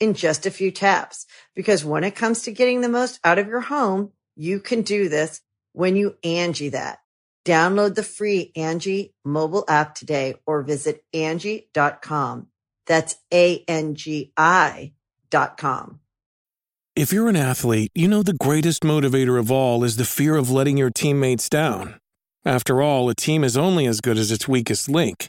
in 0.00 0.14
just 0.14 0.46
a 0.46 0.50
few 0.50 0.70
taps. 0.70 1.26
Because 1.54 1.84
when 1.84 2.02
it 2.02 2.16
comes 2.16 2.42
to 2.42 2.52
getting 2.52 2.80
the 2.80 2.88
most 2.88 3.20
out 3.22 3.38
of 3.38 3.46
your 3.46 3.60
home, 3.60 4.12
you 4.34 4.58
can 4.58 4.82
do 4.82 5.08
this 5.08 5.40
when 5.72 5.94
you 5.94 6.16
Angie 6.24 6.70
that. 6.70 6.98
Download 7.44 7.94
the 7.94 8.02
free 8.02 8.52
Angie 8.56 9.14
mobile 9.24 9.64
app 9.68 9.94
today 9.94 10.34
or 10.46 10.62
visit 10.62 11.04
Angie.com. 11.14 12.48
That's 12.86 13.16
A-N-G-I 13.32 14.92
dot 15.30 15.56
com. 15.56 16.00
If 16.96 17.12
you're 17.12 17.28
an 17.28 17.36
athlete, 17.36 17.92
you 17.94 18.08
know 18.08 18.22
the 18.22 18.34
greatest 18.34 18.82
motivator 18.82 19.38
of 19.38 19.50
all 19.50 19.84
is 19.84 19.96
the 19.96 20.04
fear 20.04 20.36
of 20.36 20.50
letting 20.50 20.76
your 20.76 20.90
teammates 20.90 21.48
down. 21.48 22.00
After 22.44 22.82
all, 22.82 23.08
a 23.08 23.14
team 23.14 23.44
is 23.44 23.56
only 23.56 23.86
as 23.86 24.00
good 24.00 24.18
as 24.18 24.32
its 24.32 24.48
weakest 24.48 24.88
link. 24.88 25.28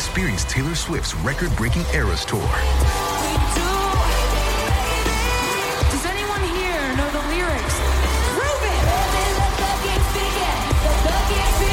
Experience 0.00 0.44
Taylor 0.44 0.74
Swift's 0.74 1.14
record-breaking 1.16 1.82
Eras 1.92 2.24
Tour. 2.24 2.40
Does 5.90 6.06
anyone 6.06 6.40
here 6.56 6.96
know 6.96 7.10
the 7.10 7.20
lyrics? 7.28 7.76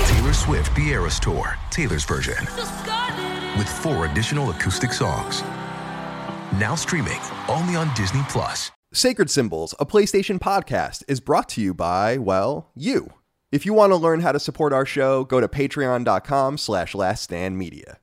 Taylor 0.10 0.34
Swift 0.34 0.76
The 0.76 0.90
Eras 0.90 1.22
Tour, 1.22 1.58
Taylor's 1.72 2.04
version, 2.04 2.38
with 3.58 3.70
four 3.70 4.06
additional 4.08 4.50
acoustic 4.52 4.92
songs. 4.92 5.42
Now 6.60 6.76
streaming 6.76 7.22
only 7.48 7.78
on 7.78 7.94
Disney 7.96 8.24
Plus. 8.28 8.72
Sacred 8.92 9.30
Symbols, 9.30 9.74
a 9.80 9.86
PlayStation 9.86 10.38
podcast, 10.38 11.02
is 11.08 11.22
brought 11.22 11.48
to 11.50 11.62
you 11.62 11.74
by, 11.74 12.18
well, 12.18 12.72
you. 12.76 13.14
If 13.54 13.66
you 13.66 13.74
want 13.74 13.94
to 13.94 13.98
learn 13.98 14.20
how 14.20 14.34
to 14.34 14.40
support 14.40 14.74
our 14.74 14.86
show, 14.86 15.24
go 15.24 15.40
to 15.40 15.48
patreon.com 15.48 16.58
slash 16.58 16.92
laststandmedia. 16.92 17.96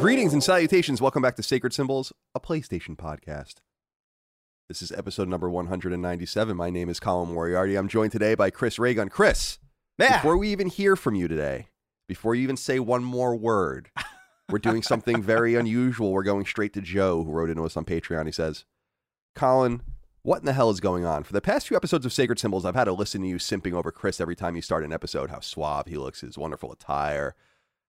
Greetings 0.00 0.34
and 0.34 0.42
salutations. 0.44 1.00
Welcome 1.00 1.22
back 1.22 1.34
to 1.36 1.42
Sacred 1.42 1.72
Symbols, 1.72 2.12
a 2.34 2.40
PlayStation 2.40 2.94
podcast. 2.94 3.54
This 4.68 4.82
is 4.82 4.92
episode 4.92 5.28
number 5.28 5.48
197. 5.48 6.54
My 6.56 6.68
name 6.68 6.90
is 6.90 7.00
Colin 7.00 7.32
Moriarty. 7.32 7.76
I'm 7.76 7.88
joined 7.88 8.12
today 8.12 8.34
by 8.34 8.50
Chris 8.50 8.78
Ray 8.78 8.92
Gun. 8.94 9.08
Chris, 9.08 9.58
Yeah. 9.98 10.18
before 10.18 10.36
we 10.36 10.50
even 10.50 10.68
hear 10.68 10.94
from 10.94 11.14
you 11.14 11.26
today, 11.26 11.68
before 12.06 12.34
you 12.34 12.42
even 12.42 12.56
say 12.56 12.78
one 12.78 13.04
more 13.04 13.34
word, 13.34 13.90
we're 14.48 14.58
doing 14.58 14.82
something 14.82 15.22
very 15.22 15.54
unusual. 15.56 16.12
We're 16.12 16.22
going 16.22 16.46
straight 16.46 16.72
to 16.74 16.80
Joe, 16.80 17.24
who 17.24 17.32
wrote 17.32 17.50
into 17.50 17.64
us 17.64 17.76
on 17.76 17.84
Patreon. 17.84 18.26
He 18.26 18.32
says, 18.32 18.64
Colin, 19.34 19.82
what 20.22 20.40
in 20.40 20.46
the 20.46 20.52
hell 20.52 20.70
is 20.70 20.80
going 20.80 21.04
on? 21.04 21.24
For 21.24 21.32
the 21.32 21.40
past 21.40 21.68
few 21.68 21.76
episodes 21.76 22.06
of 22.06 22.12
Sacred 22.12 22.38
Symbols, 22.38 22.64
I've 22.64 22.74
had 22.74 22.84
to 22.84 22.92
listen 22.92 23.20
to 23.22 23.28
you 23.28 23.36
simping 23.36 23.74
over 23.74 23.90
Chris 23.90 24.20
every 24.20 24.36
time 24.36 24.56
you 24.56 24.62
start 24.62 24.84
an 24.84 24.92
episode, 24.92 25.30
how 25.30 25.40
suave 25.40 25.86
he 25.86 25.96
looks, 25.96 26.20
his 26.20 26.38
wonderful 26.38 26.72
attire, 26.72 27.34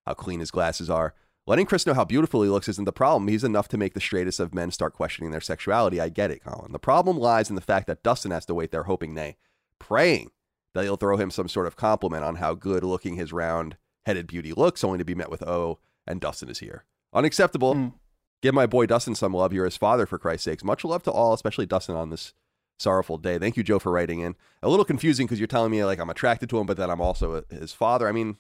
how 0.05 0.13
clean 0.13 0.39
his 0.39 0.51
glasses 0.51 0.89
are. 0.89 1.13
Letting 1.47 1.67
Chris 1.67 1.85
know 1.85 1.93
how 1.93 2.05
beautiful 2.05 2.41
he 2.41 2.49
looks 2.49 2.67
isn't 2.67 2.85
the 2.85 2.91
problem. 2.91 3.27
He's 3.27 3.43
enough 3.43 3.67
to 3.67 3.77
make 3.77 3.93
the 3.93 4.01
straightest 4.01 4.39
of 4.39 4.55
men 4.55 4.71
start 4.71 4.93
questioning 4.93 5.29
their 5.29 5.41
sexuality. 5.41 6.01
I 6.01 6.09
get 6.09 6.31
it, 6.31 6.43
Colin. 6.43 6.71
The 6.71 6.79
problem 6.79 7.17
lies 7.17 7.49
in 7.49 7.55
the 7.55 7.61
fact 7.61 7.85
that 7.87 8.01
Dustin 8.01 8.31
has 8.31 8.45
to 8.47 8.55
wait 8.55 8.71
there 8.71 8.83
hoping, 8.83 9.13
nay, 9.13 9.37
praying 9.77 10.31
that 10.73 10.83
he'll 10.83 10.97
throw 10.97 11.17
him 11.17 11.29
some 11.29 11.47
sort 11.47 11.67
of 11.67 11.75
compliment 11.75 12.23
on 12.23 12.35
how 12.35 12.55
good 12.55 12.83
looking 12.83 13.15
his 13.15 13.31
round 13.31 13.77
headed 14.05 14.27
beauty 14.27 14.53
looks, 14.53 14.83
only 14.83 14.97
to 14.97 15.05
be 15.05 15.15
met 15.15 15.31
with, 15.31 15.43
oh, 15.43 15.79
and 16.07 16.21
Dustin 16.21 16.49
is 16.49 16.59
here. 16.59 16.85
Unacceptable. 17.13 17.93
Give 18.41 18.53
my 18.53 18.67
boy 18.67 18.85
Dustin 18.85 19.15
some 19.15 19.33
love. 19.33 19.53
You're 19.53 19.65
his 19.65 19.77
father, 19.77 20.05
for 20.05 20.19
Christ's 20.19 20.45
sakes. 20.45 20.63
Much 20.63 20.83
love 20.83 21.03
to 21.03 21.11
all, 21.11 21.33
especially 21.33 21.65
Dustin 21.65 21.95
on 21.95 22.09
this 22.09 22.33
sorrowful 22.77 23.17
day. 23.17 23.39
Thank 23.39 23.57
you, 23.57 23.63
Joe, 23.63 23.79
for 23.79 23.91
writing 23.91 24.19
in. 24.19 24.35
A 24.61 24.69
little 24.69 24.85
confusing 24.85 25.25
because 25.25 25.39
you're 25.39 25.47
telling 25.47 25.71
me 25.71 25.83
like 25.83 25.99
I'm 25.99 26.09
attracted 26.09 26.49
to 26.49 26.59
him, 26.59 26.65
but 26.65 26.77
then 26.77 26.89
I'm 26.89 27.01
also 27.01 27.43
a, 27.49 27.55
his 27.55 27.73
father. 27.73 28.07
I 28.07 28.11
mean, 28.11 28.37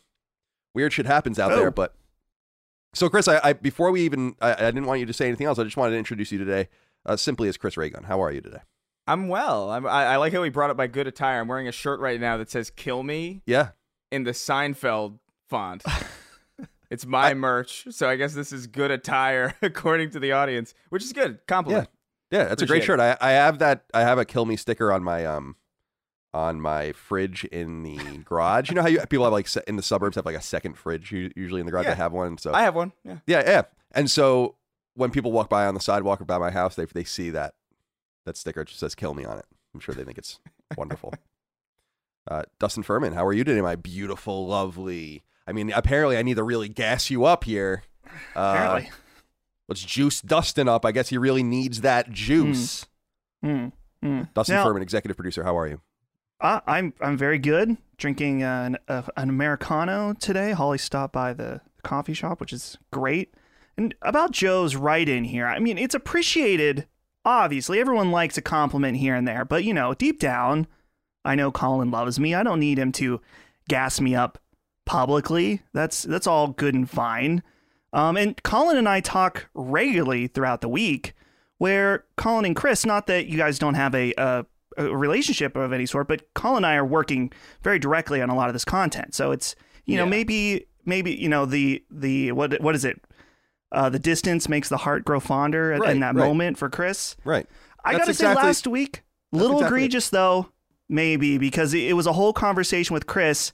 weird 0.73 0.93
shit 0.93 1.05
happens 1.05 1.39
out 1.39 1.49
there, 1.49 1.71
but 1.71 1.95
so 2.93 3.09
Chris, 3.09 3.27
I, 3.27 3.39
I 3.43 3.53
before 3.53 3.91
we 3.91 4.01
even 4.01 4.35
I, 4.41 4.53
I 4.53 4.71
didn't 4.71 4.85
want 4.85 4.99
you 4.99 5.05
to 5.05 5.13
say 5.13 5.27
anything 5.27 5.47
else. 5.47 5.57
I 5.57 5.63
just 5.63 5.77
wanted 5.77 5.91
to 5.91 5.97
introduce 5.97 6.31
you 6.31 6.37
today, 6.37 6.69
uh, 7.05 7.15
simply 7.15 7.49
as 7.49 7.57
Chris 7.57 7.77
Ray 7.77 7.89
Gun. 7.89 8.03
How 8.03 8.21
are 8.21 8.31
you 8.31 8.41
today? 8.41 8.59
I'm 9.07 9.27
well. 9.27 9.69
I'm, 9.69 9.85
I, 9.85 10.05
I 10.05 10.15
like 10.17 10.33
how 10.33 10.41
he 10.43 10.49
brought 10.49 10.69
up 10.69 10.77
my 10.77 10.87
good 10.87 11.05
attire. 11.05 11.41
I'm 11.41 11.47
wearing 11.47 11.67
a 11.67 11.71
shirt 11.71 11.99
right 11.99 12.19
now 12.19 12.37
that 12.37 12.49
says 12.49 12.69
"Kill 12.69 13.03
Me" 13.03 13.41
Yeah, 13.45 13.69
in 14.11 14.23
the 14.23 14.31
Seinfeld 14.31 15.19
font. 15.49 15.83
it's 16.89 17.05
my 17.05 17.33
merch, 17.33 17.87
so 17.89 18.09
I 18.09 18.15
guess 18.15 18.33
this 18.33 18.51
is 18.51 18.67
good 18.67 18.91
attire 18.91 19.55
according 19.61 20.11
to 20.11 20.19
the 20.19 20.31
audience, 20.31 20.73
which 20.89 21.03
is 21.03 21.13
good. 21.13 21.45
Compliment. 21.47 21.89
yeah, 22.31 22.45
that's 22.45 22.61
a 22.61 22.65
great 22.65 22.83
shirt. 22.83 22.99
I, 22.99 23.17
I 23.21 23.31
have 23.31 23.59
that. 23.59 23.85
I 23.93 24.01
have 24.01 24.17
a 24.17 24.25
kill 24.25 24.45
me 24.45 24.55
sticker 24.55 24.91
on 24.91 25.03
my 25.03 25.25
um 25.25 25.55
on 26.35 26.59
my 26.59 26.91
fridge 26.91 27.45
in 27.45 27.83
the 27.83 27.97
garage. 28.25 28.69
You 28.69 28.75
know 28.75 28.81
how 28.81 28.89
you 28.89 28.99
people 29.07 29.23
have 29.23 29.33
like 29.33 29.47
in 29.67 29.77
the 29.77 29.83
suburbs 29.83 30.15
have 30.17 30.25
like 30.25 30.35
a 30.35 30.41
second 30.41 30.77
fridge 30.77 31.11
usually 31.11 31.61
in 31.61 31.65
the 31.65 31.71
garage. 31.71 31.85
Yeah. 31.85 31.91
They 31.91 31.97
have 31.97 32.11
one. 32.11 32.37
So 32.37 32.53
I 32.53 32.63
have 32.63 32.75
one. 32.75 32.91
Yeah. 33.03 33.17
Yeah, 33.25 33.43
yeah. 33.45 33.61
And 33.91 34.11
so 34.11 34.55
when 34.95 35.11
people 35.11 35.31
walk 35.31 35.49
by 35.49 35.65
on 35.65 35.73
the 35.73 35.79
sidewalk 35.79 36.19
or 36.19 36.25
by 36.25 36.37
my 36.37 36.51
house, 36.51 36.75
they 36.75 36.85
they 36.85 37.05
see 37.05 37.29
that 37.29 37.53
that 38.25 38.35
sticker 38.35 38.61
it 38.61 38.67
just 38.67 38.79
says 38.79 38.95
"Kill 38.95 39.13
Me" 39.13 39.23
on 39.23 39.37
it. 39.37 39.45
I'm 39.73 39.79
sure 39.79 39.95
they 39.95 40.03
think 40.03 40.17
it's 40.17 40.39
wonderful. 40.77 41.13
Uh, 42.29 42.43
Dustin 42.59 42.83
Furman, 42.83 43.13
how 43.13 43.25
are 43.25 43.33
you 43.33 43.43
today, 43.43 43.61
my 43.61 43.75
beautiful, 43.75 44.47
lovely? 44.47 45.23
I 45.47 45.51
mean, 45.51 45.71
apparently, 45.71 46.17
I 46.17 46.23
need 46.23 46.35
to 46.35 46.43
really 46.43 46.69
gas 46.69 47.09
you 47.09 47.25
up 47.25 47.43
here. 47.43 47.83
Uh, 48.35 48.53
Apparently. 48.55 48.91
let's 49.67 49.81
juice 49.83 50.21
Dustin 50.21 50.67
up. 50.67 50.85
I 50.85 50.91
guess 50.91 51.09
he 51.09 51.17
really 51.17 51.43
needs 51.43 51.81
that 51.81 52.11
juice. 52.11 52.85
Mm, 53.43 53.71
mm. 54.03 54.33
Dustin 54.33 54.55
Now, 54.55 54.63
Furman, 54.63 54.81
executive 54.81 55.17
producer. 55.17 55.43
How 55.43 55.57
are 55.57 55.67
you? 55.67 55.81
I, 56.41 56.61
I'm 56.65 56.93
I'm 57.01 57.17
very 57.17 57.37
good. 57.37 57.77
Drinking 57.97 58.43
an, 58.43 58.77
uh, 58.87 59.03
an 59.15 59.29
americano 59.29 60.13
today. 60.19 60.51
Holly 60.51 60.77
stopped 60.77 61.13
by 61.13 61.33
the 61.33 61.61
coffee 61.83 62.13
shop, 62.13 62.41
which 62.41 62.51
is 62.51 62.77
great. 62.91 63.33
And 63.77 63.93
about 64.01 64.31
Joe's 64.31 64.75
write-in 64.75 65.25
here, 65.25 65.47
I 65.47 65.59
mean, 65.59 65.77
it's 65.77 65.95
appreciated. 65.95 66.87
Obviously, 67.23 67.79
everyone 67.79 68.11
likes 68.11 68.37
a 68.37 68.41
compliment 68.41 68.97
here 68.97 69.15
and 69.15 69.27
there, 69.27 69.45
but 69.45 69.63
you 69.63 69.73
know, 69.73 69.93
deep 69.93 70.19
down, 70.19 70.67
I 71.23 71.35
know 71.35 71.51
Colin 71.51 71.89
loves 71.89 72.19
me. 72.19 72.35
I 72.35 72.43
don't 72.43 72.59
need 72.59 72.77
him 72.77 72.91
to 72.93 73.21
gas 73.67 73.99
me 73.99 74.15
up 74.15 74.37
publicly. 74.85 75.61
That's 75.73 76.03
that's 76.03 76.27
all 76.27 76.49
good 76.49 76.73
and 76.75 76.89
fine. 76.89 77.43
Um, 77.93 78.17
and 78.17 78.41
Colin 78.43 78.77
and 78.77 78.89
I 78.89 78.99
talk 78.99 79.47
regularly 79.53 80.27
throughout 80.27 80.61
the 80.61 80.67
week, 80.69 81.13
where 81.57 82.05
Colin 82.17 82.45
and 82.45 82.55
Chris, 82.55 82.85
not 82.85 83.07
that 83.07 83.27
you 83.27 83.37
guys 83.37 83.57
don't 83.59 83.75
have 83.75 83.95
a, 83.95 84.13
a 84.17 84.45
a 84.77 84.95
relationship 84.95 85.55
of 85.55 85.71
any 85.71 85.85
sort, 85.85 86.07
but 86.09 86.21
Colin 86.33 86.57
and 86.57 86.65
I 86.65 86.75
are 86.75 86.85
working 86.85 87.31
very 87.63 87.79
directly 87.79 88.21
on 88.21 88.29
a 88.29 88.35
lot 88.35 88.49
of 88.49 88.53
this 88.53 88.65
content. 88.65 89.15
So 89.15 89.31
it's 89.31 89.55
you 89.85 89.97
know 89.97 90.05
maybe 90.05 90.65
maybe 90.85 91.13
you 91.13 91.29
know 91.29 91.45
the 91.45 91.83
the 91.89 92.31
what 92.33 92.59
what 92.61 92.75
is 92.75 92.83
it? 92.85 93.01
Uh, 93.71 93.89
the 93.89 93.99
distance 93.99 94.47
makes 94.47 94.69
the 94.69 94.77
heart 94.77 95.03
grow 95.03 95.19
fonder 95.19 95.69
Right, 95.79 95.89
in 95.91 95.99
that 96.01 96.15
right. 96.15 96.25
moment 96.27 96.57
for 96.57 96.69
Chris. 96.69 97.15
Right. 97.25 97.45
I 97.83 97.91
That's 97.93 97.99
gotta 98.01 98.11
exactly- 98.11 98.41
say, 98.41 98.47
last 98.47 98.67
week, 98.67 99.03
little 99.31 99.57
exactly 99.57 99.79
it. 99.81 99.83
egregious 99.85 100.09
though, 100.09 100.49
maybe 100.89 101.37
because 101.37 101.73
it 101.73 101.95
was 101.95 102.07
a 102.07 102.13
whole 102.13 102.31
conversation 102.33 102.93
with 102.93 103.05
Chris, 103.07 103.51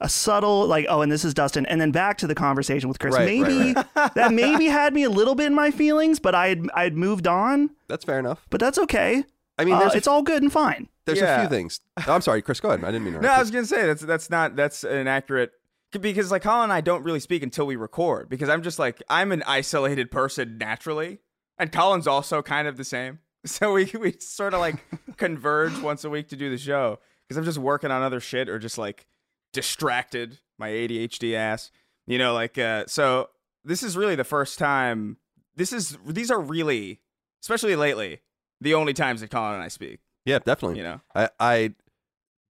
a 0.00 0.08
subtle 0.08 0.66
like, 0.66 0.86
oh, 0.88 1.02
and 1.02 1.10
this 1.12 1.24
is 1.24 1.34
Dustin, 1.34 1.66
and 1.66 1.80
then 1.80 1.90
back 1.90 2.18
to 2.18 2.26
the 2.26 2.34
conversation 2.34 2.88
with 2.88 2.98
Chris. 2.98 3.14
Right, 3.14 3.26
maybe 3.26 3.72
right, 3.74 3.86
that 4.14 4.32
maybe 4.32 4.66
had 4.66 4.94
me 4.94 5.02
a 5.04 5.10
little 5.10 5.34
bit 5.34 5.46
in 5.46 5.54
my 5.54 5.70
feelings, 5.70 6.18
but 6.18 6.34
I 6.34 6.48
had 6.48 6.66
I 6.74 6.84
had 6.84 6.96
moved 6.96 7.26
on. 7.26 7.70
That's 7.88 8.04
fair 8.04 8.18
enough. 8.18 8.46
But 8.50 8.60
that's 8.60 8.78
okay. 8.78 9.24
I 9.58 9.64
mean, 9.64 9.74
Uh, 9.74 9.80
there's, 9.80 9.94
a, 9.94 9.96
it's 9.98 10.06
all 10.08 10.22
good 10.22 10.42
and 10.42 10.50
fine. 10.52 10.88
there's 11.04 11.20
a 11.20 11.24
Yeah. 11.24 11.40
few 11.40 11.50
things. 11.50 11.80
Oh, 12.06 12.14
I'm 12.14 12.22
sorry, 12.22 12.40
Chris. 12.40 12.60
Go 12.60 12.70
ahead. 12.70 12.82
I 12.82 12.86
didn't 12.92 13.04
mean 13.04 13.14
to. 13.14 13.20
No, 13.20 13.28
I 13.28 13.32
interrupt 13.32 13.40
was 13.40 13.50
gonna 13.50 13.66
say 13.66 13.86
that's 13.86 14.02
that's 14.02 14.30
not 14.30 14.56
that's 14.56 14.84
an 14.84 15.06
accurate 15.06 15.52
because 15.92 16.30
like 16.30 16.42
Colin 16.42 16.64
and 16.64 16.72
I 16.72 16.80
don't 16.80 17.02
really 17.02 17.20
speak 17.20 17.42
until 17.42 17.66
we 17.66 17.76
record 17.76 18.28
because 18.28 18.48
I'm 18.48 18.62
just 18.62 18.78
like 18.78 19.02
I'm 19.10 19.32
an 19.32 19.42
isolated 19.46 20.10
person 20.10 20.56
naturally, 20.56 21.18
and 21.58 21.70
Colin's 21.72 22.06
also 22.06 22.42
kind 22.42 22.66
of 22.68 22.76
the 22.76 22.84
same. 22.84 23.18
So 23.46 23.72
we 23.72 23.90
we 23.98 24.12
sort 24.20 24.52
of 24.52 24.60
like 24.60 24.76
converge 25.16 25.78
once 25.80 26.04
a 26.04 26.10
week 26.10 26.28
to 26.28 26.36
do 26.36 26.50
the 26.50 26.58
show 26.58 26.98
because 27.26 27.38
I'm 27.38 27.44
just 27.44 27.56
working 27.56 27.90
on 27.90 28.02
other 28.02 28.20
shit 28.20 28.50
or 28.50 28.58
just 28.58 28.76
like 28.76 29.06
distracted, 29.52 30.38
my 30.58 30.68
ADHD 30.70 31.34
ass. 31.34 31.70
You 32.06 32.18
know, 32.18 32.34
like 32.34 32.58
uh, 32.58 32.84
so 32.86 33.28
this 33.64 33.82
is 33.82 33.96
really 33.96 34.14
the 34.16 34.24
first 34.24 34.58
time. 34.58 35.18
This 35.56 35.72
is 35.72 35.96
these 36.06 36.30
are 36.30 36.40
really, 36.40 37.00
especially 37.42 37.76
lately, 37.76 38.20
the 38.60 38.74
only 38.74 38.92
times 38.94 39.20
that 39.20 39.30
Colin 39.30 39.54
and 39.54 39.62
I 39.62 39.68
speak. 39.68 40.00
Yeah, 40.24 40.38
definitely. 40.38 40.78
You 40.78 40.84
know. 40.84 41.00
I, 41.14 41.28
I 41.38 41.74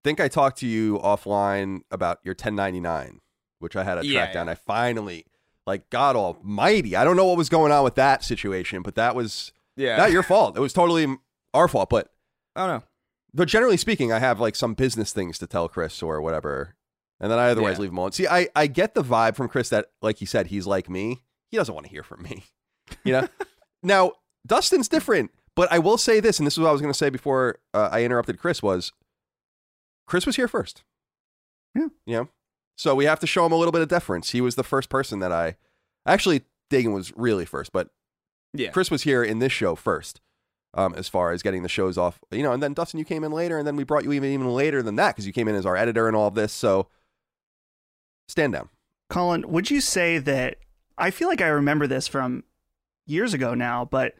think 0.05 0.21
I 0.21 0.29
talked 0.29 0.59
to 0.61 0.67
you 0.67 0.99
offline 0.99 1.81
about 1.91 2.19
your 2.25 2.33
1099, 2.33 3.21
which 3.59 3.77
I 3.77 3.85
had 3.85 3.97
to 3.97 4.07
Yeah, 4.07 4.21
track 4.21 4.33
down. 4.33 4.49
I 4.49 4.55
finally, 4.55 5.27
like, 5.67 5.89
God 5.91 6.17
Almighty, 6.17 6.97
I 6.97 7.05
don't 7.05 7.17
know 7.17 7.27
what 7.27 7.37
was 7.37 7.49
going 7.49 7.71
on 7.71 7.85
with 7.85 7.95
that 7.97 8.25
situation, 8.25 8.83
but 8.83 8.95
that 8.97 9.15
was 9.15 9.53
Yeah. 9.77 9.97
not 9.97 10.11
your 10.11 10.23
fault. 10.23 10.57
It 10.57 10.61
was 10.61 10.73
totally 10.73 11.07
our 11.55 11.69
fault. 11.69 11.91
But 11.91 12.09
I 12.57 12.67
don't 12.67 12.81
know. 12.81 12.87
but 13.35 13.47
generally 13.47 13.77
speaking, 13.77 14.11
I 14.13 14.19
have 14.21 14.41
like 14.41 14.57
some 14.57 14.75
business 14.75 15.13
things 15.13 15.39
to 15.39 15.47
tell 15.47 15.69
Chris 15.69 16.03
or 16.03 16.21
whatever, 16.21 16.75
and 17.21 17.31
then 17.31 17.39
I 17.39 17.51
otherwise 17.51 17.77
Yeah. 17.77 17.83
leave 17.83 17.91
him 17.91 17.99
alone. 17.99 18.13
See, 18.13 18.27
I 18.27 18.49
I 18.57 18.67
get 18.67 18.95
the 18.95 19.03
vibe 19.05 19.37
from 19.37 19.49
Chris 19.49 19.69
that, 19.71 19.87
like 20.03 20.19
he 20.19 20.27
said, 20.27 20.49
he's 20.49 20.67
like 20.67 20.89
me. 20.91 21.23
He 21.51 21.57
doesn't 21.57 21.75
want 21.75 21.87
to 21.87 21.91
hear 21.91 22.03
from 22.03 22.23
me. 22.23 22.45
You 23.05 23.13
know. 23.13 23.29
now 23.85 24.13
Dustin's 24.47 24.89
different, 24.89 25.31
but 25.55 25.71
I 25.71 25.79
will 25.79 25.97
say 25.99 26.19
this, 26.19 26.39
and 26.41 26.47
this 26.47 26.55
is 26.55 26.59
what 26.59 26.69
I 26.69 26.73
was 26.73 26.81
going 26.81 26.93
to 26.93 26.99
say 26.99 27.09
before 27.09 27.59
uh, 27.73 27.89
I 27.93 28.03
interrupted 28.03 28.39
Chris. 28.39 28.63
Was 28.65 28.93
Chris 30.07 30.27
was 30.27 30.37
here 30.37 30.49
first? 30.49 30.83
Yeah. 31.75 31.87
You 32.07 32.17
know, 32.17 32.29
so 32.77 32.95
we 32.97 33.05
have 33.05 33.21
to 33.21 33.27
show 33.29 33.47
him 33.47 33.53
a 33.53 33.57
little 33.57 33.71
bit 33.73 33.83
of 33.83 33.89
deference. 33.89 34.31
He 34.31 34.41
was 34.41 34.57
the 34.57 34.65
first 34.65 34.89
person 34.89 35.21
that 35.21 35.31
I 35.31 35.57
actually 36.05 36.43
Dagan 36.71 36.93
was 36.93 37.13
really 37.17 37.45
first, 37.45 37.71
but 37.73 37.91
Yeah. 38.55 38.71
Chris 38.71 38.91
was 38.91 39.03
here 39.05 39.23
in 39.23 39.39
this 39.39 39.53
show 39.53 39.77
first, 39.77 40.21
um, 40.75 40.95
as 40.97 41.09
far 41.09 41.31
as 41.31 41.43
getting 41.43 41.63
the 41.63 41.69
shows 41.69 41.97
off, 41.97 42.19
you 42.33 42.43
know, 42.43 42.53
and 42.53 42.61
then 42.63 42.75
Dustin, 42.75 42.99
you 42.99 43.05
came 43.05 43.23
in 43.23 43.31
later, 43.31 43.57
and 43.59 43.67
then 43.67 43.77
we 43.77 43.85
brought 43.85 44.03
you 44.05 44.13
even 44.13 44.31
even 44.31 44.49
later 44.53 44.83
than 44.83 44.97
that 44.97 45.15
because 45.15 45.27
you 45.29 45.33
came 45.33 45.47
in 45.47 45.55
as 45.55 45.65
our 45.67 45.77
editor 45.77 46.09
and 46.09 46.17
all 46.17 46.27
of 46.27 46.35
this. 46.35 46.53
So 46.53 46.89
stand 48.31 48.53
down. 48.53 48.69
Colin, 49.09 49.45
would 49.49 49.71
you 49.71 49.81
say 49.81 50.19
that 50.19 50.57
I 50.97 51.11
feel 51.11 51.29
like 51.29 51.41
I 51.41 51.49
remember 51.49 51.87
this 51.87 52.07
from 52.09 52.45
years 53.07 53.35
ago 53.35 53.55
now, 53.55 53.85
but 53.85 54.15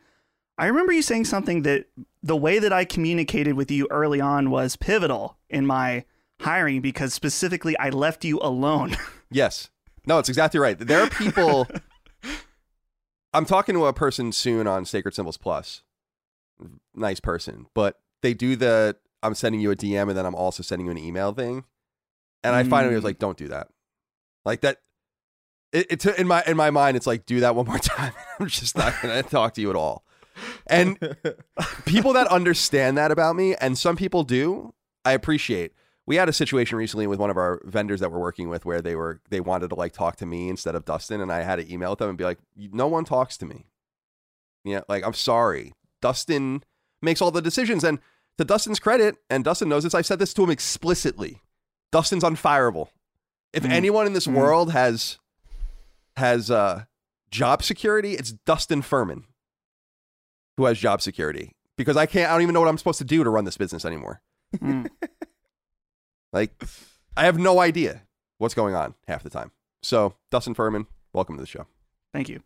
I 0.59 0.67
remember 0.67 0.93
you 0.93 1.03
saying 1.03 1.25
something 1.27 1.63
that 1.63 1.87
the 2.23 2.37
way 2.37 2.59
that 2.59 2.73
I 2.73 2.85
communicated 2.85 3.55
with 3.55 3.71
you 3.71 3.87
early 3.91 4.21
on 4.21 4.51
was 4.51 4.77
pivotal 4.77 5.39
in 5.49 5.65
my 5.67 6.05
hiring 6.41 6.81
because 6.81 7.15
specifically 7.15 7.77
I 7.79 7.91
left 7.91 8.25
you 8.25 8.39
alone. 8.41 8.97
Yes, 9.33 9.71
no, 10.07 10.19
it's 10.19 10.29
exactly 10.29 10.59
right. 10.59 10.77
There 10.77 11.01
are 11.03 11.09
people. 11.09 11.69
I'm 13.33 13.45
talking 13.45 13.77
to 13.77 13.87
a 13.87 13.93
person 13.93 14.33
soon 14.33 14.67
on 14.67 14.85
Sacred 14.85 15.15
Symbols 15.15 15.37
Plus. 15.37 15.83
Nice 16.97 17.21
person, 17.21 17.67
but 17.75 18.01
they 18.23 18.35
do 18.35 18.57
the 18.57 18.97
I'm 19.23 19.35
sending 19.37 19.61
you 19.61 19.71
a 19.71 19.77
DM 19.77 20.09
and 20.09 20.19
then 20.19 20.27
I'm 20.27 20.35
also 20.35 20.63
sending 20.65 20.87
you 20.87 20.91
an 20.91 20.99
email 20.99 21.33
thing, 21.33 21.63
and 22.43 22.57
I 22.57 22.65
finally 22.65 22.95
was 22.97 23.03
Mm. 23.03 23.07
like, 23.07 23.19
don't 23.21 23.39
do 23.39 23.49
that, 23.49 23.69
like 24.45 24.61
that. 24.63 24.79
It, 25.73 25.87
it's 25.91 26.07
in 26.07 26.27
my 26.27 26.43
in 26.47 26.57
my 26.57 26.71
mind, 26.71 26.97
it's 26.97 27.07
like 27.07 27.27
do 27.27 27.41
that 27.41 27.55
one 27.55 27.67
more 27.67 27.79
time. 27.81 28.13
I'm 28.39 28.49
just 28.49 28.77
not 28.77 28.95
gonna 29.01 29.23
talk 29.25 29.55
to 29.55 29.61
you 29.61 29.71
at 29.71 29.77
all. 29.77 30.05
And 30.67 30.99
people 31.85 32.13
that 32.15 32.27
understand 32.29 32.97
that 32.97 33.11
about 33.11 33.37
me, 33.37 33.55
and 33.57 33.77
some 33.77 33.97
people 33.97 34.25
do, 34.25 34.75
I 35.05 35.13
appreciate. 35.13 35.73
We 36.07 36.17
had 36.17 36.29
a 36.29 36.33
situation 36.33 36.77
recently 36.77 37.07
with 37.07 37.21
one 37.21 37.31
of 37.31 37.37
our 37.37 37.61
vendors 37.65 38.01
that 38.01 38.11
we're 38.11 38.19
working 38.19 38.49
with 38.49 38.65
where 38.65 38.81
they 38.83 38.97
were 38.97 39.21
they 39.31 39.41
wanted 39.41 39.69
to 39.69 39.77
like 39.77 39.93
talk 39.93 40.17
to 40.17 40.27
me 40.27 40.49
instead 40.49 40.75
of 40.75 40.85
Dustin, 40.85 41.21
and 41.21 41.31
I 41.31 41.43
had 41.43 41.57
to 41.57 41.73
email 41.73 41.95
them 41.95 42.09
and 42.09 42.19
be 42.19 42.25
like, 42.25 42.39
no 42.57 42.89
one 42.89 43.05
talks 43.05 43.37
to 43.39 43.47
me. 43.47 43.67
Yeah, 44.65 44.81
like 44.89 45.05
I'm 45.07 45.15
sorry. 45.15 45.73
Dustin 46.03 46.65
makes 47.03 47.21
all 47.21 47.31
the 47.31 47.43
decisions, 47.43 47.85
and 47.85 47.99
to 48.39 48.45
Dustin's 48.45 48.81
credit, 48.81 49.17
and 49.29 49.45
Dustin 49.45 49.69
knows 49.69 49.85
this, 49.85 49.95
I've 49.95 50.07
said 50.07 50.19
this 50.19 50.33
to 50.35 50.43
him 50.43 50.51
explicitly. 50.51 51.43
Dustin's 51.93 52.25
unfireable. 52.25 52.89
If 53.53 53.65
Mm. 53.65 53.71
anyone 53.71 54.07
in 54.07 54.13
this 54.13 54.27
Mm. 54.27 54.35
world 54.35 54.73
has 54.73 55.19
has 56.17 56.51
uh 56.51 56.85
job 57.31 57.63
security, 57.63 58.15
it's 58.15 58.33
Dustin 58.33 58.83
Furman 58.83 59.25
who 60.57 60.65
has 60.67 60.79
job 60.79 61.01
security. 61.01 61.57
Because 61.77 61.97
I 61.97 62.07
can't 62.07 62.29
I 62.31 62.35
don't 62.35 62.43
even 62.43 62.53
know 62.55 62.61
what 62.61 62.69
I'm 62.69 62.79
supposed 62.79 62.99
to 62.99 63.05
do 63.05 63.25
to 63.25 63.31
run 63.31 63.45
this 63.45 63.57
business 63.57 63.85
anymore. 63.85 64.23
Mm. 64.57 64.89
Like 66.33 66.63
I 67.17 67.25
have 67.25 67.39
no 67.39 67.59
idea 67.61 68.03
what's 68.39 68.55
going 68.55 68.75
on 68.75 68.95
half 69.09 69.25
the 69.25 69.31
time. 69.31 69.51
So, 69.83 70.15
Dustin 70.31 70.55
Furman, 70.55 70.87
welcome 71.13 71.35
to 71.37 71.41
the 71.41 71.47
show. 71.47 71.67
Thank 72.13 72.29
you. 72.29 72.43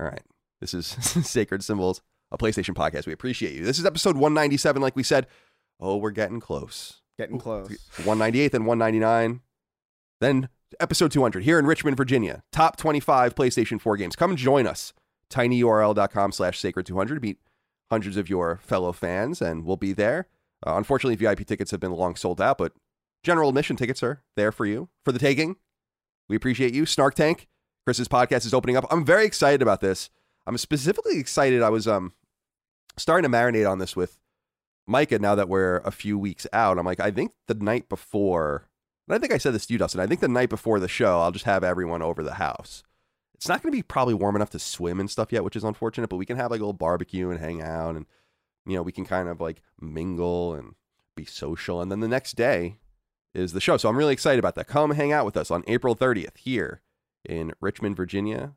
All 0.00 0.06
right. 0.06 0.22
This 0.62 0.72
is 0.72 0.86
Sacred 1.28 1.62
Symbols, 1.62 2.00
a 2.30 2.38
PlayStation 2.38 2.74
podcast. 2.74 3.06
We 3.06 3.12
appreciate 3.12 3.52
you. 3.54 3.64
This 3.66 3.78
is 3.78 3.84
episode 3.84 4.16
197 4.16 4.80
like 4.80 4.96
we 4.96 5.02
said. 5.02 5.26
Oh, 5.78 5.96
we're 5.98 6.10
getting 6.10 6.40
close. 6.40 7.02
Getting 7.18 7.38
close. 7.38 7.68
198 8.04 8.54
and 8.54 8.66
199 8.66 9.42
then 10.22 10.48
episode 10.80 11.10
200 11.10 11.44
here 11.44 11.58
in 11.58 11.66
richmond 11.66 11.96
virginia. 11.96 12.42
Top 12.52 12.76
25 12.76 13.34
playstation 13.34 13.80
4 13.80 13.96
games. 13.96 14.16
Come 14.16 14.36
join 14.36 14.66
us. 14.66 14.92
tinyurl.com 15.30 16.32
slash 16.32 16.58
sacred 16.58 16.86
200 16.86 17.16
to 17.16 17.20
meet 17.20 17.38
hundreds 17.90 18.16
of 18.16 18.30
your 18.30 18.60
fellow 18.62 18.92
fans 18.92 19.42
and 19.42 19.64
we'll 19.64 19.76
be 19.76 19.92
there. 19.92 20.28
Uh, 20.66 20.74
unfortunately 20.76 21.16
vip 21.16 21.46
tickets 21.46 21.70
have 21.70 21.80
been 21.80 21.92
long 21.92 22.16
sold 22.16 22.40
out 22.40 22.58
but 22.58 22.72
general 23.22 23.48
admission 23.48 23.76
tickets 23.76 24.02
are 24.02 24.22
there 24.36 24.52
for 24.52 24.66
you 24.66 24.88
for 25.04 25.12
the 25.12 25.18
taking. 25.18 25.56
We 26.28 26.36
appreciate 26.36 26.74
you. 26.74 26.86
Snark 26.86 27.14
tank 27.14 27.48
chris's 27.84 28.08
podcast 28.08 28.46
is 28.46 28.54
opening 28.54 28.76
up. 28.76 28.86
I'm 28.90 29.04
very 29.04 29.26
excited 29.26 29.60
about 29.60 29.80
this. 29.80 30.08
I'm 30.46 30.58
specifically 30.58 31.18
excited. 31.18 31.62
I 31.62 31.70
was 31.70 31.86
um 31.86 32.12
starting 32.96 33.30
to 33.30 33.36
marinate 33.36 33.70
on 33.70 33.78
this 33.78 33.96
with 33.96 34.18
Micah, 34.86 35.18
now 35.18 35.34
that 35.34 35.48
we're 35.48 35.76
a 35.78 35.90
few 35.90 36.18
weeks 36.18 36.46
out, 36.52 36.78
I'm 36.78 36.86
like, 36.86 37.00
I 37.00 37.10
think 37.10 37.32
the 37.46 37.54
night 37.54 37.88
before, 37.88 38.68
and 39.08 39.14
I 39.14 39.18
think 39.18 39.32
I 39.32 39.38
said 39.38 39.54
this 39.54 39.66
to 39.66 39.72
you, 39.72 39.78
Dustin, 39.78 40.00
I 40.00 40.06
think 40.06 40.20
the 40.20 40.28
night 40.28 40.48
before 40.48 40.78
the 40.78 40.88
show, 40.88 41.20
I'll 41.20 41.32
just 41.32 41.44
have 41.44 41.64
everyone 41.64 42.02
over 42.02 42.22
the 42.22 42.34
house. 42.34 42.82
It's 43.34 43.48
not 43.48 43.62
going 43.62 43.72
to 43.72 43.76
be 43.76 43.82
probably 43.82 44.14
warm 44.14 44.36
enough 44.36 44.50
to 44.50 44.58
swim 44.58 45.00
and 45.00 45.10
stuff 45.10 45.32
yet, 45.32 45.42
which 45.42 45.56
is 45.56 45.64
unfortunate, 45.64 46.08
but 46.08 46.16
we 46.16 46.26
can 46.26 46.36
have 46.36 46.50
like 46.50 46.60
a 46.60 46.62
little 46.62 46.72
barbecue 46.72 47.30
and 47.30 47.40
hang 47.40 47.60
out 47.60 47.96
and, 47.96 48.06
you 48.64 48.76
know, 48.76 48.82
we 48.82 48.92
can 48.92 49.04
kind 49.04 49.28
of 49.28 49.40
like 49.40 49.62
mingle 49.80 50.54
and 50.54 50.74
be 51.16 51.24
social. 51.24 51.80
And 51.80 51.90
then 51.90 52.00
the 52.00 52.08
next 52.08 52.36
day 52.36 52.76
is 53.34 53.52
the 53.52 53.60
show. 53.60 53.76
So 53.76 53.88
I'm 53.88 53.96
really 53.96 54.12
excited 54.12 54.38
about 54.38 54.54
that. 54.54 54.68
Come 54.68 54.92
hang 54.92 55.12
out 55.12 55.24
with 55.24 55.36
us 55.36 55.50
on 55.50 55.64
April 55.66 55.96
30th 55.96 56.36
here 56.38 56.82
in 57.24 57.52
Richmond, 57.60 57.96
Virginia. 57.96 58.54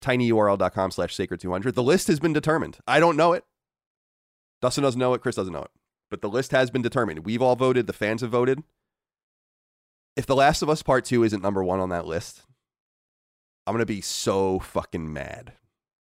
tinyurl.com 0.00 0.90
slash 0.92 1.14
sacred 1.14 1.40
200. 1.40 1.74
The 1.74 1.82
list 1.82 2.06
has 2.06 2.20
been 2.20 2.32
determined. 2.32 2.78
I 2.86 3.00
don't 3.00 3.16
know 3.16 3.32
it. 3.32 3.44
Dustin 4.62 4.84
doesn't 4.84 4.98
know 4.98 5.14
it. 5.14 5.20
Chris 5.20 5.36
doesn't 5.36 5.52
know 5.52 5.62
it. 5.62 5.70
But 6.10 6.22
the 6.22 6.28
list 6.28 6.52
has 6.52 6.70
been 6.70 6.82
determined. 6.82 7.24
We've 7.24 7.42
all 7.42 7.56
voted. 7.56 7.86
The 7.86 7.92
fans 7.92 8.20
have 8.20 8.30
voted. 8.30 8.62
If 10.16 10.26
The 10.26 10.34
Last 10.36 10.62
of 10.62 10.70
Us 10.70 10.82
Part 10.82 11.04
2 11.04 11.24
isn't 11.24 11.42
number 11.42 11.62
one 11.62 11.80
on 11.80 11.90
that 11.90 12.06
list, 12.06 12.42
I'm 13.66 13.72
going 13.74 13.80
to 13.82 13.86
be 13.86 14.00
so 14.00 14.58
fucking 14.60 15.12
mad. 15.12 15.52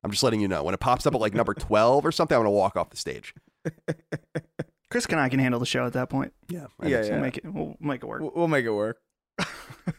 I'm 0.02 0.10
just 0.10 0.22
letting 0.22 0.40
you 0.40 0.48
know. 0.48 0.62
When 0.62 0.72
it 0.74 0.80
pops 0.80 1.06
up 1.06 1.14
at 1.14 1.20
like 1.20 1.34
number 1.34 1.52
12 1.58 2.06
or 2.06 2.12
something, 2.12 2.34
I'm 2.34 2.42
going 2.44 2.52
to 2.52 2.56
walk 2.56 2.76
off 2.76 2.90
the 2.90 2.96
stage. 2.96 3.34
Chris 4.90 5.04
and 5.06 5.20
I 5.20 5.28
can 5.28 5.38
handle 5.38 5.60
the 5.60 5.66
show 5.66 5.86
at 5.86 5.92
that 5.92 6.08
point. 6.08 6.32
Yeah. 6.48 6.66
Yeah, 6.82 7.00
We'll 7.00 7.06
yeah. 7.06 7.20
make 7.20 7.36
it. 7.36 7.44
We'll 7.44 7.76
make 7.78 8.02
it 8.02 8.06
work. 8.06 8.22
We'll 8.22 8.32
we'll 8.34 8.48
make 8.48 8.64
it 8.64 8.72
work. 8.72 8.98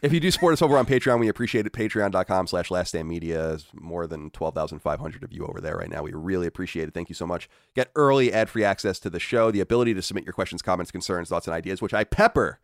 If 0.02 0.12
you 0.12 0.20
do 0.20 0.30
support 0.32 0.52
us 0.52 0.60
over 0.62 0.76
on 0.76 0.84
Patreon, 0.86 1.18
we 1.18 1.28
appreciate 1.28 1.66
it. 1.66 1.72
Patreon.com 1.72 2.46
slash 2.46 2.70
Last 2.70 2.90
Stand 2.90 3.08
Media 3.08 3.50
is 3.52 3.66
more 3.72 4.06
than 4.06 4.30
12,500 4.30 5.22
of 5.24 5.32
you 5.32 5.46
over 5.46 5.60
there 5.60 5.76
right 5.76 5.88
now. 5.90 6.02
We 6.02 6.12
really 6.12 6.46
appreciate 6.46 6.88
it. 6.88 6.94
Thank 6.94 7.08
you 7.08 7.14
so 7.14 7.26
much. 7.26 7.48
Get 7.74 7.90
early 7.96 8.32
ad-free 8.32 8.64
access 8.64 8.98
to 9.00 9.10
the 9.10 9.18
show, 9.18 9.50
the 9.50 9.60
ability 9.60 9.94
to 9.94 10.02
submit 10.02 10.24
your 10.24 10.32
questions, 10.34 10.60
comments, 10.62 10.90
concerns, 10.92 11.28
thoughts, 11.30 11.46
and 11.46 11.54
ideas, 11.54 11.80
which 11.80 11.94
I 11.94 12.04
pepper 12.04 12.60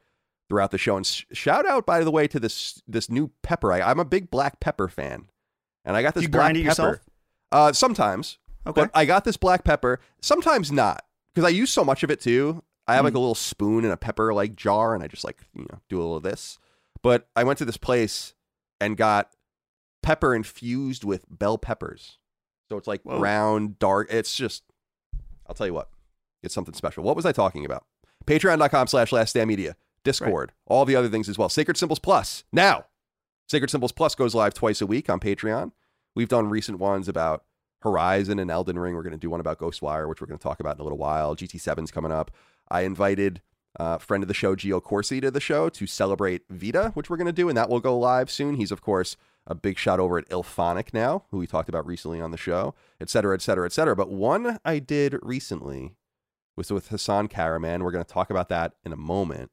throughout 0.49 0.71
the 0.71 0.78
show. 0.78 0.97
And 0.97 1.07
sh- 1.07 1.25
shout 1.33 1.67
out, 1.67 1.85
by 1.87 2.02
the 2.05 2.11
way, 2.11 2.26
to 2.28 2.40
this 2.40 2.83
this 2.88 3.11
new 3.11 3.31
pepper. 3.43 3.73
I, 3.73 3.81
I'm 3.83 4.00
a 4.00 4.05
big 4.05 4.31
black 4.31 4.61
pepper 4.61 4.88
fan. 4.88 5.28
And 5.85 5.97
I 5.97 6.02
got 6.02 6.14
this 6.14 6.23
You 6.25 6.28
black 6.28 6.40
grind 6.52 6.57
it 6.57 6.61
pepper. 6.61 6.69
yourself? 6.71 6.97
Uh, 7.52 7.73
sometimes. 7.73 8.38
Okay. 8.67 8.83
But 8.83 8.90
I 8.95 9.05
got 9.07 9.25
this 9.25 9.37
black 9.37 9.64
pepper. 9.64 10.00
Sometimes 10.21 10.71
not. 10.71 11.05
because 11.35 11.47
I 11.47 11.50
use 11.50 11.71
so 11.73 11.85
much 11.85 12.02
of 12.02 12.11
it 12.11 12.21
too. 12.21 12.62
I 12.87 12.95
have 12.95 13.05
like 13.05 13.14
a 13.14 13.19
little 13.19 13.35
spoon 13.35 13.85
and 13.85 13.93
a 13.93 13.97
pepper 13.99 14.33
like 14.35 14.57
jar, 14.57 14.95
and 14.95 15.05
I 15.05 15.09
just 15.09 15.25
like 15.25 15.38
you 15.55 15.67
know 15.71 15.78
do 15.88 15.99
a 15.99 16.00
little 16.00 16.17
of 16.17 16.23
this. 16.23 16.59
But 17.02 17.28
I 17.37 17.45
went 17.45 17.59
to 17.59 17.64
this 17.67 17.76
place 17.76 18.35
and 18.81 18.97
got 18.97 19.31
pepper 20.02 20.35
infused 20.35 21.05
with 21.05 21.25
bell 21.31 21.59
peppers, 21.59 22.19
so 22.69 22.76
it's 22.78 22.88
like 22.88 23.02
Whoa. 23.02 23.21
round, 23.21 23.78
dark. 23.78 24.09
It's 24.11 24.35
just, 24.35 24.62
I'll 25.47 25.55
tell 25.55 25.67
you 25.67 25.75
what, 25.75 25.90
it's 26.43 26.55
something 26.55 26.75
special. 26.75 27.05
What 27.05 27.14
was 27.14 27.26
I 27.26 27.33
talking 27.33 27.64
about? 27.67 27.85
Patreon.com/slash 28.26 29.12
Last 29.12 29.31
Stand 29.31 29.49
Media, 29.49 29.76
Discord, 30.09 30.53
all 30.67 30.85
the 30.87 30.97
other 30.97 31.09
things 31.09 31.29
as 31.29 31.37
well. 31.37 31.50
Sacred 31.50 31.77
Symbols 31.77 31.99
Plus 31.99 32.45
now. 32.50 32.87
Sacred 33.47 33.71
Symbols 33.71 33.93
Plus 33.93 34.15
goes 34.15 34.35
live 34.35 34.55
twice 34.55 34.81
a 34.81 34.87
week 34.87 35.11
on 35.11 35.21
Patreon. 35.21 35.73
We've 36.15 36.29
done 36.29 36.49
recent 36.49 36.79
ones 36.79 37.09
about 37.09 37.45
Horizon 37.83 38.38
and 38.38 38.50
Elden 38.50 38.79
Ring. 38.79 38.95
We're 38.95 39.03
going 39.03 39.12
to 39.12 39.19
do 39.19 39.31
one 39.31 39.41
about 39.41 39.59
Ghostwire, 39.59 40.09
which 40.09 40.21
we're 40.21 40.27
going 40.27 40.38
to 40.38 40.43
talk 40.43 40.61
about 40.61 40.77
in 40.77 40.81
a 40.81 40.85
little 40.85 40.99
while. 40.99 41.37
GT7's 41.37 41.91
coming 41.91 42.11
up. 42.11 42.31
I 42.71 42.83
invited 42.83 43.43
uh, 43.79 43.99
friend 43.99 44.25
of 44.25 44.29
the 44.29 44.35
show, 44.35 44.57
Gio 44.57 44.83
Corsi, 44.83 45.21
to 45.21 45.31
the 45.31 45.41
show 45.41 45.69
to 45.69 45.87
celebrate 45.87 46.43
Vita, 46.49 46.91
which 46.95 47.09
we're 47.09 47.19
going 47.19 47.27
to 47.27 47.33
do, 47.33 47.49
and 47.49 47.57
that 47.57 47.69
will 47.69 47.81
go 47.81 47.99
live 47.99 48.31
soon. 48.31 48.57
He's, 48.57 48.73
of 48.73 48.81
course, 48.81 49.17
a 49.47 49.55
big 49.55 49.79
shot 49.79 50.00
over 50.00 50.19
at 50.19 50.29
IllFonic 50.29 50.93
now, 50.93 51.25
who 51.31 51.38
we 51.38 51.47
talked 51.47 51.69
about 51.69 51.87
recently 51.87 52.21
on 52.21 52.31
the 52.31 52.37
show, 52.37 52.75
et 53.00 53.09
cetera, 53.09 53.35
et 53.35 53.43
cetera, 53.43 53.67
et 53.67 53.73
cetera. 53.73 53.95
But 53.95 54.11
one 54.11 54.59
I 54.65 54.79
did 54.79 55.17
recently 55.23 55.95
was 56.57 56.73
with 56.73 56.88
Hassan 56.88 57.29
Karaman. 57.29 57.83
We're 57.83 57.93
going 57.93 58.05
to 58.05 58.12
talk 58.12 58.31
about 58.31 58.49
that 58.49 58.75
in 58.85 58.93
a 58.93 58.97
moment. 58.97 59.53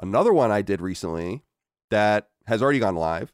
Another 0.00 0.32
one 0.32 0.50
I 0.50 0.62
did 0.62 0.80
recently 0.80 1.42
that 1.90 2.28
has 2.46 2.62
already 2.62 2.78
gone 2.78 2.96
live 2.96 3.32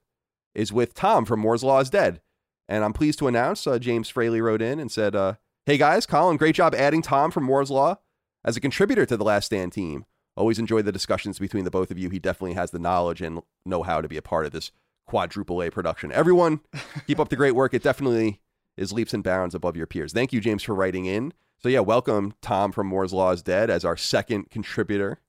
is 0.55 0.73
with 0.73 0.95
Tom 0.95 1.25
from 1.25 1.41
Moore's 1.41 1.65
Law 1.65 1.81
is 1.81 1.91
Dead. 1.91 2.21
And 2.69 2.85
I'm 2.85 2.93
pleased 2.93 3.19
to 3.19 3.29
announce 3.29 3.67
uh, 3.67 3.79
James 3.79 4.09
Fraley 4.09 4.41
wrote 4.41 4.63
in 4.63 4.79
and 4.79 4.91
said, 4.91 5.15
uh, 5.15 5.35
Hey 5.67 5.79
guys, 5.79 6.07
Colin, 6.07 6.37
great 6.37 6.55
job 6.55 6.75
adding 6.75 7.03
Tom 7.03 7.31
from 7.31 7.45
Moore's 7.45 7.71
Law 7.71 7.97
as 8.45 8.57
a 8.57 8.61
contributor 8.61 9.07
to 9.07 9.17
the 9.17 9.25
Last 9.25 9.47
Stand 9.47 9.73
team. 9.73 10.05
Always 10.37 10.59
enjoy 10.59 10.83
the 10.83 10.93
discussions 10.93 11.39
between 11.39 11.65
the 11.65 11.71
both 11.71 11.91
of 11.91 11.99
you. 11.99 12.09
He 12.09 12.19
definitely 12.19 12.55
has 12.55 12.71
the 12.71 12.79
knowledge 12.79 13.21
and 13.21 13.43
know 13.67 13.83
how 13.83 14.01
to 14.01 14.09
be 14.09 14.17
a 14.17 14.23
part 14.23 14.47
of 14.47 14.53
this 14.53 14.73
quadruple 15.07 15.63
A 15.63 15.71
production. 15.71 16.11
Everyone, 16.11 16.61
keep 17.07 17.21
up 17.21 17.29
the 17.29 17.37
great 17.37 17.55
work. 17.55 17.75
It 17.75 17.83
definitely 17.83 18.41
is 18.77 18.93
leaps 18.93 19.13
and 19.13 19.23
bounds 19.23 19.55
above 19.55 19.77
your 19.77 19.87
peers. 19.87 20.13
Thank 20.13 20.33
you, 20.33 20.41
James, 20.41 20.63
for 20.63 20.75
writing 20.75 21.05
in. 21.05 21.35
So, 21.59 21.69
yeah, 21.69 21.81
welcome 21.81 22.35
Tom 22.41 22.73
from 22.73 22.87
Moore's 22.87 23.13
Law 23.13 23.31
is 23.31 23.43
Dead 23.43 23.69
as 23.69 23.85
our 23.85 23.97
second 23.97 24.51
contributor. 24.51 25.21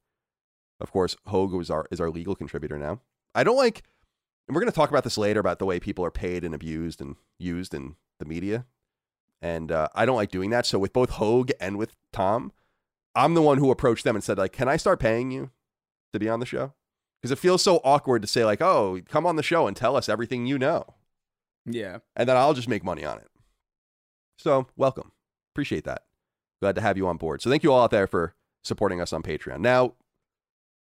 Of 0.79 0.91
course, 0.91 1.15
Hogue 1.27 1.59
is 1.61 1.69
our, 1.69 1.85
is 1.91 2.01
our 2.01 2.09
legal 2.09 2.35
contributor 2.35 2.77
now. 2.77 3.01
I 3.35 3.43
don't 3.43 3.57
like, 3.57 3.83
and 4.47 4.55
we're 4.55 4.61
going 4.61 4.71
to 4.71 4.75
talk 4.75 4.89
about 4.89 5.03
this 5.03 5.17
later 5.17 5.39
about 5.39 5.59
the 5.59 5.65
way 5.65 5.79
people 5.79 6.05
are 6.05 6.11
paid 6.11 6.43
and 6.43 6.53
abused 6.53 7.01
and 7.01 7.15
used 7.39 7.73
in 7.73 7.95
the 8.19 8.25
media. 8.25 8.65
And 9.41 9.71
uh, 9.71 9.89
I 9.93 10.05
don't 10.05 10.15
like 10.15 10.31
doing 10.31 10.51
that. 10.51 10.65
So, 10.65 10.79
with 10.79 10.93
both 10.93 11.11
Hogue 11.11 11.51
and 11.59 11.77
with 11.77 11.95
Tom, 12.13 12.53
I'm 13.13 13.33
the 13.33 13.41
one 13.41 13.57
who 13.57 13.71
approached 13.71 14.05
them 14.05 14.15
and 14.15 14.23
said, 14.23 14.37
like, 14.37 14.53
can 14.53 14.69
I 14.69 14.77
start 14.77 14.99
paying 14.99 15.31
you 15.31 15.51
to 16.13 16.19
be 16.19 16.29
on 16.29 16.39
the 16.39 16.45
show? 16.45 16.73
Because 17.21 17.31
it 17.31 17.39
feels 17.39 17.61
so 17.61 17.81
awkward 17.83 18.21
to 18.21 18.27
say, 18.27 18.45
like, 18.45 18.61
oh, 18.61 18.99
come 19.09 19.25
on 19.25 19.35
the 19.35 19.43
show 19.43 19.67
and 19.67 19.75
tell 19.75 19.97
us 19.97 20.07
everything 20.07 20.45
you 20.45 20.57
know. 20.57 20.95
Yeah. 21.65 21.99
And 22.15 22.27
then 22.27 22.37
I'll 22.37 22.53
just 22.53 22.69
make 22.69 22.83
money 22.85 23.03
on 23.03 23.17
it. 23.17 23.29
So, 24.37 24.67
welcome. 24.77 25.11
Appreciate 25.53 25.83
that. 25.83 26.03
Glad 26.61 26.75
to 26.75 26.81
have 26.81 26.97
you 26.97 27.07
on 27.07 27.17
board. 27.17 27.41
So, 27.41 27.49
thank 27.49 27.63
you 27.63 27.71
all 27.73 27.83
out 27.83 27.91
there 27.91 28.07
for 28.07 28.35
supporting 28.63 29.01
us 29.01 29.11
on 29.11 29.23
Patreon. 29.23 29.59
Now, 29.59 29.95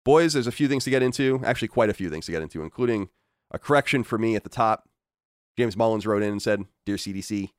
boys, 0.06 0.34
there's 0.34 0.48
a 0.48 0.52
few 0.52 0.70
things 0.70 0.86
to 0.86 0.90
get 0.90 1.04
into. 1.04 1.42
Actually, 1.44 1.68
quite 1.68 1.90
a 1.90 1.94
few 1.94 2.10
things 2.10 2.28
to 2.28 2.32
get 2.32 2.42
into, 2.42 2.64
including 2.64 3.10
a 3.52 3.60
correction 3.60 4.04
for 4.04 4.18
me 4.18 4.36
at 4.36 4.44
the 4.44 4.50
top. 4.50 4.88
James 5.58 5.76
Mullins 5.76 6.06
wrote 6.06 6.24
in 6.24 6.32
and 6.32 6.42
said, 6.42 6.66
Dear 6.86 6.96
CDC, 6.96 7.50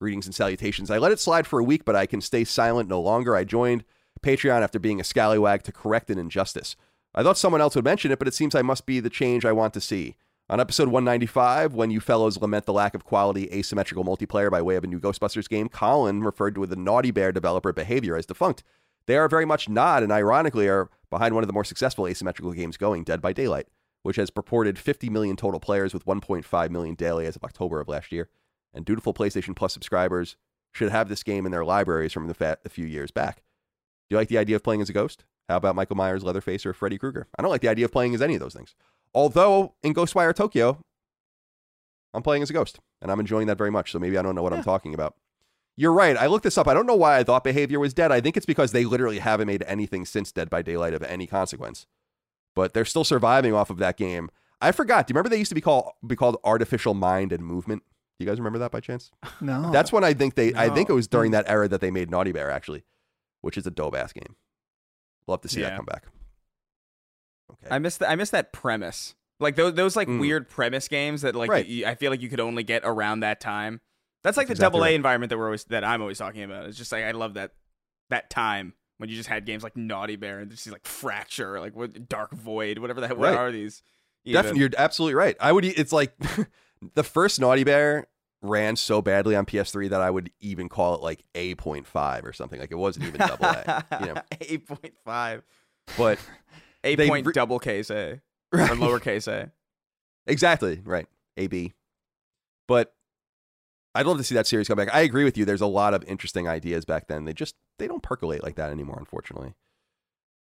greetings 0.00 0.26
and 0.26 0.34
salutations. 0.34 0.90
I 0.90 0.98
let 0.98 1.12
it 1.12 1.20
slide 1.20 1.46
for 1.46 1.60
a 1.60 1.64
week, 1.64 1.84
but 1.84 1.94
I 1.96 2.06
can 2.06 2.20
stay 2.20 2.42
silent 2.42 2.88
no 2.88 3.00
longer. 3.00 3.36
I 3.36 3.44
joined 3.44 3.84
Patreon 4.22 4.62
after 4.62 4.78
being 4.78 5.00
a 5.00 5.04
scallywag 5.04 5.62
to 5.64 5.72
correct 5.72 6.10
an 6.10 6.18
injustice. 6.18 6.74
I 7.14 7.22
thought 7.22 7.38
someone 7.38 7.60
else 7.60 7.74
would 7.74 7.84
mention 7.84 8.12
it, 8.12 8.18
but 8.18 8.28
it 8.28 8.34
seems 8.34 8.54
I 8.54 8.62
must 8.62 8.86
be 8.86 9.00
the 9.00 9.10
change 9.10 9.44
I 9.44 9.52
want 9.52 9.74
to 9.74 9.80
see. 9.80 10.16
On 10.48 10.58
episode 10.58 10.88
195, 10.88 11.74
when 11.74 11.90
you 11.90 12.00
fellows 12.00 12.40
lament 12.40 12.66
the 12.66 12.72
lack 12.72 12.94
of 12.94 13.04
quality 13.04 13.48
asymmetrical 13.52 14.04
multiplayer 14.04 14.50
by 14.50 14.60
way 14.60 14.76
of 14.76 14.84
a 14.84 14.88
new 14.88 14.98
Ghostbusters 14.98 15.48
game, 15.48 15.68
Colin 15.68 16.22
referred 16.22 16.56
to 16.56 16.66
the 16.66 16.76
Naughty 16.76 17.10
Bear 17.10 17.30
developer 17.30 17.72
Behaviour 17.72 18.16
as 18.16 18.26
defunct. 18.26 18.64
They 19.06 19.16
are 19.16 19.28
very 19.28 19.44
much 19.44 19.68
not, 19.68 20.02
and 20.02 20.12
ironically 20.12 20.68
are 20.68 20.90
behind 21.10 21.34
one 21.34 21.42
of 21.42 21.48
the 21.48 21.52
more 21.52 21.64
successful 21.64 22.06
asymmetrical 22.06 22.52
games 22.52 22.76
going, 22.76 23.04
Dead 23.04 23.20
by 23.20 23.32
Daylight, 23.32 23.66
which 24.02 24.16
has 24.16 24.30
purported 24.30 24.78
50 24.78 25.10
million 25.10 25.36
total 25.36 25.60
players 25.60 25.92
with 25.92 26.06
1.5 26.06 26.70
million 26.70 26.94
daily 26.94 27.26
as 27.26 27.36
of 27.36 27.44
October 27.44 27.80
of 27.80 27.88
last 27.88 28.12
year. 28.12 28.28
And 28.72 28.84
dutiful 28.84 29.12
PlayStation 29.12 29.54
Plus 29.56 29.72
subscribers 29.72 30.36
should 30.72 30.90
have 30.90 31.08
this 31.08 31.22
game 31.22 31.44
in 31.46 31.52
their 31.52 31.64
libraries 31.64 32.12
from 32.12 32.28
the 32.28 32.34
fa- 32.34 32.58
a 32.64 32.68
few 32.68 32.86
years 32.86 33.10
back. 33.10 33.42
Do 34.08 34.14
you 34.14 34.16
like 34.16 34.28
the 34.28 34.38
idea 34.38 34.56
of 34.56 34.62
playing 34.62 34.82
as 34.82 34.88
a 34.88 34.92
ghost? 34.92 35.24
How 35.48 35.56
about 35.56 35.74
Michael 35.74 35.96
Myers, 35.96 36.22
Leatherface, 36.22 36.64
or 36.64 36.72
Freddy 36.72 36.96
Krueger? 36.96 37.26
I 37.36 37.42
don't 37.42 37.50
like 37.50 37.60
the 37.60 37.68
idea 37.68 37.84
of 37.84 37.92
playing 37.92 38.14
as 38.14 38.22
any 38.22 38.34
of 38.34 38.40
those 38.40 38.54
things. 38.54 38.74
Although 39.12 39.74
in 39.82 39.94
Ghostwire 39.94 40.34
Tokyo, 40.34 40.78
I'm 42.14 42.22
playing 42.22 42.42
as 42.42 42.50
a 42.50 42.52
ghost, 42.52 42.78
and 43.02 43.10
I'm 43.10 43.20
enjoying 43.20 43.48
that 43.48 43.58
very 43.58 43.70
much. 43.70 43.90
So 43.90 43.98
maybe 43.98 44.16
I 44.16 44.22
don't 44.22 44.34
know 44.34 44.42
what 44.42 44.52
I'm 44.52 44.62
talking 44.62 44.94
about. 44.94 45.16
You're 45.76 45.92
right. 45.92 46.16
I 46.16 46.26
looked 46.26 46.44
this 46.44 46.58
up. 46.58 46.68
I 46.68 46.74
don't 46.74 46.86
know 46.86 46.94
why 46.96 47.18
I 47.18 47.24
thought 47.24 47.44
Behaviour 47.44 47.78
was 47.80 47.94
dead. 47.94 48.12
I 48.12 48.20
think 48.20 48.36
it's 48.36 48.44
because 48.46 48.72
they 48.72 48.84
literally 48.84 49.18
haven't 49.18 49.46
made 49.46 49.62
anything 49.66 50.04
since 50.04 50.30
Dead 50.30 50.50
by 50.50 50.60
Daylight 50.62 50.92
of 50.94 51.02
any 51.02 51.26
consequence. 51.26 51.86
But 52.54 52.74
they're 52.74 52.84
still 52.84 53.04
surviving 53.04 53.54
off 53.54 53.70
of 53.70 53.78
that 53.78 53.96
game. 53.96 54.28
I 54.60 54.72
forgot. 54.72 55.06
Do 55.06 55.12
you 55.12 55.14
remember 55.14 55.30
they 55.30 55.38
used 55.38 55.50
to 55.50 55.54
be 55.54 55.60
called 55.62 55.90
be 56.06 56.16
called 56.16 56.36
Artificial 56.44 56.92
Mind 56.94 57.32
and 57.32 57.42
Movement? 57.44 57.82
Do 58.18 58.24
you 58.26 58.30
guys 58.30 58.38
remember 58.38 58.58
that 58.58 58.70
by 58.72 58.80
chance? 58.80 59.10
No. 59.40 59.70
That's 59.70 59.90
when 59.92 60.04
I 60.04 60.12
think 60.12 60.34
they. 60.34 60.52
I 60.54 60.68
think 60.68 60.90
it 60.90 60.92
was 60.92 61.08
during 61.08 61.30
that 61.30 61.48
era 61.48 61.66
that 61.68 61.80
they 61.80 61.90
made 61.90 62.10
Naughty 62.10 62.32
Bear 62.32 62.50
actually, 62.50 62.84
which 63.40 63.56
is 63.56 63.66
a 63.66 63.70
dope 63.70 63.94
ass 63.96 64.12
game. 64.12 64.36
Love 65.26 65.40
to 65.42 65.48
see 65.48 65.62
that 65.62 65.76
come 65.76 65.86
back. 65.86 66.04
Okay. 67.52 67.68
I 67.74 67.78
miss 67.78 67.96
the, 67.96 68.08
I 68.10 68.16
miss 68.16 68.30
that 68.30 68.52
premise. 68.52 69.14
Like 69.38 69.56
those 69.56 69.74
those 69.74 69.96
like 69.96 70.08
Mm. 70.08 70.20
weird 70.20 70.48
premise 70.50 70.88
games 70.88 71.22
that 71.22 71.34
like 71.34 71.50
Right. 71.50 71.66
y- 71.66 71.90
I 71.90 71.94
feel 71.94 72.10
like 72.10 72.20
you 72.20 72.28
could 72.28 72.40
only 72.40 72.62
get 72.62 72.82
around 72.84 73.20
that 73.20 73.40
time. 73.40 73.80
That's 74.22 74.36
like 74.36 74.48
That's 74.48 74.58
the 74.58 74.64
exactly 74.64 74.78
double 74.78 74.84
A 74.84 74.88
right. 74.88 74.94
environment 74.94 75.30
that 75.30 75.38
we're 75.38 75.46
always 75.46 75.64
that 75.64 75.84
I'm 75.84 76.00
always 76.02 76.18
talking 76.18 76.42
about. 76.42 76.66
It's 76.66 76.76
just 76.78 76.92
like 76.92 77.04
I 77.04 77.12
love 77.12 77.34
that 77.34 77.52
that 78.10 78.28
time 78.30 78.74
when 78.98 79.08
you 79.08 79.16
just 79.16 79.28
had 79.28 79.46
games 79.46 79.62
like 79.62 79.76
Naughty 79.76 80.16
Bear 80.16 80.40
and 80.40 80.50
just 80.50 80.70
like 80.70 80.86
Fracture, 80.86 81.58
like 81.60 81.74
what 81.74 82.08
Dark 82.08 82.32
Void, 82.34 82.78
whatever 82.78 83.00
the 83.00 83.06
hell 83.08 83.16
what 83.16 83.28
Right. 83.30 83.36
are 83.38 83.50
these? 83.52 83.82
even? 84.24 84.34
Definitely, 84.42 84.60
you're 84.60 84.70
absolutely 84.76 85.14
right. 85.14 85.36
I 85.40 85.52
would. 85.52 85.64
It's 85.64 85.92
like 85.92 86.12
the 86.94 87.02
first 87.04 87.40
Naughty 87.40 87.64
Bear 87.64 88.06
ran 88.42 88.74
so 88.76 89.00
badly 89.02 89.36
on 89.36 89.44
PS3 89.46 89.88
that 89.90 90.00
I 90.00 90.10
would 90.10 90.30
even 90.40 90.68
call 90.68 90.94
it 90.94 91.00
like 91.02 91.24
A 91.34 91.54
point 91.54 91.86
five 91.86 92.24
or 92.26 92.32
something. 92.34 92.60
Like 92.60 92.70
it 92.72 92.76
wasn't 92.76 93.06
even 93.06 93.20
double 93.20 93.46
A. 93.46 93.84
you 94.00 94.06
know, 94.14 94.14
eight 94.42 94.66
point 94.66 94.94
five, 95.04 95.42
but 95.96 96.18
They 96.82 97.08
point 97.08 97.26
re- 97.26 97.32
double 97.32 97.58
case 97.58 97.90
A 97.90 98.20
or 98.52 98.58
lowercase 98.58 99.28
A. 99.28 99.50
exactly 100.26 100.80
right. 100.84 101.06
A 101.38 101.46
B. 101.46 101.72
But 102.68 102.94
I'd 103.94 104.06
love 104.06 104.18
to 104.18 104.24
see 104.24 104.34
that 104.34 104.46
series 104.46 104.68
come 104.68 104.76
back. 104.76 104.94
I 104.94 105.00
agree 105.00 105.24
with 105.24 105.36
you. 105.36 105.44
There's 105.44 105.60
a 105.60 105.66
lot 105.66 105.94
of 105.94 106.04
interesting 106.04 106.46
ideas 106.46 106.84
back 106.84 107.08
then. 107.08 107.24
They 107.24 107.32
just 107.32 107.56
they 107.78 107.88
don't 107.88 108.02
percolate 108.02 108.42
like 108.42 108.56
that 108.56 108.70
anymore, 108.70 108.96
unfortunately. 108.98 109.54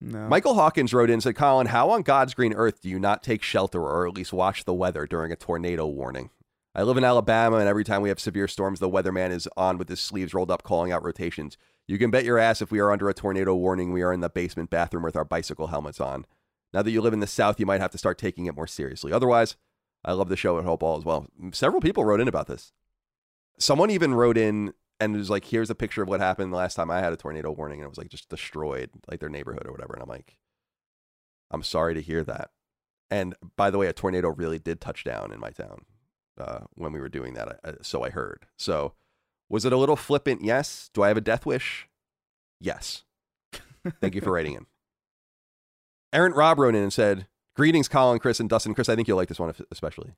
No, 0.01 0.29
Michael 0.29 0.55
Hawkins 0.55 0.93
wrote 0.93 1.11
in 1.11 1.15
and 1.15 1.23
said, 1.23 1.37
Colin, 1.37 1.69
how 1.69 1.91
on 1.91 2.03
God's 2.03 2.35
green 2.35 2.53
earth 2.55 2.81
do 2.81 2.89
you 2.89 2.99
not 2.99 3.23
take 3.23 3.43
shelter 3.43 3.81
or 3.81 4.07
at 4.07 4.15
least 4.15 4.33
watch 4.33 4.65
the 4.65 4.75
weather 4.75 5.07
during 5.07 5.31
a 5.31 5.37
tornado 5.37 5.87
warning? 5.87 6.31
I 6.75 6.83
live 6.83 6.97
in 6.97 7.05
Alabama, 7.05 7.59
and 7.59 7.69
every 7.69 7.85
time 7.85 8.03
we 8.03 8.09
have 8.09 8.19
severe 8.19 8.49
storms, 8.49 8.81
the 8.81 8.89
weatherman 8.89 9.31
is 9.31 9.49
on 9.57 9.79
with 9.79 9.89
his 9.89 10.01
sleeves 10.01 10.35
rolled 10.35 10.51
up, 10.51 10.63
calling 10.63 10.91
out 10.91 11.05
rotations. 11.05 11.57
You 11.87 11.99
can 11.99 12.11
bet 12.11 12.25
your 12.25 12.39
ass 12.39 12.63
if 12.63 12.73
we 12.73 12.81
are 12.81 12.91
under 12.91 13.09
a 13.09 13.15
tornado 13.15 13.55
warning, 13.55 13.93
we 13.93 14.03
are 14.03 14.13
in 14.13 14.21
the 14.21 14.31
basement 14.31 14.71
bathroom 14.71 15.03
with 15.03 15.15
our 15.15 15.25
bicycle 15.25 15.69
helmets 15.69 16.01
on. 16.01 16.27
Now 16.73 16.83
that 16.83 16.91
you 16.91 17.01
live 17.01 17.13
in 17.13 17.21
the 17.21 17.27
South, 17.27 17.61
you 17.61 17.67
might 17.67 17.81
have 17.81 17.91
to 17.91 17.99
start 17.99 18.19
taking 18.19 18.47
it 18.47 18.57
more 18.57 18.67
seriously. 18.67 19.13
Otherwise, 19.13 19.57
I 20.05 20.13
love 20.13 20.31
the 20.31 20.37
show 20.37 20.59
at 20.59 20.65
Hope 20.65 20.83
All 20.83 20.97
as 20.97 21.05
well. 21.05 21.27
Several 21.53 21.81
people 21.81 22.05
wrote 22.05 22.21
in 22.21 22.29
about 22.29 22.47
this. 22.47 22.73
Someone 23.59 23.90
even 23.90 24.14
wrote 24.14 24.37
in 24.38 24.73
and 25.00 25.14
was 25.16 25.30
like, 25.30 25.44
here's 25.44 25.71
a 25.71 25.75
picture 25.75 26.02
of 26.02 26.09
what 26.09 26.21
happened 26.21 26.52
the 26.52 26.56
last 26.56 26.75
time 26.75 26.90
I 26.90 27.00
had 27.00 27.12
a 27.12 27.16
tornado 27.16 27.50
warning, 27.52 27.80
and 27.80 27.87
it 27.87 27.88
was 27.88 27.99
like 27.99 28.09
just 28.09 28.28
destroyed, 28.28 28.90
like 29.11 29.21
their 29.21 29.28
neighborhood 29.28 29.66
or 29.66 29.73
whatever. 29.73 29.94
And 29.94 30.02
I'm 30.02 30.09
like, 30.09 30.37
I'm 31.50 31.62
sorry 31.62 31.94
to 31.94 32.02
hear 32.02 32.25
that. 32.25 32.50
And 33.11 33.35
by 33.56 33.71
the 33.71 33.78
way, 33.78 33.87
a 33.88 33.92
tornado 33.92 34.30
really 34.30 34.59
did 34.59 34.80
touch 34.80 35.04
down 35.04 35.32
in 35.32 35.40
my 35.40 35.50
town 35.50 35.85
uh, 36.38 36.61
when 36.75 36.92
we 36.92 37.00
were 37.00 37.09
doing 37.11 37.35
that. 37.35 37.59
I- 37.64 37.73
So 37.82 38.02
I 38.04 38.11
heard. 38.11 38.47
So 38.56 38.94
was 39.50 39.64
it 39.64 39.73
a 39.73 39.76
little 39.76 39.97
flippant? 39.97 40.42
Yes. 40.42 40.88
Do 40.94 41.02
I 41.02 41.09
have 41.09 41.16
a 41.18 41.21
death 41.23 41.44
wish? 41.44 41.88
Yes. 42.61 43.02
Thank 44.00 44.14
you 44.14 44.21
for 44.21 44.30
writing 44.32 44.54
in. 44.54 44.66
Aaron 46.12 46.32
Rob 46.32 46.59
wrote 46.59 46.75
in 46.75 46.82
and 46.82 46.92
said, 46.92 47.26
Greetings, 47.54 47.88
Colin, 47.88 48.18
Chris, 48.18 48.40
and 48.40 48.49
Dustin. 48.49 48.75
Chris, 48.75 48.88
I 48.88 48.97
think 48.97 49.09
you'll 49.09 49.16
like 49.18 49.28
this 49.28 49.38
one 49.40 49.52
especially. 49.71 50.12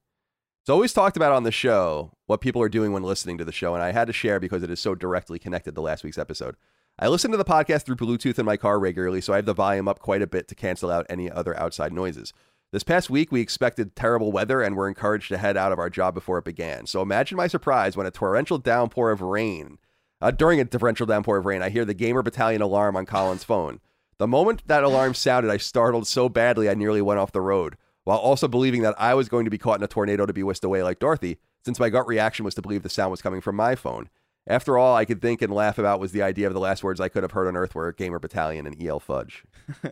It's 0.64 0.70
always 0.70 0.94
talked 0.94 1.18
about 1.18 1.32
on 1.32 1.42
the 1.42 1.52
show 1.52 2.12
what 2.24 2.40
people 2.40 2.62
are 2.62 2.70
doing 2.70 2.92
when 2.92 3.02
listening 3.02 3.36
to 3.36 3.44
the 3.44 3.52
show, 3.52 3.74
and 3.74 3.82
I 3.82 3.92
had 3.92 4.06
to 4.06 4.14
share 4.14 4.40
because 4.40 4.62
it 4.62 4.70
is 4.70 4.80
so 4.80 4.94
directly 4.94 5.38
connected 5.38 5.74
to 5.74 5.82
last 5.82 6.02
week's 6.02 6.16
episode. 6.16 6.56
I 6.98 7.08
listen 7.08 7.30
to 7.32 7.36
the 7.36 7.44
podcast 7.44 7.82
through 7.82 7.96
Bluetooth 7.96 8.38
in 8.38 8.46
my 8.46 8.56
car 8.56 8.80
regularly, 8.80 9.20
so 9.20 9.34
I 9.34 9.36
have 9.36 9.44
the 9.44 9.52
volume 9.52 9.88
up 9.88 9.98
quite 9.98 10.22
a 10.22 10.26
bit 10.26 10.48
to 10.48 10.54
cancel 10.54 10.90
out 10.90 11.04
any 11.10 11.30
other 11.30 11.54
outside 11.60 11.92
noises. 11.92 12.32
This 12.72 12.82
past 12.82 13.10
week, 13.10 13.30
we 13.30 13.42
expected 13.42 13.94
terrible 13.94 14.32
weather 14.32 14.62
and 14.62 14.74
were 14.74 14.88
encouraged 14.88 15.28
to 15.28 15.36
head 15.36 15.58
out 15.58 15.70
of 15.70 15.78
our 15.78 15.90
job 15.90 16.14
before 16.14 16.38
it 16.38 16.46
began. 16.46 16.86
So 16.86 17.02
imagine 17.02 17.36
my 17.36 17.46
surprise 17.46 17.94
when 17.94 18.06
a 18.06 18.10
torrential 18.10 18.56
downpour 18.56 19.10
of 19.10 19.20
rain 19.20 19.76
Uh, 20.22 20.30
during 20.30 20.60
a 20.60 20.64
differential 20.64 21.04
downpour 21.04 21.36
of 21.36 21.44
rain, 21.44 21.60
I 21.60 21.68
hear 21.68 21.84
the 21.84 21.92
Gamer 21.92 22.22
Battalion 22.22 22.62
alarm 22.62 22.96
on 22.96 23.04
Colin's 23.04 23.44
phone. 23.44 23.80
The 24.16 24.26
moment 24.26 24.62
that 24.66 24.82
alarm 24.82 25.12
sounded, 25.12 25.50
I 25.50 25.58
startled 25.58 26.06
so 26.06 26.30
badly 26.30 26.70
I 26.70 26.74
nearly 26.74 27.02
went 27.02 27.20
off 27.20 27.32
the 27.32 27.42
road, 27.42 27.76
while 28.04 28.18
also 28.18 28.48
believing 28.48 28.82
that 28.82 28.94
I 28.98 29.14
was 29.14 29.28
going 29.28 29.44
to 29.44 29.50
be 29.50 29.58
caught 29.58 29.78
in 29.78 29.84
a 29.84 29.88
tornado 29.88 30.26
to 30.26 30.32
be 30.32 30.42
whisked 30.42 30.64
away 30.64 30.82
like 30.82 30.98
Dorothy, 30.98 31.38
since 31.64 31.80
my 31.80 31.88
gut 31.88 32.06
reaction 32.06 32.44
was 32.44 32.54
to 32.54 32.62
believe 32.62 32.82
the 32.82 32.88
sound 32.88 33.10
was 33.10 33.22
coming 33.22 33.40
from 33.40 33.56
my 33.56 33.74
phone. 33.74 34.08
After 34.46 34.76
all, 34.76 34.94
I 34.94 35.06
could 35.06 35.22
think 35.22 35.40
and 35.40 35.52
laugh 35.52 35.78
about 35.78 36.00
was 36.00 36.12
the 36.12 36.22
idea 36.22 36.46
of 36.46 36.52
the 36.52 36.60
last 36.60 36.84
words 36.84 37.00
I 37.00 37.08
could 37.08 37.22
have 37.22 37.32
heard 37.32 37.48
on 37.48 37.56
Earth 37.56 37.74
were 37.74 37.92
Gamer 37.92 38.18
Battalion 38.18 38.66
and 38.66 38.80
EL 38.82 39.00
Fudge. 39.00 39.44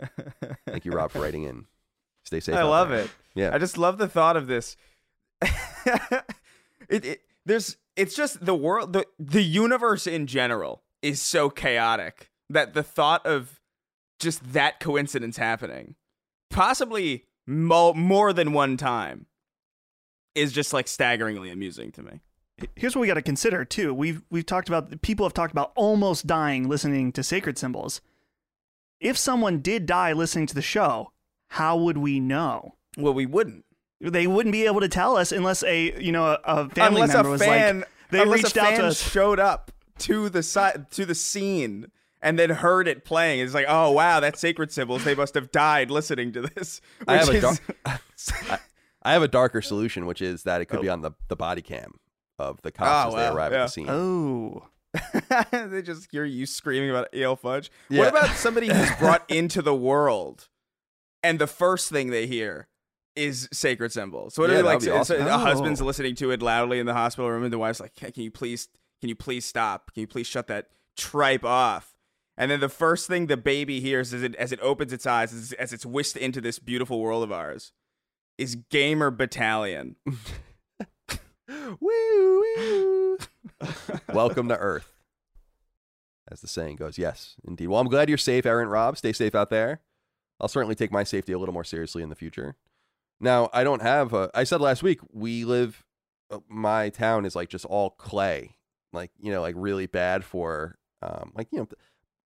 Thank 0.66 0.84
you, 0.84 0.92
Rob, 0.92 1.10
for 1.10 1.20
writing 1.20 1.44
in. 1.44 1.64
Stay 2.24 2.40
safe. 2.40 2.54
I 2.54 2.62
love 2.62 2.90
there. 2.90 3.04
it. 3.04 3.10
Yeah. 3.34 3.50
I 3.54 3.58
just 3.58 3.78
love 3.78 3.96
the 3.96 4.08
thought 4.08 4.36
of 4.36 4.46
this. 4.46 4.76
it, 5.42 7.04
it 7.04 7.20
there's 7.44 7.76
it's 7.96 8.14
just 8.14 8.44
the 8.44 8.54
world 8.54 8.92
the 8.92 9.06
the 9.18 9.42
universe 9.42 10.06
in 10.06 10.26
general 10.26 10.82
is 11.00 11.20
so 11.20 11.50
chaotic 11.50 12.30
that 12.48 12.74
the 12.74 12.82
thought 12.82 13.24
of 13.26 13.60
just 14.20 14.52
that 14.52 14.78
coincidence 14.78 15.36
happening 15.36 15.96
possibly 16.48 17.24
mo- 17.46 17.94
more 17.94 18.32
than 18.32 18.52
one 18.52 18.76
time 18.76 19.26
is 20.34 20.52
just 20.52 20.72
like 20.72 20.88
staggeringly 20.88 21.50
amusing 21.50 21.92
to 21.92 22.02
me. 22.02 22.20
Here's 22.76 22.94
what 22.94 23.00
we 23.00 23.06
got 23.08 23.14
to 23.14 23.22
consider 23.22 23.64
too. 23.64 23.92
We've 23.92 24.22
we've 24.30 24.46
talked 24.46 24.68
about 24.68 25.02
people 25.02 25.26
have 25.26 25.34
talked 25.34 25.52
about 25.52 25.72
almost 25.74 26.26
dying 26.26 26.68
listening 26.68 27.12
to 27.12 27.22
sacred 27.22 27.58
symbols. 27.58 28.00
If 29.00 29.18
someone 29.18 29.60
did 29.60 29.86
die 29.86 30.12
listening 30.12 30.46
to 30.46 30.54
the 30.54 30.62
show, 30.62 31.12
how 31.48 31.76
would 31.76 31.98
we 31.98 32.20
know? 32.20 32.76
Well, 32.96 33.14
we 33.14 33.26
wouldn't. 33.26 33.64
They 34.00 34.26
wouldn't 34.26 34.52
be 34.52 34.66
able 34.66 34.80
to 34.80 34.88
tell 34.88 35.16
us 35.16 35.32
unless 35.32 35.62
a 35.64 36.00
you 36.00 36.12
know 36.12 36.26
a, 36.26 36.38
a 36.44 36.68
family 36.68 37.00
unless 37.02 37.14
member 37.14 37.28
a 37.28 37.32
was 37.32 37.42
fan 37.42 37.80
like 37.80 37.88
they 38.10 38.24
reached 38.26 38.56
a 38.56 38.62
out 38.62 38.76
to 38.76 38.86
us. 38.86 39.10
showed 39.10 39.40
up 39.40 39.72
to 39.98 40.28
the 40.28 40.42
side 40.42 40.90
to 40.92 41.04
the 41.04 41.14
scene 41.14 41.90
and 42.22 42.38
then 42.38 42.50
heard 42.50 42.88
it 42.88 43.04
playing. 43.04 43.40
It's 43.40 43.52
like, 43.54 43.66
oh 43.68 43.90
wow, 43.90 44.20
that's 44.20 44.40
sacred 44.40 44.72
symbols. 44.72 45.04
They 45.04 45.14
must 45.14 45.34
have 45.34 45.50
died 45.50 45.90
listening 45.90 46.32
to 46.32 46.42
this. 46.42 46.80
I 47.08 47.16
have, 47.16 47.28
is- 47.28 47.42
dar- 47.84 48.60
I, 49.02 49.12
have 49.12 49.22
a 49.22 49.28
darker 49.28 49.60
solution, 49.60 50.06
which 50.06 50.22
is 50.22 50.44
that 50.44 50.60
it 50.60 50.66
could 50.66 50.80
be 50.80 50.88
oh. 50.88 50.92
on 50.94 51.02
the, 51.02 51.10
the 51.28 51.36
body 51.36 51.62
cam 51.62 51.94
of 52.38 52.62
the 52.62 52.70
oh, 52.70 52.72
cops 52.72 53.06
Oh, 53.06 53.08
as 53.08 53.14
they 53.24 53.30
wow, 53.30 53.34
arrive 53.36 53.52
yeah. 53.52 53.58
at 53.58 53.64
the 53.66 53.70
scene. 53.70 53.86
Oh, 53.90 54.68
they 55.68 55.82
just 55.82 56.08
hear 56.12 56.24
you 56.24 56.46
screaming 56.46 56.90
about 56.90 57.08
ale 57.12 57.34
fudge. 57.36 57.70
Yeah. 57.88 58.00
What 58.00 58.08
about 58.08 58.36
somebody 58.36 58.72
who's 58.72 58.90
brought 58.98 59.28
into 59.30 59.62
the 59.62 59.74
world, 59.74 60.48
and 61.22 61.38
the 61.38 61.46
first 61.46 61.90
thing 61.90 62.10
they 62.10 62.26
hear 62.26 62.68
is 63.16 63.48
sacred 63.52 63.90
symbols? 63.92 64.34
So 64.34 64.42
what 64.42 64.50
Yeah, 64.50 64.56
are 64.56 64.58
they 64.58 64.62
like? 64.62 64.80
that'd 64.80 65.06
so- 65.06 65.16
awesome. 65.16 65.26
A 65.26 65.38
husband's 65.38 65.80
Oh. 65.80 65.86
listening 65.86 66.14
to 66.16 66.30
it 66.30 66.42
loudly 66.42 66.78
in 66.78 66.86
the 66.86 66.94
hospital 66.94 67.30
room, 67.30 67.42
and 67.42 67.52
the 67.52 67.58
wife's 67.58 67.80
like, 67.80 67.94
"Can 67.94 68.12
you 68.16 68.30
please? 68.30 68.68
Can 69.00 69.08
you 69.08 69.16
please 69.16 69.44
stop? 69.44 69.92
Can 69.94 70.02
you 70.02 70.06
please 70.06 70.26
shut 70.26 70.46
that 70.48 70.68
tripe 70.96 71.44
off?" 71.44 71.91
And 72.36 72.50
then 72.50 72.60
the 72.60 72.68
first 72.68 73.06
thing 73.06 73.26
the 73.26 73.36
baby 73.36 73.80
hears 73.80 74.14
as 74.14 74.22
it 74.22 74.34
as 74.36 74.52
it 74.52 74.60
opens 74.60 74.92
its 74.92 75.06
eyes, 75.06 75.32
as, 75.32 75.52
as 75.52 75.72
it's 75.72 75.84
whisked 75.84 76.16
into 76.16 76.40
this 76.40 76.58
beautiful 76.58 77.00
world 77.00 77.22
of 77.22 77.32
ours, 77.32 77.72
is 78.38 78.56
Gamer 78.70 79.10
Battalion. 79.10 79.96
Woo, 81.80 82.44
woo. 82.56 83.18
Welcome 84.12 84.48
to 84.48 84.56
Earth. 84.56 84.92
As 86.30 86.40
the 86.40 86.48
saying 86.48 86.76
goes. 86.76 86.98
Yes, 86.98 87.36
indeed. 87.44 87.66
Well, 87.66 87.80
I'm 87.80 87.88
glad 87.88 88.08
you're 88.08 88.18
safe, 88.18 88.46
Errant 88.46 88.70
Rob. 88.70 88.96
Stay 88.96 89.12
safe 89.12 89.34
out 89.34 89.50
there. 89.50 89.80
I'll 90.40 90.48
certainly 90.48 90.74
take 90.74 90.90
my 90.90 91.04
safety 91.04 91.32
a 91.32 91.38
little 91.38 91.52
more 91.52 91.64
seriously 91.64 92.02
in 92.02 92.08
the 92.08 92.14
future. 92.14 92.56
Now, 93.20 93.50
I 93.52 93.64
don't 93.64 93.82
have 93.82 94.12
a. 94.12 94.30
I 94.34 94.44
said 94.44 94.60
last 94.60 94.82
week, 94.82 95.00
we 95.12 95.44
live, 95.44 95.84
uh, 96.30 96.38
my 96.48 96.88
town 96.88 97.24
is 97.24 97.36
like 97.36 97.48
just 97.48 97.64
all 97.66 97.90
clay. 97.90 98.56
Like, 98.92 99.10
you 99.20 99.30
know, 99.30 99.40
like 99.40 99.54
really 99.56 99.86
bad 99.86 100.24
for, 100.24 100.78
um, 101.02 101.32
like, 101.34 101.48
you 101.50 101.58
know, 101.58 101.68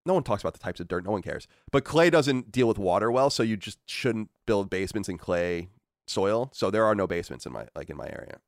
no 0.06 0.14
one 0.14 0.24
talks 0.24 0.44
about 0.44 0.54
the 0.54 0.60
types 0.60 0.80
of 0.80 0.88
dirt. 0.88 1.06
No 1.06 1.12
one 1.12 1.22
cares. 1.22 1.48
But 1.72 1.84
clay 1.86 2.10
doesn't 2.10 2.52
deal 2.52 2.68
with 2.68 2.78
water 2.78 3.12
well, 3.12 3.30
so 3.30 3.44
you 3.44 3.56
just 3.58 3.80
shouldn't 3.90 4.30
build 4.46 4.70
basements 4.70 5.08
in 5.10 5.18
clay 5.18 5.70
soil. 6.08 6.50
So 6.54 6.70
there 6.70 6.86
are 6.86 6.96
no 6.96 7.08
basements 7.08 7.46
in 7.46 7.54
my, 7.54 7.68
like, 7.76 7.90
in 7.90 7.98
my 7.98 8.08
area. 8.08 8.40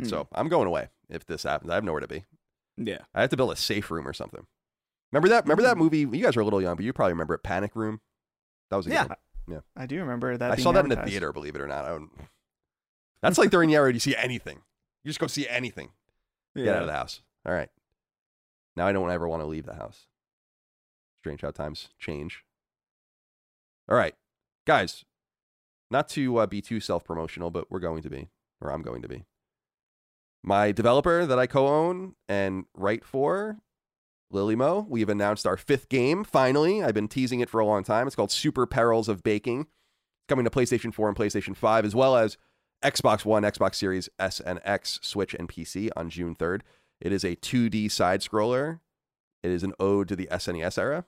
Hmm. 0.00 0.06
So 0.08 0.28
I'm 0.32 0.48
going 0.48 0.66
away 0.66 0.88
if 1.08 1.26
this 1.26 1.42
happens. 1.42 1.70
I 1.70 1.74
have 1.74 1.84
nowhere 1.84 2.00
to 2.00 2.08
be. 2.08 2.24
yeah, 2.76 2.98
I 3.14 3.20
have 3.22 3.30
to 3.30 3.36
build 3.36 3.52
a 3.52 3.56
safe 3.56 3.90
room 3.90 4.06
or 4.08 4.12
something. 4.12 4.46
Remember 5.12 5.28
that? 5.28 5.44
Remember 5.44 5.62
that 5.62 5.78
movie? 5.78 6.00
You 6.00 6.22
guys 6.22 6.34
were 6.36 6.42
a 6.42 6.44
little 6.44 6.60
young, 6.60 6.76
but 6.76 6.84
you 6.84 6.92
probably 6.92 7.12
remember 7.12 7.34
it. 7.34 7.42
Panic 7.42 7.76
Room. 7.76 8.00
That 8.70 8.76
was 8.76 8.86
a 8.86 8.90
good 8.90 9.08
Yeah. 9.48 9.60
I 9.76 9.86
do 9.86 10.00
remember 10.00 10.36
that. 10.36 10.50
I 10.52 10.56
saw 10.56 10.72
that 10.72 10.84
in 10.84 10.90
the 10.90 10.96
theater. 10.96 11.32
Believe 11.32 11.54
it 11.54 11.60
or 11.60 11.68
not, 11.68 11.84
I 11.84 11.88
don't. 11.90 12.10
That's 13.22 13.38
like 13.38 13.50
during 13.50 13.68
the 13.70 13.76
era 13.76 13.92
you 13.92 14.00
see 14.00 14.16
anything. 14.16 14.62
You 15.04 15.08
just 15.10 15.20
go 15.20 15.26
see 15.28 15.48
anything. 15.48 15.90
Get 16.56 16.68
out 16.74 16.82
of 16.82 16.86
the 16.88 16.92
house. 16.92 17.20
All 17.46 17.52
right. 17.52 17.68
Now 18.76 18.86
I 18.86 18.92
don't 18.92 19.10
ever 19.10 19.28
want 19.28 19.42
to 19.42 19.46
leave 19.46 19.64
the 19.66 19.74
house. 19.74 20.06
Strange 21.26 21.40
how 21.40 21.50
times 21.50 21.88
change. 21.98 22.44
All 23.88 23.96
right, 23.96 24.14
guys. 24.64 25.04
Not 25.90 26.08
to 26.10 26.36
uh, 26.38 26.46
be 26.46 26.62
too 26.62 26.78
self 26.78 27.04
promotional, 27.04 27.50
but 27.50 27.68
we're 27.68 27.80
going 27.80 28.02
to 28.02 28.08
be, 28.08 28.28
or 28.60 28.70
I'm 28.70 28.82
going 28.82 29.02
to 29.02 29.08
be. 29.08 29.24
My 30.44 30.70
developer 30.70 31.26
that 31.26 31.36
I 31.36 31.48
co 31.48 31.66
own 31.66 32.14
and 32.28 32.66
write 32.74 33.04
for, 33.04 33.58
Lillymo, 34.32 34.86
we've 34.88 35.08
announced 35.08 35.48
our 35.48 35.56
fifth 35.56 35.88
game 35.88 36.22
finally. 36.22 36.80
I've 36.80 36.94
been 36.94 37.08
teasing 37.08 37.40
it 37.40 37.50
for 37.50 37.58
a 37.58 37.66
long 37.66 37.82
time. 37.82 38.06
It's 38.06 38.14
called 38.14 38.30
Super 38.30 38.64
Perils 38.64 39.08
of 39.08 39.24
Baking. 39.24 39.62
It's 39.62 40.28
coming 40.28 40.44
to 40.44 40.50
PlayStation 40.50 40.94
4 40.94 41.08
and 41.08 41.16
PlayStation 41.16 41.56
5, 41.56 41.84
as 41.84 41.94
well 41.96 42.14
as 42.14 42.36
Xbox 42.84 43.24
One, 43.24 43.42
Xbox 43.42 43.74
Series 43.74 44.08
S 44.20 44.38
and 44.38 44.60
X, 44.62 45.00
Switch, 45.02 45.34
and 45.34 45.48
PC 45.48 45.90
on 45.96 46.08
June 46.08 46.36
3rd. 46.36 46.60
It 47.00 47.12
is 47.12 47.24
a 47.24 47.34
2D 47.34 47.90
side 47.90 48.20
scroller. 48.20 48.78
It 49.42 49.50
is 49.50 49.64
an 49.64 49.74
ode 49.80 50.06
to 50.08 50.14
the 50.14 50.28
SNES 50.30 50.78
era. 50.78 51.04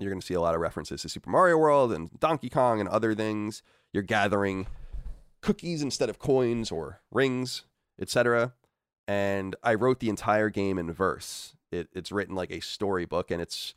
You're 0.00 0.10
going 0.10 0.20
to 0.20 0.26
see 0.26 0.34
a 0.34 0.40
lot 0.40 0.54
of 0.54 0.60
references 0.60 1.02
to 1.02 1.08
Super 1.08 1.30
Mario 1.30 1.58
World 1.58 1.92
and 1.92 2.18
Donkey 2.18 2.48
Kong 2.48 2.80
and 2.80 2.88
other 2.88 3.14
things. 3.14 3.62
You're 3.92 4.02
gathering 4.02 4.66
cookies 5.42 5.82
instead 5.82 6.08
of 6.08 6.18
coins 6.18 6.70
or 6.70 7.02
rings, 7.10 7.64
etc. 8.00 8.54
And 9.06 9.54
I 9.62 9.74
wrote 9.74 10.00
the 10.00 10.08
entire 10.08 10.48
game 10.48 10.78
in 10.78 10.90
verse. 10.92 11.54
It, 11.70 11.88
it's 11.92 12.10
written 12.10 12.34
like 12.34 12.50
a 12.50 12.60
storybook, 12.60 13.30
and 13.30 13.42
it's 13.42 13.74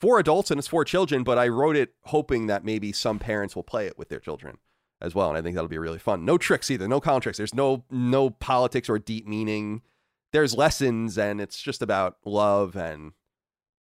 for 0.00 0.18
adults 0.18 0.50
and 0.50 0.58
it's 0.58 0.68
for 0.68 0.84
children. 0.84 1.22
But 1.22 1.38
I 1.38 1.48
wrote 1.48 1.76
it 1.76 1.94
hoping 2.04 2.46
that 2.46 2.64
maybe 2.64 2.90
some 2.92 3.18
parents 3.18 3.54
will 3.54 3.62
play 3.62 3.86
it 3.86 3.98
with 3.98 4.08
their 4.08 4.20
children 4.20 4.58
as 5.00 5.14
well, 5.14 5.28
and 5.28 5.36
I 5.38 5.42
think 5.42 5.54
that'll 5.54 5.68
be 5.68 5.78
really 5.78 5.98
fun. 5.98 6.24
No 6.24 6.38
tricks 6.38 6.70
either. 6.70 6.88
No 6.88 7.00
con 7.00 7.20
tricks. 7.20 7.36
There's 7.36 7.54
no 7.54 7.84
no 7.90 8.30
politics 8.30 8.88
or 8.88 8.98
deep 8.98 9.26
meaning. 9.26 9.82
There's 10.32 10.56
lessons, 10.56 11.18
and 11.18 11.40
it's 11.40 11.60
just 11.60 11.82
about 11.82 12.16
love 12.24 12.76
and 12.76 13.12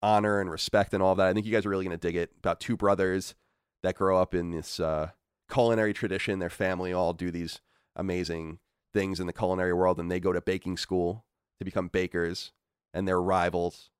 honor 0.03 0.41
and 0.41 0.51
respect 0.51 0.95
and 0.95 1.03
all 1.03 1.15
that. 1.15 1.27
I 1.27 1.33
think 1.33 1.47
you 1.47 1.53
guys 1.53 1.67
are 1.67 1.71
really 1.71 1.85
going 1.85 1.99
to 1.99 2.07
dig 2.07 2.17
it. 2.17 2.33
About 2.39 2.61
two 2.61 2.77
brothers 2.77 3.35
that 3.83 3.95
grow 3.95 4.21
up 4.21 4.35
in 4.35 4.51
this 4.51 4.81
uh, 4.81 5.11
culinary 5.51 5.93
tradition. 5.93 6.39
Their 6.39 6.51
family 6.51 6.93
all 6.93 7.13
do 7.13 7.31
these 7.31 7.61
amazing 7.97 8.59
things 8.95 9.21
in 9.21 9.27
the 9.27 9.33
culinary 9.33 9.73
world, 9.73 9.99
and 9.99 10.11
they 10.11 10.21
go 10.21 10.33
to 10.33 10.41
baking 10.41 10.77
school 10.77 11.25
to 11.59 11.65
become 11.65 11.89
bakers, 11.89 12.53
and 12.95 13.07
they're 13.07 13.21
rivals, 13.21 13.91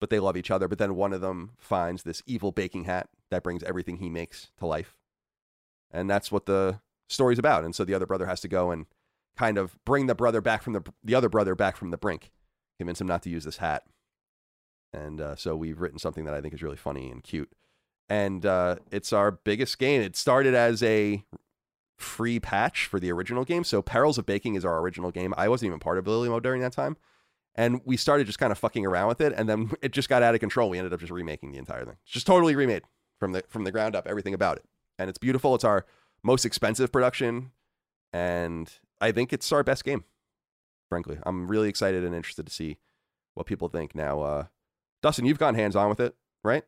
but 0.00 0.10
they 0.10 0.20
love 0.20 0.36
each 0.36 0.50
other. 0.50 0.68
But 0.68 0.78
then 0.78 0.94
one 0.94 1.12
of 1.12 1.20
them 1.20 1.52
finds 1.58 2.02
this 2.02 2.22
evil 2.26 2.52
baking 2.52 2.84
hat 2.84 3.08
that 3.30 3.42
brings 3.42 3.62
everything 3.62 3.96
he 3.96 4.08
makes 4.08 4.50
to 4.58 4.66
life, 4.66 4.94
and 5.90 6.08
that's 6.08 6.30
what 6.30 6.46
the 6.46 6.80
story's 7.08 7.38
about. 7.38 7.64
And 7.64 7.74
so 7.74 7.84
the 7.84 7.94
other 7.94 8.06
brother 8.06 8.26
has 8.26 8.40
to 8.42 8.48
go 8.48 8.70
and 8.70 8.86
kind 9.36 9.58
of 9.58 9.78
bring 9.84 10.06
the 10.06 10.14
brother 10.14 10.40
back 10.40 10.62
from 10.62 10.74
the 10.74 10.82
the 11.02 11.14
other 11.14 11.28
brother 11.28 11.54
back 11.54 11.76
from 11.76 11.90
the 11.90 11.98
brink, 11.98 12.30
convince 12.78 13.00
him 13.00 13.06
not 13.06 13.22
to 13.22 13.30
use 13.30 13.44
this 13.44 13.58
hat. 13.58 13.84
And 14.92 15.20
uh, 15.20 15.36
so 15.36 15.56
we've 15.56 15.80
written 15.80 15.98
something 15.98 16.24
that 16.24 16.34
I 16.34 16.40
think 16.40 16.54
is 16.54 16.62
really 16.62 16.76
funny 16.76 17.10
and 17.10 17.22
cute. 17.22 17.50
And 18.08 18.44
uh, 18.44 18.76
it's 18.90 19.12
our 19.12 19.30
biggest 19.30 19.78
game. 19.78 20.02
It 20.02 20.16
started 20.16 20.54
as 20.54 20.82
a 20.82 21.24
free 21.96 22.40
patch 22.40 22.86
for 22.86 22.98
the 22.98 23.12
original 23.12 23.44
game. 23.44 23.62
So 23.62 23.82
Perils 23.82 24.18
of 24.18 24.26
Baking 24.26 24.54
is 24.54 24.64
our 24.64 24.80
original 24.80 25.10
game. 25.10 25.32
I 25.36 25.48
wasn't 25.48 25.68
even 25.68 25.78
part 25.78 25.98
of 25.98 26.06
Lillymo 26.06 26.42
during 26.42 26.60
that 26.62 26.72
time. 26.72 26.96
And 27.54 27.80
we 27.84 27.96
started 27.96 28.26
just 28.26 28.38
kind 28.38 28.52
of 28.52 28.58
fucking 28.58 28.86
around 28.86 29.08
with 29.08 29.20
it, 29.20 29.32
and 29.36 29.48
then 29.48 29.72
it 29.82 29.92
just 29.92 30.08
got 30.08 30.22
out 30.22 30.34
of 30.34 30.40
control. 30.40 30.70
We 30.70 30.78
ended 30.78 30.92
up 30.92 31.00
just 31.00 31.12
remaking 31.12 31.52
the 31.52 31.58
entire 31.58 31.84
thing. 31.84 31.96
It's 32.04 32.12
just 32.12 32.26
totally 32.26 32.54
remade 32.54 32.82
from 33.18 33.32
the 33.32 33.44
from 33.48 33.64
the 33.64 33.72
ground 33.72 33.96
up, 33.96 34.06
everything 34.06 34.34
about 34.34 34.56
it. 34.56 34.64
And 34.98 35.08
it's 35.08 35.18
beautiful. 35.18 35.54
It's 35.54 35.64
our 35.64 35.84
most 36.22 36.44
expensive 36.44 36.92
production, 36.92 37.50
and 38.12 38.72
I 39.00 39.12
think 39.12 39.32
it's 39.32 39.50
our 39.52 39.64
best 39.64 39.84
game. 39.84 40.04
Frankly, 40.88 41.18
I'm 41.24 41.48
really 41.48 41.68
excited 41.68 42.04
and 42.04 42.14
interested 42.14 42.46
to 42.46 42.52
see 42.52 42.78
what 43.34 43.46
people 43.46 43.68
think. 43.68 43.94
Now, 43.94 44.20
uh, 44.22 44.44
Dustin, 45.02 45.24
you've 45.24 45.38
gone 45.38 45.54
hands 45.54 45.76
on 45.76 45.88
with 45.88 46.00
it, 46.00 46.14
right? 46.44 46.64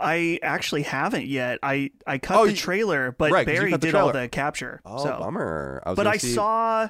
I 0.00 0.38
actually 0.42 0.82
haven't 0.82 1.26
yet. 1.26 1.58
I 1.62 1.90
I 2.06 2.18
cut 2.18 2.38
Oh, 2.38 2.46
the 2.46 2.52
trailer, 2.52 3.12
but 3.12 3.32
right, 3.32 3.44
Barry 3.46 3.76
did 3.76 3.94
all 3.94 4.12
the 4.12 4.28
capture. 4.28 4.80
Oh, 4.84 5.02
so. 5.02 5.18
bummer. 5.18 5.82
I 5.84 5.90
was 5.90 5.96
but 5.96 6.06
I 6.06 6.16
see- 6.18 6.34
saw 6.34 6.88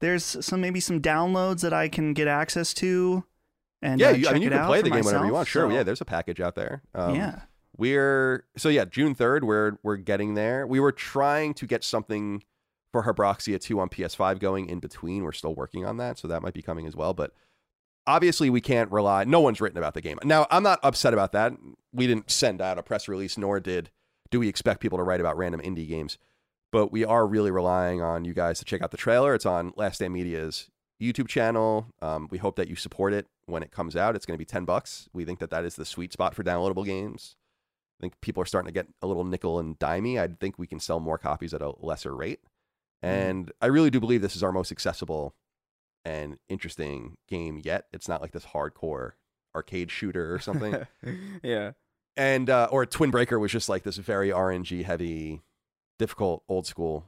there's 0.00 0.24
some 0.44 0.60
maybe 0.60 0.80
some 0.80 1.00
downloads 1.00 1.60
that 1.60 1.72
I 1.72 1.88
can 1.88 2.12
get 2.12 2.26
access 2.26 2.74
to. 2.74 3.24
And 3.82 4.00
yeah, 4.00 4.08
uh, 4.08 4.12
you, 4.14 4.28
I 4.28 4.32
mean, 4.32 4.42
you 4.42 4.50
can 4.50 4.66
play 4.66 4.82
the 4.82 4.90
game 4.90 5.04
whenever 5.04 5.26
you 5.26 5.32
want. 5.32 5.46
Sure, 5.48 5.68
so- 5.70 5.74
yeah. 5.74 5.82
There's 5.84 6.00
a 6.00 6.04
package 6.06 6.40
out 6.40 6.54
there. 6.56 6.82
Um, 6.94 7.14
yeah. 7.14 7.42
We're 7.76 8.44
so 8.56 8.68
yeah, 8.68 8.84
June 8.84 9.14
third. 9.14 9.44
We're 9.44 9.78
we're 9.84 9.96
getting 9.96 10.34
there. 10.34 10.66
We 10.66 10.80
were 10.80 10.92
trying 10.92 11.54
to 11.54 11.66
get 11.66 11.84
something 11.84 12.42
for 12.92 13.04
Herbroxia 13.04 13.60
two 13.60 13.78
on 13.78 13.88
PS5 13.88 14.40
going 14.40 14.68
in 14.68 14.80
between. 14.80 15.22
We're 15.22 15.32
still 15.32 15.54
working 15.54 15.86
on 15.86 15.96
that, 15.98 16.18
so 16.18 16.26
that 16.28 16.42
might 16.42 16.52
be 16.52 16.62
coming 16.62 16.86
as 16.86 16.96
well. 16.96 17.14
But 17.14 17.32
obviously 18.06 18.50
we 18.50 18.60
can't 18.60 18.90
rely. 18.90 19.24
No 19.24 19.40
one's 19.40 19.60
written 19.60 19.78
about 19.78 19.94
the 19.94 20.00
game. 20.00 20.18
Now 20.24 20.46
I'm 20.50 20.62
not 20.62 20.80
upset 20.82 21.12
about 21.12 21.32
that. 21.32 21.52
We 21.92 22.06
didn't 22.06 22.30
send 22.30 22.60
out 22.60 22.78
a 22.78 22.82
press 22.82 23.08
release, 23.08 23.36
nor 23.38 23.60
did 23.60 23.90
do 24.30 24.40
we 24.40 24.48
expect 24.48 24.80
people 24.80 24.98
to 24.98 25.04
write 25.04 25.20
about 25.20 25.36
random 25.36 25.60
indie 25.60 25.88
games. 25.88 26.18
But 26.72 26.92
we 26.92 27.04
are 27.04 27.26
really 27.26 27.50
relying 27.50 28.00
on 28.00 28.24
you 28.24 28.32
guys 28.32 28.60
to 28.60 28.64
check 28.64 28.80
out 28.80 28.92
the 28.92 28.96
trailer. 28.96 29.34
It's 29.34 29.46
on 29.46 29.72
Last 29.76 29.96
Stand 29.96 30.12
Media's 30.12 30.70
YouTube 31.02 31.26
channel. 31.26 31.86
Um, 32.00 32.28
we 32.30 32.38
hope 32.38 32.54
that 32.56 32.68
you 32.68 32.76
support 32.76 33.12
it 33.12 33.26
when 33.46 33.64
it 33.64 33.72
comes 33.72 33.96
out. 33.96 34.14
It's 34.14 34.24
going 34.24 34.36
to 34.36 34.38
be 34.38 34.44
ten 34.44 34.64
bucks. 34.64 35.08
We 35.12 35.24
think 35.24 35.40
that 35.40 35.50
that 35.50 35.64
is 35.64 35.74
the 35.74 35.84
sweet 35.84 36.12
spot 36.12 36.34
for 36.34 36.44
downloadable 36.44 36.84
games. 36.84 37.34
I 37.98 38.04
think 38.04 38.20
people 38.20 38.42
are 38.42 38.46
starting 38.46 38.68
to 38.68 38.72
get 38.72 38.86
a 39.02 39.06
little 39.06 39.24
nickel 39.24 39.58
and 39.58 39.78
dimey. 39.78 40.20
I 40.20 40.28
think 40.38 40.58
we 40.58 40.66
can 40.66 40.78
sell 40.78 41.00
more 41.00 41.18
copies 41.18 41.52
at 41.52 41.60
a 41.60 41.74
lesser 41.80 42.14
rate. 42.14 42.40
And 43.02 43.50
I 43.60 43.66
really 43.66 43.90
do 43.90 43.98
believe 43.98 44.22
this 44.22 44.36
is 44.36 44.42
our 44.42 44.52
most 44.52 44.70
accessible 44.70 45.34
and 46.04 46.38
interesting 46.48 47.16
game 47.28 47.60
yet. 47.62 47.86
It's 47.92 48.08
not 48.08 48.20
like 48.20 48.32
this 48.32 48.46
hardcore 48.46 49.12
arcade 49.54 49.90
shooter 49.90 50.34
or 50.34 50.38
something. 50.38 50.86
yeah. 51.42 51.72
and 52.16 52.48
uh, 52.48 52.68
or 52.70 52.86
Twin 52.86 53.10
Breaker 53.10 53.38
was 53.38 53.52
just 53.52 53.68
like 53.68 53.82
this 53.82 53.96
very 53.96 54.30
RNG 54.30 54.84
heavy, 54.84 55.42
difficult 55.98 56.42
old 56.48 56.66
school 56.66 57.06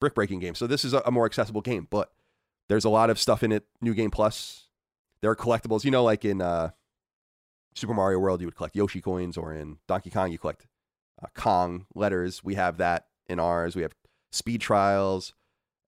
brick 0.00 0.14
breaking 0.14 0.40
game. 0.40 0.54
So 0.54 0.66
this 0.66 0.84
is 0.84 0.92
a, 0.92 1.02
a 1.06 1.10
more 1.12 1.26
accessible 1.26 1.60
game, 1.60 1.86
but 1.88 2.12
there's 2.68 2.84
a 2.84 2.90
lot 2.90 3.10
of 3.10 3.18
stuff 3.18 3.42
in 3.42 3.52
it. 3.52 3.64
New 3.80 3.94
Game 3.94 4.10
Plus. 4.10 4.68
There 5.20 5.30
are 5.30 5.36
collectibles. 5.36 5.84
You 5.84 5.92
know, 5.92 6.02
like 6.02 6.24
in 6.24 6.40
uh, 6.40 6.70
Super 7.76 7.94
Mario 7.94 8.18
World, 8.18 8.40
you 8.40 8.46
would 8.48 8.56
collect 8.56 8.74
Yoshi 8.74 9.00
coins, 9.00 9.36
or 9.36 9.54
in 9.54 9.78
Donkey 9.86 10.10
Kong, 10.10 10.32
you 10.32 10.38
collect 10.38 10.66
uh, 11.22 11.28
Kong 11.36 11.86
letters. 11.94 12.42
We 12.42 12.56
have 12.56 12.78
that 12.78 13.06
in 13.28 13.38
ours. 13.38 13.76
We 13.76 13.82
have 13.82 13.94
speed 14.32 14.60
trials 14.60 15.34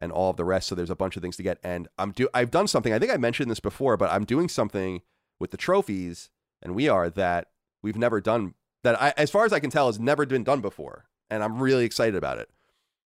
and 0.00 0.12
all 0.12 0.30
of 0.30 0.36
the 0.36 0.44
rest. 0.44 0.68
So 0.68 0.74
there's 0.74 0.90
a 0.90 0.96
bunch 0.96 1.16
of 1.16 1.22
things 1.22 1.36
to 1.36 1.42
get. 1.42 1.58
And 1.62 1.88
I'm 1.98 2.12
do 2.12 2.28
I've 2.34 2.50
done 2.50 2.68
something. 2.68 2.92
I 2.92 2.98
think 2.98 3.12
I 3.12 3.16
mentioned 3.16 3.50
this 3.50 3.60
before, 3.60 3.96
but 3.96 4.10
I'm 4.10 4.24
doing 4.24 4.48
something 4.48 5.02
with 5.40 5.50
the 5.50 5.56
trophies, 5.56 6.30
and 6.62 6.74
we 6.74 6.88
are 6.88 7.10
that 7.10 7.48
we've 7.82 7.96
never 7.96 8.20
done 8.20 8.54
that. 8.82 9.00
I, 9.00 9.12
as 9.16 9.30
far 9.30 9.44
as 9.44 9.52
I 9.52 9.60
can 9.60 9.70
tell, 9.70 9.86
has 9.86 9.98
never 9.98 10.26
been 10.26 10.44
done 10.44 10.60
before, 10.60 11.06
and 11.30 11.42
I'm 11.42 11.60
really 11.60 11.84
excited 11.84 12.14
about 12.14 12.38
it. 12.38 12.50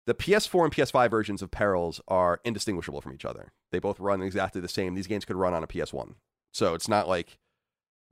The 0.05 0.13
PS4 0.13 0.65
and 0.65 0.73
PS5 0.73 1.09
versions 1.09 1.41
of 1.41 1.49
Perils 1.49 2.01
are 2.09 2.41
indistinguishable 2.43 2.99
from 2.99 3.13
each 3.13 3.23
other. 3.23 3.53
They 3.71 3.79
both 3.79 4.01
run 4.01 4.21
exactly 4.21 4.59
the 4.59 4.67
same. 4.67 4.95
These 4.95 5.07
games 5.07 5.23
could 5.23 5.37
run 5.37 5.53
on 5.53 5.63
a 5.63 5.67
PS1, 5.67 6.15
so 6.51 6.73
it's 6.73 6.89
not 6.89 7.07
like 7.07 7.39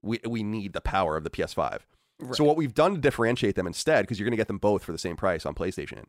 we 0.02 0.20
we 0.28 0.44
need 0.44 0.74
the 0.74 0.82
power 0.82 1.18
of 1.18 1.24
the 1.24 1.30
PS5. 1.30 1.82
So 2.34 2.44
what 2.44 2.58
we've 2.58 2.74
done 2.74 2.94
to 2.94 3.02
differentiate 3.02 3.56
them 3.56 3.68
instead, 3.68 4.04
because 4.04 4.20
you're 4.20 4.26
going 4.26 4.34
to 4.34 4.38
get 4.38 4.48
them 4.48 4.60
both 4.60 4.84
for 4.84 4.92
the 4.92 5.00
same 5.00 5.16
price 5.16 5.46
on 5.46 5.56
PlayStation, 5.56 6.04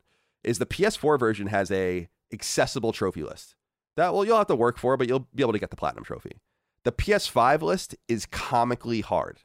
is 0.44 0.58
the 0.58 0.66
PS4 0.66 1.18
version 1.18 1.46
has 1.46 1.70
a 1.70 2.08
accessible 2.32 2.92
trophy 2.92 3.22
list. 3.22 3.54
That 3.96 4.14
well, 4.14 4.24
you'll 4.24 4.38
have 4.38 4.46
to 4.46 4.56
work 4.56 4.78
for, 4.78 4.96
but 4.96 5.08
you'll 5.08 5.28
be 5.34 5.42
able 5.42 5.52
to 5.52 5.58
get 5.58 5.70
the 5.70 5.76
platinum 5.76 6.04
trophy. 6.04 6.40
The 6.84 6.92
PS5 6.92 7.62
list 7.62 7.94
is 8.08 8.26
comically 8.26 9.02
hard, 9.02 9.40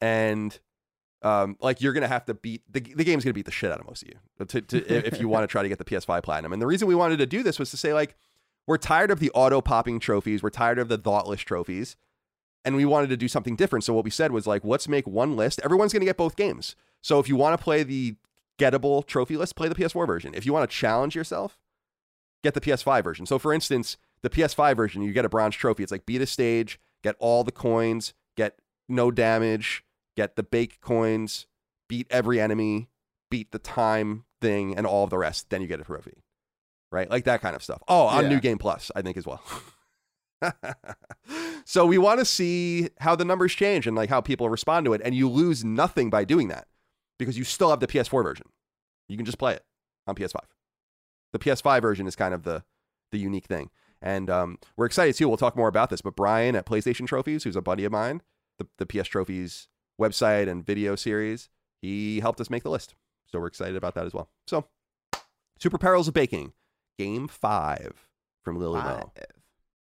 and 0.00 0.58
um, 1.22 1.56
like 1.60 1.80
you're 1.80 1.94
gonna 1.94 2.08
have 2.08 2.26
to 2.26 2.34
beat 2.34 2.62
the 2.70 2.80
the 2.80 3.04
game's 3.04 3.24
gonna 3.24 3.32
beat 3.32 3.46
the 3.46 3.50
shit 3.50 3.72
out 3.72 3.80
of 3.80 3.86
most 3.86 4.02
of 4.02 4.08
you 4.08 4.46
to, 4.46 4.60
to, 4.60 5.06
if 5.06 5.18
you 5.18 5.28
want 5.28 5.42
to 5.42 5.46
try 5.50 5.62
to 5.62 5.68
get 5.68 5.78
the 5.78 5.84
PS5 5.84 6.22
platinum. 6.22 6.52
And 6.52 6.60
the 6.60 6.66
reason 6.66 6.86
we 6.86 6.94
wanted 6.94 7.16
to 7.18 7.26
do 7.26 7.42
this 7.42 7.58
was 7.58 7.70
to 7.70 7.76
say 7.76 7.94
like 7.94 8.14
we're 8.66 8.76
tired 8.76 9.10
of 9.10 9.20
the 9.20 9.30
auto 9.30 9.60
popping 9.60 9.98
trophies, 9.98 10.42
we're 10.42 10.50
tired 10.50 10.78
of 10.78 10.88
the 10.88 10.98
thoughtless 10.98 11.40
trophies, 11.40 11.96
and 12.64 12.76
we 12.76 12.84
wanted 12.84 13.08
to 13.08 13.16
do 13.16 13.28
something 13.28 13.56
different. 13.56 13.84
So 13.84 13.94
what 13.94 14.04
we 14.04 14.10
said 14.10 14.30
was 14.30 14.46
like, 14.46 14.62
let's 14.64 14.88
make 14.88 15.06
one 15.06 15.36
list. 15.36 15.60
Everyone's 15.64 15.94
gonna 15.94 16.04
get 16.04 16.18
both 16.18 16.36
games. 16.36 16.76
So 17.00 17.18
if 17.18 17.28
you 17.28 17.36
want 17.36 17.58
to 17.58 17.62
play 17.62 17.82
the 17.82 18.16
gettable 18.58 19.06
trophy 19.06 19.36
list, 19.36 19.56
play 19.56 19.68
the 19.68 19.74
PS4 19.74 20.06
version. 20.06 20.34
If 20.34 20.46
you 20.46 20.52
want 20.52 20.68
to 20.70 20.76
challenge 20.76 21.16
yourself, 21.16 21.58
get 22.44 22.54
the 22.54 22.60
PS5 22.60 23.02
version. 23.02 23.26
So 23.26 23.40
for 23.40 23.52
instance, 23.52 23.96
the 24.22 24.30
PS5 24.30 24.76
version, 24.76 25.02
you 25.02 25.12
get 25.12 25.24
a 25.24 25.28
bronze 25.28 25.56
trophy. 25.56 25.82
It's 25.82 25.90
like 25.90 26.06
beat 26.06 26.20
a 26.22 26.26
stage, 26.26 26.78
get 27.02 27.16
all 27.18 27.42
the 27.42 27.50
coins, 27.50 28.14
get 28.36 28.60
no 28.88 29.10
damage, 29.10 29.82
get 30.16 30.36
the 30.36 30.42
bake 30.44 30.80
coins, 30.80 31.46
beat 31.88 32.06
every 32.10 32.38
enemy, 32.40 32.90
beat 33.30 33.50
the 33.50 33.58
time 33.58 34.24
thing, 34.40 34.76
and 34.76 34.86
all 34.86 35.02
of 35.04 35.10
the 35.10 35.18
rest. 35.18 35.50
Then 35.50 35.62
you 35.62 35.66
get 35.66 35.80
a 35.80 35.84
trophy. 35.84 36.22
Right? 36.92 37.10
Like 37.10 37.24
that 37.24 37.40
kind 37.40 37.56
of 37.56 37.62
stuff. 37.64 37.82
Oh, 37.88 38.06
on 38.06 38.24
Yeah. 38.24 38.28
New 38.28 38.40
Game 38.40 38.58
Plus, 38.58 38.92
I 38.94 39.02
think 39.02 39.16
as 39.16 39.26
well. 39.26 39.42
so 41.64 41.86
we 41.86 41.98
want 41.98 42.20
to 42.20 42.24
see 42.24 42.90
how 43.00 43.16
the 43.16 43.24
numbers 43.24 43.52
change 43.54 43.86
and 43.86 43.96
like 43.96 44.10
how 44.10 44.20
people 44.20 44.48
respond 44.48 44.84
to 44.86 44.92
it. 44.92 45.00
And 45.04 45.14
you 45.14 45.28
lose 45.28 45.64
nothing 45.64 46.10
by 46.10 46.24
doing 46.24 46.48
that 46.48 46.68
because 47.18 47.36
you 47.38 47.44
still 47.44 47.70
have 47.70 47.80
the 47.80 47.86
PS4 47.86 48.22
version. 48.22 48.46
You 49.08 49.16
can 49.16 49.26
just 49.26 49.38
play 49.38 49.54
it 49.54 49.64
on 50.06 50.14
PS5. 50.14 50.36
The 51.34 51.40
PS5 51.40 51.82
version 51.82 52.06
is 52.06 52.14
kind 52.14 52.32
of 52.32 52.44
the 52.44 52.62
the 53.10 53.18
unique 53.18 53.46
thing. 53.46 53.70
And 54.00 54.30
um, 54.30 54.58
we're 54.76 54.86
excited 54.86 55.16
too. 55.16 55.28
We'll 55.28 55.36
talk 55.36 55.56
more 55.56 55.68
about 55.68 55.90
this. 55.90 56.00
But 56.00 56.14
Brian 56.14 56.54
at 56.54 56.64
PlayStation 56.64 57.08
Trophies, 57.08 57.42
who's 57.42 57.56
a 57.56 57.62
buddy 57.62 57.84
of 57.84 57.90
mine, 57.90 58.22
the, 58.58 58.68
the 58.78 58.86
PS 58.86 59.08
Trophies 59.08 59.68
website 60.00 60.48
and 60.48 60.64
video 60.64 60.94
series, 60.94 61.48
he 61.82 62.20
helped 62.20 62.40
us 62.40 62.50
make 62.50 62.62
the 62.62 62.70
list. 62.70 62.94
So 63.26 63.40
we're 63.40 63.48
excited 63.48 63.74
about 63.74 63.94
that 63.96 64.06
as 64.06 64.14
well. 64.14 64.28
So, 64.46 64.66
Super 65.58 65.76
Perils 65.78 66.06
of 66.06 66.14
Baking, 66.14 66.52
Game 66.98 67.26
5 67.26 68.08
from 68.42 68.58
Lillymo, 68.58 69.10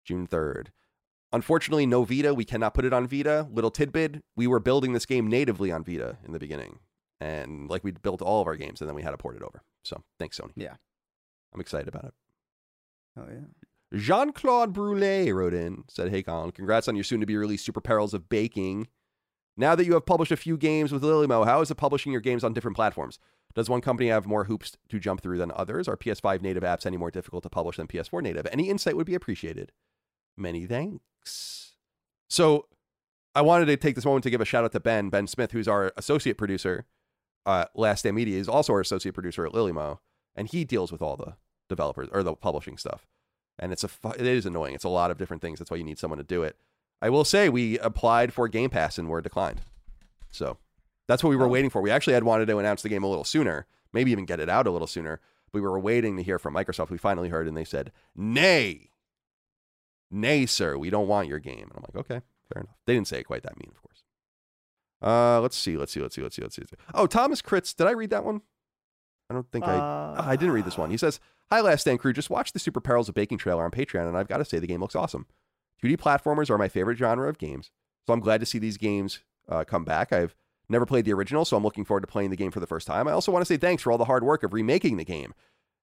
June 0.03 0.27
3rd. 0.27 0.67
Unfortunately, 1.31 1.85
no 1.85 2.03
Vita. 2.03 2.33
We 2.33 2.45
cannot 2.45 2.73
put 2.73 2.85
it 2.85 2.93
on 2.93 3.07
Vita. 3.07 3.47
Little 3.51 3.71
tidbit 3.71 4.23
we 4.35 4.47
were 4.47 4.59
building 4.59 4.93
this 4.93 5.05
game 5.05 5.27
natively 5.27 5.71
on 5.71 5.83
Vita 5.83 6.17
in 6.25 6.33
the 6.33 6.39
beginning. 6.39 6.79
And 7.19 7.69
like 7.69 7.83
we 7.83 7.91
built 7.91 8.21
all 8.21 8.41
of 8.41 8.47
our 8.47 8.55
games 8.55 8.81
and 8.81 8.89
then 8.89 8.95
we 8.95 9.01
had 9.03 9.11
to 9.11 9.17
port 9.17 9.35
it 9.35 9.43
over. 9.43 9.61
So 9.83 10.03
thanks, 10.19 10.39
Sony. 10.39 10.51
Yeah. 10.55 10.75
I'm 11.53 11.61
excited 11.61 11.87
about 11.87 12.05
it. 12.05 12.13
Oh 13.17 13.27
yeah. 13.29 13.97
Jean 13.97 14.33
Claude 14.33 14.73
Brule 14.73 15.31
wrote 15.33 15.53
in, 15.53 15.85
said, 15.87 16.09
Hey, 16.09 16.21
Colin, 16.21 16.51
congrats 16.51 16.87
on 16.87 16.95
your 16.95 17.03
soon 17.03 17.21
to 17.21 17.25
be 17.25 17.37
released 17.37 17.65
Super 17.65 17.81
Perils 17.81 18.13
of 18.13 18.27
Baking. 18.27 18.87
Now 19.55 19.75
that 19.75 19.85
you 19.85 19.93
have 19.93 20.05
published 20.05 20.31
a 20.31 20.37
few 20.37 20.57
games 20.57 20.91
with 20.91 21.03
Lillymo, 21.03 21.45
how 21.45 21.61
is 21.61 21.71
it 21.71 21.75
publishing 21.75 22.11
your 22.11 22.21
games 22.21 22.43
on 22.43 22.53
different 22.53 22.75
platforms? 22.75 23.17
Does 23.55 23.69
one 23.69 23.81
company 23.81 24.09
have 24.09 24.27
more 24.27 24.43
hoops 24.43 24.77
to 24.89 24.99
jump 24.99 25.21
through 25.21 25.39
than 25.39 25.51
others? 25.55 25.87
Are 25.87 25.97
PS5 25.97 26.41
native 26.41 26.61
apps 26.61 26.85
any 26.85 26.97
more 26.97 27.09
difficult 27.09 27.41
to 27.43 27.49
publish 27.49 27.77
than 27.77 27.87
PS4 27.87 28.21
native? 28.21 28.45
Any 28.51 28.69
insight 28.69 28.95
would 28.95 29.07
be 29.07 29.15
appreciated. 29.15 29.71
Many 30.35 30.67
thanks. 30.67 31.73
So, 32.29 32.67
I 33.33 33.41
wanted 33.41 33.65
to 33.65 33.77
take 33.77 33.95
this 33.95 34.05
moment 34.05 34.23
to 34.23 34.29
give 34.29 34.41
a 34.41 34.45
shout 34.45 34.63
out 34.63 34.73
to 34.73 34.79
Ben, 34.79 35.09
Ben 35.09 35.25
Smith, 35.25 35.51
who's 35.51 35.67
our 35.67 35.91
associate 35.97 36.37
producer. 36.37 36.85
Uh, 37.45 37.65
Last 37.73 38.03
Day 38.03 38.11
Media 38.11 38.39
is 38.39 38.49
also 38.49 38.73
our 38.73 38.81
associate 38.81 39.13
producer 39.13 39.45
at 39.45 39.53
Lillymo, 39.53 39.99
and 40.37 40.47
he 40.47 40.63
deals 40.63 40.91
with 40.91 41.01
all 41.01 41.17
the 41.17 41.35
developers 41.67 42.07
or 42.13 42.23
the 42.23 42.33
publishing 42.35 42.77
stuff 42.77 43.05
and 43.59 43.71
it's 43.71 43.83
a 43.83 43.89
it 44.17 44.25
is 44.25 44.45
annoying. 44.45 44.75
It's 44.75 44.83
a 44.83 44.89
lot 44.89 45.11
of 45.11 45.17
different 45.17 45.41
things. 45.41 45.59
That's 45.59 45.71
why 45.71 45.77
you 45.77 45.83
need 45.83 45.99
someone 45.99 46.17
to 46.17 46.23
do 46.23 46.43
it. 46.43 46.55
I 47.01 47.09
will 47.09 47.25
say 47.25 47.49
we 47.49 47.77
applied 47.79 48.33
for 48.33 48.47
Game 48.47 48.69
Pass 48.69 48.97
and 48.97 49.07
were 49.07 49.21
declined. 49.21 49.61
So 50.31 50.57
that's 51.07 51.23
what 51.23 51.29
we 51.29 51.35
were 51.35 51.47
waiting 51.47 51.69
for. 51.69 51.81
We 51.81 51.91
actually 51.91 52.13
had 52.13 52.23
wanted 52.23 52.47
to 52.47 52.57
announce 52.57 52.81
the 52.81 52.89
game 52.89 53.03
a 53.03 53.07
little 53.07 53.23
sooner, 53.23 53.65
maybe 53.93 54.11
even 54.11 54.25
get 54.25 54.39
it 54.39 54.49
out 54.49 54.67
a 54.67 54.71
little 54.71 54.87
sooner. 54.87 55.19
But 55.51 55.61
we 55.61 55.67
were 55.67 55.79
waiting 55.79 56.17
to 56.17 56.23
hear 56.23 56.39
from 56.39 56.53
Microsoft. 56.53 56.89
We 56.89 56.97
finally 56.97 57.29
heard, 57.29 57.47
and 57.47 57.55
they 57.55 57.63
said, 57.63 57.91
"Nay, 58.15 58.89
nay, 60.11 60.45
sir, 60.45 60.77
we 60.77 60.89
don't 60.89 61.07
want 61.07 61.27
your 61.27 61.39
game." 61.39 61.69
And 61.69 61.73
I'm 61.75 61.83
like, 61.87 61.95
"Okay, 61.95 62.21
fair 62.51 62.63
enough." 62.63 62.75
They 62.85 62.93
didn't 62.93 63.07
say 63.07 63.19
it 63.19 63.23
quite 63.23 63.43
that 63.43 63.57
mean, 63.57 63.71
of 63.71 63.81
course. 63.81 64.03
Uh, 64.99 65.39
let's 65.41 65.55
see, 65.55 65.77
let's 65.77 65.93
see, 65.93 66.01
let's 66.01 66.15
see, 66.15 66.23
let's 66.23 66.35
see, 66.35 66.41
let's 66.41 66.55
see. 66.55 66.63
Oh, 66.93 67.05
Thomas 67.05 67.41
Kritz, 67.41 67.75
did 67.75 67.87
I 67.87 67.91
read 67.91 68.09
that 68.09 68.25
one? 68.25 68.41
I 69.29 69.33
don't 69.33 69.49
think 69.51 69.65
I. 69.65 69.75
Uh, 69.75 70.23
I 70.25 70.35
didn't 70.35 70.53
read 70.53 70.65
this 70.65 70.77
one. 70.77 70.89
He 70.89 70.97
says, 70.97 71.19
Hi, 71.49 71.61
Last 71.61 71.81
Stand 71.81 71.99
crew. 71.99 72.13
Just 72.13 72.29
watched 72.29 72.53
the 72.53 72.59
Super 72.59 72.81
Perils 72.81 73.09
of 73.09 73.15
Baking 73.15 73.37
trailer 73.37 73.63
on 73.63 73.71
Patreon, 73.71 74.07
and 74.07 74.17
I've 74.17 74.27
got 74.27 74.37
to 74.37 74.45
say 74.45 74.59
the 74.59 74.67
game 74.67 74.81
looks 74.81 74.95
awesome. 74.95 75.25
2D 75.83 75.97
platformers 75.97 76.49
are 76.49 76.57
my 76.57 76.67
favorite 76.67 76.97
genre 76.97 77.29
of 77.29 77.37
games, 77.37 77.71
so 78.05 78.13
I'm 78.13 78.19
glad 78.19 78.39
to 78.39 78.45
see 78.45 78.59
these 78.59 78.77
games 78.77 79.21
uh, 79.47 79.63
come 79.63 79.83
back. 79.83 80.11
I've 80.11 80.35
never 80.69 80.85
played 80.85 81.05
the 81.05 81.13
original, 81.13 81.45
so 81.45 81.55
I'm 81.55 81.63
looking 81.63 81.85
forward 81.85 82.01
to 82.01 82.07
playing 82.07 82.31
the 82.31 82.35
game 82.35 82.51
for 82.51 82.59
the 82.59 82.67
first 82.67 82.87
time. 82.87 83.07
I 83.07 83.11
also 83.11 83.31
want 83.31 83.41
to 83.41 83.45
say 83.45 83.57
thanks 83.57 83.83
for 83.83 83.91
all 83.91 83.97
the 83.97 84.05
hard 84.05 84.23
work 84.23 84.43
of 84.43 84.53
remaking 84.53 84.97
the 84.97 85.05
game. 85.05 85.33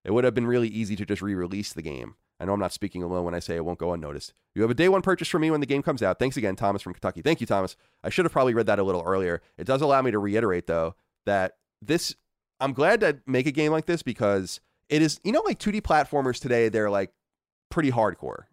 It 0.03 0.11
would 0.11 0.23
have 0.23 0.35
been 0.35 0.47
really 0.47 0.67
easy 0.67 0.95
to 0.97 1.05
just 1.05 1.21
re 1.21 1.33
release 1.33 1.73
the 1.73 1.81
game. 1.81 2.15
I 2.39 2.45
know 2.45 2.53
I'm 2.53 2.59
not 2.59 2.73
speaking 2.73 3.01
alone 3.01 3.23
when 3.23 3.33
I 3.33 3.39
say 3.39 3.55
it 3.55 3.65
won't 3.65 3.79
go 3.79 3.93
unnoticed. 3.93 4.33
You 4.53 4.61
have 4.61 4.71
a 4.71 4.75
day 4.75 4.89
one 4.89 5.01
purchase 5.01 5.27
from 5.27 5.41
me 5.41 5.51
when 5.51 5.61
the 5.61 5.65
game 5.65 5.81
comes 5.81 6.03
out. 6.03 6.19
Thanks 6.19 6.37
again, 6.37 6.55
Thomas 6.55 6.81
from 6.81 6.93
Kentucky. 6.93 7.21
Thank 7.21 7.39
you, 7.41 7.47
Thomas. 7.47 7.75
I 8.03 8.09
should 8.09 8.25
have 8.25 8.31
probably 8.31 8.53
read 8.53 8.67
that 8.67 8.79
a 8.79 8.83
little 8.83 9.03
earlier. 9.05 9.41
It 9.57 9.65
does 9.65 9.81
allow 9.81 10.01
me 10.01 10.11
to 10.11 10.19
reiterate, 10.19 10.67
though, 10.67 10.95
that 11.25 11.53
this, 11.81 12.15
I'm 12.59 12.73
glad 12.73 13.01
to 13.01 13.19
make 13.25 13.47
a 13.47 13.51
game 13.51 13.71
like 13.71 13.85
this 13.85 14.01
because 14.01 14.59
it 14.89 15.01
is, 15.01 15.19
you 15.23 15.31
know, 15.31 15.41
like 15.41 15.59
2D 15.59 15.81
platformers 15.81 16.39
today, 16.39 16.69
they're 16.69 16.89
like 16.89 17.11
pretty 17.69 17.91
hardcore. 17.91 18.43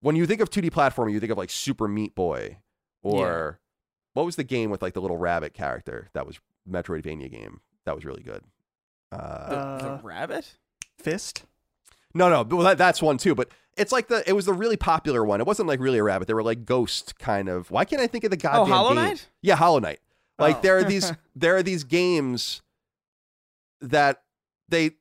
When 0.00 0.14
you 0.14 0.26
think 0.26 0.40
of 0.40 0.50
2D 0.50 0.70
platformer, 0.70 1.10
you 1.10 1.18
think 1.20 1.32
of 1.32 1.38
like 1.38 1.50
Super 1.50 1.88
Meat 1.88 2.14
Boy 2.14 2.58
or 3.02 3.58
what 4.14 4.24
was 4.26 4.36
the 4.36 4.44
game 4.44 4.70
with 4.70 4.82
like 4.82 4.94
the 4.94 5.00
little 5.00 5.16
rabbit 5.16 5.54
character 5.54 6.08
that 6.12 6.26
was 6.26 6.38
Metroidvania 6.68 7.30
game 7.30 7.60
that 7.84 7.94
was 7.94 8.04
really 8.04 8.22
good. 8.22 8.42
Uh, 9.10 9.48
The, 9.48 9.56
Uh, 9.56 9.96
the 9.96 10.02
rabbit? 10.02 10.56
Fist. 10.98 11.44
no, 12.14 12.28
no, 12.28 12.42
well, 12.42 12.66
that, 12.66 12.78
that's 12.78 13.00
one 13.00 13.16
too. 13.18 13.34
But 13.34 13.50
it's 13.76 13.92
like 13.92 14.08
the 14.08 14.28
it 14.28 14.32
was 14.34 14.46
the 14.46 14.52
really 14.52 14.76
popular 14.76 15.24
one. 15.24 15.40
It 15.40 15.46
wasn't 15.46 15.68
like 15.68 15.80
really 15.80 15.98
a 15.98 16.02
rabbit. 16.02 16.28
They 16.28 16.34
were 16.34 16.42
like 16.42 16.64
ghost 16.64 17.18
kind 17.18 17.48
of. 17.48 17.70
Why 17.70 17.84
can't 17.84 18.02
I 18.02 18.06
think 18.06 18.24
of 18.24 18.30
the 18.30 18.36
goddamn 18.36 18.72
oh, 18.72 18.76
Hollow 18.76 18.88
game? 18.94 19.04
Knight? 19.04 19.28
Yeah, 19.42 19.56
Hollow 19.56 19.78
Knight. 19.78 20.00
Like 20.38 20.56
Oh. 20.56 20.60
there 20.62 20.78
are 20.78 20.84
these 20.84 21.12
there 21.36 21.56
are 21.56 21.62
these 21.62 21.84
games 21.84 22.62
that 23.80 24.22
they 24.68 24.92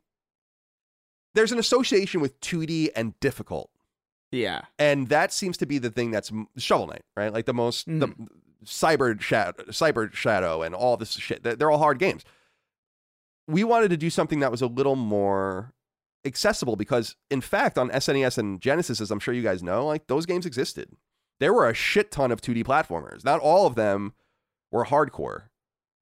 there's 1.34 1.52
an 1.52 1.60
association 1.60 2.20
with 2.22 2.40
2D 2.42 2.90
and 2.96 3.20
difficult 3.20 3.70
Yeah. 4.32 4.62
and 4.80 5.10
that 5.10 5.32
seems 5.32 5.58
to 5.58 5.66
be 5.66 5.78
the 5.78 5.90
thing 5.92 6.12
that's 6.12 6.32
Shovel 6.58 6.88
Knight, 6.88 7.04
right? 7.16 7.32
Like 7.32 7.46
the 7.46 7.54
most 7.54 7.86
the 7.86 8.08
mm. 8.08 8.28
Cyber 8.66 9.20
Shadow, 9.22 9.64
Cyber 9.66 10.12
Shadow, 10.14 10.64
and 10.64 10.74
all 10.74 10.98
this 10.98 11.12
shit. 11.14 11.44
They're 11.44 11.56
they're 11.56 11.72
all 11.72 11.78
hard 11.78 12.00
games. 12.00 12.24
We 13.48 13.64
wanted 13.64 13.90
to 13.92 13.98
do 13.98 14.10
something 14.10 14.40
that 14.42 14.52
was 14.52 14.62
a 14.62 14.68
little 14.68 14.96
more 14.96 15.74
accessible 16.26 16.76
because, 16.76 17.16
in 17.30 17.40
fact, 17.40 17.78
on 17.78 17.90
SNES 17.92 18.38
and 18.38 18.60
Genesis, 18.60 19.00
as 19.00 19.10
I'm 19.12 19.20
sure 19.20 19.34
you 19.34 19.44
guys 19.44 19.64
know, 19.64 19.86
like 19.86 20.08
those 20.08 20.26
games 20.26 20.46
existed. 20.46 20.90
There 21.40 21.54
were 21.54 21.70
a 21.70 21.74
shit 21.74 22.12
ton 22.12 22.32
of 22.32 22.42
2D 22.42 22.66
platformers. 22.66 23.24
Not 23.24 23.40
all 23.40 23.68
of 23.68 23.76
them 23.76 24.14
were 24.72 24.86
hardcore, 24.86 25.44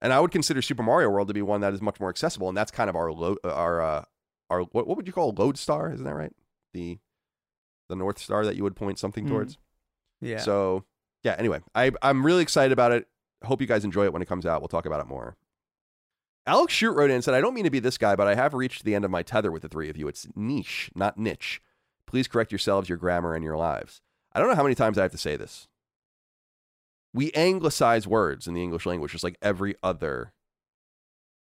and 0.06 0.14
I 0.14 0.20
would 0.20 0.32
consider 0.32 0.62
Super 0.62 0.84
Mario 0.84 1.10
World 1.10 1.28
to 1.30 1.34
be 1.34 1.42
one 1.42 1.62
that 1.62 1.74
is 1.74 1.82
much 1.82 2.00
more 2.00 2.10
accessible. 2.10 2.48
And 2.48 2.56
that's 2.56 2.72
kind 2.72 2.90
of 2.90 2.96
our 2.96 3.12
lo- 3.12 3.38
our 3.44 3.82
uh, 3.82 4.06
our 4.52 4.62
what, 4.62 4.86
what 4.88 4.96
would 4.98 5.08
you 5.08 5.14
call 5.14 5.32
a 5.32 5.36
lodestar? 5.42 5.92
Isn't 5.92 6.06
that 6.06 6.14
right? 6.14 6.32
The 6.74 7.00
the 7.90 7.96
North 7.96 8.20
Star 8.20 8.46
that 8.46 8.56
you 8.56 8.64
would 8.64 8.76
point 8.76 9.00
something 9.00 9.24
Hmm. 9.26 9.32
towards. 9.32 9.58
Yeah. 10.22 10.38
So 10.38 10.86
yeah. 11.24 11.36
Anyway, 11.40 11.62
I 11.74 11.92
I'm 12.04 12.26
really 12.26 12.44
excited 12.44 12.72
about 12.72 12.92
it. 12.92 13.08
Hope 13.44 13.62
you 13.62 13.68
guys 13.68 13.84
enjoy 13.84 14.06
it 14.06 14.14
when 14.14 14.22
it 14.22 14.28
comes 14.28 14.46
out. 14.46 14.62
We'll 14.62 14.68
talk 14.70 14.86
about 14.86 15.02
it 15.02 15.08
more. 15.08 15.36
Alex 16.48 16.74
Shoot 16.74 16.92
wrote 16.94 17.10
in 17.10 17.16
and 17.16 17.24
said, 17.24 17.34
I 17.34 17.42
don't 17.42 17.56
mean 17.56 17.64
to 17.64 17.72
be 17.72 17.80
this 17.80 17.98
guy, 17.98 18.16
but 18.16 18.28
I 18.28 18.36
have 18.36 18.54
reached 18.54 18.84
the 18.86 18.94
end 18.94 19.04
of 19.04 19.10
my 19.10 19.24
tether 19.24 19.52
with 19.52 19.64
the 19.64 19.68
three 19.70 19.90
of 19.90 19.98
you. 19.98 20.08
It's 20.08 20.28
niche, 20.36 20.92
not 20.94 21.18
niche. 21.18 21.60
Please 22.06 22.28
correct 22.28 22.52
yourselves, 22.52 22.88
your 22.88 23.00
grammar, 23.00 23.34
and 23.34 23.44
your 23.44 23.58
lives. 23.58 24.02
I 24.32 24.40
don't 24.40 24.50
know 24.50 24.56
how 24.56 24.62
many 24.62 24.76
times 24.76 25.00
I 25.00 25.02
have 25.02 25.12
to 25.12 25.18
say 25.18 25.36
this. 25.38 25.68
We 27.16 27.32
anglicize 27.32 28.06
words 28.06 28.46
in 28.46 28.56
the 28.56 28.62
English 28.62 28.86
language 28.86 29.14
just 29.14 29.24
like 29.24 29.38
every 29.42 29.76
other 29.82 30.34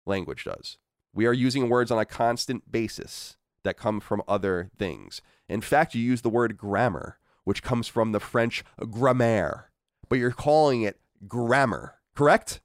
language 0.06 0.44
does. 0.44 0.78
We 1.14 1.26
are 1.26 1.32
using 1.32 1.70
words 1.70 1.90
on 1.90 1.98
a 1.98 2.04
constant 2.04 2.70
basis 2.70 3.38
that 3.64 3.78
come 3.78 4.02
from 4.02 4.24
other 4.28 4.72
things. 4.78 5.22
In 5.48 5.62
fact, 5.62 5.96
you 5.96 6.02
use 6.02 6.22
the 6.22 6.30
word 6.30 6.58
grammar, 6.58 7.18
which 7.46 7.64
comes 7.64 7.88
from 7.88 8.12
the 8.12 8.20
French 8.20 8.66
grammaire, 8.92 9.70
but 10.10 10.20
you're 10.20 10.32
calling 10.32 10.82
it 10.82 11.00
grammar, 11.30 11.96
correct? 12.14 12.60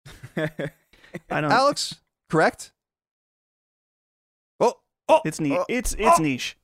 I 0.36 0.50
don't. 1.40 1.50
Alex, 1.50 1.96
correct? 2.28 2.70
Oh, 4.60 4.74
oh, 5.08 5.20
it's 5.24 5.40
niche. 5.40 5.58
oh, 5.58 5.64
it's 5.68 5.96
oh. 5.98 6.06
it's 6.06 6.20
oh. 6.20 6.22
niche, 6.22 6.56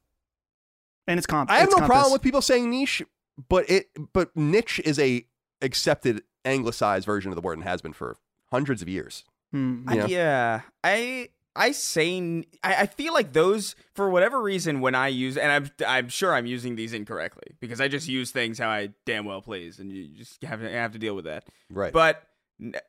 and 1.08 1.18
it's 1.18 1.26
comp. 1.26 1.50
I 1.50 1.58
have 1.58 1.72
no 1.76 1.84
problem 1.86 2.12
with 2.12 2.22
people 2.22 2.40
saying 2.40 2.70
niche, 2.70 3.02
but 3.48 3.68
it 3.68 3.88
but 4.12 4.36
niche 4.36 4.80
is 4.84 5.00
a 5.00 5.26
accepted 5.62 6.22
anglicized 6.44 7.06
version 7.06 7.30
of 7.30 7.36
the 7.36 7.42
word 7.42 7.54
and 7.58 7.64
has 7.64 7.82
been 7.82 7.92
for 7.92 8.16
hundreds 8.50 8.82
of 8.82 8.88
years. 8.88 9.24
Hmm. 9.52 9.84
I- 9.88 9.94
you 9.94 10.00
know? 10.00 10.06
yeah. 10.06 10.60
I 10.84 11.28
I 11.58 11.72
say 11.72 12.18
n- 12.18 12.44
I, 12.62 12.82
I 12.82 12.86
feel 12.86 13.14
like 13.14 13.32
those 13.32 13.74
for 13.94 14.10
whatever 14.10 14.42
reason 14.42 14.80
when 14.80 14.94
I 14.94 15.08
use 15.08 15.36
and 15.38 15.50
I'm 15.50 15.70
I'm 15.86 16.08
sure 16.08 16.34
I'm 16.34 16.44
using 16.46 16.76
these 16.76 16.92
incorrectly 16.92 17.56
because 17.60 17.80
I 17.80 17.88
just 17.88 18.08
use 18.08 18.30
things 18.30 18.58
how 18.58 18.68
I 18.68 18.90
damn 19.06 19.24
well 19.24 19.40
please 19.40 19.78
and 19.78 19.90
you 19.90 20.08
just 20.08 20.42
have 20.42 20.60
to 20.60 20.70
have 20.70 20.92
to 20.92 20.98
deal 20.98 21.16
with 21.16 21.24
that. 21.24 21.44
Right. 21.70 21.92
But 21.92 22.22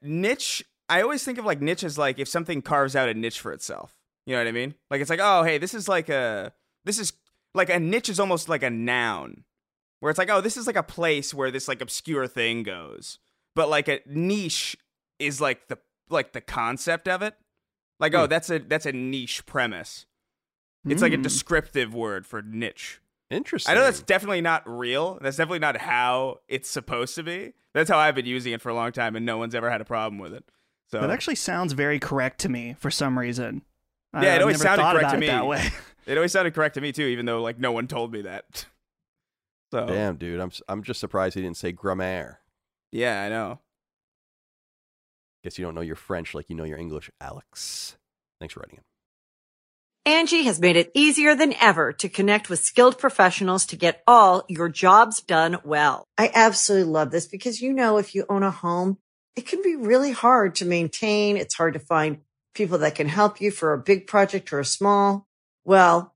niche, 0.02 0.64
I 0.90 1.02
always 1.02 1.24
think 1.24 1.38
of 1.38 1.46
like 1.46 1.62
niche 1.62 1.84
as 1.84 1.98
like 1.98 2.20
if 2.20 2.28
something 2.28 2.62
carves 2.62 2.96
out 2.96 3.10
a 3.10 3.14
niche 3.14 3.40
for 3.40 3.52
itself. 3.54 3.94
You 4.26 4.34
know 4.36 4.42
what 4.42 4.48
I 4.48 4.52
mean? 4.52 4.76
Like 4.92 5.00
it's 5.02 5.10
like, 5.10 5.22
oh, 5.22 5.44
hey, 5.44 5.58
this 5.58 5.74
is 5.74 5.88
like 5.88 6.10
a 6.10 6.52
this 6.84 7.00
is 7.00 7.14
like 7.54 7.70
a 7.70 7.80
niche 7.80 8.10
is 8.10 8.20
almost 8.20 8.50
like 8.50 8.64
a 8.64 8.70
noun. 8.70 9.44
Where 10.00 10.10
it's 10.10 10.18
like, 10.20 10.30
oh, 10.30 10.42
this 10.42 10.58
is 10.58 10.68
like 10.68 10.76
a 10.76 10.84
place 10.84 11.34
where 11.34 11.50
this 11.52 11.68
like 11.68 11.82
obscure 11.82 12.28
thing 12.28 12.64
goes. 12.64 13.18
But 13.56 13.70
like 13.70 13.88
a 13.88 14.00
niche 14.06 14.78
is 15.20 15.42
like 15.42 15.68
the 15.68 15.80
like 16.10 16.34
the 16.34 16.42
concept 16.42 17.08
of 17.08 17.22
it. 17.22 17.36
Like, 18.00 18.14
oh, 18.14 18.24
Hmm. 18.26 18.30
that's 18.30 18.50
a 18.50 18.60
that's 18.60 18.86
a 18.86 18.92
niche 18.92 19.46
premise. 19.46 20.06
It's 20.88 21.02
like 21.02 21.14
a 21.14 21.18
Hmm. 21.18 21.24
descriptive 21.24 21.94
word 21.94 22.26
for 22.26 22.42
niche. 22.42 23.02
Interesting. 23.30 23.72
I 23.72 23.76
know 23.76 23.82
that's 23.84 24.00
definitely 24.02 24.40
not 24.42 24.64
real. 24.70 25.18
That's 25.22 25.36
definitely 25.36 25.60
not 25.60 25.76
how 25.78 26.40
it's 26.48 26.70
supposed 26.70 27.16
to 27.16 27.24
be. 27.24 27.54
That's 27.74 27.90
how 27.90 27.98
I've 27.98 28.16
been 28.16 28.26
using 28.26 28.54
it 28.54 28.62
for 28.62 28.70
a 28.70 28.74
long 28.74 28.92
time, 28.94 29.16
and 29.18 29.26
no 29.26 29.38
one's 29.38 29.54
ever 29.54 29.70
had 29.70 29.82
a 29.82 29.86
problem 29.86 30.18
with 30.20 30.34
it. 30.34 30.46
So 30.90 31.02
That 31.02 31.10
actually 31.10 31.36
sounds 31.36 31.74
very 31.74 32.00
correct 32.00 32.40
to 32.42 32.50
me 32.50 32.76
for 32.80 32.90
some 32.90 33.20
reason. 33.20 33.64
Yeah, 34.14 34.36
it 34.36 34.42
always 34.42 34.62
sounded 34.62 34.84
correct 34.84 35.12
to 35.12 35.18
me. 35.18 35.28
That 35.28 35.46
way. 35.46 35.70
it 36.06 36.18
always 36.18 36.32
sounded 36.32 36.54
correct 36.54 36.76
to 36.76 36.82
me 36.82 36.94
too, 36.94 37.04
even 37.04 37.26
though 37.26 37.42
like 37.42 37.60
no 37.60 37.74
one 37.74 37.88
told 37.88 38.14
me 38.14 38.22
that. 38.22 38.66
So 39.72 39.86
Damn, 39.86 40.16
dude. 40.18 40.40
I'm 40.40 40.48
s- 40.50 40.62
I'm 40.70 40.82
just 40.84 41.00
surprised 41.00 41.36
he 41.36 41.42
didn't 41.42 41.58
say 41.58 41.72
grammaire. 41.72 42.40
yeah, 42.92 43.24
I 43.24 43.30
know. 43.30 43.60
Guess 45.44 45.58
you 45.60 45.66
don't 45.66 45.76
know 45.76 45.82
your 45.82 45.96
French 45.96 46.34
like 46.34 46.50
you 46.50 46.56
know 46.56 46.64
your 46.64 46.78
English, 46.78 47.10
Alex. 47.22 47.98
Thanks 48.40 48.54
for 48.54 48.62
writing 48.62 48.80
in. 48.80 48.84
Angie 50.12 50.44
has 50.44 50.60
made 50.62 50.78
it 50.78 50.90
easier 50.94 51.36
than 51.36 51.54
ever 51.60 51.92
to 51.94 52.08
connect 52.08 52.50
with 52.50 52.60
skilled 52.64 52.98
professionals 52.98 53.66
to 53.68 53.76
get 53.76 54.02
all 54.08 54.46
your 54.48 54.70
jobs 54.70 55.22
done 55.22 55.58
well. 55.66 56.06
I 56.18 56.32
absolutely 56.34 56.90
love 56.92 57.12
this 57.12 57.28
because, 57.28 57.62
you 57.62 57.74
know, 57.74 57.98
if 57.98 58.16
you 58.16 58.26
own 58.30 58.44
a 58.44 58.52
home, 58.52 58.98
it 59.36 59.46
can 59.48 59.62
be 59.62 59.76
really 59.76 60.12
hard 60.14 60.56
to 60.56 60.66
maintain. 60.66 61.36
It's 61.36 61.56
hard 61.56 61.74
to 61.74 61.80
find 61.80 62.20
people 62.56 62.78
that 62.80 62.96
can 62.96 63.10
help 63.10 63.42
you 63.42 63.52
for 63.52 63.74
a 63.74 63.78
big 63.78 64.08
project 64.08 64.54
or 64.54 64.60
a 64.62 64.66
small. 64.66 65.28
Well, 65.66 66.16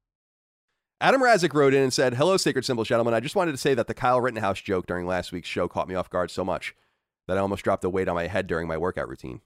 Adam 1.01 1.19
Razik 1.19 1.53
wrote 1.53 1.73
in 1.73 1.81
and 1.81 1.91
said, 1.91 2.13
Hello, 2.13 2.37
Sacred 2.37 2.63
Symbols 2.63 2.87
gentlemen. 2.87 3.15
I 3.15 3.19
just 3.19 3.35
wanted 3.35 3.53
to 3.53 3.57
say 3.57 3.73
that 3.73 3.87
the 3.87 3.93
Kyle 3.95 4.21
Rittenhouse 4.21 4.61
joke 4.61 4.85
during 4.85 5.07
last 5.07 5.31
week's 5.31 5.49
show 5.49 5.67
caught 5.67 5.87
me 5.87 5.95
off 5.95 6.11
guard 6.11 6.29
so 6.29 6.45
much 6.45 6.75
that 7.27 7.37
I 7.37 7.41
almost 7.41 7.63
dropped 7.63 7.81
the 7.81 7.89
weight 7.89 8.07
on 8.07 8.13
my 8.13 8.27
head 8.27 8.45
during 8.45 8.67
my 8.67 8.77
workout 8.77 9.09
routine. 9.09 9.41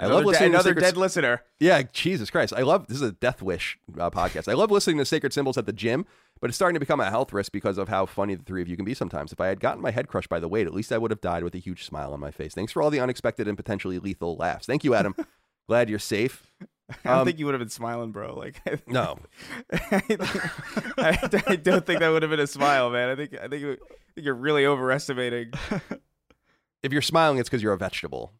I 0.00 0.06
another 0.06 0.14
love 0.14 0.22
de- 0.24 0.28
listening 0.28 0.50
to 0.50 0.56
another 0.56 0.70
Sacred 0.70 0.82
dead 0.82 0.96
listener. 0.96 1.42
Yeah, 1.60 1.82
Jesus 1.92 2.30
Christ. 2.30 2.52
I 2.56 2.62
love 2.62 2.88
this 2.88 2.96
is 2.96 3.02
a 3.02 3.12
death 3.12 3.42
wish 3.42 3.78
uh, 3.98 4.10
podcast. 4.10 4.48
I 4.48 4.54
love 4.54 4.72
listening 4.72 4.98
to 4.98 5.04
sacred 5.04 5.32
symbols 5.32 5.56
at 5.56 5.66
the 5.66 5.72
gym, 5.72 6.04
but 6.40 6.50
it's 6.50 6.56
starting 6.56 6.74
to 6.74 6.80
become 6.80 7.00
a 7.00 7.10
health 7.10 7.32
risk 7.32 7.52
because 7.52 7.78
of 7.78 7.88
how 7.88 8.04
funny 8.06 8.34
the 8.34 8.44
three 8.44 8.62
of 8.62 8.68
you 8.68 8.76
can 8.76 8.84
be 8.84 8.94
sometimes. 8.94 9.32
If 9.32 9.40
I 9.40 9.48
had 9.48 9.60
gotten 9.60 9.82
my 9.82 9.92
head 9.92 10.08
crushed 10.08 10.28
by 10.28 10.40
the 10.40 10.48
weight, 10.48 10.66
at 10.66 10.74
least 10.74 10.92
I 10.92 10.98
would 10.98 11.12
have 11.12 11.20
died 11.20 11.44
with 11.44 11.54
a 11.54 11.58
huge 11.58 11.84
smile 11.84 12.12
on 12.12 12.20
my 12.20 12.30
face. 12.32 12.54
Thanks 12.54 12.72
for 12.72 12.82
all 12.82 12.90
the 12.90 13.00
unexpected 13.00 13.46
and 13.46 13.56
potentially 13.56 13.98
lethal 13.98 14.36
laughs. 14.36 14.66
Thank 14.66 14.82
you, 14.84 14.94
Adam. 14.94 15.14
Glad 15.68 15.90
you're 15.90 15.98
safe. 15.98 16.50
I 17.04 17.08
don't 17.08 17.18
Um, 17.20 17.26
think 17.26 17.38
you 17.38 17.44
would 17.46 17.54
have 17.54 17.60
been 17.60 17.68
smiling, 17.68 18.12
bro. 18.12 18.34
Like, 18.38 18.60
No. 18.88 19.18
I, 20.98 21.18
I 21.46 21.56
don't 21.56 21.84
think 21.86 22.00
that 22.00 22.08
would 22.10 22.22
have 22.22 22.30
been 22.30 22.40
a 22.40 22.46
smile, 22.46 22.90
man. 22.90 23.08
I 23.10 23.14
think 23.16 23.34
I 23.34 23.48
think, 23.48 23.62
it- 23.62 23.80
I 23.82 24.12
think 24.14 24.24
you're 24.24 24.34
really 24.34 24.66
overestimating. 24.66 25.52
If 26.82 26.92
you're 26.92 27.02
smiling, 27.02 27.38
it's 27.38 27.48
because 27.48 27.62
you're 27.62 27.72
a 27.72 27.78
vegetable. 27.78 28.32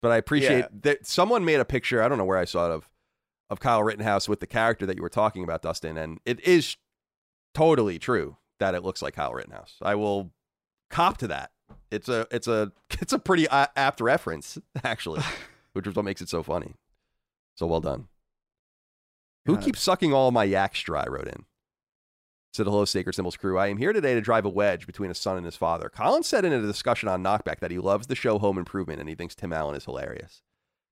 But 0.00 0.10
I 0.12 0.16
appreciate 0.16 0.58
Yeah. 0.58 0.68
that 0.82 1.06
someone 1.06 1.44
made 1.44 1.60
a 1.60 1.64
picture. 1.64 2.02
I 2.02 2.08
don't 2.08 2.18
know 2.18 2.24
where 2.24 2.38
I 2.38 2.44
saw 2.44 2.66
it 2.66 2.72
of 2.72 2.88
of 3.50 3.60
Kyle 3.60 3.82
Rittenhouse 3.82 4.28
with 4.28 4.40
the 4.40 4.46
character 4.46 4.86
that 4.86 4.96
you 4.96 5.02
were 5.02 5.10
talking 5.10 5.44
about, 5.44 5.60
Dustin, 5.62 5.98
and 5.98 6.18
it 6.24 6.40
is 6.40 6.76
totally 7.54 7.98
true 7.98 8.38
that 8.60 8.74
it 8.74 8.82
looks 8.82 9.02
like 9.02 9.14
Kyle 9.14 9.34
Rittenhouse. 9.34 9.74
I 9.82 9.94
will 9.94 10.32
cop 10.90 11.18
to 11.18 11.26
that. 11.28 11.50
It's 11.90 12.08
a 12.08 12.26
it's 12.30 12.48
a 12.48 12.72
it's 13.00 13.12
a 13.12 13.18
pretty 13.18 13.46
apt 13.48 14.00
reference 14.00 14.58
actually, 14.82 15.20
which 15.74 15.86
is 15.86 15.94
what 15.94 16.04
makes 16.04 16.22
it 16.22 16.28
so 16.30 16.42
funny. 16.42 16.74
So 17.54 17.66
well 17.66 17.80
done. 17.80 18.08
Who 19.46 19.54
it. 19.54 19.60
keeps 19.62 19.82
sucking 19.82 20.12
all 20.12 20.30
my 20.30 20.44
yaks 20.44 20.80
dry? 20.82 21.04
Wrote 21.06 21.28
in. 21.28 21.44
Said 22.52 22.66
hello, 22.66 22.84
Sacred 22.84 23.14
Symbols 23.14 23.36
crew. 23.36 23.58
I 23.58 23.68
am 23.68 23.78
here 23.78 23.94
today 23.94 24.14
to 24.14 24.20
drive 24.20 24.44
a 24.44 24.50
wedge 24.50 24.86
between 24.86 25.10
a 25.10 25.14
son 25.14 25.38
and 25.38 25.46
his 25.46 25.56
father. 25.56 25.88
Colin 25.88 26.22
said 26.22 26.44
in 26.44 26.52
a 26.52 26.60
discussion 26.60 27.08
on 27.08 27.22
Knockback 27.22 27.60
that 27.60 27.70
he 27.70 27.78
loves 27.78 28.08
the 28.08 28.14
show 28.14 28.38
Home 28.38 28.58
Improvement 28.58 29.00
and 29.00 29.08
he 29.08 29.14
thinks 29.14 29.34
Tim 29.34 29.54
Allen 29.54 29.74
is 29.74 29.86
hilarious. 29.86 30.42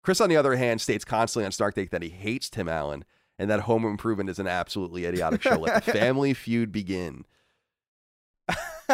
Chris, 0.03 0.23
on 0.23 0.31
the 0.31 0.39
other 0.39 0.57
hand, 0.57 0.81
states 0.81 1.05
constantly 1.05 1.45
on 1.45 1.53
Snark 1.53 1.75
Tank 1.75 1.91
that 1.91 2.03
he 2.03 2.09
hates 2.09 2.49
Tim 2.49 2.67
Allen 2.67 3.05
and 3.39 3.51
that 3.51 3.61
Home 3.61 3.85
Improvement 3.85 4.31
is 4.31 4.39
an 4.39 4.47
absolutely 4.47 5.05
idiotic 5.05 5.43
show. 5.43 5.57
Let 5.57 5.85
the 5.85 5.93
family 5.99 6.33
feud 6.33 6.73
begin. 6.73 7.27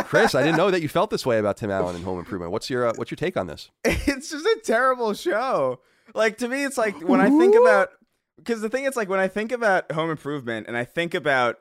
Chris, 0.05 0.35
I 0.35 0.43
didn't 0.43 0.57
know 0.57 0.71
that 0.71 0.83
you 0.83 0.89
felt 0.89 1.11
this 1.11 1.25
way 1.25 1.39
about 1.39 1.57
Tim 1.57 1.71
Allen 1.71 1.97
and 1.97 2.05
Home 2.05 2.19
Improvement. 2.19 2.53
What's 2.53 2.69
your 2.69 2.89
uh, 2.89 2.93
what's 2.97 3.11
your 3.11 3.17
take 3.17 3.37
on 3.37 3.47
this? 3.47 3.71
it's 3.85 4.31
just 4.31 4.45
a 4.45 4.61
terrible 4.63 5.15
show. 5.15 5.81
Like 6.17 6.39
to 6.39 6.49
me, 6.49 6.65
it's 6.65 6.79
like 6.79 7.01
when 7.07 7.21
I 7.21 7.29
think 7.29 7.55
about 7.55 7.91
because 8.39 8.61
the 8.61 8.69
thing 8.69 8.85
is 8.85 8.97
like 8.97 9.09
when 9.09 9.21
I 9.21 9.29
think 9.29 9.53
about 9.53 9.91
Home 9.93 10.11
Improvement 10.11 10.67
and 10.67 10.77
I 10.77 10.85
think 10.85 11.15
about 11.15 11.59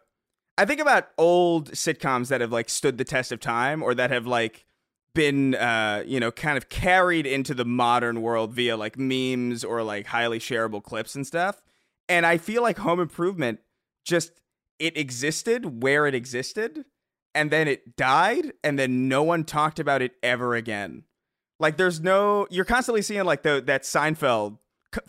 I 0.58 0.66
think 0.66 0.80
about 0.80 1.10
old 1.18 1.72
sitcoms 1.72 2.30
that 2.30 2.42
have 2.42 2.52
like 2.52 2.70
stood 2.70 2.98
the 2.98 3.04
test 3.04 3.32
of 3.32 3.40
time 3.40 3.84
or 3.84 3.94
that 3.96 4.12
have 4.12 4.26
like 4.26 4.66
been 5.14 5.56
uh 5.56 6.04
you 6.06 6.20
know 6.20 6.32
kind 6.32 6.58
of 6.58 6.70
carried 6.70 7.26
into 7.26 7.54
the 7.54 7.64
modern 7.66 8.22
world 8.22 8.54
via 8.54 8.76
like 8.76 8.98
memes 8.98 9.64
or 9.64 9.82
like 9.82 10.08
highly 10.08 10.40
shareable 10.40 10.82
clips 10.82 11.16
and 11.16 11.28
stuff. 11.28 11.62
And 12.08 12.26
I 12.26 12.38
feel 12.38 12.62
like 12.62 12.78
Home 12.78 13.00
Improvement 13.00 13.60
just 14.06 14.32
it 14.80 14.98
existed 14.98 15.84
where 15.84 16.08
it 16.08 16.16
existed 16.16 16.86
and 17.34 17.52
then 17.52 17.68
it 17.68 17.98
died 17.98 18.54
and 18.64 18.80
then 18.80 19.08
no 19.10 19.24
one 19.24 19.44
talked 19.44 19.80
about 19.80 20.02
it 20.02 20.14
ever 20.24 20.56
again. 20.56 21.04
Like 21.60 21.78
there's 21.78 22.00
no 22.02 22.48
you're 22.50 22.66
constantly 22.66 23.02
seeing 23.02 23.24
like 23.26 23.44
the 23.44 23.62
that 23.66 23.84
Seinfeld 23.84 24.58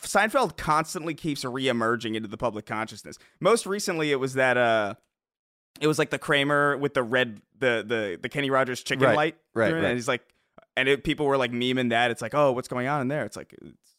Seinfeld 0.00 0.56
constantly 0.56 1.14
keeps 1.14 1.44
reemerging 1.44 2.14
into 2.16 2.28
the 2.28 2.36
public 2.36 2.66
consciousness. 2.66 3.18
Most 3.40 3.66
recently 3.66 4.10
it 4.12 4.16
was 4.20 4.34
that 4.34 4.56
uh 4.56 4.94
it 5.80 5.86
was 5.86 5.98
like 5.98 6.10
the 6.10 6.18
Kramer 6.18 6.76
with 6.76 6.94
the 6.94 7.02
red 7.02 7.40
the 7.58 7.84
the 7.86 8.18
the 8.20 8.28
Kenny 8.28 8.50
Rogers 8.50 8.82
chicken 8.82 9.04
Right, 9.06 9.16
light. 9.16 9.36
right, 9.54 9.72
right? 9.72 9.84
and 9.84 9.94
he's 9.94 10.08
like 10.08 10.22
and 10.76 10.88
it, 10.88 11.04
people 11.04 11.24
were 11.26 11.38
like 11.38 11.52
memeing 11.52 11.88
that. 11.90 12.10
It's 12.10 12.20
like, 12.20 12.34
"Oh, 12.34 12.52
what's 12.52 12.68
going 12.68 12.86
on 12.86 13.00
in 13.00 13.08
there?" 13.08 13.24
It's 13.24 13.34
like 13.36 13.54
it's, 13.62 13.94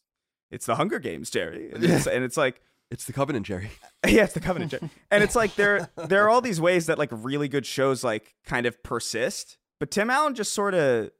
it's 0.50 0.66
the 0.66 0.76
Hunger 0.76 1.00
Games, 1.00 1.28
Jerry. 1.28 1.72
And 1.72 1.82
it's, 1.82 2.06
and 2.06 2.22
it's 2.22 2.36
like 2.36 2.60
It's 2.90 3.04
the 3.04 3.12
Covenant, 3.12 3.46
Jerry. 3.46 3.70
yeah, 4.06 4.22
it's 4.24 4.32
the 4.34 4.38
Covenant 4.40 4.70
Check. 4.70 4.82
And 5.10 5.24
it's 5.24 5.34
like 5.34 5.56
there 5.56 5.90
there 5.96 6.24
are 6.24 6.28
all 6.30 6.40
these 6.40 6.60
ways 6.60 6.86
that 6.86 6.96
like 6.98 7.08
really 7.12 7.48
good 7.48 7.66
shows 7.66 8.04
like 8.04 8.34
kind 8.46 8.64
of 8.64 8.80
persist. 8.84 9.58
But 9.80 9.90
Tim 9.90 10.08
Allen 10.08 10.34
just 10.36 10.52
sort 10.52 10.74
of 10.74 11.10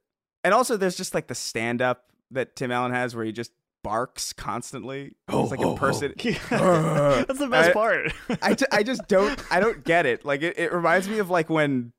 and 0.43 0.53
also 0.53 0.77
there's 0.77 0.95
just 0.95 1.13
like 1.13 1.27
the 1.27 1.35
stand 1.35 1.81
up 1.81 2.05
that 2.31 2.55
Tim 2.55 2.71
Allen 2.71 2.91
has 2.91 3.15
where 3.15 3.25
he 3.25 3.31
just 3.31 3.51
barks 3.83 4.33
constantly. 4.33 5.15
He's 5.31 5.51
like 5.51 5.61
a 5.61 5.75
person. 5.75 6.13
That's 6.17 7.39
the 7.39 7.47
best 7.49 7.69
I- 7.69 7.73
part. 7.73 8.13
I, 8.41 8.53
ju- 8.53 8.65
I 8.71 8.83
just 8.83 9.07
don't 9.07 9.39
I 9.51 9.59
don't 9.59 9.83
get 9.85 10.05
it. 10.05 10.25
Like 10.25 10.41
it, 10.41 10.57
it 10.59 10.73
reminds 10.73 11.07
me 11.09 11.19
of 11.19 11.29
like 11.29 11.49
when 11.49 11.93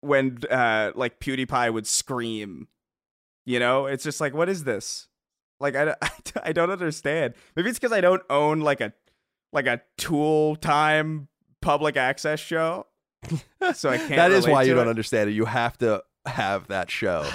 when 0.00 0.38
uh 0.50 0.92
like 0.94 1.18
PewDiePie 1.20 1.72
would 1.72 1.86
scream. 1.86 2.68
You 3.46 3.58
know, 3.58 3.86
it's 3.86 4.04
just 4.04 4.20
like 4.20 4.32
what 4.34 4.48
is 4.48 4.64
this? 4.64 5.08
Like 5.60 5.76
I, 5.76 5.84
don't- 5.86 5.98
I 6.42 6.52
don't 6.52 6.70
understand. 6.70 7.34
Maybe 7.56 7.68
it's 7.70 7.78
because 7.78 7.92
I 7.92 8.00
don't 8.00 8.22
own 8.30 8.60
like 8.60 8.80
a 8.80 8.92
like 9.52 9.66
a 9.66 9.80
tool 9.98 10.56
time 10.56 11.28
public 11.60 11.96
access 11.96 12.40
show. 12.40 12.86
So 13.74 13.88
I 13.88 13.96
can't. 13.98 14.10
that 14.16 14.32
is 14.32 14.46
why 14.46 14.64
you 14.64 14.70
to 14.70 14.80
don't 14.80 14.88
understand 14.88 15.30
it. 15.30 15.32
You 15.34 15.46
have 15.46 15.78
to 15.78 16.02
have 16.26 16.66
that 16.68 16.90
show 16.90 17.26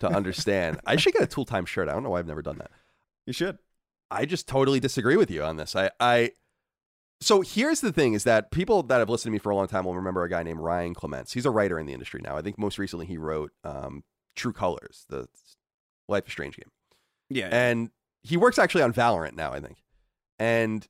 to 0.00 0.08
understand. 0.08 0.80
I 0.86 0.96
should 0.96 1.12
get 1.12 1.22
a 1.22 1.26
Tool 1.26 1.44
Time 1.44 1.66
shirt. 1.66 1.88
I 1.88 1.92
don't 1.92 2.02
know 2.02 2.10
why 2.10 2.18
I've 2.18 2.26
never 2.26 2.42
done 2.42 2.58
that. 2.58 2.70
You 3.26 3.32
should. 3.32 3.58
I 4.10 4.24
just 4.24 4.48
totally 4.48 4.80
disagree 4.80 5.16
with 5.16 5.30
you 5.30 5.42
on 5.42 5.56
this. 5.56 5.76
I, 5.76 5.90
I 6.00 6.32
so 7.20 7.42
here's 7.42 7.80
the 7.80 7.92
thing 7.92 8.14
is 8.14 8.24
that 8.24 8.50
people 8.50 8.82
that 8.84 8.98
have 8.98 9.10
listened 9.10 9.30
to 9.30 9.32
me 9.32 9.38
for 9.38 9.50
a 9.50 9.56
long 9.56 9.68
time 9.68 9.84
will 9.84 9.94
remember 9.94 10.24
a 10.24 10.30
guy 10.30 10.42
named 10.42 10.60
Ryan 10.60 10.94
Clements. 10.94 11.32
He's 11.32 11.46
a 11.46 11.50
writer 11.50 11.78
in 11.78 11.86
the 11.86 11.92
industry 11.92 12.20
now. 12.24 12.36
I 12.36 12.42
think 12.42 12.58
most 12.58 12.78
recently 12.78 13.06
he 13.06 13.18
wrote 13.18 13.52
um, 13.62 14.04
True 14.34 14.52
Colors, 14.52 15.04
the 15.08 15.28
Life 16.08 16.26
is 16.26 16.32
Strange 16.32 16.56
game. 16.56 16.70
Yeah. 17.28 17.48
And 17.52 17.90
he 18.22 18.36
works 18.36 18.58
actually 18.58 18.82
on 18.82 18.92
Valorant 18.92 19.34
now, 19.34 19.52
I 19.52 19.60
think. 19.60 19.82
And 20.38 20.88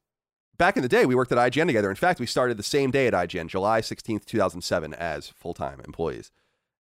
back 0.57 0.77
in 0.77 0.83
the 0.83 0.89
day, 0.89 1.05
we 1.05 1.17
worked 1.17 1.33
at 1.33 1.39
IGN 1.39 1.67
together. 1.67 1.91
In 1.91 1.97
fact, 1.97 2.21
we 2.21 2.27
started 2.27 2.57
the 2.57 2.63
same 2.63 2.93
day 2.93 3.09
at 3.09 3.13
IGN, 3.13 3.49
July 3.49 3.81
16th, 3.81 4.25
2007, 4.25 4.95
as 4.95 5.29
full 5.29 5.55
time 5.55 5.81
employees. 5.85 6.31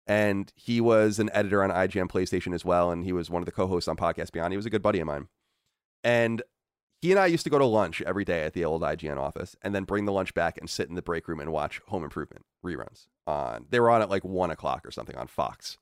And 0.06 0.52
he 0.56 0.80
was 0.80 1.18
an 1.18 1.30
editor 1.32 1.62
on 1.62 1.70
IGN 1.70 2.10
PlayStation 2.10 2.54
as 2.54 2.64
well. 2.64 2.90
And 2.90 3.04
he 3.04 3.12
was 3.12 3.30
one 3.30 3.42
of 3.42 3.46
the 3.46 3.52
co 3.52 3.66
hosts 3.66 3.88
on 3.88 3.96
Podcast 3.96 4.32
Beyond. 4.32 4.52
He 4.52 4.56
was 4.56 4.66
a 4.66 4.70
good 4.70 4.82
buddy 4.82 5.00
of 5.00 5.06
mine. 5.06 5.28
And 6.02 6.42
he 7.00 7.10
and 7.12 7.20
I 7.20 7.26
used 7.26 7.44
to 7.44 7.50
go 7.50 7.58
to 7.58 7.64
lunch 7.64 8.02
every 8.02 8.24
day 8.24 8.44
at 8.44 8.52
the 8.52 8.64
old 8.64 8.82
IGN 8.82 9.16
office 9.16 9.56
and 9.62 9.74
then 9.74 9.84
bring 9.84 10.04
the 10.04 10.12
lunch 10.12 10.34
back 10.34 10.58
and 10.58 10.68
sit 10.68 10.88
in 10.88 10.96
the 10.96 11.02
break 11.02 11.28
room 11.28 11.40
and 11.40 11.52
watch 11.52 11.80
Home 11.88 12.04
Improvement 12.04 12.44
reruns 12.64 13.06
on. 13.26 13.66
They 13.70 13.80
were 13.80 13.90
on 13.90 14.02
at 14.02 14.10
like 14.10 14.24
one 14.24 14.50
o'clock 14.50 14.86
or 14.86 14.90
something 14.90 15.16
on 15.16 15.26
Fox 15.26 15.78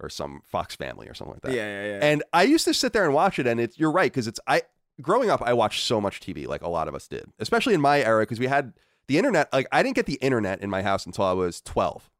or 0.00 0.08
some 0.08 0.42
Fox 0.44 0.76
Family 0.76 1.08
or 1.08 1.14
something 1.14 1.34
like 1.34 1.42
that. 1.42 1.52
yeah, 1.52 1.82
yeah, 1.82 1.88
yeah. 1.92 1.98
And 2.02 2.22
I 2.32 2.44
used 2.44 2.64
to 2.66 2.74
sit 2.74 2.92
there 2.92 3.04
and 3.04 3.14
watch 3.14 3.38
it, 3.38 3.46
and 3.46 3.60
it's 3.60 3.78
you're 3.78 3.90
right 3.90 4.12
because 4.12 4.28
it's 4.28 4.40
I 4.46 4.62
growing 5.00 5.30
up 5.30 5.42
I 5.42 5.52
watched 5.54 5.84
so 5.84 6.00
much 6.00 6.20
TV 6.20 6.46
like 6.46 6.62
a 6.62 6.68
lot 6.68 6.86
of 6.88 6.94
us 6.94 7.08
did, 7.08 7.26
especially 7.38 7.74
in 7.74 7.80
my 7.80 8.00
era 8.00 8.22
because 8.22 8.38
we 8.38 8.46
had 8.46 8.74
the 9.08 9.18
internet. 9.18 9.52
Like 9.52 9.66
I 9.72 9.82
didn't 9.82 9.96
get 9.96 10.06
the 10.06 10.14
internet 10.14 10.60
in 10.60 10.70
my 10.70 10.82
house 10.82 11.04
until 11.06 11.24
I 11.24 11.32
was 11.32 11.60
12, 11.62 12.10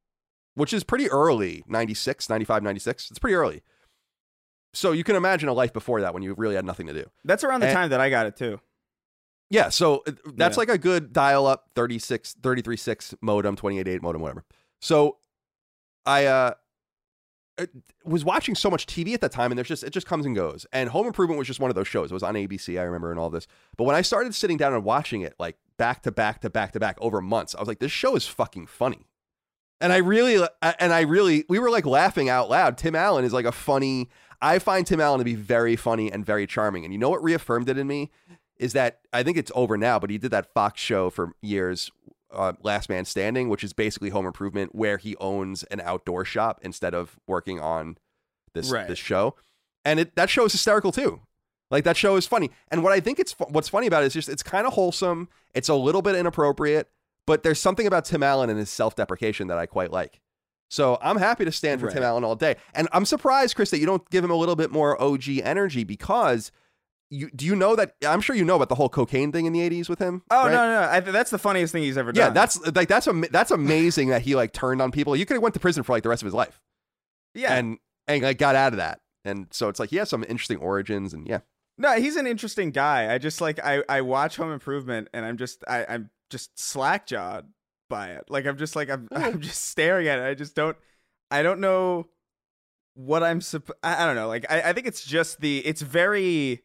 which 0.55 0.73
is 0.73 0.85
pretty 0.85 1.11
early 1.11 1.64
96, 1.67 2.29
95, 2.29 2.62
96. 2.62 3.11
It's 3.11 3.19
pretty 3.19 3.35
early. 3.35 3.62
So 4.73 4.93
you 4.93 5.05
can 5.05 5.14
imagine 5.17 5.49
a 5.49 5.53
life 5.53 5.73
before 5.73 6.01
that 6.01 6.14
when 6.14 6.23
you 6.23 6.35
really 6.37 6.57
had 6.57 6.64
nothing 6.64 6.87
to 6.88 6.93
do. 6.93 7.05
That's 7.25 7.45
around 7.45 7.61
the 7.61 7.67
and- 7.69 7.75
time 7.75 7.90
that 7.90 8.01
I 8.01 8.11
got 8.11 8.27
it 8.27 8.37
too. 8.37 8.61
Yeah, 9.51 9.69
so 9.69 10.03
uh, 10.07 10.12
that's 10.35 10.57
Yeah. 10.57 10.61
like 10.61 10.69
a 10.71 10.79
good 10.79 11.12
dial 11.12 11.47
up 11.47 11.69
36 11.77 12.35
336 12.43 13.14
modem 13.21 13.55
288 13.57 14.03
modem 14.03 14.21
whatever. 14.23 14.43
So 14.81 15.19
I 16.07 16.25
uh 16.27 16.55
uh, 17.57 17.67
was 18.05 18.25
watching 18.25 18.57
so 18.57 18.69
much 18.69 18.85
TV 18.87 19.14
at 19.14 19.21
that 19.21 19.31
time 19.31 19.53
and 19.53 19.59
there's 19.59 19.69
just 19.69 19.85
it 19.85 19.90
just 19.90 20.07
comes 20.09 20.27
and 20.27 20.35
goes. 20.35 20.67
And 20.73 20.88
Home 20.90 21.07
Improvement 21.07 21.38
was 21.38 21.47
just 21.47 21.61
one 21.61 21.71
of 21.71 21.77
those 21.77 21.87
shows. 21.87 22.11
It 22.11 22.14
was 22.14 22.25
on 22.25 22.35
ABC, 22.35 22.81
I 22.81 22.83
remember 22.83 23.11
and 23.12 23.21
all 23.21 23.31
this. 23.31 23.47
But 23.77 23.85
when 23.85 23.95
I 23.95 24.03
started 24.03 24.35
sitting 24.35 24.57
down 24.57 24.75
and 24.75 24.83
watching 24.83 25.21
it 25.21 25.35
like 25.38 25.57
back 25.77 26.03
to 26.03 26.11
back 26.11 26.40
to 26.40 26.51
back 26.51 26.73
to 26.73 26.81
back 26.81 26.97
over 27.01 27.21
months, 27.21 27.55
I 27.55 27.61
was 27.61 27.69
like 27.69 27.79
this 27.79 27.93
show 27.93 28.17
is 28.17 28.27
fucking 28.27 28.67
funny. 28.67 29.07
And 29.85 29.92
I 29.92 29.99
really 29.99 30.38
uh, 30.38 30.73
and 30.81 30.94
I 30.94 31.03
really 31.03 31.44
we 31.47 31.59
were 31.59 31.68
like 31.68 31.85
laughing 31.85 32.31
out 32.31 32.49
loud. 32.49 32.79
Tim 32.79 32.94
Allen 32.94 33.23
is 33.23 33.35
like 33.35 33.44
a 33.44 33.53
funny 33.53 34.09
I 34.40 34.59
find 34.59 34.87
Tim 34.87 34.99
Allen 34.99 35.18
to 35.18 35.25
be 35.25 35.35
very 35.35 35.77
funny 35.77 36.11
and 36.11 36.25
very 36.25 36.47
charming. 36.47 36.85
And 36.85 36.92
you 36.94 36.99
know 36.99 37.11
what 37.11 37.23
reaffirmed 37.23 37.68
it 37.68 37.77
in 37.77 37.87
me 37.87 38.11
is 38.57 38.73
that 38.73 39.01
I 39.12 39.23
think 39.23 39.37
it's 39.37 39.53
over 39.55 39.77
now, 39.77 39.99
but 39.99 40.09
he 40.09 40.16
did 40.16 40.31
that 40.31 40.53
Fox 40.55 40.81
show 40.81 41.11
for 41.11 41.33
years, 41.42 41.90
uh, 42.33 42.55
Last 42.62 42.88
Man 42.88 43.05
Standing, 43.05 43.51
which 43.51 43.62
is 43.62 43.75
basically 43.75 44.09
Home 44.09 44.25
Improvement, 44.25 44.75
where 44.75 44.97
he 44.97 45.16
owns 45.16 45.64
an 45.64 45.81
outdoor 45.81 46.25
shop 46.25 46.61
instead 46.62 46.94
of 46.94 47.18
working 47.27 47.61
on 47.61 47.99
this 48.55 48.70
Right. 48.70 48.88
this 48.88 48.99
show, 48.99 49.35
and 49.85 50.01
it 50.01 50.16
that 50.16 50.31
show 50.31 50.47
is 50.47 50.53
hysterical 50.53 50.92
too. 50.92 51.20
Like 51.70 51.85
that 51.85 51.99
show 51.99 52.16
is 52.16 52.27
funny, 52.27 52.51
and 52.70 52.83
what 52.83 52.94
I 52.94 53.01
think 53.01 53.18
it's 53.18 53.33
what's 53.33 53.68
funny 53.68 53.87
about 53.87 54.03
it 54.03 54.07
is 54.07 54.14
just 54.14 54.29
it's 54.31 54.42
kind 54.42 54.66
of 54.66 54.73
wholesome. 54.73 55.29
It's 55.55 55.68
a 55.68 55.75
little 55.75 56.01
bit 56.03 56.14
inappropriate, 56.16 56.88
but 57.26 57.42
there's 57.42 57.60
something 57.60 57.87
about 57.87 58.04
Tim 58.04 58.22
Allen 58.22 58.50
and 58.50 58.58
his 58.58 58.70
self 58.70 58.94
deprecation 58.94 59.48
that 59.48 59.58
I 59.58 59.66
quite 59.66 59.90
like. 59.90 60.20
So 60.70 60.98
I'm 61.02 61.18
happy 61.18 61.44
to 61.44 61.52
stand 61.52 61.80
for 61.80 61.90
Tim 61.90 62.02
Allen 62.02 62.24
all 62.24 62.34
day, 62.34 62.56
and 62.74 62.88
I'm 62.92 63.04
surprised, 63.04 63.54
Chris, 63.54 63.70
that 63.70 63.78
you 63.78 63.87
don't 63.87 64.08
give 64.10 64.24
him 64.24 64.30
a 64.30 64.34
little 64.34 64.56
bit 64.56 64.70
more 64.70 65.00
OG 65.00 65.28
energy 65.42 65.84
because 65.84 66.50
you 67.10 67.30
do 67.30 67.46
you 67.46 67.54
know 67.54 67.76
that 67.76 67.94
I'm 68.06 68.20
sure 68.20 68.34
you 68.34 68.44
know 68.44 68.56
about 68.56 68.68
the 68.68 68.74
whole 68.74 68.88
cocaine 68.88 69.30
thing 69.30 69.46
in 69.46 69.52
the 69.52 69.60
80s 69.60 69.88
with 69.88 69.98
him. 69.98 70.22
Oh 70.30 70.44
right? 70.44 70.52
no, 70.52 70.66
no, 70.66 70.80
no. 70.80 70.88
I, 70.88 71.00
that's 71.00 71.30
the 71.30 71.38
funniest 71.38 71.72
thing 71.72 71.82
he's 71.82 71.98
ever 71.98 72.12
done. 72.12 72.28
Yeah, 72.28 72.30
that's 72.30 72.58
like 72.74 72.88
that's 72.88 73.06
am- 73.06 73.26
that's 73.30 73.50
amazing 73.50 74.08
that 74.08 74.22
he 74.22 74.34
like 74.34 74.52
turned 74.52 74.82
on 74.82 74.90
people. 74.90 75.14
You 75.14 75.26
could 75.26 75.34
have 75.34 75.42
went 75.42 75.54
to 75.54 75.60
prison 75.60 75.82
for 75.82 75.92
like 75.92 76.02
the 76.02 76.08
rest 76.08 76.22
of 76.22 76.26
his 76.26 76.34
life, 76.34 76.60
yeah. 77.34 77.54
and 77.54 77.78
and 78.08 78.22
like 78.22 78.38
got 78.38 78.56
out 78.56 78.72
of 78.72 78.78
that. 78.78 79.00
And 79.24 79.46
so 79.50 79.68
it's 79.68 79.78
like 79.78 79.90
he 79.90 79.96
has 79.96 80.08
some 80.08 80.24
interesting 80.28 80.58
origins, 80.58 81.14
and 81.14 81.26
yeah, 81.26 81.40
No, 81.78 81.92
he's 81.92 82.16
an 82.16 82.26
interesting 82.26 82.70
guy. 82.70 83.12
I 83.14 83.18
just 83.18 83.40
like 83.40 83.60
I 83.62 83.82
I 83.88 84.00
watch 84.00 84.37
Home 84.37 84.52
Improvement 84.52 85.08
and 85.14 85.24
I'm 85.24 85.37
just 85.37 85.62
I 85.68 85.87
I'm 85.88 86.10
just 86.35 86.59
slack 86.59 87.07
jawed 87.07 87.47
by 87.88 88.09
it. 88.11 88.25
Like 88.29 88.44
I'm 88.44 88.57
just 88.59 88.75
like 88.75 88.90
I'm 88.90 89.09
I'm 89.12 89.40
just 89.40 89.66
staring 89.66 90.09
at 90.09 90.18
it. 90.18 90.25
I 90.25 90.35
just 90.35 90.57
don't 90.57 90.77
I 91.31 91.42
don't 91.44 91.61
know 91.61 92.09
what 92.94 93.23
I'm 93.23 93.38
supp- 93.38 93.70
I, 93.85 94.03
I 94.03 94.07
don't 94.07 94.16
know. 94.16 94.27
Like 94.27 94.44
I 94.51 94.70
I 94.70 94.73
think 94.73 94.88
it's 94.88 95.05
just 95.05 95.40
the 95.40 95.59
it's 95.64 95.81
very 95.81 96.62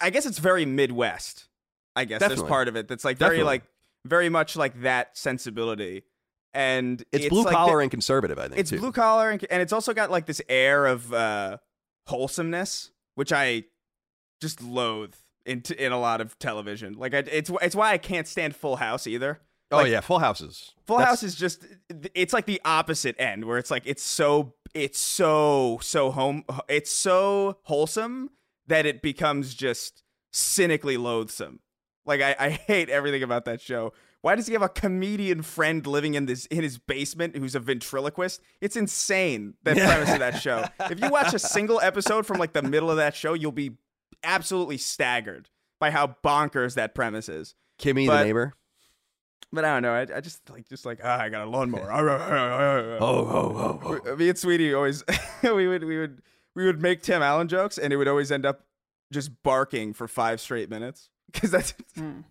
I 0.00 0.08
guess 0.08 0.24
it's 0.24 0.38
very 0.38 0.64
Midwest. 0.64 1.48
I 1.94 2.06
guess 2.06 2.20
Definitely. 2.20 2.42
there's 2.42 2.48
part 2.48 2.68
of 2.68 2.76
it 2.76 2.88
that's 2.88 3.04
like 3.04 3.18
very 3.18 3.42
like 3.42 3.62
very 4.06 4.30
much 4.30 4.56
like 4.56 4.80
that 4.80 5.16
sensibility. 5.18 6.04
And 6.54 7.04
it's, 7.12 7.28
blue 7.28 7.42
like 7.42 7.50
the- 7.50 7.56
collar 7.56 7.80
and 7.80 7.90
conservative. 7.90 8.38
I 8.38 8.48
think 8.48 8.58
it's 8.60 8.70
too. 8.70 8.78
blue 8.78 8.92
collar 8.92 9.30
and, 9.30 9.44
and 9.50 9.60
it's 9.60 9.72
also 9.72 9.92
got 9.92 10.10
like 10.10 10.24
this 10.26 10.40
air 10.48 10.86
of 10.86 11.12
uh 11.12 11.58
wholesomeness 12.06 12.90
which 13.14 13.32
i 13.32 13.64
just 14.40 14.60
loathe 14.62 15.14
in 15.46 15.62
in 15.78 15.92
a 15.92 15.98
lot 16.00 16.20
of 16.20 16.38
television 16.38 16.94
like 16.94 17.14
I, 17.14 17.18
it's 17.18 17.50
it's 17.62 17.74
why 17.76 17.92
i 17.92 17.98
can't 17.98 18.26
stand 18.26 18.54
full 18.56 18.76
house 18.76 19.06
either 19.06 19.40
Oh 19.70 19.82
yeah, 19.84 20.00
Full 20.02 20.20
Houses. 20.20 20.72
full 20.86 20.98
That's- 20.98 21.20
house 21.20 21.22
is 21.24 21.34
just 21.34 21.64
it's 22.14 22.32
like 22.32 22.46
the 22.46 22.60
opposite 22.64 23.16
end 23.18 23.44
where 23.44 23.58
it's 23.58 23.72
like 23.72 23.82
it's 23.86 24.04
so 24.04 24.54
it's 24.72 25.00
so 25.00 25.78
so 25.82 26.12
home 26.12 26.44
it's 26.68 26.92
so 26.92 27.58
wholesome 27.62 28.30
that 28.68 28.86
it 28.86 29.02
becomes 29.02 29.52
just 29.54 30.04
cynically 30.32 30.96
loathsome 30.96 31.58
like 32.06 32.20
I, 32.20 32.36
I 32.38 32.50
hate 32.50 32.88
everything 32.88 33.24
about 33.24 33.46
that 33.46 33.60
show 33.60 33.92
why 34.20 34.36
does 34.36 34.46
he 34.46 34.52
have 34.54 34.62
a 34.62 34.68
comedian 34.70 35.42
friend 35.42 35.84
living 35.86 36.14
in 36.14 36.26
this 36.26 36.46
in 36.46 36.62
his 36.62 36.78
basement 36.78 37.36
who's 37.36 37.54
a 37.54 37.60
ventriloquist? 37.60 38.40
It's 38.62 38.74
insane 38.74 39.52
that 39.64 39.76
premise 39.76 40.10
of 40.14 40.18
that 40.20 40.40
show. 40.40 40.64
If 40.90 40.98
you 40.98 41.10
watch 41.10 41.34
a 41.34 41.38
single 41.38 41.78
episode 41.78 42.24
from 42.24 42.38
like 42.38 42.54
the 42.54 42.62
middle 42.62 42.90
of 42.90 42.96
that 42.96 43.14
show, 43.14 43.34
you'll 43.34 43.52
be 43.52 43.72
absolutely 44.24 44.78
staggered 44.78 45.48
by 45.80 45.90
how 45.90 46.16
bonkers 46.24 46.74
that 46.74 46.94
premise 46.94 47.28
is. 47.28 47.54
Kimmy 47.78 48.06
but- 48.06 48.18
the 48.18 48.24
neighbor. 48.24 48.54
But 49.52 49.64
I 49.64 49.74
don't 49.74 49.82
know. 49.82 49.92
I, 49.92 50.16
I 50.16 50.20
just 50.20 50.50
like 50.50 50.68
just 50.68 50.84
like 50.84 50.98
ah, 51.04 51.20
I 51.20 51.28
got 51.28 51.46
a 51.46 51.48
lawnmower. 51.48 51.88
Oh, 51.92 52.08
oh, 53.00 53.80
oh, 53.84 54.00
oh. 54.04 54.16
Me 54.16 54.28
and 54.28 54.36
Sweetie 54.36 54.74
always 54.74 55.04
we 55.44 55.68
would 55.68 55.84
we 55.84 55.96
would 55.96 56.22
we 56.56 56.66
would 56.66 56.82
make 56.82 57.02
Tim 57.02 57.22
Allen 57.22 57.46
jokes, 57.46 57.78
and 57.78 57.92
it 57.92 57.96
would 57.96 58.08
always 58.08 58.32
end 58.32 58.44
up 58.44 58.64
just 59.12 59.30
barking 59.44 59.92
for 59.92 60.08
five 60.08 60.40
straight 60.40 60.70
minutes 60.70 61.08
because 61.32 61.52
that's 61.52 61.72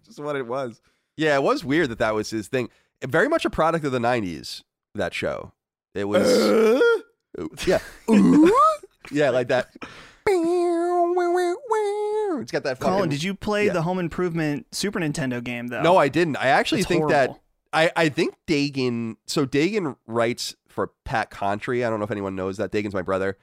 just 0.05 0.19
what 0.19 0.35
it 0.35 0.47
was. 0.47 0.81
Yeah, 1.15 1.35
it 1.35 1.43
was 1.43 1.63
weird 1.63 1.89
that 1.89 1.99
that 1.99 2.13
was 2.13 2.29
his 2.29 2.49
thing. 2.49 2.69
Very 3.05 3.29
much 3.29 3.45
a 3.45 3.49
product 3.49 3.85
of 3.85 3.93
the 3.93 3.99
'90s. 3.99 4.63
That 4.93 5.13
show. 5.13 5.53
It 5.95 6.05
was. 6.05 6.27
yeah. 7.65 7.79
yeah, 9.11 9.29
like 9.29 9.47
that. 9.47 9.73
It's 12.43 12.51
got 12.51 12.63
that. 12.63 12.79
Colin, 12.79 12.97
fucking- 12.99 13.09
did 13.09 13.23
you 13.23 13.33
play 13.33 13.67
yeah. 13.67 13.73
the 13.73 13.81
Home 13.81 13.99
Improvement 13.99 14.67
Super 14.73 14.99
Nintendo 14.99 15.43
game 15.43 15.67
though? 15.67 15.81
No, 15.81 15.97
I 15.97 16.07
didn't. 16.09 16.37
I 16.37 16.47
actually 16.47 16.81
It's 16.81 16.87
think 16.87 17.09
that. 17.09 17.39
I, 17.71 17.91
I 17.95 18.09
think 18.09 18.35
Dagan. 18.45 19.15
So 19.25 19.45
Dagan 19.45 19.95
writes 20.05 20.55
for 20.67 20.91
Pat 21.05 21.31
Contri. 21.31 21.85
I 21.85 21.89
don't 21.89 21.99
know 21.99 22.05
if 22.05 22.11
anyone 22.11 22.35
knows 22.35 22.57
that. 22.57 22.71
Dagan's 22.71 22.93
my 22.93 23.01
brother. 23.01 23.37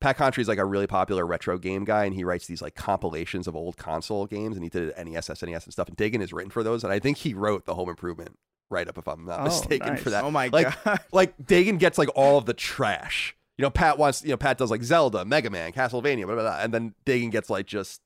Pat 0.00 0.18
Contri 0.18 0.40
is 0.40 0.48
like 0.48 0.58
a 0.58 0.64
really 0.64 0.86
popular 0.86 1.26
retro 1.26 1.56
game 1.56 1.84
guy, 1.84 2.04
and 2.04 2.14
he 2.14 2.24
writes 2.24 2.46
these 2.46 2.60
like 2.60 2.74
compilations 2.74 3.46
of 3.46 3.56
old 3.56 3.76
console 3.76 4.26
games, 4.26 4.56
and 4.56 4.64
he 4.64 4.68
did 4.68 4.88
it 4.88 5.04
NES, 5.06 5.28
SNES, 5.28 5.64
and 5.64 5.72
stuff. 5.72 5.88
And 5.88 5.96
Dagan 5.96 6.20
is 6.20 6.32
written 6.32 6.50
for 6.50 6.62
those, 6.62 6.84
and 6.84 6.92
I 6.92 6.98
think 6.98 7.18
he 7.18 7.32
wrote 7.32 7.64
the 7.64 7.74
Home 7.74 7.88
Improvement 7.88 8.38
write 8.68 8.88
up, 8.88 8.98
if 8.98 9.06
I'm 9.08 9.24
not 9.24 9.40
Oh, 9.40 9.44
mistaken, 9.44 9.94
nice. 9.94 10.02
for 10.02 10.10
that. 10.10 10.24
Oh 10.24 10.30
my 10.30 10.48
like, 10.48 10.84
god! 10.84 11.00
like 11.12 11.36
Dagan 11.38 11.78
gets 11.78 11.98
like 11.98 12.08
all 12.14 12.38
of 12.38 12.46
the 12.46 12.54
trash. 12.54 13.36
You 13.56 13.62
know, 13.62 13.70
Pat 13.70 13.96
wants. 13.96 14.22
You 14.22 14.30
know, 14.30 14.36
Pat 14.36 14.58
does 14.58 14.70
like 14.70 14.82
Zelda, 14.82 15.24
Mega 15.24 15.48
Man, 15.50 15.72
Castlevania, 15.72 16.26
blah, 16.26 16.34
blah, 16.34 16.42
blah, 16.42 16.60
and 16.60 16.74
then 16.74 16.94
Dagan 17.06 17.30
gets 17.30 17.48
like 17.48 17.66
just 17.66 18.02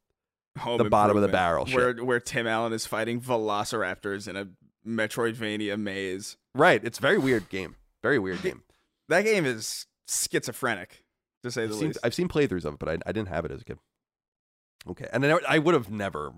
Home 0.58 0.78
the 0.78 0.84
bottom 0.90 1.16
of 1.16 1.22
the 1.22 1.28
barrel 1.28 1.64
shit. 1.64 1.76
where 1.76 1.94
where 2.04 2.20
Tim 2.20 2.46
Allen 2.46 2.72
is 2.72 2.84
fighting 2.86 3.20
velociraptors 3.20 4.26
in 4.28 4.36
a 4.36 4.48
Metroidvania 4.86 5.78
maze. 5.78 6.36
right. 6.54 6.82
It's 6.84 6.98
a 6.98 7.02
very 7.02 7.18
weird 7.18 7.48
game. 7.48 7.76
Very 8.02 8.18
weird 8.18 8.42
game. 8.42 8.62
That 9.08 9.22
game 9.22 9.44
is 9.44 9.86
schizophrenic, 10.08 11.04
to 11.42 11.50
say 11.50 11.64
I've 11.64 11.68
the 11.70 11.74
seen, 11.74 11.86
least. 11.88 11.98
I've 12.02 12.14
seen 12.14 12.28
playthroughs 12.28 12.64
of 12.64 12.74
it, 12.74 12.78
but 12.78 12.88
I, 12.88 12.98
I 13.06 13.12
didn't 13.12 13.28
have 13.28 13.44
it 13.44 13.50
as 13.52 13.60
a 13.60 13.64
kid. 13.64 13.78
Okay, 14.88 15.06
and 15.12 15.22
then 15.22 15.32
I, 15.32 15.56
I 15.56 15.58
would 15.58 15.74
have 15.74 15.90
never 15.90 16.32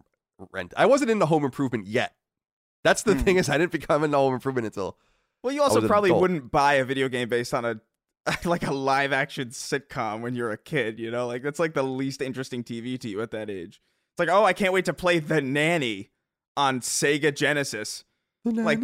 rent. 0.50 0.74
I 0.76 0.86
wasn't 0.86 1.10
into 1.10 1.26
Home 1.26 1.44
Improvement 1.44 1.86
yet. 1.86 2.14
That's 2.84 3.02
the 3.04 3.14
Hmm. 3.14 3.20
thing 3.20 3.36
is 3.36 3.48
I 3.48 3.58
didn't 3.58 3.72
become 3.72 4.02
into 4.04 4.16
Home 4.16 4.34
Improvement 4.34 4.66
until 4.66 4.98
Well, 5.42 5.54
you 5.54 5.62
also 5.62 5.86
probably 5.86 6.10
wouldn't 6.10 6.50
buy 6.50 6.74
a 6.74 6.84
video 6.84 7.08
game 7.08 7.28
based 7.28 7.54
on 7.54 7.64
a 7.64 7.80
like 8.44 8.66
a 8.66 8.72
live 8.72 9.12
action 9.12 9.48
sitcom 9.48 10.20
when 10.20 10.34
you're 10.34 10.50
a 10.50 10.56
kid, 10.58 10.98
you 10.98 11.10
know? 11.10 11.26
Like 11.26 11.42
that's 11.42 11.58
like 11.60 11.74
the 11.74 11.82
least 11.84 12.20
interesting 12.22 12.62
TV 12.64 12.98
to 13.00 13.08
you 13.08 13.20
at 13.22 13.30
that 13.30 13.48
age. 13.50 13.80
It's 14.22 14.28
like, 14.30 14.36
"Oh, 14.36 14.44
I 14.44 14.52
can't 14.52 14.72
wait 14.72 14.84
to 14.86 14.92
play 14.94 15.18
The 15.18 15.40
Nanny 15.40 16.10
on 16.56 16.80
Sega 16.80 17.34
Genesis." 17.34 18.04
The 18.44 18.50
Like- 18.62 18.80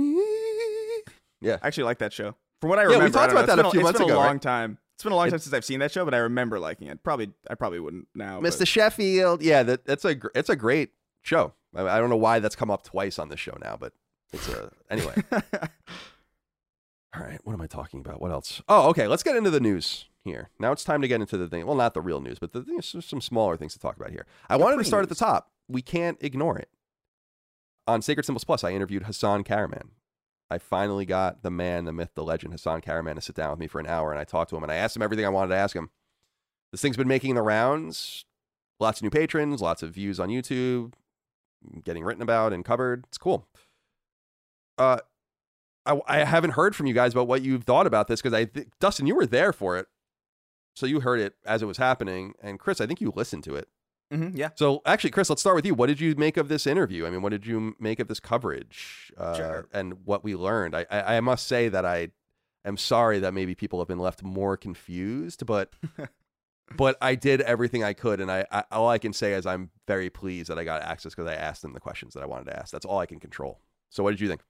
yeah. 1.41 1.59
I 1.62 1.66
actually 1.66 1.84
like 1.84 1.99
that 1.99 2.12
show. 2.12 2.34
From 2.61 2.70
what 2.70 2.78
I 2.78 2.82
remember, 2.82 2.93
Yeah, 2.93 2.99
we 2.99 3.05
remember, 3.07 3.18
I 3.18 3.20
talked 3.20 3.32
about 3.32 3.41
know, 3.43 3.47
that 3.57 3.59
a 3.59 3.66
it's 3.66 3.72
few 3.72 3.78
been 3.80 3.84
months 3.84 4.01
it's 4.01 4.05
been 4.05 4.11
ago, 4.11 4.18
a 4.18 4.22
right? 4.22 4.26
long 4.28 4.41
time. 4.41 4.78
It's 4.97 5.03
been 5.05 5.12
a 5.12 5.16
long 5.16 5.28
It- 5.28 5.30
time 5.30 5.39
since 5.39 5.55
I've 5.55 5.64
seen 5.64 5.78
that 5.80 5.93
show, 5.93 6.05
but 6.05 6.14
I 6.14 6.18
remember 6.18 6.59
liking 6.59 6.89
it. 6.89 7.03
Probably 7.05 7.30
I 7.49 7.55
probably 7.55 7.78
wouldn't 7.80 8.09
now. 8.14 8.41
Mr. 8.41 8.59
but- 8.61 8.68
Sheffield. 8.68 9.43
Yeah, 9.43 9.62
that, 9.62 9.84
that's 9.84 10.05
a 10.05 10.14
gr- 10.16 10.28
it's 10.34 10.49
a 10.49 10.57
great 10.57 10.91
show. 11.22 11.55
I, 11.74 11.82
I 11.82 11.99
don't 11.99 12.11
know 12.11 12.16
why 12.16 12.41
that's 12.41 12.57
come 12.57 12.70
up 12.70 12.82
twice 12.82 13.18
on 13.18 13.28
this 13.28 13.39
show 13.41 13.57
now, 13.61 13.76
but 13.78 13.93
it's 14.32 14.49
a 14.49 14.72
anyway. 14.91 15.14
All 17.16 17.22
right, 17.22 17.40
what 17.42 17.54
am 17.54 17.61
I 17.62 17.66
talking 17.66 18.00
about? 18.00 18.20
What 18.20 18.30
else? 18.30 18.62
Oh, 18.68 18.88
okay. 18.90 19.06
Let's 19.06 19.22
get 19.22 19.36
into 19.36 19.50
the 19.50 19.61
news 19.61 20.06
here. 20.24 20.50
Now 20.59 20.72
it's 20.72 20.84
time 20.84 21.00
to 21.00 21.09
get 21.09 21.20
into 21.20 21.38
the 21.38 21.48
thing. 21.48 21.66
Well, 21.66 21.74
not 21.74 21.94
the 21.94 22.02
real 22.02 22.20
news, 22.20 22.38
but 22.38 22.52
the 22.52 22.62
thing, 22.62 22.82
some 22.82 23.20
smaller 23.20 23.56
things 23.56 23.72
to 23.72 23.78
talk 23.78 23.96
about 23.96 24.11
here. 24.11 24.26
I 24.48 24.56
wanted 24.56 24.76
to 24.76 24.84
start 24.84 25.04
at 25.04 25.09
the 25.09 25.14
top. 25.14 25.50
We 25.68 25.80
can't 25.80 26.18
ignore 26.20 26.59
it. 26.59 26.68
On 27.86 28.02
Sacred 28.02 28.26
Symbols 28.26 28.44
Plus, 28.44 28.62
I 28.62 28.72
interviewed 28.72 29.04
Hassan 29.04 29.42
Kahraman. 29.44 29.88
I 30.50 30.59
finally 30.59 31.06
got 31.06 31.42
the 31.42 31.50
man, 31.50 31.86
the 31.86 31.92
myth, 31.92 32.11
the 32.14 32.22
legend, 32.24 32.52
Hassan 32.52 32.82
Kahraman, 32.82 33.14
to 33.14 33.20
sit 33.20 33.34
down 33.34 33.50
with 33.50 33.59
me 33.59 33.66
for 33.66 33.80
an 33.80 33.86
hour, 33.86 34.11
and 34.11 34.20
I 34.20 34.24
talked 34.24 34.50
to 34.50 34.56
him, 34.56 34.62
and 34.62 34.72
I 34.72 34.76
asked 34.76 34.96
him 34.96 35.02
everything 35.02 35.24
I 35.24 35.30
wanted 35.30 35.50
to 35.50 35.56
ask 35.61 35.74
him. 35.74 35.90
This 36.72 36.82
thing's 36.82 36.96
been 36.96 37.09
making 37.09 37.34
the 37.34 37.42
rounds. 37.42 38.24
Lots 38.80 39.00
of 39.00 39.04
new 39.04 39.11
patrons, 39.11 39.61
lots 39.61 39.82
of 39.82 39.92
views 39.92 40.20
on 40.20 40.28
YouTube, 40.28 40.92
getting 41.84 42.04
written 42.04 42.22
about 42.22 42.52
and 42.52 42.64
covered. 42.64 43.04
It's 43.09 43.18
cool. 43.18 43.46
Uh, 44.76 44.98
I, 45.86 46.00
I 46.06 46.18
haven't 46.24 46.50
heard 46.52 46.76
from 46.76 46.86
you 46.86 46.94
guys 46.94 47.12
about 47.12 47.26
what 47.28 47.42
you've 47.42 47.64
thought 47.64 47.86
about 47.86 48.08
this 48.08 48.20
because 48.20 48.34
I 48.34 48.44
think 48.44 48.68
Dustin, 48.80 49.06
you 49.06 49.14
were 49.14 49.26
there 49.26 49.52
for 49.52 49.76
it, 49.78 49.86
so 50.74 50.86
you 50.86 51.00
heard 51.00 51.20
it 51.20 51.34
as 51.46 51.62
it 51.62 51.66
was 51.66 51.78
happening, 51.78 52.34
and 52.42 52.58
Chris, 52.58 52.80
I 52.80 52.86
think 52.86 53.00
you 53.00 53.12
listened 53.14 53.44
to 53.44 53.54
it. 53.56 53.68
Mhm, 54.12 54.32
yeah. 54.34 54.50
So 54.54 54.80
actually, 54.86 55.10
Chris, 55.10 55.28
let's 55.28 55.42
start 55.42 55.54
with 55.56 55.66
you. 55.66 55.74
What 55.74 55.86
did 55.88 56.00
you 56.00 56.14
make 56.16 56.36
of 56.38 56.48
this 56.48 56.66
interview? 56.66 57.06
I 57.06 57.10
mean, 57.10 57.20
what 57.20 57.28
did 57.30 57.46
you 57.46 57.74
make 57.78 58.00
of 58.00 58.08
this 58.08 58.20
coverage 58.20 59.12
uh, 59.18 59.34
Sure. 59.34 59.68
and 59.72 60.04
what 60.06 60.24
we 60.24 60.34
learned? 60.34 60.74
I, 60.74 60.86
I, 60.90 61.16
I 61.16 61.20
must 61.20 61.46
say 61.46 61.68
that 61.68 61.84
I 61.84 62.08
am 62.64 62.76
sorry 62.78 63.18
that 63.18 63.34
maybe 63.34 63.54
people 63.54 63.78
have 63.80 63.88
been 63.88 63.98
left 63.98 64.22
more 64.22 64.56
confused, 64.56 65.44
but 65.44 65.74
but 66.76 66.96
I 67.02 67.14
did 67.16 67.40
everything 67.42 67.84
I 67.84 67.92
could, 67.92 68.20
and 68.20 68.30
I, 68.30 68.46
I 68.50 68.64
all 68.72 68.88
I 68.88 68.96
can 68.98 69.12
say 69.12 69.32
is 69.34 69.44
I'm 69.46 69.70
very 69.86 70.08
pleased 70.10 70.48
that 70.48 70.58
I 70.58 70.64
got 70.64 70.80
access 70.82 71.14
because 71.14 71.30
I 71.30 71.34
asked 71.34 71.60
them 71.62 71.72
the 71.74 71.80
questions 71.80 72.14
that 72.14 72.22
I 72.22 72.26
wanted 72.26 72.46
to 72.46 72.58
ask. 72.58 72.72
That's 72.72 72.86
all 72.86 72.98
I 72.98 73.06
can 73.06 73.20
control. 73.20 73.60
So 73.90 74.02
what 74.02 74.10
did 74.10 74.20
you 74.20 74.28
think? 74.28 74.40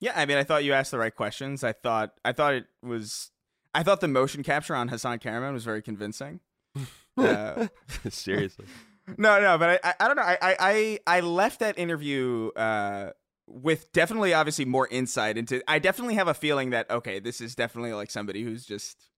Yeah, 0.00 0.12
I 0.14 0.26
mean, 0.26 0.36
I 0.36 0.44
thought 0.44 0.64
you 0.64 0.72
asked 0.72 0.90
the 0.90 0.98
right 0.98 1.14
questions. 1.14 1.64
I 1.64 1.72
thought 1.72 2.12
I 2.24 2.32
thought 2.32 2.54
it 2.54 2.66
was 2.82 3.30
I 3.74 3.82
thought 3.82 4.00
the 4.00 4.08
motion 4.08 4.42
capture 4.42 4.74
on 4.74 4.88
Hassan 4.88 5.18
Kahraman 5.18 5.52
was 5.52 5.64
very 5.64 5.82
convincing. 5.82 6.40
Uh, 7.16 7.68
Seriously. 8.10 8.64
no, 9.18 9.40
no, 9.40 9.56
but 9.56 9.80
I, 9.84 9.88
I, 9.90 9.94
I 10.00 10.06
don't 10.08 10.16
know. 10.16 10.22
I, 10.22 10.38
I, 10.42 10.56
I, 10.58 10.98
I 11.06 11.20
left 11.20 11.60
that 11.60 11.78
interview 11.78 12.50
uh, 12.56 13.10
with 13.46 13.92
definitely, 13.92 14.34
obviously, 14.34 14.64
more 14.64 14.88
insight 14.90 15.38
into. 15.38 15.62
I 15.70 15.78
definitely 15.78 16.14
have 16.14 16.26
a 16.26 16.34
feeling 16.34 16.70
that 16.70 16.90
okay, 16.90 17.20
this 17.20 17.40
is 17.40 17.54
definitely 17.54 17.92
like 17.92 18.10
somebody 18.10 18.42
who's 18.42 18.66
just 18.66 19.10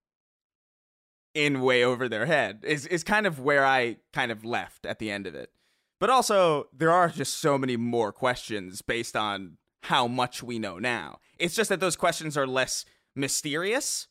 in 1.35 1.63
way 1.63 1.85
over 1.85 2.07
their 2.09 2.27
head. 2.27 2.65
Is 2.65 2.87
is 2.87 3.03
kind 3.03 3.27
of 3.27 3.41
where 3.41 3.65
I 3.65 3.97
kind 4.13 4.31
of 4.31 4.45
left 4.45 4.85
at 4.85 4.99
the 4.99 5.11
end 5.11 5.27
of 5.27 5.35
it. 5.35 5.51
But 5.99 6.11
also, 6.11 6.69
there 6.77 6.91
are 6.91 7.09
just 7.09 7.39
so 7.39 7.57
many 7.57 7.79
more 7.79 8.13
questions 8.13 8.83
based 8.83 9.17
on 9.17 9.57
how 9.87 10.09
much 10.09 10.43
we 10.43 10.59
know 10.59 10.79
now. 10.79 11.19
It's 11.39 11.55
just 11.55 11.69
that 11.69 11.79
those 11.79 11.95
questions 11.95 12.37
are 12.37 12.47
less 12.47 12.85
mysterious. 13.15 14.09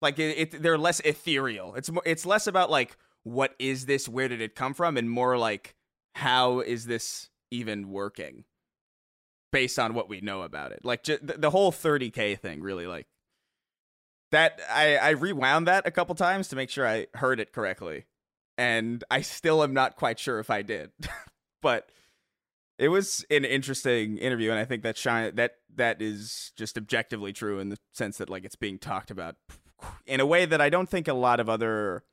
Like 0.00 0.18
it, 0.18 0.54
it 0.54 0.62
they're 0.62 0.78
less 0.78 1.00
ethereal. 1.00 1.74
It's 1.74 1.90
more, 1.90 2.02
it's 2.06 2.24
less 2.24 2.46
about 2.46 2.70
like 2.70 2.96
what 3.22 3.54
is 3.58 3.84
this, 3.84 4.08
where 4.08 4.28
did 4.28 4.40
it 4.40 4.54
come 4.54 4.72
from, 4.72 4.96
and 4.96 5.10
more 5.10 5.36
like 5.36 5.74
how 6.14 6.60
is 6.60 6.86
this 6.86 7.28
even 7.50 7.90
working, 7.90 8.44
based 9.52 9.78
on 9.78 9.92
what 9.92 10.08
we 10.08 10.22
know 10.22 10.40
about 10.40 10.72
it. 10.72 10.84
Like 10.84 11.04
the, 11.04 11.18
the 11.20 11.50
whole 11.50 11.70
30k 11.70 12.38
thing, 12.38 12.62
really 12.62 12.86
like 12.86 13.06
that. 14.30 14.58
I 14.70 14.96
I 14.96 15.10
rewound 15.10 15.66
that 15.68 15.86
a 15.86 15.90
couple 15.90 16.14
times 16.14 16.48
to 16.48 16.56
make 16.56 16.70
sure 16.70 16.88
I 16.88 17.08
heard 17.12 17.40
it 17.40 17.52
correctly, 17.52 18.06
and 18.56 19.04
I 19.10 19.20
still 19.20 19.62
am 19.62 19.74
not 19.74 19.96
quite 19.96 20.18
sure 20.18 20.38
if 20.38 20.48
I 20.48 20.62
did, 20.62 20.92
but 21.60 21.90
it 22.80 22.88
was 22.88 23.26
an 23.30 23.44
interesting 23.44 24.16
interview, 24.16 24.50
and 24.50 24.58
I 24.58 24.64
think 24.64 24.82
that 24.84 24.96
shine 24.96 25.34
that 25.36 25.56
that 25.76 26.00
is 26.00 26.50
just 26.56 26.78
objectively 26.78 27.30
true 27.30 27.58
in 27.58 27.68
the 27.68 27.76
sense 27.92 28.16
that 28.16 28.30
like 28.30 28.42
it's 28.42 28.56
being 28.56 28.78
talked 28.78 29.10
about 29.10 29.36
in 30.06 30.18
a 30.18 30.24
way 30.24 30.46
that 30.46 30.62
I 30.62 30.70
don't 30.70 30.88
think 30.88 31.06
a 31.06 31.12
lot 31.12 31.40
of 31.40 31.48
other 31.50 32.04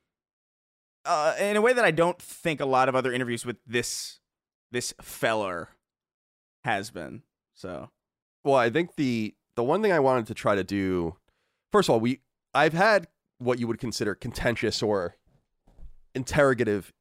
uh, 1.05 1.36
in 1.39 1.55
a 1.55 1.61
way 1.61 1.72
that 1.72 1.86
I 1.86 1.91
don't 1.91 2.22
think 2.22 2.59
a 2.59 2.65
lot 2.65 2.89
of 2.89 2.95
other 2.95 3.13
interviews 3.13 3.45
with 3.45 3.55
this 3.65 4.20
this 4.70 4.93
feller 5.01 5.70
has 6.65 6.91
been. 6.91 7.24
So 7.55 7.89
Well, 8.43 8.57
I 8.57 8.70
think 8.70 8.97
the 8.97 9.36
the 9.55 9.63
one 9.63 9.82
thing 9.82 9.93
I 9.93 10.01
wanted 10.01 10.28
to 10.28 10.34
try 10.34 10.53
to 10.55 10.65
do, 10.65 11.15
first 11.72 11.88
of 11.88 11.93
all, 11.93 12.01
we 12.01 12.20
I've 12.53 12.74
had 12.74 13.07
what 13.38 13.57
you 13.57 13.68
would 13.68 13.80
consider 13.80 14.15
contentious 14.15 14.84
or 14.84 15.15
interrogative 16.13 16.91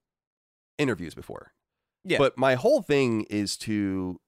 interviews 0.78 1.16
before. 1.16 1.52
Yeah. 2.06 2.18
But 2.18 2.38
my 2.38 2.54
whole 2.54 2.82
thing 2.82 3.22
is 3.28 3.56
to 3.58 4.20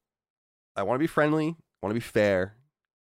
I 0.77 0.83
want 0.83 0.97
to 0.97 1.01
be 1.01 1.07
friendly, 1.07 1.57
want 1.83 1.91
to 1.91 1.95
be 1.95 2.01
fair, 2.01 2.57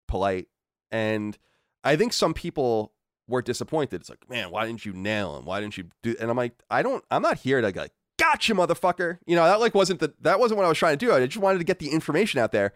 polite, 0.07 0.47
and 0.91 1.37
I 1.83 1.95
think 1.95 2.13
some 2.13 2.33
people 2.33 2.93
were 3.27 3.41
disappointed. 3.41 4.01
It's 4.01 4.09
like, 4.09 4.29
man, 4.29 4.51
why 4.51 4.65
didn't 4.65 4.85
you 4.85 4.93
nail 4.93 5.37
him? 5.37 5.45
Why 5.45 5.61
didn't 5.61 5.77
you 5.77 5.85
do? 6.03 6.15
And 6.19 6.29
I'm 6.29 6.37
like, 6.37 6.53
I 6.69 6.81
don't. 6.81 7.03
I'm 7.09 7.21
not 7.21 7.39
here 7.39 7.61
to 7.61 7.67
like, 7.67 7.93
gotcha, 8.17 8.53
motherfucker. 8.53 9.19
You 9.25 9.35
know, 9.35 9.45
that 9.45 9.59
like 9.59 9.75
wasn't 9.75 9.99
the 9.99 10.13
that 10.21 10.39
wasn't 10.39 10.57
what 10.57 10.65
I 10.65 10.69
was 10.69 10.77
trying 10.77 10.97
to 10.97 11.05
do. 11.05 11.11
I 11.13 11.25
just 11.25 11.37
wanted 11.37 11.59
to 11.59 11.65
get 11.65 11.79
the 11.79 11.89
information 11.89 12.39
out 12.39 12.51
there. 12.51 12.73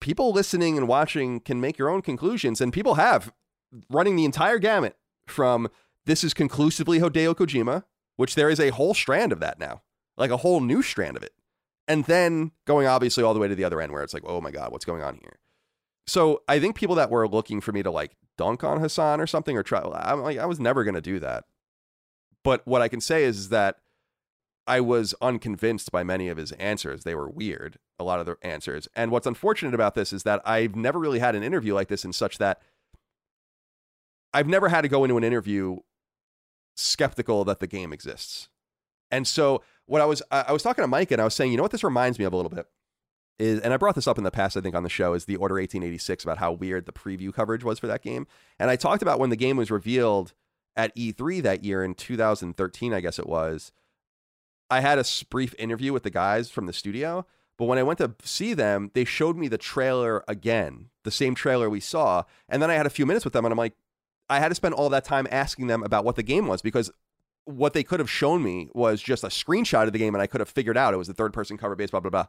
People 0.00 0.32
listening 0.32 0.76
and 0.76 0.88
watching 0.88 1.40
can 1.40 1.60
make 1.60 1.78
your 1.78 1.88
own 1.88 2.02
conclusions, 2.02 2.60
and 2.60 2.72
people 2.72 2.94
have 2.94 3.32
running 3.90 4.16
the 4.16 4.24
entire 4.24 4.58
gamut 4.58 4.96
from 5.26 5.68
this 6.04 6.22
is 6.22 6.34
conclusively 6.34 7.00
Hideo 7.00 7.34
Kojima, 7.34 7.84
which 8.16 8.34
there 8.34 8.50
is 8.50 8.60
a 8.60 8.70
whole 8.70 8.94
strand 8.94 9.32
of 9.32 9.40
that 9.40 9.58
now, 9.58 9.82
like 10.16 10.30
a 10.30 10.38
whole 10.38 10.60
new 10.60 10.82
strand 10.82 11.16
of 11.16 11.22
it, 11.22 11.32
and 11.88 12.04
then 12.04 12.52
going 12.64 12.86
obviously 12.86 13.22
all 13.22 13.34
the 13.34 13.40
way 13.40 13.48
to 13.48 13.54
the 13.54 13.64
other 13.64 13.80
end 13.80 13.92
where 13.92 14.02
it's 14.02 14.14
like, 14.14 14.24
oh 14.26 14.40
my 14.40 14.50
god, 14.50 14.72
what's 14.72 14.84
going 14.84 15.02
on 15.02 15.16
here? 15.16 15.38
So 16.06 16.42
I 16.48 16.60
think 16.60 16.76
people 16.76 16.96
that 16.96 17.10
were 17.10 17.28
looking 17.28 17.60
for 17.60 17.72
me 17.72 17.82
to 17.82 17.90
like 17.90 18.12
dunk 18.38 18.62
on 18.62 18.80
Hassan 18.80 19.20
or 19.20 19.26
something 19.26 19.56
or 19.56 19.62
try, 19.62 19.80
I'm 19.80 20.22
like, 20.22 20.38
I 20.38 20.46
was 20.46 20.60
never 20.60 20.84
going 20.84 20.94
to 20.94 21.00
do 21.00 21.18
that. 21.20 21.44
But 22.44 22.66
what 22.66 22.82
I 22.82 22.88
can 22.88 23.00
say 23.00 23.24
is, 23.24 23.38
is 23.38 23.48
that 23.48 23.78
I 24.66 24.80
was 24.80 25.14
unconvinced 25.20 25.90
by 25.90 26.04
many 26.04 26.28
of 26.28 26.36
his 26.36 26.52
answers. 26.52 27.04
They 27.04 27.14
were 27.14 27.28
weird. 27.28 27.78
a 27.98 28.04
lot 28.04 28.20
of 28.20 28.26
the 28.26 28.36
answers. 28.42 28.88
And 28.94 29.10
what's 29.10 29.26
unfortunate 29.26 29.74
about 29.74 29.94
this 29.94 30.12
is 30.12 30.22
that 30.24 30.42
I've 30.44 30.76
never 30.76 30.98
really 30.98 31.18
had 31.18 31.34
an 31.34 31.42
interview 31.42 31.74
like 31.74 31.88
this 31.88 32.04
in 32.04 32.12
such 32.12 32.38
that 32.38 32.60
I've 34.32 34.48
never 34.48 34.68
had 34.68 34.82
to 34.82 34.88
go 34.88 35.04
into 35.04 35.16
an 35.16 35.24
interview 35.24 35.78
skeptical 36.76 37.44
that 37.44 37.60
the 37.60 37.66
game 37.66 37.92
exists. 37.92 38.48
And 39.10 39.26
so 39.26 39.62
what 39.86 40.00
I 40.00 40.04
was 40.04 40.22
I 40.30 40.52
was 40.52 40.62
talking 40.62 40.82
to 40.82 40.88
Mike 40.88 41.10
and 41.10 41.20
I 41.20 41.24
was 41.24 41.34
saying, 41.34 41.50
you 41.50 41.56
know 41.56 41.62
what 41.62 41.72
this 41.72 41.84
reminds 41.84 42.18
me 42.18 42.24
of 42.24 42.32
a 42.32 42.36
little 42.36 42.50
bit 42.50 42.66
is 43.38 43.60
and 43.60 43.72
I 43.72 43.76
brought 43.76 43.94
this 43.94 44.06
up 44.06 44.18
in 44.18 44.24
the 44.24 44.30
past 44.30 44.56
I 44.56 44.60
think 44.60 44.74
on 44.74 44.82
the 44.82 44.88
show 44.88 45.14
is 45.14 45.24
the 45.24 45.36
Order 45.36 45.54
1886 45.54 46.24
about 46.24 46.38
how 46.38 46.52
weird 46.52 46.86
the 46.86 46.92
preview 46.92 47.32
coverage 47.32 47.64
was 47.64 47.78
for 47.78 47.86
that 47.86 48.02
game. 48.02 48.26
And 48.58 48.70
I 48.70 48.76
talked 48.76 49.02
about 49.02 49.18
when 49.18 49.30
the 49.30 49.36
game 49.36 49.56
was 49.56 49.70
revealed 49.70 50.32
at 50.74 50.94
E3 50.96 51.42
that 51.42 51.64
year 51.64 51.82
in 51.82 51.94
2013 51.94 52.92
I 52.92 53.00
guess 53.00 53.18
it 53.18 53.28
was. 53.28 53.72
I 54.68 54.80
had 54.80 54.98
a 54.98 55.04
brief 55.30 55.54
interview 55.58 55.92
with 55.92 56.02
the 56.02 56.10
guys 56.10 56.50
from 56.50 56.66
the 56.66 56.72
studio, 56.72 57.24
but 57.56 57.66
when 57.66 57.78
I 57.78 57.84
went 57.84 57.98
to 58.00 58.16
see 58.24 58.52
them, 58.52 58.90
they 58.94 59.04
showed 59.04 59.36
me 59.36 59.46
the 59.46 59.58
trailer 59.58 60.24
again, 60.26 60.90
the 61.04 61.12
same 61.12 61.36
trailer 61.36 61.70
we 61.70 61.78
saw, 61.78 62.24
and 62.48 62.60
then 62.60 62.70
I 62.70 62.74
had 62.74 62.86
a 62.86 62.90
few 62.90 63.06
minutes 63.06 63.24
with 63.24 63.32
them 63.32 63.44
and 63.44 63.52
I'm 63.52 63.58
like 63.58 63.74
I 64.28 64.40
had 64.40 64.48
to 64.48 64.56
spend 64.56 64.74
all 64.74 64.88
that 64.88 65.04
time 65.04 65.28
asking 65.30 65.68
them 65.68 65.82
about 65.82 66.04
what 66.04 66.16
the 66.16 66.22
game 66.22 66.48
was 66.48 66.62
because 66.62 66.90
what 67.46 67.72
they 67.72 67.82
could 67.82 67.98
have 68.00 68.10
shown 68.10 68.42
me 68.42 68.68
was 68.74 69.00
just 69.00 69.24
a 69.24 69.28
screenshot 69.28 69.86
of 69.86 69.92
the 69.92 69.98
game 69.98 70.14
and 70.14 70.20
I 70.22 70.26
could 70.26 70.40
have 70.40 70.48
figured 70.48 70.76
out 70.76 70.92
it 70.92 70.98
was 70.98 71.08
the 71.08 71.14
third 71.14 71.32
person 71.32 71.56
cover 71.56 71.74
based, 71.74 71.92
blah, 71.92 72.00
blah, 72.00 72.10
blah. 72.10 72.26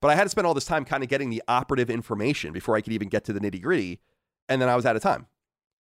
But 0.00 0.08
I 0.10 0.14
had 0.14 0.22
to 0.24 0.28
spend 0.28 0.46
all 0.46 0.54
this 0.54 0.64
time 0.66 0.84
kind 0.84 1.02
of 1.02 1.08
getting 1.08 1.28
the 1.30 1.42
operative 1.48 1.90
information 1.90 2.52
before 2.52 2.76
I 2.76 2.80
could 2.80 2.92
even 2.92 3.08
get 3.08 3.24
to 3.24 3.32
the 3.32 3.40
nitty 3.40 3.60
gritty. 3.60 4.00
And 4.48 4.62
then 4.62 4.68
I 4.68 4.76
was 4.76 4.86
out 4.86 4.94
of 4.94 5.02
time. 5.02 5.26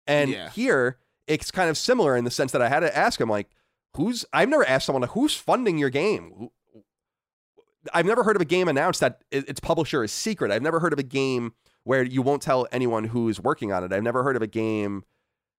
And 0.07 0.31
Yeah. 0.31 0.51
here, 0.51 0.99
it's 1.27 1.51
kind 1.51 1.71
of 1.71 1.79
similar 1.79 2.15
in 2.17 2.25
the 2.25 2.31
sense 2.31 2.53
that 2.53 2.61
I 2.61 2.69
had 2.69 2.81
to 2.81 2.95
ask 2.95 3.19
him, 3.21 3.31
like, 3.31 3.49
who's, 3.97 4.27
I've 4.33 4.49
never 4.51 4.69
asked 4.69 4.85
someone, 4.87 5.01
like, 5.01 5.13
who's 5.13 5.35
funding 5.35 5.79
your 5.79 5.89
game? 5.89 6.51
I've 7.93 8.07
never 8.07 8.23
heard 8.25 8.37
of 8.37 8.43
a 8.43 8.47
game 8.47 8.69
announced 8.69 9.01
that 9.01 9.23
its 9.31 9.61
publisher 9.61 10.03
is 10.05 10.13
secret. 10.13 10.51
I've 10.51 10.63
never 10.63 10.81
heard 10.81 10.93
of 10.93 10.99
a 10.99 11.03
game 11.05 11.53
where 11.85 12.03
you 12.03 12.23
won't 12.23 12.43
tell 12.43 12.67
anyone 12.73 13.05
who's 13.05 13.41
working 13.41 13.73
on 13.73 13.85
it. 13.85 13.93
I've 13.93 14.03
never 14.03 14.23
heard 14.23 14.37
of 14.37 14.43
a 14.43 14.47
game 14.47 15.05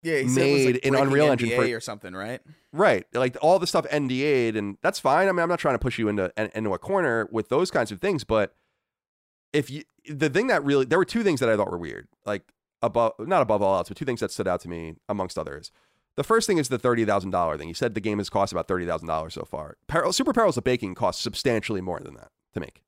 Yeah, 0.06 0.28
said 0.28 0.28
like, 0.28 0.38
made 0.38 0.76
in 0.78 0.96
Unreal 0.96 1.32
Engine 1.32 1.50
for- 1.50 1.76
or 1.76 1.80
something, 1.80 2.14
right? 2.14 2.40
Right. 2.72 3.06
Like 3.14 3.38
all 3.42 3.58
the 3.58 3.66
stuff 3.66 3.86
NDA'd, 3.90 4.56
and 4.56 4.78
that's 4.84 5.00
fine. 5.00 5.28
I 5.28 5.32
mean, 5.32 5.40
I'm 5.40 5.50
not 5.50 5.60
trying 5.60 5.76
to 5.76 5.80
push 5.80 5.98
you 5.98 6.08
into 6.08 6.32
into 6.56 6.74
a 6.74 6.80
corner 6.80 7.28
with 7.32 7.50
those 7.50 7.72
kinds 7.72 7.92
of 7.92 8.00
things, 8.00 8.24
but 8.24 8.54
if 9.52 9.72
you 9.72 9.84
the 10.08 10.30
thing 10.30 10.48
that 10.48 10.64
really 10.64 10.86
there 10.86 11.00
were 11.00 11.06
two 11.06 11.24
things 11.24 11.40
that 11.40 11.50
I 11.50 11.56
thought 11.56 11.72
were 11.72 11.78
weird, 11.78 12.08
like 12.26 12.44
above 12.82 13.14
not 13.20 13.42
above 13.42 13.62
all 13.62 13.78
else, 13.78 13.88
but 13.88 13.98
two 13.98 14.06
things 14.06 14.20
that 14.20 14.32
stood 14.32 14.48
out 14.48 14.62
to 14.62 14.70
me 14.70 14.96
amongst 15.10 15.40
others. 15.40 15.72
The 16.18 16.24
first 16.24 16.46
thing 16.48 16.60
is 16.60 16.70
the 16.70 16.78
thirty 16.78 17.04
thousand 17.04 17.32
dollar 17.32 17.58
thing. 17.58 17.68
He 17.68 17.74
said 17.74 17.96
the 17.96 18.00
game 18.00 18.20
has 18.20 18.30
cost 18.30 18.52
about 18.54 18.68
thirty 18.68 18.86
thousand 18.86 19.08
dollars 19.08 19.34
so 19.34 19.44
far. 19.44 19.78
Peril, 19.88 20.14
Super 20.14 20.34
Perils 20.34 20.56
of 20.56 20.64
Baking 20.64 20.94
costs 20.94 21.24
substantially 21.24 21.82
more 21.82 22.00
than 22.00 22.14
that 22.14 22.30
to 22.54 22.60
make. 22.60 22.84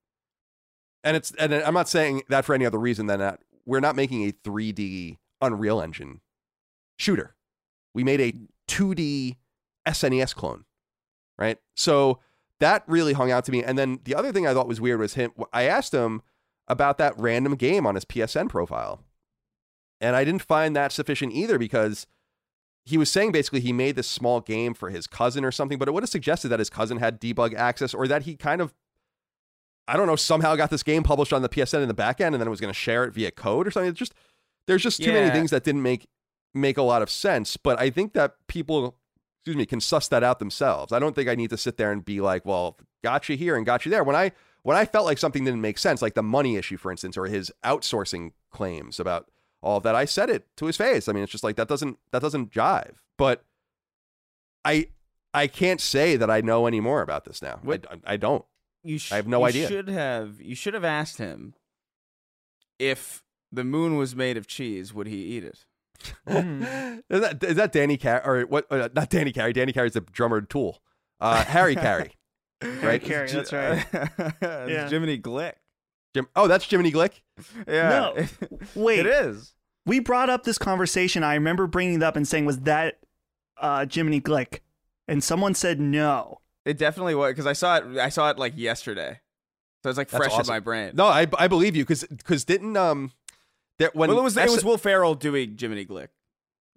And 1.04 1.18
it's 1.18 1.32
and 1.40 1.54
I'm 1.54 1.74
not 1.74 1.90
saying 1.90 2.22
that 2.30 2.46
for 2.46 2.54
any 2.54 2.66
other 2.66 2.80
reason 2.80 3.08
than 3.08 3.20
that 3.20 3.42
we're 3.66 3.82
not 3.82 3.96
making 3.96 4.28
a 4.28 4.32
3D 4.32 5.18
Unreal 5.42 5.82
Engine 5.82 6.22
shooter. 6.98 7.36
We 7.94 8.04
made 8.04 8.22
a 8.22 8.34
2D 8.68 9.38
SNES 9.88 10.36
clone, 10.36 10.66
right? 11.38 11.58
So 11.76 12.20
that 12.60 12.84
really 12.88 13.14
hung 13.14 13.32
out 13.32 13.46
to 13.46 13.52
me. 13.52 13.64
And 13.64 13.78
then 13.78 14.00
the 14.04 14.16
other 14.16 14.32
thing 14.32 14.46
I 14.46 14.54
thought 14.54 14.68
was 14.68 14.82
weird 14.82 15.00
was 15.00 15.14
him. 15.14 15.32
I 15.54 15.64
asked 15.64 15.94
him 15.94 16.22
about 16.68 16.98
that 16.98 17.14
random 17.18 17.56
game 17.56 17.86
on 17.88 17.96
his 17.96 18.06
PSN 18.06 18.50
profile, 18.50 19.04
and 20.02 20.16
I 20.16 20.24
didn't 20.24 20.42
find 20.42 20.76
that 20.76 20.92
sufficient 20.92 21.34
either 21.34 21.58
because 21.58 22.08
he 22.86 22.98
was 22.98 23.12
saying 23.12 23.32
basically 23.32 23.60
he 23.60 23.74
made 23.74 23.96
this 23.96 24.08
small 24.08 24.42
game 24.42 24.74
for 24.74 24.90
his 24.90 25.08
cousin 25.08 25.44
or 25.44 25.52
something, 25.52 25.78
but 25.78 25.88
it 25.88 25.94
would 25.94 26.04
have 26.04 26.10
suggested 26.10 26.50
that 26.50 26.60
his 26.60 26.70
cousin 26.70 26.98
had 26.98 27.20
debug 27.20 27.54
access 27.54 27.94
or 27.94 28.08
that 28.08 28.24
he 28.24 28.36
kind 28.36 28.62
of. 28.62 28.74
I 29.90 29.96
don't 29.96 30.08
know, 30.08 30.18
somehow 30.18 30.58
got 30.58 30.70
this 30.70 30.84
game 30.84 31.02
published 31.02 31.32
on 31.32 31.42
the 31.42 31.48
PSN 31.48 31.82
in 31.82 31.88
the 31.88 31.94
back 31.94 32.20
end 32.20 32.36
and 32.36 32.42
then 32.42 32.48
it 32.48 32.52
was 32.52 32.60
going 32.60 32.74
to 32.74 32.78
share 32.78 33.06
it 33.06 33.14
via 33.14 33.32
code 33.32 33.66
or 33.66 33.72
something. 33.72 33.90
It's 33.90 33.98
just 33.98 34.14
there's 34.68 34.84
just 34.84 35.02
too 35.02 35.14
many 35.14 35.30
things 35.30 35.50
that 35.52 35.64
didn't 35.64 35.82
make 35.82 36.10
make 36.54 36.78
a 36.78 36.82
lot 36.82 37.02
of 37.02 37.10
sense. 37.10 37.58
But 37.58 37.80
I 37.80 37.90
think 37.90 38.14
that 38.14 38.36
people 38.48 38.98
excuse 39.40 39.56
me, 39.56 39.66
can 39.66 39.80
suss 39.80 40.08
that 40.10 40.24
out 40.24 40.40
themselves. 40.40 40.92
I 40.92 41.00
don't 41.00 41.16
think 41.16 41.30
I 41.30 41.36
need 41.36 41.50
to 41.52 41.58
sit 41.58 41.78
there 41.78 41.92
and 41.92 42.04
be 42.04 42.20
like, 42.20 42.46
well, 42.46 42.78
got 43.02 43.30
you 43.30 43.38
here 43.38 43.56
and 43.56 43.66
got 43.66 43.86
you 43.86 43.90
there. 43.92 44.04
When 44.04 44.16
I 44.16 44.32
when 44.64 44.76
I 44.76 44.84
felt 44.86 45.06
like 45.06 45.18
something 45.18 45.46
didn't 45.46 45.62
make 45.62 45.78
sense, 45.78 46.02
like 46.02 46.16
the 46.16 46.24
money 46.24 46.58
issue, 46.58 46.76
for 46.78 46.92
instance, 46.92 47.16
or 47.18 47.28
his 47.28 47.52
outsourcing 47.64 48.34
claims 48.52 49.00
about 49.00 49.30
all 49.62 49.78
of 49.78 49.84
that, 49.84 49.96
I 49.96 50.04
said 50.06 50.30
it 50.30 50.46
to 50.58 50.66
his 50.66 50.76
face. 50.76 51.08
I 51.08 51.14
mean, 51.14 51.24
it's 51.24 51.32
just 51.32 51.44
like 51.46 51.56
that 51.56 51.70
doesn't 51.70 51.98
that 52.12 52.22
doesn't 52.22 52.52
jive. 52.52 52.96
But 53.18 53.46
I 54.66 54.90
I 55.34 55.48
can't 55.48 55.80
say 55.80 56.18
that 56.18 56.30
I 56.30 56.42
know 56.42 56.66
any 56.68 56.82
more 56.82 57.02
about 57.02 57.24
this 57.26 57.42
now. 57.42 57.60
I, 57.64 57.66
What- 57.66 57.86
I, 57.90 58.14
I 58.14 58.18
don't. 58.18 58.44
You 58.84 58.98
sh- 59.00 59.12
I 59.12 59.16
have 59.16 59.28
no 59.28 59.40
you 59.40 59.46
idea. 59.46 59.68
Should 59.70 59.88
have 59.88 60.42
you 60.42 60.56
should 60.56 60.74
have 60.74 60.84
asked 60.86 61.18
him 61.18 61.54
if 62.80 63.24
the 63.52 63.64
moon 63.64 63.98
was 63.98 64.16
made 64.16 64.38
of 64.38 64.48
cheese, 64.48 64.94
would 64.94 65.08
he 65.08 65.18
eat 65.24 65.44
it? 65.44 65.66
Mm. 66.28 67.04
is 67.10 67.22
that 67.22 67.44
is 67.44 67.56
that 67.56 67.72
Danny 67.72 67.98
Carey 67.98 68.22
or 68.24 68.42
what? 68.46 68.66
Uh, 68.72 68.90
not 68.96 69.10
Danny 69.10 69.32
Carey. 69.32 69.54
Danny 69.54 69.74
Carey's 69.74 69.94
the 69.94 70.02
drummer 70.02 70.38
of 70.38 70.50
Tool. 70.50 70.82
Uh, 71.20 71.44
Harry 71.46 71.76
Caray. 71.76 72.12
Right, 72.82 73.04
Caray, 73.04 73.32
that's 73.32 73.54
right. 73.54 73.86
It's 73.94 74.72
Yeah. 74.72 74.90
Jiminy 74.90 75.20
Glick. 75.20 75.54
Jim. 76.16 76.28
Oh, 76.36 76.48
that's 76.48 76.66
Jiminy 76.68 76.92
Glick. 76.92 77.22
Yeah. 77.68 77.90
No, 77.90 78.26
wait. 78.76 79.00
it 79.02 79.06
is. 79.06 79.54
We 79.86 80.00
brought 80.00 80.32
up 80.32 80.44
this 80.44 80.58
conversation. 80.58 81.24
I 81.24 81.36
remember 81.36 81.68
bringing 81.68 81.96
it 81.98 82.04
up 82.04 82.16
and 82.16 82.28
saying, 82.28 82.46
"Was 82.46 82.62
that 82.62 82.98
uh, 83.62 83.86
Jiminy 83.92 84.20
Glick?" 84.22 84.62
And 85.08 85.24
someone 85.24 85.54
said 85.54 85.80
no. 85.80 86.42
It 86.66 86.80
definitely 86.80 87.14
was 87.14 87.30
because 87.34 87.46
I 87.46 87.54
saw 87.54 87.78
it. 87.78 87.98
I 88.00 88.10
saw 88.10 88.32
it 88.32 88.40
like 88.40 88.54
yesterday, 88.58 89.20
so 89.84 89.90
it's 89.90 89.98
like 89.98 90.10
That's 90.10 90.18
fresh 90.26 90.34
awesome. 90.34 90.52
in 90.52 90.56
my 90.56 90.60
brain. 90.60 90.92
No, 90.96 91.06
I 91.06 91.28
I 91.38 91.48
believe 91.48 91.76
you 91.76 91.84
because 91.84 92.06
because 92.06 92.44
didn't 92.44 92.76
um 92.76 93.12
that 93.80 93.96
when 93.96 94.10
well, 94.10 94.20
it 94.20 94.24
was 94.24 94.38
it 94.38 94.50
was 94.50 94.64
Will 94.66 94.78
Ferrell 94.78 95.16
doing 95.16 95.58
Jiminy 95.60 95.86
Glick, 95.86 96.10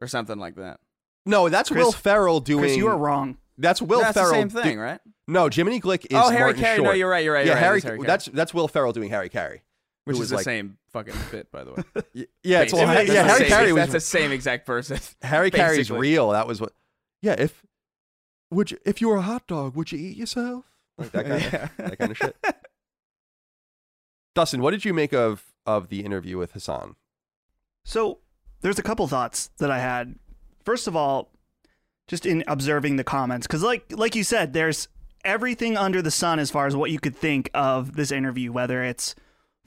or 0.01 0.07
something 0.07 0.39
like 0.39 0.57
that. 0.57 0.81
no 1.27 1.49
that's 1.49 1.69
Chris- 1.71 1.85
Will 1.85 1.93
Ferrell 1.93 2.41
doing 2.41 2.65
Chris, 2.65 2.77
you 2.77 2.89
are 2.89 2.97
wrong. 2.97 3.39
that's 3.59 3.81
Will 3.83 4.01
That's 4.01 4.17
Ferrell 4.17 4.31
the 4.31 4.37
same 4.37 4.49
do- 4.49 4.63
thing, 4.63 4.79
right? 4.79 5.01
no 5.27 5.49
Jiminy 5.49 5.81
Glick 5.81 6.05
is 6.07 6.09
oh, 6.13 6.31
Harry 6.31 6.41
Martin 6.53 6.63
Carey. 6.63 6.77
Short. 6.79 6.87
No, 6.87 6.93
you're 6.93 7.11
right. 7.11 7.25
You're 7.25 7.35
right. 7.35 7.47
yeah 7.47 7.53
you're 7.53 7.61
Harry, 7.61 7.81
Harry 7.81 7.99
that's 8.05 8.27
that's 8.27 8.53
Will 8.55 8.69
Ferrell 8.69 8.93
doing 8.93 9.11
Harry 9.11 9.29
Caray 9.29 9.63
which 10.05 10.19
is 10.19 10.31
the 10.31 10.37
like- 10.37 10.45
same 10.45 10.77
fucking 10.93 11.15
bit, 11.31 11.53
by 11.53 11.63
the 11.63 11.73
way. 11.73 11.83
Yeah 12.43 12.63
it's 12.63 12.73
all, 12.73 12.85
Basically, 12.87 13.15
yeah 13.15 13.23
Harry 13.25 13.39
same- 13.41 13.49
Caray 13.51 13.73
was 13.73 13.81
That's 13.83 13.93
the 13.93 14.01
same 14.01 14.33
exact 14.33 14.67
person. 14.67 14.99
Harry 15.23 15.51
Caray's 15.51 15.91
real 15.91 16.31
that 16.31 16.47
was 16.49 16.61
what 16.61 16.73
yeah 17.23 17.37
if 17.39 17.65
would 18.51 18.71
you 18.73 18.79
if 18.85 19.01
you 19.01 19.09
were 19.09 19.17
a 19.17 19.23
hot 19.23 19.47
dog 19.47 19.77
would 19.77 19.93
you 19.93 19.99
eat 19.99 20.17
yourself 20.17 20.65
like 20.99 21.13
that 21.13 21.27
kind 21.27 21.43
Yeah. 21.53 21.65
of 21.65 21.77
that 21.91 21.99
kind 21.99 22.11
of 22.11 22.17
shit 22.19 22.37
Dustin 24.35 24.63
what 24.63 24.71
did 24.73 24.85
you 24.85 24.95
make 24.95 25.13
of 25.13 25.45
of 25.67 25.89
the 25.89 26.05
interview 26.05 26.39
with 26.39 26.53
Hassan 26.53 26.97
So 27.85 28.19
there's 28.61 28.79
a 28.79 28.83
couple 28.83 29.07
thoughts 29.09 29.51
that 29.59 29.71
I 29.71 29.79
had. 29.79 30.17
First 30.65 30.87
of 30.87 30.95
all, 30.95 31.33
just 32.07 32.27
in 32.27 32.45
observing 32.47 32.97
the 32.97 33.05
comments, 33.05 33.47
because 33.47 33.63
like 33.63 33.85
like 33.91 34.15
you 34.15 34.25
said, 34.25 34.53
there's 34.53 34.89
everything 35.25 35.77
under 35.77 36.03
the 36.03 36.11
sun 36.11 36.39
as 36.39 36.51
far 36.51 36.67
as 36.67 36.77
what 36.77 36.91
you 36.91 36.99
could 36.99 37.17
think 37.17 37.51
of 37.55 37.97
this 37.97 38.11
interview, 38.11 38.53
whether 38.53 38.83
it's 38.83 39.15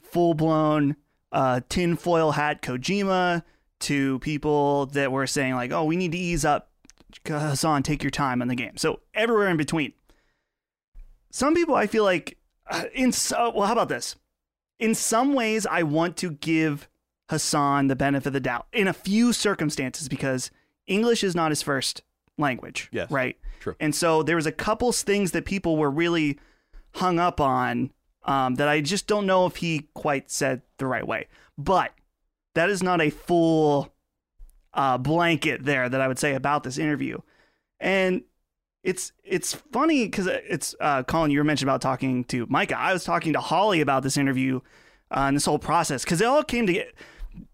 full 0.02 0.34
blown 0.34 0.96
uh, 1.32 1.62
tinfoil 1.70 2.32
hat 2.32 2.62
Kojima 2.62 3.44
to 3.82 4.20
people 4.20 4.88
that 4.88 5.12
were 5.12 5.28
saying 5.28 5.56
like, 5.56 5.72
"Oh, 5.72 5.86
we 5.86 5.96
need 5.96 6.12
to 6.12 6.18
ease 6.18 6.46
up, 6.46 6.70
Hassan, 7.28 7.84
take 7.84 8.04
your 8.04 8.12
time 8.12 8.42
on 8.42 8.48
the 8.48 8.56
game." 8.56 8.78
So 8.78 9.00
everywhere 9.14 9.50
in 9.50 9.58
between. 9.58 9.94
Some 11.32 11.56
people 11.56 11.74
I 11.74 11.88
feel 11.88 12.04
like 12.04 12.38
uh, 12.70 12.84
in 12.94 13.12
so 13.12 13.52
well, 13.56 13.68
how 13.68 13.74
about 13.74 13.90
this? 13.90 14.16
In 14.84 14.94
some 14.94 15.34
ways, 15.34 15.66
I 15.66 15.84
want 15.84 16.18
to 16.18 16.32
give 16.32 16.90
Hassan 17.30 17.88
the 17.88 17.96
benefit 17.96 18.28
of 18.28 18.34
the 18.34 18.42
doubt 18.42 18.68
in 18.74 18.86
a 18.86 18.92
few 18.92 19.32
circumstances 19.32 20.10
because 20.10 20.52
English 20.88 21.24
is 21.24 21.34
not 21.34 21.52
his 21.52 21.62
first 21.62 22.02
language. 22.38 22.90
Yes. 22.92 23.10
Right. 23.10 23.38
True. 23.62 23.78
And 23.80 23.96
so 23.96 24.24
there 24.24 24.36
was 24.36 24.46
a 24.46 24.52
couple 24.52 24.92
things 24.92 25.32
that 25.32 25.46
people 25.46 25.78
were 25.78 25.90
really 25.90 26.38
hung 26.96 27.18
up 27.18 27.40
on 27.40 27.94
um, 28.24 28.56
that 28.56 28.68
I 28.68 28.82
just 28.82 29.08
don't 29.08 29.26
know 29.26 29.46
if 29.46 29.56
he 29.56 29.88
quite 29.94 30.30
said 30.30 30.64
the 30.80 30.86
right 30.86 31.08
way. 31.08 31.28
But 31.58 31.94
that 32.54 32.70
is 32.70 32.84
not 32.84 33.00
a 33.00 33.10
full 33.10 33.94
uh, 34.74 34.98
blanket 34.98 35.64
there 35.64 35.88
that 35.88 36.02
I 36.02 36.10
would 36.10 36.20
say 36.20 36.36
about 36.36 36.64
this 36.64 36.78
interview. 36.78 37.20
And 37.80 38.24
it's 38.84 39.14
it's 39.24 39.54
funny 39.54 40.06
because 40.06 40.28
it's 40.28 40.76
uh, 40.80 41.04
Colin. 41.04 41.32
You 41.32 41.40
were 41.40 41.44
mentioned 41.46 41.70
about 41.70 41.82
talking 41.82 42.26
to 42.26 42.46
Micah. 42.50 42.78
I 42.78 42.92
was 42.94 43.04
talking 43.04 43.34
to 43.34 43.40
Holly 43.40 43.82
about 43.82 44.04
this 44.04 44.18
interview 44.18 44.60
uh, 45.10 45.22
and 45.28 45.36
this 45.36 45.46
whole 45.46 45.60
process 45.60 46.04
because 46.04 46.20
it 46.22 46.26
all 46.26 46.44
came 46.44 46.68
to 46.68 46.74
get. 46.74 46.94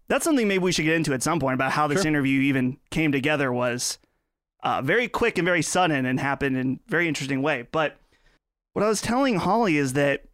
That's 0.08 0.24
something 0.24 0.48
maybe 0.48 0.62
we 0.62 0.72
should 0.72 0.84
get 0.84 0.96
into 0.96 1.14
at 1.14 1.22
some 1.22 1.38
point 1.38 1.54
about 1.54 1.72
how 1.72 1.86
this 1.86 2.02
Sure. 2.02 2.08
interview 2.08 2.40
even 2.40 2.78
came 2.90 3.12
together. 3.12 3.52
Was 3.52 3.98
uh, 4.62 4.82
very 4.82 5.08
quick 5.08 5.38
and 5.38 5.46
very 5.46 5.62
sudden 5.62 6.04
and 6.04 6.18
happened 6.18 6.56
in 6.56 6.80
a 6.86 6.90
very 6.90 7.06
interesting 7.06 7.42
way. 7.42 7.66
But 7.70 7.96
what 8.72 8.84
I 8.84 8.88
was 8.88 9.00
telling 9.00 9.36
Holly 9.36 9.76
is 9.76 9.92
that 9.92 10.24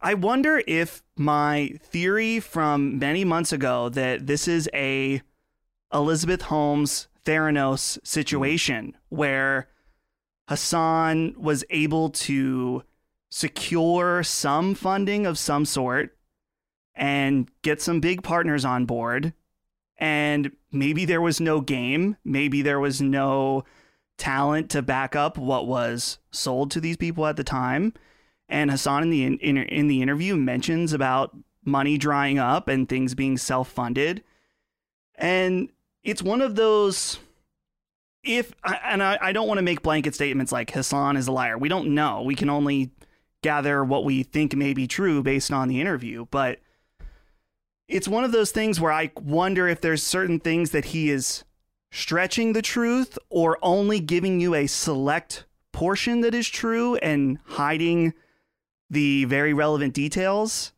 I 0.00 0.14
wonder 0.14 0.62
if 0.66 1.02
my 1.16 1.78
theory 1.82 2.38
from 2.38 2.98
many 2.98 3.24
months 3.24 3.52
ago 3.52 3.88
that 3.88 4.26
this 4.26 4.46
is 4.46 4.68
a 4.72 5.20
Elizabeth 5.92 6.42
Holmes 6.42 7.08
Theranos 7.24 7.98
situation 8.06 8.96
where 9.08 9.68
Hassan 10.48 11.34
was 11.36 11.64
able 11.70 12.10
to 12.10 12.82
secure 13.30 14.22
some 14.22 14.74
funding 14.74 15.26
of 15.26 15.38
some 15.38 15.64
sort 15.64 16.16
and 16.94 17.50
get 17.62 17.80
some 17.80 18.00
big 18.00 18.22
partners 18.22 18.64
on 18.64 18.84
board. 18.84 19.32
And 19.96 20.52
maybe 20.70 21.04
there 21.04 21.20
was 21.20 21.40
no 21.40 21.60
game, 21.60 22.16
maybe 22.24 22.60
there 22.60 22.80
was 22.80 23.00
no 23.00 23.64
talent 24.18 24.70
to 24.70 24.82
back 24.82 25.16
up 25.16 25.38
what 25.38 25.66
was 25.66 26.18
sold 26.30 26.70
to 26.72 26.80
these 26.80 26.96
people 26.96 27.26
at 27.26 27.36
the 27.36 27.44
time. 27.44 27.94
And 28.48 28.70
Hasan 28.70 29.04
in 29.04 29.10
the 29.10 29.24
in, 29.24 29.56
in 29.56 29.88
the 29.88 30.02
interview 30.02 30.36
mentions 30.36 30.92
about 30.92 31.34
money 31.64 31.96
drying 31.96 32.38
up 32.38 32.68
and 32.68 32.88
things 32.88 33.14
being 33.14 33.38
self-funded. 33.38 34.22
And 35.14 35.70
it's 36.02 36.22
one 36.22 36.42
of 36.42 36.56
those 36.56 37.18
if 38.24 38.52
and 38.64 39.02
I, 39.02 39.18
I 39.20 39.32
don't 39.32 39.48
want 39.48 39.58
to 39.58 39.62
make 39.62 39.82
blanket 39.82 40.14
statements 40.14 40.52
like 40.52 40.70
Hassan 40.70 41.16
is 41.16 41.26
a 41.26 41.32
liar. 41.32 41.58
We 41.58 41.68
don't 41.68 41.94
know. 41.94 42.22
We 42.22 42.34
can 42.34 42.48
only 42.48 42.90
gather 43.42 43.84
what 43.84 44.04
we 44.04 44.22
think 44.22 44.54
may 44.54 44.72
be 44.72 44.86
true 44.86 45.22
based 45.22 45.52
on 45.52 45.68
the 45.68 45.80
interview, 45.80 46.26
but 46.30 46.60
it's 47.88 48.08
one 48.08 48.24
of 48.24 48.32
those 48.32 48.52
things 48.52 48.80
where 48.80 48.92
I 48.92 49.10
wonder 49.20 49.68
if 49.68 49.80
there's 49.80 50.02
certain 50.02 50.38
things 50.38 50.70
that 50.70 50.86
he 50.86 51.10
is 51.10 51.44
stretching 51.90 52.52
the 52.52 52.62
truth 52.62 53.18
or 53.28 53.58
only 53.60 54.00
giving 54.00 54.40
you 54.40 54.54
a 54.54 54.66
select 54.66 55.44
portion 55.72 56.20
that 56.20 56.34
is 56.34 56.48
true 56.48 56.96
and 56.96 57.38
hiding 57.44 58.14
the 58.88 59.24
very 59.24 59.52
relevant 59.52 59.94
details. 59.94 60.72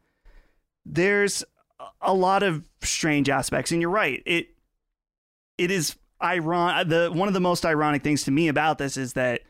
There's 0.87 1.45
a 2.01 2.15
lot 2.15 2.43
of 2.43 2.65
strange 2.83 3.29
aspects 3.29 3.71
and 3.71 3.81
you're 3.81 3.91
right. 3.91 4.23
It 4.25 4.49
it 5.57 5.71
is 5.71 5.97
iron 6.21 6.89
the 6.89 7.11
one 7.13 7.29
of 7.29 7.35
the 7.35 7.41
most 7.41 7.65
ironic 7.67 8.03
things 8.03 8.25
to 8.25 8.31
me 8.31 8.49
about 8.49 8.79
this 8.79 8.97
is 8.97 9.13
that 9.15 9.43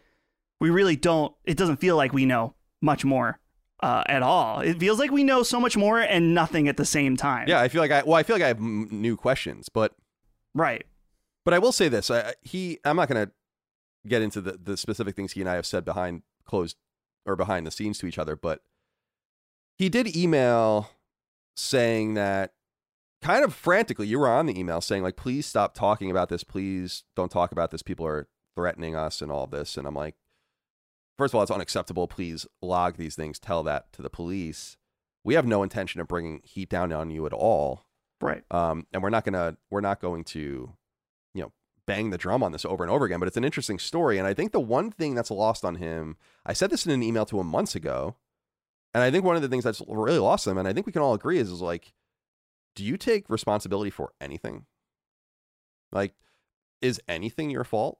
we 0.61 0.71
really 0.71 0.97
don't 0.97 1.35
it 1.45 1.57
doesn't 1.57 1.77
feel 1.77 1.97
like 1.97 2.13
we 2.13 2.25
know 2.27 2.55
much 2.81 3.05
more 3.05 3.39
uh, 3.83 4.03
at 4.07 4.23
all. 4.23 4.61
It 4.61 4.79
feels 4.79 4.99
like 4.99 5.11
we 5.11 5.25
know 5.25 5.43
so 5.43 5.61
much 5.61 5.77
more 5.77 6.01
and 6.01 6.35
nothing 6.35 6.69
at 6.69 6.77
the 6.77 6.87
same 6.87 7.17
time. 7.17 7.49
Yeah, 7.49 7.61
I 7.61 7.69
feel 7.69 7.83
like 7.83 7.91
I 7.91 8.03
well, 8.03 8.15
I 8.15 8.23
feel 8.23 8.37
like 8.37 8.43
I 8.43 8.49
have 8.49 8.59
m- 8.59 8.89
new 8.91 9.17
questions, 9.17 9.69
but 9.69 9.95
right. 10.55 10.85
But 11.45 11.53
I 11.53 11.59
will 11.59 11.73
say 11.73 11.89
this: 11.89 12.11
I, 12.11 12.35
he, 12.41 12.79
I'm 12.85 12.97
not 12.97 13.09
going 13.09 13.27
to 13.27 13.33
get 14.07 14.23
into 14.23 14.41
the 14.41 14.53
the 14.53 14.77
specific 14.77 15.15
things 15.17 15.33
he 15.33 15.41
and 15.41 15.51
I 15.51 15.55
have 15.55 15.67
said 15.67 15.85
behind 15.85 16.23
closed 16.47 16.77
or 17.27 17.37
behind 17.37 17.67
the 17.67 17.71
scenes 17.71 17.99
to 17.99 18.07
each 18.07 18.19
other, 18.19 18.37
but 18.37 18.63
he 19.77 19.89
did 19.89 20.17
email 20.17 20.91
saying 21.57 22.15
that 22.15 22.53
kind 23.25 23.43
of 23.45 23.55
frantically. 23.55 24.07
You 24.07 24.19
were 24.19 24.29
on 24.29 24.47
the 24.47 24.59
email 24.59 24.81
saying 24.81 25.03
like, 25.03 25.17
"Please 25.17 25.47
stop 25.47 25.75
talking 25.75 26.11
about 26.11 26.29
this. 26.29 26.45
Please 26.45 27.05
don't 27.17 27.31
talk 27.31 27.53
about 27.53 27.71
this. 27.71 27.83
People 27.83 28.07
are 28.07 28.29
threatening 28.55 28.95
us 28.95 29.23
and 29.23 29.33
all 29.33 29.47
this." 29.47 29.77
And 29.77 29.87
I'm 29.87 29.95
like, 29.95 30.15
first 31.17 31.33
of 31.33 31.37
all, 31.37 31.43
it's 31.43 31.51
unacceptable. 31.51 32.07
Please 32.07 32.47
log 32.61 32.97
these 32.97 33.17
things. 33.17 33.39
Tell 33.39 33.63
that 33.63 33.93
to 33.95 34.03
the 34.03 34.11
police. 34.11 34.77
We 35.25 35.35
have 35.35 35.47
no 35.47 35.63
intention 35.63 36.03
of 36.03 36.07
bringing 36.09 36.43
heat 36.45 36.69
down 36.69 36.93
on 36.93 37.11
you 37.11 37.25
at 37.25 37.33
all. 37.33 37.87
Right. 38.21 38.45
Um, 38.51 38.87
and 38.93 39.03
we're 39.03 39.11
not 39.11 39.25
gonna 39.25 39.57
we're 39.71 39.81
not 39.81 40.01
going 40.01 40.25
to, 40.25 40.75
you 41.33 41.43
know, 41.43 41.53
bang 41.87 42.11
the 42.11 42.19
drum 42.19 42.43
on 42.43 42.53
this 42.53 42.67
over 42.67 42.85
and 42.85 42.91
over 42.91 43.07
again. 43.07 43.21
But 43.21 43.29
it's 43.29 43.39
an 43.39 43.45
interesting 43.45 43.79
story, 43.79 44.19
and 44.19 44.27
I 44.27 44.35
think 44.35 44.53
the 44.53 44.61
one 44.61 44.91
thing 44.91 45.15
that's 45.15 45.31
lost 45.31 45.65
on 45.65 45.77
him, 45.77 46.19
I 46.45 46.53
said 46.53 46.69
this 46.71 46.85
in 46.85 46.93
an 46.93 47.03
email 47.03 47.25
to 47.27 47.41
him 47.41 47.47
months 47.47 47.75
ago, 47.75 48.17
and 48.93 49.03
I 49.03 49.11
think 49.11 49.25
one 49.25 49.37
of 49.37 49.43
the 49.43 49.49
things 49.49 49.65
that's 49.65 49.83
really 49.89 50.19
lost 50.19 50.47
him, 50.47 50.59
and 50.59 50.69
I 50.69 50.75
think 50.75 50.87
we 50.87 50.93
can 50.93 51.03
all 51.03 51.15
agree 51.15 51.39
is, 51.39 51.51
is 51.51 51.63
like, 51.63 51.95
do 52.75 52.85
you 52.85 52.97
take 52.97 53.29
responsibility 53.29 53.91
for 53.91 54.13
anything? 54.21 54.67
Like, 55.93 56.15
is 56.83 57.01
anything 57.09 57.51
your 57.51 57.65
fault? 57.65 57.99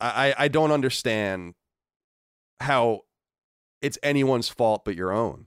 I, 0.00 0.34
I 0.38 0.48
don't 0.48 0.72
understand 0.72 1.54
how 2.58 3.02
it's 3.82 3.98
anyone's 4.02 4.48
fault 4.48 4.84
but 4.84 4.96
your 4.96 5.12
own 5.12 5.46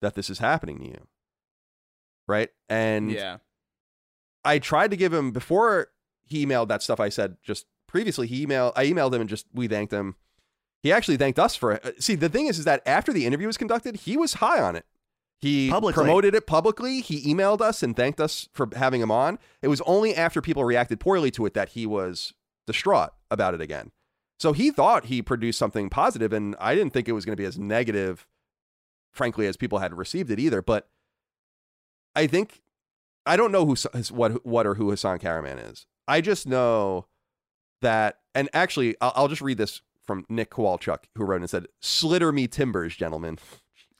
that 0.00 0.14
this 0.14 0.30
is 0.30 0.38
happening 0.38 0.78
to 0.80 0.86
you. 0.86 1.06
Right? 2.26 2.50
And 2.68 3.10
yeah. 3.10 3.38
I 4.44 4.58
tried 4.58 4.90
to 4.90 4.96
give 4.96 5.12
him 5.12 5.30
before 5.30 5.88
he 6.26 6.44
emailed 6.44 6.68
that 6.68 6.82
stuff 6.82 7.00
I 7.00 7.08
said 7.08 7.36
just 7.42 7.66
previously. 7.86 8.26
He 8.26 8.46
emailed 8.46 8.72
I 8.76 8.86
emailed 8.86 9.14
him 9.14 9.22
and 9.22 9.30
just 9.30 9.46
we 9.54 9.66
thanked 9.68 9.92
him. 9.92 10.16
He 10.82 10.92
actually 10.92 11.16
thanked 11.16 11.38
us 11.38 11.56
for 11.56 11.72
it. 11.72 11.84
Uh, 11.84 11.90
see, 11.98 12.14
the 12.14 12.28
thing 12.28 12.46
is, 12.46 12.58
is 12.58 12.64
that 12.64 12.82
after 12.86 13.12
the 13.12 13.26
interview 13.26 13.46
was 13.46 13.56
conducted, 13.56 13.96
he 13.96 14.16
was 14.16 14.34
high 14.34 14.60
on 14.60 14.76
it. 14.76 14.84
He 15.40 15.70
Publicly. 15.70 16.02
promoted 16.02 16.34
it 16.34 16.46
publicly. 16.46 17.00
He 17.00 17.32
emailed 17.32 17.60
us 17.60 17.82
and 17.82 17.94
thanked 17.94 18.20
us 18.20 18.48
for 18.52 18.68
having 18.74 19.00
him 19.00 19.10
on. 19.10 19.38
It 19.62 19.68
was 19.68 19.80
only 19.82 20.14
after 20.14 20.40
people 20.40 20.64
reacted 20.64 20.98
poorly 20.98 21.30
to 21.32 21.46
it 21.46 21.54
that 21.54 21.70
he 21.70 21.86
was 21.86 22.34
distraught 22.66 23.10
about 23.30 23.54
it 23.54 23.60
again. 23.60 23.92
So 24.40 24.52
he 24.52 24.70
thought 24.70 25.06
he 25.06 25.22
produced 25.22 25.58
something 25.58 25.90
positive, 25.90 26.32
and 26.32 26.56
I 26.60 26.74
didn't 26.74 26.92
think 26.92 27.08
it 27.08 27.12
was 27.12 27.24
going 27.24 27.34
to 27.34 27.40
be 27.40 27.46
as 27.46 27.58
negative, 27.58 28.26
frankly, 29.12 29.46
as 29.46 29.56
people 29.56 29.78
had 29.78 29.96
received 29.96 30.30
it 30.30 30.40
either. 30.40 30.62
But 30.62 30.88
I 32.16 32.26
think 32.26 32.62
I 33.26 33.36
don't 33.36 33.52
know 33.52 33.66
who 33.66 33.76
what 34.10 34.44
what 34.46 34.66
or 34.66 34.74
who 34.74 34.90
Hasan 34.90 35.18
Kahraman 35.18 35.70
is. 35.70 35.86
I 36.08 36.20
just 36.20 36.46
know 36.46 37.06
that, 37.82 38.18
and 38.34 38.48
actually, 38.52 38.96
I'll, 39.00 39.12
I'll 39.14 39.28
just 39.28 39.42
read 39.42 39.58
this 39.58 39.82
from 40.06 40.24
Nick 40.28 40.50
Kowalchuk, 40.50 41.04
who 41.16 41.24
wrote 41.24 41.42
and 41.42 41.50
said, 41.50 41.66
"Slitter 41.80 42.32
me 42.32 42.46
timbers, 42.46 42.96
gentlemen." 42.96 43.38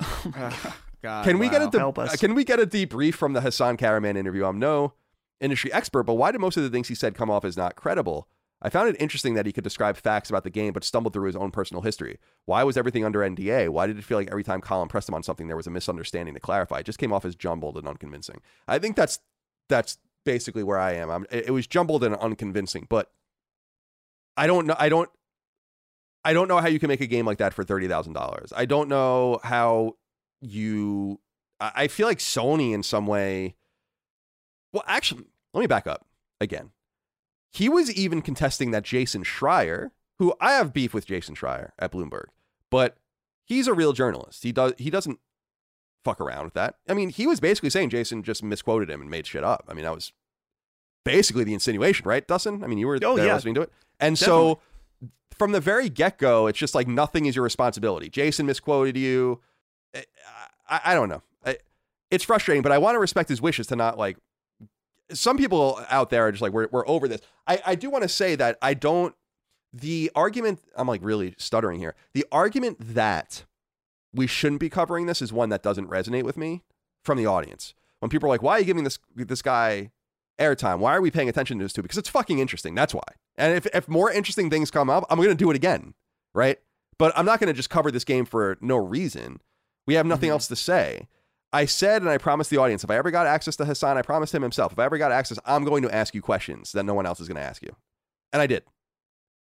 God, 1.03 1.24
can 1.24 1.38
we 1.38 1.49
get 1.49 1.62
a 1.62 1.68
de- 1.68 1.78
Help 1.78 1.99
us. 1.99 2.16
can 2.16 2.34
we 2.34 2.44
get 2.44 2.59
a 2.59 2.66
debrief 2.66 3.14
from 3.14 3.32
the 3.32 3.40
Hassan 3.40 3.76
Kahraman 3.76 4.16
interview? 4.16 4.44
I'm 4.44 4.59
no 4.59 4.94
industry 5.40 5.72
expert, 5.72 6.05
but 6.05 6.14
why 6.14 6.32
did 6.32 6.40
most 6.40 6.57
of 6.57 6.62
the 6.62 6.70
things 6.70 6.88
he 6.88 6.94
said 6.94 7.14
come 7.14 7.30
off 7.30 7.44
as 7.44 7.57
not 7.57 7.76
credible? 7.76 8.28
I 8.61 8.70
found 8.70 8.88
it 8.88 8.96
interesting 8.99 9.34
that 9.34 9.46
he 9.46 9.53
could 9.53 9.62
describe 9.62 9.96
facts 9.96 10.28
about 10.30 10.42
the 10.42 10.51
game, 10.51 10.72
but 10.72 10.82
stumbled 10.82 11.12
through 11.12 11.26
his 11.26 11.36
own 11.36 11.53
personal 11.53 11.82
history. 11.82 12.18
Why 12.44 12.64
was 12.64 12.76
everything 12.76 13.05
under 13.05 13.20
NDA? 13.20 13.68
Why 13.68 13.86
did 13.86 13.99
it 13.99 14.05
feel 14.05 14.18
like 14.18 14.30
every 14.30 14.42
time 14.42 14.61
Colin 14.61 14.88
pressed 14.88 15.09
him 15.09 15.14
on 15.14 15.22
something, 15.22 15.46
there 15.46 15.57
was 15.57 15.68
a 15.68 15.70
misunderstanding 15.70 16.34
to 16.34 16.40
clarify? 16.40 16.80
It 16.80 16.86
just 16.86 16.99
came 16.99 17.12
off 17.12 17.24
as 17.24 17.36
jumbled 17.36 17.78
and 17.78 17.86
unconvincing. 17.86 18.40
I 18.66 18.80
think 18.80 18.96
that's 18.96 19.20
that's 19.68 19.99
basically 20.24 20.64
where 20.64 20.78
I 20.78 20.94
am. 20.94 21.09
I'm, 21.09 21.26
it 21.30 21.46
it 21.46 21.51
was 21.53 21.68
jumbled 21.68 22.03
and 22.03 22.16
unconvincing, 22.16 22.86
but 22.88 23.12
I 24.36 24.49
don't 24.49 24.66
know. 24.66 24.76
I 24.76 24.88
don't. 24.88 25.09
I 26.24 26.32
don't 26.32 26.49
know 26.49 26.59
how 26.59 26.66
you 26.66 26.80
can 26.80 26.88
make 26.88 27.01
a 27.01 27.07
game 27.07 27.26
like 27.26 27.38
that 27.38 27.55
for 27.55 27.62
thirty 27.62 27.86
thousand 27.86 28.14
dollars. 28.14 28.53
I 28.57 28.64
don't 28.64 28.88
know 28.88 29.38
how 29.44 29.94
you. 30.41 31.20
I 31.61 31.89
feel 31.89 32.07
like 32.07 32.18
Sony 32.18 32.72
in 32.72 32.82
some 32.82 33.07
way. 33.07 33.57
Well, 34.72 34.84
actually, 34.86 35.24
let 35.53 35.61
me 35.61 35.66
back 35.66 35.86
up 35.86 36.07
again. 36.41 36.70
He 37.51 37.68
was 37.68 37.93
even 37.93 38.22
contesting 38.22 38.70
that 38.70 38.84
Jason 38.84 39.24
Schreier, 39.24 39.91
who 40.18 40.34
I 40.41 40.53
have 40.53 40.72
beef 40.72 40.95
with 40.95 41.07
Jason 41.07 41.34
Schreier 41.34 41.70
at 41.78 41.91
Bloomberg, 41.91 42.26
but 42.70 42.97
he's 43.45 43.66
a 43.66 43.74
real 43.74 43.93
journalist. 43.93 44.43
He 44.45 44.53
does 44.53 44.74
he 44.78 44.91
doesn't 44.91 45.18
fuck 46.05 46.20
around 46.20 46.45
with 46.45 46.55
that. 46.55 46.76
I 46.89 46.95
mean, 46.95 47.09
he 47.09 47.26
was 47.26 47.41
basically 47.41 47.70
saying 47.70 47.91
Jason 47.91 48.22
just 48.22 48.43
misquoted 48.43 48.89
him 48.89 49.01
and 49.01 49.11
made 49.11 49.26
shit 49.26 49.43
up. 49.43 49.64
I 49.68 49.74
mean, 49.74 49.84
that 49.84 49.95
was 49.95 50.12
basically 51.05 51.43
the 51.45 51.55
insinuation, 51.55 52.07
right, 52.07 52.26
Dustin? 52.26 52.62
I 52.62 52.66
mean, 52.68 52.78
you 52.78 52.86
were 52.86 52.99
Oh, 53.03 53.16
there 53.16 53.26
yeah. 53.26 53.34
listening 53.34 53.55
to 53.55 53.62
it. 53.62 53.72
And 53.99 54.16
so 54.18 54.61
from 55.36 55.53
the 55.53 55.61
very 55.61 55.89
get-go, 55.89 56.47
it's 56.47 56.59
just 56.59 56.74
like 56.74 56.86
nothing 56.86 57.26
is 57.26 57.34
your 57.34 57.43
responsibility. 57.43 58.09
Jason 58.09 58.47
misquoted 58.47 58.97
you. 58.97 59.41
I, 59.95 60.05
I, 60.68 60.80
I 60.86 60.95
don't 60.95 61.09
know. 61.09 61.22
I, 61.45 61.59
it's 62.11 62.24
frustrating, 62.24 62.62
but 62.62 62.72
I 62.72 62.78
want 62.78 62.95
to 62.95 62.99
respect 62.99 63.28
his 63.28 63.41
wishes 63.41 63.66
to 63.68 63.76
not 63.76 63.99
like 63.99 64.16
some 65.12 65.36
people 65.36 65.80
out 65.89 66.11
there 66.11 66.26
are 66.26 66.32
just 66.32 66.43
like 66.43 66.53
we're 66.53 66.68
we're 66.70 66.86
over 66.89 67.09
this. 67.09 67.20
I 67.47 67.61
I 67.66 67.74
do 67.74 67.91
want 67.91 68.03
to 68.03 68.09
say 68.09 68.34
that 68.36 68.59
I 68.61 68.74
don't 68.74 69.14
the 69.72 70.11
argument 70.14 70.61
I'm 70.76 70.89
like 70.89 71.01
really 71.03 71.34
stuttering 71.39 71.78
here. 71.78 71.95
The 72.14 72.26
argument 72.32 72.76
that 72.95 73.45
we 74.12 74.26
shouldn't 74.26 74.61
be 74.61 74.70
covering 74.70 75.07
this 75.07 75.20
is 75.20 75.32
one 75.32 75.51
that 75.51 75.62
doesn't 75.62 75.89
resonate 75.89 76.24
with 76.24 76.36
me 76.36 76.62
from 77.05 77.18
the 77.18 77.26
audience. 77.26 77.74
When 78.01 78.11
people 78.11 78.28
are 78.28 78.30
like, 78.30 78.43
"Why 78.43 78.57
are 78.57 78.59
you 78.61 78.64
giving 78.64 78.84
this 78.84 78.99
this 79.14 79.43
guy 79.43 79.91
airtime? 80.39 80.78
Why 80.78 80.95
are 80.95 81.01
we 81.01 81.11
paying 81.11 81.28
attention 81.28 81.59
to 81.59 81.64
this 81.64 81.72
too?" 81.72 81.82
Because 81.82 81.99
it's 81.99 82.09
fucking 82.09 82.39
interesting. 82.39 82.74
That's 82.74 82.95
why. 82.95 83.03
And 83.36 83.55
if 83.55 83.66
if 83.66 83.89
more 83.89 84.11
interesting 84.11 84.51
things 84.51 84.70
come 84.70 84.89
up, 84.91 85.05
I'm 85.11 85.18
to 85.30 85.34
do 85.45 85.51
it 85.51 85.57
again, 85.57 85.95
right? 86.34 86.59
But 86.99 87.12
I'm 87.16 87.26
not 87.26 87.41
to 87.49 87.53
just 87.53 87.70
cover 87.70 87.91
this 87.91 88.05
game 88.05 88.24
for 88.24 88.59
no 88.61 88.76
reason. 88.76 89.41
We 89.89 89.95
have 89.95 90.05
nothing 90.05 90.26
mm-hmm. 90.26 90.34
else 90.34 90.49
to 90.49 90.57
say. 90.57 91.09
I 91.51 91.64
said 91.64 92.03
and 92.03 92.11
I 92.11 92.18
promised 92.18 92.51
the 92.51 92.59
audience 92.59 92.84
if 92.84 92.91
I 92.91 92.97
ever 92.97 93.11
got 93.11 93.26
access 93.26 93.57
to 93.57 93.64
Hassan, 93.64 93.97
I 93.97 94.03
promised 94.03 94.34
him 94.34 94.43
himself. 94.43 94.70
If 94.72 94.78
I 94.78 94.84
ever 94.84 94.99
got 94.99 95.12
access, 95.12 95.39
I'm 95.47 95.64
going 95.64 95.82
to 95.82 95.91
ask 95.91 96.14
you 96.14 96.20
questions 96.20 96.72
that 96.72 96.84
no 96.84 96.93
one 96.93 97.07
else 97.07 97.20
is 97.20 97.26
going 97.26 97.41
to 97.41 97.43
ask 97.43 97.62
you. 97.62 97.74
And 98.30 98.43
I 98.43 98.47
did. 98.47 98.64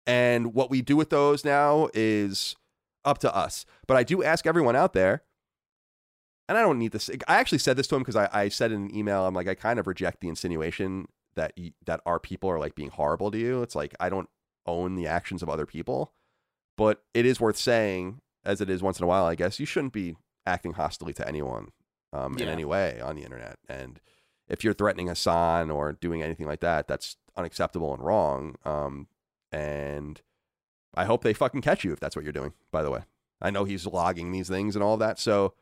And 0.06 0.54
what 0.54 0.70
we 0.70 0.82
do 0.82 0.96
with 0.96 1.10
those 1.10 1.44
now 1.44 1.90
is 1.94 2.56
up 3.04 3.18
to 3.20 3.36
us. 3.36 3.66
But 3.88 3.98
I 3.98 4.04
do 4.04 4.24
ask 4.24 4.48
everyone 4.48 4.78
out 4.78 4.94
there, 4.94 5.24
and 6.48 6.58
I 6.58 6.62
don't 6.62 6.80
need 6.80 6.94
this. 6.94 7.10
I 7.28 7.36
actually 7.36 7.58
said 7.58 7.76
this 7.76 7.88
to 7.88 7.96
him 7.96 8.04
because 8.04 8.16
I, 8.16 8.30
I 8.32 8.48
said 8.48 8.72
in 8.72 8.84
an 8.84 8.96
email, 8.96 9.26
I'm 9.26 9.34
like, 9.34 9.50
I 9.50 9.54
kind 9.54 9.80
of 9.80 9.86
reject 9.86 10.22
the 10.22 10.30
insinuation 10.30 11.10
that 11.36 11.52
y 11.58 11.74
that 11.86 12.00
our 12.06 12.22
people 12.22 12.50
are 12.50 12.58
like 12.58 12.74
being 12.74 12.90
horrible 12.90 13.32
to 13.32 13.38
you. 13.38 13.64
It's 13.64 13.76
like 13.76 13.96
I 14.00 14.08
don't 14.08 14.30
own 14.66 14.96
the 14.96 15.08
actions 15.08 15.44
of 15.44 15.50
other 15.50 15.66
people, 15.66 16.14
but 16.78 17.04
it 17.14 17.26
is 17.26 17.42
worth 17.42 17.58
saying, 17.58 18.22
as 18.46 18.62
it 18.62 18.70
is 18.70 18.82
once 18.82 18.98
in 18.98 19.04
a 19.04 19.08
while, 19.08 19.26
I 19.26 19.36
guess, 19.36 19.60
you 19.60 19.66
shouldn't 19.66 19.92
be 19.92 20.16
acting 20.48 20.74
hostily 20.74 21.14
to 21.16 21.28
anyone 21.28 21.72
um, 22.14 22.38
in 22.38 22.48
any 22.48 22.66
way 22.66 23.00
on 23.02 23.16
the 23.16 23.24
internet. 23.24 23.58
And 23.68 24.00
if 24.48 24.64
you're 24.64 24.74
threatening 24.74 25.08
Hassan 25.08 25.70
or 25.70 25.94
doing 25.94 26.24
anything 26.24 26.48
like 26.48 26.62
that, 26.62 26.88
that's 26.88 27.18
unacceptable 27.36 27.94
and 27.94 28.04
wrong. 28.04 28.56
Um, 28.66 29.08
and 29.52 30.22
I 30.96 31.06
hope 31.06 31.24
they 31.24 31.34
fucking 31.34 31.62
catch 31.62 31.84
you 31.84 31.92
if 31.92 32.00
that's 32.00 32.16
what 32.16 32.24
you're 32.24 32.32
doing, 32.32 32.54
by 32.72 32.82
the 32.82 32.92
way. 32.92 33.02
I 33.42 33.52
know 33.52 33.66
he's 33.66 33.86
logging 33.86 34.32
these 34.32 34.50
things 34.50 34.76
and 34.76 34.84
all 34.84 34.98
that. 34.98 35.20
So 35.20 35.54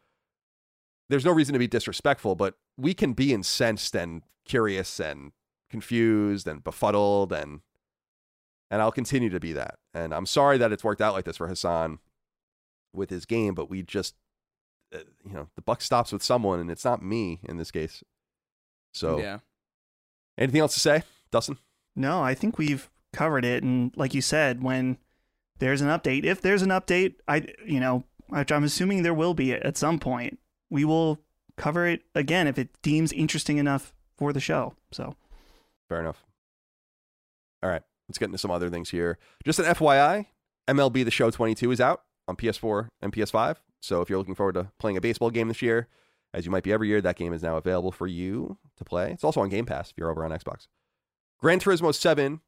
there's 1.09 1.25
no 1.25 1.31
reason 1.31 1.53
to 1.53 1.59
be 1.59 1.67
disrespectful, 1.67 2.35
but 2.35 2.55
we 2.77 2.93
can 2.93 3.13
be 3.13 3.33
incensed 3.33 3.95
and 3.95 4.21
curious 4.45 4.99
and 4.99 5.31
confused 5.69 6.47
and 6.47 6.63
befuddled 6.63 7.33
and 7.33 7.61
and 8.71 8.81
I'll 8.81 8.91
continue 8.91 9.29
to 9.29 9.39
be 9.39 9.53
that. 9.53 9.75
And 9.93 10.13
I'm 10.13 10.25
sorry 10.25 10.57
that 10.57 10.71
it's 10.71 10.83
worked 10.83 11.01
out 11.01 11.13
like 11.13 11.25
this 11.25 11.37
for 11.37 11.47
Hassan 11.47 11.99
with 12.93 13.11
his 13.11 13.25
game, 13.25 13.53
but 13.53 13.69
we 13.69 13.83
just 13.83 14.15
Uh, 14.95 14.99
you 15.25 15.33
know, 15.33 15.47
the 15.55 15.61
buck 15.61 15.81
stops 15.81 16.11
with 16.11 16.23
someone 16.23 16.59
and 16.59 16.71
it's 16.71 16.85
not 16.85 17.03
me 17.03 17.39
in 17.43 17.57
this 17.57 17.71
case. 17.71 18.03
So 18.93 19.19
yeah. 19.19 19.39
Anything 20.37 20.61
else 20.61 20.73
to 20.73 20.79
say, 20.79 21.03
Dustin? 21.31 21.57
No, 21.95 22.21
I 22.21 22.33
think 22.33 22.57
we've 22.57 22.89
covered 23.13 23.45
it 23.45 23.63
and 23.63 23.93
like 23.95 24.13
you 24.13 24.21
said 24.21 24.61
when 24.61 24.97
there's 25.59 25.81
an 25.81 25.87
update, 25.87 26.25
if 26.25 26.41
there's 26.41 26.61
an 26.61 26.69
update, 26.69 27.15
I 27.27 27.47
you 27.65 27.79
know, 27.79 28.03
which 28.27 28.51
I'm 28.51 28.63
assuming 28.63 29.03
there 29.03 29.13
will 29.13 29.33
be 29.33 29.53
at 29.53 29.77
some 29.77 29.99
point, 29.99 30.39
we 30.69 30.83
will 30.83 31.19
cover 31.57 31.87
it 31.87 32.03
again 32.13 32.47
if 32.47 32.57
it 32.57 32.69
deems 32.81 33.11
interesting 33.13 33.57
enough 33.57 33.93
for 34.17 34.33
the 34.33 34.39
show. 34.39 34.75
So 34.91 35.15
Fair 35.87 35.99
enough. 35.99 36.23
All 37.63 37.69
right, 37.69 37.83
let's 38.07 38.17
get 38.17 38.25
into 38.25 38.37
some 38.37 38.51
other 38.51 38.69
things 38.69 38.89
here. 38.89 39.17
Just 39.43 39.59
an 39.59 39.65
FYI, 39.65 40.27
MLB 40.67 41.05
The 41.05 41.11
Show 41.11 41.31
22 41.31 41.71
is 41.71 41.81
out 41.81 42.03
on 42.27 42.35
PS4 42.35 42.89
and 43.01 43.13
PS5. 43.13 43.57
So 43.85 44.01
if 44.01 44.09
you're 44.09 44.17
looking 44.17 44.35
forward 44.35 44.55
to 44.55 44.71
playing 44.79 44.97
a 44.97 45.01
baseball 45.01 45.29
game 45.29 45.47
this 45.47 45.61
year, 45.61 45.87
as 46.33 46.45
you 46.45 46.51
might 46.51 46.63
be 46.63 46.73
every 46.73 46.87
year, 46.87 47.01
that 47.01 47.15
game 47.15 47.33
is 47.33 47.43
now 47.43 47.55
available 47.55 47.91
for 47.91 48.07
you 48.07 48.57
to 48.77 48.83
play. 48.83 49.11
It's 49.11 49.23
also 49.23 49.41
on 49.41 49.49
Game 49.49 49.65
Pass 49.65 49.91
if 49.91 49.97
you're 49.97 50.09
over 50.09 50.25
on 50.25 50.31
Xbox. 50.31 50.67
Gran 51.39 51.59
Turismo 51.59 51.93
7 51.93 52.41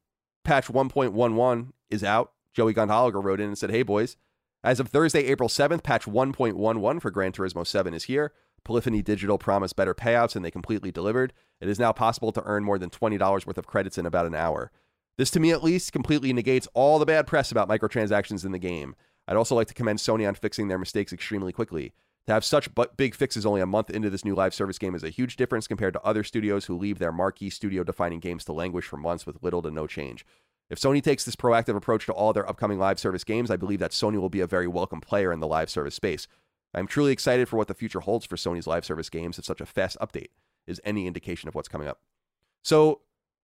patch 0.44 0.66
1.11 0.66 1.72
is 1.90 2.02
out. 2.02 2.32
Joey 2.52 2.74
Gondoliger 2.74 3.22
wrote 3.22 3.40
in 3.40 3.48
and 3.48 3.58
said, 3.58 3.70
Hey, 3.70 3.82
boys, 3.82 4.16
as 4.64 4.80
of 4.80 4.88
Thursday, 4.88 5.26
April 5.26 5.48
7th, 5.48 5.82
patch 5.82 6.06
1.11 6.06 7.00
for 7.00 7.10
Gran 7.10 7.32
Turismo 7.32 7.66
7 7.66 7.94
is 7.94 8.04
here. 8.04 8.32
Polyphony 8.64 9.02
Digital 9.02 9.38
promised 9.38 9.76
better 9.76 9.94
payouts, 9.94 10.34
and 10.34 10.44
they 10.44 10.50
completely 10.50 10.90
delivered. 10.90 11.32
It 11.60 11.68
is 11.68 11.78
now 11.78 11.92
possible 11.92 12.32
to 12.32 12.42
earn 12.44 12.64
more 12.64 12.78
than 12.78 12.90
$20 12.90 13.46
worth 13.46 13.58
of 13.58 13.66
credits 13.66 13.98
in 13.98 14.06
about 14.06 14.26
an 14.26 14.34
hour. 14.34 14.72
This, 15.16 15.30
to 15.32 15.40
me 15.40 15.52
at 15.52 15.62
least, 15.62 15.92
completely 15.92 16.32
negates 16.32 16.68
all 16.74 16.98
the 16.98 17.06
bad 17.06 17.26
press 17.26 17.52
about 17.52 17.68
microtransactions 17.68 18.44
in 18.44 18.52
the 18.52 18.58
game. 18.58 18.94
I'd 19.28 19.36
also 19.36 19.54
like 19.54 19.68
to 19.68 19.74
commend 19.74 19.98
Sony 19.98 20.26
on 20.26 20.34
fixing 20.34 20.68
their 20.68 20.78
mistakes 20.78 21.12
extremely 21.12 21.52
quickly. 21.52 21.92
To 22.26 22.32
have 22.32 22.44
such 22.44 22.70
big 22.96 23.14
fixes 23.14 23.46
only 23.46 23.60
a 23.60 23.66
month 23.66 23.90
into 23.90 24.10
this 24.10 24.24
new 24.24 24.34
live 24.34 24.54
service 24.54 24.78
game 24.78 24.94
is 24.94 25.04
a 25.04 25.10
huge 25.10 25.36
difference 25.36 25.66
compared 25.66 25.94
to 25.94 26.02
other 26.02 26.24
studios 26.24 26.64
who 26.64 26.76
leave 26.76 26.98
their 26.98 27.12
marquee 27.12 27.50
studio 27.50 27.84
defining 27.84 28.20
games 28.20 28.44
to 28.46 28.52
languish 28.52 28.86
for 28.86 28.96
months 28.96 29.26
with 29.26 29.42
little 29.42 29.62
to 29.62 29.70
no 29.70 29.86
change. 29.86 30.26
If 30.70 30.80
Sony 30.80 31.02
takes 31.02 31.24
this 31.24 31.36
proactive 31.36 31.76
approach 31.76 32.06
to 32.06 32.12
all 32.12 32.32
their 32.32 32.48
upcoming 32.48 32.78
live 32.78 32.98
service 32.98 33.24
games, 33.24 33.50
I 33.50 33.56
believe 33.56 33.78
that 33.80 33.92
Sony 33.92 34.18
will 34.18 34.28
be 34.28 34.40
a 34.40 34.46
very 34.46 34.66
welcome 34.66 35.00
player 35.00 35.32
in 35.32 35.40
the 35.40 35.46
live 35.46 35.70
service 35.70 35.94
space. 35.94 36.26
I'm 36.74 36.86
truly 36.86 37.12
excited 37.12 37.48
for 37.48 37.56
what 37.56 37.68
the 37.68 37.74
future 37.74 38.00
holds 38.00 38.26
for 38.26 38.36
Sony's 38.36 38.66
live 38.66 38.84
service 38.84 39.08
games 39.08 39.38
if 39.38 39.44
such 39.44 39.60
a 39.60 39.66
fast 39.66 39.96
update 40.00 40.28
is 40.66 40.80
any 40.84 41.06
indication 41.06 41.48
of 41.48 41.54
what's 41.54 41.68
coming 41.68 41.88
up. 41.88 42.00
So, 42.62 43.00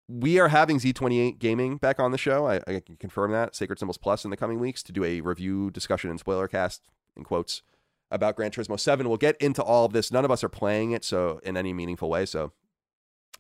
we 0.09 0.39
are 0.39 0.49
having 0.49 0.79
Z28 0.79 1.39
Gaming 1.39 1.77
back 1.77 1.99
on 2.01 2.11
the 2.11 2.19
show. 2.19 2.47
I, 2.47 2.57
I, 2.67 2.81
can 2.81 2.97
confirm 2.97 3.33
that. 3.33 3.55
Sacred 3.55 3.79
Symbols 3.79 3.99
Plus 3.99 4.25
in 4.25 4.31
the 4.31 4.37
coming 4.37 4.59
weeks 4.59 4.83
to 4.85 4.93
do 4.93 5.05
a 5.05 5.21
review, 5.21 5.71
discussion, 5.71 6.11
and 6.11 6.19
spoiler 6.19 6.49
cast, 6.49 6.83
in 7.17 7.25
quotes, 7.25 7.63
about 8.11 8.37
Gran 8.37 8.51
Turismo 8.51 8.79
7. 8.79 9.09
We'll 9.09 9.17
get 9.17 9.41
into 9.41 9.63
all 9.63 9.85
of 9.85 9.93
this. 9.93 10.13
None 10.13 10.25
of 10.25 10.31
us 10.31 10.45
are 10.45 10.49
playing 10.49 10.93
it 10.93 11.05
so 11.05 11.41
in 11.45 11.57
any 11.57 11.73
meaningful 11.73 12.11
way. 12.11 12.27
So 12.27 12.53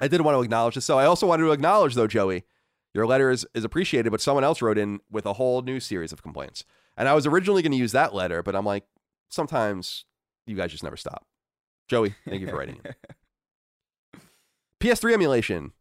I 0.00 0.08
did 0.08 0.20
want 0.22 0.36
to 0.36 0.42
acknowledge 0.42 0.76
this. 0.76 0.84
So 0.84 0.98
I 0.98 1.04
also 1.04 1.26
wanted 1.26 1.44
to 1.44 1.52
acknowledge, 1.52 1.94
though, 1.94 2.06
Joey, 2.06 2.44
your 2.94 3.06
letter 3.06 3.30
is, 3.30 3.46
is 3.54 3.64
appreciated, 3.64 4.10
but 4.10 4.20
someone 4.20 4.44
else 4.44 4.62
wrote 4.62 4.78
in 4.78 5.00
with 5.10 5.26
a 5.26 5.34
whole 5.34 5.62
new 5.62 5.80
series 5.80 6.12
of 6.12 6.22
complaints. 6.22 6.64
And 6.96 7.08
I 7.08 7.14
was 7.14 7.26
originally 7.26 7.62
going 7.62 7.72
to 7.72 7.78
use 7.78 7.92
that 7.92 8.14
letter, 8.14 8.42
but 8.42 8.54
I'm 8.54 8.66
like, 8.66 8.84
sometimes 9.28 10.04
you 10.46 10.56
guys 10.56 10.70
just 10.70 10.84
never 10.84 10.96
stop. 10.96 11.26
Joey, 11.88 12.14
thank 12.26 12.40
you 12.40 12.48
for 12.48 12.56
writing 12.56 12.80
it. 12.84 12.96
PS3 14.80 15.14
emulation. 15.14 15.72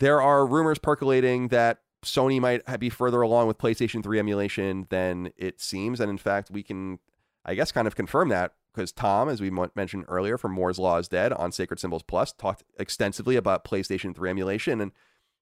There 0.00 0.20
are 0.20 0.46
rumors 0.46 0.78
percolating 0.78 1.48
that 1.48 1.80
Sony 2.04 2.40
might 2.40 2.80
be 2.80 2.88
further 2.88 3.20
along 3.20 3.46
with 3.46 3.58
PlayStation 3.58 4.02
3 4.02 4.18
emulation 4.18 4.86
than 4.90 5.32
it 5.36 5.60
seems. 5.60 6.00
And 6.00 6.10
in 6.10 6.18
fact, 6.18 6.50
we 6.50 6.62
can, 6.62 6.98
I 7.44 7.54
guess, 7.54 7.70
kind 7.70 7.86
of 7.86 7.94
confirm 7.94 8.30
that 8.30 8.54
because 8.72 8.92
Tom, 8.92 9.28
as 9.28 9.40
we 9.40 9.50
mentioned 9.74 10.06
earlier 10.08 10.38
from 10.38 10.52
Moore's 10.52 10.78
Law 10.78 10.96
is 10.96 11.08
Dead 11.08 11.32
on 11.32 11.52
Sacred 11.52 11.78
Symbols 11.78 12.02
Plus, 12.02 12.32
talked 12.32 12.64
extensively 12.78 13.36
about 13.36 13.64
PlayStation 13.64 14.14
3 14.16 14.30
emulation. 14.30 14.80
And 14.80 14.92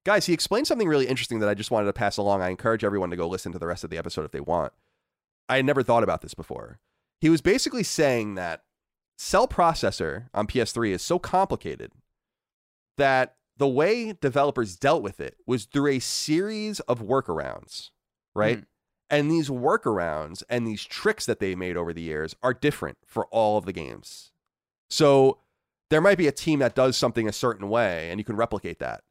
guys, 0.05 0.27
he 0.27 0.33
explained 0.33 0.67
something 0.67 0.89
really 0.89 1.07
interesting 1.07 1.39
that 1.39 1.49
I 1.49 1.55
just 1.55 1.71
wanted 1.71 1.87
to 1.87 1.93
pass 1.93 2.17
along. 2.17 2.43
I 2.43 2.49
encourage 2.49 2.83
everyone 2.83 3.11
to 3.11 3.17
go 3.17 3.29
listen 3.29 3.53
to 3.53 3.59
the 3.59 3.67
rest 3.67 3.85
of 3.85 3.91
the 3.91 3.99
episode 3.99 4.25
if 4.25 4.33
they 4.33 4.41
want. 4.41 4.73
I 5.49 5.57
had 5.57 5.67
never 5.67 5.85
thought 5.85 6.03
about 6.03 6.23
this 6.23 6.35
before. 6.35 6.81
He 7.21 7.31
was 7.31 7.41
basically 7.41 7.85
saying 7.85 8.35
that 8.35 8.65
cell 9.17 9.47
processor 9.47 10.31
on 10.35 10.49
PS3 10.49 10.91
is 10.91 11.03
so 11.03 11.19
complicated 11.21 11.93
that 12.97 13.37
the 13.59 13.69
way 13.69 14.13
developers 14.13 14.77
dealt 14.77 15.03
with 15.03 15.21
it 15.21 15.37
was 15.47 15.65
through 15.65 15.93
a 15.93 15.99
series 15.99 16.81
of 16.81 17.01
workarounds, 17.01 17.91
right? 18.35 18.59
Mm. 18.59 18.67
And 19.11 19.31
these 19.31 19.49
workarounds 19.49 20.43
and 20.49 20.67
these 20.67 20.85
tricks 20.85 21.27
that 21.27 21.41
they 21.41 21.55
made 21.55 21.77
over 21.77 21.93
the 21.93 22.03
years 22.03 22.37
are 22.43 22.55
different 22.55 22.99
for 23.05 23.27
all 23.27 23.59
of 23.59 23.65
the 23.65 23.73
games. 23.73 24.33
So 24.91 25.39
there 25.91 26.01
might 26.01 26.19
be 26.19 26.29
a 26.29 26.33
team 26.33 26.61
that 26.61 26.75
does 26.75 26.97
something 26.97 27.29
a 27.29 27.33
certain 27.33 27.69
way 27.69 28.11
and 28.11 28.21
you 28.21 28.25
can 28.25 28.37
replicate 28.37 28.79
that. 28.79 29.03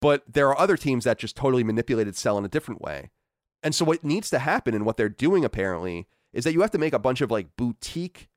But 0.00 0.22
there 0.28 0.48
are 0.48 0.58
other 0.58 0.76
teams 0.76 1.04
that 1.04 1.18
just 1.18 1.36
totally 1.36 1.64
manipulated 1.64 2.16
cell 2.16 2.38
in 2.38 2.44
a 2.44 2.48
different 2.48 2.80
way. 2.80 3.10
And 3.62 3.74
so 3.74 3.84
what 3.84 4.04
needs 4.04 4.30
to 4.30 4.38
happen 4.38 4.74
and 4.74 4.86
what 4.86 4.96
they're 4.96 5.08
doing 5.08 5.44
apparently 5.44 6.06
is 6.32 6.44
that 6.44 6.52
you 6.52 6.60
have 6.60 6.70
to 6.70 6.78
make 6.78 6.92
a 6.92 6.98
bunch 6.98 7.20
of 7.20 7.30
like 7.30 7.56
boutique 7.56 8.28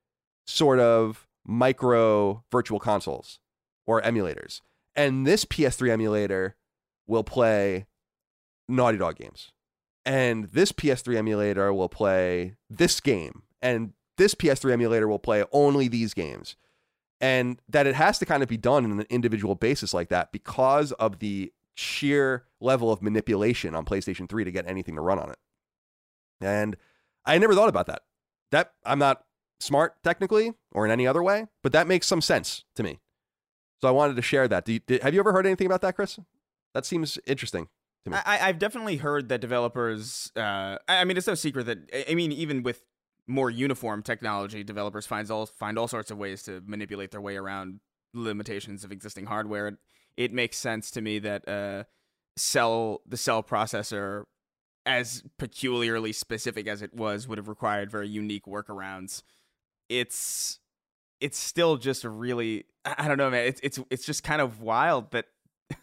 sort 0.48 0.80
of 0.80 1.28
micro 1.46 2.44
virtual 2.52 2.80
consoles 2.80 3.40
or 3.86 4.02
emulators. 4.02 4.62
And 5.00 5.26
this 5.26 5.46
PS3 5.46 5.92
emulator 5.92 6.58
will 7.08 7.24
play 7.24 7.86
Naughty 8.68 8.98
Dog 8.98 9.16
games. 9.16 9.54
And 10.06 10.50
this 10.50 10.74
PS3 10.74 11.16
emulator 11.16 11.74
will 11.74 11.88
play 11.88 12.58
this 12.70 13.00
game. 13.00 13.44
And 13.62 13.94
this 14.18 14.36
PS3 14.36 14.74
emulator 14.74 15.08
will 15.08 15.18
play 15.18 15.46
only 15.54 15.88
these 15.88 16.14
games. 16.14 16.58
And 17.22 17.62
that 17.70 17.88
it 17.88 17.96
has 17.96 18.20
to 18.20 18.26
kind 18.26 18.44
of 18.44 18.50
be 18.50 18.58
done 18.58 18.84
on 18.84 19.00
an 19.00 19.06
individual 19.10 19.56
basis 19.56 19.94
like 19.94 20.10
that 20.10 20.34
because 20.34 20.92
of 20.92 21.20
the 21.20 21.54
sheer 21.76 22.44
level 22.60 22.92
of 22.92 23.02
manipulation 23.02 23.76
on 23.76 23.86
PlayStation 23.86 24.28
3 24.28 24.44
to 24.44 24.52
get 24.52 24.68
anything 24.68 24.96
to 24.96 25.02
run 25.02 25.18
on 25.18 25.30
it. 25.30 25.38
And 26.42 26.76
I 27.26 27.38
never 27.38 27.56
thought 27.56 27.70
about 27.70 27.88
that. 27.88 28.02
That 28.52 28.74
I'm 28.86 29.00
not 29.00 29.24
smart 29.62 30.04
technically 30.04 30.56
or 30.74 30.84
in 30.84 30.92
any 30.92 31.08
other 31.08 31.24
way, 31.24 31.48
but 31.64 31.72
that 31.72 31.88
makes 31.88 32.06
some 32.06 32.20
sense 32.20 32.66
to 32.76 32.84
me. 32.84 33.00
So 33.82 33.88
I 33.88 33.92
wanted 33.92 34.16
to 34.16 34.22
share 34.22 34.48
that. 34.48 34.68
You, 34.68 34.80
did, 34.80 35.02
have 35.04 35.14
you 35.14 35.20
ever 35.20 35.32
heard 35.32 35.46
anything 35.46 35.68
about 35.68 35.82
that, 35.82 35.96
Chris? 35.96 36.20
That 36.74 36.86
seems 36.86 37.18
interesting 37.26 37.68
to 38.04 38.12
me. 38.12 38.18
I, 38.26 38.38
have 38.38 38.60
definitely 38.60 38.98
heard 38.98 39.30
that 39.30 39.42
developers. 39.42 40.32
Uh, 40.36 40.78
I 40.88 41.06
mean, 41.06 41.18
it's 41.18 41.28
no 41.28 41.36
secret 41.36 41.66
that 41.66 41.78
I 42.10 42.16
mean, 42.16 42.32
even 42.32 42.64
with 42.64 42.84
more 43.28 43.50
uniform 43.50 44.04
technology, 44.04 44.64
developers 44.64 45.06
find 45.06 45.30
all 45.32 45.46
find 45.46 45.78
all 45.78 45.88
sorts 45.88 46.12
of 46.12 46.18
ways 46.18 46.44
to 46.44 46.62
manipulate 46.66 47.12
their 47.12 47.22
way 47.22 47.38
around 47.38 47.80
limitations 48.14 48.84
of 48.84 48.92
existing 48.92 49.28
hardware. 49.28 49.68
It, 49.68 49.76
it 50.18 50.34
makes 50.34 50.58
sense 50.58 50.92
to 50.92 51.02
me 51.02 51.20
that 51.20 51.48
uh, 51.48 51.84
cell 52.36 53.02
the 53.08 53.18
cell 53.18 53.44
processor, 53.44 54.24
as 54.86 55.24
peculiarly 55.38 56.12
specific 56.12 56.68
as 56.68 56.82
it 56.82 56.94
was, 56.94 57.28
would 57.28 57.38
have 57.38 57.48
required 57.48 57.90
very 57.90 58.10
unique 58.10 58.46
workarounds. 58.46 59.24
It's 59.88 60.60
it's 61.22 61.38
still 61.38 61.78
just 61.78 62.04
really 62.04 62.66
I 62.86 63.08
don't 63.08 63.18
know, 63.18 63.30
man. 63.30 63.46
It's 63.46 63.60
it's 63.62 63.80
it's 63.90 64.06
just 64.06 64.24
kind 64.24 64.42
of 64.42 64.62
wild 64.62 65.12
that 65.12 65.26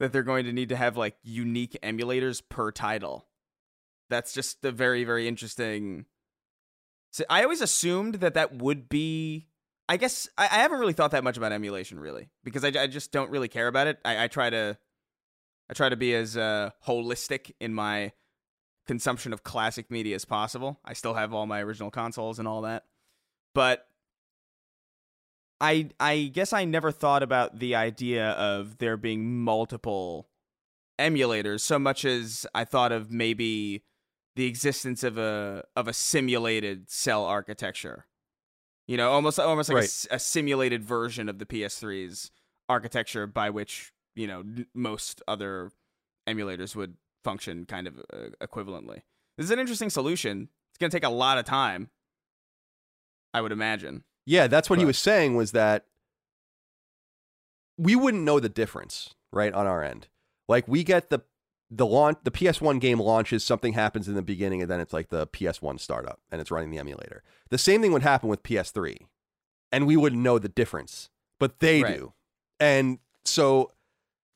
that 0.00 0.12
they're 0.12 0.22
going 0.22 0.46
to 0.46 0.52
need 0.52 0.70
to 0.70 0.76
have 0.76 0.96
like 0.96 1.16
unique 1.22 1.76
emulators 1.82 2.42
per 2.46 2.70
title. 2.70 3.26
That's 4.08 4.32
just 4.32 4.64
a 4.64 4.72
very 4.72 5.04
very 5.04 5.28
interesting. 5.28 6.06
So 7.12 7.24
I 7.28 7.42
always 7.42 7.60
assumed 7.60 8.16
that 8.16 8.34
that 8.34 8.56
would 8.56 8.88
be. 8.88 9.46
I 9.88 9.96
guess 9.96 10.28
I, 10.38 10.44
I 10.44 10.58
haven't 10.60 10.78
really 10.78 10.92
thought 10.92 11.10
that 11.10 11.24
much 11.24 11.36
about 11.36 11.50
emulation 11.50 11.98
really 11.98 12.30
because 12.44 12.64
I, 12.64 12.68
I 12.68 12.86
just 12.86 13.10
don't 13.10 13.28
really 13.30 13.48
care 13.48 13.66
about 13.66 13.88
it. 13.88 13.98
I, 14.04 14.24
I 14.24 14.28
try 14.28 14.48
to 14.48 14.78
I 15.68 15.74
try 15.74 15.88
to 15.88 15.96
be 15.96 16.14
as 16.14 16.36
uh, 16.36 16.70
holistic 16.86 17.52
in 17.60 17.74
my 17.74 18.12
consumption 18.86 19.32
of 19.32 19.42
classic 19.42 19.90
media 19.90 20.14
as 20.14 20.24
possible. 20.24 20.78
I 20.84 20.92
still 20.92 21.14
have 21.14 21.34
all 21.34 21.46
my 21.46 21.60
original 21.60 21.90
consoles 21.90 22.38
and 22.38 22.46
all 22.46 22.62
that, 22.62 22.84
but 23.52 23.89
I 25.60 25.90
I 25.98 26.30
guess 26.32 26.52
I 26.52 26.64
never 26.64 26.90
thought 26.90 27.22
about 27.22 27.58
the 27.58 27.74
idea 27.74 28.30
of 28.30 28.78
there 28.78 28.96
being 28.96 29.38
multiple 29.38 30.28
emulators 30.98 31.60
so 31.60 31.78
much 31.78 32.04
as 32.04 32.46
I 32.54 32.64
thought 32.64 32.92
of 32.92 33.10
maybe 33.10 33.84
the 34.36 34.46
existence 34.46 35.02
of 35.02 35.18
a 35.18 35.64
of 35.76 35.88
a 35.88 35.92
simulated 35.92 36.90
cell 36.90 37.24
architecture. 37.24 38.06
You 38.86 38.96
know, 38.96 39.10
almost 39.10 39.38
almost 39.38 39.68
like 39.68 39.76
right. 39.76 40.06
a, 40.10 40.16
a, 40.16 40.18
simulated 40.18 40.82
version 40.82 41.28
of 41.28 41.38
the 41.38 41.46
PS3's 41.46 42.32
architecture 42.68 43.26
by 43.26 43.50
which, 43.50 43.92
you 44.16 44.26
know, 44.26 44.42
most 44.74 45.22
other 45.28 45.70
emulators 46.28 46.74
would 46.74 46.96
function 47.22 47.66
kind 47.66 47.86
of 47.86 47.98
uh, 48.12 48.30
equivalently. 48.42 49.02
This 49.36 49.44
is 49.44 49.50
an 49.52 49.60
interesting 49.60 49.90
solution. 49.90 50.48
It's 50.70 50.78
going 50.78 50.90
to 50.90 50.96
take 50.96 51.04
a 51.04 51.12
lot 51.12 51.38
of 51.38 51.44
time. 51.44 51.90
I 53.32 53.40
would 53.40 53.52
imagine. 53.52 54.02
Yeah, 54.26 54.46
that's 54.46 54.68
what 54.70 54.78
he 54.78 54.84
was 54.84 54.98
saying 54.98 55.34
was 55.34 55.52
that 55.52 55.86
we 57.76 57.96
wouldn't 57.96 58.22
know 58.22 58.40
the 58.40 58.48
difference, 58.48 59.14
right, 59.32 59.52
on 59.52 59.66
our 59.66 59.82
end. 59.82 60.08
Like 60.48 60.68
we 60.68 60.84
get 60.84 61.10
the 61.10 61.20
the 61.70 61.86
launch 61.86 62.18
the 62.24 62.30
PS1 62.30 62.80
game 62.80 62.98
launches, 63.00 63.44
something 63.44 63.72
happens 63.74 64.08
in 64.08 64.14
the 64.14 64.22
beginning, 64.22 64.60
and 64.60 64.70
then 64.70 64.80
it's 64.80 64.92
like 64.92 65.08
the 65.08 65.26
PS1 65.28 65.78
startup 65.80 66.20
and 66.30 66.40
it's 66.40 66.50
running 66.50 66.70
the 66.70 66.78
emulator. 66.78 67.22
The 67.48 67.58
same 67.58 67.80
thing 67.80 67.92
would 67.92 68.02
happen 68.02 68.28
with 68.28 68.42
PS3. 68.42 69.06
And 69.72 69.86
we 69.86 69.96
wouldn't 69.96 70.20
know 70.20 70.40
the 70.40 70.48
difference. 70.48 71.10
But 71.38 71.60
they 71.60 71.82
Right. 71.82 71.96
do. 71.96 72.12
And 72.58 72.98
so 73.24 73.70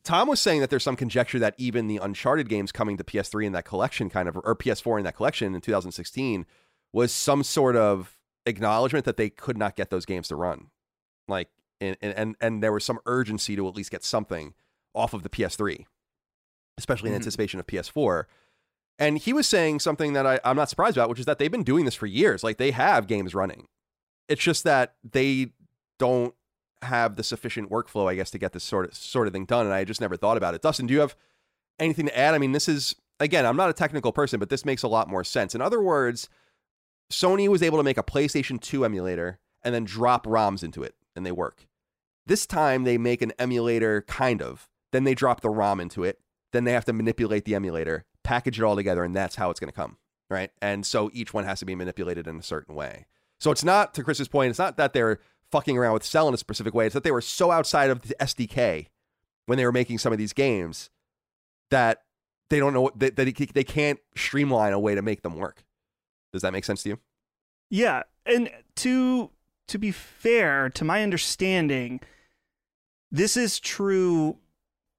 Tom 0.05 0.29
was 0.29 0.39
saying 0.39 0.61
that 0.61 0.71
there's 0.71 0.85
some 0.85 0.95
conjecture 0.95 1.41
that 1.41 1.57
even 1.59 1.89
the 1.89 1.97
Uncharted 1.97 2.49
games 2.49 2.71
coming 2.71 2.97
to 2.99 3.05
PS3 3.05 3.47
in 3.47 3.53
that 3.53 3.65
collection 3.65 4.09
kind 4.09 4.29
of 4.29 4.37
or 4.37 4.55
PS4 4.55 4.99
in 4.99 5.05
that 5.05 5.17
collection 5.17 5.53
in 5.55 5.61
2016 5.61 6.47
was 6.93 7.13
some 7.13 7.43
sort 7.43 7.75
of 7.75 8.17
acknowledgement 8.47 9.05
that 9.05 9.17
they 9.17 9.31
could 9.31 9.57
not 9.59 9.77
get 9.77 9.91
those 9.91 10.05
games 10.05 10.29
to 10.29 10.37
run. 10.37 10.69
Like 11.29 11.49
and 11.81 11.97
and 12.03 12.37
and 12.41 12.63
there 12.63 12.73
was 12.73 12.85
some 12.85 12.99
urgency 13.07 13.57
to 13.57 13.67
at 13.69 13.75
least 13.75 13.91
get 13.91 14.05
something 14.05 14.55
off 14.95 15.13
of 15.15 15.23
the 15.23 15.29
PS3, 15.29 15.87
especially 16.79 17.09
in 17.11 17.15
Mhm. 17.15 17.17
anticipation 17.19 17.59
of 17.61 17.67
PS4. 17.67 18.27
And 18.99 19.19
he 19.19 19.33
was 19.33 19.49
saying 19.49 19.81
something 19.81 20.13
that 20.13 20.25
I, 20.27 20.39
I'm 20.45 20.55
not 20.57 20.69
surprised 20.71 20.97
about, 20.97 21.09
which 21.09 21.19
is 21.19 21.27
that 21.27 21.39
they've 21.39 21.51
been 21.51 21.65
doing 21.65 21.85
this 21.85 21.97
for 21.97 22.07
years. 22.07 22.45
Like 22.45 22.59
they 22.59 22.71
have 22.71 23.07
games 23.09 23.35
running. 23.35 23.67
It's 24.29 24.43
just 24.43 24.63
that 24.65 24.95
they 25.03 25.53
don't 25.99 26.35
have 26.83 27.17
the 27.17 27.25
sufficient 27.25 27.71
workflow, 27.71 28.09
I 28.09 28.15
guess, 28.15 28.31
to 28.31 28.39
get 28.39 28.53
this 28.53 28.63
sort 28.63 28.87
of 28.87 28.95
sort 28.95 29.27
of 29.27 29.33
thing 29.33 29.47
done. 29.47 29.67
And 29.67 29.75
I 29.75 29.85
just 29.85 30.01
never 30.01 30.17
thought 30.17 30.37
about 30.37 30.55
it. 30.55 30.63
Dustin, 30.63 30.87
do 30.87 30.95
you 30.95 31.01
have 31.01 31.17
anything 31.81 32.07
to 32.07 32.17
add? 32.17 32.35
I 32.35 32.39
mean, 32.39 32.53
this 32.53 32.69
is 32.69 32.95
again, 33.19 33.47
I'm 33.47 33.57
not 33.57 33.71
a 33.71 33.73
technical 33.73 34.13
person, 34.13 34.39
but 34.39 34.49
this 34.49 34.65
makes 34.65 34.83
a 34.83 34.89
lot 34.89 35.09
more 35.09 35.25
sense. 35.25 35.55
In 35.55 35.61
other 35.61 35.81
words, 35.83 36.29
Sony 37.15 37.49
was 37.49 37.63
able 37.63 37.79
to 37.79 37.85
make 37.85 37.99
a 37.99 38.03
PlayStation 38.03 38.61
2 38.61 38.85
emulator 38.85 39.39
and 39.63 39.75
then 39.75 39.85
drop 39.85 40.27
ROMs 40.27 40.63
into 40.63 40.83
it, 40.83 40.95
and 41.15 41.25
they 41.25 41.33
work. 41.33 41.67
This 42.27 42.47
time 42.47 42.85
they 42.85 42.99
make 42.99 43.23
an 43.23 43.33
emulator, 43.39 44.03
kind 44.03 44.43
of. 44.43 44.69
Then 44.93 45.05
they 45.05 45.15
drop 45.15 45.41
the 45.41 45.51
ROM 45.51 45.81
into 45.81 46.05
it. 46.05 46.21
Then 46.53 46.65
they 46.65 46.73
have 46.73 46.85
to 46.87 46.93
manipulate 46.93 47.45
the 47.45 47.55
emulator, 47.55 48.05
package 48.23 48.59
it 48.59 48.65
all 48.65 48.77
together, 48.77 49.05
and 49.05 49.15
that's 49.15 49.37
how 49.37 49.51
it's 49.51 49.61
going 49.61 49.71
to 49.71 49.75
come, 49.75 49.97
right? 50.29 50.51
And 50.61 50.85
so 50.85 51.11
each 51.13 51.33
one 51.33 51.45
has 51.45 51.61
to 51.61 51.67
be 51.67 51.75
manipulated 51.75 52.27
in 52.27 52.37
a 52.39 52.43
certain 52.43 52.75
way. 52.75 53.07
So 53.41 53.51
it's 53.51 53.65
not, 53.65 53.95
to 53.95 54.05
Chris's 54.05 54.29
point, 54.29 54.51
it's 54.51 54.59
not 54.59 54.77
that 54.77 54.93
they're 54.93 55.19
fucking 55.51 55.77
around 55.77 55.95
with 55.95 56.05
Cell 56.05 56.29
in 56.29 56.35
a 56.35 56.39
specific 56.39 56.75
way. 56.75 56.87
It's 56.87 56.95
that 56.95 57.05
they 57.05 57.11
were 57.11 57.21
so 57.21 57.51
outside 57.51 57.91
of 57.91 58.03
the 58.03 58.15
SDK 58.21 58.89
when 59.47 59.59
they 59.59 59.65
were 59.65 59.73
making 59.73 59.99
some 59.99 60.13
of 60.13 60.19
these 60.19 60.33
games 60.33 60.91
that 61.71 62.03
they 62.51 62.59
don't 62.59 62.73
know 62.73 62.91
that, 62.97 63.17
that 63.17 63.53
they 63.55 63.65
can't 63.65 63.99
streamline 64.17 64.73
a 64.73 64.79
way 64.79 64.95
to 64.95 65.03
make 65.03 65.23
them 65.23 65.37
work. 65.37 65.65
Does 66.35 66.43
that 66.43 66.53
make 66.53 66.65
sense 66.65 66.83
to 66.83 66.89
you? 66.91 66.99
Yeah, 67.71 68.03
and 68.27 68.51
to 68.77 69.31
to 69.69 69.79
be 69.79 69.93
fair, 69.93 70.69
to 70.71 70.85
my 70.85 71.03
understanding, 71.03 72.01
this 73.11 73.37
is 73.37 73.61
true. 73.61 74.37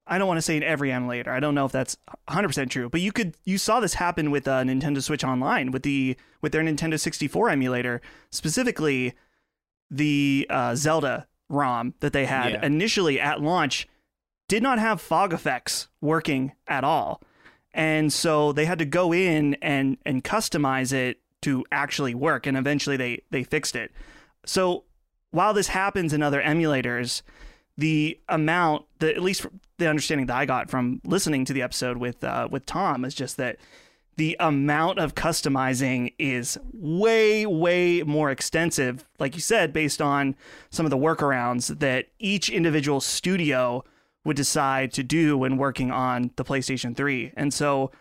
I 0.08 0.18
don't 0.18 0.28
want 0.28 0.38
to 0.38 0.42
say 0.44 0.56
in 0.56 0.64
every 0.64 0.92
emulator. 0.92 1.32
I 1.32 1.40
don't 1.40 1.56
know 1.56 1.66
if 1.66 1.72
that's 1.72 1.98
100% 2.30 2.70
true, 2.70 2.90
but 2.90 3.02
you 3.02 3.12
could 3.12 3.36
you 3.44 3.58
saw 3.58 3.80
this 3.82 3.96
happen 3.96 4.32
with 4.32 4.48
uh, 4.48 4.62
Nintendo 4.64 5.02
Switch 5.04 5.24
Online 5.26 5.72
with 5.72 5.84
the 5.84 6.16
with 6.42 6.52
their 6.54 6.62
Nintendo 6.64 6.98
64 7.00 7.50
emulator, 7.50 8.02
specifically 8.32 9.14
the 9.92 10.48
uh, 10.50 10.74
Zelda 10.76 11.28
ROM 11.50 11.94
that 12.00 12.14
they 12.14 12.26
had 12.26 12.54
Yeah. 12.54 12.66
initially 12.66 13.20
at 13.20 13.42
launch 13.42 13.88
did 14.48 14.64
not 14.64 14.80
have 14.80 15.02
fog 15.02 15.34
effects 15.34 15.90
working 16.02 16.54
at 16.68 16.84
all. 16.84 17.22
And 17.74 18.14
so 18.14 18.52
they 18.54 18.66
had 18.66 18.80
to 18.80 18.86
go 18.86 19.14
in 19.14 19.56
and 19.56 19.98
and 20.06 20.24
customize 20.24 20.94
it 20.94 21.20
to 21.46 21.64
actually 21.72 22.16
work 22.16 22.48
and 22.48 22.58
eventually 22.58 22.98
they 22.98 23.22
they 23.30 23.44
fixed 23.44 23.76
it. 23.76 23.92
So 24.48 24.84
while 25.30 25.54
this 25.54 25.68
happens 25.68 26.12
in 26.12 26.24
other 26.24 26.42
emulators, 26.42 27.22
the 27.78 28.20
amount 28.28 28.86
that 29.00 29.16
at 29.16 29.22
least 29.22 29.46
the 29.78 29.88
understanding 29.88 30.26
that 30.26 30.36
I 30.36 30.46
got 30.46 30.72
from 30.72 31.02
listening 31.04 31.46
to 31.46 31.54
the 31.54 31.62
episode 31.62 31.98
with 31.98 32.24
uh, 32.24 32.48
with 32.50 32.66
Tom 32.66 33.06
is 33.06 33.14
just 33.14 33.38
that 33.38 33.58
the 34.18 34.36
amount 34.40 34.98
of 34.98 35.14
customizing 35.14 36.14
is 36.18 36.58
way 36.74 37.46
way 37.46 38.02
more 38.02 38.32
extensive 38.32 39.08
like 39.20 39.36
you 39.36 39.42
said 39.42 39.72
based 39.72 40.02
on 40.02 40.36
some 40.72 40.86
of 40.86 40.90
the 40.90 40.98
workarounds 40.98 41.80
that 41.80 42.08
each 42.18 42.50
individual 42.50 43.02
studio 43.02 43.84
would 44.24 44.38
decide 44.38 44.92
to 44.94 45.04
do 45.04 45.38
when 45.38 45.58
working 45.58 45.92
on 45.92 46.32
the 46.38 46.46
PlayStation 46.46 46.96
3 46.96 47.34
and 47.36 47.54
so 47.54 47.92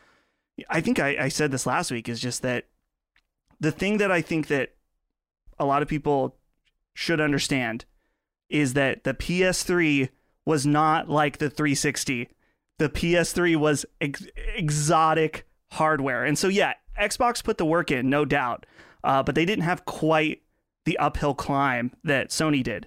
I 0.71 0.81
think 0.81 1.01
I, 1.01 1.17
I 1.25 1.29
said 1.29 1.51
this 1.51 1.67
last 1.67 1.91
week 1.91 2.09
is 2.09 2.21
just 2.21 2.43
that 2.43 2.67
the 3.65 3.73
thing 3.73 3.97
that 3.97 4.13
I 4.13 4.21
think 4.21 4.49
that 4.49 4.75
a 5.59 5.65
lot 5.65 5.81
of 5.81 5.89
people 5.89 6.37
should 6.93 7.21
understand 7.21 7.87
is 8.51 8.75
that 8.75 9.05
the 9.05 9.15
PS3 9.15 10.11
was 10.45 10.67
not 10.67 11.09
like 11.09 11.39
the 11.39 11.49
360. 11.49 12.29
The 12.79 12.91
PS3 12.91 13.57
was 13.57 13.87
ex- 14.03 14.27
exotic 14.55 15.47
hardware. 15.73 16.25
And 16.25 16.39
so, 16.39 16.49
yeah, 16.49 16.75
Xbox 17.01 17.43
put 17.43 17.57
the 17.57 17.65
work 17.65 17.91
in, 17.91 18.11
no 18.11 18.27
doubt, 18.27 18.67
uh, 19.03 19.23
but 19.23 19.35
they 19.35 19.47
didn't 19.47 19.65
have 19.65 19.87
quite 19.87 20.43
the 20.85 20.99
uphill 20.99 21.35
climb 21.35 21.93
that 22.05 22.29
Sony 22.29 22.63
did. 22.63 22.87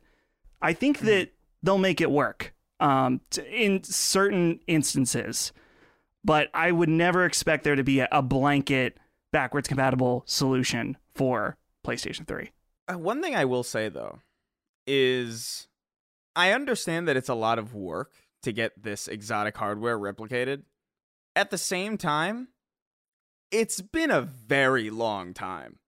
I 0.61 0.73
think 0.73 0.99
that 0.99 1.31
they'll 1.63 1.79
make 1.79 2.01
it 2.01 2.11
work 2.11 2.53
um, 2.79 3.21
in 3.51 3.83
certain 3.83 4.59
instances, 4.67 5.51
but 6.23 6.49
I 6.53 6.71
would 6.71 6.89
never 6.89 7.25
expect 7.25 7.63
there 7.63 7.75
to 7.75 7.83
be 7.83 7.99
a, 7.99 8.07
a 8.11 8.21
blanket 8.21 8.99
backwards 9.31 9.67
compatible 9.67 10.23
solution 10.25 10.97
for 11.13 11.57
PlayStation 11.85 12.27
3. 12.27 12.51
Uh, 12.87 12.97
one 12.97 13.21
thing 13.21 13.35
I 13.35 13.45
will 13.45 13.63
say 13.63 13.89
though 13.89 14.19
is 14.85 15.67
I 16.35 16.51
understand 16.51 17.07
that 17.07 17.17
it's 17.17 17.29
a 17.29 17.35
lot 17.35 17.59
of 17.59 17.73
work 17.73 18.11
to 18.43 18.51
get 18.51 18.81
this 18.81 19.07
exotic 19.07 19.57
hardware 19.57 19.97
replicated. 19.97 20.63
At 21.35 21.51
the 21.51 21.57
same 21.57 21.97
time, 21.97 22.49
it's 23.51 23.81
been 23.81 24.11
a 24.11 24.21
very 24.21 24.89
long 24.89 25.33
time. 25.33 25.79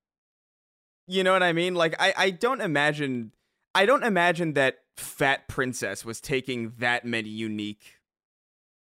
You 1.07 1.23
know 1.23 1.33
what 1.33 1.43
I 1.43 1.53
mean? 1.53 1.75
Like 1.75 1.95
I, 1.99 2.13
I 2.17 2.29
don't 2.31 2.61
imagine 2.61 3.31
I 3.73 3.85
don't 3.85 4.03
imagine 4.03 4.53
that 4.53 4.79
Fat 4.97 5.47
Princess 5.47 6.03
was 6.03 6.19
taking 6.19 6.73
that 6.79 7.05
many 7.05 7.29
unique 7.29 7.98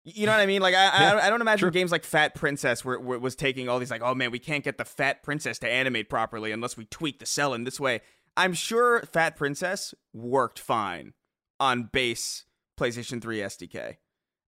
you 0.07 0.25
know 0.25 0.33
what 0.33 0.41
I 0.41 0.47
mean? 0.47 0.63
Like 0.63 0.75
I, 0.75 0.85
Yeah, 0.85 1.15
I, 1.15 1.27
I 1.27 1.31
don't 1.31 1.41
imagine 1.41 1.67
sure. 1.67 1.71
games 1.71 1.91
like 1.91 2.05
Fat 2.05 2.35
Princess 2.37 2.85
were, 2.85 2.99
were 3.01 3.19
was 3.19 3.35
taking 3.35 3.69
all 3.69 3.81
these 3.81 3.91
like, 3.91 4.03
oh 4.03 4.15
man, 4.15 4.31
we 4.31 4.39
can't 4.39 4.63
get 4.63 4.79
the 4.79 4.85
Fat 4.85 5.25
Princess 5.25 5.59
to 5.59 5.69
animate 5.69 6.09
properly 6.09 6.53
unless 6.53 6.77
we 6.77 6.85
tweak 6.85 7.19
the 7.19 7.27
cell 7.27 7.53
in 7.53 7.65
this 7.65 7.81
way. 7.81 8.01
I'm 8.37 8.55
sure 8.55 9.03
Fat 9.03 9.37
Princess 9.37 9.95
worked 10.15 10.61
fine 10.61 11.15
on 11.59 11.91
base 11.93 12.45
PlayStation 12.79 13.21
3 13.21 13.39
SDK, 13.39 13.97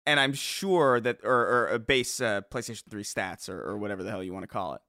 and 0.06 0.18
I'm 0.18 0.32
sure 0.32 0.98
that 1.00 1.18
or, 1.22 1.46
or 1.46 1.66
a 1.68 1.78
base 1.78 2.20
uh, 2.20 2.40
PlayStation 2.50 2.90
3 2.90 3.04
stats 3.04 3.48
or, 3.48 3.62
or 3.62 3.78
whatever 3.78 4.02
the 4.02 4.10
hell 4.10 4.24
you 4.24 4.32
want 4.32 4.42
to 4.42 4.48
call 4.48 4.74
it. 4.74 4.80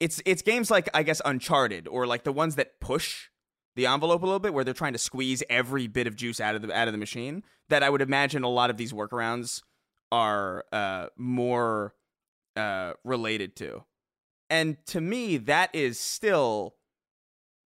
It's 0.00 0.22
it's 0.24 0.40
games 0.40 0.70
like 0.70 0.88
I 0.94 1.02
guess 1.02 1.20
Uncharted 1.24 1.86
or 1.86 2.06
like 2.06 2.24
the 2.24 2.32
ones 2.32 2.54
that 2.54 2.80
push 2.80 3.28
the 3.76 3.86
envelope 3.86 4.22
a 4.22 4.26
little 4.26 4.40
bit, 4.40 4.52
where 4.52 4.64
they're 4.64 4.74
trying 4.74 4.92
to 4.94 4.98
squeeze 4.98 5.42
every 5.48 5.86
bit 5.86 6.06
of 6.06 6.16
juice 6.16 6.40
out 6.40 6.54
of 6.56 6.62
the 6.62 6.76
out 6.76 6.88
of 6.88 6.92
the 6.92 6.98
machine. 6.98 7.44
That 7.68 7.82
I 7.82 7.90
would 7.90 8.02
imagine 8.02 8.42
a 8.42 8.48
lot 8.48 8.70
of 8.70 8.76
these 8.76 8.92
workarounds 8.92 9.62
are 10.12 10.64
uh, 10.72 11.06
more 11.16 11.94
uh, 12.56 12.94
related 13.04 13.54
to, 13.56 13.84
and 14.50 14.76
to 14.86 15.00
me, 15.00 15.36
that 15.36 15.74
is 15.74 15.98
still 16.00 16.74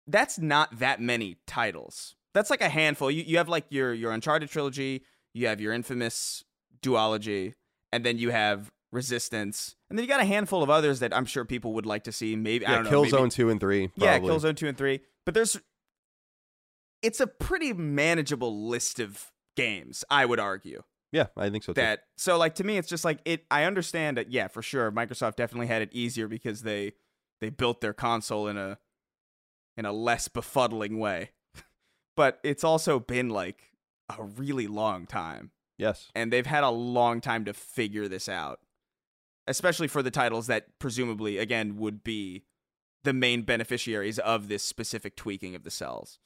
that's 0.07 0.39
not 0.39 0.79
that 0.79 1.01
many 1.01 1.37
titles. 1.45 2.15
That's 2.33 2.49
like 2.49 2.61
a 2.61 2.69
handful. 2.69 3.11
You 3.11 3.23
you 3.23 3.37
have 3.37 3.49
like 3.49 3.65
your 3.69 3.93
your 3.93 4.11
Uncharted 4.11 4.49
trilogy, 4.49 5.03
you 5.33 5.47
have 5.47 5.59
your 5.59 5.73
infamous 5.73 6.43
duology, 6.81 7.53
and 7.91 8.05
then 8.05 8.17
you 8.17 8.29
have 8.31 8.71
Resistance, 8.93 9.75
and 9.89 9.99
then 9.99 10.03
you 10.05 10.07
got 10.07 10.21
a 10.21 10.25
handful 10.25 10.63
of 10.63 10.69
others 10.69 11.01
that 11.01 11.13
I'm 11.13 11.25
sure 11.25 11.43
people 11.43 11.73
would 11.73 11.85
like 11.85 12.05
to 12.05 12.13
see. 12.13 12.37
Maybe 12.37 12.65
I 12.65 12.69
Yeah, 12.71 12.75
don't 12.83 12.91
know. 12.91 13.01
maybe- 13.03 13.29
2 13.29 13.49
and 13.49 13.59
3. 13.59 13.91
yeah, 13.95 14.17
probably. 14.17 14.33
Killzone 14.33 14.55
2 14.55 14.67
and 14.69 14.77
3. 14.77 15.01
But 15.25 15.33
there's 15.33 15.59
it's 17.07 17.21
a 17.21 17.27
pretty 17.27 17.71
manageable 17.71 18.67
list 18.67 18.99
of 18.99 19.31
games, 19.55 20.03
I 20.09 20.25
would 20.25 20.41
argue. 20.41 20.83
Yeah, 21.13 21.27
I 21.37 21.49
think 21.49 21.63
so 21.63 21.71
too. 21.71 21.79
That 21.79 22.01
so 22.17 22.37
like 22.37 22.55
to 22.55 22.65
me 22.65 22.77
it's 22.77 22.89
just 22.89 23.05
like 23.05 23.19
it 23.23 23.45
I 23.49 23.63
understand 23.63 24.17
that 24.17 24.29
yeah, 24.29 24.49
for 24.49 24.61
sure 24.61 24.91
Microsoft 24.91 25.37
definitely 25.37 25.67
had 25.67 25.81
it 25.81 25.89
easier 25.93 26.27
because 26.27 26.63
they 26.63 26.93
they 27.39 27.49
built 27.49 27.79
their 27.79 27.93
console 27.93 28.49
in 28.49 28.57
a 28.57 28.77
in 29.77 29.85
a 29.85 29.93
less 29.93 30.27
befuddling 30.27 30.97
way. 30.97 31.31
but 32.17 32.39
it's 32.43 32.65
also 32.65 32.99
been 32.99 33.29
like 33.29 33.71
a 34.17 34.21
really 34.21 34.67
long 34.67 35.05
time 35.05 35.51
yes. 35.77 36.09
and 36.13 36.31
they've 36.31 36.45
had 36.45 36.63
a 36.63 36.69
long 36.69 37.21
time 37.21 37.45
to 37.45 37.53
figure 37.53 38.07
this 38.07 38.29
out 38.29 38.59
especially 39.47 39.87
for 39.87 40.01
the 40.01 40.11
titles 40.11 40.47
that 40.47 40.67
presumably 40.79 41.37
again 41.37 41.77
would 41.77 42.03
be 42.03 42.43
the 43.03 43.13
main 43.13 43.43
beneficiaries 43.43 44.19
of 44.19 44.47
this 44.47 44.63
specific 44.63 45.15
tweaking 45.15 45.55
of 45.55 45.63
the 45.63 45.71
cells 45.71 46.19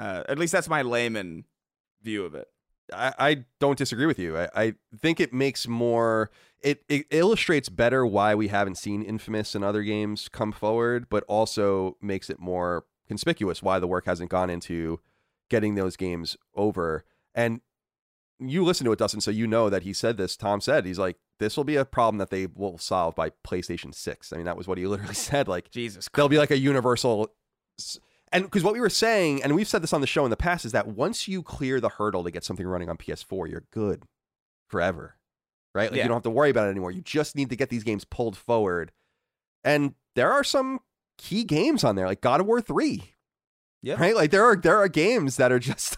uh, 0.00 0.22
at 0.28 0.38
least 0.38 0.52
that's 0.52 0.68
my 0.68 0.82
layman 0.82 1.44
view 2.02 2.24
of 2.24 2.34
it 2.34 2.48
I, 2.92 3.14
I 3.18 3.44
don't 3.58 3.78
disagree 3.78 4.06
with 4.06 4.18
you. 4.18 4.36
I, 4.36 4.48
I 4.54 4.74
think 4.98 5.20
it 5.20 5.32
makes 5.32 5.68
more 5.68 6.30
it, 6.62 6.82
it 6.88 7.06
illustrates 7.10 7.68
better 7.68 8.04
why 8.04 8.34
we 8.34 8.48
haven't 8.48 8.76
seen 8.76 9.02
Infamous 9.02 9.54
and 9.54 9.64
other 9.64 9.82
games 9.82 10.28
come 10.28 10.52
forward, 10.52 11.08
but 11.08 11.24
also 11.24 11.96
makes 12.02 12.28
it 12.28 12.38
more 12.38 12.84
conspicuous 13.08 13.62
why 13.62 13.78
the 13.78 13.86
work 13.86 14.04
hasn't 14.06 14.30
gone 14.30 14.50
into 14.50 15.00
getting 15.48 15.74
those 15.74 15.96
games 15.96 16.36
over. 16.54 17.04
And 17.34 17.60
you 18.38 18.64
listen 18.64 18.84
to 18.84 18.92
it, 18.92 18.98
Dustin, 18.98 19.20
so 19.20 19.30
you 19.30 19.46
know 19.46 19.70
that 19.70 19.82
he 19.82 19.92
said 19.92 20.16
this. 20.16 20.36
Tom 20.36 20.60
said 20.60 20.84
he's 20.84 20.98
like, 20.98 21.16
this 21.38 21.56
will 21.56 21.64
be 21.64 21.76
a 21.76 21.84
problem 21.84 22.18
that 22.18 22.30
they 22.30 22.46
will 22.46 22.76
solve 22.76 23.14
by 23.14 23.30
PlayStation 23.46 23.94
Six. 23.94 24.32
I 24.32 24.36
mean, 24.36 24.44
that 24.44 24.56
was 24.56 24.68
what 24.68 24.78
he 24.78 24.86
literally 24.86 25.14
said. 25.30 25.48
Like, 25.48 25.70
Jesus, 25.70 26.08
there'll 26.14 26.28
be 26.28 26.38
like 26.38 26.50
a 26.50 26.58
universal 26.58 27.32
and 28.32 28.44
because 28.44 28.62
what 28.62 28.74
we 28.74 28.80
were 28.80 28.88
saying, 28.90 29.42
and 29.42 29.54
we've 29.54 29.68
said 29.68 29.82
this 29.82 29.92
on 29.92 30.00
the 30.00 30.06
show 30.06 30.24
in 30.24 30.30
the 30.30 30.36
past, 30.36 30.64
is 30.64 30.72
that 30.72 30.86
once 30.88 31.26
you 31.28 31.42
clear 31.42 31.80
the 31.80 31.88
hurdle 31.88 32.22
to 32.24 32.30
get 32.30 32.44
something 32.44 32.66
running 32.66 32.88
on 32.88 32.96
PS4, 32.96 33.48
you're 33.50 33.64
good 33.72 34.04
forever, 34.68 35.16
right? 35.74 35.90
Like 35.90 35.98
Yeah. 35.98 36.04
you 36.04 36.08
don't 36.08 36.16
have 36.16 36.22
to 36.24 36.30
worry 36.30 36.50
about 36.50 36.66
it 36.68 36.70
anymore. 36.70 36.90
You 36.92 37.02
just 37.02 37.34
need 37.36 37.50
to 37.50 37.56
get 37.56 37.70
these 37.70 37.82
games 37.84 38.04
pulled 38.04 38.36
forward. 38.36 38.92
And 39.64 39.94
there 40.16 40.32
are 40.32 40.44
some 40.44 40.80
key 41.18 41.44
games 41.44 41.84
on 41.84 41.96
there, 41.96 42.06
like 42.06 42.20
God 42.20 42.40
of 42.40 42.46
War 42.46 42.60
Three, 42.60 43.14
Yeah. 43.82 43.96
right? 44.00 44.14
Like 44.14 44.30
there 44.30 44.44
are 44.44 44.56
there 44.56 44.78
are 44.78 44.88
games 44.88 45.36
that 45.36 45.50
are 45.52 45.58
just 45.58 45.96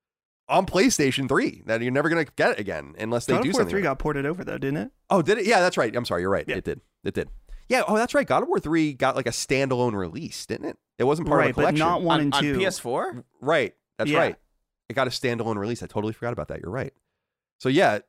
on 0.48 0.66
PlayStation 0.66 1.28
Three 1.28 1.62
that 1.66 1.80
you're 1.82 1.92
never 1.92 2.08
gonna 2.08 2.24
get 2.36 2.58
again 2.58 2.94
unless 2.98 3.26
they 3.26 3.34
do 3.34 3.36
something. 3.36 3.42
God 3.42 3.42
do 3.42 3.48
of 3.50 3.54
War 3.54 3.60
something. 3.60 3.70
Three 3.70 3.82
got 3.82 3.98
ported 3.98 4.26
over 4.26 4.42
though, 4.44 4.58
didn't 4.58 4.78
it? 4.78 4.90
Oh, 5.10 5.22
did 5.22 5.38
it? 5.38 5.46
Yeah, 5.46 5.60
that's 5.60 5.76
right. 5.76 5.94
I'm 5.94 6.04
sorry. 6.04 6.22
You're 6.22 6.30
right. 6.30 6.44
Yeah. 6.48 6.56
It 6.56 6.64
did. 6.64 6.80
It 7.04 7.14
did. 7.14 7.28
Yeah. 7.68 7.82
Oh, 7.86 7.96
that's 7.96 8.14
right. 8.14 8.26
God 8.26 8.42
of 8.42 8.48
War 8.48 8.58
Three 8.60 8.92
got 8.92 9.16
like 9.16 9.26
a 9.26 9.30
standalone 9.30 9.94
release, 9.94 10.46
didn't 10.46 10.66
it? 10.68 10.78
It 10.98 11.04
wasn't 11.04 11.28
part 11.28 11.38
right, 11.38 11.50
of 11.50 11.56
the 11.56 11.62
but 11.62 11.68
collection. 11.68 11.78
not 11.86 12.02
one 12.02 12.14
on, 12.16 12.20
and 12.26 12.34
on 12.34 12.42
two. 12.42 12.58
PS4. 12.58 13.24
Right. 13.40 13.74
That's 13.98 14.10
Yeah. 14.10 14.18
right. 14.18 14.36
It 14.88 14.94
got 14.94 15.06
a 15.06 15.10
standalone 15.10 15.56
release. 15.56 15.82
I 15.82 15.86
totally 15.86 16.12
forgot 16.12 16.32
about 16.32 16.48
that. 16.48 16.60
You're 16.60 16.70
right. 16.70 16.92
So 17.58 17.68
yeah, 17.68 18.00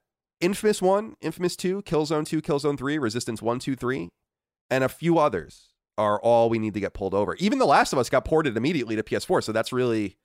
Infamous 0.41 0.81
1, 0.81 1.15
Infamous 1.21 1.55
2, 1.55 1.81
Killzone 1.83 2.25
2, 2.27 2.41
Killzone 2.41 2.77
3, 2.77 2.97
Resistance 2.97 3.41
1, 3.41 3.59
2, 3.59 3.75
3, 3.75 4.09
and 4.69 4.83
a 4.83 4.89
few 4.89 5.17
others 5.17 5.69
are 5.97 6.19
all 6.19 6.49
we 6.49 6.59
need 6.59 6.73
to 6.73 6.79
get 6.81 6.93
pulled 6.93 7.13
over. 7.13 7.35
Even 7.35 7.57
The 7.57 7.65
Last 7.65 7.93
of 7.93 7.99
Us 7.99 8.09
got 8.09 8.25
ported 8.25 8.57
immediately 8.57 8.97
to 8.97 9.03
PS4, 9.03 9.41
so 9.43 9.51
that's 9.53 9.71
really 9.71 10.17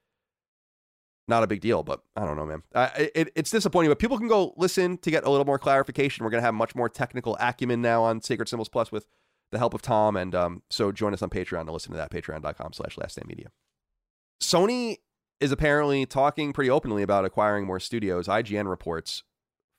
not 1.30 1.42
a 1.42 1.46
big 1.46 1.62
deal, 1.62 1.82
but 1.82 2.02
I 2.14 2.26
don't 2.26 2.36
know, 2.36 2.44
man. 2.44 2.62
I, 2.74 3.10
it, 3.14 3.32
it's 3.34 3.50
disappointing, 3.50 3.90
but 3.90 3.98
people 3.98 4.18
can 4.18 4.28
go 4.28 4.52
listen 4.58 4.98
to 4.98 5.10
get 5.10 5.24
a 5.24 5.30
little 5.30 5.46
more 5.46 5.58
clarification. 5.58 6.24
We're 6.24 6.30
going 6.30 6.42
to 6.42 6.44
have 6.44 6.54
much 6.54 6.74
more 6.74 6.90
technical 6.90 7.38
acumen 7.40 7.80
now 7.80 8.02
on 8.02 8.20
Sacred 8.20 8.48
Symbols 8.48 8.68
Plus 8.68 8.92
with 8.92 9.06
the 9.50 9.58
help 9.58 9.72
of 9.72 9.80
Tom, 9.80 10.16
and 10.16 10.34
um, 10.34 10.62
so 10.68 10.92
join 10.92 11.14
us 11.14 11.22
on 11.22 11.30
Patreon 11.30 11.64
to 11.66 11.72
listen 11.72 11.92
to 11.92 11.96
that, 11.96 12.10
patreon.com 12.10 12.72
slash 12.74 12.98
last 12.98 13.12
Stand 13.12 13.28
media. 13.28 13.48
Sony 14.42 14.98
is 15.40 15.52
apparently 15.52 16.04
talking 16.04 16.52
pretty 16.52 16.70
openly 16.70 17.02
about 17.02 17.24
acquiring 17.24 17.66
more 17.66 17.80
studios. 17.80 18.28
IGN 18.28 18.68
reports 18.68 19.22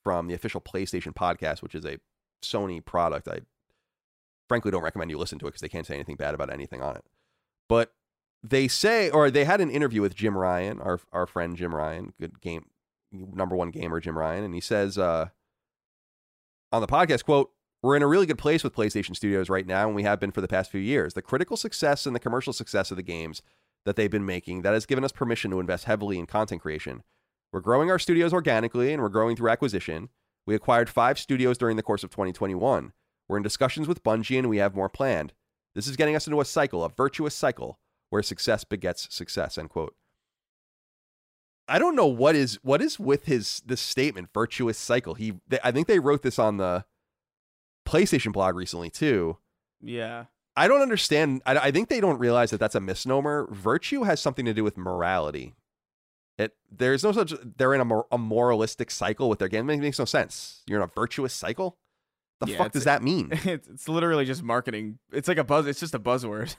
from 0.03 0.27
the 0.27 0.33
official 0.33 0.59
PlayStation 0.59 1.13
podcast, 1.13 1.61
which 1.61 1.75
is 1.75 1.85
a 1.85 1.99
Sony 2.43 2.83
product. 2.83 3.27
I 3.27 3.41
frankly 4.47 4.71
don't 4.71 4.83
recommend 4.83 5.11
you 5.11 5.17
listen 5.17 5.39
to 5.39 5.45
it 5.45 5.49
because 5.49 5.61
they 5.61 5.69
can't 5.69 5.85
say 5.85 5.95
anything 5.95 6.15
bad 6.15 6.33
about 6.33 6.51
anything 6.51 6.81
on 6.81 6.95
it. 6.95 7.05
But 7.69 7.93
they 8.43 8.67
say, 8.67 9.09
or 9.09 9.29
they 9.29 9.45
had 9.45 9.61
an 9.61 9.69
interview 9.69 10.01
with 10.01 10.15
Jim 10.15 10.37
Ryan, 10.37 10.79
our 10.79 10.99
our 11.11 11.27
friend 11.27 11.55
Jim 11.55 11.75
Ryan, 11.75 12.13
good 12.19 12.41
game, 12.41 12.65
number 13.11 13.55
one 13.55 13.71
gamer 13.71 13.99
Jim 13.99 14.17
Ryan, 14.17 14.43
and 14.43 14.53
he 14.53 14.61
says 14.61 14.97
uh, 14.97 15.29
on 16.71 16.81
the 16.81 16.87
podcast, 16.87 17.25
quote, 17.25 17.51
we're 17.83 17.95
in 17.95 18.03
a 18.03 18.07
really 18.07 18.27
good 18.27 18.37
place 18.37 18.63
with 18.63 18.75
PlayStation 18.75 19.15
Studios 19.15 19.49
right 19.49 19.65
now, 19.65 19.87
and 19.87 19.95
we 19.95 20.03
have 20.03 20.19
been 20.19 20.31
for 20.31 20.41
the 20.41 20.47
past 20.47 20.69
few 20.69 20.81
years. 20.81 21.13
The 21.13 21.21
critical 21.21 21.57
success 21.57 22.05
and 22.05 22.15
the 22.15 22.19
commercial 22.19 22.53
success 22.53 22.91
of 22.91 22.97
the 22.97 23.03
games 23.03 23.41
that 23.85 23.95
they've 23.95 24.11
been 24.11 24.25
making 24.25 24.61
that 24.61 24.73
has 24.73 24.85
given 24.85 25.03
us 25.03 25.11
permission 25.11 25.49
to 25.51 25.59
invest 25.59 25.85
heavily 25.85 26.19
in 26.19 26.27
content 26.27 26.61
creation. 26.61 27.03
We're 27.51 27.61
growing 27.61 27.89
our 27.89 27.99
studios 27.99 28.33
organically 28.33 28.93
and 28.93 29.01
we're 29.01 29.09
growing 29.09 29.35
through 29.35 29.49
acquisition. 29.49 30.09
We 30.45 30.55
acquired 30.55 30.89
five 30.89 31.17
studios 31.17 31.57
during 31.57 31.75
the 31.75 31.83
course 31.83 32.03
of 32.03 32.11
2021. 32.11 32.93
We're 33.27 33.37
in 33.37 33.43
discussions 33.43 33.87
with 33.87 34.03
Bungie 34.03 34.37
and 34.37 34.49
we 34.49 34.57
have 34.57 34.75
more 34.75 34.89
planned. 34.89 35.33
This 35.73 35.87
is 35.87 35.95
getting 35.95 36.15
us 36.15 36.27
into 36.27 36.41
a 36.41 36.45
cycle, 36.45 36.83
a 36.83 36.89
virtuous 36.89 37.33
cycle, 37.33 37.79
where 38.11 38.21
success 38.21 38.63
begets 38.63 39.07
success. 39.09 39.57
End 39.57 39.69
quote. 39.69 39.95
I 41.67 41.79
don't 41.79 41.95
know 41.95 42.05
what 42.05 42.35
is 42.35 42.59
what 42.61 42.81
is 42.81 42.99
with 42.99 43.25
his 43.25 43.63
this 43.65 43.81
statement, 43.81 44.29
virtuous 44.33 44.77
cycle. 44.77 45.15
He, 45.15 45.39
they, 45.47 45.57
I 45.63 45.71
think 45.71 45.87
they 45.87 45.99
wrote 45.99 46.21
this 46.21 46.37
on 46.37 46.57
the 46.57 46.85
PlayStation 47.87 48.33
blog 48.33 48.55
recently 48.55 48.89
too. 48.89 49.37
Yeah. 49.81 50.25
I 50.55 50.67
don't 50.67 50.81
understand. 50.81 51.41
I, 51.45 51.57
I 51.57 51.71
think 51.71 51.87
they 51.87 52.01
don't 52.01 52.19
realize 52.19 52.51
that 52.51 52.59
that's 52.59 52.75
a 52.75 52.81
misnomer. 52.81 53.47
Virtue 53.49 54.03
has 54.03 54.19
something 54.19 54.45
to 54.45 54.53
do 54.53 54.65
with 54.65 54.77
morality. 54.77 55.55
It 56.37 56.53
there's 56.69 57.03
no 57.03 57.13
such. 57.13 57.33
They're 57.57 57.73
in 57.73 57.79
a, 57.79 57.85
mor- 57.85 58.07
a 58.11 58.17
moralistic 58.17 58.91
cycle 58.91 59.29
with 59.29 59.39
their 59.39 59.47
game. 59.47 59.69
It 59.69 59.79
makes 59.79 59.99
no 59.99 60.05
sense. 60.05 60.63
You're 60.67 60.79
in 60.79 60.83
a 60.83 60.87
virtuous 60.87 61.33
cycle. 61.33 61.77
The 62.41 62.51
Yeah, 62.51 62.57
fuck 62.57 62.71
does 62.73 62.83
that 62.85 63.01
mean? 63.03 63.29
It's, 63.45 63.67
it's 63.67 63.87
literally 63.87 64.25
just 64.25 64.41
marketing. 64.43 64.97
It's 65.13 65.27
like 65.27 65.37
a 65.37 65.43
buzz. 65.43 65.67
It's 65.67 65.79
just 65.79 65.93
a 65.95 65.99
buzzword. 65.99 66.55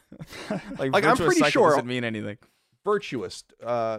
like, 0.78 0.92
Like, 0.92 1.04
I'm 1.04 1.16
pretty 1.16 1.42
sure- 1.50 1.70
doesn't 1.70 1.86
mean 1.86 2.04
anything. 2.04 2.38
virtuous 2.84 3.44
uh, 3.64 3.98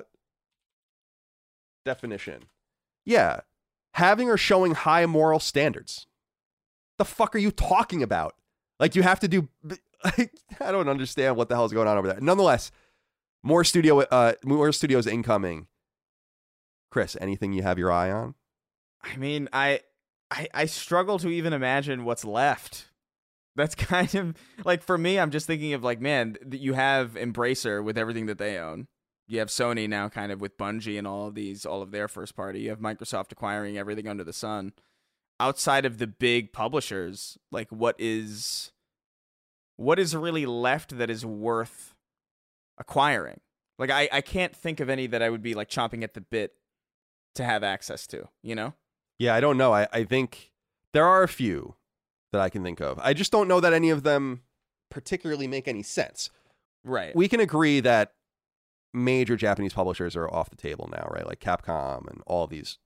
definition. 1.85 2.43
Yeah, 3.05 3.41
having 3.95 4.29
or 4.29 4.37
showing 4.37 4.73
high 4.75 5.05
moral 5.05 5.39
standards. 5.39 6.07
The 6.97 7.05
fuck 7.05 7.35
are 7.35 7.39
you 7.39 7.51
talking 7.51 8.01
about? 8.01 8.35
Like 8.79 8.95
you 8.95 9.03
have 9.03 9.19
to 9.21 9.27
do. 9.27 9.49
I 10.05 10.71
don't 10.71 10.87
understand 10.89 11.35
what 11.35 11.49
the 11.49 11.55
hell's 11.55 11.73
going 11.73 11.87
on 11.87 11.97
over 11.97 12.07
there. 12.07 12.19
Nonetheless, 12.21 12.71
more 13.41 13.63
studio, 13.63 13.99
uh, 14.01 14.33
more 14.45 14.71
studios 14.71 15.07
incoming. 15.07 15.67
Chris, 16.91 17.17
anything 17.19 17.53
you 17.53 17.63
have 17.63 17.77
your 17.79 17.91
eye 17.91 18.11
on? 18.11 18.35
I 19.03 19.17
mean, 19.17 19.49
I, 19.51 19.81
I, 20.33 20.47
I 20.53 20.65
struggle 20.65 21.19
to 21.19 21.29
even 21.29 21.53
imagine 21.53 22.05
what's 22.05 22.25
left. 22.25 22.89
That's 23.55 23.75
kind 23.75 24.13
of 24.15 24.35
like 24.65 24.81
for 24.81 24.97
me. 24.97 25.19
I'm 25.19 25.31
just 25.31 25.47
thinking 25.47 25.73
of 25.73 25.83
like, 25.83 26.01
man, 26.01 26.37
you 26.51 26.73
have 26.73 27.13
Embracer 27.13 27.83
with 27.83 27.97
everything 27.97 28.25
that 28.25 28.39
they 28.39 28.57
own. 28.57 28.87
You 29.27 29.39
have 29.39 29.47
Sony 29.47 29.87
now, 29.87 30.09
kind 30.09 30.31
of 30.31 30.41
with 30.41 30.57
Bungie 30.57 30.97
and 30.97 31.07
all 31.07 31.27
of 31.27 31.35
these, 31.35 31.65
all 31.65 31.81
of 31.81 31.91
their 31.91 32.07
first 32.07 32.35
party. 32.35 32.61
You 32.61 32.71
have 32.71 32.79
Microsoft 32.79 33.31
acquiring 33.31 33.77
everything 33.77 34.07
under 34.07 34.23
the 34.23 34.33
sun. 34.33 34.73
Outside 35.39 35.85
of 35.85 35.97
the 35.97 36.07
big 36.07 36.51
publishers, 36.51 37.37
like 37.51 37.71
what 37.71 37.95
is, 37.99 38.71
what 39.77 39.97
is 39.97 40.15
really 40.15 40.45
left 40.45 40.97
that 40.97 41.09
is 41.09 41.25
worth 41.25 41.95
acquiring? 42.77 43.39
Like 43.79 43.91
I, 43.91 44.09
I 44.11 44.21
can't 44.21 44.55
think 44.55 44.79
of 44.79 44.89
any 44.89 45.07
that 45.07 45.21
I 45.21 45.29
would 45.29 45.41
be 45.41 45.53
like 45.53 45.69
chomping 45.69 46.03
at 46.03 46.15
the 46.15 46.21
bit 46.21 46.53
to 47.35 47.43
have 47.43 47.63
access 47.63 48.05
to. 48.07 48.27
You 48.41 48.55
know? 48.55 48.73
Yeah, 49.19 49.35
I 49.35 49.39
don't 49.39 49.57
know. 49.57 49.73
I, 49.73 49.87
I 49.91 50.03
think 50.03 50.51
there 50.91 51.05
are 51.05 51.23
a 51.23 51.27
few 51.27 51.75
that 52.31 52.41
I 52.41 52.49
can 52.49 52.63
think 52.63 52.81
of. 52.81 52.99
I 53.01 53.13
just 53.13 53.31
don't 53.31 53.47
know 53.47 53.59
that 53.59 53.73
any 53.73 53.89
of 53.89 54.03
them 54.03 54.41
particularly 54.89 55.47
make 55.47 55.67
any 55.67 55.83
sense. 55.83 56.29
Right. 56.85 57.15
we 57.15 57.29
can 57.29 57.39
agree 57.39 57.79
that 57.79 58.11
major 58.93 59.37
Japanese 59.37 59.73
publishers 59.73 60.15
are 60.15 60.29
off 60.29 60.49
the 60.49 60.57
table 60.57 60.89
now, 60.91 61.07
right? 61.11 61.25
Like 61.25 61.39
Capcom 61.39 62.09
and 62.09 62.21
all 62.27 62.45
these 62.45 62.77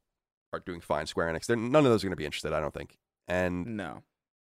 are 0.54 0.60
doing 0.60 0.82
fine. 0.82 1.06
Square 1.06 1.34
Enix, 1.34 1.48
they're, 1.48 1.58
none 1.58 1.86
of 1.86 1.92
those 1.92 2.04
are 2.04 2.08
going 2.08 2.12
to 2.14 2.18
be 2.18 2.26
interested, 2.26 2.54
I 2.54 2.60
don't 2.60 2.74
think. 2.74 2.98
And 3.28 3.78
no. 3.78 4.04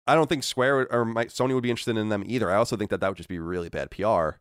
I 0.05 0.15
don't 0.15 0.27
think 0.27 0.43
Square 0.43 0.91
or 0.91 1.05
my, 1.05 1.25
Sony 1.25 1.53
would 1.53 1.63
be 1.63 1.69
interested 1.69 1.97
in 1.97 2.09
them 2.09 2.23
either. 2.27 2.51
I 2.51 2.55
also 2.55 2.77
think 2.77 2.89
that 2.91 3.01
that 3.01 3.07
would 3.07 3.17
just 3.17 3.29
be 3.29 3.39
really 3.39 3.69
bad 3.69 3.89
PR. 3.89 4.37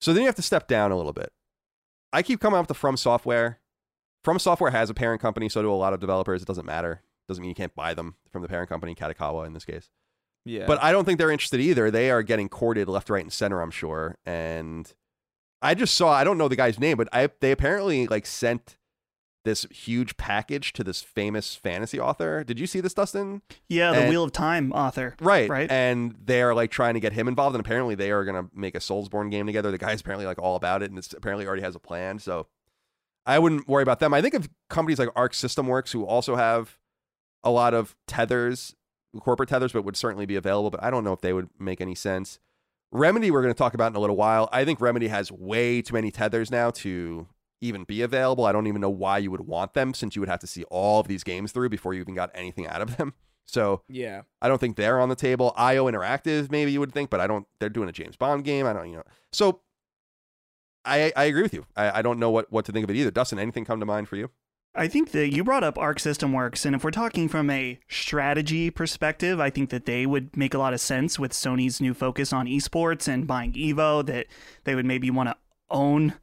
So 0.00 0.12
then 0.12 0.22
you 0.22 0.26
have 0.26 0.36
to 0.36 0.42
step 0.42 0.68
down 0.68 0.92
a 0.92 0.96
little 0.96 1.12
bit. 1.12 1.32
I 2.12 2.22
keep 2.22 2.40
coming 2.40 2.58
up 2.58 2.68
with 2.68 2.76
From 2.76 2.96
Software. 2.96 3.58
From 4.28 4.38
Software 4.38 4.72
has 4.72 4.90
a 4.90 4.94
parent 4.94 5.22
company, 5.22 5.48
so 5.48 5.62
do 5.62 5.72
a 5.72 5.72
lot 5.72 5.94
of 5.94 6.00
developers. 6.00 6.42
It 6.42 6.48
doesn't 6.48 6.66
matter. 6.66 7.00
Doesn't 7.28 7.40
mean 7.40 7.48
you 7.48 7.54
can't 7.54 7.74
buy 7.74 7.94
them 7.94 8.16
from 8.30 8.42
the 8.42 8.48
parent 8.48 8.68
company, 8.68 8.94
Kadokawa 8.94 9.46
in 9.46 9.54
this 9.54 9.64
case. 9.64 9.88
Yeah. 10.44 10.66
But 10.66 10.82
I 10.82 10.92
don't 10.92 11.06
think 11.06 11.18
they're 11.18 11.30
interested 11.30 11.60
either. 11.60 11.90
They 11.90 12.10
are 12.10 12.22
getting 12.22 12.50
courted 12.50 12.88
left, 12.88 13.08
right, 13.08 13.22
and 13.24 13.32
center, 13.32 13.62
I'm 13.62 13.70
sure. 13.70 14.18
And 14.26 14.92
I 15.62 15.72
just 15.72 15.94
saw, 15.94 16.12
I 16.12 16.24
don't 16.24 16.36
know 16.36 16.46
the 16.46 16.56
guy's 16.56 16.78
name, 16.78 16.98
but 16.98 17.08
I 17.10 17.30
they 17.40 17.52
apparently 17.52 18.06
like 18.06 18.26
sent 18.26 18.76
this 19.46 19.64
huge 19.70 20.18
package 20.18 20.74
to 20.74 20.84
this 20.84 21.00
famous 21.00 21.54
fantasy 21.54 21.98
author. 21.98 22.44
Did 22.44 22.60
you 22.60 22.66
see 22.66 22.80
this, 22.82 22.92
Dustin? 22.92 23.40
Yeah, 23.66 23.92
the 23.92 24.00
And- 24.00 24.10
Wheel 24.10 24.24
of 24.24 24.32
Time 24.32 24.72
author. 24.72 25.16
Right. 25.22 25.48
Right. 25.48 25.70
And 25.70 26.14
they're 26.22 26.54
like 26.54 26.70
trying 26.70 26.92
to 26.92 27.00
get 27.00 27.14
him 27.14 27.28
involved. 27.28 27.56
And 27.56 27.64
apparently 27.64 27.94
they 27.94 28.10
are 28.10 28.26
going 28.26 28.44
to 28.44 28.50
make 28.54 28.74
a 28.74 28.78
Soulsborne 28.78 29.30
game 29.30 29.46
together. 29.46 29.70
The 29.70 29.78
guy's 29.78 30.02
apparently 30.02 30.26
like 30.26 30.38
all 30.38 30.56
about 30.56 30.82
it 30.82 30.90
and 30.90 30.98
it's 30.98 31.14
apparently 31.14 31.46
already 31.46 31.62
has 31.62 31.74
a 31.74 31.78
plan. 31.78 32.18
So 32.18 32.46
I 33.28 33.38
wouldn't 33.38 33.68
worry 33.68 33.82
about 33.82 34.00
them. 34.00 34.14
I 34.14 34.22
think 34.22 34.32
of 34.32 34.48
companies 34.70 34.98
like 34.98 35.10
Arc 35.14 35.34
System 35.34 35.66
Works 35.66 35.92
who 35.92 36.04
also 36.04 36.34
have 36.34 36.78
a 37.44 37.50
lot 37.50 37.74
of 37.74 37.94
tethers, 38.06 38.74
corporate 39.20 39.50
tethers, 39.50 39.72
but 39.72 39.84
would 39.84 39.98
certainly 39.98 40.24
be 40.24 40.34
available. 40.34 40.70
But 40.70 40.82
I 40.82 40.90
don't 40.90 41.04
know 41.04 41.12
if 41.12 41.20
they 41.20 41.34
would 41.34 41.50
make 41.58 41.82
any 41.82 41.94
sense. 41.94 42.38
Remedy, 42.90 43.30
we're 43.30 43.42
going 43.42 43.52
to 43.52 43.58
talk 43.58 43.74
about 43.74 43.92
in 43.92 43.96
a 43.96 44.00
little 44.00 44.16
while. 44.16 44.48
I 44.50 44.64
think 44.64 44.80
Remedy 44.80 45.08
has 45.08 45.30
way 45.30 45.82
too 45.82 45.92
many 45.92 46.10
tethers 46.10 46.50
now 46.50 46.70
to 46.70 47.28
even 47.60 47.84
be 47.84 48.00
available. 48.00 48.46
I 48.46 48.52
don't 48.52 48.66
even 48.66 48.80
know 48.80 48.88
why 48.88 49.18
you 49.18 49.30
would 49.30 49.42
want 49.42 49.74
them 49.74 49.92
since 49.92 50.16
you 50.16 50.20
would 50.20 50.30
have 50.30 50.40
to 50.40 50.46
see 50.46 50.64
all 50.64 51.00
of 51.00 51.06
these 51.06 51.22
games 51.22 51.52
through 51.52 51.68
before 51.68 51.92
you 51.92 52.00
even 52.00 52.14
got 52.14 52.30
anything 52.34 52.66
out 52.66 52.80
of 52.80 52.96
them. 52.96 53.12
So 53.50 53.80
yeah. 53.88 54.24
I 54.42 54.48
don't 54.48 54.58
think 54.58 54.76
they're 54.76 55.00
on 55.00 55.08
the 55.08 55.16
table. 55.16 55.54
IO 55.56 55.86
Interactive, 55.90 56.50
maybe 56.50 56.70
you 56.70 56.80
would 56.80 56.92
think, 56.92 57.08
but 57.08 57.18
I 57.18 57.26
don't. 57.26 57.46
They're 57.60 57.70
doing 57.70 57.88
a 57.88 57.92
James 57.92 58.14
Bond 58.14 58.44
game. 58.44 58.66
I 58.66 58.74
don't, 58.74 58.90
you 58.90 58.96
know. 58.96 59.04
So 59.32 59.62
I 60.88 61.12
I 61.16 61.24
agree 61.24 61.42
with 61.42 61.54
you. 61.54 61.66
I, 61.76 61.98
I 61.98 62.02
don't 62.02 62.18
know 62.18 62.30
what 62.30 62.50
what 62.52 62.64
to 62.66 62.72
think 62.72 62.84
of 62.84 62.90
it 62.90 62.96
either. 62.96 63.10
Dustin, 63.10 63.38
anything 63.38 63.64
come 63.64 63.80
to 63.80 63.86
mind 63.86 64.08
for 64.08 64.16
you? 64.16 64.30
I 64.74 64.86
think 64.86 65.10
that 65.10 65.32
you 65.32 65.42
brought 65.42 65.64
up 65.64 65.76
Arc 65.78 65.98
System 65.98 66.32
Works, 66.32 66.64
and 66.64 66.74
if 66.74 66.84
we're 66.84 66.90
talking 66.90 67.28
from 67.28 67.50
a 67.50 67.80
strategy 67.88 68.70
perspective, 68.70 69.40
I 69.40 69.50
think 69.50 69.70
that 69.70 69.86
they 69.86 70.06
would 70.06 70.36
make 70.36 70.54
a 70.54 70.58
lot 70.58 70.72
of 70.72 70.80
sense 70.80 71.18
with 71.18 71.32
Sony's 71.32 71.80
new 71.80 71.94
focus 71.94 72.32
on 72.32 72.46
esports 72.46 73.08
and 73.08 73.26
buying 73.26 73.52
Evo. 73.54 74.04
That 74.04 74.26
they 74.64 74.74
would 74.74 74.86
maybe 74.86 75.10
want 75.10 75.30
to 75.30 75.36
own 75.70 76.14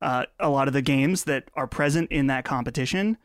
uh, 0.00 0.26
a 0.38 0.48
lot 0.48 0.66
of 0.66 0.74
the 0.74 0.82
games 0.82 1.24
that 1.24 1.50
are 1.54 1.66
present 1.66 2.10
in 2.10 2.26
that 2.26 2.44
competition, 2.44 3.16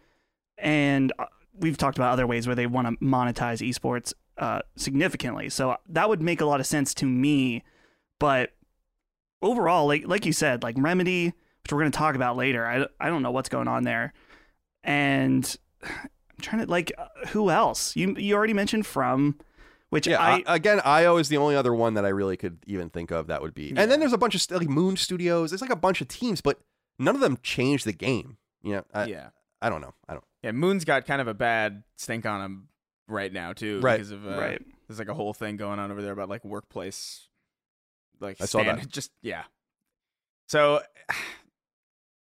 and 0.57 1.11
uh, 1.17 1.25
we've 1.57 1.77
talked 1.77 1.97
about 1.97 2.11
other 2.11 2.27
ways 2.27 2.47
where 2.47 2.55
they 2.55 2.67
want 2.67 2.87
to 2.87 3.03
monetize 3.03 3.67
esports 3.67 4.13
uh, 4.37 4.59
significantly. 4.75 5.49
So 5.49 5.77
that 5.89 6.09
would 6.09 6.21
make 6.21 6.41
a 6.41 6.45
lot 6.45 6.59
of 6.59 6.65
sense 6.65 6.93
to 6.95 7.05
me, 7.05 7.63
but 8.19 8.51
overall, 9.41 9.87
like 9.87 10.07
like 10.07 10.25
you 10.25 10.33
said, 10.33 10.63
like 10.63 10.75
Remedy, 10.77 11.33
which 11.63 11.71
we're 11.71 11.79
going 11.79 11.91
to 11.91 11.97
talk 11.97 12.15
about 12.15 12.37
later, 12.37 12.65
I 12.65 12.85
I 12.99 13.09
don't 13.09 13.21
know 13.23 13.31
what's 13.31 13.49
going 13.49 13.67
on 13.67 13.83
there 13.83 14.13
and 14.85 15.57
I'm 15.83 16.09
trying 16.41 16.65
to 16.65 16.71
like 16.71 16.91
uh, 16.97 17.07
who 17.29 17.49
else? 17.49 17.95
You 17.95 18.15
you 18.17 18.35
already 18.35 18.53
mentioned 18.53 18.85
from 18.85 19.37
which 19.89 20.07
yeah, 20.07 20.19
I, 20.19 20.43
I, 20.45 20.55
again, 20.55 20.81
IO 20.83 21.17
is 21.17 21.29
the 21.29 21.37
only 21.37 21.55
other 21.55 21.73
one 21.73 21.93
that 21.93 22.05
I 22.05 22.09
really 22.09 22.37
could 22.37 22.57
even 22.65 22.89
think 22.89 23.11
of 23.11 23.27
that 23.27 23.41
would 23.41 23.53
be. 23.53 23.69
And 23.75 23.89
then 23.89 23.99
there's 23.99 24.13
a 24.13 24.17
bunch 24.17 24.35
of 24.35 24.57
like 24.57 24.69
Moon 24.69 24.97
Studios. 24.97 25.51
There's 25.51 25.61
like 25.61 25.69
a 25.71 25.75
bunch 25.75 26.01
of 26.01 26.07
teams, 26.07 26.41
but 26.41 26.59
none 26.99 27.15
of 27.15 27.21
them 27.21 27.37
change 27.43 27.83
the 27.83 27.93
game. 27.93 28.37
You 28.61 28.73
know, 28.73 28.85
I, 28.93 29.05
yeah. 29.05 29.29
I 29.61 29.69
don't 29.69 29.81
know. 29.81 29.93
I 30.09 30.13
don't. 30.13 30.23
Yeah, 30.43 30.51
Moon's 30.51 30.85
got 30.85 31.05
kind 31.05 31.21
of 31.21 31.27
a 31.27 31.33
bad 31.33 31.83
stink 31.97 32.25
on 32.25 32.41
him 32.41 32.67
right 33.07 33.31
now 33.31 33.53
too, 33.53 33.79
Right. 33.79 33.97
because 33.97 34.11
of 34.11 34.25
uh, 34.27 34.37
Right. 34.37 34.61
There's 34.87 34.99
like 34.99 35.07
a 35.07 35.13
whole 35.13 35.33
thing 35.33 35.55
going 35.55 35.79
on 35.79 35.91
over 35.91 36.01
there 36.01 36.11
about 36.11 36.29
like 36.29 36.43
workplace, 36.43 37.27
like 38.19 38.37
I 38.41 38.45
saw 38.45 38.61
stand- 38.61 38.79
that. 38.79 38.87
Just 38.91 39.11
yeah. 39.21 39.43
So 40.47 40.81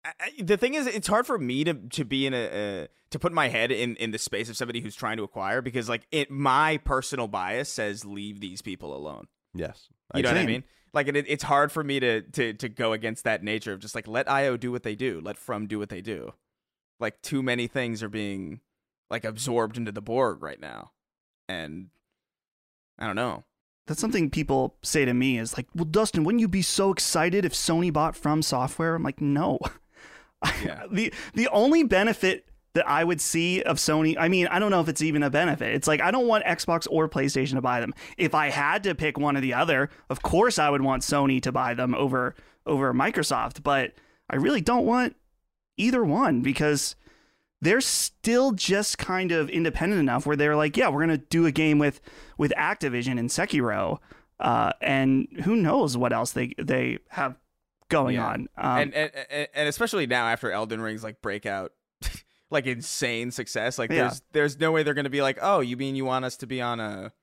I, 0.05 0.11
I- 0.19 0.41
the 0.41 0.57
thing 0.57 0.73
is, 0.73 0.87
it's 0.87 1.07
hard 1.07 1.25
for 1.25 1.37
me 1.37 1.63
to 1.63 1.73
to 1.73 2.05
be 2.05 2.25
in 2.25 2.33
a 2.33 2.83
uh, 2.83 2.87
to 3.11 3.19
put 3.19 3.31
my 3.31 3.47
head 3.47 3.71
in 3.71 3.95
in 3.97 4.11
the 4.11 4.17
space 4.17 4.49
of 4.49 4.57
somebody 4.57 4.81
who's 4.81 4.95
trying 4.95 5.17
to 5.17 5.23
acquire 5.23 5.61
because 5.61 5.87
like 5.87 6.07
it 6.11 6.29
my 6.31 6.77
personal 6.77 7.27
bias 7.27 7.69
says 7.69 8.05
leave 8.05 8.39
these 8.39 8.61
people 8.61 8.95
alone. 8.95 9.27
Yes. 9.53 9.87
You 10.15 10.23
know 10.23 10.29
what 10.29 10.37
I 10.37 10.45
mean? 10.45 10.63
Like 10.93 11.07
it, 11.07 11.15
it's 11.15 11.43
hard 11.43 11.71
for 11.71 11.83
me 11.83 11.99
to 11.99 12.21
to 12.21 12.53
to 12.53 12.69
go 12.69 12.93
against 12.93 13.23
that 13.23 13.43
nature 13.43 13.73
of 13.73 13.79
just 13.79 13.95
like 13.95 14.07
let 14.07 14.29
IO 14.29 14.57
do 14.57 14.71
what 14.71 14.83
they 14.83 14.95
do, 14.95 15.21
let 15.23 15.37
From 15.37 15.67
do 15.67 15.79
what 15.79 15.89
they 15.89 16.01
do. 16.01 16.33
Like 16.99 17.21
too 17.21 17.41
many 17.41 17.67
things 17.67 18.03
are 18.03 18.09
being 18.09 18.61
like 19.09 19.25
absorbed 19.25 19.77
into 19.77 19.91
the 19.91 20.01
Borg 20.01 20.41
right 20.41 20.59
now, 20.59 20.91
and 21.47 21.89
I 22.97 23.07
don't 23.07 23.15
know. 23.15 23.43
That's 23.87 23.99
something 23.99 24.29
people 24.29 24.75
say 24.81 25.05
to 25.05 25.13
me 25.13 25.37
is 25.37 25.57
like, 25.57 25.67
well, 25.75 25.85
Dustin, 25.85 26.23
wouldn't 26.23 26.41
you 26.41 26.47
be 26.47 26.61
so 26.61 26.91
excited 26.91 27.43
if 27.45 27.53
Sony 27.53 27.91
bought 27.91 28.15
from 28.15 28.41
software? 28.41 28.95
I'm 28.95 29.03
like, 29.03 29.21
no. 29.21 29.59
Yeah. 30.61 30.83
the 30.91 31.13
the 31.35 31.47
only 31.53 31.83
benefit 31.83 32.49
that 32.73 32.85
I 32.85 33.05
would 33.05 33.21
see 33.21 33.61
of 33.61 33.77
Sony, 33.77 34.17
I 34.19 34.27
mean, 34.27 34.47
I 34.47 34.59
don't 34.59 34.71
know 34.71 34.81
if 34.81 34.89
it's 34.89 35.01
even 35.01 35.23
a 35.23 35.29
benefit. 35.29 35.73
It's 35.73 35.87
like 35.87 36.01
I 36.01 36.11
don't 36.11 36.27
want 36.27 36.43
Xbox 36.43 36.85
or 36.91 37.07
PlayStation 37.07 37.53
to 37.53 37.61
buy 37.61 37.79
them. 37.79 37.93
If 38.17 38.35
I 38.35 38.49
had 38.49 38.83
to 38.83 38.93
pick 38.93 39.17
one 39.17 39.37
or 39.37 39.41
the 39.41 39.53
other, 39.53 39.89
of 40.09 40.21
course 40.21 40.59
I 40.59 40.69
would 40.69 40.81
want 40.81 41.01
Sony 41.03 41.41
to 41.43 41.53
buy 41.53 41.75
them 41.75 41.95
over 41.95 42.35
over 42.65 42.93
Microsoft, 42.93 43.63
but 43.63 43.93
I 44.29 44.35
really 44.35 44.59
don't 44.59 44.85
want 44.85 45.15
either 45.77 46.03
one 46.03 46.41
because 46.41 46.95
they're 47.63 47.81
still 47.81 48.51
just 48.51 48.97
kind 48.97 49.31
of 49.31 49.49
independent 49.49 49.99
enough 49.99 50.25
where 50.25 50.35
they're 50.35 50.55
like, 50.55 50.75
yeah, 50.77 50.89
we're 50.89 51.01
gonna 51.01 51.17
do 51.17 51.45
a 51.45 51.51
game 51.51 51.79
with 51.79 52.01
with 52.37 52.51
Activision 52.57 53.17
and 53.19 53.29
Sekiro, 53.29 53.99
uh, 54.39 54.73
and 54.81 55.27
who 55.43 55.55
knows 55.55 55.95
what 55.97 56.11
else 56.13 56.31
they 56.33 56.53
they 56.61 56.99
have 57.09 57.35
going 57.89 58.15
Yeah. 58.15 58.27
on. 58.27 58.47
Um, 58.57 58.77
and, 58.81 58.93
and 58.95 59.11
and 59.53 59.69
especially 59.69 60.07
now 60.07 60.27
after 60.27 60.51
Elden 60.51 60.81
Ring's 60.81 61.03
like 61.03 61.21
breakout, 61.21 61.71
like 62.49 62.65
insane 62.65 63.31
success. 63.31 63.77
Like 63.79 63.91
Yeah. 63.91 64.03
there's 64.09 64.21
there's 64.31 64.59
no 64.59 64.71
way 64.71 64.83
they're 64.83 64.93
gonna 64.93 65.09
be 65.09 65.21
like, 65.21 65.39
oh, 65.41 65.59
you 65.61 65.77
mean 65.77 65.95
you 65.95 66.05
want 66.05 66.25
us 66.25 66.37
to 66.37 66.47
be 66.47 66.61
on 66.61 66.79
a 66.79 67.13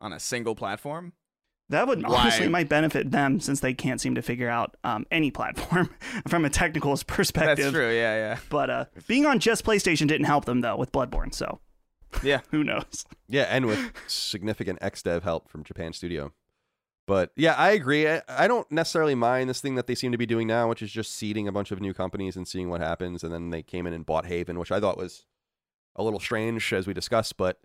on 0.00 0.12
a 0.12 0.20
single 0.20 0.54
platform? 0.54 1.12
That 1.68 1.88
would 1.88 2.02
Why? 2.06 2.22
honestly 2.22 2.48
might 2.48 2.68
benefit 2.68 3.10
them 3.10 3.40
since 3.40 3.60
they 3.60 3.74
can't 3.74 4.00
seem 4.00 4.14
to 4.14 4.22
figure 4.22 4.48
out 4.48 4.76
um, 4.84 5.04
any 5.10 5.30
platform 5.30 5.90
from 6.28 6.44
a 6.44 6.50
technical 6.50 6.96
perspective. 7.06 7.56
That's 7.56 7.70
true. 7.72 7.92
Yeah, 7.92 8.14
yeah, 8.14 8.38
But 8.48 8.70
uh, 8.70 8.84
being 9.08 9.26
on 9.26 9.40
just 9.40 9.64
PlayStation 9.64 10.06
didn't 10.06 10.26
help 10.26 10.44
them 10.44 10.60
though 10.60 10.76
with 10.76 10.92
Bloodborne. 10.92 11.34
So 11.34 11.60
yeah, 12.22 12.40
who 12.50 12.62
knows? 12.62 13.04
Yeah, 13.28 13.44
and 13.44 13.66
with 13.66 13.92
significant 14.06 14.80
XDev 14.80 15.22
help 15.22 15.48
from 15.48 15.64
Japan 15.64 15.92
Studio. 15.92 16.32
But 17.06 17.30
yeah, 17.36 17.54
I 17.54 17.70
agree. 17.70 18.08
I, 18.08 18.22
I 18.28 18.48
don't 18.48 18.70
necessarily 18.70 19.14
mind 19.14 19.48
this 19.48 19.60
thing 19.60 19.76
that 19.76 19.86
they 19.86 19.94
seem 19.94 20.12
to 20.12 20.18
be 20.18 20.26
doing 20.26 20.46
now, 20.46 20.68
which 20.68 20.82
is 20.82 20.90
just 20.90 21.14
seeding 21.14 21.46
a 21.46 21.52
bunch 21.52 21.70
of 21.70 21.80
new 21.80 21.94
companies 21.94 22.36
and 22.36 22.46
seeing 22.48 22.68
what 22.68 22.80
happens. 22.80 23.22
And 23.22 23.32
then 23.32 23.50
they 23.50 23.62
came 23.62 23.86
in 23.86 23.92
and 23.92 24.04
bought 24.04 24.26
Haven, 24.26 24.58
which 24.58 24.72
I 24.72 24.80
thought 24.80 24.98
was 24.98 25.24
a 25.94 26.02
little 26.02 26.18
strange, 26.18 26.72
as 26.72 26.86
we 26.86 26.94
discussed. 26.94 27.36
But 27.36 27.60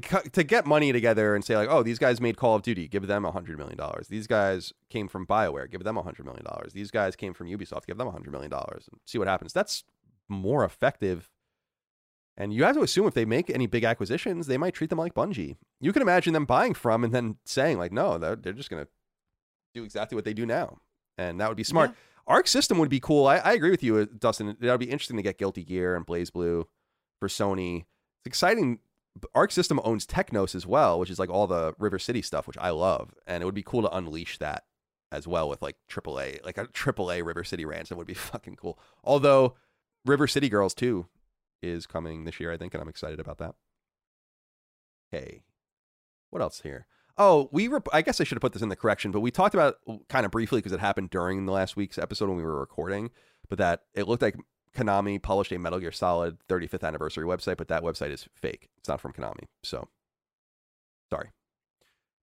to 0.00 0.30
to 0.30 0.42
get 0.42 0.66
money 0.66 0.92
together 0.92 1.34
and 1.34 1.44
say 1.44 1.56
like, 1.56 1.68
oh, 1.70 1.82
these 1.82 1.98
guys 1.98 2.20
made 2.20 2.36
Call 2.36 2.56
of 2.56 2.62
Duty, 2.62 2.88
give 2.88 3.06
them 3.06 3.24
a 3.24 3.30
hundred 3.30 3.58
million 3.58 3.76
dollars. 3.76 4.08
These 4.08 4.26
guys 4.26 4.72
came 4.88 5.08
from 5.08 5.26
Bioware, 5.26 5.70
give 5.70 5.84
them 5.84 5.98
a 5.98 6.02
hundred 6.02 6.24
million 6.24 6.44
dollars. 6.44 6.72
These 6.72 6.90
guys 6.90 7.14
came 7.16 7.34
from 7.34 7.48
Ubisoft, 7.48 7.86
give 7.86 7.98
them 7.98 8.08
a 8.08 8.10
hundred 8.10 8.32
million 8.32 8.50
dollars, 8.50 8.88
and 8.90 9.00
see 9.04 9.18
what 9.18 9.28
happens. 9.28 9.52
That's 9.52 9.84
more 10.28 10.64
effective. 10.64 11.30
And 12.36 12.54
you 12.54 12.64
have 12.64 12.76
to 12.76 12.82
assume 12.82 13.06
if 13.06 13.12
they 13.12 13.26
make 13.26 13.50
any 13.50 13.66
big 13.66 13.84
acquisitions, 13.84 14.46
they 14.46 14.56
might 14.56 14.72
treat 14.72 14.88
them 14.88 14.98
like 14.98 15.12
Bungie. 15.12 15.56
You 15.80 15.92
can 15.92 16.00
imagine 16.00 16.32
them 16.32 16.46
buying 16.46 16.72
from 16.72 17.04
and 17.04 17.12
then 17.12 17.36
saying 17.44 17.76
like, 17.76 17.92
no, 17.92 18.16
they're, 18.16 18.36
they're 18.36 18.54
just 18.54 18.70
gonna 18.70 18.88
do 19.74 19.84
exactly 19.84 20.16
what 20.16 20.24
they 20.24 20.34
do 20.34 20.46
now, 20.46 20.78
and 21.18 21.40
that 21.40 21.48
would 21.48 21.56
be 21.56 21.64
smart. 21.64 21.94
Arc 22.26 22.46
System 22.46 22.78
would 22.78 22.88
be 22.88 23.00
cool. 23.00 23.26
I, 23.26 23.38
I 23.38 23.52
agree 23.52 23.70
with 23.70 23.82
you, 23.82 23.96
uh, 23.96 24.06
Dustin. 24.18 24.56
That 24.60 24.70
would 24.70 24.80
be 24.80 24.90
interesting 24.90 25.16
to 25.16 25.22
get 25.22 25.38
Guilty 25.38 25.64
Gear 25.64 25.96
and 25.96 26.06
BlazBlue 26.06 26.64
for 27.18 27.28
Sony. 27.28 27.84
It's 28.20 28.26
exciting. 28.26 28.78
Arc 29.34 29.52
System 29.52 29.80
owns 29.84 30.06
Technos 30.06 30.54
as 30.54 30.66
well, 30.66 30.98
which 30.98 31.10
is 31.10 31.18
like 31.18 31.30
all 31.30 31.46
the 31.46 31.74
River 31.78 31.98
City 31.98 32.22
stuff, 32.22 32.46
which 32.46 32.58
I 32.58 32.70
love, 32.70 33.14
and 33.26 33.42
it 33.42 33.46
would 33.46 33.54
be 33.54 33.62
cool 33.62 33.82
to 33.82 33.96
unleash 33.96 34.38
that 34.38 34.64
as 35.10 35.26
well 35.26 35.48
with 35.48 35.60
like 35.60 35.76
AAA, 35.90 36.44
like 36.44 36.58
a 36.58 36.66
AAA 36.66 37.24
River 37.24 37.44
City 37.44 37.64
ransom 37.64 37.98
would 37.98 38.06
be 38.06 38.14
fucking 38.32 38.56
cool. 38.56 38.78
Although 39.04 39.54
River 40.04 40.26
City 40.26 40.48
Girls 40.48 40.74
2 40.74 41.06
is 41.62 41.86
coming 41.86 42.24
this 42.24 42.40
year, 42.40 42.50
I 42.50 42.56
think, 42.56 42.74
and 42.74 42.82
I'm 42.82 42.88
excited 42.88 43.20
about 43.20 43.38
that. 43.38 43.54
Okay, 45.14 45.42
what 46.30 46.40
else 46.40 46.60
here? 46.62 46.86
Oh, 47.18 47.50
we 47.52 47.68
rep- 47.68 47.88
I 47.92 48.00
guess 48.00 48.20
I 48.20 48.24
should 48.24 48.36
have 48.36 48.42
put 48.42 48.54
this 48.54 48.62
in 48.62 48.70
the 48.70 48.76
correction, 48.76 49.10
but 49.10 49.20
we 49.20 49.30
talked 49.30 49.54
about 49.54 49.76
kind 50.08 50.24
of 50.24 50.32
briefly 50.32 50.58
because 50.58 50.72
it 50.72 50.80
happened 50.80 51.10
during 51.10 51.44
the 51.44 51.52
last 51.52 51.76
week's 51.76 51.98
episode 51.98 52.28
when 52.28 52.38
we 52.38 52.42
were 52.42 52.58
recording, 52.58 53.10
but 53.50 53.58
that 53.58 53.82
it 53.94 54.08
looked 54.08 54.22
like 54.22 54.36
Konami 54.74 55.20
published 55.20 55.52
a 55.52 55.58
Metal 55.58 55.78
Gear 55.78 55.92
Solid 55.92 56.38
35th 56.48 56.86
anniversary 56.86 57.24
website, 57.24 57.56
but 57.56 57.68
that 57.68 57.82
website 57.82 58.10
is 58.10 58.28
fake. 58.34 58.68
It's 58.78 58.88
not 58.88 59.00
from 59.00 59.12
Konami. 59.12 59.44
So, 59.62 59.88
sorry. 61.10 61.30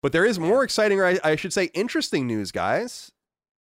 But 0.02 0.12
there 0.12 0.24
is 0.24 0.38
more 0.38 0.62
exciting, 0.62 1.00
or 1.00 1.06
I, 1.06 1.18
I 1.24 1.36
should 1.36 1.52
say, 1.52 1.64
interesting 1.74 2.26
news, 2.26 2.52
guys. 2.52 3.12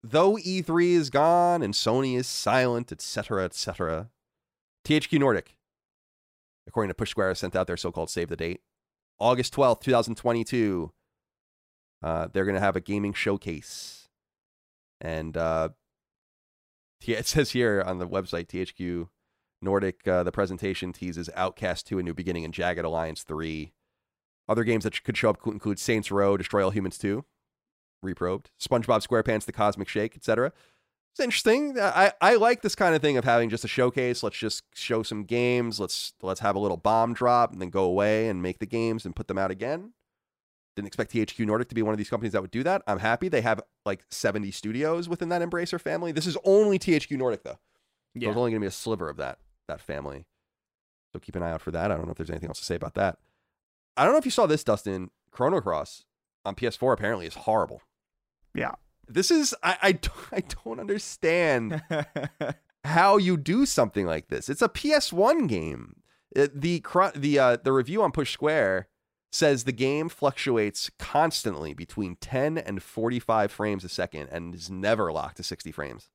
Though 0.03 0.37
E3 0.37 0.91
is 0.91 1.11
gone 1.11 1.63
and 1.63 1.75
Sony 1.75 2.17
is 2.17 2.29
silent, 2.29 2.93
etc., 2.93 3.45
etc., 3.45 4.11
THQ 4.85 5.19
Nordic, 5.19 5.57
according 6.67 6.89
to 6.89 6.95
Push 6.95 7.11
Square, 7.11 7.35
sent 7.35 7.57
out 7.57 7.67
their 7.67 7.77
so-called 7.77 8.09
save 8.09 8.29
the 8.29 8.37
date, 8.37 8.61
August 9.19 9.55
12th, 9.55 9.81
2022. 9.81 10.93
Uh, 12.01 12.29
they're 12.33 12.45
going 12.45 12.55
to 12.55 12.61
have 12.61 12.77
a 12.77 12.81
gaming 12.81 13.13
showcase. 13.13 14.09
And 15.01 15.37
uh, 15.37 15.71
it 17.07 17.27
says 17.27 17.51
here 17.51 17.83
on 17.85 17.99
the 17.99 18.09
website, 18.09 18.47
THQ 18.47 19.09
Nordic, 19.61 20.07
uh, 20.07 20.23
the 20.23 20.33
presentation 20.33 20.93
teases 20.93 21.29
Outcast 21.35 21.87
2, 21.87 21.99
A 21.99 22.03
New 22.03 22.15
Beginning, 22.15 22.45
and 22.45 22.55
Jagged 22.55 22.85
Alliance 22.85 23.23
3. 23.23 23.73
Other 24.49 24.65
games 24.65 24.85
that 24.85 25.03
could 25.05 25.17
show 25.17 25.31
up 25.31 25.47
include 25.47 25.79
Saints 25.79 26.11
Row, 26.11 26.37
Destroy 26.37 26.65
All 26.65 26.71
Humans 26.71 26.99
2, 26.99 27.25
Reprobed, 28.03 28.51
SpongeBob 28.61 29.07
SquarePants, 29.07 29.45
The 29.45 29.53
Cosmic 29.53 29.89
Shake, 29.89 30.17
etc. 30.17 30.53
It's 31.13 31.21
interesting. 31.25 31.79
I, 31.81 32.13
I 32.21 32.37
like 32.37 32.63
this 32.63 32.77
kind 32.77 32.95
of 32.95 33.03
thing 33.03 33.17
of 33.17 33.25
having 33.25 33.51
just 33.51 33.65
a 33.65 33.69
showcase. 33.69 34.23
Let's 34.23 34.39
just 34.39 34.63
show 34.75 35.03
some 35.03 35.25
games. 35.25 35.81
Let's 35.81 36.13
let's 36.23 36.41
have 36.41 36.55
a 36.55 36.61
little 36.61 36.77
bomb 36.77 37.13
drop 37.13 37.53
and 37.53 37.61
then 37.61 37.71
go 37.71 37.83
away 37.83 38.29
and 38.29 38.41
make 38.41 38.61
the 38.61 38.67
games 38.67 39.05
and 39.05 39.17
put 39.17 39.27
them 39.27 39.37
out 39.37 39.51
again. 39.51 39.95
Didn't 40.79 40.87
expect 40.87 41.13
THQ 41.13 41.45
Nordic 41.45 41.69
to 41.71 41.75
be 41.75 41.83
one 41.83 41.93
of 41.93 41.99
these 41.99 42.09
companies 42.09 42.33
that 42.35 42.41
would 42.41 42.53
do 42.53 42.63
that. 42.63 42.83
I'm 42.87 43.01
happy 43.01 43.29
they 43.29 43.41
have 43.41 43.61
like 43.85 44.05
70 44.13 44.53
studios 44.53 45.09
within 45.09 45.29
that 45.31 45.43
Embracer 45.43 45.81
family. 45.81 46.13
This 46.13 46.25
is 46.25 46.37
only 46.45 46.79
THQ 46.79 47.19
Nordic 47.19 47.43
though. 47.43 47.59
Yeah. 48.15 48.29
there's 48.29 48.37
only 48.37 48.53
going 48.53 48.61
to 48.61 48.65
be 48.65 48.69
a 48.69 48.71
sliver 48.71 49.09
of 49.11 49.17
that 49.17 49.39
that 49.67 49.81
family. 49.81 50.27
So 51.13 51.19
keep 51.19 51.35
an 51.35 51.43
eye 51.43 51.51
out 51.51 51.63
for 51.63 51.73
that. 51.73 51.91
I 51.91 51.97
don't 51.97 52.05
know 52.07 52.13
if 52.13 52.17
there's 52.17 52.31
anything 52.31 52.49
else 52.49 52.61
to 52.61 52.65
say 52.65 52.77
about 52.77 52.95
that. 52.95 53.19
I 53.97 54.05
don't 54.05 54.13
know 54.13 54.19
if 54.19 54.25
you 54.25 54.31
saw 54.31 54.47
this, 54.47 54.63
Dustin. 54.63 55.11
Chrono 55.33 55.61
Cross 55.61 56.05
on 56.45 56.55
PS4 56.55 56.93
apparently 56.93 57.27
is 57.27 57.35
horrible. 57.35 57.83
Yeah. 58.55 58.75
This 59.09 59.33
is 59.33 59.53
I 59.65 59.77
I, 59.83 59.93
don't- 59.93 60.13
I 60.33 60.43
don't 60.65 60.79
understand 60.79 61.83
how 62.85 63.17
you 63.17 63.37
do 63.37 63.67
something 63.67 64.07
like 64.07 64.29
this. 64.29 64.49
It's 64.49 64.63
a 64.63 64.69
PS1 64.69 65.49
game. 65.49 65.97
It- 66.37 66.61
the 66.61 66.81
the 67.17 67.39
uh, 67.41 67.57
the 67.65 67.73
review 67.73 68.01
on 68.03 68.13
Push 68.13 68.33
Square 68.33 68.87
says 69.31 69.65
the 69.65 69.73
game 69.73 70.09
fluctuates 70.09 70.91
constantly 70.99 71.75
between 71.75 72.17
10 72.17 72.59
and 72.59 72.83
45 72.83 73.53
frames 73.53 73.85
a 73.85 73.89
second 73.89 74.29
and 74.31 74.55
is 74.55 74.71
never 74.71 75.13
locked 75.13 75.37
to 75.37 75.43
60 75.43 75.73
frames. 75.73 76.09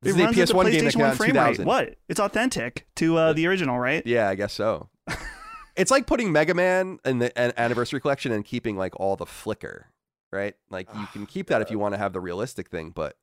This 0.00 0.14
it 0.16 0.20
is 0.20 0.20
a 0.20 0.24
runs 0.24 0.38
at 0.38 0.48
the 0.48 0.54
PS1 0.54 0.70
game 0.70 0.84
that 0.84 0.94
PlayStation 0.94 0.94
came 0.94 1.02
out 1.02 1.06
1 1.06 1.10
in 1.10 1.16
frame 1.16 1.58
rate. 1.58 1.66
What? 1.66 1.94
It's 2.08 2.20
authentic 2.20 2.86
to 2.96 3.16
uh, 3.16 3.32
the 3.32 3.46
original, 3.46 3.78
right? 3.78 4.06
Yeah, 4.06 4.28
I 4.28 4.36
guess 4.36 4.52
so. 4.52 4.88
it's 5.76 5.90
like 5.90 6.06
putting 6.06 6.30
Mega 6.30 6.54
Man 6.54 7.00
in 7.04 7.18
the 7.18 7.36
an 7.36 7.52
anniversary 7.56 8.00
collection 8.00 8.30
and 8.30 8.44
keeping 8.44 8.76
like 8.76 8.98
all 9.00 9.16
the 9.16 9.26
flicker, 9.26 9.86
right? 10.30 10.54
Like 10.70 10.88
you 10.94 11.06
can 11.12 11.26
keep 11.26 11.48
that 11.48 11.62
if 11.62 11.70
you 11.70 11.80
want 11.80 11.94
to 11.94 11.98
have 11.98 12.12
the 12.12 12.20
realistic 12.20 12.68
thing, 12.68 12.90
but 12.90 13.16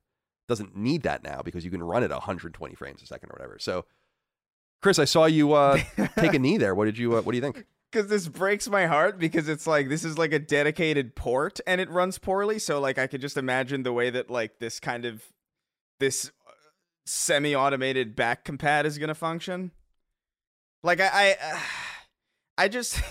doesn't 0.47 0.75
need 0.75 1.03
that 1.03 1.23
now 1.23 1.41
because 1.41 1.63
you 1.63 1.71
can 1.71 1.81
run 1.81 2.03
it 2.03 2.11
120 2.11 2.75
frames 2.75 3.01
a 3.01 3.05
second 3.05 3.29
or 3.29 3.33
whatever. 3.33 3.57
So, 3.59 3.85
Chris, 4.85 4.99
I 4.99 5.05
saw 5.05 5.25
you 5.25 5.53
uh, 5.53 5.79
take 6.19 6.35
a 6.35 6.37
knee 6.37 6.59
there. 6.59 6.75
What 6.75 6.85
did 6.85 6.95
you? 6.95 7.15
Uh, 7.17 7.21
what 7.23 7.31
do 7.31 7.37
you 7.37 7.41
think? 7.41 7.65
because 7.91 8.07
this 8.07 8.27
breaks 8.27 8.69
my 8.69 8.85
heart 8.85 9.17
because 9.17 9.49
it's 9.49 9.65
like 9.65 9.89
this 9.89 10.03
is 10.03 10.15
like 10.15 10.31
a 10.31 10.37
dedicated 10.37 11.15
port 11.15 11.59
and 11.65 11.81
it 11.81 11.89
runs 11.89 12.19
poorly 12.19 12.59
so 12.59 12.79
like 12.79 12.97
i 12.99 13.07
could 13.07 13.21
just 13.21 13.37
imagine 13.37 13.81
the 13.83 13.93
way 13.93 14.09
that 14.09 14.29
like 14.29 14.59
this 14.59 14.81
kind 14.81 15.05
of 15.05 15.23
this 16.01 16.29
uh, 16.45 16.51
semi-automated 17.05 18.15
back 18.15 18.43
compat 18.43 18.83
is 18.83 18.97
going 18.97 19.07
to 19.07 19.15
function 19.15 19.71
like 20.83 20.99
i 20.99 21.09
i, 21.13 21.61
I 22.65 22.67
just 22.67 23.01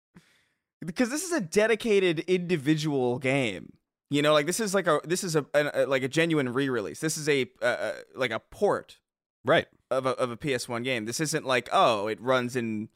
because 0.86 1.10
this 1.10 1.24
is 1.24 1.32
a 1.32 1.40
dedicated 1.40 2.20
individual 2.20 3.18
game 3.18 3.72
you 4.08 4.22
know 4.22 4.32
like 4.32 4.46
this 4.46 4.60
is 4.60 4.72
like 4.72 4.86
a 4.86 5.00
this 5.02 5.24
is 5.24 5.34
a, 5.34 5.44
a 5.52 5.84
like 5.86 6.04
a 6.04 6.08
genuine 6.08 6.52
re-release 6.52 7.00
this 7.00 7.18
is 7.18 7.28
a 7.28 7.50
uh, 7.60 7.92
like 8.14 8.30
a 8.30 8.38
port 8.38 8.98
Right. 9.46 9.66
of 9.90 10.06
a 10.06 10.10
of 10.10 10.30
a 10.30 10.36
PS1 10.36 10.84
game. 10.84 11.04
This 11.04 11.20
isn't 11.20 11.46
like 11.46 11.68
oh, 11.72 12.08
it 12.08 12.20
runs 12.20 12.56
in 12.56 12.88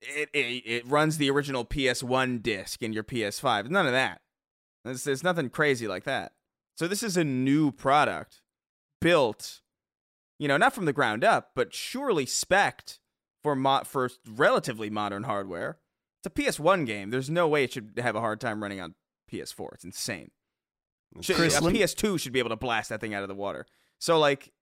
it 0.00 0.28
it, 0.32 0.62
it 0.66 0.86
runs 0.86 1.16
the 1.16 1.30
original 1.30 1.64
PS1 1.64 2.42
disc 2.42 2.82
in 2.82 2.92
your 2.92 3.04
PS5. 3.04 3.70
None 3.70 3.86
of 3.86 3.92
that. 3.92 4.20
There's, 4.84 5.04
there's 5.04 5.24
nothing 5.24 5.50
crazy 5.50 5.86
like 5.86 6.04
that. 6.04 6.32
So 6.76 6.88
this 6.88 7.02
is 7.02 7.16
a 7.16 7.24
new 7.24 7.70
product 7.70 8.40
built, 9.00 9.60
you 10.38 10.48
know, 10.48 10.56
not 10.56 10.74
from 10.74 10.86
the 10.86 10.92
ground 10.92 11.24
up, 11.24 11.50
but 11.54 11.74
surely 11.74 12.24
spec'd 12.24 12.98
for 13.42 13.54
mo- 13.54 13.82
for 13.84 14.10
relatively 14.26 14.88
modern 14.90 15.24
hardware. 15.24 15.78
It's 16.22 16.26
a 16.26 16.42
PS1 16.42 16.86
game. 16.86 17.10
There's 17.10 17.30
no 17.30 17.48
way 17.48 17.64
it 17.64 17.72
should 17.72 17.92
have 17.98 18.16
a 18.16 18.20
hard 18.20 18.40
time 18.40 18.62
running 18.62 18.80
on 18.80 18.94
PS4. 19.30 19.68
It's 19.74 19.84
insane. 19.84 20.30
Should, 21.20 21.36
Chris, 21.36 21.58
a 21.58 21.64
lem- 21.64 21.74
PS2 21.74 22.20
should 22.20 22.32
be 22.32 22.38
able 22.38 22.50
to 22.50 22.56
blast 22.56 22.90
that 22.90 23.00
thing 23.00 23.14
out 23.14 23.22
of 23.22 23.28
the 23.28 23.34
water. 23.34 23.66
So 23.98 24.18
like 24.18 24.52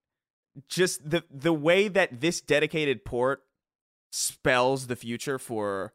just 0.69 1.09
the 1.09 1.25
the 1.31 1.53
way 1.53 1.89
that 1.89 2.21
this 2.21 2.41
dedicated 2.41 3.05
port 3.05 3.43
spells 4.11 4.87
the 4.87 4.97
future 4.97 5.39
for 5.39 5.93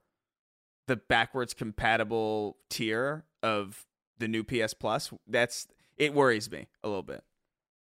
the 0.87 0.95
backwards 0.95 1.53
compatible 1.53 2.57
tier 2.69 3.25
of 3.41 3.85
the 4.17 4.27
new 4.27 4.43
PS 4.43 4.73
Plus, 4.73 5.11
that's 5.27 5.67
it 5.97 6.13
worries 6.13 6.51
me 6.51 6.67
a 6.83 6.87
little 6.87 7.03
bit. 7.03 7.23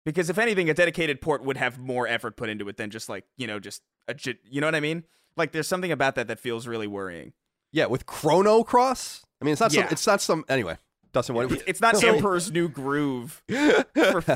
Because 0.06 0.30
if 0.30 0.38
anything, 0.40 0.70
a 0.70 0.74
dedicated 0.74 1.22
port 1.22 1.44
would 1.44 1.58
have 1.58 1.78
more 1.78 2.08
effort 2.08 2.36
put 2.36 2.50
into 2.50 2.68
it 2.70 2.78
than 2.78 2.90
just 2.90 3.08
like, 3.08 3.26
you 3.38 3.46
know, 3.46 3.60
just 3.60 3.84
a 4.08 4.16
you 4.50 4.62
know 4.62 4.68
what 4.68 4.76
I 4.76 4.80
mean? 4.80 5.04
Like 5.38 5.52
there's 5.52 5.68
something 5.68 5.92
about 5.92 6.16
that 6.16 6.28
that 6.28 6.40
feels 6.40 6.68
really 6.68 6.88
worrying. 6.88 7.34
Yeah, 7.72 7.86
with 7.86 8.06
Chrono 8.06 8.64
Cross. 8.64 9.26
I 9.42 9.46
mean, 9.46 9.54
it's 9.54 9.62
not 9.62 9.72
some. 9.72 9.86
It's 9.90 10.06
not 10.06 10.22
some. 10.22 10.44
Anyway, 10.50 10.78
Dustin, 11.14 11.36
what? 11.36 11.52
It's 11.68 11.82
not 11.82 11.98
So- 11.98 12.16
Emperor's 12.16 12.52
New 12.52 12.68
Groove 12.68 13.42
for, 13.48 14.22
for 14.22 14.36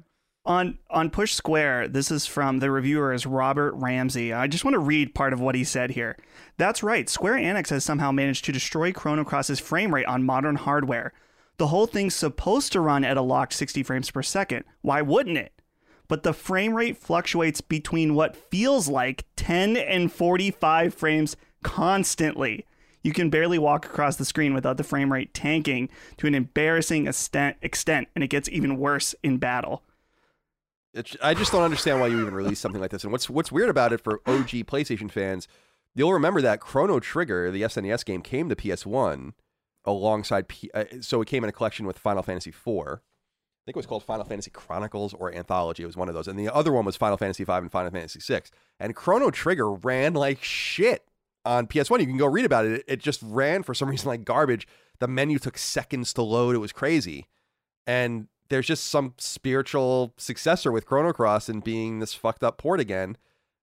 On 0.48 0.78
on 0.88 1.10
Push 1.10 1.34
Square, 1.34 1.88
this 1.88 2.10
is 2.10 2.24
from 2.24 2.60
the 2.60 2.70
reviewer 2.70 3.12
is 3.12 3.26
Robert 3.26 3.74
Ramsey. 3.74 4.32
I 4.32 4.46
just 4.46 4.64
want 4.64 4.72
to 4.72 4.78
read 4.78 5.14
part 5.14 5.34
of 5.34 5.40
what 5.40 5.54
he 5.54 5.62
said 5.62 5.90
here. 5.90 6.16
That's 6.56 6.82
right. 6.82 7.06
Square 7.06 7.34
Enix 7.34 7.68
has 7.68 7.84
somehow 7.84 8.12
managed 8.12 8.46
to 8.46 8.52
destroy 8.52 8.90
Chrono 8.90 9.24
Cross's 9.24 9.60
frame 9.60 9.94
rate 9.94 10.06
on 10.06 10.24
modern 10.24 10.56
hardware. 10.56 11.12
The 11.58 11.66
whole 11.66 11.86
thing's 11.86 12.14
supposed 12.14 12.72
to 12.72 12.80
run 12.80 13.04
at 13.04 13.18
a 13.18 13.20
locked 13.20 13.52
60 13.52 13.82
frames 13.82 14.10
per 14.10 14.22
second. 14.22 14.64
Why 14.80 15.02
wouldn't 15.02 15.36
it? 15.36 15.52
But 16.08 16.22
the 16.22 16.32
frame 16.32 16.72
rate 16.72 16.96
fluctuates 16.96 17.60
between 17.60 18.14
what 18.14 18.34
feels 18.34 18.88
like 18.88 19.26
10 19.36 19.76
and 19.76 20.10
45 20.10 20.94
frames 20.94 21.36
constantly. 21.62 22.64
You 23.02 23.12
can 23.12 23.28
barely 23.28 23.58
walk 23.58 23.84
across 23.84 24.16
the 24.16 24.24
screen 24.24 24.54
without 24.54 24.78
the 24.78 24.82
frame 24.82 25.12
rate 25.12 25.34
tanking 25.34 25.90
to 26.16 26.26
an 26.26 26.34
embarrassing 26.34 27.06
extent, 27.06 27.58
extent 27.60 28.08
and 28.14 28.24
it 28.24 28.28
gets 28.28 28.48
even 28.48 28.78
worse 28.78 29.14
in 29.22 29.36
battle. 29.36 29.82
It's, 30.98 31.16
I 31.22 31.34
just 31.34 31.52
don't 31.52 31.62
understand 31.62 32.00
why 32.00 32.08
you 32.08 32.20
even 32.20 32.34
release 32.34 32.58
something 32.58 32.80
like 32.80 32.90
this. 32.90 33.04
And 33.04 33.12
what's 33.12 33.30
what's 33.30 33.52
weird 33.52 33.68
about 33.68 33.92
it 33.92 34.00
for 34.00 34.20
OG 34.26 34.66
PlayStation 34.66 35.10
fans, 35.10 35.46
you'll 35.94 36.12
remember 36.12 36.42
that 36.42 36.60
Chrono 36.60 36.98
Trigger, 36.98 37.50
the 37.50 37.62
SNES 37.62 38.04
game, 38.04 38.20
came 38.20 38.48
to 38.48 38.56
PS1 38.56 39.32
alongside. 39.84 40.48
P, 40.48 40.70
uh, 40.74 40.84
so 41.00 41.22
it 41.22 41.28
came 41.28 41.44
in 41.44 41.50
a 41.50 41.52
collection 41.52 41.86
with 41.86 41.98
Final 41.98 42.22
Fantasy 42.22 42.50
IV. 42.50 42.66
I 42.66 43.64
think 43.64 43.76
it 43.76 43.76
was 43.76 43.86
called 43.86 44.02
Final 44.02 44.24
Fantasy 44.24 44.50
Chronicles 44.50 45.14
or 45.14 45.32
Anthology. 45.32 45.82
It 45.82 45.86
was 45.86 45.96
one 45.96 46.08
of 46.08 46.14
those, 46.14 46.26
and 46.26 46.38
the 46.38 46.52
other 46.52 46.72
one 46.72 46.84
was 46.84 46.96
Final 46.96 47.16
Fantasy 47.16 47.44
V 47.44 47.52
and 47.52 47.70
Final 47.70 47.90
Fantasy 47.90 48.20
VI. 48.20 48.42
And 48.80 48.96
Chrono 48.96 49.30
Trigger 49.30 49.70
ran 49.70 50.14
like 50.14 50.42
shit 50.42 51.04
on 51.44 51.66
PS1. 51.66 52.00
You 52.00 52.06
can 52.06 52.16
go 52.16 52.26
read 52.26 52.44
about 52.44 52.66
it. 52.66 52.72
It, 52.72 52.84
it 52.88 53.00
just 53.00 53.20
ran 53.22 53.62
for 53.62 53.74
some 53.74 53.88
reason 53.88 54.08
like 54.08 54.24
garbage. 54.24 54.66
The 54.98 55.06
menu 55.06 55.38
took 55.38 55.58
seconds 55.58 56.12
to 56.14 56.22
load. 56.22 56.54
It 56.54 56.58
was 56.58 56.72
crazy. 56.72 57.28
And 57.86 58.28
there's 58.50 58.66
just 58.66 58.86
some 58.86 59.14
spiritual 59.18 60.14
successor 60.16 60.72
with 60.72 60.86
Chrono 60.86 61.12
Cross 61.12 61.48
and 61.48 61.62
being 61.62 61.98
this 61.98 62.14
fucked 62.14 62.42
up 62.42 62.58
port 62.58 62.80
again. 62.80 63.16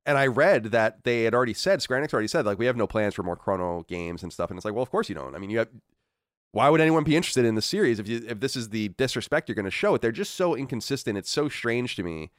And 0.06 0.19
I 0.19 0.27
read 0.27 0.65
that 0.65 1.05
they 1.05 1.23
had 1.23 1.35
already 1.35 1.55
said, 1.55 1.81
Square 1.81 2.02
Enix 2.02 2.12
already 2.12 2.28
said, 2.28 2.44
like, 2.44 2.59
we 2.59 2.66
have 2.66 2.77
no 2.77 2.86
plans 2.86 3.15
for 3.15 3.23
more 3.23 3.36
Chrono 3.36 3.85
games 3.89 4.23
and 4.23 4.32
stuff. 4.32 4.51
And 4.51 4.59
it's 4.59 4.65
like, 4.65 4.74
well, 4.74 4.82
of 4.82 4.90
course 4.90 5.09
you 5.09 5.15
don't. 5.15 5.35
I 5.35 5.39
mean, 5.39 5.51
you 5.51 5.59
have. 5.59 5.69
Why 6.52 6.69
would 6.69 6.81
anyone 6.81 7.02
be 7.02 7.16
interested 7.16 7.44
in 7.44 7.56
the 7.56 7.62
series 7.62 7.98
if 7.98 8.06
you, 8.06 8.24
if 8.28 8.39
this 8.39 8.55
is 8.55 8.69
the 8.69 8.89
disrespect 8.90 9.48
you're 9.48 9.56
going 9.56 9.65
to 9.65 9.73
show 9.73 9.94
it? 9.94 10.02
They're 10.02 10.12
just 10.12 10.35
so 10.35 10.55
inconsistent. 10.55 11.19
It's 11.19 11.31
so 11.31 11.48
strange 11.48 11.97
to 11.97 12.05
me. 12.05 12.31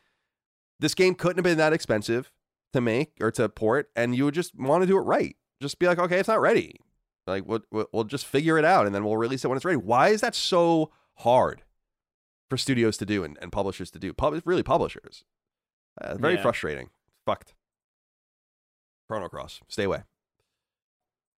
This 0.80 0.94
game 0.94 1.16
couldn't 1.16 1.38
have 1.38 1.44
been 1.44 1.58
that 1.58 1.74
expensive 1.74 2.32
to 2.72 2.80
make 2.80 3.14
or 3.20 3.32
to 3.32 3.50
port, 3.50 3.90
and 3.96 4.16
you 4.16 4.26
would 4.26 4.34
just 4.34 4.56
want 4.56 4.84
to 4.84 4.88
do 4.88 4.98
it 4.98 5.02
right. 5.02 5.36
Just 5.62 5.80
be 5.80 5.88
like, 5.88 6.00
okay, 6.00 6.20
it's 6.20 6.30
not 6.30 6.40
ready. 6.40 6.80
Like, 7.28 7.46
we'll, 7.46 7.62
we'll 7.72 7.88
we'll 7.92 8.04
just 8.06 8.26
figure 8.26 8.58
it 8.58 8.64
out, 8.64 8.86
and 8.86 8.94
then 8.94 9.04
we'll 9.04 9.18
release 9.18 9.44
it 9.44 9.48
when 9.50 9.58
it's 9.58 9.66
ready. 9.66 9.78
Why 9.78 10.10
is 10.10 10.22
that 10.22 10.36
so 10.36 10.92
hard 11.16 11.64
for 12.50 12.58
studios 12.58 12.98
to 12.98 13.06
do 13.06 13.24
and, 13.24 13.38
and 13.42 13.52
publishers 13.52 13.90
to 13.92 14.00
do? 14.00 14.14
Pub- 14.14 14.42
really, 14.46 14.64
publishers. 14.64 15.24
Uh, 16.00 16.16
very 16.16 16.36
Yeah. 16.36 16.42
frustrating. 16.42 16.90
Fucked. 17.26 17.54
Chrono 19.08 19.30
Cross, 19.30 19.62
stay 19.68 19.84
away. 19.84 20.04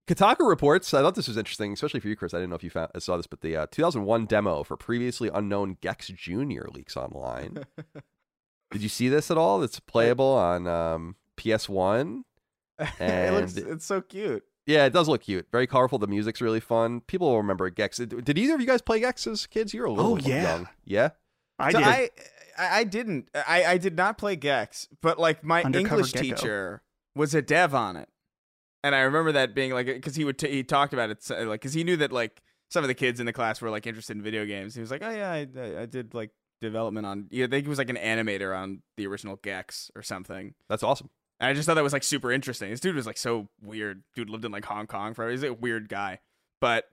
Kotaku 0.07 0.47
reports. 0.47 0.93
I 0.93 1.01
thought 1.01 1.15
this 1.15 1.27
was 1.27 1.35
interesting, 1.35 1.73
especially 1.73 1.99
for 1.99 2.07
you, 2.07 2.15
Chris. 2.15 2.33
I 2.33 2.37
didn't 2.37 2.51
know 2.51 2.55
if 2.55 2.63
you 2.63 2.69
found, 2.69 2.91
saw 2.99 3.17
this, 3.17 3.27
but 3.27 3.41
the 3.41 3.57
uh, 3.57 3.67
2001 3.71 4.25
demo 4.25 4.63
for 4.63 4.77
previously 4.77 5.29
unknown 5.33 5.77
Gex 5.81 6.07
Junior 6.07 6.65
leaks 6.73 6.95
online. 6.95 7.65
Did 8.71 8.81
you 8.81 8.89
see 8.89 9.09
this 9.09 9.29
at 9.29 9.37
all? 9.37 9.61
It's 9.63 9.79
playable 9.81 10.33
on 10.33 10.65
um, 10.65 11.15
PS1. 11.35 12.21
it 12.79 12.89
And- 12.99 13.35
looks 13.35 13.57
it's 13.57 13.85
so 13.85 13.99
cute. 14.01 14.43
Yeah, 14.67 14.85
it 14.85 14.91
does 14.93 15.07
look 15.07 15.21
cute. 15.21 15.47
Very 15.51 15.65
colorful. 15.65 15.97
The 15.97 16.07
music's 16.07 16.41
really 16.41 16.59
fun. 16.59 17.01
People 17.01 17.29
will 17.29 17.37
remember 17.37 17.69
Gex. 17.71 17.97
Did 17.97 18.37
either 18.37 18.53
of 18.53 18.61
you 18.61 18.67
guys 18.67 18.81
play 18.81 18.99
Gex 18.99 19.25
as 19.25 19.47
kids? 19.47 19.73
You 19.73 19.79
were 19.81 19.87
a 19.87 19.91
little 19.93 20.13
Oh, 20.13 20.17
yeah. 20.17 20.43
young. 20.43 20.67
Yeah. 20.85 21.09
I 21.57 21.71
so 21.71 21.79
did. 21.79 21.87
I, 21.87 22.09
I 22.59 22.77
I 22.79 22.83
didn't. 22.83 23.29
I, 23.33 23.63
I 23.65 23.77
did 23.77 23.95
not 23.95 24.17
play 24.19 24.35
Gex, 24.35 24.87
but 25.01 25.17
like 25.17 25.43
my 25.43 25.63
Undercover 25.63 25.95
English 25.95 26.11
Gecko. 26.11 26.23
teacher 26.35 26.81
was 27.15 27.33
a 27.33 27.41
dev 27.41 27.73
on 27.73 27.95
it, 27.95 28.09
and 28.83 28.93
I 28.93 28.99
remember 28.99 29.31
that 29.31 29.55
being 29.55 29.71
like 29.73 29.87
because 29.87 30.15
he 30.15 30.23
would 30.25 30.37
t- 30.37 30.51
he 30.51 30.63
talked 30.63 30.93
about 30.93 31.09
it 31.09 31.23
so- 31.23 31.43
like 31.45 31.61
because 31.61 31.73
he 31.73 31.83
knew 31.83 31.97
that 31.97 32.11
like 32.11 32.41
some 32.69 32.83
of 32.83 32.89
the 32.89 32.93
kids 32.93 33.19
in 33.19 33.25
the 33.25 33.33
class 33.33 33.59
were 33.61 33.69
like 33.71 33.87
interested 33.87 34.17
in 34.17 34.21
video 34.21 34.45
games. 34.45 34.75
He 34.75 34.81
was 34.81 34.91
like, 34.91 35.01
oh 35.03 35.09
yeah, 35.09 35.31
I, 35.31 35.47
I, 35.57 35.81
I 35.83 35.85
did 35.87 36.13
like 36.13 36.31
development 36.61 37.07
on. 37.07 37.27
Yeah, 37.31 37.45
I 37.45 37.47
think 37.47 37.65
he 37.65 37.69
was 37.69 37.77
like 37.79 37.89
an 37.89 37.95
animator 37.95 38.55
on 38.55 38.81
the 38.97 39.07
original 39.07 39.37
Gex 39.37 39.89
or 39.95 40.01
something. 40.03 40.53
That's 40.69 40.83
awesome. 40.83 41.09
And 41.39 41.49
I 41.49 41.53
just 41.53 41.65
thought 41.67 41.75
that 41.75 41.83
was 41.83 41.93
like 41.93 42.03
super 42.03 42.31
interesting. 42.31 42.69
This 42.71 42.79
dude 42.79 42.95
was 42.95 43.05
like 43.05 43.17
so 43.17 43.47
weird. 43.61 44.03
Dude 44.15 44.29
lived 44.29 44.45
in 44.45 44.51
like 44.51 44.65
Hong 44.65 44.87
Kong 44.87 45.13
forever. 45.13 45.31
He's 45.31 45.43
a 45.43 45.53
weird 45.53 45.87
guy. 45.89 46.19
But 46.59 46.85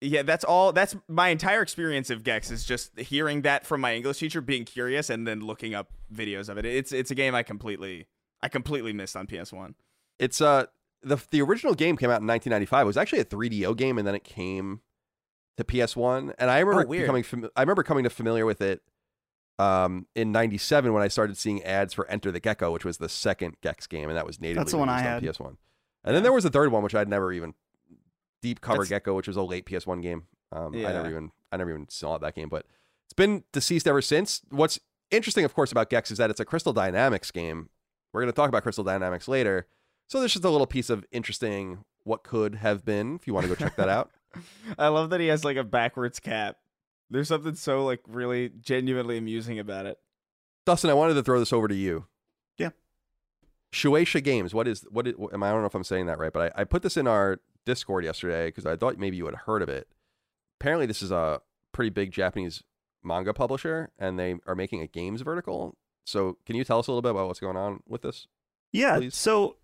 yeah, 0.00 0.22
that's 0.22 0.44
all 0.44 0.72
that's 0.72 0.96
my 1.08 1.28
entire 1.28 1.62
experience 1.62 2.10
of 2.10 2.24
Gex 2.24 2.50
is 2.50 2.64
just 2.64 2.98
hearing 2.98 3.42
that 3.42 3.64
from 3.64 3.80
my 3.80 3.94
English 3.94 4.18
teacher, 4.18 4.40
being 4.40 4.64
curious 4.64 5.08
and 5.08 5.26
then 5.26 5.40
looking 5.40 5.74
up 5.74 5.92
videos 6.12 6.48
of 6.48 6.58
it. 6.58 6.64
It's 6.66 6.92
it's 6.92 7.10
a 7.10 7.14
game 7.14 7.34
I 7.34 7.42
completely 7.42 8.08
I 8.42 8.48
completely 8.48 8.92
missed 8.92 9.16
on 9.16 9.26
PS1. 9.26 9.74
It's 10.18 10.40
uh 10.40 10.66
the 11.02 11.16
the 11.30 11.40
original 11.40 11.74
game 11.74 11.96
came 11.96 12.10
out 12.10 12.20
in 12.20 12.26
1995. 12.26 12.82
It 12.82 12.86
was 12.86 12.96
actually 12.96 13.20
a 13.20 13.24
3DO 13.24 13.76
game, 13.76 13.96
and 13.96 14.06
then 14.06 14.14
it 14.14 14.24
came 14.24 14.80
to 15.56 15.64
PS1. 15.64 16.34
And 16.38 16.50
I 16.50 16.58
remember 16.60 16.82
Oh, 16.86 16.90
becoming 17.00 17.22
fami- 17.22 17.50
I 17.56 17.62
remember 17.62 17.82
coming 17.82 18.04
to 18.04 18.10
familiar 18.10 18.44
with 18.44 18.60
it 18.60 18.82
um 19.62 20.06
in 20.14 20.32
97 20.32 20.92
when 20.92 21.02
I 21.02 21.08
started 21.08 21.36
seeing 21.36 21.62
ads 21.62 21.94
for 21.94 22.06
Enter 22.08 22.30
the 22.32 22.40
Gecko, 22.40 22.70
which 22.72 22.84
was 22.84 22.98
the 22.98 23.08
second 23.08 23.56
Gex 23.62 23.86
game, 23.86 24.08
and 24.08 24.16
that 24.16 24.26
was 24.26 24.40
natively 24.40 24.60
That's 24.60 24.72
the 24.72 24.78
one 24.78 24.88
I 24.88 25.14
released 25.16 25.40
on 25.40 25.46
PS1. 25.48 25.56
And 26.04 26.16
then 26.16 26.22
there 26.22 26.32
was 26.32 26.44
a 26.44 26.50
third 26.50 26.72
one 26.72 26.82
which 26.82 26.94
I'd 26.94 27.08
never 27.08 27.32
even 27.32 27.54
Deep 28.40 28.60
Cover 28.60 28.78
That's- 28.84 28.88
Gecko, 28.88 29.14
which 29.14 29.28
was 29.28 29.36
a 29.36 29.42
late 29.42 29.66
PS1 29.66 30.02
game. 30.02 30.24
Um, 30.50 30.74
I 30.74 30.92
never 30.92 31.08
even 31.08 31.30
I 31.50 31.56
never 31.56 31.70
even 31.70 31.88
saw 31.88 32.18
that 32.18 32.34
game, 32.34 32.48
but 32.48 32.66
it's 33.06 33.14
been 33.14 33.44
deceased 33.52 33.86
ever 33.86 34.02
since. 34.02 34.42
What's 34.50 34.78
interesting, 35.10 35.44
of 35.44 35.54
course, 35.54 35.70
about 35.72 35.90
Gex 35.90 36.10
is 36.10 36.18
that 36.18 36.30
it's 36.30 36.40
a 36.40 36.44
Crystal 36.44 36.72
Dynamics 36.72 37.30
game. 37.30 37.68
We're 38.12 38.20
going 38.22 38.32
to 38.32 38.36
talk 38.36 38.48
about 38.48 38.62
Crystal 38.62 38.84
Dynamics 38.84 39.28
later. 39.28 39.66
So 40.08 40.18
there's 40.18 40.32
just 40.32 40.44
a 40.44 40.50
little 40.50 40.66
piece 40.66 40.90
of 40.90 41.06
interesting 41.10 41.84
what 42.04 42.22
could 42.24 42.56
have 42.56 42.84
been 42.84 43.14
if 43.16 43.26
you 43.26 43.32
want 43.32 43.44
to 43.44 43.48
go 43.48 43.54
check 43.54 43.76
that 43.76 43.88
out. 43.88 44.10
I 44.78 44.88
love 44.88 45.10
that 45.10 45.20
he 45.20 45.28
has 45.28 45.44
like 45.44 45.56
a 45.56 45.64
backwards 45.64 46.18
cap. 46.20 46.56
There's 47.12 47.28
something 47.28 47.54
so 47.54 47.84
like 47.84 48.00
really 48.08 48.50
genuinely 48.60 49.18
amusing 49.18 49.58
about 49.58 49.86
it. 49.86 49.98
Dustin, 50.64 50.90
I 50.90 50.94
wanted 50.94 51.14
to 51.14 51.22
throw 51.22 51.38
this 51.38 51.52
over 51.52 51.68
to 51.68 51.74
you. 51.74 52.06
Yeah. 52.56 52.70
Shueisha 53.72 54.22
Games. 54.24 54.54
What 54.54 54.66
is 54.66 54.86
what? 54.90 55.06
Is, 55.06 55.14
am 55.32 55.42
I 55.42 55.48
I 55.48 55.52
don't 55.52 55.60
know 55.60 55.66
if 55.66 55.74
I'm 55.74 55.84
saying 55.84 56.06
that 56.06 56.18
right, 56.18 56.32
but 56.32 56.52
I, 56.56 56.62
I 56.62 56.64
put 56.64 56.82
this 56.82 56.96
in 56.96 57.06
our 57.06 57.40
Discord 57.66 58.04
yesterday 58.04 58.46
because 58.46 58.64
I 58.64 58.76
thought 58.76 58.98
maybe 58.98 59.16
you 59.16 59.26
had 59.26 59.34
heard 59.34 59.62
of 59.62 59.68
it. 59.68 59.88
Apparently, 60.58 60.86
this 60.86 61.02
is 61.02 61.10
a 61.10 61.40
pretty 61.72 61.90
big 61.90 62.12
Japanese 62.12 62.62
manga 63.02 63.34
publisher, 63.34 63.90
and 63.98 64.18
they 64.18 64.36
are 64.46 64.54
making 64.54 64.80
a 64.80 64.86
games 64.86 65.20
vertical. 65.20 65.76
So, 66.04 66.38
can 66.46 66.56
you 66.56 66.64
tell 66.64 66.78
us 66.78 66.86
a 66.86 66.90
little 66.90 67.02
bit 67.02 67.10
about 67.10 67.26
what's 67.26 67.40
going 67.40 67.56
on 67.56 67.82
with 67.86 68.02
this? 68.02 68.26
Yeah. 68.72 68.96
please? 68.98 69.16
So, 69.16 69.56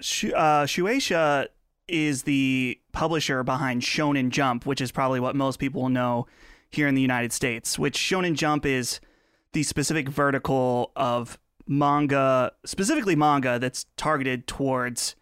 Shu- 0.00 0.34
uh, 0.34 0.66
Shueisha 0.66 1.48
is 1.88 2.24
the 2.24 2.80
publisher 2.92 3.42
behind 3.42 3.82
Shonen 3.82 4.30
Jump, 4.30 4.66
which 4.66 4.80
is 4.80 4.90
probably 4.90 5.20
what 5.20 5.36
most 5.36 5.58
people 5.58 5.88
know 5.88 6.26
here 6.70 6.88
in 6.88 6.94
the 6.94 7.02
United 7.02 7.32
States. 7.32 7.78
Which 7.78 7.98
Shonen 7.98 8.34
Jump 8.34 8.66
is 8.66 9.00
the 9.52 9.62
specific 9.62 10.08
vertical 10.08 10.92
of 10.96 11.38
manga, 11.66 12.52
specifically 12.64 13.16
manga 13.16 13.58
that's 13.58 13.86
targeted 13.96 14.46
towards 14.46 15.16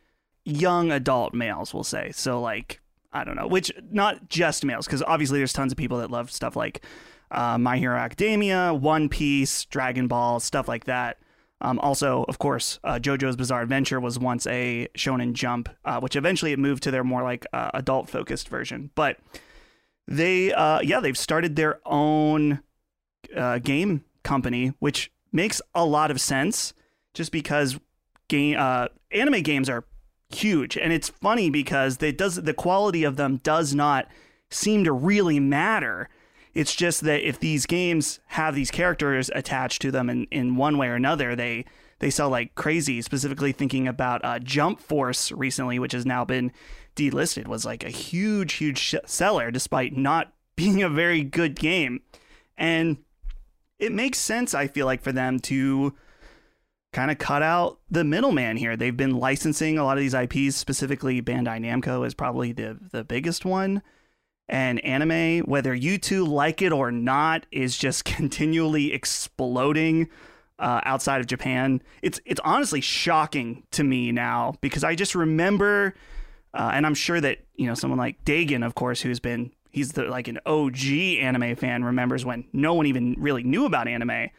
young 0.45 0.91
adult 0.91 1.35
males. 1.35 1.73
We'll 1.73 1.85
say 1.85 2.11
so, 2.13 2.41
like 2.41 2.81
I 3.13 3.25
don't 3.25 3.37
know, 3.37 3.47
which 3.47 3.73
not 3.91 4.29
just 4.29 4.65
males, 4.65 4.87
because 4.87 5.03
obviously 5.03 5.39
there's 5.39 5.53
tons 5.53 5.73
of 5.73 5.79
people 5.79 5.99
that 5.99 6.11
love 6.11 6.31
stuff 6.33 6.57
like 6.57 6.85
uh, 7.31 7.59
My 7.59 7.79
Hero 7.79 7.97
Academia, 7.97 8.75
One 8.75 9.09
Piece, 9.09 9.65
Dragon 9.67 10.09
Ball, 10.09 10.41
stuff 10.41 10.67
like 10.67 10.85
that. 10.85 11.19
Um, 11.61 11.79
also, 11.79 12.25
of 12.29 12.39
course, 12.39 12.79
uh, 12.85 12.99
JoJo's 13.01 13.37
Bizarre 13.37 13.63
Adventure 13.63 14.01
was 14.01 14.19
once 14.19 14.47
a 14.47 14.89
Shonen 14.97 15.33
Jump, 15.33 15.69
uh, 15.85 16.01
which 16.01 16.17
eventually 16.17 16.53
it 16.53 16.59
moved 16.59 16.83
to 16.83 16.91
their 16.91 17.05
more 17.05 17.23
like 17.23 17.47
uh, 17.53 17.71
adult 17.75 18.11
focused 18.11 18.49
version. 18.49 18.91
But 18.95 19.19
they, 20.07 20.53
uh, 20.53 20.81
yeah, 20.81 21.01
they've 21.01 21.17
started 21.17 21.57
their 21.57 21.81
own 21.87 22.61
uh, 23.35 23.59
game 23.59 24.05
company, 24.23 24.75
which 24.79 25.11
makes 25.33 25.63
a 25.75 25.85
lot 25.85 26.11
of 26.11 26.21
sense, 26.21 26.75
just 27.15 27.33
because 27.33 27.79
game 28.29 28.57
uh, 28.59 28.89
anime 29.11 29.43
games 29.43 29.69
are 29.69 29.85
huge, 30.31 30.77
and 30.77 30.93
it's 30.93 31.09
funny 31.09 31.51
because 31.51 31.99
they 31.99 32.13
does 32.13 32.37
the 32.37 32.55
quality 32.55 33.05
of 33.05 33.17
them 33.17 33.39
does 33.39 33.75
not 33.75 34.09
seem 34.51 34.85
to 34.85 34.93
really 34.93 35.41
matter. 35.41 36.09
It's 36.55 36.75
just 36.75 37.01
that 37.03 37.27
if 37.27 37.41
these 37.41 37.67
games 37.67 38.21
have 38.29 38.55
these 38.55 38.71
characters 38.71 39.31
attached 39.35 39.83
to 39.83 39.91
them 39.91 40.09
in, 40.09 40.25
in 40.31 40.57
one 40.57 40.79
way 40.79 40.89
or 40.89 40.95
another, 40.95 41.35
they 41.35 41.65
they 41.99 42.11
sell 42.11 42.29
like 42.29 42.55
crazy. 42.55 43.03
Specifically 43.03 43.53
thinking 43.53 43.89
about 43.89 44.25
uh, 44.25 44.39
Jump 44.39 44.81
Force 44.81 45.33
recently, 45.33 45.79
which 45.79 45.93
has 45.93 46.07
now 46.07 46.25
been 46.25 46.53
delisted, 46.95 47.49
was 47.49 47.65
like 47.65 47.85
a 47.85 47.91
huge, 47.91 48.55
huge 48.55 48.79
sh- 48.79 48.95
seller 49.05 49.51
despite 49.51 49.97
not 49.97 50.33
being 50.57 50.83
a 50.83 50.89
very 50.89 51.23
good 51.25 51.57
game. 51.57 52.01
And 52.57 52.99
it 53.81 53.91
makes 53.91 54.19
sense, 54.19 54.55
I 54.55 54.69
feel 54.69 54.87
like, 54.87 55.03
for 55.03 55.11
them 55.11 55.41
to 55.41 55.95
kind 56.93 57.11
of 57.11 57.19
cut 57.19 57.43
out 57.43 57.81
the 57.91 58.05
middleman 58.05 58.57
here. 58.57 58.77
They've 58.77 58.97
been 58.97 59.19
licensing 59.19 59.77
a 59.77 59.85
lot 59.85 59.99
of 59.99 60.03
these 60.03 60.15
IPs, 60.15 60.55
specifically 60.55 61.21
Bandai 61.21 61.59
Namco 61.59 62.07
is 62.07 62.15
probably 62.15 62.53
the 62.53 62.79
the 62.93 63.03
biggest 63.03 63.45
one 63.45 63.83
and 64.49 64.85
anime, 64.85 65.41
whether 65.45 65.75
you 65.75 65.99
two 65.99 66.25
like 66.25 66.61
it 66.63 66.73
or 66.73 66.91
not, 66.91 67.47
is 67.51 67.77
just 67.77 68.05
continually 68.05 68.93
exploding 68.93 70.09
uh, 70.59 70.81
outside 70.85 71.21
of 71.21 71.27
Japan. 71.27 71.83
It's 72.03 72.21
it's 72.25 72.41
honestly 72.45 72.81
shocking 72.81 73.65
to 73.73 73.85
me 73.85 74.13
now 74.13 74.55
because 74.61 74.85
I 74.85 74.95
just 74.95 75.15
remember, 75.15 75.95
uh, 76.53 76.71
and 76.75 76.87
I'm 76.87 76.95
sure 76.95 77.21
that 77.21 77.39
you 77.57 77.67
know 77.67 77.75
someone 77.75 77.99
like 77.99 78.25
Dagan, 78.25 78.65
of 78.65 78.75
course, 78.75 79.01
who's 79.01 79.21
been 79.21 79.53
he's 79.71 79.93
the 79.93 80.05
like 80.05 80.29
an 80.29 80.39
OG 80.47 80.87
anime 81.21 81.57
fan, 81.57 81.85
remembers 81.85 82.25
when 82.25 82.45
no 82.53 82.75
one 82.75 82.87
even 82.87 83.17
really 83.19 83.43
knew 83.43 83.67
about 83.67 83.89
anime. 83.89 84.31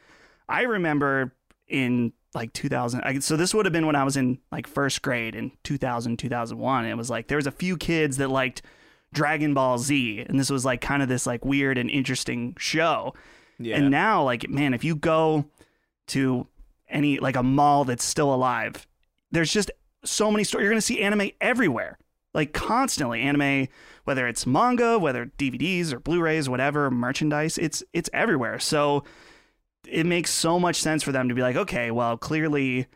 I 0.47 0.61
remember 0.63 1.33
in 1.67 2.13
like 2.35 2.53
2000 2.53 3.01
I, 3.01 3.19
so 3.19 3.37
this 3.37 3.53
would 3.53 3.65
have 3.65 3.73
been 3.73 3.87
when 3.87 3.95
i 3.95 4.03
was 4.03 4.17
in 4.17 4.37
like 4.51 4.67
first 4.67 5.01
grade 5.01 5.33
in 5.33 5.51
2000 5.63 6.19
2001 6.19 6.85
it 6.85 6.95
was 6.95 7.09
like 7.09 7.27
there 7.27 7.37
was 7.37 7.47
a 7.47 7.51
few 7.51 7.75
kids 7.75 8.17
that 8.17 8.29
liked 8.29 8.61
Dragon 9.15 9.53
Ball 9.53 9.79
Z, 9.79 10.25
and 10.27 10.39
this 10.39 10.51
was 10.51 10.63
like 10.65 10.81
kind 10.81 11.01
of 11.01 11.09
this 11.09 11.25
like 11.25 11.43
weird 11.43 11.79
and 11.79 11.89
interesting 11.89 12.55
show. 12.59 13.15
Yeah. 13.57 13.77
And 13.77 13.89
now, 13.89 14.23
like, 14.23 14.47
man, 14.49 14.73
if 14.73 14.83
you 14.83 14.95
go 14.95 15.45
to 16.07 16.47
any 16.87 17.17
like 17.19 17.35
a 17.35 17.41
mall 17.41 17.85
that's 17.85 18.03
still 18.03 18.31
alive, 18.33 18.85
there's 19.31 19.51
just 19.51 19.71
so 20.03 20.29
many 20.29 20.43
stores. 20.43 20.61
You're 20.61 20.71
gonna 20.71 20.81
see 20.81 21.01
anime 21.01 21.31
everywhere, 21.41 21.97
like 22.33 22.53
constantly. 22.53 23.21
Anime, 23.21 23.67
whether 24.03 24.27
it's 24.27 24.45
manga, 24.45 24.99
whether 24.99 25.25
DVDs 25.25 25.93
or 25.93 25.99
Blu-rays, 25.99 26.47
whatever 26.47 26.91
merchandise, 26.91 27.57
it's 27.57 27.83
it's 27.93 28.09
everywhere. 28.13 28.59
So 28.59 29.03
it 29.87 30.05
makes 30.05 30.31
so 30.31 30.59
much 30.59 30.75
sense 30.75 31.01
for 31.01 31.11
them 31.11 31.29
to 31.29 31.35
be 31.35 31.41
like, 31.41 31.55
okay, 31.55 31.89
well, 31.91 32.17
clearly 32.17 32.87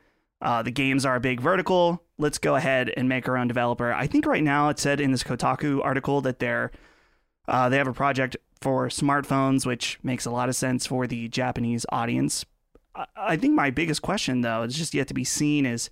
uh, 0.41 0.61
the 0.61 0.71
games 0.71 1.05
are 1.05 1.15
a 1.15 1.19
big 1.19 1.41
vertical. 1.41 2.03
Let's 2.17 2.37
go 2.37 2.55
ahead 2.55 2.91
and 2.95 3.09
make 3.09 3.27
our 3.27 3.37
own 3.37 3.47
developer. 3.47 3.93
I 3.93 4.07
think 4.07 4.25
right 4.25 4.43
now 4.43 4.69
it 4.69 4.79
said 4.79 5.01
in 5.01 5.11
this 5.11 5.23
Kotaku 5.23 5.83
article 5.83 6.21
that 6.21 6.39
they're 6.39 6.71
uh, 7.47 7.67
they 7.67 7.77
have 7.77 7.87
a 7.87 7.93
project 7.93 8.37
for 8.61 8.87
smartphones, 8.89 9.65
which 9.65 9.97
makes 10.03 10.25
a 10.25 10.31
lot 10.31 10.49
of 10.49 10.55
sense 10.55 10.85
for 10.85 11.07
the 11.07 11.27
Japanese 11.27 11.85
audience. 11.89 12.45
I, 12.95 13.05
I 13.17 13.37
think 13.37 13.55
my 13.55 13.69
biggest 13.69 14.01
question 14.01 14.41
though 14.41 14.63
is 14.63 14.75
just 14.75 14.93
yet 14.93 15.07
to 15.09 15.13
be 15.13 15.23
seen 15.23 15.65
is 15.65 15.89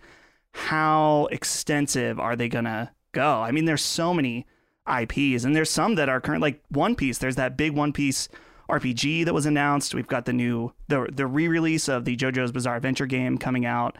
how 0.53 1.27
extensive 1.31 2.19
are 2.19 2.35
they 2.35 2.49
gonna 2.49 2.91
go? 3.11 3.41
I 3.41 3.51
mean, 3.51 3.65
there's 3.65 3.83
so 3.83 4.13
many 4.13 4.45
IPs, 4.87 5.43
and 5.43 5.55
there's 5.55 5.69
some 5.69 5.95
that 5.95 6.09
are 6.09 6.21
current 6.21 6.41
like 6.41 6.63
One 6.69 6.95
Piece. 6.95 7.17
There's 7.17 7.35
that 7.35 7.57
big 7.57 7.73
One 7.73 7.91
Piece 7.91 8.29
RPG 8.69 9.25
that 9.25 9.33
was 9.33 9.45
announced. 9.45 9.93
We've 9.93 10.07
got 10.07 10.25
the 10.25 10.33
new 10.33 10.73
the 10.87 11.07
the 11.11 11.27
re-release 11.27 11.87
of 11.87 12.05
the 12.05 12.15
JoJo's 12.15 12.51
Bizarre 12.51 12.77
Adventure 12.77 13.05
game 13.05 13.37
coming 13.37 13.65
out. 13.65 13.97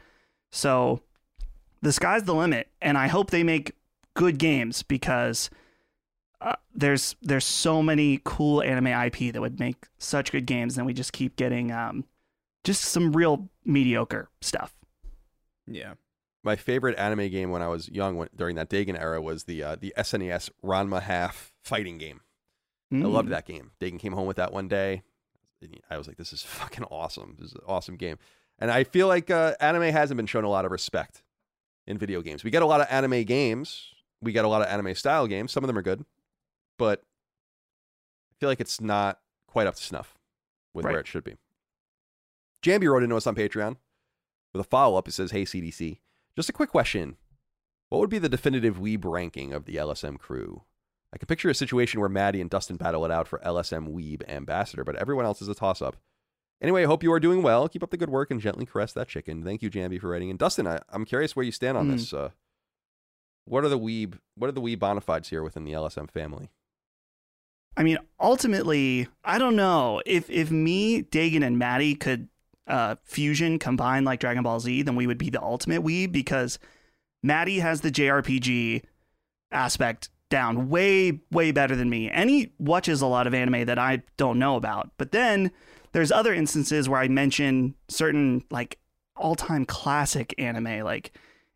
So 0.52 1.02
the 1.82 1.92
sky's 1.92 2.24
the 2.24 2.34
limit, 2.36 2.68
and 2.82 2.98
I 2.98 3.08
hope 3.08 3.32
they 3.32 3.44
make 3.44 3.74
good 4.14 4.38
games 4.38 4.84
because 4.84 5.50
uh, 6.42 6.54
there's 6.74 7.16
there's 7.22 7.46
so 7.46 7.82
many 7.84 8.20
cool 8.24 8.62
anime 8.62 8.88
IP 8.88 9.34
that 9.34 9.42
would 9.42 9.60
make 9.60 9.86
such 9.98 10.32
good 10.32 10.46
games, 10.46 10.78
and 10.78 10.86
we 10.86 10.94
just 10.94 11.14
keep 11.14 11.36
getting 11.36 11.72
um, 11.72 12.06
just 12.64 12.84
some 12.84 13.12
real 13.14 13.50
mediocre 13.66 14.30
stuff. 14.42 14.74
Yeah. 15.68 15.94
My 16.44 16.56
favorite 16.56 16.98
anime 16.98 17.30
game 17.30 17.52
when 17.52 17.62
I 17.62 17.68
was 17.68 17.90
young, 17.90 18.16
when, 18.16 18.30
during 18.34 18.56
that 18.56 18.70
Dagan 18.70 18.98
era, 18.98 19.22
was 19.22 19.44
the 19.44 19.62
uh, 19.64 19.76
the 19.76 19.94
SNES 19.98 20.50
Ranma 20.64 21.02
Half 21.02 21.52
fighting 21.64 21.98
game. 21.98 22.22
I 22.90 22.96
Mm. 22.96 23.12
loved 23.12 23.28
that 23.30 23.46
game. 23.46 23.72
Dagan 23.82 24.00
came 24.00 24.14
home 24.14 24.28
with 24.28 24.38
that 24.38 24.54
one 24.54 24.70
day. 24.70 25.02
I 25.90 25.98
was 25.98 26.08
like, 26.08 26.16
"This 26.16 26.32
is 26.32 26.42
fucking 26.44 26.86
awesome! 26.86 27.36
This 27.38 27.50
is 27.50 27.56
an 27.56 27.62
awesome 27.68 27.98
game." 27.98 28.18
And 28.60 28.72
I 28.72 28.84
feel 28.84 29.08
like 29.08 29.30
uh, 29.30 29.54
anime 29.60 29.84
hasn't 29.94 30.18
been 30.18 30.26
shown 30.26 30.44
a 30.44 30.50
lot 30.50 30.66
of 30.66 30.72
respect 30.72 31.24
in 31.86 31.98
video 31.98 32.22
games. 32.22 32.44
We 32.44 32.50
get 32.52 32.64
a 32.64 32.66
lot 32.66 32.82
of 32.82 32.88
anime 32.90 33.24
games. 33.24 33.90
We 34.22 34.32
get 34.32 34.46
a 34.46 34.48
lot 34.48 34.62
of 34.62 34.68
anime 34.68 34.96
style 34.96 35.28
games. 35.28 35.52
Some 35.52 35.64
of 35.64 35.68
them 35.68 35.78
are 35.78 35.84
good, 35.84 36.04
but 36.80 37.04
I 38.32 38.34
feel 38.40 38.50
like 38.50 38.60
it's 38.60 38.82
not 38.82 39.20
quite 39.48 39.68
up 39.68 39.76
to 39.76 39.84
snuff 39.84 40.16
with 40.74 40.86
Right. 40.86 40.92
where 40.94 41.00
it 41.02 41.08
should 41.08 41.24
be. 41.24 41.36
Jambi 42.64 42.90
wrote 42.92 43.04
into 43.04 43.16
us 43.16 43.28
on 43.28 43.36
Patreon 43.36 43.78
with 44.54 44.62
a 44.62 44.68
follow 44.68 44.98
up. 44.98 45.08
It 45.08 45.12
says, 45.12 45.32
"Hey 45.32 45.44
CDC, 45.46 46.00
just 46.36 46.50
a 46.50 46.54
quick 46.54 46.70
question: 46.72 47.18
What 47.90 48.00
would 48.00 48.10
be 48.10 48.18
the 48.20 48.28
definitive 48.28 48.78
weeb 48.78 49.06
ranking 49.06 49.54
of 49.54 49.66
the 49.66 49.76
LSM 49.78 50.18
crew? 50.18 50.64
I 51.14 51.18
can 51.18 51.28
picture 51.28 51.50
a 51.50 51.54
situation 51.56 52.00
where 52.02 52.10
Maddie 52.10 52.42
and 52.42 52.50
Dustin 52.50 52.76
battle 52.76 53.06
it 53.06 53.12
out 53.12 53.28
for 53.30 53.40
LSM 53.46 53.88
Weeb 53.94 54.28
ambassador, 54.28 54.84
but 54.84 54.96
everyone 54.98 55.24
else 55.26 55.42
is 55.42 55.48
a 55.48 55.56
toss 55.56 55.82
up. 55.82 55.96
Anyway, 56.62 56.84
I 56.84 56.86
hope 56.88 57.04
you 57.04 57.12
are 57.14 57.20
doing 57.20 57.44
well. 57.44 57.68
Keep 57.70 57.84
up 57.84 57.92
the 57.92 57.98
good 57.98 58.10
work 58.10 58.32
and 58.32 58.42
gently 58.42 58.66
caress 58.66 58.92
that 58.94 59.08
chicken. 59.08 59.44
Thank 59.44 59.62
you, 59.62 59.70
Jambi, 59.70 60.00
for 60.02 60.10
writing. 60.10 60.30
And 60.32 60.40
Dustin, 60.40 60.66
I, 60.68 60.80
I'm 60.90 61.06
curious 61.06 61.36
where 61.36 61.46
you 61.46 61.52
stand 61.52 61.78
on 61.78 61.88
Mm. 61.88 61.92
this. 61.92 62.14
Uh, 62.14 62.30
what 63.46 63.64
are 63.64 63.70
the 63.70 63.78
Weeb? 63.80 64.18
What 64.36 64.48
are 64.48 64.52
the 64.54 64.62
Weeb 64.62 64.78
bonafides 64.80 65.30
here 65.30 65.44
within 65.44 65.64
the 65.66 65.74
LSM 65.74 66.10
family? 66.10 66.50
I 67.78 67.84
mean, 67.84 68.00
ultimately, 68.20 69.08
I 69.24 69.38
don't 69.38 69.56
know 69.56 70.02
if 70.06 70.30
if 70.32 70.50
me, 70.50 71.04
Dagan, 71.04 71.46
and 71.46 71.60
Maddie 71.60 71.94
could 71.96 72.28
uh, 72.66 72.96
fusion 73.04 73.60
combine 73.60 74.04
like 74.04 74.20
Dragon 74.20 74.42
Ball 74.44 74.60
Z, 74.60 74.82
then 74.82 74.96
we 74.96 75.06
would 75.08 75.20
be 75.20 75.30
the 75.30 75.42
ultimate 75.42 75.84
weeb 75.84 76.12
because 76.12 76.58
Maddie 77.24 77.60
has 77.60 77.82
the 77.82 77.92
JRPG 77.92 78.84
aspect 79.52 80.10
down 80.30 80.70
way 80.70 81.20
way 81.32 81.52
better 81.52 81.76
than 81.76 81.90
me, 81.90 82.10
and 82.10 82.30
he 82.32 82.52
watches 82.58 83.02
a 83.02 83.06
lot 83.08 83.28
of 83.28 83.34
anime 83.36 83.66
that 83.66 83.78
I 83.80 84.02
don't 84.18 84.40
know 84.40 84.56
about. 84.56 84.90
But 84.98 85.12
then 85.12 85.52
there's 85.92 86.12
other 86.12 86.34
instances 86.34 86.88
where 86.88 87.00
I 87.00 87.08
mention 87.08 87.76
certain 87.88 88.44
like 88.50 88.80
all 89.16 89.36
time 89.36 89.66
classic 89.66 90.34
anime 90.38 90.84
like 90.84 91.12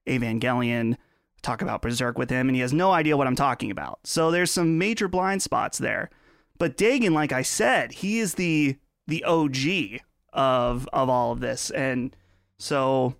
Evangelion. 0.08 0.98
Talk 1.42 1.64
about 1.64 1.82
Berserk 1.82 2.20
with 2.20 2.30
him, 2.30 2.50
and 2.50 2.56
he 2.56 2.62
has 2.62 2.72
no 2.72 2.92
idea 2.92 3.18
what 3.18 3.26
I'm 3.26 3.36
talking 3.36 3.72
about. 3.72 4.00
So 4.04 4.30
there's 4.30 4.52
some 4.52 4.78
major 4.78 5.08
blind 5.08 5.42
spots 5.42 5.80
there. 5.80 6.12
But 6.60 6.78
Dagan, 6.78 7.14
like 7.14 7.32
I 7.32 7.42
said, 7.42 7.94
he 7.94 8.20
is 8.20 8.36
the 8.36 8.78
the 9.08 9.24
OG 9.24 10.02
of 10.34 10.88
of 10.94 11.10
all 11.10 11.32
of 11.32 11.40
this, 11.40 11.72
and 11.72 12.16
so 12.60 13.16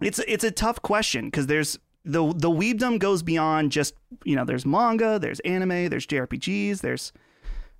it's 0.00 0.18
it's 0.26 0.42
a 0.42 0.50
tough 0.50 0.82
question 0.82 1.26
because 1.26 1.46
there's 1.46 1.78
the 2.04 2.32
the 2.34 2.50
weebdom 2.50 2.98
goes 2.98 3.22
beyond 3.22 3.70
just 3.70 3.94
you 4.24 4.34
know 4.34 4.44
there's 4.44 4.66
manga, 4.66 5.20
there's 5.20 5.38
anime, 5.40 5.88
there's 5.88 6.06
JRPGs, 6.06 6.80
there's 6.80 7.12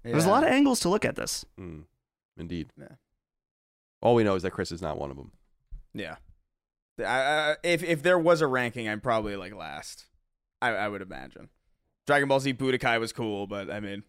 There's 0.05 0.27
a 0.27 0.31
lot 0.31 0.45
of 0.45 0.51
angles 0.51 0.81
to 0.81 0.89
look 0.89 1.05
at 1.05 1.17
this. 1.17 1.45
Mm, 1.59 1.85
indeed. 2.37 2.69
Yeah. 2.79 2.97
All 4.03 4.15
we 4.15 4.25
know 4.25 4.35
is 4.35 4.43
that 4.43 4.51
Chris 4.51 4.73
is 4.73 4.83
not 4.83 4.99
one 4.99 5.11
of 5.11 5.17
them. 5.17 5.33
Yeah. 5.95 6.17
I, 6.99 7.05
I, 7.05 7.57
if 7.63 7.83
if 7.83 8.03
there 8.03 8.19
was 8.19 8.41
a 8.41 8.47
ranking, 8.47 8.89
I'm 8.89 9.01
probably 9.01 9.37
like 9.37 9.55
last. 9.55 10.07
I, 10.63 10.71
I 10.71 10.89
would 10.89 11.03
imagine. 11.03 11.49
Dragon 12.07 12.29
Ball 12.29 12.41
Z 12.41 12.55
Budokai 12.55 13.01
was 13.01 13.13
cool, 13.13 13.47
but 13.47 13.71
I 13.71 13.81
mean, 13.81 14.05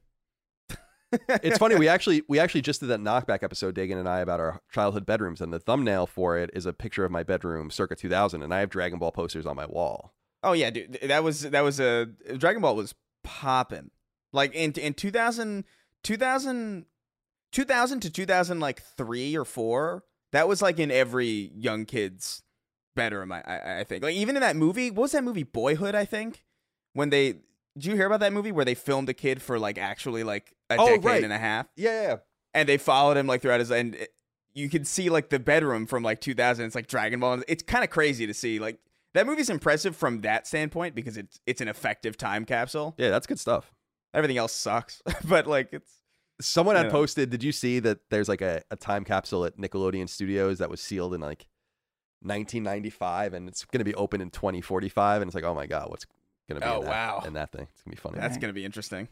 it's 1.43 1.57
funny 1.57 1.75
we 1.75 1.87
actually 1.87 2.23
we 2.27 2.39
actually 2.39 2.61
just 2.61 2.81
did 2.81 2.87
that 2.87 2.99
knockback 2.99 3.43
episode 3.43 3.75
Dagan 3.75 3.97
and 3.97 4.09
I 4.09 4.19
about 4.19 4.39
our 4.39 4.61
childhood 4.71 5.05
bedrooms 5.05 5.41
and 5.41 5.53
the 5.53 5.59
thumbnail 5.59 6.07
for 6.07 6.37
it 6.37 6.49
is 6.53 6.65
a 6.65 6.73
picture 6.73 7.05
of 7.05 7.11
my 7.11 7.23
bedroom 7.23 7.69
circa 7.69 7.95
2000 7.95 8.43
and 8.43 8.53
I 8.53 8.59
have 8.59 8.69
Dragon 8.69 8.99
Ball 8.99 9.11
posters 9.11 9.45
on 9.45 9.55
my 9.55 9.65
wall. 9.65 10.13
Oh 10.43 10.53
yeah, 10.53 10.69
dude. 10.69 10.99
That 11.03 11.23
was 11.23 11.41
that 11.41 11.61
was 11.61 11.79
a 11.79 12.07
Dragon 12.37 12.61
Ball 12.61 12.75
was 12.75 12.93
popping. 13.23 13.91
Like 14.33 14.53
in 14.53 14.71
in 14.73 14.93
2000 14.93 15.63
2000 16.03 16.85
2000 17.51 18.01
to 18.01 18.09
2000 18.09 18.59
like 18.59 18.81
3 18.81 19.35
or 19.37 19.45
4, 19.45 20.03
that 20.31 20.47
was 20.47 20.61
like 20.61 20.79
in 20.79 20.91
every 20.91 21.51
young 21.55 21.85
kid's 21.85 22.43
bedroom 22.95 23.31
I 23.31 23.41
I, 23.45 23.79
I 23.79 23.83
think. 23.83 24.03
Like 24.03 24.15
even 24.15 24.35
in 24.35 24.41
that 24.41 24.55
movie, 24.55 24.91
what 24.91 25.03
was 25.03 25.11
that 25.13 25.23
movie 25.23 25.43
Boyhood, 25.43 25.95
I 25.95 26.05
think? 26.05 26.43
When 26.93 27.09
they 27.09 27.33
did 27.77 27.85
you 27.87 27.95
hear 27.95 28.05
about 28.05 28.21
that 28.21 28.31
movie 28.33 28.51
where 28.53 28.63
they 28.65 28.75
filmed 28.75 29.09
a 29.09 29.13
kid 29.13 29.41
for 29.41 29.59
like 29.59 29.77
actually 29.77 30.23
like 30.23 30.53
a 30.69 30.77
Oh, 30.79 30.85
decade 30.87 31.03
right. 31.05 31.23
and 31.23 31.33
a 31.33 31.37
half? 31.37 31.67
Yeah, 31.75 32.01
yeah. 32.01 32.15
and 32.53 32.69
they 32.69 32.77
followed 32.77 33.17
him 33.17 33.27
like 33.27 33.41
throughout 33.41 33.59
his 33.59 33.71
and 33.71 33.95
it- 33.95 34.11
you 34.53 34.69
can 34.69 34.85
see 34.85 35.09
like 35.09 35.27
the 35.29 35.37
bedroom 35.39 35.85
from 35.85 36.01
like 36.01 36.21
2000 36.21 36.65
it's 36.65 36.75
like 36.75 36.87
dragon 36.87 37.19
ball 37.19 37.41
it's 37.49 37.61
kind 37.61 37.83
of 37.83 37.89
crazy 37.89 38.25
to 38.25 38.33
see 38.33 38.57
like 38.59 38.79
that 39.13 39.27
movie's 39.27 39.49
impressive 39.49 39.97
from 39.97 40.21
that 40.21 40.47
standpoint 40.47 40.95
because 40.95 41.17
it's 41.17 41.41
it's 41.45 41.59
an 41.59 41.67
effective 41.67 42.15
time 42.15 42.45
capsule 42.45 42.95
Yeah, 42.97 43.09
that's 43.09 43.27
good 43.27 43.37
stuff. 43.39 43.73
everything 44.13 44.37
else 44.37 44.53
sucks 44.53 45.01
but 45.25 45.45
like 45.45 45.73
it's 45.73 45.91
Someone 46.41 46.75
had 46.75 46.87
Yeah. 46.87 46.91
posted, 46.91 47.29
did 47.29 47.43
you 47.43 47.51
see 47.51 47.79
that 47.79 47.99
there's 48.09 48.27
like 48.27 48.41
a, 48.41 48.61
a 48.71 48.75
time 48.75 49.03
capsule 49.05 49.45
at 49.45 49.57
Nickelodeon 49.57 50.09
Studios 50.09 50.57
that 50.59 50.69
was 50.69 50.81
sealed 50.81 51.13
in 51.13 51.21
like 51.21 51.45
1995 52.21 53.33
and 53.33 53.47
it's 53.47 53.63
going 53.65 53.79
to 53.79 53.85
be 53.85 53.95
open 53.95 54.21
in 54.21 54.29
2045 54.29 55.21
and 55.21 55.29
it's 55.29 55.35
like, 55.35 55.43
"Oh 55.43 55.53
my 55.53 55.65
god, 55.67 55.89
what's 55.89 56.05
going 56.49 56.59
to 56.59 56.65
be 56.65 56.71
Oh, 56.71 56.79
in 56.79 56.85
that, 56.85 56.89
wow. 56.89 57.23
in 57.25 57.33
that 57.33 57.51
thing?" 57.51 57.67
It's 57.71 57.81
going 57.83 57.95
to 57.95 58.01
be 58.01 58.01
funny. 58.01 58.19
that's 58.19 58.37
gonna 58.37 58.53
be 58.53 58.65
interesting 58.65 59.07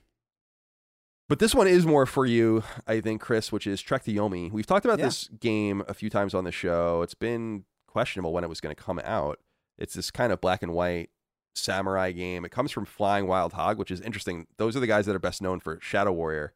But 1.29 1.39
this 1.39 1.55
one 1.55 1.67
is 1.67 1.85
more 1.85 2.05
for 2.05 2.25
you, 2.25 2.63
I 2.85 2.99
think, 2.99 3.21
Chris, 3.21 3.51
which 3.51 3.65
is 3.67 3.81
Trek 3.81 4.03
to 4.03 4.13
Yomi. 4.13 4.51
We've 4.51 4.65
talked 4.65 4.85
about 4.85 4.99
Yeah. 4.99 5.05
this 5.05 5.29
game 5.39 5.83
a 5.87 5.93
few 5.93 6.09
times 6.09 6.33
on 6.33 6.43
the 6.43 6.51
show. 6.51 7.01
It's 7.01 7.13
been 7.15 7.63
questionable 7.87 8.33
when 8.33 8.43
it 8.43 8.49
was 8.49 8.59
going 8.59 8.75
to 8.75 8.81
come 8.83 8.99
out. 9.03 9.39
It's 9.77 9.93
this 9.93 10.11
kind 10.11 10.33
of 10.33 10.41
black 10.41 10.61
and 10.61 10.73
white 10.73 11.09
samurai 11.55 12.11
game. 12.11 12.43
It 12.43 12.51
comes 12.51 12.71
from 12.71 12.85
Flying 12.85 13.25
Wild 13.27 13.53
Hog, 13.53 13.77
which 13.77 13.89
is 13.91 14.01
interesting. 14.01 14.47
Those 14.57 14.75
are 14.75 14.79
the 14.81 14.87
guys 14.87 15.05
that 15.05 15.15
are 15.15 15.19
best 15.19 15.41
known 15.41 15.59
for 15.61 15.79
Shadow 15.81 16.11
Warrior. 16.11 16.53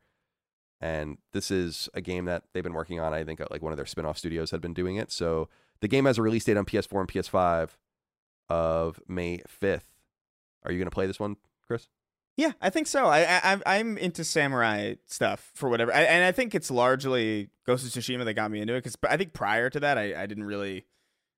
And 0.80 1.18
this 1.34 1.50
is 1.50 1.90
a 1.94 2.02
game 2.02 2.26
that 2.26 2.44
they've 2.54 2.64
been 2.64 2.74
working 2.74 3.00
on. 3.00 3.14
I 3.14 3.24
think 3.24 3.42
uh, 3.42 3.48
like 3.50 3.62
one 3.62 3.74
of 3.74 3.78
their 3.78 3.86
spin-off 3.86 4.18
studios 4.18 4.52
had 4.52 4.62
been 4.62 4.74
doing 4.74 4.96
it. 4.98 5.12
So 5.12 5.50
the 5.82 5.88
game 5.88 6.06
has 6.06 6.18
a 6.18 6.22
release 6.22 6.44
date 6.44 6.58
on 6.58 6.66
PS4 6.66 7.00
and 7.00 7.08
PS5 7.10 7.70
of 8.50 9.00
May 9.08 9.42
5th. 9.62 9.82
Are 10.64 10.72
you 10.72 10.78
going 10.78 10.88
to 10.90 10.94
play 10.94 11.08
this 11.08 11.20
one, 11.20 11.38
Chris? 11.66 11.88
yeah 12.40 12.52
i 12.62 12.70
think 12.70 12.86
so 12.86 13.08
i, 13.08 13.22
I 13.24 13.40
I'm- 13.46 13.64
i'm 13.66 13.98
into 13.98 14.24
samurai 14.24 14.94
stuff 15.08 15.50
for 15.56 15.70
whatever 15.70 15.92
I, 15.92 16.02
and 16.04 16.24
i 16.24 16.32
think 16.32 16.54
it's 16.54 16.70
largely 16.70 17.50
ghost 17.66 17.84
of 17.84 17.92
tsushima 17.92 18.26
that 18.26 18.36
got 18.36 18.52
me 18.52 18.62
into 18.62 18.76
it 18.76 18.84
because 18.84 18.96
i 19.10 19.18
think 19.18 19.34
prior 19.34 19.72
to 19.72 19.80
that 19.80 19.98
I, 19.98 20.22
I 20.22 20.28
didn't 20.28 20.44
really 20.44 20.86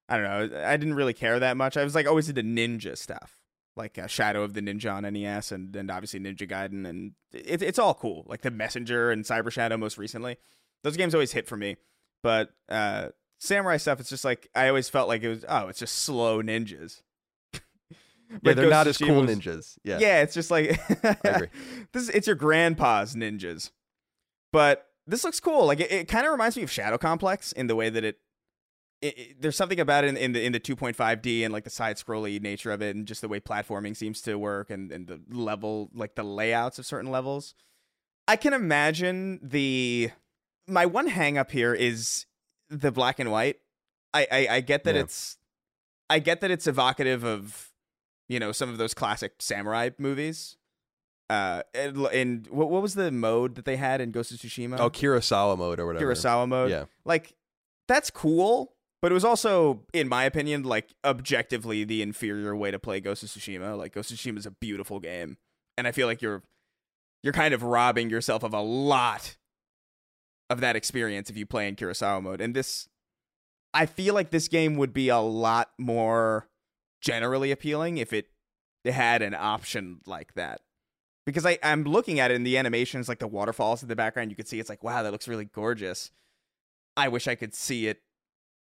i 0.10 0.18
don't 0.18 0.26
know 0.52 0.60
i 0.62 0.76
didn't 0.76 0.96
really 0.96 1.14
care 1.14 1.40
that 1.40 1.56
much 1.56 1.78
i 1.78 1.86
was 1.86 1.96
like 1.96 2.06
always 2.06 2.28
into 2.28 2.44
ninja 2.44 2.98
stuff 2.98 3.39
like 3.76 3.98
uh, 3.98 4.08
Shadow 4.08 4.44
of 4.44 4.54
the 4.54 4.62
Ninja 4.62 4.94
on 4.94 5.04
NES 5.14 5.52
and, 5.52 5.76
and 5.76 5.90
obviously 5.90 6.20
Ninja 6.20 6.50
Gaiden 6.50 6.88
and 6.88 7.14
it, 7.34 7.62
it's 7.62 7.80
all 7.80 7.94
cool. 7.94 8.26
Like 8.28 8.42
the 8.42 8.52
Messenger 8.52 9.12
and 9.12 9.24
Cyber 9.24 9.52
Shadow 9.52 9.78
most 9.78 9.98
recently. 9.98 10.38
Those 10.84 10.98
games 10.98 11.14
always 11.14 11.32
hit 11.32 11.48
for 11.48 11.56
me. 11.58 11.78
But 12.24 12.50
uh, 12.68 13.10
samurai 13.40 13.78
stuff, 13.78 14.00
it's 14.00 14.10
just 14.10 14.26
like 14.26 14.50
I 14.56 14.68
always 14.68 14.90
felt 14.90 15.08
like 15.08 15.24
it 15.24 15.30
was 15.30 15.46
oh, 15.48 15.68
it's 15.68 15.80
just 15.80 15.96
slow 15.96 16.42
ninjas. 16.42 17.02
Yeah, 18.32 18.38
But 18.44 18.58
they're 18.58 18.70
not 18.70 18.86
as 18.86 18.98
cool 19.00 19.22
was- 19.22 19.30
ninjas. 19.36 19.78
Yeah. 19.84 19.98
yeah, 20.00 20.22
it's 20.22 20.36
just 20.36 20.52
like 20.52 20.80
agree. 21.24 21.48
this. 21.94 22.10
It's 22.10 22.28
your 22.28 22.36
grandpa's 22.36 23.16
ninjas, 23.16 23.72
but 24.54 24.86
this 25.08 25.24
looks 25.24 25.40
cool. 25.40 25.66
Like 25.66 25.80
it, 25.80 25.92
it 25.92 26.08
kind 26.08 26.28
of 26.28 26.32
reminds 26.32 26.56
me 26.56 26.62
of 26.62 26.70
Shadow 26.70 27.00
Complex 27.00 27.52
in 27.54 27.66
the 27.66 27.76
way 27.76 27.90
that 27.90 28.04
it. 28.04 28.20
It, 29.02 29.18
it- 29.18 29.42
there's 29.42 29.56
something 29.56 29.80
about 29.80 30.04
it 30.04 30.08
in, 30.10 30.18
in 30.18 30.32
the 30.34 30.44
in 30.46 30.52
the 30.52 30.60
2.5D 30.60 31.44
and 31.44 31.54
like 31.54 31.64
the 31.64 31.70
side 31.70 31.98
scrolly 31.98 32.42
nature 32.42 32.72
of 32.72 32.82
it, 32.82 32.96
and 32.96 33.06
just 33.08 33.22
the 33.22 33.28
way 33.28 33.40
platforming 33.40 33.96
seems 33.96 34.22
to 34.24 34.38
work, 34.38 34.70
and 34.70 34.92
and 34.92 35.08
the 35.08 35.22
level 35.32 35.90
like 35.94 36.16
the 36.16 36.24
layouts 36.24 36.80
of 36.80 36.86
certain 36.86 37.10
levels. 37.12 37.54
I 38.28 38.36
can 38.36 38.54
imagine 38.54 39.40
the. 39.42 40.12
My 40.68 40.86
one 40.86 41.08
hang 41.08 41.38
up 41.38 41.50
here 41.52 41.74
is 41.74 42.26
the 42.70 42.92
black 42.92 43.20
and 43.20 43.32
white. 43.32 43.58
I 44.14 44.28
I, 44.32 44.48
I 44.58 44.62
get 44.62 44.84
that 44.84 44.96
Yeah. 44.96 45.02
it's. 45.02 45.38
I 46.12 46.20
get 46.20 46.42
that 46.42 46.50
it's 46.52 46.66
evocative 46.68 47.24
of, 47.24 47.72
you 48.28 48.40
know, 48.40 48.52
some 48.52 48.68
of 48.70 48.78
those 48.80 48.94
classic 48.96 49.34
samurai 49.40 49.92
movies. 50.00 50.58
Uh, 51.30 51.62
and, 51.76 51.96
and 52.08 52.48
what 52.48 52.70
what 52.72 52.82
was 52.82 52.96
the 52.96 53.12
mode 53.12 53.54
that 53.56 53.66
they 53.66 53.78
had 53.78 54.02
in 54.02 54.12
Ghost 54.12 54.32
of 54.32 54.38
Tsushima? 54.40 54.80
Oh, 54.80 54.90
Kurosawa 54.90 55.58
mode 55.58 55.80
or 55.80 55.86
whatever. 55.86 56.06
Kurosawa 56.06 56.48
mode. 56.48 56.72
Yeah. 56.72 56.86
Like 57.06 57.36
that's 57.88 58.10
cool, 58.10 58.74
but 59.02 59.12
it 59.12 59.14
was 59.14 59.26
also, 59.26 59.84
in 59.94 60.08
my 60.08 60.24
opinion, 60.26 60.64
like 60.64 60.94
objectively 61.06 61.84
the 61.84 62.02
inferior 62.02 62.56
way 62.56 62.72
to 62.72 62.80
play 62.80 63.00
Ghost 63.00 63.24
of 63.24 63.30
Tsushima. 63.30 63.78
Like 63.78 63.94
Ghost 63.94 64.12
of 64.12 64.18
Tsushima 64.18 64.38
is 64.38 64.46
a 64.46 64.52
beautiful 64.52 65.00
game, 65.00 65.38
and 65.78 65.88
I 65.88 65.92
feel 65.92 66.08
like 66.08 66.22
you're 66.22 66.44
you're 67.24 67.34
kind 67.34 67.54
of 67.54 67.64
robbing 67.64 68.10
yourself 68.10 68.44
of 68.44 68.54
a 68.54 68.62
lot 68.62 69.38
of 70.50 70.62
that 70.62 70.76
experience 70.76 71.30
if 71.30 71.38
you 71.38 71.46
play 71.46 71.68
in 71.68 71.76
Kurosawa 71.76 72.22
mode. 72.22 72.42
And 72.42 72.56
this, 72.56 72.88
I 73.74 73.86
feel 73.86 74.14
like 74.14 74.32
this 74.32 74.48
game 74.48 74.78
would 74.78 74.94
be 74.94 75.10
a 75.10 75.20
lot 75.20 75.70
more 75.78 76.48
generally 77.02 77.52
appealing 77.52 77.98
if 77.98 78.14
it 78.14 78.28
had 78.86 79.22
an 79.22 79.36
option 79.36 80.00
like 80.06 80.34
that. 80.34 80.62
Because 81.26 81.46
I, 81.46 81.60
I'm 81.62 81.84
looking 81.84 82.20
at 82.20 82.32
it 82.32 82.36
in 82.36 82.44
the 82.44 82.58
animations, 82.58 83.08
like 83.08 83.20
the 83.20 83.28
waterfalls 83.28 83.84
in 83.84 83.90
the 83.90 83.96
background, 83.96 84.32
you 84.32 84.36
could 84.36 84.48
see 84.48 84.60
it's 84.60 84.70
like, 84.70 84.84
wow, 84.84 85.04
that 85.04 85.12
looks 85.12 85.28
really 85.28 85.46
gorgeous. 85.46 86.12
I 86.98 87.08
wish 87.10 87.28
I 87.28 87.36
could 87.36 87.54
see 87.54 87.88
it 87.88 88.02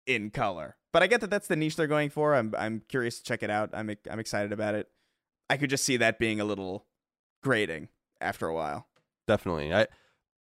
in 0.10 0.32
color. 0.32 0.76
But 0.92 1.04
I 1.04 1.08
get 1.08 1.22
that 1.22 1.30
that's 1.30 1.48
the 1.48 1.56
niche 1.56 1.76
they're 1.76 1.88
going 1.88 2.10
for. 2.10 2.36
I'm 2.36 2.54
I'm 2.58 2.82
curious 2.90 3.20
to 3.20 3.24
check 3.24 3.44
it 3.44 3.52
out. 3.52 3.70
I'm 3.74 3.96
I'm 4.10 4.20
excited 4.20 4.52
about 4.52 4.74
it. 4.74 4.90
I 5.50 5.58
could 5.58 5.70
just 5.70 5.86
see 5.86 5.98
that 5.98 6.20
being 6.20 6.42
a 6.42 6.46
little 6.46 6.88
grating 7.44 7.90
after 8.20 8.48
a 8.48 8.54
while. 8.54 8.88
Definitely. 9.28 9.72
I 9.74 9.88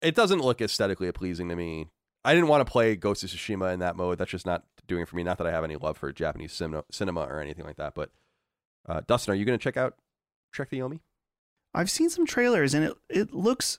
it 0.00 0.14
doesn't 0.14 0.40
look 0.40 0.62
aesthetically 0.62 1.12
pleasing 1.12 1.50
to 1.50 1.56
me. 1.56 1.88
I 2.24 2.34
didn't 2.34 2.48
want 2.48 2.66
to 2.66 2.70
play 2.70 2.96
Ghost 2.96 3.22
of 3.22 3.30
Tsushima 3.30 3.72
in 3.72 3.80
that 3.80 3.96
mode. 3.96 4.18
That's 4.18 4.30
just 4.30 4.46
not 4.46 4.64
doing 4.86 5.02
it 5.02 5.08
for 5.08 5.16
me. 5.16 5.22
Not 5.22 5.38
that 5.38 5.46
I 5.46 5.50
have 5.50 5.64
any 5.64 5.76
love 5.76 5.98
for 5.98 6.10
Japanese 6.10 6.52
cinema, 6.52 6.84
cinema 6.90 7.20
or 7.20 7.40
anything 7.40 7.64
like 7.66 7.76
that. 7.76 7.94
But 7.94 8.10
uh, 8.88 9.02
Dustin, 9.06 9.32
are 9.32 9.36
you 9.36 9.44
going 9.44 9.58
to 9.58 9.62
check 9.62 9.76
out 9.76 9.96
Trek 10.52 10.70
the 10.70 10.78
Yomi? 10.78 11.00
I've 11.74 11.90
seen 11.90 12.08
some 12.08 12.26
trailers 12.26 12.72
and 12.72 12.84
it 12.84 12.94
it 13.10 13.34
looks 13.34 13.78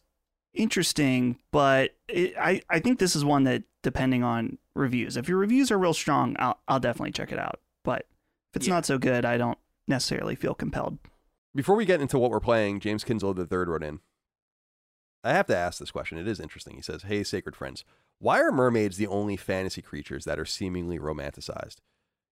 interesting, 0.53 1.37
but 1.51 1.91
it, 2.07 2.35
I 2.37 2.61
I 2.69 2.79
think 2.79 2.99
this 2.99 3.15
is 3.15 3.23
one 3.25 3.43
that 3.45 3.63
depending 3.83 4.23
on 4.23 4.57
reviews. 4.75 5.17
If 5.17 5.27
your 5.27 5.37
reviews 5.37 5.71
are 5.71 5.77
real 5.79 5.93
strong, 5.93 6.35
I'll 6.39 6.59
I'll 6.67 6.79
definitely 6.79 7.11
check 7.11 7.31
it 7.31 7.39
out. 7.39 7.59
But 7.83 8.01
if 8.51 8.57
it's 8.57 8.67
Yeah. 8.67 8.75
not 8.75 8.85
so 8.85 8.97
good, 8.97 9.25
I 9.25 9.37
don't 9.37 9.57
necessarily 9.87 10.35
feel 10.35 10.53
compelled. 10.53 10.99
Before 11.53 11.75
we 11.75 11.85
get 11.85 12.01
into 12.01 12.17
what 12.17 12.31
we're 12.31 12.39
playing, 12.39 12.79
James 12.79 13.03
the 13.03 13.47
third 13.49 13.67
wrote 13.67 13.83
in. 13.83 13.99
I 15.23 15.33
have 15.33 15.47
to 15.47 15.57
ask 15.57 15.79
this 15.79 15.91
question. 15.91 16.17
It 16.17 16.27
is 16.27 16.39
interesting. 16.39 16.75
He 16.75 16.81
says, 16.81 17.03
"Hey, 17.03 17.23
sacred 17.23 17.55
friends, 17.55 17.83
why 18.19 18.39
are 18.41 18.51
mermaids 18.51 18.97
the 18.97 19.07
only 19.07 19.35
fantasy 19.37 19.81
creatures 19.81 20.25
that 20.25 20.39
are 20.39 20.45
seemingly 20.45 20.97
romanticized? 20.97 21.77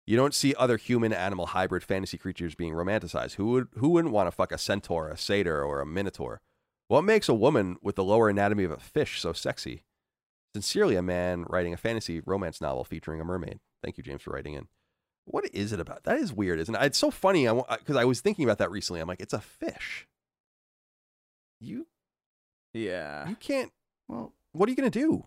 You 0.07 0.15
don't 0.15 0.33
see 0.33 0.55
other 0.55 0.77
human-animal 0.77 1.47
hybrid 1.47 1.83
fantasy 1.83 2.17
creatures 2.17 2.55
being 2.55 2.73
romanticized. 2.73 3.35
Who 3.35 3.47
would 3.51 3.67
who 3.75 3.89
wouldn't 3.89 4.13
want 4.13 4.27
to 4.27 4.31
fuck 4.31 4.51
a 4.51 4.57
centaur, 4.57 5.07
a 5.09 5.17
satyr, 5.17 5.63
or 5.63 5.81
a 5.81 5.85
minotaur? 5.85 6.41
What 6.89 7.03
makes 7.03 7.29
a 7.29 7.33
woman 7.33 7.77
with 7.81 7.95
the 7.95 8.03
lower 8.03 8.27
anatomy 8.29 8.63
of 8.65 8.71
a 8.71 8.77
fish 8.77 9.21
so 9.21 9.31
sexy? 9.31 9.83
Sincerely, 10.53 10.95
a 10.95 11.01
man 11.03 11.45
writing 11.47 11.73
a 11.73 11.77
fantasy 11.77 12.19
romance 12.19 12.59
novel 12.59 12.83
featuring 12.83 13.21
a 13.21 13.23
mermaid. 13.23 13.59
Thank 13.83 13.97
you, 13.97 14.03
James, 14.03 14.23
for 14.23 14.31
writing 14.31 14.53
in. 14.55 14.67
What 15.25 15.45
is 15.53 15.71
it 15.71 15.79
about? 15.79 16.03
That 16.05 16.17
is 16.17 16.33
weird, 16.33 16.59
isn't 16.59 16.73
it? 16.73 16.81
It's 16.81 16.97
so 16.97 17.11
funny 17.11 17.47
because 17.47 17.95
I, 17.95 18.05
was 18.05 18.19
thinking 18.21 18.43
about 18.43 18.57
that 18.57 18.71
recently. 18.71 18.99
I'm 18.99 19.07
like, 19.07 19.21
it's 19.21 19.33
a 19.33 19.39
fish. 19.39 20.07
You 21.59 21.85
Yeah. 22.73 23.29
you 23.29 23.35
can't. 23.35 23.71
Well, 24.07 24.33
What 24.53 24.67
are 24.67 24.71
you 24.71 24.75
gonna 24.75 24.89
do 24.89 25.25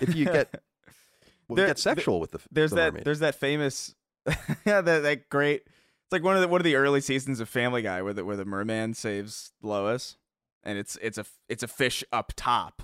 if 0.00 0.14
you 0.14 0.26
get 0.26 0.52
well, 1.48 1.56
There- 1.56 1.66
get 1.68 1.78
sexual 1.78 2.20
with 2.20 2.32
the 2.32 2.40
there's 2.52 2.70
the 2.70 2.76
that 2.76 2.92
mermaid? 2.92 3.04
there's 3.06 3.20
that 3.20 3.34
famous 3.36 3.94
yeah 4.66 4.82
that 4.82 5.00
that 5.00 5.30
great 5.30 5.62
it's 5.64 6.12
like 6.12 6.22
one 6.22 6.34
of 6.36 6.42
the 6.42 6.48
one 6.48 6.60
of 6.60 6.64
the 6.66 6.74
early 6.76 7.00
seasons 7.00 7.40
of 7.40 7.48
Family 7.48 7.80
Guy 7.80 8.02
where 8.02 8.12
the 8.12 8.24
where 8.26 8.36
the 8.36 8.44
merman 8.44 8.92
saves 8.92 9.52
Lois 9.62 10.18
and 10.64 10.78
it's 10.78 10.96
it's 11.02 11.18
a 11.18 11.24
it's 11.48 11.62
a 11.62 11.68
fish 11.68 12.02
up 12.12 12.32
top 12.36 12.82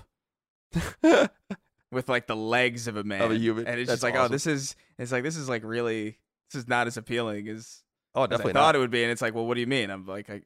with 1.91 2.09
like 2.09 2.27
the 2.27 2.35
legs 2.35 2.87
of 2.87 2.97
a 2.97 3.03
man 3.03 3.21
Of 3.21 3.31
a 3.31 3.37
human. 3.37 3.67
and 3.67 3.79
it's 3.79 3.87
That's 3.89 4.01
just 4.01 4.03
like 4.03 4.15
oh 4.21 4.27
this 4.27 4.47
is 4.47 4.75
it's 4.97 5.11
like 5.11 5.23
this 5.23 5.37
is 5.37 5.47
like 5.49 5.63
really 5.63 6.19
this 6.51 6.61
is 6.63 6.67
not 6.67 6.87
as 6.87 6.97
appealing 6.97 7.47
as, 7.47 7.81
oh, 8.13 8.23
as 8.23 8.27
I 8.27 8.29
definitely 8.31 8.53
thought 8.53 8.59
not. 8.67 8.75
it 8.75 8.79
would 8.79 8.91
be 8.91 9.03
and 9.03 9.11
it's 9.11 9.21
like 9.21 9.33
well 9.33 9.45
what 9.45 9.53
do 9.55 9.61
you 9.61 9.67
mean 9.67 9.89
I'm 9.89 10.05
like 10.05 10.29
I 10.29 10.41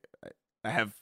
I- 0.63 0.69
have 0.69 0.93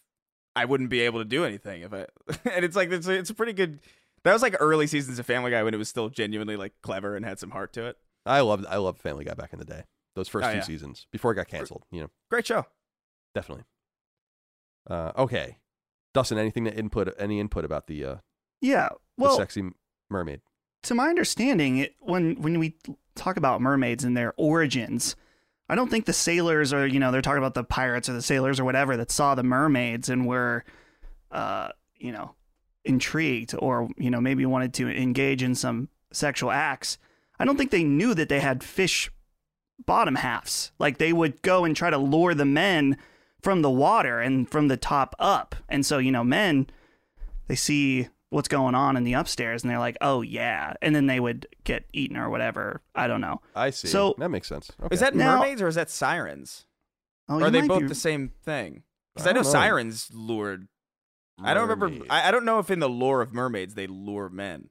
I 0.56 0.66
wouldn't 0.66 0.90
be 0.90 1.02
able 1.02 1.20
to 1.20 1.26
do 1.26 1.46
anything 1.46 1.84
if 1.84 1.94
I. 1.94 2.08
and 2.52 2.66
it's 2.66 2.76
like 2.76 2.92
it's 2.92 3.08
a, 3.08 3.12
it's 3.12 3.30
a 3.30 3.36
pretty 3.36 3.54
good. 3.54 3.80
That 4.24 4.34
was 4.34 4.42
like 4.42 4.56
early 4.60 4.88
seasons 4.88 5.20
of 5.20 5.26
Family 5.28 5.52
Guy 5.52 5.62
when 5.62 5.76
it 5.76 5.78
was 5.78 5.88
still 5.88 6.10
genuinely 6.10 6.58
like 6.58 6.74
clever 6.82 7.16
and 7.16 7.24
had 7.24 7.38
some 7.38 7.52
heart 7.52 7.74
to 7.74 7.86
it. 7.86 7.98
I 8.26 8.40
loved 8.40 8.66
I 8.68 8.78
loved 8.78 9.00
Family 9.00 9.24
Guy 9.24 9.36
back 9.36 9.54
in 9.54 9.60
the 9.60 9.66
day. 9.66 9.84
Those 10.16 10.28
first 10.28 10.48
Oh, 10.48 10.52
two 10.52 10.58
yeah. 10.58 10.64
seasons 10.64 11.06
before 11.12 11.32
it 11.32 11.36
got 11.36 11.48
canceled. 11.48 11.84
You 11.92 12.02
know, 12.02 12.08
Great 12.32 12.48
show. 12.48 12.66
definitely. 13.36 13.66
Uh, 14.90 15.12
okay, 15.20 15.58
Dustin, 16.18 16.40
anything 16.40 16.66
to 16.66 16.74
input? 16.76 17.14
Any 17.20 17.40
input 17.40 17.64
about 17.64 17.86
the 17.86 18.04
uh, 18.04 18.16
Yeah. 18.60 18.90
the 19.20 19.36
sexy 19.36 19.70
mermaid? 20.10 20.42
to 20.84 20.96
my 20.96 21.10
understanding, 21.10 21.78
it, 21.78 21.96
when 22.00 22.42
when 22.42 22.58
we 22.60 22.76
talk 23.14 23.38
about 23.38 23.62
mermaids 23.62 24.04
and 24.04 24.18
their 24.18 24.34
origins, 24.36 25.16
I 25.70 25.76
don't 25.76 25.90
think 25.92 26.06
the 26.06 26.14
sailors 26.14 26.74
are 26.74 26.88
you 26.88 27.00
know 27.00 27.12
they're 27.12 27.22
talking 27.22 27.38
about 27.38 27.54
the 27.54 27.64
pirates 27.64 28.10
or 28.10 28.14
the 28.14 28.22
sailors 28.24 28.60
or 28.60 28.66
whatever 28.66 28.98
that 28.98 29.12
saw 29.12 29.36
the 29.36 29.44
mermaids 29.44 30.10
and 30.10 30.26
were, 30.26 30.66
uh, 31.32 31.70
you 31.98 32.12
know, 32.12 32.34
intrigued 32.84 33.54
or 33.60 33.88
you 33.96 34.10
know 34.10 34.20
maybe 34.20 34.44
wanted 34.46 34.74
to 34.76 34.90
engage 34.90 35.44
in 35.44 35.54
some 35.54 35.90
sexual 36.12 36.50
acts. 36.50 36.98
I 37.40 37.46
don't 37.46 37.58
think 37.58 37.70
they 37.70 37.84
knew 37.84 38.16
that 38.16 38.28
they 38.30 38.40
had 38.40 38.64
fish 38.64 39.12
bottom 39.86 40.16
halves. 40.16 40.72
Like 40.80 40.98
they 40.98 41.14
would 41.14 41.44
go 41.44 41.64
and 41.64 41.76
try 41.76 41.92
to 41.92 41.98
lure 42.00 42.34
the 42.34 42.46
men 42.46 42.98
from 43.42 43.62
the 43.62 43.70
water 43.70 44.20
and 44.20 44.50
from 44.50 44.68
the 44.68 44.78
top 44.78 45.16
up. 45.20 45.56
And 45.70 45.86
so, 45.86 45.98
you 45.98 46.12
know, 46.12 46.24
men, 46.24 46.68
they 47.48 47.56
see 47.56 48.08
what's 48.30 48.48
going 48.50 48.76
on 48.76 48.98
in 48.98 49.04
the 49.06 49.14
upstairs 49.14 49.64
and 49.64 49.72
they're 49.72 49.80
like, 49.80 49.96
oh, 50.02 50.22
yeah. 50.22 50.74
And 50.82 50.94
then 50.96 51.08
they 51.08 51.20
would 51.20 51.48
get 51.64 51.86
eaten 51.94 52.18
or 52.18 52.30
whatever. 52.30 52.82
I 52.94 53.08
don't 53.08 53.22
know. 53.22 53.42
I 53.56 53.70
see. 53.70 53.88
So- 53.88 54.16
that 54.18 54.30
makes 54.30 54.48
sense. 54.48 54.72
Okay. 54.84 54.94
Is 54.94 55.00
that 55.00 55.16
Now- 55.16 55.40
mermaids 55.40 55.62
or 55.62 55.68
is 55.68 55.76
that 55.76 55.90
sirens? 55.90 56.66
Oh, 57.30 57.42
are 57.42 57.50
they 57.50 57.62
both 57.62 57.82
be- 57.82 57.88
the 57.88 57.96
same 57.96 58.30
thing? 58.44 58.84
Because 59.14 59.28
I 59.28 59.30
I 59.32 59.34
know 59.34 59.42
know. 59.42 59.50
sirens 59.50 60.10
lured. 60.14 60.68
I 61.44 61.54
don't 61.54 61.70
remember. 61.70 62.06
I, 62.10 62.30
I 62.30 62.32
don't 62.32 62.46
know 62.46 62.60
if 62.60 62.72
in 62.72 62.80
the 62.80 62.90
lore 62.90 63.22
of 63.22 63.34
mermaids 63.34 63.76
they 63.76 63.86
lure 63.88 64.28
men. 64.30 64.70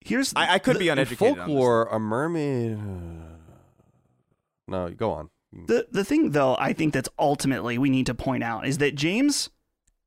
Here's 0.00 0.32
I, 0.36 0.54
I 0.54 0.58
could 0.58 0.76
The- 0.76 0.80
be 0.80 0.88
in 0.88 0.92
uneducated. 0.98 1.32
on 1.32 1.38
this. 1.38 1.46
folklore, 1.46 1.84
a 1.86 1.98
mermaid. 1.98 2.78
Uh, 2.78 3.36
no, 4.68 4.90
go 4.90 5.12
on. 5.12 5.30
The 5.52 5.86
the 5.90 6.04
thing 6.04 6.32
though, 6.32 6.56
I 6.58 6.72
think 6.72 6.92
that's 6.92 7.08
ultimately 7.18 7.78
we 7.78 7.90
need 7.90 8.06
to 8.06 8.14
point 8.14 8.44
out 8.44 8.66
is 8.66 8.78
that 8.78 8.94
James 8.94 9.50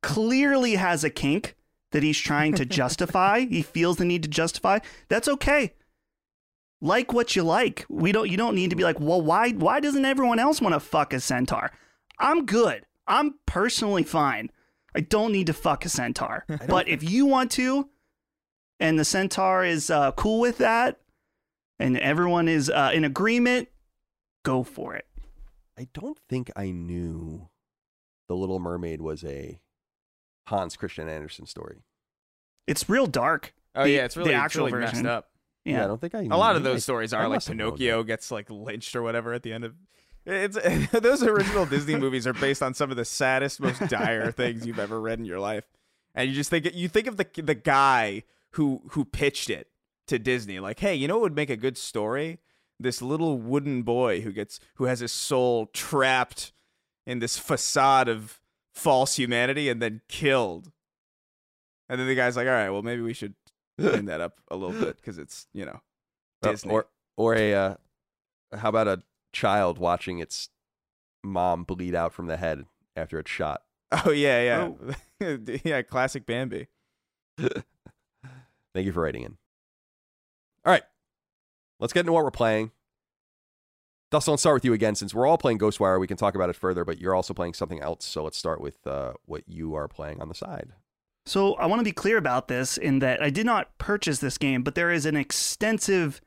clearly 0.02 0.76
has 0.76 1.04
a 1.04 1.10
kink 1.10 1.56
that 1.90 2.02
he's 2.02 2.18
trying 2.18 2.54
to 2.54 2.64
justify. 2.64 3.40
he 3.40 3.62
feels 3.62 3.96
the 3.96 4.04
need 4.04 4.22
to 4.22 4.28
justify. 4.28 4.78
That's 5.08 5.28
okay. 5.28 5.74
Like 6.80 7.12
what 7.12 7.36
you 7.36 7.42
like. 7.42 7.86
We 7.88 8.12
don't 8.12 8.30
you 8.30 8.36
don't 8.36 8.54
need 8.54 8.70
to 8.70 8.76
be 8.76 8.84
like, 8.84 9.00
"Well, 9.00 9.20
why 9.20 9.50
why 9.50 9.80
doesn't 9.80 10.04
everyone 10.04 10.38
else 10.38 10.60
want 10.60 10.74
to 10.74 10.80
fuck 10.80 11.12
a 11.12 11.20
centaur?" 11.20 11.70
I'm 12.18 12.46
good. 12.46 12.86
I'm 13.06 13.34
personally 13.46 14.04
fine. 14.04 14.50
I 14.94 15.00
don't 15.00 15.32
need 15.32 15.46
to 15.46 15.52
fuck 15.52 15.84
a 15.84 15.88
centaur. 15.88 16.44
but 16.68 16.88
if 16.88 17.02
you 17.02 17.26
want 17.26 17.50
to 17.52 17.88
and 18.80 18.98
the 18.98 19.04
centaur 19.04 19.64
is 19.64 19.90
uh, 19.90 20.12
cool 20.12 20.40
with 20.40 20.58
that 20.58 21.00
and 21.78 21.98
everyone 21.98 22.48
is 22.48 22.70
uh, 22.70 22.90
in 22.92 23.04
agreement, 23.04 23.68
go 24.44 24.62
for 24.62 24.94
it. 24.94 25.06
I 25.82 25.88
don't 25.94 26.18
think 26.28 26.50
I 26.54 26.70
knew 26.70 27.48
the 28.28 28.36
Little 28.36 28.60
Mermaid 28.60 29.00
was 29.02 29.24
a 29.24 29.58
Hans 30.46 30.76
Christian 30.76 31.08
Andersen 31.08 31.46
story. 31.46 31.82
It's 32.68 32.88
real 32.88 33.06
dark. 33.08 33.52
Oh 33.74 33.82
The- 33.84 33.90
yeah, 33.90 34.04
it's 34.04 34.14
the 34.14 34.20
really 34.20 34.34
actual 34.34 34.66
actually 34.66 34.80
messed 34.80 34.92
version. 34.94 35.06
up. 35.06 35.30
Yeah. 35.64 35.84
I 35.84 35.86
don't 35.88 36.00
think 36.00 36.14
I. 36.14 36.20
A 36.22 36.36
lot 36.36 36.54
of 36.56 36.62
those 36.62 36.76
I- 36.76 36.80
stories 36.80 37.12
I 37.12 37.18
are 37.18 37.28
like 37.28 37.36
must 37.36 37.48
have 37.48 37.56
known 37.56 37.72
Pinocchio 37.72 38.02
gets 38.04 38.30
like 38.30 38.48
lynched 38.50 38.94
or 38.94 39.02
whatever 39.02 39.32
at 39.32 39.42
the 39.42 39.52
end 39.52 39.64
of. 39.64 39.74
It's 40.24 40.56
those 40.92 41.24
original 41.24 41.66
Disney 41.66 41.96
movies 41.96 42.26
are 42.28 42.32
based 42.32 42.62
on 42.62 42.74
some 42.74 42.92
of 42.92 42.96
the 42.96 43.04
saddest, 43.04 43.58
most 43.60 43.80
dire 43.88 44.30
things 44.36 44.64
you've 44.64 44.78
ever 44.78 45.00
read 45.00 45.18
in 45.18 45.24
your 45.24 45.40
life, 45.40 45.64
and 46.14 46.28
you 46.28 46.34
just 46.36 46.48
think 46.50 46.72
you 46.74 46.86
think 46.88 47.08
of 47.08 47.16
the 47.16 47.26
the 47.42 47.56
guy 47.56 48.22
who 48.52 48.82
who 48.90 49.04
pitched 49.04 49.50
it 49.50 49.68
to 50.06 50.20
Disney, 50.20 50.60
like, 50.60 50.78
hey, 50.78 50.94
you 50.94 51.08
know 51.08 51.14
what 51.16 51.22
would 51.22 51.36
make 51.36 51.50
a 51.50 51.56
good 51.56 51.76
story? 51.76 52.38
This 52.82 53.00
little 53.02 53.38
wooden 53.38 53.82
boy 53.82 54.20
who 54.20 54.32
gets 54.32 54.60
who 54.74 54.84
has 54.84 55.00
his 55.00 55.12
soul 55.12 55.66
trapped 55.72 56.52
in 57.06 57.18
this 57.18 57.38
facade 57.38 58.08
of 58.08 58.40
false 58.74 59.16
humanity 59.16 59.68
and 59.68 59.80
then 59.82 60.00
killed. 60.08 60.70
And 61.88 62.00
then 62.00 62.06
the 62.08 62.14
guy's 62.14 62.36
like, 62.36 62.46
all 62.46 62.52
right, 62.52 62.70
well, 62.70 62.82
maybe 62.82 63.02
we 63.02 63.12
should 63.12 63.34
clean 63.78 64.04
that 64.06 64.20
up 64.20 64.40
a 64.50 64.56
little 64.56 64.78
bit 64.78 64.96
because 64.96 65.18
it's 65.18 65.46
you 65.52 65.64
know 65.64 65.80
Uh, 66.42 66.50
Disney. 66.50 66.72
or 66.72 66.86
or 67.16 67.34
a 67.34 67.54
uh, 67.54 67.74
how 68.56 68.68
about 68.68 68.88
a 68.88 69.02
child 69.32 69.78
watching 69.78 70.18
its 70.18 70.48
mom 71.24 71.64
bleed 71.64 71.94
out 71.94 72.12
from 72.12 72.26
the 72.26 72.36
head 72.36 72.64
after 72.96 73.18
it's 73.18 73.30
shot? 73.30 73.62
Oh 74.06 74.10
yeah, 74.10 74.70
yeah, 75.20 75.36
yeah. 75.64 75.82
Classic 75.82 76.24
Bambi. 76.24 76.68
Thank 77.38 78.86
you 78.86 78.92
for 78.92 79.02
writing 79.02 79.22
in. 79.24 79.36
All 80.64 80.72
right, 80.72 80.82
let's 81.82 81.92
get 81.92 82.00
into 82.00 82.12
what 82.12 82.24
we're 82.24 82.30
playing. 82.30 82.70
Dustin, 84.10 84.32
let's 84.32 84.42
start 84.42 84.54
with 84.54 84.64
you 84.64 84.72
again. 84.72 84.94
Since 84.94 85.14
we're 85.14 85.26
all 85.26 85.38
playing 85.38 85.58
Ghostwire, 85.58 85.98
we 85.98 86.06
can 86.06 86.16
talk 86.16 86.34
about 86.34 86.48
it 86.48 86.56
further, 86.56 86.84
but 86.84 86.98
you're 86.98 87.14
also 87.14 87.34
playing 87.34 87.54
something 87.54 87.80
else. 87.80 88.04
So 88.04 88.22
let's 88.22 88.38
start 88.38 88.60
with 88.60 88.86
uh, 88.86 89.14
what 89.24 89.42
you 89.46 89.74
are 89.74 89.88
playing 89.88 90.20
on 90.20 90.28
the 90.28 90.34
side. 90.34 90.70
So 91.26 91.54
I 91.54 91.66
want 91.66 91.80
to 91.80 91.84
be 91.84 91.92
clear 91.92 92.18
about 92.18 92.48
this 92.48 92.76
in 92.76 93.00
that 93.00 93.22
I 93.22 93.30
did 93.30 93.46
not 93.46 93.76
purchase 93.78 94.18
this 94.18 94.38
game, 94.38 94.62
but 94.62 94.74
there 94.74 94.90
is 94.90 95.06
an 95.06 95.16
extensive 95.16 96.20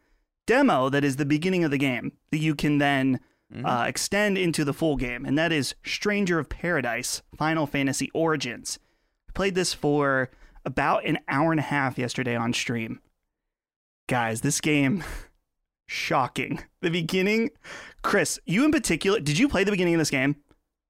demo 0.46 0.90
that 0.90 1.04
is 1.04 1.16
the 1.16 1.26
beginning 1.26 1.64
of 1.64 1.72
the 1.72 1.78
game 1.78 2.14
that 2.32 2.38
you 2.40 2.56
can 2.56 2.78
then 2.78 3.20
uh, 3.64 3.86
extend 3.88 4.38
into 4.38 4.66
the 4.66 4.74
full 4.74 4.98
game, 4.98 5.26
and 5.26 5.38
that 5.38 5.52
is 5.52 5.76
Stranger 5.86 6.40
of 6.40 6.50
Paradise 6.50 7.22
Final 7.38 7.68
Fantasy 7.68 8.10
Origins. 8.14 8.80
I 9.30 9.32
played 9.34 9.56
this 9.56 9.74
for 9.74 10.30
about 10.66 11.06
an 11.06 11.20
hour 11.28 11.52
and 11.52 11.60
a 11.60 11.64
half 11.64 11.98
yesterday 11.98 12.36
on 12.36 12.52
stream. 12.54 13.00
Guys, 14.08 14.42
this 14.42 14.60
game, 14.60 15.04
shocking. 15.88 16.60
The 16.82 16.90
beginning, 16.90 17.50
Chris, 18.04 18.40
you 18.46 18.64
in 18.66 18.72
particular, 18.72 19.20
did 19.20 19.38
you 19.40 19.48
play 19.50 19.64
the 19.64 19.72
beginning 19.72 19.96
of 19.96 20.00
this 20.00 20.12
game? 20.12 20.36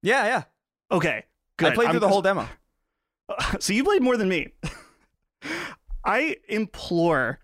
Yeah, 0.02 0.26
yeah. 0.26 0.44
Okay, 0.92 1.24
good. 1.58 1.72
I 1.72 1.76
played 1.76 1.86
I'm- 1.88 1.94
through 1.94 2.02
the 2.02 2.10
whole 2.10 2.22
demo. 2.22 2.48
so 3.60 3.74
you 3.74 3.84
played 3.84 4.02
more 4.04 4.18
than 4.18 4.30
me. 4.30 4.54
I 6.04 6.38
implore 6.48 7.40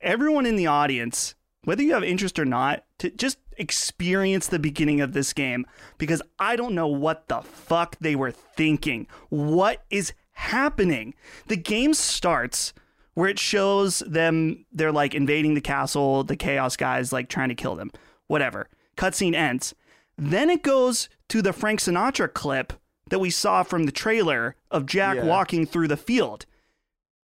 everyone 0.00 0.46
in 0.46 0.56
the 0.56 0.66
audience, 0.68 1.34
whether 1.64 1.82
you 1.82 1.94
have 1.94 2.04
interest 2.04 2.38
or 2.38 2.44
not, 2.44 2.84
to 2.98 3.10
just 3.10 3.38
experience 3.58 4.46
the 4.46 4.58
beginning 4.58 5.00
of 5.00 5.12
this 5.12 5.32
game 5.32 5.66
because 5.98 6.22
I 6.38 6.56
don't 6.56 6.74
know 6.74 6.86
what 6.86 7.28
the 7.28 7.40
fuck 7.40 7.96
they 7.98 8.14
were 8.14 8.30
thinking. 8.30 9.08
What 9.30 9.84
is 9.90 10.12
happening? 10.32 11.14
The 11.48 11.56
game 11.56 11.94
starts 11.94 12.72
where 13.16 13.30
it 13.30 13.38
shows 13.38 14.00
them 14.00 14.66
they're 14.70 14.92
like 14.92 15.14
invading 15.14 15.54
the 15.54 15.60
castle, 15.62 16.22
the 16.22 16.36
chaos 16.36 16.76
guys 16.76 17.14
like 17.14 17.30
trying 17.30 17.48
to 17.48 17.54
kill 17.54 17.74
them. 17.74 17.90
Whatever. 18.26 18.68
Cutscene 18.98 19.34
ends. 19.34 19.74
Then 20.18 20.50
it 20.50 20.62
goes 20.62 21.08
to 21.30 21.40
the 21.40 21.54
Frank 21.54 21.80
Sinatra 21.80 22.32
clip 22.32 22.74
that 23.08 23.18
we 23.18 23.30
saw 23.30 23.62
from 23.62 23.84
the 23.84 23.92
trailer 23.92 24.54
of 24.70 24.84
Jack 24.84 25.16
Yeah. 25.16 25.24
walking 25.24 25.64
through 25.64 25.88
the 25.88 25.96
field. 25.96 26.44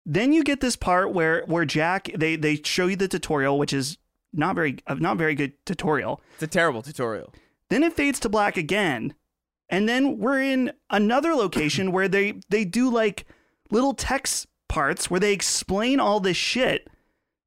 Then 0.07 0.33
you 0.33 0.45
get 0.45 0.61
this 0.61 0.77
part 0.77 1.13
where 1.13 1.43
where 1.47 1.65
Jack 1.65 2.11
they 2.17 2.37
they 2.37 2.57
show 2.63 2.87
you 2.87 2.95
the 2.95 3.09
tutorial, 3.09 3.59
which 3.59 3.73
is 3.73 3.99
not 4.33 4.55
very 4.55 4.77
uh, 4.87 4.95
not 4.95 5.17
very 5.17 5.35
good 5.35 5.53
tutorial. 5.67 6.21
It's 6.35 6.45
a 6.45 6.47
terrible 6.47 6.83
tutorial. 6.83 7.35
Then 7.71 7.83
it 7.83 7.93
fades 7.93 8.21
to 8.21 8.29
black 8.29 8.57
again, 8.57 9.15
and 9.69 9.89
then 9.89 10.19
we're 10.19 10.41
in 10.43 10.73
another 10.91 11.35
location 11.35 11.91
where 11.91 12.07
they 12.09 12.35
they 12.51 12.65
do 12.65 12.89
like 12.89 13.27
little 13.71 13.95
text 13.95 14.47
parts 14.73 15.11
where 15.11 15.21
they 15.21 15.35
explain 15.35 16.01
all 16.01 16.19
this 16.19 16.37
shit 16.37 16.89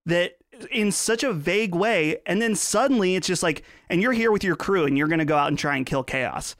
that 0.05 0.37
in 0.69 0.91
such 0.91 1.23
a 1.23 1.33
vague 1.33 1.73
way, 1.73 2.17
and 2.27 2.39
then 2.39 2.55
suddenly 2.55 3.15
it's 3.15 3.25
just 3.25 3.41
like, 3.41 3.63
and 3.89 3.99
you're 3.99 4.11
here 4.11 4.31
with 4.31 4.43
your 4.43 4.55
crew, 4.55 4.85
and 4.85 4.95
you're 4.95 5.07
gonna 5.07 5.25
go 5.25 5.35
out 5.35 5.47
and 5.47 5.57
try 5.57 5.75
and 5.75 5.87
kill 5.87 6.03
chaos, 6.03 6.55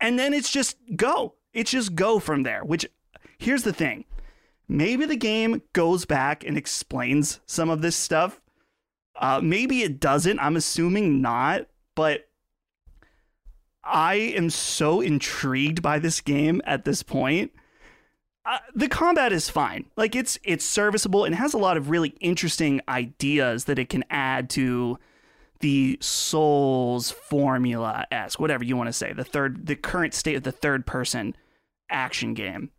and 0.00 0.18
then 0.18 0.34
it's 0.34 0.50
just 0.50 0.76
go. 0.94 1.34
It's 1.54 1.70
just 1.70 1.94
go 1.94 2.18
from 2.18 2.42
there. 2.42 2.62
Which 2.62 2.86
here's 3.38 3.62
the 3.62 3.72
thing. 3.72 4.04
Maybe 4.68 5.06
the 5.06 5.16
game 5.16 5.62
goes 5.72 6.04
back 6.04 6.44
and 6.44 6.58
explains 6.58 7.40
some 7.46 7.70
of 7.70 7.80
this 7.80 7.96
stuff. 7.96 8.38
Uh, 9.16 9.40
maybe 9.42 9.82
it 9.82 9.98
doesn't. 9.98 10.38
I'm 10.40 10.56
assuming 10.56 11.22
not, 11.22 11.68
but 11.94 12.28
I 13.82 14.14
am 14.14 14.50
so 14.50 15.00
intrigued 15.00 15.80
by 15.80 15.98
this 15.98 16.20
game 16.20 16.60
at 16.66 16.84
this 16.84 17.02
point. 17.02 17.52
Uh, 18.44 18.58
the 18.74 18.88
combat 18.88 19.32
is 19.32 19.48
fine. 19.48 19.84
Like 19.96 20.16
it's 20.16 20.38
it's 20.42 20.64
serviceable 20.64 21.24
and 21.24 21.34
has 21.34 21.54
a 21.54 21.58
lot 21.58 21.76
of 21.76 21.90
really 21.90 22.14
interesting 22.20 22.80
ideas 22.88 23.64
that 23.66 23.78
it 23.78 23.88
can 23.88 24.04
add 24.10 24.50
to 24.50 24.98
the 25.60 25.96
Souls 26.00 27.12
formula 27.12 28.04
esque, 28.10 28.40
whatever 28.40 28.64
you 28.64 28.76
want 28.76 28.88
to 28.88 28.92
say. 28.92 29.12
The 29.12 29.24
third, 29.24 29.66
the 29.66 29.76
current 29.76 30.12
state 30.12 30.34
of 30.34 30.42
the 30.42 30.50
third 30.52 30.86
person 30.86 31.36
action 31.88 32.34
game. 32.34 32.70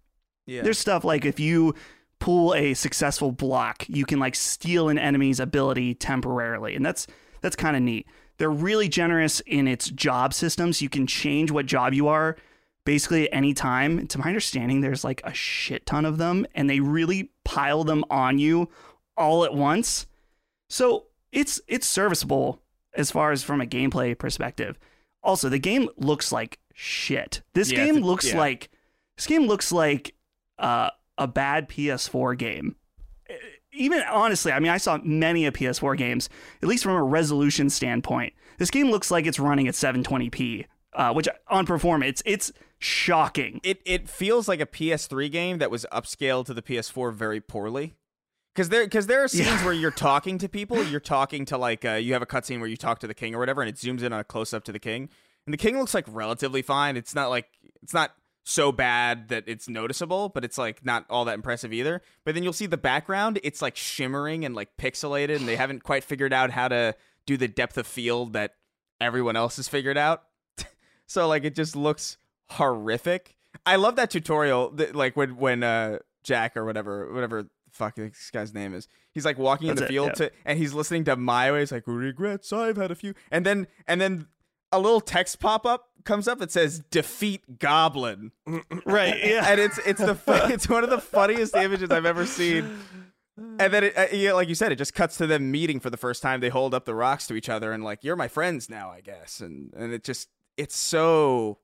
Yeah. 0.46 0.64
There's 0.64 0.80
stuff 0.80 1.06
like 1.06 1.24
if 1.24 1.40
you 1.40 1.76
pull 2.20 2.54
a 2.54 2.74
successful 2.74 3.32
block, 3.32 3.86
you 3.88 4.06
can 4.06 4.20
like 4.20 4.36
steal 4.36 4.90
an 4.90 4.98
enemy's 4.98 5.40
ability 5.40 5.96
temporarily, 5.96 6.76
and 6.76 6.86
that's 6.86 7.08
that's 7.40 7.56
kind 7.56 7.78
of 7.78 7.82
neat. 7.82 8.06
They're 8.38 8.52
really 8.52 8.90
generous 8.90 9.40
in 9.42 9.68
its 9.70 9.90
job 9.90 10.34
systems. 10.34 10.82
You 10.82 10.90
can 10.90 11.08
change 11.08 11.52
what 11.52 11.66
job 11.66 11.94
you 11.94 12.10
are 12.10 12.36
basically 12.86 13.30
at 13.32 13.36
any 13.36 13.54
time. 13.54 14.08
To 14.08 14.18
my 14.20 14.26
understanding, 14.28 14.82
there's 14.82 15.04
like 15.04 15.22
a 15.24 15.34
shit 15.34 15.86
ton 15.86 16.06
of 16.06 16.18
them, 16.18 16.46
and 16.56 16.70
they 16.70 16.80
really 16.80 17.32
pile 17.44 17.84
them 17.84 18.04
on 18.10 18.40
you 18.40 18.70
all 19.18 19.46
at 19.46 19.54
once. 19.54 20.08
So 20.70 21.06
it's 21.32 21.60
it's 21.68 21.88
serviceable 21.88 22.62
as 22.96 23.12
far 23.12 23.32
as 23.32 23.44
from 23.44 23.62
a 23.62 23.66
gameplay 23.66 24.18
perspective. 24.18 24.78
Also, 25.24 25.50
the 25.50 25.60
game 25.60 25.90
looks 25.98 26.32
like 26.32 26.60
shit. 26.74 27.42
This 27.54 27.72
Yeah, 27.72 27.86
game 27.86 27.96
looks 27.98 28.30
yeah. 28.32 28.38
like 28.38 28.70
this 29.16 29.28
game 29.28 29.44
looks 29.44 29.72
like 29.72 30.16
uh, 30.60 30.90
a 31.18 31.28
bad 31.28 31.70
PS4 31.70 32.38
game. 32.38 32.76
Even 33.72 34.02
honestly, 34.04 34.52
I 34.52 34.60
mean, 34.60 34.72
I 34.72 34.78
saw 34.78 35.00
many 35.04 35.46
of 35.46 35.56
PS4 35.56 35.98
games, 35.98 36.30
at 36.62 36.70
least 36.70 36.84
from 36.84 36.94
a 36.94 37.04
resolution 37.04 37.72
standpoint. 37.72 38.34
This 38.60 38.70
game 38.70 38.92
looks 38.92 39.10
like 39.10 39.26
it's 39.26 39.40
running 39.40 39.68
at 39.68 39.74
720p, 39.74 40.66
uh, 40.94 41.12
which 41.14 41.28
on 41.48 41.66
performance, 41.66 42.22
it's 42.24 42.52
shocking. 42.84 43.60
It 43.64 43.82
it 43.86 44.10
feels 44.10 44.48
like 44.48 44.60
a 44.60 44.66
PS3 44.66 45.32
game 45.32 45.58
that 45.60 45.72
was 45.72 45.86
upscaled 45.92 46.46
to 46.48 46.54
the 46.54 46.62
PS4 46.62 47.14
very 47.14 47.40
poorly. 47.42 47.96
Because 48.54 48.70
there, 48.70 48.84
because 48.84 49.08
there 49.08 49.24
are 49.24 49.28
scenes 49.28 49.48
Yeah. 49.48 49.66
where 49.66 49.74
you're 49.74 49.90
talking 50.10 50.38
to 50.38 50.48
people. 50.48 50.84
You're 50.84 51.00
talking 51.00 51.46
to 51.46 51.58
like, 51.58 51.84
uh, 51.86 51.94
you 51.94 52.14
have 52.14 52.22
a 52.22 52.28
cutscene 52.28 52.60
where 52.60 52.70
you 52.70 52.78
talk 52.78 53.00
to 53.00 53.08
the 53.08 53.16
king 53.16 53.34
or 53.34 53.40
whatever, 53.40 53.62
and 53.64 53.70
it 53.70 53.78
zooms 53.78 54.04
in 54.04 54.14
on 54.14 54.20
a 54.20 54.24
close 54.24 54.54
up 54.54 54.64
to 54.66 54.72
the 54.72 54.80
king, 54.80 55.10
and 55.48 55.54
the 55.54 55.58
king 55.58 55.80
looks 55.80 55.94
like 55.96 56.06
relatively 56.08 56.62
fine. 56.62 56.96
It's 56.96 57.16
not 57.16 57.30
like 57.30 57.48
it's 57.82 57.94
not 57.94 58.12
so 58.46 58.72
bad 58.72 59.30
that 59.30 59.46
it's 59.48 59.68
noticeable, 59.70 60.30
but 60.30 60.44
it's 60.46 60.58
like 60.58 60.86
not 60.86 61.06
all 61.10 61.26
that 61.26 61.34
impressive 61.34 61.74
either. 61.74 62.02
But 62.26 62.36
then 62.36 62.44
you'll 62.44 62.54
see 62.54 62.68
the 62.68 62.78
background; 62.78 63.40
it's 63.44 63.62
like 63.62 63.76
shimmering 63.76 64.46
and 64.46 64.54
like 64.54 64.78
pixelated, 64.78 65.38
and 65.38 65.48
they 65.48 65.56
haven't 65.56 65.84
quite 65.84 66.04
figured 66.04 66.34
out 66.34 66.52
how 66.52 66.68
to 66.68 66.96
do 67.26 67.38
the 67.38 67.48
depth 67.48 67.78
of 67.78 67.88
field 67.88 68.34
that 68.34 68.54
everyone 69.02 69.36
else 69.36 69.56
has 69.56 69.68
figured 69.68 69.98
out. 69.98 70.24
so 71.08 71.28
like, 71.28 71.44
it 71.44 71.56
just 71.56 71.76
looks 71.76 72.18
horrific. 72.54 73.36
I 73.66 73.76
love 73.76 73.96
that 73.96 74.10
tutorial. 74.10 74.72
That, 74.72 74.96
like 74.96 75.16
when 75.16 75.38
when 75.38 75.64
uh, 75.64 76.00
Jack 76.24 76.58
or 76.58 76.66
whatever 76.66 77.14
whatever 77.14 77.48
fuck 77.72 77.96
this 77.96 78.30
guy's 78.32 78.54
name 78.54 78.74
is. 78.74 78.88
He's 79.12 79.26
like 79.26 79.38
walking 79.38 79.68
in 79.70 79.76
the 79.76 79.86
it, 79.86 79.88
field 79.88 80.10
yeah. 80.10 80.28
to 80.28 80.32
and 80.46 80.58
he's 80.58 80.74
listening 80.74 81.04
to 81.06 81.16
My 81.16 81.52
Way. 81.52 81.62
He's 81.62 81.72
like 81.72 81.84
regrets. 81.86 82.52
I've 82.54 82.78
had 82.78 82.92
a 82.92 82.96
few. 82.96 83.14
And 83.32 83.46
then 83.46 83.68
and 83.88 84.00
then 84.00 84.28
a 84.72 84.80
little 84.80 85.02
text 85.02 85.40
pop 85.40 85.66
up 85.66 85.90
comes 86.04 86.28
up 86.28 86.40
that 86.40 86.52
says 86.52 86.80
defeat 86.92 87.60
goblin. 87.60 88.32
Right? 88.86 89.18
Yeah. 89.24 89.46
And 89.48 89.60
it's 89.60 89.78
it's 89.80 90.00
the 90.00 90.18
it's 90.52 90.68
one 90.68 90.84
of 90.84 90.90
the 90.90 91.00
funniest 91.00 91.56
images 91.56 91.90
I've 91.90 92.06
ever 92.06 92.26
seen. 92.26 92.80
And 93.36 93.74
then, 93.74 93.86
it, 93.86 93.98
uh, 93.98 94.06
yeah, 94.12 94.34
like 94.34 94.48
you 94.48 94.54
said, 94.54 94.72
it 94.72 94.76
just 94.76 94.94
cuts 94.94 95.18
to 95.18 95.26
them 95.26 95.50
meeting 95.50 95.80
for 95.80 95.90
the 95.90 95.98
first 95.98 96.22
time. 96.22 96.40
They 96.40 96.50
hold 96.50 96.76
up 96.76 96.86
the 96.86 96.94
rocks 96.94 97.26
to 97.28 97.34
each 97.34 97.50
other 97.50 97.72
and 97.72 97.84
like, 97.84 98.04
"You're 98.04 98.16
my 98.16 98.28
friends 98.28 98.70
now, 98.70 98.92
I 98.92 99.02
guess." 99.02 99.40
And 99.40 99.74
and 99.76 99.92
it 99.92 100.04
just, 100.04 100.30
it's 100.56 100.76
so, 100.76 101.58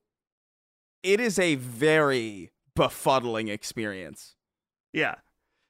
it 1.04 1.20
is 1.20 1.40
a 1.40 1.56
very 1.56 2.52
befuddling 2.78 3.50
experience. 3.50 4.36
Yeah. 4.94 5.16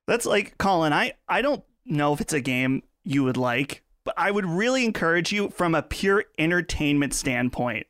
That's 0.08 0.26
like 0.26 0.58
Colin, 0.58 0.94
I 0.94 1.14
I 1.28 1.42
don't 1.42 1.64
know 1.86 2.14
if 2.14 2.22
it's 2.22 2.34
a 2.34 2.42
game 2.42 2.84
you 3.04 3.24
would 3.24 3.38
like, 3.38 3.84
but 4.04 4.14
I 4.18 4.32
would 4.32 4.46
really 4.46 4.86
encourage 4.86 5.32
you 5.32 5.50
from 5.50 5.76
a 5.76 5.82
pure 5.84 6.26
entertainment 6.38 7.14
standpoint. 7.14 7.86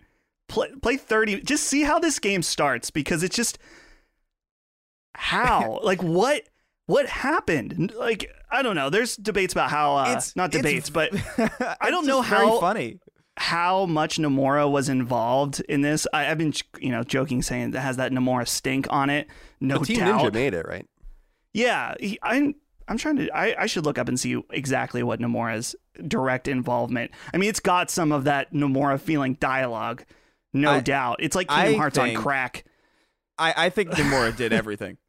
Play 0.48 0.70
play 0.82 0.98
30 0.98 1.41
just 1.41 1.64
see 1.66 1.84
how 1.84 1.99
this 1.99 2.20
game 2.20 2.41
starts 2.41 2.90
because 2.91 3.24
it's 3.24 3.36
just 3.36 3.57
how? 5.16 5.80
like 5.84 6.02
what 6.03 6.44
what 6.88 7.06
happened? 7.07 7.94
Like 7.95 8.32
I 8.52 8.64
don't 8.64 8.76
know. 8.76 8.90
There's 8.90 9.16
debates 9.16 9.53
about 9.53 9.70
how 9.70 9.98
uh, 9.98 10.03
It's- 10.07 10.36
not 10.36 10.52
debates, 10.52 10.90
but 10.90 11.11
I 11.82 11.90
don't 11.91 12.06
know 12.07 12.22
how- 12.22 12.60
funny. 12.60 12.99
How 13.41 13.86
much 13.86 14.18
Nomura 14.18 14.70
was 14.70 14.90
involved 14.90 15.61
in 15.70 15.82
this. 15.82 16.06
I, 16.14 16.30
I've 16.30 16.38
been 16.38 16.53
you 16.80 16.91
know 16.91 17.03
joking 17.03 17.41
saying 17.41 17.72
that 17.72 17.80
has 17.82 17.95
that 17.98 18.11
Nomura 18.11 18.45
stink 18.48 18.86
on 18.90 19.10
it. 19.10 19.28
No 19.61 19.80
But 19.80 19.88
Team 19.88 19.99
doubt. 19.99 20.22
Ninja 20.22 20.34
made 20.34 20.53
it, 20.53 20.68
right? 20.68 20.86
Yeah, 21.53 21.95
he, 21.99 22.20
I'm. 22.22 22.56
I'm 22.88 22.98
trying 22.98 23.16
to. 23.18 23.30
I, 23.30 23.64
I 23.64 23.66
should 23.68 23.86
look 23.86 23.98
up 23.98 24.07
and 24.10 24.20
see 24.20 24.41
exactly 24.52 25.03
what 25.03 25.20
Nomura's 25.20 25.76
direct 26.07 26.48
involvement. 26.48 27.11
I 27.34 27.38
mean, 27.38 27.49
it's 27.49 27.60
got 27.60 27.90
some 27.90 28.11
of 28.11 28.26
that 28.26 28.52
Nomura 28.53 28.99
feeling 28.99 29.36
dialogue, 29.36 30.03
no 30.53 30.72
I- 30.72 30.80
doubt. 30.82 31.18
It's 31.22 31.36
like 31.36 31.48
Kingdom 31.48 31.76
I 31.76 31.78
Hearts 31.78 31.98
think- 31.98 32.18
on 32.18 32.24
crack. 32.24 32.66
I, 33.38 33.53
I 33.56 33.70
think 33.70 33.91
Nomura 33.91 34.36
did 34.36 34.53
everything. 34.53 34.98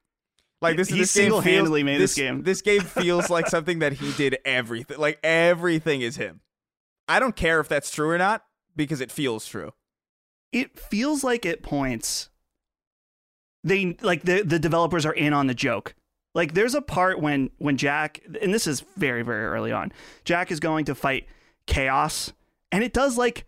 Like 0.62 0.77
this, 0.77 0.90
He 0.90 0.98
this 0.98 1.11
single-handedly 1.11 1.82
made 1.85 2.02
this 2.02 2.15
this 2.15 2.16
game. 2.23 2.43
This 2.43 2.61
game 2.61 2.81
feels 2.82 3.31
like 3.31 3.47
something 3.47 3.78
that 3.78 3.94
he 3.94 4.12
did 4.12 4.36
everything. 4.44 4.98
Like 4.98 5.19
everything 5.24 6.02
is 6.02 6.16
him. 6.16 6.40
I 7.11 7.19
don't 7.19 7.35
care 7.35 7.59
if 7.59 7.66
that's 7.66 7.91
true 7.91 8.09
or 8.09 8.19
not 8.19 8.45
because 8.77 9.01
it 9.01 9.11
feels 9.11 9.45
true. 9.45 9.73
It 10.53 10.78
feels 10.78 11.24
like 11.24 11.45
at 11.45 11.61
points 11.61 12.31
they 13.65 13.97
like 14.01 14.23
the 14.23 14.43
the 14.43 14.61
developers 14.61 15.05
are 15.05 15.12
in 15.12 15.32
on 15.32 15.49
the 15.49 15.55
joke. 15.55 15.97
Like 16.37 16.55
there's 16.55 16.77
a 16.77 16.81
part 16.81 17.20
when 17.20 17.51
when 17.59 17.77
Jack 17.77 18.20
and 18.41 18.55
this 18.55 18.69
is 18.69 18.85
very 18.97 19.23
very 19.23 19.45
early 19.45 19.73
on. 19.73 19.93
Jack 20.24 20.53
is 20.53 20.61
going 20.61 20.85
to 20.85 20.95
fight 20.95 21.27
Chaos 21.66 22.32
and 22.70 22.85
it 22.85 22.93
does 22.93 23.19
like 23.19 23.45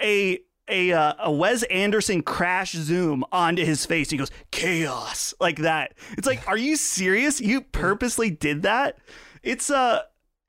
a 0.00 0.40
a 0.68 0.92
uh, 0.92 1.12
a 1.18 1.30
Wes 1.30 1.64
Anderson 1.64 2.22
crash 2.22 2.72
zoom 2.72 3.24
onto 3.30 3.62
his 3.62 3.84
face. 3.84 4.08
He 4.08 4.16
goes 4.16 4.30
chaos 4.50 5.34
like 5.38 5.58
that. 5.58 5.92
It's 6.16 6.26
like, 6.26 6.48
are 6.48 6.56
you 6.56 6.76
serious? 6.76 7.42
You 7.42 7.60
purposely 7.60 8.30
did 8.30 8.62
that? 8.62 8.96
It's 9.42 9.70
uh 9.70 10.02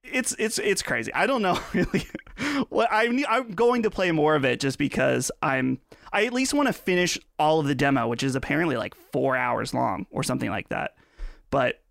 it's 0.04 0.36
it's 0.38 0.60
it's 0.60 0.82
crazy. 0.82 1.14
I 1.14 1.26
don't 1.28 1.42
know 1.42 1.60
really. 1.74 2.06
what 2.70 2.90
I'm 2.92 3.24
I'm 3.28 3.52
going 3.52 3.84
to 3.84 3.90
play 3.90 4.12
more 4.12 4.36
of 4.36 4.44
it 4.46 4.60
just 4.60 4.78
because 4.78 5.32
I'm 5.42 5.80
I 6.12 6.26
at 6.26 6.34
least 6.34 6.54
want 6.54 6.68
to 6.68 6.74
finish 6.74 7.18
all 7.40 7.60
of 7.60 7.68
the 7.68 7.76
demo, 7.76 8.08
which 8.08 8.24
is 8.24 8.36
apparently 8.36 8.76
like 8.78 8.94
four 9.12 9.36
hours 9.36 9.74
long 9.74 10.06
or 10.12 10.24
something 10.24 10.50
like 10.50 10.70
that. 10.70 10.96
But 11.50 11.82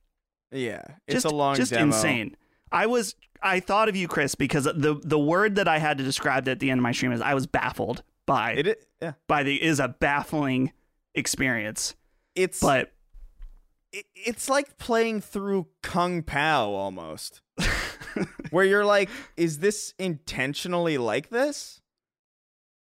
Yeah, 0.50 0.82
it's 1.06 1.14
just 1.22 1.26
a 1.26 1.30
long 1.34 1.56
just 1.56 1.72
demo. 1.72 1.86
insane. 1.86 2.36
I 2.70 2.86
was 2.86 3.14
I 3.42 3.60
thought 3.60 3.88
of 3.88 3.96
you, 3.96 4.08
Chris, 4.08 4.34
because 4.34 4.64
the 4.64 5.00
the 5.02 5.18
word 5.18 5.56
that 5.56 5.68
I 5.68 5.78
had 5.78 5.98
to 5.98 6.04
describe 6.04 6.46
at 6.48 6.60
the 6.60 6.70
end 6.70 6.78
of 6.78 6.82
my 6.82 6.92
stream 6.92 7.12
is 7.12 7.20
I 7.20 7.34
was 7.34 7.46
baffled 7.46 8.02
by 8.26 8.52
It, 8.52 8.66
it 8.66 8.86
yeah, 9.00 9.12
by 9.26 9.42
the 9.42 9.60
is 9.62 9.80
a 9.80 9.88
baffling 9.88 10.72
experience. 11.14 11.94
it's 12.34 12.60
But 12.60 12.92
it, 13.92 14.06
it's 14.14 14.48
like 14.48 14.78
playing 14.78 15.20
through 15.20 15.66
Kung 15.82 16.22
Pow 16.22 16.70
almost, 16.70 17.40
where 18.50 18.64
you're 18.64 18.84
like, 18.84 19.08
is 19.36 19.58
this 19.58 19.94
intentionally 19.98 20.98
like 20.98 21.30
this? 21.30 21.80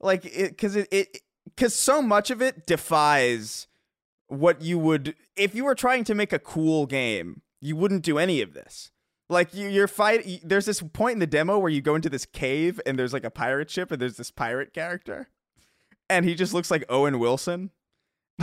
Like 0.01 0.25
it 0.25 0.51
because 0.51 0.77
it 0.77 0.89
it 0.91 1.23
because 1.45 1.75
so 1.75 2.01
much 2.01 2.31
of 2.31 2.41
it 2.41 2.67
defies 2.67 3.67
what 4.29 4.63
you 4.63 4.79
would 4.79 5.15
if 5.37 5.55
you 5.55 5.65
were 5.65 5.75
trying 5.75 6.05
to 6.05 6.15
make 6.15 6.33
a 6.33 6.39
cool 6.39 6.87
game. 6.87 7.43
You 7.61 7.75
wouldn't 7.75 8.05
do 8.05 8.19
any 8.19 8.41
of 8.41 8.55
this. 8.55 8.93
Like 9.29 9.53
you, 9.53 9.69
you're 9.69 9.89
fight. 9.89 10.41
There's 10.45 10.67
this 10.67 10.81
point 10.81 11.15
in 11.15 11.19
the 11.19 11.27
demo 11.27 11.59
where 11.59 11.71
you 11.71 11.83
go 11.83 11.95
into 11.95 12.09
this 12.09 12.25
cave 12.25 12.81
and 12.87 12.99
there's 12.99 13.13
like 13.13 13.25
a 13.25 13.31
pirate 13.31 13.71
ship 13.71 13.91
and 13.91 14.01
there's 14.01 14.17
this 14.17 14.31
pirate 14.31 14.73
character, 14.73 15.29
and 16.09 16.25
he 16.25 16.35
just 16.35 16.55
looks 16.55 16.71
like 16.71 16.85
Owen 16.89 17.19
Wilson, 17.19 17.71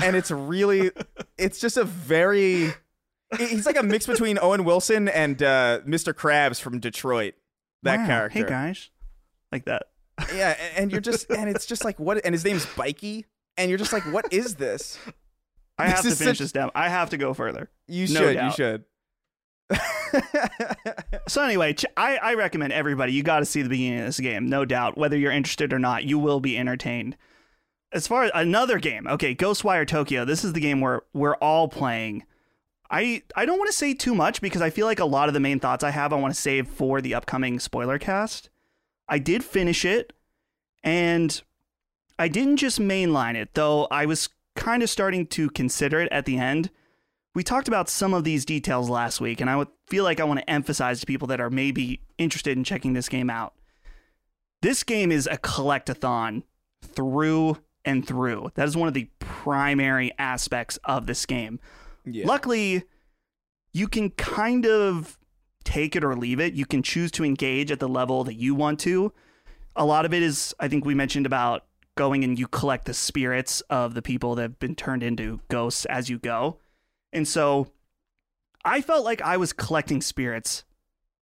and 0.02 0.16
it's 0.16 0.32
really, 0.32 0.92
it's 1.38 1.60
just 1.60 1.78
a 1.78 1.84
very, 1.84 2.74
he's 3.38 3.66
like 3.66 3.78
a 3.78 3.84
mix 3.84 4.06
between 4.08 4.38
Owen 4.42 4.64
Wilson 4.64 5.08
and 5.08 5.42
uh, 5.42 5.80
Mr. 5.86 6.14
Krabs 6.14 6.60
from 6.62 6.80
Detroit. 6.80 7.34
That 7.84 8.00
wow, 8.00 8.08
character, 8.08 8.40
Hey 8.40 8.46
guys. 8.50 8.90
Like 9.52 9.66
that. 9.66 9.84
yeah, 10.34 10.56
and, 10.60 10.78
and 10.84 10.92
you're 10.92 11.02
just, 11.02 11.30
and 11.30 11.50
it's 11.50 11.66
just 11.66 11.84
like 11.86 12.00
what, 12.00 12.24
and 12.26 12.34
his 12.34 12.44
name's 12.44 12.66
Bikke, 12.66 13.26
and 13.58 13.70
you're 13.70 13.78
just 13.78 13.94
like, 13.94 14.04
what 14.12 14.32
is 14.34 14.56
this? 14.56 14.98
I 15.78 15.86
This 15.88 15.94
have 15.96 16.04
to 16.06 16.10
finish 16.16 16.38
such- 16.38 16.40
this 16.40 16.52
demo. 16.54 16.72
I 16.74 16.90
have 16.90 17.10
to 17.12 17.18
go 17.18 17.34
further. 17.34 17.70
You 17.88 18.08
No 18.14 18.22
should, 18.22 18.36
you 18.38 18.52
should. 18.52 18.84
So 21.28 21.44
anyway, 21.44 21.74
ch- 21.74 21.86
I, 21.98 22.18
I 22.18 22.34
recommend 22.36 22.72
everybody. 22.72 23.12
You 23.12 23.24
got 23.24 23.40
to 23.40 23.46
see 23.46 23.62
the 23.62 23.70
beginning 23.70 24.00
of 24.02 24.06
this 24.06 24.20
game, 24.20 24.48
no 24.48 24.64
doubt. 24.64 24.98
Whether 24.98 25.18
you're 25.18 25.32
interested 25.32 25.74
or 25.74 25.80
not, 25.80 26.04
you 26.06 26.20
will 26.20 26.40
be 26.40 26.58
entertained. 26.58 27.18
As 27.92 28.08
far 28.08 28.24
as 28.26 28.32
another 28.36 28.78
game, 28.80 29.08
okay, 29.08 29.34
Ghostwire 29.36 29.88
Tokyo. 29.88 30.24
This 30.24 30.44
is 30.44 30.54
the 30.54 30.60
game 30.60 30.82
where 30.82 31.02
we're 31.14 31.36
all 31.36 31.68
playing. 31.68 32.24
I 32.90 33.24
I 33.36 33.46
don't 33.46 33.58
want 33.58 33.70
to 33.70 33.78
say 33.78 33.94
too 33.94 34.16
much 34.16 34.42
because 34.42 34.62
I 34.62 34.70
feel 34.70 34.86
like 34.86 35.00
a 35.00 35.06
lot 35.06 35.28
of 35.28 35.34
the 35.34 35.40
main 35.40 35.60
thoughts 35.60 35.84
I 35.84 35.92
have 35.92 36.14
I 36.14 36.18
want 36.18 36.34
to 36.34 36.40
save 36.40 36.68
for 36.68 37.02
the 37.02 37.16
upcoming 37.16 37.60
spoiler 37.60 38.00
cast. 38.00 38.50
I 39.08 39.20
did 39.20 39.44
finish 39.44 39.86
it, 39.86 40.14
and 40.84 41.42
I 42.18 42.28
didn't 42.28 42.58
just 42.58 42.80
mainline 42.80 43.36
it 43.36 43.54
though. 43.54 43.88
I 43.92 44.06
was 44.06 44.30
kind 44.56 44.84
of 44.84 44.90
starting 44.90 45.28
to 45.28 45.50
consider 45.50 46.00
it 46.00 46.12
at 46.12 46.26
the 46.26 46.38
end 46.38 46.70
we 47.36 47.44
talked 47.44 47.68
about 47.68 47.90
some 47.90 48.14
of 48.14 48.24
these 48.24 48.46
details 48.46 48.90
last 48.90 49.20
week, 49.20 49.42
and 49.42 49.50
I 49.50 49.58
would 49.58 49.68
feel 49.88 50.06
like 50.06 50.20
I 50.20 50.24
want 50.24 50.40
to 50.40 50.50
emphasize 50.50 51.02
to 51.02 51.06
people 51.06 51.28
that 51.28 51.42
are 51.42 51.50
maybe 51.50 52.02
interested 52.18 52.58
in 52.58 52.64
checking 52.64 52.94
this 52.94 53.10
game 53.10 53.30
out. 53.30 53.54
This 54.62 54.84
game 54.84 55.12
is 55.12 55.28
a 55.28 55.38
collectathon 55.38 56.44
through 56.82 57.58
and 57.84 58.08
through. 58.08 58.52
That 58.56 58.68
is 58.68 58.78
one 58.78 58.88
of 58.88 58.94
the 58.94 59.10
primary 59.20 60.14
aspects 60.18 60.80
of 60.86 61.06
this 61.08 61.26
game. 61.26 61.60
Yeah. 62.06 62.28
Luckily, 62.28 62.84
you 63.74 63.88
can 63.88 64.12
kind 64.12 64.66
of 64.66 65.18
take 65.64 65.96
it 65.96 66.04
or 66.04 66.16
leave 66.16 66.40
it. 66.40 66.54
You 66.54 66.66
can 66.66 66.84
choose 66.84 67.12
to 67.12 67.26
engage 67.26 67.72
at 67.72 67.80
the 67.80 67.90
level 67.90 68.24
that 68.24 68.36
you 68.36 68.56
want 68.56 68.80
to. 68.82 69.12
A 69.76 69.84
lot 69.86 70.06
of 70.06 70.14
it 70.14 70.24
is, 70.24 70.54
I 70.60 70.68
think 70.68 70.86
we 70.86 70.96
mentioned 70.96 71.26
about 71.26 71.66
going 71.96 72.24
and 72.24 72.38
you 72.38 72.48
collect 72.48 72.86
the 72.86 72.94
spirits 72.94 73.62
of 73.70 73.94
the 73.94 74.02
people 74.02 74.36
that 74.36 74.42
have 74.44 74.60
been 74.60 74.76
turned 74.76 75.04
into 75.04 75.40
ghosts 75.50 75.86
as 75.86 76.10
you 76.10 76.20
go. 76.20 76.60
And 77.12 77.28
so 77.28 77.68
I 78.64 78.82
felt 78.82 79.06
like 79.06 79.22
I 79.22 79.38
was 79.38 79.54
collecting 79.54 80.02
spirits 80.02 80.64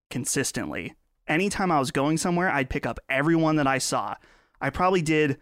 consistently. 0.10 0.96
Anytime 1.28 1.72
I 1.72 1.80
was 1.80 1.92
going 1.92 2.18
somewhere, 2.18 2.50
I'd 2.50 2.70
pick 2.70 2.86
up 2.86 3.00
everyone 3.10 3.56
that 3.56 3.68
I 3.68 3.78
saw. 3.78 4.16
I 4.60 4.70
probably 4.70 5.02
did 5.02 5.40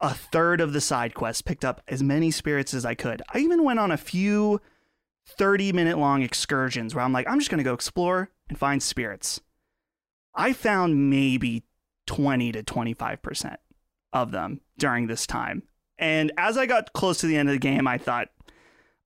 a 0.00 0.14
third 0.14 0.60
of 0.60 0.72
the 0.72 0.80
side 0.80 1.14
quests, 1.14 1.42
picked 1.42 1.64
up 1.64 1.82
as 1.86 2.02
many 2.02 2.30
spirits 2.30 2.74
as 2.74 2.84
I 2.84 2.94
could. 2.94 3.22
I 3.32 3.38
even 3.38 3.64
went 3.64 3.78
on 3.78 3.90
a 3.90 3.96
few 3.96 4.60
30 5.38 5.72
minute 5.72 5.98
long 5.98 6.22
excursions 6.22 6.94
where 6.94 7.04
I'm 7.04 7.12
like, 7.12 7.28
I'm 7.28 7.38
just 7.38 7.50
going 7.50 7.58
to 7.58 7.64
go 7.64 7.74
explore 7.74 8.30
and 8.48 8.58
find 8.58 8.82
spirits. 8.82 9.40
I 10.34 10.52
found 10.52 11.10
maybe 11.10 11.64
20 12.06 12.52
to 12.52 12.62
25% 12.62 13.56
of 14.12 14.30
them 14.32 14.60
during 14.78 15.06
this 15.06 15.26
time. 15.26 15.62
And 15.98 16.32
as 16.38 16.56
I 16.56 16.66
got 16.66 16.92
close 16.92 17.18
to 17.20 17.26
the 17.26 17.36
end 17.36 17.48
of 17.48 17.52
the 17.54 17.58
game, 17.58 17.86
I 17.86 17.98
thought, 17.98 18.28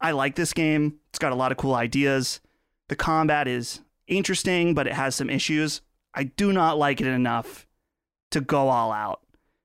I 0.00 0.12
like 0.12 0.34
this 0.36 0.52
game. 0.52 0.98
It's 1.10 1.18
got 1.18 1.32
a 1.32 1.36
lot 1.36 1.50
of 1.52 1.58
cool 1.58 1.74
ideas. 1.74 2.40
The 2.88 2.96
combat 2.96 3.48
is 3.48 3.80
interesting, 4.06 4.74
but 4.74 4.86
it 4.86 4.92
has 4.92 5.14
some 5.14 5.30
issues. 5.30 5.80
I 6.14 6.24
do 6.24 6.52
not 6.52 6.78
like 6.78 7.00
it 7.00 7.06
enough 7.06 7.66
to 8.30 8.40
go 8.40 8.68
all 8.68 8.92
out. 8.92 9.20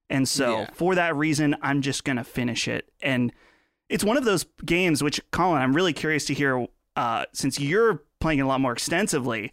And 0.10 0.28
so, 0.28 0.60
Yeah. 0.62 0.70
for 0.74 0.96
that 0.96 1.16
reason, 1.16 1.56
I'm 1.62 1.82
just 1.82 2.04
going 2.04 2.18
to 2.18 2.24
finish 2.24 2.68
it. 2.68 2.90
And 3.02 3.32
it's 3.90 4.04
one 4.04 4.18
of 4.18 4.24
those 4.24 4.46
games 4.66 5.04
which, 5.04 5.20
Colin, 5.32 5.62
I'm 5.62 5.76
really 5.76 5.94
curious 5.94 6.26
to 6.26 6.34
hear 6.34 6.68
uh, 6.96 7.26
since 7.34 7.60
you're 7.60 8.04
playing 8.20 8.40
it 8.40 8.44
a 8.44 8.48
lot 8.48 8.62
more 8.62 8.72
extensively. 8.72 9.52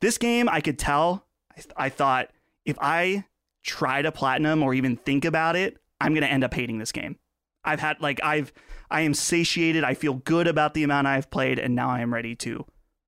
This 0.00 0.18
game, 0.18 0.48
I 0.48 0.60
could 0.60 0.78
tell, 0.78 1.26
I, 1.56 1.86
I 1.86 1.88
thought 1.88 2.30
if 2.64 2.76
I 2.80 3.24
try 3.62 4.02
to 4.02 4.12
platinum 4.12 4.62
or 4.62 4.74
even 4.74 4.96
think 4.96 5.24
about 5.24 5.56
it, 5.56 5.78
I'm 6.00 6.12
going 6.12 6.22
to 6.22 6.30
end 6.30 6.44
up 6.44 6.54
hating 6.54 6.78
this 6.78 6.92
game. 6.92 7.18
I've 7.64 7.80
had, 7.80 8.00
like, 8.00 8.20
I've, 8.22 8.52
I 8.90 9.02
am 9.02 9.12
satiated. 9.14 9.84
I 9.84 9.94
feel 9.94 10.14
good 10.14 10.46
about 10.46 10.74
the 10.74 10.82
amount 10.82 11.06
I've 11.06 11.30
played, 11.30 11.58
and 11.58 11.74
now 11.74 11.90
I 11.90 12.00
am 12.00 12.12
ready 12.12 12.34
to 12.36 12.64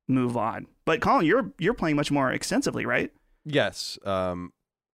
move 0.08 0.36
on. 0.36 0.66
But 0.84 1.00
Colin, 1.00 1.24
you're 1.24 1.52
you're 1.58 1.74
playing 1.74 1.96
much 1.96 2.10
more 2.10 2.30
extensively, 2.32 2.84
right? 2.84 3.10
Yes. 3.44 3.98
Um, 4.04 4.52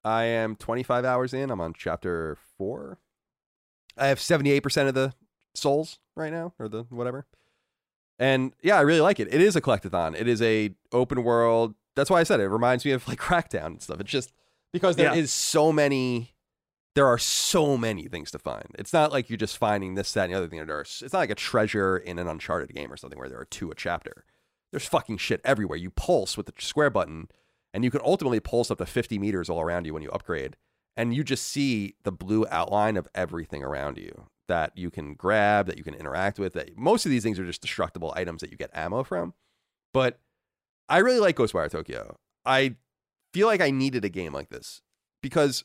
I 0.03 0.23
am 0.23 0.55
25 0.55 1.05
hours 1.05 1.33
in. 1.33 1.51
I'm 1.51 1.61
on 1.61 1.73
chapter 1.77 2.37
four. 2.57 2.99
I 3.97 4.07
have 4.07 4.17
78% 4.17 4.87
of 4.87 4.95
the 4.95 5.13
souls 5.53 5.99
right 6.15 6.31
now, 6.31 6.53
or 6.59 6.67
the 6.67 6.84
whatever. 6.89 7.25
And 8.19 8.53
yeah, 8.61 8.77
I 8.77 8.81
really 8.81 9.01
like 9.01 9.19
it. 9.19 9.34
It 9.34 9.41
is 9.41 9.55
a 9.55 9.61
collectathon. 9.61 10.19
It 10.19 10.27
is 10.27 10.41
a 10.41 10.71
open 10.91 11.23
world. 11.23 11.75
That's 11.95 12.09
why 12.09 12.19
I 12.19 12.23
said 12.23 12.39
it, 12.39 12.47
reminds 12.47 12.85
me 12.85 12.91
of 12.91 13.07
like 13.07 13.19
Crackdown 13.19 13.65
and 13.67 13.81
stuff. 13.81 13.99
It's 13.99 14.11
just 14.11 14.31
because 14.71 14.95
there 14.95 15.11
is 15.11 15.17
Yeah. 15.17 15.25
so 15.25 15.71
many. 15.71 16.30
There 16.95 17.07
are 17.07 17.17
so 17.17 17.75
many 17.75 18.07
things 18.07 18.30
to 18.31 18.39
find. 18.39 18.67
It's 18.77 18.93
not 18.93 19.11
like 19.11 19.27
you're 19.27 19.38
just 19.38 19.57
finding 19.57 19.95
this, 19.95 20.13
that, 20.13 20.25
and 20.25 20.34
the 20.34 20.38
other 20.38 20.47
thing. 20.47 20.63
There 20.63 20.77
are, 20.77 20.81
it's 20.81 21.01
not 21.01 21.13
like 21.19 21.31
a 21.31 21.35
treasure 21.35 21.97
in 21.97 22.19
an 22.19 22.27
Uncharted 22.27 22.71
game 22.75 22.93
or 22.93 22.97
something 22.97 23.17
where 23.17 23.27
there 23.30 23.39
are 23.39 23.45
two 23.45 23.71
a 23.71 23.75
chapter. 23.75 24.25
There's 24.71 24.85
fucking 24.85 25.17
shit 25.17 25.41
everywhere. 25.43 25.77
You 25.80 25.89
pulse 25.89 26.38
with 26.38 26.45
the 26.45 26.53
square 26.59 26.91
button, 26.91 27.30
and 27.73 27.84
you 27.84 27.89
can 27.89 28.01
ultimately 28.03 28.39
pulse 28.39 28.69
up 28.69 28.77
to 28.77 28.85
50 28.85 29.17
meters 29.17 29.49
all 29.49 29.59
around 29.59 29.88
you 29.88 29.93
when 29.95 30.03
you 30.03 30.11
upgrade. 30.11 30.55
And 30.95 31.15
you 31.15 31.23
just 31.23 31.47
see 31.47 31.95
the 32.03 32.11
blue 32.11 32.45
outline 32.51 32.95
of 32.95 33.07
everything 33.15 33.63
around 33.63 33.97
you 33.97 34.27
that 34.48 34.78
you 34.78 34.90
can 34.90 35.14
grab, 35.14 35.68
that 35.68 35.78
you 35.78 35.84
can 35.84 35.94
interact 35.94 36.40
with. 36.40 36.53
That 36.53 36.78
most 36.78 37.06
of 37.06 37.11
these 37.11 37.24
things 37.24 37.40
are 37.40 37.45
just 37.45 37.61
destructible 37.61 38.14
items 38.15 38.41
that 38.41 38.52
you 38.52 38.57
get 38.57 38.72
ammo 38.74 39.03
from. 39.03 39.34
But 39.94 40.20
I 40.90 40.99
really 40.99 41.20
like 41.20 41.36
Ghostwire 41.36 41.70
Tokyo. 41.70 42.18
I 42.45 42.76
feel 43.34 43.48
like 43.48 43.61
I 43.61 43.72
needed 43.72 44.06
a 44.06 44.10
game 44.10 44.34
like 44.34 44.49
this 44.49 44.82
because, 45.22 45.64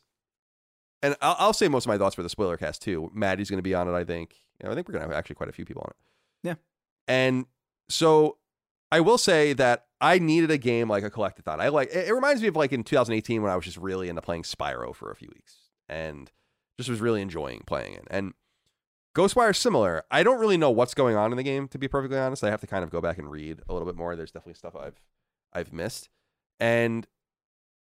and 1.02 1.16
I'll, 1.20 1.36
I'll 1.38 1.52
say 1.52 1.68
most 1.68 1.84
of 1.84 1.88
my 1.88 1.98
thoughts 1.98 2.14
for 2.14 2.22
the 2.22 2.28
spoiler 2.28 2.56
cast 2.56 2.82
too. 2.82 3.10
Maddie's 3.14 3.50
going 3.50 3.58
to 3.58 3.62
be 3.62 3.74
on 3.74 3.88
it, 3.88 3.92
I 3.92 4.04
think. 4.04 4.36
You 4.60 4.66
know, 4.66 4.72
I 4.72 4.74
think 4.74 4.88
we're 4.88 4.92
going 4.92 5.04
to 5.04 5.08
have 5.08 5.18
actually 5.18 5.36
quite 5.36 5.48
a 5.48 5.52
few 5.52 5.64
people 5.64 5.82
on 5.82 5.90
it. 5.90 6.48
Yeah. 6.48 6.54
And 7.06 7.46
so 7.88 8.38
I 8.90 9.00
will 9.00 9.18
say 9.18 9.52
that 9.54 9.86
I 10.00 10.18
needed 10.18 10.50
a 10.50 10.58
game 10.58 10.88
like 10.88 11.04
a 11.04 11.10
collectathon. 11.10 11.60
I 11.60 11.68
like 11.68 11.88
it, 11.92 12.08
it 12.08 12.14
reminds 12.14 12.42
me 12.42 12.48
of 12.48 12.56
like 12.56 12.72
in 12.72 12.84
2018 12.84 13.42
when 13.42 13.50
I 13.50 13.56
was 13.56 13.64
just 13.64 13.76
really 13.76 14.08
into 14.08 14.22
playing 14.22 14.44
Spyro 14.44 14.94
for 14.94 15.10
a 15.10 15.16
few 15.16 15.28
weeks 15.34 15.56
and 15.88 16.30
just 16.78 16.88
was 16.88 17.00
really 17.00 17.20
enjoying 17.20 17.62
playing 17.66 17.94
it. 17.94 18.06
And 18.10 18.34
Ghostwire 19.18 19.54
similar. 19.54 20.04
I 20.12 20.22
don't 20.22 20.38
really 20.38 20.56
know 20.56 20.70
what's 20.70 20.94
going 20.94 21.16
on 21.16 21.32
in 21.32 21.36
the 21.36 21.42
game 21.42 21.66
to 21.68 21.78
be 21.78 21.88
perfectly 21.88 22.16
honest. 22.16 22.44
I 22.44 22.50
have 22.50 22.60
to 22.60 22.68
kind 22.68 22.84
of 22.84 22.90
go 22.90 23.00
back 23.00 23.18
and 23.18 23.28
read 23.28 23.60
a 23.68 23.72
little 23.72 23.86
bit 23.86 23.96
more. 23.96 24.14
There's 24.14 24.30
definitely 24.30 24.54
stuff 24.54 24.76
I've 24.76 25.02
I've 25.52 25.72
missed. 25.72 26.08
And 26.60 27.04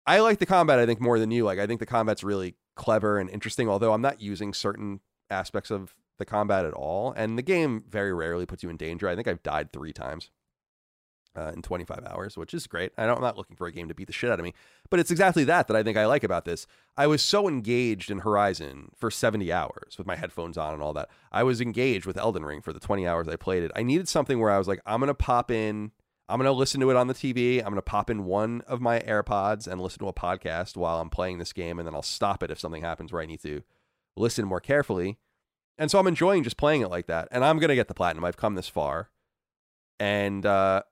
I 0.06 0.20
like 0.20 0.38
the 0.38 0.44
combat 0.44 0.78
I 0.78 0.84
think 0.84 1.01
more 1.01 1.18
than 1.18 1.30
you. 1.30 1.44
Like 1.44 1.59
I 1.59 1.66
think 1.66 1.80
the 1.80 1.86
combat's 1.86 2.22
really 2.22 2.56
clever 2.76 3.18
and 3.18 3.30
interesting 3.30 3.70
although 3.70 3.94
I'm 3.94 4.02
not 4.02 4.20
using 4.20 4.52
certain 4.52 5.01
aspects 5.30 5.70
of 5.70 5.94
the 6.18 6.26
combat 6.26 6.66
at 6.66 6.74
all 6.74 7.12
and 7.12 7.38
the 7.38 7.42
game 7.42 7.84
very 7.88 8.12
rarely 8.12 8.44
puts 8.44 8.62
you 8.62 8.68
in 8.68 8.76
danger. 8.76 9.09
I 9.09 9.16
think 9.16 9.26
I've 9.26 9.42
died 9.42 9.72
3 9.72 9.94
times 9.94 10.30
uh, 11.36 11.52
in 11.55 11.62
25 11.62 12.05
hours, 12.06 12.36
which 12.36 12.55
is 12.55 12.66
great. 12.66 12.93
I 12.97 13.05
I'm 13.05 13.20
not 13.20 13.36
looking 13.36 13.56
for 13.56 13.66
a 13.66 13.73
game 13.73 13.89
to 13.89 13.94
beat 13.94 14.06
the 14.06 14.12
shit 14.12 14.31
out 14.31 14.39
of 14.39 14.44
me, 14.44 14.55
but 14.90 15.01
it's 15.01 15.11
exactly 15.11 15.44
that 15.44 15.69
that 15.69 15.77
I 15.77 15.82
think 15.82 15.97
I 15.97 16.06
like 16.06 16.24
about 16.24 16.44
this. 16.44 16.66
I 16.97 17.06
was 17.06 17.23
so 17.23 17.48
engaged 17.48 18.11
in 18.11 18.20
Horizon 18.20 18.90
for 18.97 19.11
70 19.11 19.52
hours 19.52 19.98
with 19.98 20.06
my 20.06 20.16
headphones 20.16 20.56
on 20.56 20.74
and 20.74 20.82
all 20.82 20.93
that. 20.94 21.09
I 21.32 21.43
was 21.43 21.61
engaged 21.61 22.06
with 22.06 22.16
Elden 22.16 22.44
Ring 22.44 22.61
for 22.61 22.73
the 22.73 22.81
20 22.81 23.06
hours 23.06 23.28
I 23.28 23.36
played 23.36 23.62
it. 23.62 23.73
I 23.74 23.82
needed 23.82 24.09
something 24.09 24.39
where 24.39 24.51
I 24.51 24.59
was 24.59 24.69
like, 24.69 24.81
I'm 24.86 25.01
going 25.01 25.09
to 25.09 25.15
pop 25.15 25.51
in, 25.51 25.93
I'm 26.28 26.39
going 26.39 26.47
to 26.47 26.52
listen 26.52 26.81
to 26.81 26.90
it 26.90 26.97
on 26.97 27.06
the 27.06 27.15
TV. 27.15 27.59
I'm 27.59 27.66
going 27.66 27.74
to 27.77 27.82
pop 27.82 28.09
in 28.09 28.24
one 28.24 28.62
of 28.62 28.81
my 28.81 29.01
AirPods 29.01 29.66
and 29.66 29.81
listen 29.81 29.98
to 30.01 30.09
a 30.09 30.12
podcast 30.12 30.77
while 30.77 31.01
I'm 31.01 31.11
playing 31.11 31.39
this 31.39 31.52
game, 31.52 31.78
and 31.78 31.86
then 31.86 31.94
I'll 31.94 32.02
stop 32.02 32.43
it 32.43 32.51
if 32.51 32.59
something 32.59 32.82
happens 32.82 33.12
where 33.12 33.23
I 33.23 33.27
need 33.27 33.43
to 33.43 33.62
listen 34.16 34.47
more 34.47 34.61
carefully. 34.61 35.19
And 35.77 35.90
so 35.90 35.98
I'm 35.98 36.06
enjoying 36.06 36.44
just 36.44 36.56
playing 36.56 36.81
it 36.82 36.89
like 36.89 37.06
that. 37.06 37.28
And 37.31 37.44
I'm 37.44 37.59
going 37.59 37.69
to 37.69 37.74
get 37.74 37.89
the 37.89 37.94
platinum. 37.94 38.24
I've 38.24 38.36
come 38.36 38.55
this 38.55 38.69
far. 38.69 39.11
And, 39.98 40.47
uh, 40.47 40.85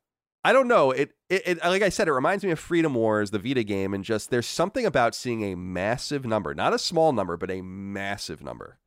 I 0.45 0.53
don't 0.53 0.67
know. 0.67 0.91
It, 0.91 1.13
it, 1.29 1.43
it, 1.47 1.59
like 1.65 1.83
I 1.83 1.89
said, 1.89 2.09
it 2.09 2.13
reminds 2.13 2.45
me 2.45 2.51
of 2.51 2.59
Freedom 2.59 2.95
Wars, 2.95 3.31
the 3.31 3.39
Vita 3.39 3.63
game, 3.63 3.95
and 3.95 4.03
just 4.03 4.31
there's 4.31 4.47
something 4.47 4.85
about 4.85 5.15
seeing 5.15 5.45
a 5.45 5.55
massive 5.55 6.25
number, 6.25 6.55
not 6.55 6.75
a 6.75 6.79
small 6.79 7.13
number, 7.13 7.37
but 7.37 7.51
a 7.51 7.61
massive 7.63 8.43
number. 8.43 8.79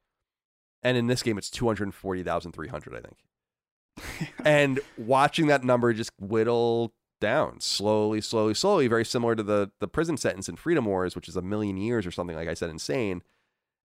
And 0.83 0.97
in 0.97 1.07
this 1.07 1.23
game, 1.23 1.37
it's 1.37 1.49
two 1.49 1.65
hundred 1.65 1.93
forty 1.93 2.23
thousand 2.23 2.51
three 2.51 2.67
hundred, 2.67 2.95
I 2.95 3.01
think. 3.01 4.31
and 4.45 4.79
watching 4.97 5.47
that 5.47 5.63
number 5.63 5.93
just 5.93 6.11
whittle 6.19 6.93
down 7.21 7.61
slowly, 7.61 8.19
slowly, 8.19 8.53
slowly, 8.53 8.87
very 8.87 9.05
similar 9.05 9.35
to 9.35 9.43
the 9.43 9.71
the 9.79 9.87
prison 9.87 10.17
sentence 10.17 10.49
in 10.49 10.57
Freedom 10.57 10.85
Wars, 10.85 11.15
which 11.15 11.29
is 11.29 11.37
a 11.37 11.41
million 11.41 11.77
years 11.77 12.05
or 12.05 12.11
something. 12.11 12.35
Like 12.35 12.49
I 12.49 12.53
said, 12.53 12.69
insane. 12.69 13.23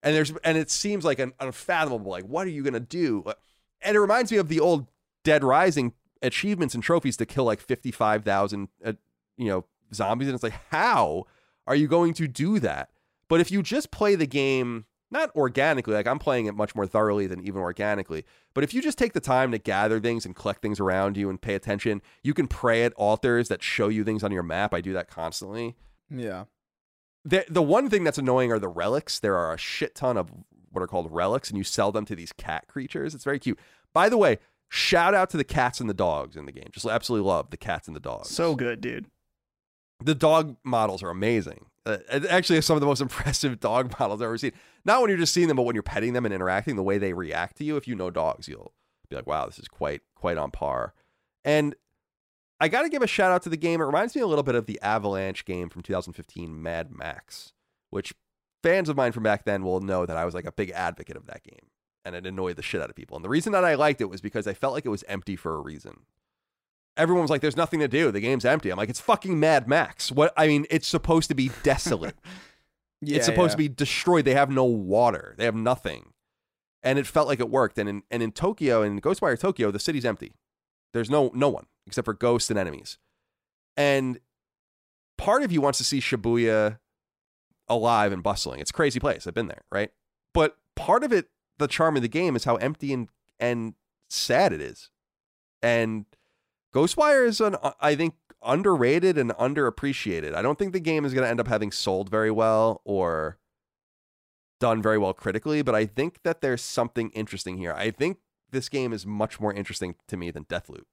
And 0.03 0.17
there's 0.17 0.33
and 0.43 0.59
it 0.59 0.71
seems 0.71 1.05
like 1.05 1.21
an 1.21 1.35
unfathomable. 1.39 2.11
Like, 2.11 2.25
what 2.25 2.47
are 2.47 2.51
you 2.51 2.65
gonna 2.65 2.81
do? 2.81 3.23
Uh, 3.25 3.35
and 3.81 3.97
it 3.97 4.01
reminds 4.01 4.33
me 4.33 4.39
of 4.39 4.49
the 4.49 4.61
old 4.61 4.89
Dead 5.25 5.45
Rising 5.45 5.93
achievements 6.23 6.75
and 6.75 6.83
trophies 6.83 7.17
to 7.17 7.27
kill 7.27 7.45
like 7.45 7.61
55,000 7.61 8.69
uh, 8.85 8.93
you 9.37 9.47
know 9.49 9.65
zombies 9.93 10.29
and 10.29 10.35
it's 10.35 10.43
like 10.43 10.55
how 10.71 11.25
are 11.67 11.75
you 11.75 11.89
going 11.89 12.13
to 12.15 12.29
do 12.29 12.59
that 12.59 12.91
but 13.29 13.41
if 13.41 13.51
you 13.51 13.63
just 13.63 13.91
play 13.91 14.15
the 14.15 14.27
game 14.27 14.85
not 15.11 15.35
organically 15.35 15.95
like 15.95 16.07
I'm 16.07 16.19
playing 16.19 16.47
it 16.47 16.55
much 16.55 16.75
more 16.75 16.87
thoroughly 16.87 17.27
than 17.27 17.41
even 17.41 17.61
organically 17.61 18.25
but 18.55 18.63
if 18.65 18.73
you 18.75 18.83
just 18.83 18.99
take 18.99 19.13
the 19.15 19.21
time 19.21 19.51
to 19.53 19.59
gather 19.59 19.99
things 19.99 20.25
and 20.27 20.37
collect 20.37 20.63
things 20.63 20.79
around 20.79 21.17
you 21.17 21.31
and 21.31 21.41
pay 21.41 21.55
attention 21.55 22.03
you 22.23 22.35
can 22.35 22.47
pray 22.47 22.85
at 22.85 22.93
altars 22.95 23.49
that 23.49 23.63
show 23.63 23.89
you 23.89 24.05
things 24.05 24.23
on 24.23 24.31
your 24.31 24.43
map 24.43 24.73
I 24.75 24.81
do 24.81 24.93
that 24.93 25.09
constantly 25.09 25.75
Yeah. 26.11 26.45
the 27.25 27.45
the 27.49 27.63
one 27.63 27.89
thing 27.91 28.05
that's 28.05 28.19
annoying 28.19 28.53
are 28.53 28.59
the 28.59 28.69
relics. 28.69 29.19
There 29.19 29.37
are 29.37 29.53
a 29.53 29.59
shit 29.59 29.95
ton 29.95 30.17
of 30.17 30.31
what 30.73 30.83
are 30.83 30.87
called 30.87 31.11
relics, 31.11 31.49
and 31.51 31.59
you 31.59 31.65
sell 31.65 31.91
them 31.91 32.05
to 32.07 32.15
these 32.15 32.33
cat 32.33 32.69
creatures. 32.69 33.13
It's 33.15 33.25
very 33.25 33.41
cute. 33.41 33.59
By 33.93 34.09
the 34.09 34.17
way, 34.17 34.39
shout 34.71 35.15
out 35.15 35.29
to 35.31 35.37
the 35.37 35.45
cats 35.45 35.81
and 35.81 35.91
the 35.91 35.95
dogs 35.95 36.37
in 36.37 36.47
the 36.47 36.53
game. 36.53 36.69
Just 36.73 36.87
absolutely 36.87 37.29
love 37.29 37.51
the 37.51 37.57
cats 37.59 37.87
and 37.87 37.95
the 37.95 38.01
dogs. 38.01 38.31
So 38.31 38.55
good, 38.55 38.81
dude. 38.81 39.07
the 40.03 40.15
dog 40.15 40.57
models 40.65 41.03
are 41.03 41.11
amazing. 41.11 41.67
Uh, 41.85 41.99
actually, 42.29 42.61
some 42.63 42.77
of 42.77 42.81
the 42.81 42.87
most 42.87 43.01
impressive 43.03 43.61
dog 43.61 43.95
models 43.99 44.21
I've 44.21 44.27
ever 44.27 44.39
seen. 44.39 44.53
Not 44.85 45.01
when 45.01 45.11
you're 45.11 45.19
just 45.19 45.35
seeing 45.35 45.49
them, 45.49 45.57
but 45.57 45.65
when 45.65 45.75
you're 45.75 45.83
petting 45.83 46.15
them 46.15 46.25
and 46.25 46.33
interacting, 46.33 46.77
the 46.77 46.83
way 46.83 46.97
they 46.97 47.13
react 47.13 47.57
to 47.59 47.65
you. 47.65 47.77
If 47.77 47.87
you 47.87 47.95
know 47.95 48.11
dogs, 48.11 48.49
you'll 48.49 48.73
be 49.11 49.17
like, 49.17 49.27
"Wow, 49.27 49.47
this 49.47 49.59
is 49.59 49.69
quite 49.69 50.03
quite 50.15 50.39
on 50.39 50.51
par." 50.51 50.95
And 51.45 51.75
I 52.61 52.69
got 52.69 52.83
to 52.83 52.91
give 52.91 53.03
a 53.03 53.07
shout 53.07 53.33
out 53.33 53.43
to 53.43 53.49
the 53.49 53.57
game. 53.57 53.81
It 53.81 53.85
reminds 53.85 54.15
me 54.15 54.21
a 54.21 54.27
little 54.27 54.43
bit 54.43 54.55
of 54.55 54.67
the 54.67 54.79
Avalanche 54.83 55.45
game 55.47 55.71
from 55.71 55.81
2015, 55.83 56.63
Mad 56.63 56.91
Max, 56.95 57.55
which 57.89 58.13
fans 58.63 58.91
of 58.91 58.97
mine 58.97 59.13
from 59.13 59.23
back 59.23 59.45
then 59.47 59.65
will 59.65 59.81
know 59.81 60.05
that 60.05 60.19
I 60.19 60.27
was 60.27 60.35
like 60.35 60.45
a 60.45 60.53
big 60.53 60.71
advocate 60.71 61.17
of 61.17 61.25
that 61.27 61.43
game, 61.43 61.71
and 62.05 62.15
it 62.15 62.27
annoyed 62.27 62.57
the 62.57 62.63
shit 62.63 62.81
out 62.81 62.91
of 62.91 62.97
people. 62.97 63.17
And 63.17 63.25
the 63.25 63.29
reason 63.29 63.53
that 63.53 63.65
I 63.65 63.75
liked 63.75 64.01
it 64.01 64.11
was 64.11 64.21
because 64.21 64.47
I 64.47 64.55
felt 64.55 64.75
like 64.75 64.87
it 64.87 64.91
was 64.91 65.05
empty 65.09 65.37
for 65.37 65.55
a 65.55 65.61
reason 65.61 66.07
everyone 66.97 67.23
was 67.23 67.31
like, 67.31 67.41
"There's 67.41 67.57
nothing 67.57 67.81
to 67.81 67.89
do. 67.89 68.11
The 68.11 68.21
game's 68.21 68.45
empty." 68.45 68.71
I'm 68.71 68.77
like, 68.77 68.89
"It's 68.89 69.01
fucking 69.01 69.41
Mad 69.41 69.67
Max. 69.67 70.13
What? 70.13 70.33
I 70.37 70.47
mean, 70.47 70.67
it's 70.71 70.87
supposed 70.87 71.29
to 71.29 71.35
be 71.35 71.51
desolate. 71.63 72.17
Yeah, 73.01 73.17
it's 73.17 73.27
supposed 73.27 73.53
yeah. 73.53 73.55
to 73.55 73.57
be 73.57 73.69
destroyed. 73.69 74.25
They 74.25 74.35
have 74.35 74.51
no 74.51 74.65
water. 74.65 75.35
They 75.39 75.45
have 75.45 75.55
nothing." 75.55 76.13
And 76.83 76.99
it 76.99 77.07
felt 77.07 77.29
like 77.29 77.41
it 77.41 77.51
worked. 77.51 77.79
And 77.79 77.89
in 77.89 78.03
and 78.11 78.23
in 78.23 78.33
Tokyo, 78.33 78.83
in 78.83 79.01
Ghostwire 79.01 79.39
Tokyo, 79.39 79.71
the 79.71 79.79
city's 79.79 80.05
empty. 80.05 80.35
There's 80.93 81.11
no 81.11 81.31
no 81.35 81.49
one 81.49 81.67
except 81.87 82.05
for 82.05 82.15
ghosts 82.15 82.51
and 82.51 82.59
enemies. 82.59 82.99
And 83.77 84.21
part 85.19 85.43
of 85.43 85.51
you 85.51 85.61
wants 85.61 85.79
to 85.79 85.85
see 85.85 86.01
Shibuya 86.01 86.79
alive 87.69 88.13
and 88.13 88.23
bustling. 88.23 88.61
It's 88.61 88.71
a 88.71 88.75
crazy 88.75 89.01
place. 89.01 89.27
I've 89.27 89.35
been 89.35 89.49
there, 89.49 89.63
right? 89.73 89.91
but 90.33 90.57
part 90.77 91.03
of 91.03 91.13
it, 91.13 91.29
the 91.61 91.69
charm 91.69 91.95
of 91.97 92.03
the 92.03 92.09
game, 92.09 92.35
is 92.35 92.45
how 92.45 92.57
empty 92.57 92.93
and 92.93 93.09
and 93.39 93.75
sad 94.09 94.53
it 94.53 94.61
is. 94.61 94.91
And 95.63 96.07
Ghostwire 96.75 97.27
is 97.27 97.41
an 97.41 97.57
I 97.81 97.95
think 97.95 98.15
underrated 98.43 99.17
and 99.19 99.31
underappreciated. 99.33 100.35
I 100.35 100.43
don't 100.43 100.59
think 100.59 100.73
the 100.73 100.81
game 100.81 101.05
is 101.05 101.15
going 101.15 101.25
to 101.25 101.31
end 101.31 101.41
up 101.41 101.49
having 101.49 101.71
sold 101.71 102.09
very 102.09 102.31
well 102.31 102.81
or 102.85 103.39
done 104.59 104.83
very 104.83 104.99
well 104.99 105.13
critically, 105.13 105.63
but 105.63 105.75
I 105.75 105.87
think 105.87 106.23
that 106.23 106.41
there's 106.41 106.63
something 106.63 107.11
interesting 107.11 107.57
here. 107.59 107.73
I 107.73 107.91
think 107.91 108.19
this 108.51 108.69
game 108.69 108.93
is 108.93 109.07
much 109.07 109.41
more 109.41 109.53
interesting 109.53 109.95
to 110.09 110.17
me 110.17 110.31
than 110.31 110.45
Deathloop. 110.45 110.85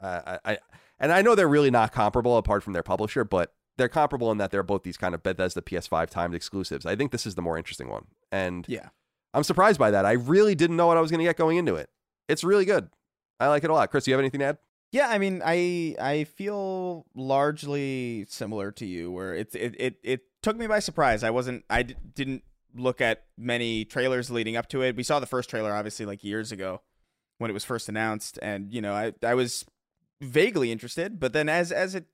Uh, 0.00 0.38
I, 0.44 0.52
I 0.52 0.58
and 1.00 1.12
I 1.12 1.22
know 1.22 1.34
they're 1.34 1.48
really 1.48 1.70
not 1.70 1.92
comparable 1.92 2.36
apart 2.36 2.62
from 2.62 2.72
their 2.72 2.82
publisher, 2.82 3.24
but 3.24 3.54
they're 3.76 3.88
comparable 3.88 4.30
in 4.32 4.38
that 4.38 4.50
they're 4.50 4.62
both 4.62 4.82
these 4.82 4.96
kind 4.96 5.14
of 5.14 5.22
Bethesda 5.22 5.60
PS5 5.60 6.08
timed 6.10 6.34
exclusives. 6.34 6.86
I 6.86 6.96
think 6.96 7.12
this 7.12 7.26
is 7.26 7.34
the 7.34 7.42
more 7.42 7.56
interesting 7.56 7.88
one, 7.88 8.06
and 8.30 8.64
Yeah. 8.68 8.88
I'm 9.34 9.44
surprised 9.44 9.78
by 9.78 9.90
that. 9.90 10.04
I 10.04 10.12
really 10.12 10.54
didn't 10.54 10.76
know 10.76 10.86
what 10.86 10.96
I 10.96 11.00
was 11.00 11.10
going 11.10 11.18
to 11.18 11.24
get 11.24 11.36
going 11.36 11.58
into 11.58 11.74
it. 11.74 11.90
It's 12.28 12.44
really 12.44 12.64
good. 12.64 12.88
I 13.40 13.48
like 13.48 13.64
it 13.64 13.70
a 13.70 13.74
lot. 13.74 13.90
Chris, 13.90 14.04
do 14.04 14.10
you 14.10 14.14
have 14.14 14.20
anything 14.20 14.40
to 14.40 14.46
add? 14.46 14.58
Yeah, 14.90 15.08
I 15.08 15.18
mean, 15.18 15.42
I 15.44 15.94
I 16.00 16.24
feel 16.24 17.06
largely 17.14 18.24
similar 18.28 18.72
to 18.72 18.86
you, 18.86 19.10
where 19.10 19.34
it 19.34 19.54
it 19.54 19.74
it, 19.78 19.96
it 20.02 20.20
took 20.42 20.56
me 20.56 20.66
by 20.66 20.78
surprise. 20.78 21.22
I 21.22 21.30
wasn't, 21.30 21.64
I 21.68 21.82
d- 21.82 21.94
didn't 22.14 22.42
look 22.74 23.00
at 23.00 23.24
many 23.36 23.84
trailers 23.84 24.30
leading 24.30 24.56
up 24.56 24.68
to 24.70 24.82
it. 24.82 24.96
We 24.96 25.02
saw 25.02 25.20
the 25.20 25.26
first 25.26 25.50
trailer 25.50 25.74
obviously 25.74 26.06
like 26.06 26.24
years 26.24 26.52
ago 26.52 26.80
when 27.36 27.50
it 27.50 27.54
was 27.54 27.64
first 27.64 27.88
announced, 27.88 28.38
and 28.40 28.72
you 28.72 28.80
know, 28.80 28.94
I 28.94 29.12
I 29.22 29.34
was 29.34 29.66
vaguely 30.22 30.72
interested, 30.72 31.20
but 31.20 31.34
then 31.34 31.50
as 31.50 31.70
as 31.70 31.94
it, 31.94 32.06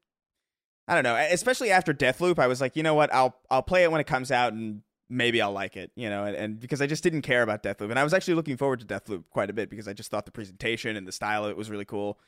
I 0.89 0.95
don't 0.95 1.05
know, 1.05 1.15
especially 1.15 1.70
after 1.70 1.95
Deathloop, 1.95 2.41
I 2.41 2.49
was 2.49 2.61
like, 2.61 2.74
you 2.74 2.82
know 2.82 2.95
what, 2.95 3.12
I'll 3.15 3.36
I'll 3.51 3.62
play 3.62 3.85
it 3.85 3.93
when 3.93 4.01
it 4.01 4.07
comes 4.09 4.32
out 4.32 4.53
and 4.53 4.82
maybe 5.15 5.41
I'll 5.41 5.53
like 5.53 5.77
it, 5.77 5.93
you 5.95 6.11
know, 6.11 6.24
and, 6.24 6.36
and 6.36 6.61
because 6.61 6.82
I 6.82 6.86
just 6.86 7.03
didn't 7.03 7.23
care 7.23 7.43
about 7.43 7.62
Deathloop, 7.62 7.91
and 7.91 7.99
I 7.99 8.05
was 8.05 8.12
actually 8.12 8.35
looking 8.35 8.57
forward 8.57 8.81
to 8.81 8.86
Deathloop 8.86 9.24
quite 9.31 9.49
a 9.49 9.53
bit 9.53 9.70
because 9.70 9.86
I 9.86 9.93
just 9.93 10.11
thought 10.11 10.27
the 10.27 10.32
presentation 10.32 10.97
and 10.97 11.07
the 11.07 11.12
style 11.12 11.45
of 11.45 11.51
it 11.51 11.57
was 11.57 11.70
really 11.70 11.85
cool, 11.85 12.19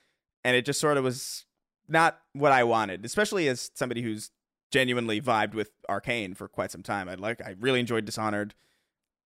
and 0.44 0.56
it 0.56 0.64
just 0.64 0.80
sort 0.80 0.96
of 0.96 1.04
was 1.04 1.44
not 1.88 2.20
what 2.32 2.52
I 2.52 2.64
wanted, 2.64 3.04
especially 3.04 3.48
as 3.48 3.70
somebody 3.74 4.02
who's 4.02 4.30
genuinely 4.70 5.20
vibed 5.20 5.54
with 5.54 5.70
Arkane 5.88 6.36
for 6.36 6.48
quite 6.48 6.70
some 6.70 6.82
time. 6.82 7.08
I 7.08 7.14
like, 7.14 7.40
I 7.42 7.56
really 7.58 7.80
enjoyed 7.80 8.04
Dishonored, 8.04 8.54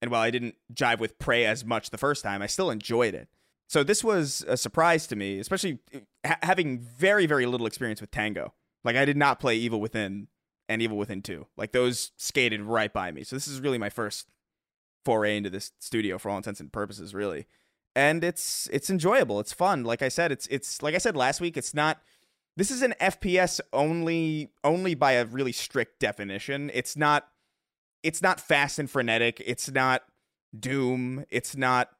and 0.01 0.11
while 0.11 0.23
I 0.23 0.31
didn't 0.31 0.57
jive 0.73 0.99
with 0.99 1.19
Prey 1.19 1.45
as 1.45 1.65
much 1.65 1.91
the 1.91 1.99
first 1.99 2.24
time, 2.24 2.43
I 2.43 2.47
still 2.47 2.70
enjoyed 2.70 3.15
it. 3.15 3.28
So 3.69 3.85
this 3.85 4.03
was 4.03 4.45
a 4.49 4.57
surprise 4.57 5.07
to 5.09 5.16
me, 5.16 5.39
especially 5.39 5.78
eh, 5.93 6.01
ha- 6.27 6.39
having 6.43 6.78
very 6.78 7.27
very 7.27 7.47
little 7.47 7.66
experience 7.66 8.01
with 8.01 8.11
Tango. 8.11 8.55
Like 8.82 8.97
I 8.97 9.05
did 9.05 9.16
not 9.16 9.39
play 9.39 9.57
Evil 9.57 9.81
Within 9.81 10.28
and 10.70 10.80
Evil 10.80 10.97
Within 10.97 11.20
2. 11.20 11.47
Like 11.56 11.72
those 11.72 12.12
skated 12.16 12.62
right 12.62 12.92
by 12.92 13.10
me. 13.10 13.24
So 13.24 13.34
this 13.34 13.48
is 13.48 13.60
really 13.60 13.76
my 13.76 13.90
first 13.90 14.28
foray 15.05 15.36
into 15.36 15.51
this 15.51 15.72
studio 15.80 16.16
for 16.16 16.30
all 16.30 16.36
intents 16.36 16.60
and 16.60 16.72
purposes, 16.72 17.12
really. 17.12 17.47
And 17.97 18.22
it's 18.22 18.68
it's 18.72 18.88
enjoyable. 18.88 19.40
It's 19.40 19.52
fun. 19.52 19.82
Like 19.82 20.01
I 20.01 20.09
said, 20.09 20.30
it's 20.30 20.47
it's 20.47 20.80
like 20.80 20.94
I 20.94 20.98
said 20.98 21.16
last 21.16 21.40
week, 21.40 21.56
it's 21.56 21.74
not 21.74 22.01
this 22.56 22.70
is 22.70 22.82
an 22.82 22.94
FPS 23.01 23.60
only 23.72 24.52
only 24.62 24.94
by 24.94 25.12
a 25.12 25.24
really 25.24 25.51
strict 25.51 25.98
definition. 25.98 26.70
It's 26.72 26.97
not 26.97 27.26
it's 28.05 28.22
not 28.22 28.40
fast 28.40 28.78
and 28.78 28.88
frenetic. 28.88 29.42
It's 29.44 29.68
not 29.68 30.02
Doom. 30.56 31.24
It's 31.30 31.56
not 31.56 31.90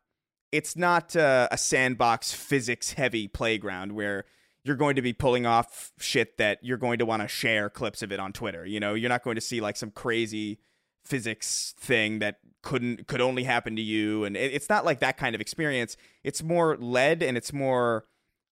it's 0.52 0.76
not 0.76 1.16
uh, 1.16 1.48
a 1.51 1.59
sandbox 1.59 2.32
physics 2.32 2.92
heavy 2.92 3.26
playground 3.26 3.92
where 3.92 4.26
you're 4.65 4.77
going 4.77 4.97
to 4.97 5.03
be 5.03 5.12
pulling 5.12 5.47
off 5.47 5.93
shit 5.99 6.37
that 6.39 6.59
you're 6.62 6.77
going 6.77 6.99
to 6.99 7.07
want 7.07 7.23
to 7.23 7.28
share 7.28 7.70
clips 7.70 8.03
of 8.03 8.12
it 8.12 8.20
on 8.20 8.32
Twitter. 8.32 8.66
You 8.66 8.81
know, 8.81 8.95
you're 8.95 9.09
not 9.09 9.23
going 9.23 9.37
to 9.37 9.41
see 9.41 9.61
like 9.61 9.77
some 9.77 9.91
crazy 9.91 10.59
physics 11.05 11.74
thing 11.78 12.19
that 12.19 12.39
couldn't 12.62 13.07
could 13.07 13.23
only 13.23 13.45
happen 13.45 13.74
to 13.74 13.81
you 13.81 14.24
and 14.24 14.37
it, 14.37 14.53
it's 14.53 14.69
not 14.69 14.85
like 14.85 15.01
that 15.01 15.16
kind 15.16 15.35
of 15.35 15.41
experience. 15.41 15.97
It's 16.23 16.43
more 16.43 16.77
led 16.77 17.23
and 17.23 17.37
it's 17.37 17.53
more 17.53 18.05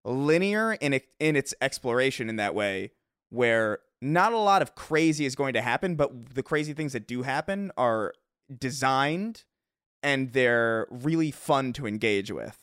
linear 0.04 0.72
in 0.72 0.94
it, 0.94 1.08
in 1.20 1.36
its 1.36 1.54
exploration 1.60 2.30
in 2.30 2.36
that 2.36 2.54
way 2.54 2.92
where 3.28 3.80
not 4.00 4.32
a 4.32 4.38
lot 4.38 4.62
of 4.62 4.74
crazy 4.74 5.26
is 5.26 5.34
going 5.34 5.52
to 5.52 5.60
happen, 5.60 5.96
but 5.96 6.34
the 6.34 6.42
crazy 6.42 6.72
things 6.72 6.92
that 6.92 7.06
do 7.06 7.22
happen 7.22 7.70
are 7.76 8.14
designed 8.56 9.44
and 10.02 10.32
they're 10.32 10.86
really 10.90 11.30
fun 11.30 11.72
to 11.74 11.86
engage 11.86 12.30
with. 12.30 12.56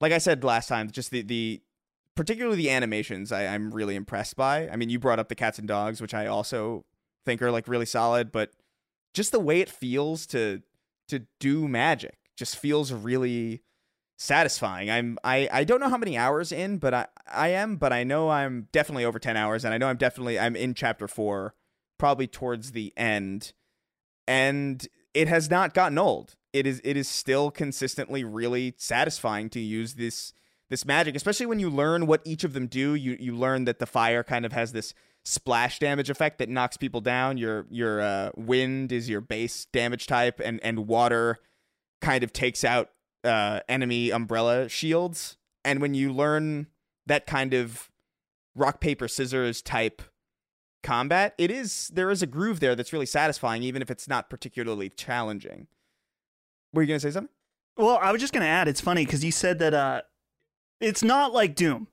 Like 0.00 0.12
I 0.12 0.18
said 0.18 0.42
last 0.42 0.68
time, 0.68 0.90
just 0.90 1.10
the 1.10 1.22
the 1.22 1.62
particularly 2.20 2.58
the 2.58 2.68
animations 2.68 3.32
I, 3.32 3.46
I'm 3.46 3.72
really 3.72 3.96
impressed 3.96 4.36
by. 4.36 4.68
I 4.68 4.76
mean, 4.76 4.90
you 4.90 4.98
brought 4.98 5.18
up 5.18 5.30
the 5.30 5.34
cats 5.34 5.58
and 5.58 5.66
dogs, 5.66 6.02
which 6.02 6.12
I 6.12 6.26
also 6.26 6.84
think 7.24 7.40
are 7.40 7.50
like 7.50 7.66
really 7.66 7.86
solid, 7.86 8.30
but 8.30 8.50
just 9.14 9.32
the 9.32 9.40
way 9.40 9.60
it 9.60 9.70
feels 9.70 10.26
to 10.26 10.60
to 11.08 11.20
do 11.38 11.66
magic 11.66 12.18
just 12.36 12.58
feels 12.58 12.92
really 12.92 13.62
satisfying. 14.18 14.90
I'm 14.90 15.16
I, 15.24 15.48
I 15.50 15.64
don't 15.64 15.80
know 15.80 15.88
how 15.88 15.96
many 15.96 16.18
hours 16.18 16.52
in, 16.52 16.76
but 16.76 16.92
I 16.92 17.06
I 17.26 17.48
am, 17.48 17.76
but 17.76 17.90
I 17.90 18.04
know 18.04 18.28
I'm 18.28 18.68
definitely 18.70 19.06
over 19.06 19.18
10 19.18 19.38
hours 19.38 19.64
and 19.64 19.72
I 19.72 19.78
know 19.78 19.88
I'm 19.88 19.96
definitely 19.96 20.38
I'm 20.38 20.56
in 20.56 20.74
chapter 20.74 21.08
4, 21.08 21.54
probably 21.98 22.26
towards 22.26 22.72
the 22.72 22.92
end. 22.98 23.54
And 24.28 24.86
it 25.14 25.26
has 25.26 25.48
not 25.48 25.72
gotten 25.72 25.96
old. 25.96 26.36
It 26.52 26.66
is 26.66 26.82
it 26.84 26.98
is 26.98 27.08
still 27.08 27.50
consistently 27.50 28.24
really 28.24 28.74
satisfying 28.76 29.48
to 29.48 29.58
use 29.58 29.94
this 29.94 30.34
this 30.70 30.84
magic, 30.84 31.16
especially 31.16 31.46
when 31.46 31.58
you 31.58 31.68
learn 31.68 32.06
what 32.06 32.22
each 32.24 32.44
of 32.44 32.52
them 32.52 32.68
do. 32.68 32.94
You 32.94 33.16
you 33.20 33.34
learn 33.34 33.64
that 33.64 33.80
the 33.80 33.86
fire 33.86 34.22
kind 34.22 34.46
of 34.46 34.52
has 34.52 34.72
this 34.72 34.94
splash 35.24 35.78
damage 35.80 36.08
effect 36.08 36.38
that 36.38 36.48
knocks 36.48 36.76
people 36.76 37.00
down. 37.00 37.36
Your 37.36 37.66
your 37.70 38.00
uh, 38.00 38.30
wind 38.36 38.92
is 38.92 39.08
your 39.08 39.20
base 39.20 39.66
damage 39.66 40.06
type, 40.06 40.40
and 40.42 40.60
and 40.62 40.86
water 40.86 41.38
kind 42.00 42.24
of 42.24 42.32
takes 42.32 42.64
out 42.64 42.90
uh, 43.24 43.60
enemy 43.68 44.10
umbrella 44.10 44.68
shields. 44.68 45.36
And 45.64 45.80
when 45.80 45.92
you 45.92 46.12
learn 46.12 46.68
that 47.06 47.26
kind 47.26 47.52
of 47.52 47.90
rock 48.54 48.80
paper 48.80 49.08
scissors 49.08 49.60
type 49.60 50.02
combat, 50.82 51.34
it 51.36 51.50
is 51.50 51.88
there 51.88 52.10
is 52.10 52.22
a 52.22 52.26
groove 52.26 52.60
there 52.60 52.76
that's 52.76 52.92
really 52.92 53.06
satisfying, 53.06 53.64
even 53.64 53.82
if 53.82 53.90
it's 53.90 54.08
not 54.08 54.30
particularly 54.30 54.88
challenging. 54.88 55.66
Were 56.72 56.82
you 56.82 56.88
gonna 56.88 57.00
say 57.00 57.10
something? 57.10 57.34
Well, 57.76 57.98
I 58.00 58.12
was 58.12 58.20
just 58.20 58.32
gonna 58.32 58.46
add. 58.46 58.68
It's 58.68 58.80
funny 58.80 59.04
because 59.04 59.24
you 59.24 59.32
said 59.32 59.58
that 59.58 59.74
uh, 59.74 60.02
it's 60.80 61.02
not 61.02 61.32
like 61.32 61.54
Doom, 61.54 61.88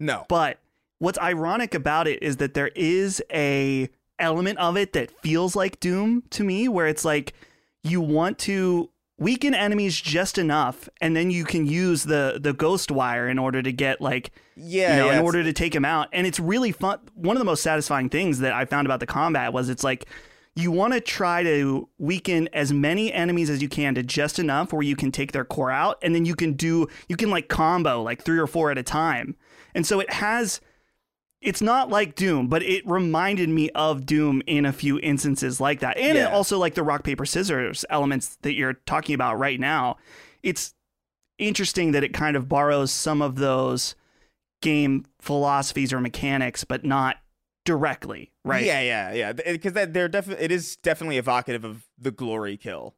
No. 0.00 0.24
but 0.28 0.58
what's 0.98 1.18
ironic 1.18 1.74
about 1.74 2.06
it 2.08 2.22
is 2.22 2.36
that 2.38 2.54
there 2.54 2.70
is 2.74 3.22
a 3.32 3.88
element 4.18 4.58
of 4.58 4.76
it 4.76 4.92
that 4.92 5.10
feels 5.20 5.56
like 5.56 5.80
Doom 5.80 6.22
to 6.30 6.44
me, 6.44 6.68
where 6.68 6.86
it's 6.86 7.04
like 7.04 7.34
you 7.82 8.00
want 8.00 8.38
to 8.40 8.88
weaken 9.18 9.54
enemies 9.54 10.00
just 10.00 10.38
enough, 10.38 10.88
and 11.00 11.14
then 11.16 11.30
you 11.30 11.44
can 11.44 11.66
use 11.66 12.04
the 12.04 12.38
the 12.40 12.52
ghost 12.52 12.90
wire 12.90 13.28
in 13.28 13.38
order 13.38 13.62
to 13.62 13.72
get 13.72 14.00
like 14.00 14.30
Yeah, 14.56 14.94
you 14.96 15.00
know, 15.02 15.10
yeah, 15.10 15.18
in 15.18 15.24
order 15.24 15.42
to 15.42 15.52
take 15.52 15.74
him 15.74 15.84
out. 15.84 16.08
And 16.12 16.26
it's 16.26 16.38
really 16.40 16.72
fun. 16.72 16.98
One 17.14 17.36
of 17.36 17.40
the 17.40 17.44
most 17.44 17.62
satisfying 17.62 18.08
things 18.08 18.38
that 18.40 18.52
I 18.52 18.64
found 18.64 18.86
about 18.86 19.00
the 19.00 19.06
combat 19.06 19.52
was 19.52 19.68
it's 19.68 19.84
like 19.84 20.06
you 20.54 20.70
want 20.70 20.92
to 20.92 21.00
try 21.00 21.42
to 21.42 21.88
weaken 21.98 22.48
as 22.52 22.72
many 22.72 23.12
enemies 23.12 23.48
as 23.48 23.62
you 23.62 23.68
can 23.68 23.94
to 23.94 24.02
just 24.02 24.38
enough 24.38 24.72
where 24.72 24.82
you 24.82 24.96
can 24.96 25.10
take 25.10 25.32
their 25.32 25.44
core 25.44 25.70
out, 25.70 25.98
and 26.02 26.14
then 26.14 26.24
you 26.26 26.34
can 26.34 26.52
do 26.52 26.88
you 27.08 27.16
can 27.16 27.30
like 27.30 27.48
combo 27.48 28.02
like 28.02 28.22
three 28.24 28.38
or 28.38 28.46
four 28.46 28.70
at 28.70 28.78
a 28.78 28.82
time. 28.82 29.36
And 29.74 29.86
so 29.86 30.00
it 30.00 30.12
has. 30.12 30.60
It's 31.40 31.60
not 31.60 31.88
like 31.90 32.14
Doom, 32.14 32.46
but 32.46 32.62
it 32.62 32.86
reminded 32.86 33.48
me 33.48 33.68
of 33.70 34.06
Doom 34.06 34.42
in 34.46 34.64
a 34.64 34.72
few 34.72 35.00
instances 35.00 35.60
like 35.60 35.80
that. 35.80 35.96
And 35.96 36.16
Yeah. 36.16 36.28
it 36.28 36.32
also 36.32 36.56
like 36.56 36.74
the 36.74 36.84
rock 36.84 37.02
paper 37.02 37.26
scissors 37.26 37.84
elements 37.90 38.36
that 38.42 38.52
you're 38.54 38.74
talking 38.74 39.16
about 39.16 39.40
right 39.40 39.58
now. 39.58 39.96
It's 40.44 40.72
interesting 41.38 41.90
that 41.92 42.04
it 42.04 42.14
kind 42.14 42.36
of 42.36 42.48
borrows 42.48 42.92
some 42.92 43.20
of 43.20 43.34
those 43.36 43.96
game 44.60 45.04
philosophies 45.20 45.92
or 45.92 45.98
mechanics, 46.00 46.62
but 46.62 46.84
not 46.84 47.16
directly, 47.64 48.32
right? 48.44 48.64
Yeah, 48.64 48.80
yeah, 48.80 49.12
yeah. 49.12 49.32
Because 49.32 49.72
that 49.74 49.92
they're 49.92 50.08
definitely 50.08 50.44
it 50.44 50.50
is 50.52 50.76
definitely 50.76 51.18
evocative 51.18 51.64
of 51.64 51.84
the 51.98 52.10
glory 52.10 52.56
kill. 52.56 52.94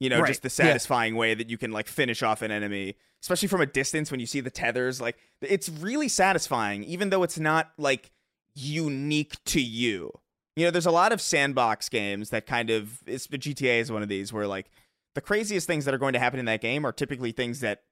You 0.00 0.08
know, 0.10 0.20
Right. 0.20 0.28
just 0.28 0.42
the 0.42 0.50
satisfying 0.50 1.16
way 1.16 1.34
that 1.34 1.50
you 1.50 1.58
can 1.58 1.72
like 1.72 1.88
finish 1.88 2.22
off 2.22 2.40
an 2.42 2.50
enemy, 2.52 2.94
especially 3.20 3.48
from 3.48 3.60
a 3.60 3.66
distance 3.66 4.10
when 4.10 4.20
you 4.20 4.26
see 4.26 4.40
the 4.40 4.50
tethers. 4.50 5.00
Like 5.00 5.16
it's 5.42 5.68
really 5.68 6.08
satisfying, 6.08 6.84
even 6.84 7.10
though 7.10 7.22
it's 7.24 7.38
not 7.38 7.72
like 7.78 8.12
unique 8.54 9.36
to 9.46 9.60
you. 9.60 10.12
You 10.56 10.64
know, 10.64 10.70
there's 10.70 10.86
a 10.86 10.90
lot 10.90 11.12
of 11.12 11.20
sandbox 11.20 11.88
games 11.88 12.30
that 12.30 12.46
kind 12.46 12.70
of 12.70 13.00
it's 13.06 13.26
GTA 13.26 13.80
is 13.80 13.92
one 13.92 14.02
of 14.02 14.08
these 14.08 14.32
where 14.32 14.46
like 14.46 14.70
the 15.14 15.20
craziest 15.20 15.66
things 15.66 15.84
that 15.84 15.94
are 15.94 15.98
going 15.98 16.12
to 16.12 16.18
happen 16.18 16.38
in 16.38 16.46
that 16.46 16.60
game 16.60 16.84
are 16.84 16.92
typically 16.92 17.32
things 17.32 17.60
that 17.60 17.82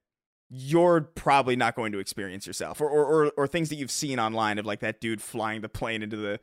you're 0.49 1.01
probably 1.01 1.55
not 1.55 1.75
going 1.75 1.91
to 1.91 1.99
experience 1.99 2.47
yourself 2.47 2.79
or, 2.79 2.89
or 2.89 3.05
or 3.05 3.31
or 3.37 3.47
things 3.47 3.69
that 3.69 3.75
you've 3.75 3.91
seen 3.91 4.19
online 4.19 4.57
of 4.57 4.65
like 4.65 4.79
that 4.79 5.01
dude 5.01 5.21
flying 5.21 5.61
the 5.61 5.69
plane 5.69 6.01
into 6.01 6.15
the 6.15 6.39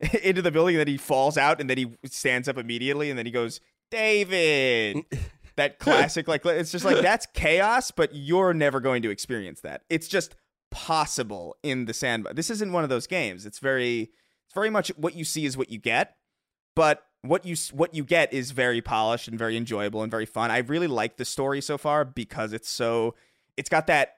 into 0.22 0.42
the 0.42 0.50
building 0.50 0.76
that 0.76 0.88
he 0.88 0.96
falls 0.96 1.36
out 1.36 1.60
and 1.60 1.68
then 1.68 1.76
he 1.76 1.92
stands 2.04 2.48
up 2.48 2.56
immediately 2.56 3.10
and 3.10 3.18
then 3.18 3.26
he 3.26 3.32
goes 3.32 3.60
david! 3.90 5.04
That 5.56 5.80
classic 5.80 6.28
like 6.28 6.46
it's 6.46 6.70
just 6.70 6.84
like 6.84 7.00
that's 7.00 7.26
chaos 7.34 7.90
but 7.90 8.14
you're 8.14 8.54
never 8.54 8.78
going 8.78 9.02
to 9.02 9.10
experience 9.10 9.60
that. 9.62 9.82
It's 9.90 10.06
just 10.06 10.36
possible 10.70 11.56
in 11.64 11.86
the 11.86 11.92
sandbox. 11.92 12.36
This 12.36 12.48
isn't 12.48 12.72
one 12.72 12.84
of 12.84 12.90
those 12.90 13.08
games. 13.08 13.44
It's 13.44 13.58
very 13.58 14.02
it's 14.02 14.54
very 14.54 14.70
much 14.70 14.90
what 14.96 15.16
you 15.16 15.24
see 15.24 15.46
is 15.46 15.56
what 15.56 15.68
you 15.68 15.80
get 15.80 16.14
but 16.78 17.02
what 17.22 17.44
you 17.44 17.56
what 17.72 17.92
you 17.92 18.04
get 18.04 18.32
is 18.32 18.52
very 18.52 18.80
polished 18.80 19.26
and 19.26 19.36
very 19.36 19.56
enjoyable 19.56 20.02
and 20.02 20.12
very 20.12 20.26
fun. 20.26 20.52
I 20.52 20.58
really 20.58 20.86
like 20.86 21.16
the 21.16 21.24
story 21.24 21.60
so 21.60 21.76
far 21.76 22.04
because 22.04 22.52
it's 22.52 22.70
so 22.70 23.16
it's 23.58 23.68
got 23.68 23.86
that 23.88 24.16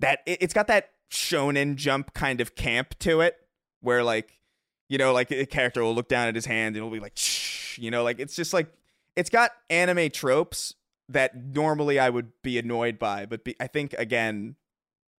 that 0.00 0.20
it- 0.26 0.42
it's 0.42 0.54
got 0.54 0.66
that 0.68 0.90
shonen 1.10 1.76
jump 1.76 2.12
kind 2.14 2.40
of 2.40 2.54
camp 2.54 2.98
to 2.98 3.20
it 3.20 3.36
where 3.80 4.02
like 4.02 4.40
you 4.88 4.98
know 4.98 5.12
like 5.12 5.30
a 5.30 5.46
character 5.46 5.82
will 5.82 5.94
look 5.94 6.08
down 6.08 6.28
at 6.28 6.34
his 6.34 6.46
hand 6.46 6.68
and 6.68 6.78
it'll 6.78 6.90
be 6.90 7.00
like 7.00 7.16
Shh, 7.16 7.78
you 7.78 7.90
know 7.90 8.02
like 8.02 8.18
it's 8.18 8.34
just 8.36 8.52
like 8.52 8.72
it's 9.16 9.30
got 9.30 9.52
anime 9.70 10.10
tropes 10.10 10.74
that 11.08 11.34
normally 11.36 11.98
I 11.98 12.10
would 12.10 12.32
be 12.42 12.58
annoyed 12.58 12.98
by 12.98 13.26
but 13.26 13.44
be, 13.44 13.56
I 13.58 13.66
think 13.66 13.94
again 13.94 14.56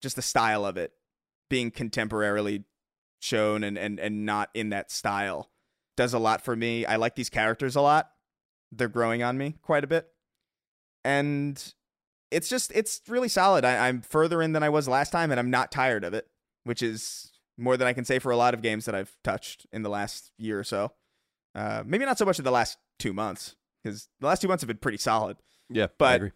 just 0.01 0.15
the 0.15 0.21
style 0.21 0.65
of 0.65 0.77
it 0.77 0.93
being 1.49 1.71
contemporarily 1.71 2.63
shown 3.19 3.63
and 3.63 3.77
and 3.77 3.99
and 3.99 4.25
not 4.25 4.49
in 4.53 4.69
that 4.69 4.91
style 4.91 5.49
does 5.97 6.13
a 6.13 6.19
lot 6.19 6.41
for 6.41 6.55
me. 6.55 6.85
I 6.85 6.95
like 6.95 7.15
these 7.15 7.29
characters 7.29 7.75
a 7.75 7.81
lot. 7.81 8.11
They're 8.71 8.87
growing 8.87 9.21
on 9.23 9.37
me 9.37 9.55
quite 9.61 9.83
a 9.83 9.87
bit. 9.87 10.07
And 11.03 11.61
it's 12.31 12.49
just 12.49 12.71
it's 12.75 13.01
really 13.07 13.27
solid. 13.29 13.65
I, 13.65 13.87
I'm 13.87 14.01
further 14.01 14.41
in 14.41 14.53
than 14.53 14.63
I 14.63 14.69
was 14.69 14.87
last 14.87 15.11
time 15.11 15.31
and 15.31 15.39
I'm 15.39 15.49
not 15.49 15.71
tired 15.71 16.03
of 16.03 16.13
it, 16.13 16.27
which 16.63 16.81
is 16.81 17.31
more 17.57 17.75
than 17.77 17.87
I 17.87 17.93
can 17.93 18.05
say 18.05 18.19
for 18.19 18.31
a 18.31 18.37
lot 18.37 18.53
of 18.53 18.61
games 18.61 18.85
that 18.85 18.95
I've 18.95 19.15
touched 19.23 19.65
in 19.71 19.81
the 19.83 19.89
last 19.89 20.31
year 20.37 20.59
or 20.59 20.63
so. 20.63 20.91
Uh, 21.55 21.83
maybe 21.85 22.05
not 22.05 22.17
so 22.17 22.25
much 22.25 22.37
in 22.39 22.45
the 22.45 22.51
last 22.51 22.77
two 22.99 23.11
months, 23.13 23.55
because 23.83 24.07
the 24.19 24.27
last 24.27 24.41
two 24.41 24.47
months 24.47 24.61
have 24.61 24.67
been 24.67 24.77
pretty 24.77 24.97
solid 24.99 25.37
Yeah, 25.69 25.85
I 25.85 25.89
But- 25.97 26.15
agree. 26.17 26.31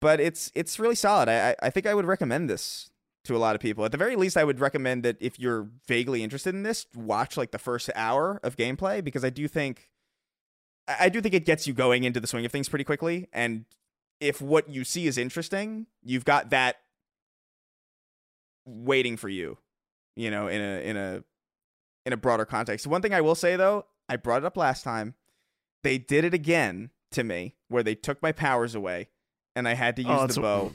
but 0.00 0.20
it's 0.20 0.50
it's 0.54 0.78
really 0.78 0.94
solid. 0.96 1.28
I 1.28 1.50
I- 1.50 1.56
I 1.62 1.70
think 1.70 1.86
I 1.86 1.94
would 1.94 2.04
recommend 2.06 2.50
this 2.50 2.90
to 3.24 3.36
a 3.36 3.38
lot 3.38 3.54
of 3.54 3.60
people. 3.60 3.84
At 3.84 3.92
the 3.92 3.98
very 3.98 4.16
least, 4.16 4.36
I 4.36 4.44
would 4.44 4.58
recommend 4.60 5.02
that 5.04 5.16
if 5.20 5.38
you're 5.38 5.68
vaguely 5.86 6.22
interested 6.22 6.54
in 6.54 6.62
this, 6.62 6.86
watch 6.94 7.36
like 7.36 7.50
the 7.50 7.58
first 7.58 7.90
hour 7.94 8.40
of 8.42 8.56
gameplay 8.56 9.02
because 9.04 9.24
I 9.24 9.30
do 9.30 9.46
think 9.48 9.90
I 10.86 11.08
do 11.10 11.20
think 11.20 11.34
it 11.34 11.44
gets 11.44 11.66
you 11.66 11.74
going 11.74 12.04
into 12.04 12.18
the 12.20 12.26
swing 12.26 12.46
of 12.46 12.52
things 12.52 12.68
pretty 12.68 12.84
quickly. 12.84 13.28
And 13.32 13.66
if 14.20 14.40
what 14.42 14.68
you 14.68 14.84
see 14.84 15.06
is 15.06 15.16
interesting, 15.18 15.86
you've 16.02 16.24
got 16.24 16.50
that 16.50 16.76
waiting 18.64 19.16
for 19.16 19.28
you, 19.28 19.58
you 20.16 20.30
know, 20.30 20.48
in 20.48 20.60
a 20.60 20.80
in 20.82 20.96
a 20.96 21.24
in 22.06 22.12
a 22.12 22.16
broader 22.16 22.44
context. 22.44 22.86
One 22.86 23.02
thing 23.02 23.14
I 23.14 23.20
will 23.20 23.34
say 23.34 23.56
though, 23.56 23.86
I 24.08 24.16
brought 24.16 24.38
it 24.42 24.44
up 24.44 24.56
last 24.56 24.84
time. 24.84 25.14
They 25.82 25.98
did 25.98 26.24
it 26.24 26.34
again 26.34 26.90
to 27.12 27.24
me 27.24 27.54
where 27.68 27.82
they 27.82 27.94
took 27.94 28.20
my 28.22 28.32
powers 28.32 28.74
away 28.74 29.08
and 29.54 29.66
I 29.68 29.74
had 29.74 29.96
to 29.96 30.04
oh, 30.04 30.22
use 30.22 30.32
Oh, 30.32 30.34
the 30.34 30.40
bow. 30.40 30.74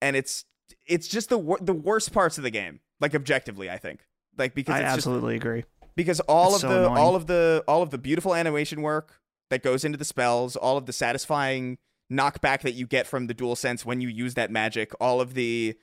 And 0.00 0.16
it's 0.16 0.44
it's 0.86 1.08
just 1.08 1.28
the 1.28 1.38
wor- 1.38 1.58
the 1.60 1.72
worst 1.72 2.12
parts 2.12 2.38
of 2.38 2.44
the 2.44 2.50
game, 2.50 2.80
like 3.00 3.14
objectively, 3.14 3.70
I 3.70 3.78
think. 3.78 4.06
Like 4.36 4.54
because 4.54 4.74
I 4.74 4.78
it's 4.80 4.86
just 4.88 4.96
absolutely 4.98 5.36
agree. 5.36 5.64
because 5.96 6.20
all 6.20 6.54
It's 6.54 6.56
of 6.56 6.60
so 6.62 6.68
the 6.68 6.78
annoying. 6.86 6.98
all 6.98 7.16
of 7.16 7.26
the 7.26 7.64
all 7.68 7.82
of 7.82 7.90
the 7.90 7.98
beautiful 7.98 8.34
animation 8.34 8.82
work 8.82 9.20
that 9.50 9.62
goes 9.62 9.84
into 9.84 9.98
the 9.98 10.04
spells, 10.04 10.56
all 10.56 10.76
of 10.76 10.86
the 10.86 10.92
satisfying 10.92 11.78
knockback 12.12 12.60
that 12.62 12.72
you 12.72 12.86
get 12.86 13.06
from 13.06 13.26
the 13.26 13.34
dual 13.34 13.56
sense 13.56 13.84
when 13.84 14.00
you 14.00 14.08
use 14.08 14.34
that 14.34 14.50
magic, 14.50 14.92
all 15.00 15.20
of 15.20 15.34
the 15.34 15.76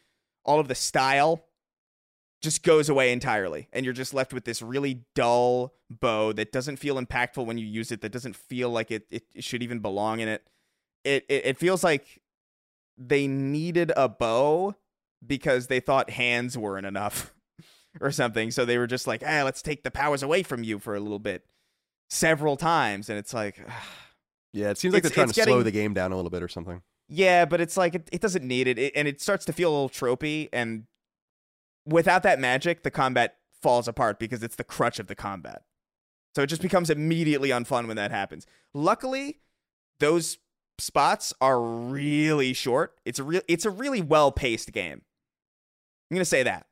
all 0.45 0.60
of 0.60 0.68
the 0.68 0.76
style 0.76 1.45
just 2.41 2.64
goes 2.64 2.88
away 2.88 3.11
entirely 3.11 3.68
and 3.73 3.84
you're 3.84 3.93
just 3.93 4.14
left 4.14 4.34
with 4.34 4.45
this 4.45 4.61
really 4.61 5.01
dull 5.14 5.73
bow 5.89 6.31
that 6.31 6.51
doesn't 6.51 6.77
feel 6.77 6.95
impactful 6.95 7.45
when 7.45 7.57
you 7.57 7.65
use 7.65 7.91
it 7.91 8.01
that 8.01 8.11
doesn't 8.11 8.35
feel 8.35 8.69
like 8.69 8.91
it, 8.91 9.06
it, 9.10 9.23
it 9.35 9.43
should 9.43 9.61
even 9.61 9.80
belong 9.80 10.22
in 10.22 10.30
it. 10.30 10.47
it 11.03 11.26
it 11.27 11.45
it 11.45 11.57
feels 11.57 11.84
like 11.84 12.22
they 12.97 13.27
needed 13.27 13.91
a 13.95 14.07
bow 14.07 14.76
because 15.26 15.68
they 15.68 15.80
thought 15.80 16.11
hands 16.11 16.57
weren't 16.57 16.85
enough 16.85 17.34
or 18.01 18.11
something. 18.11 18.51
So 18.51 18.65
they 18.65 18.77
were 18.77 18.88
just 18.88 19.07
like, 19.07 19.23
"Ah, 19.26 19.41
let's 19.43 19.61
take 19.61 19.84
the 19.84 19.91
powers 19.91 20.23
away 20.23 20.43
from 20.43 20.64
you 20.64 20.80
for 20.80 20.95
a 20.95 20.99
little 20.99 21.19
bit." 21.19 21.45
Several 22.10 22.57
times 22.57 23.10
and 23.10 23.19
it's 23.19 23.34
like 23.34 23.60
Yeah, 24.53 24.69
it 24.71 24.77
seems 24.77 24.93
like 24.93 25.01
It's- 25.01 25.11
they're 25.11 25.26
trying 25.26 25.34
to 25.34 25.39
it's 25.39 25.47
slow 25.47 25.63
the 25.63 25.71
game 25.71 25.93
down 25.93 26.11
a 26.11 26.15
little 26.15 26.31
bit 26.31 26.41
or 26.43 26.47
something. 26.47 26.81
Yeah, 27.07 27.45
but 27.45 27.59
it's 27.61 27.76
like 27.77 27.95
it, 27.95 28.09
it 28.11 28.21
doesn't 28.21 28.45
need 28.47 28.67
it. 28.67 28.77
it, 28.77 28.93
and 28.95 29.07
it 29.07 29.19
starts 29.21 29.45
to 29.45 29.53
feel 29.53 29.69
a 29.69 29.73
little 29.73 29.89
tropey. 29.89 30.49
And 30.53 30.85
without 31.85 32.23
that 32.23 32.39
magic, 32.39 32.84
the 32.84 32.91
combat 32.91 33.38
falls 33.61 33.88
apart 33.88 34.19
because 34.19 34.43
it's 34.43 34.55
the 34.55 34.63
crutch 34.63 34.99
of 34.99 35.07
the 35.07 35.15
combat. 35.15 35.63
So 36.35 36.43
it 36.43 36.47
just 36.47 36.61
becomes 36.61 36.89
immediately 36.89 37.49
unfun 37.49 37.88
when 37.88 37.95
that 37.97 38.11
happens. 38.11 38.45
Luckily, 38.73 39.39
those 39.99 40.38
spots 40.77 41.34
are 41.41 41.59
really 41.61 42.53
short. 42.53 42.95
It's 43.05 43.19
a 43.19 43.23
real, 43.23 43.41
it's 43.47 43.65
a 43.65 43.71
really 43.71 44.01
well 44.01 44.31
paced 44.31 44.71
game. 44.71 45.01
I'm 46.11 46.15
gonna 46.15 46.26
say 46.26 46.43
that. 46.43 46.67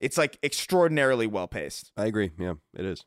It's 0.00 0.18
like 0.18 0.38
extraordinarily 0.42 1.26
well 1.26 1.46
paced. 1.46 1.92
I 1.96 2.06
agree. 2.06 2.32
Yeah, 2.38 2.54
it 2.74 2.84
is. 2.84 3.04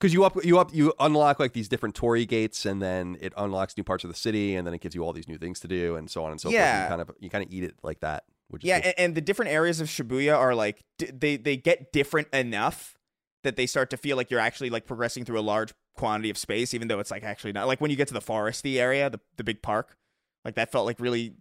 Because 0.00 0.14
you 0.14 0.24
up, 0.24 0.44
you 0.44 0.58
up, 0.58 0.72
you 0.72 0.92
unlock 1.00 1.40
like 1.40 1.52
these 1.52 1.68
different 1.68 1.94
torii 1.94 2.26
gates, 2.26 2.64
and 2.64 2.80
then 2.80 3.16
it 3.20 3.32
unlocks 3.36 3.76
new 3.76 3.82
parts 3.82 4.04
of 4.04 4.10
the 4.10 4.16
city, 4.16 4.54
and 4.54 4.66
then 4.66 4.74
it 4.74 4.80
gives 4.80 4.94
you 4.94 5.04
all 5.04 5.12
these 5.12 5.26
new 5.26 5.38
things 5.38 5.58
to 5.60 5.68
do, 5.68 5.96
and 5.96 6.08
so 6.08 6.24
on 6.24 6.30
and 6.30 6.40
so 6.40 6.48
forth. 6.48 6.54
Yeah. 6.54 6.84
You 6.84 6.88
kind 6.88 7.00
of, 7.00 7.10
you 7.18 7.30
kind 7.30 7.44
of 7.44 7.52
eat 7.52 7.64
it 7.64 7.74
like 7.82 8.00
that. 8.00 8.24
Which 8.48 8.64
Yeah, 8.64 8.76
and, 8.76 8.94
and 8.96 9.14
the 9.14 9.20
different 9.20 9.50
areas 9.50 9.80
of 9.80 9.88
Shibuya 9.88 10.36
are 10.36 10.54
like 10.54 10.84
d- 10.98 11.10
they 11.12 11.36
they 11.36 11.56
get 11.56 11.92
different 11.92 12.28
enough 12.32 12.96
that 13.44 13.56
they 13.56 13.66
start 13.66 13.90
to 13.90 13.96
feel 13.96 14.16
like 14.16 14.30
you're 14.30 14.40
actually 14.40 14.70
like 14.70 14.86
progressing 14.86 15.24
through 15.24 15.38
a 15.38 15.42
large 15.42 15.74
quantity 15.96 16.30
of 16.30 16.38
space, 16.38 16.72
even 16.74 16.88
though 16.88 16.98
it's 16.98 17.10
like 17.10 17.24
actually 17.24 17.52
not. 17.52 17.66
Like 17.66 17.80
when 17.80 17.90
you 17.90 17.96
get 17.96 18.08
to 18.08 18.14
the 18.14 18.20
foresty 18.20 18.78
area, 18.78 19.10
the 19.10 19.20
the 19.36 19.44
big 19.44 19.62
park, 19.62 19.96
like 20.44 20.54
that 20.54 20.72
felt 20.72 20.86
like 20.86 20.98
really 20.98 21.34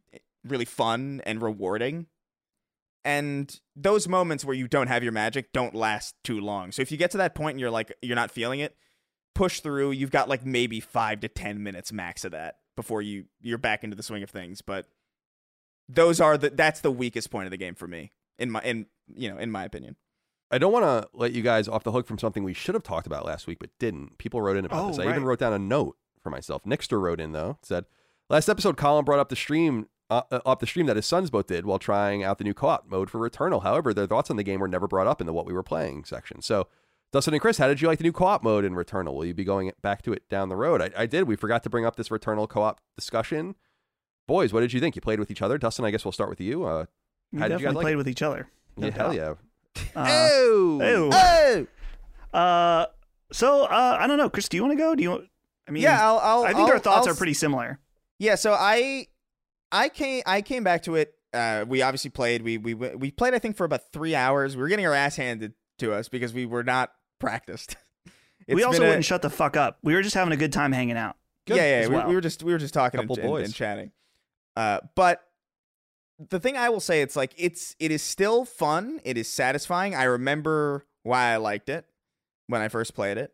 really 0.45 0.65
fun 0.65 1.21
and 1.25 1.41
rewarding. 1.41 2.07
And 3.07 3.57
those 3.73 4.05
moments 4.07 4.43
where 4.43 4.53
you 4.55 4.67
don't 4.67 4.87
have 4.87 5.01
your 5.01 5.13
magic 5.13 5.53
don't 5.53 5.73
last 5.73 6.13
too 6.25 6.41
long. 6.41 6.73
So 6.73 6.81
if 6.81 6.91
you 6.91 6.97
get 6.97 7.11
to 7.11 7.17
that 7.19 7.35
point 7.35 7.51
and 7.53 7.59
you're 7.61 7.71
like 7.71 7.93
you're 8.01 8.17
not 8.17 8.31
feeling 8.31 8.59
it, 8.59 8.75
push 9.33 9.61
through. 9.61 9.91
You've 9.91 10.11
got 10.11 10.27
like 10.27 10.45
maybe 10.45 10.81
five 10.81 11.21
to 11.21 11.29
ten 11.29 11.63
minutes 11.63 11.93
max 11.93 12.25
of 12.25 12.33
that 12.33 12.57
before 12.75 13.01
you 13.01 13.23
you're 13.39 13.57
back 13.57 13.85
into 13.85 13.95
the 13.95 14.03
swing 14.03 14.23
of 14.23 14.29
things. 14.29 14.61
But 14.61 14.87
those 15.87 16.19
are 16.19 16.37
the 16.37 16.49
that's 16.49 16.81
the 16.81 16.91
weakest 16.91 17.31
point 17.31 17.45
of 17.45 17.51
the 17.51 17.57
game 17.57 17.75
for 17.75 17.87
me 17.87 18.11
in 18.37 18.51
my 18.51 18.59
in 18.61 18.87
you 19.15 19.31
know 19.31 19.37
in 19.37 19.51
my 19.51 19.63
opinion. 19.63 19.95
I 20.51 20.57
don't 20.57 20.73
want 20.73 20.83
to 20.83 21.09
let 21.13 21.31
you 21.31 21.41
guys 21.41 21.67
off 21.69 21.83
the 21.83 21.91
hook 21.93 22.07
from 22.07 22.17
something 22.17 22.43
we 22.43 22.53
should 22.53 22.75
have 22.75 22.83
talked 22.83 23.07
about 23.07 23.25
last 23.25 23.47
week, 23.47 23.59
but 23.59 23.69
didn't. 23.79 24.17
People 24.17 24.41
wrote 24.41 24.57
in 24.57 24.65
about 24.65 24.83
Oh, 24.83 24.87
this. 24.89 24.99
I 24.99 25.09
even 25.09 25.23
wrote 25.23 25.39
down 25.39 25.53
a 25.53 25.59
note 25.59 25.95
for 26.21 26.29
myself. 26.29 26.63
Nixter 26.65 26.99
wrote 27.01 27.21
in 27.21 27.31
though, 27.31 27.57
said 27.61 27.85
last 28.29 28.49
episode, 28.49 28.75
Colin 28.75 29.05
brought 29.05 29.19
up 29.19 29.29
the 29.29 29.35
stream. 29.37 29.87
Uh, 30.09 30.21
uh, 30.31 30.39
up 30.45 30.61
the 30.61 30.67
stream 30.67 30.85
that 30.85 30.95
his 30.95 31.05
sons 31.05 31.29
both 31.29 31.47
did 31.47 31.65
while 31.65 31.79
trying 31.79 32.23
out 32.23 32.37
the 32.37 32.43
new 32.45 32.53
co-op 32.53 32.89
mode 32.89 33.09
for 33.09 33.19
Returnal. 33.19 33.63
However, 33.63 33.93
their 33.93 34.07
thoughts 34.07 34.29
on 34.29 34.37
the 34.37 34.43
game 34.43 34.61
were 34.61 34.67
never 34.69 34.87
brought 34.87 35.05
up 35.05 35.19
in 35.19 35.27
the 35.27 35.33
what 35.33 35.45
we 35.45 35.51
were 35.51 35.63
playing 35.63 36.05
section. 36.05 36.41
So, 36.41 36.67
Dustin 37.11 37.33
and 37.33 37.41
Chris, 37.41 37.57
how 37.57 37.67
did 37.67 37.81
you 37.81 37.89
like 37.89 37.97
the 37.97 38.03
new 38.05 38.13
co-op 38.13 38.41
mode 38.41 38.63
in 38.63 38.73
Returnal? 38.73 39.13
Will 39.15 39.25
you 39.25 39.33
be 39.33 39.43
going 39.43 39.69
back 39.81 40.01
to 40.03 40.13
it 40.13 40.29
down 40.29 40.47
the 40.47 40.55
road? 40.55 40.81
I, 40.81 40.91
I 40.95 41.05
did. 41.07 41.27
We 41.27 41.35
forgot 41.35 41.61
to 41.63 41.69
bring 41.69 41.85
up 41.85 41.97
this 41.97 42.07
Returnal 42.07 42.47
co-op 42.47 42.79
discussion. 42.95 43.55
Boys, 44.27 44.53
what 44.53 44.61
did 44.61 44.71
you 44.71 44.79
think? 44.79 44.95
You 44.95 45.01
played 45.01 45.19
with 45.19 45.29
each 45.29 45.41
other. 45.41 45.57
Dustin, 45.57 45.83
I 45.83 45.91
guess 45.91 46.05
we'll 46.05 46.13
start 46.13 46.29
with 46.29 46.39
you. 46.39 46.63
Uh, 46.63 46.85
We 47.33 47.39
How 47.39 47.49
did 47.49 47.59
you 47.59 47.65
guys 47.65 47.75
like 47.75 47.83
played 47.83 47.93
it? 47.93 47.97
with 47.97 48.07
each 48.07 48.21
other. 48.21 48.47
no 48.77 48.87
yeah, 48.87 48.93
hell 48.93 49.13
yeah. 49.13 49.33
Uh, 49.93 50.05
oh, 50.09 50.79
ew. 50.81 51.67
oh. 52.33 52.37
uh, 52.37 52.85
so 53.33 53.63
uh, 53.65 53.97
I 53.99 54.07
don't 54.07 54.17
know, 54.17 54.29
Chris. 54.29 54.47
Do 54.47 54.55
you 54.57 54.63
want 54.63 54.71
to 54.71 54.77
go? 54.77 54.95
Do 54.95 55.03
you? 55.03 55.09
Want, 55.09 55.25
I 55.67 55.71
mean, 55.71 55.83
yeah, 55.83 56.01
I'll, 56.05 56.17
I'll 56.19 56.43
I 56.43 56.53
think 56.53 56.67
I'll- 56.67 56.73
our 56.73 56.79
thoughts 56.79 57.07
I'll 57.07 57.13
are 57.13 57.15
pretty 57.17 57.33
similar. 57.33 57.79
Yeah, 58.19 58.35
so 58.35 58.53
I 58.53 59.07
I 59.71 59.89
came 59.89 60.23
I 60.25 60.41
came 60.41 60.63
back 60.63 60.83
to 60.83 60.95
it. 60.95 61.13
Uh, 61.33 61.65
we 61.67 61.81
obviously 61.81 62.09
played. 62.09 62.41
We 62.41 62.57
we 62.57 62.73
we 62.73 63.11
played. 63.11 63.33
I 63.33 63.39
think 63.39 63.57
for 63.57 63.65
about 63.65 63.91
three 63.91 64.15
hours. 64.15 64.55
We 64.55 64.61
were 64.61 64.67
getting 64.69 64.85
our 64.85 64.93
ass 64.93 65.15
handed 65.15 65.53
to 65.79 65.93
us 65.93 66.09
because 66.09 66.33
we 66.33 66.45
were 66.45 66.63
not 66.63 66.91
practiced. 67.19 67.75
we 68.47 68.63
also 68.63 68.83
a- 68.83 68.87
wouldn't 68.87 69.05
shut 69.05 69.21
the 69.21 69.29
fuck 69.29 69.57
up. 69.57 69.77
We 69.83 69.93
were 69.93 70.01
just 70.01 70.15
having 70.15 70.33
a 70.33 70.37
good 70.37 70.53
time 70.53 70.71
hanging 70.71 70.97
out. 70.97 71.17
yeah, 71.47 71.55
yeah. 71.55 71.87
We, 71.87 71.95
well. 71.95 72.07
we 72.07 72.15
were 72.15 72.21
just 72.21 72.43
we 72.43 72.51
were 72.51 72.59
just 72.59 72.73
talking 72.73 72.99
and, 72.99 73.09
Couple 73.09 73.35
and- 73.35 73.45
and 73.45 73.53
chatting. 73.53 73.91
Uh, 74.55 74.79
but 74.95 75.21
the 76.29 76.39
thing 76.39 76.57
I 76.57 76.69
will 76.69 76.79
say, 76.79 77.01
it's 77.01 77.15
like 77.15 77.33
it's 77.37 77.75
it 77.79 77.91
is 77.91 78.01
still 78.01 78.45
fun. 78.45 79.01
It 79.03 79.17
is 79.17 79.27
satisfying. 79.27 79.93
I 79.95 80.03
remember 80.03 80.87
why 81.03 81.33
I 81.33 81.37
liked 81.37 81.69
it 81.69 81.85
when 82.47 82.61
I 82.61 82.69
first 82.69 82.95
played 82.95 83.17
it. 83.17 83.33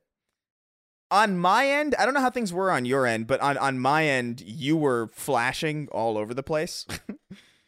On 1.13 1.37
my 1.37 1.67
end, 1.67 1.93
I 1.99 2.05
don't 2.05 2.15
know 2.15 2.21
how 2.21 2.31
things 2.31 2.51
were 2.51 2.71
on 2.71 2.85
your 2.85 3.05
end, 3.05 3.27
but 3.27 3.39
on 3.39 3.55
on 3.59 3.77
my 3.77 4.05
end, 4.05 4.41
you 4.41 4.75
were 4.75 5.11
flashing 5.13 5.87
all 5.91 6.17
over 6.17 6.33
the 6.33 6.43
place. 6.43 6.85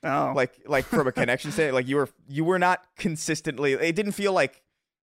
Oh, 0.06 0.34
like 0.36 0.54
like 0.68 0.86
from 0.86 1.08
a 1.08 1.12
connection 1.12 1.52
standpoint, 1.52 1.74
like 1.74 1.88
you 1.88 1.96
were 1.96 2.10
you 2.28 2.46
were 2.46 2.60
not 2.60 2.86
consistently. 2.96 3.74
It 3.74 3.96
didn't 3.96 4.12
feel 4.12 4.34
like 4.34 4.62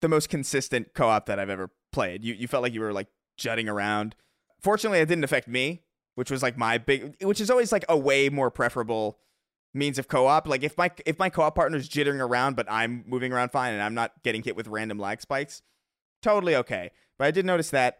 the 0.01 0.09
most 0.09 0.31
consistent 0.31 0.95
co-op 0.95 1.27
that 1.27 1.39
I've 1.39 1.51
ever 1.51 1.71
played. 1.93 2.25
You 2.25 2.33
you 2.33 2.49
felt 2.49 2.63
like 2.63 2.73
you 2.73 2.81
were 2.81 2.95
like 2.95 3.09
jutting 3.37 3.69
around. 3.69 4.15
Fortunately, 4.63 4.99
it 4.99 5.07
didn't 5.07 5.25
affect 5.25 5.47
me, 5.47 5.83
which 6.15 6.31
was 6.31 6.43
like 6.43 6.57
my 6.57 6.79
big, 6.79 7.23
which 7.23 7.39
is 7.39 7.51
always 7.51 7.71
like 7.71 7.85
a 7.87 7.99
way 7.99 8.31
more 8.31 8.51
preferable 8.51 9.19
means 9.75 9.99
of 9.99 10.09
co-op. 10.09 10.49
Like 10.49 10.63
if 10.63 10.79
my 10.79 10.91
if 11.05 11.19
my 11.19 11.29
co-op 11.29 11.55
partner's 11.55 11.87
jittering 11.87 12.21
around, 12.21 12.57
but 12.57 12.65
I'm 12.71 13.05
moving 13.07 13.31
around 13.31 13.51
fine 13.51 13.75
and 13.75 13.83
I'm 13.83 13.95
not 13.95 14.23
getting 14.23 14.43
hit 14.43 14.57
with 14.57 14.69
random 14.69 14.99
lag 14.99 15.21
spikes, 15.21 15.61
totally 16.23 16.57
okay. 16.57 16.93
But 17.19 17.27
I 17.27 17.31
did 17.31 17.45
notice 17.45 17.69
that 17.71 17.99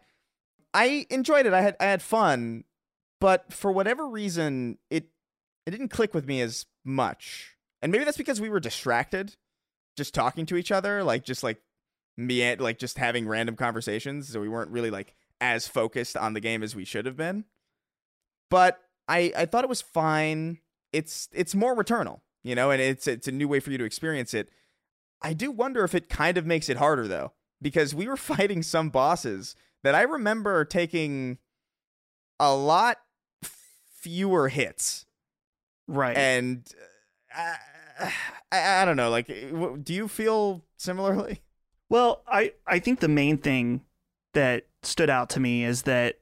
I 0.73 1.05
enjoyed 1.09 1.45
it. 1.45 1.53
I 1.53 1.61
had 1.61 1.75
I 1.79 1.85
had 1.85 2.01
fun, 2.01 2.63
but 3.19 3.51
for 3.53 3.71
whatever 3.71 4.07
reason, 4.07 4.77
it 4.89 5.09
it 5.65 5.71
didn't 5.71 5.89
click 5.89 6.13
with 6.13 6.27
me 6.27 6.41
as 6.41 6.65
much. 6.83 7.55
And 7.81 7.91
maybe 7.91 8.03
that's 8.03 8.17
because 8.17 8.41
we 8.41 8.49
were 8.49 8.59
distracted, 8.59 9.35
just 9.95 10.13
talking 10.13 10.45
to 10.47 10.57
each 10.57 10.71
other, 10.71 11.03
like 11.03 11.23
just 11.23 11.43
like 11.43 11.61
me 12.17 12.55
like 12.57 12.77
just 12.77 12.97
having 12.97 13.27
random 13.27 13.55
conversations, 13.55 14.29
so 14.29 14.41
we 14.41 14.49
weren't 14.49 14.71
really 14.71 14.91
like 14.91 15.15
as 15.41 15.67
focused 15.67 16.17
on 16.17 16.33
the 16.33 16.41
game 16.41 16.63
as 16.63 16.75
we 16.75 16.85
should 16.85 17.05
have 17.05 17.17
been. 17.17 17.45
But 18.49 18.79
I 19.07 19.33
I 19.35 19.45
thought 19.45 19.63
it 19.63 19.69
was 19.69 19.81
fine. 19.81 20.59
It's 20.93 21.29
it's 21.31 21.55
more 21.55 21.75
returnal, 21.75 22.21
you 22.43 22.55
know, 22.55 22.71
and 22.71 22.81
it's 22.81 23.07
it's 23.07 23.27
a 23.27 23.31
new 23.31 23.47
way 23.47 23.59
for 23.59 23.71
you 23.71 23.77
to 23.77 23.85
experience 23.85 24.33
it. 24.33 24.49
I 25.21 25.33
do 25.33 25.51
wonder 25.51 25.83
if 25.83 25.95
it 25.95 26.09
kind 26.09 26.37
of 26.37 26.45
makes 26.45 26.69
it 26.69 26.77
harder 26.77 27.07
though, 27.07 27.33
because 27.61 27.95
we 27.95 28.07
were 28.07 28.17
fighting 28.17 28.61
some 28.61 28.89
bosses 28.89 29.55
that 29.83 29.95
I 29.95 30.01
remember 30.03 30.65
taking 30.65 31.37
a 32.39 32.55
lot 32.55 32.97
fewer 33.43 34.47
hits 34.49 35.05
Right. 35.87 36.15
and 36.15 36.63
uh, 37.35 37.55
I, 38.51 38.81
I 38.81 38.85
don't 38.85 38.95
know 38.97 39.09
like 39.09 39.27
do 39.27 39.93
you 39.93 40.07
feel 40.07 40.63
similarly 40.77 41.41
Well, 41.89 42.21
I, 42.27 42.53
I 42.67 42.79
think 42.79 42.99
the 42.99 43.07
main 43.07 43.37
thing 43.39 43.81
that 44.33 44.67
stood 44.83 45.09
out 45.09 45.29
to 45.31 45.39
me 45.39 45.63
is 45.63 45.81
that 45.83 46.19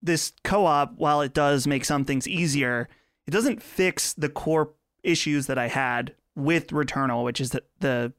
this 0.00 0.32
co 0.44 0.64
op, 0.64 0.94
while 0.96 1.20
it 1.20 1.34
does 1.34 1.66
make 1.66 1.84
some 1.84 2.04
things 2.04 2.28
easier, 2.28 2.88
it 3.26 3.32
doesn't 3.32 3.62
fix 3.62 4.12
the 4.14 4.28
core 4.28 4.70
issues 5.02 5.48
that 5.48 5.58
I 5.58 5.66
had 5.68 6.14
with 6.36 6.68
Returnal, 6.68 7.24
which 7.24 7.40
is 7.40 7.50
the, 7.50 7.64
the 7.80 8.12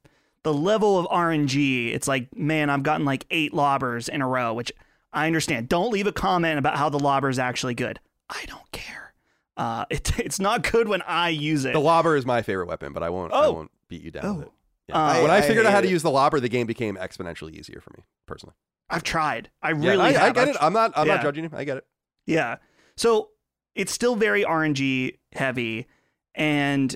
the 0.44 0.54
level 0.54 0.98
of 0.98 1.06
RNG. 1.08 1.94
It's 1.94 2.08
like, 2.08 2.36
man, 2.36 2.70
I've 2.70 2.84
gotten 2.84 3.06
like 3.06 3.26
eight 3.30 3.54
lobbers 3.54 4.08
in 4.10 4.22
a 4.22 4.28
row, 4.28 4.54
which 4.54 4.72
I 5.14 5.28
understand. 5.28 5.70
Don't 5.70 5.92
leave 5.92 6.08
a 6.08 6.12
comment 6.12 6.58
about 6.60 6.78
how 6.78 6.90
the 6.90 7.00
lobber 7.00 7.30
is 7.30 7.40
actually 7.40 7.76
good. 7.76 8.00
I 8.30 8.44
don't 8.48 8.72
care. 8.72 9.14
Uh, 9.58 9.86
it, 9.90 10.18
it's 10.20 10.40
not 10.40 10.70
good 10.72 10.88
when 10.88 11.02
I 11.04 11.30
use 11.30 11.66
it. 11.66 11.74
The 11.74 11.80
lobber 11.80 12.16
is 12.16 12.26
my 12.26 12.42
favorite 12.42 12.68
weapon, 12.68 12.94
but 12.94 13.04
I 13.04 13.10
won't. 13.10 13.32
Oh. 13.34 13.38
I 13.38 13.46
Oh. 13.48 13.52
won't 13.54 13.72
beat 13.90 14.02
you 14.04 14.12
down 14.12 14.38
with 14.38 14.48
it. 14.48 14.52
Oh. 14.52 14.56
Yeah. 14.88 14.98
Uh, 14.98 15.22
when 15.22 15.32
I, 15.32 15.38
I 15.38 15.42
figured 15.42 15.66
out 15.66 15.70
how 15.72 15.78
hate 15.78 15.84
to 15.84 15.88
it. 15.90 15.92
use 15.92 16.02
the 16.04 16.10
lobber, 16.10 16.40
the 16.40 16.50
game 16.50 16.66
became 16.66 16.96
exponentially 16.96 17.54
easier 17.54 17.80
for 17.80 17.92
me 17.98 18.04
personally. 18.26 18.56
I've 18.90 19.04
tried. 19.04 19.52
I 19.62 19.70
really 19.72 20.00
I, 20.00 20.08
I 20.08 20.12
have. 20.14 20.34
get 20.34 20.48
I've 20.50 20.56
it. 20.56 20.58
I'm 20.62 20.74
not. 20.74 20.94
I'm 20.96 21.06
yeah. 21.08 21.16
not 21.16 21.24
judging 21.24 21.44
you. 21.44 21.50
I 21.54 21.64
get 21.64 21.78
it. 21.78 21.86
Yeah. 22.26 22.56
So 22.98 23.30
it's 23.76 23.92
still 23.92 24.16
very 24.16 24.44
RNG 24.44 25.18
heavy. 25.34 25.86
And 26.34 26.96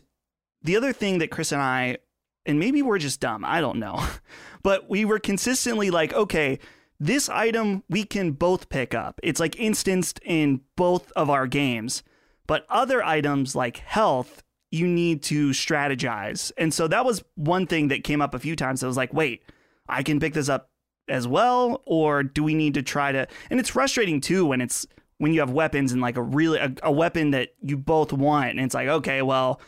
the 0.64 0.76
other 0.76 0.92
thing 0.92 1.20
that 1.20 1.30
Chris 1.30 1.52
and 1.52 1.62
I, 1.62 1.98
and 2.46 2.60
maybe 2.60 2.82
we're 2.82 2.98
just 2.98 3.20
dumb, 3.20 3.44
I 3.46 3.62
don't 3.62 3.80
know, 3.80 4.06
but 4.64 4.90
we 4.90 5.06
were 5.06 5.20
consistently 5.20 5.90
like, 5.90 6.14
okay, 6.14 6.60
this 7.00 7.30
item 7.30 7.84
we 7.90 8.04
can 8.04 8.32
both 8.32 8.70
pick 8.70 8.94
up. 8.94 9.20
It's 9.24 9.40
like 9.40 9.56
instanced 9.58 10.20
in 10.24 10.62
both 10.76 11.12
of 11.14 11.30
our 11.30 11.48
games. 11.48 12.04
But 12.46 12.66
other 12.70 13.04
items 13.04 13.56
like 13.56 13.78
health, 13.78 14.44
you 14.72 14.88
need 14.88 15.24
to 15.24 15.50
strategize. 15.50 16.52
And 16.58 16.74
so 16.74 16.88
that 16.88 17.06
was 17.06 17.24
one 17.36 17.68
thing 17.68 17.88
that 17.88 18.04
came 18.04 18.22
up 18.22 18.34
a 18.34 18.40
few 18.40 18.56
times. 18.56 18.84
I 18.84 18.88
was 18.88 18.98
like, 18.98 19.14
wait, 19.14 19.44
I 19.88 20.04
can 20.04 20.20
pick 20.20 20.34
this 20.34 20.50
up 20.50 20.70
as 21.10 21.28
well 21.28 21.82
or 21.86 22.24
do 22.24 22.44
we 22.44 22.54
need 22.54 22.74
to 22.74 22.82
try 22.82 23.12
to 23.12 23.28
and 23.50 23.60
it's 23.60 23.70
frustrating 23.70 24.22
too 24.22 24.46
when 24.46 24.62
it's 24.62 24.88
when 25.18 25.34
you 25.34 25.40
have 25.42 25.52
weapons 25.52 25.92
and 25.92 26.02
like 26.02 26.16
a 26.16 26.22
really 26.22 26.58
a, 26.58 26.74
a 26.82 26.92
weapon 26.92 27.32
that 27.32 27.50
you 27.62 27.78
both 27.78 28.14
want 28.14 28.52
and 28.52 28.62
it's 28.62 28.74
like 28.74 28.88
okay 28.88 29.22
well 29.22 29.60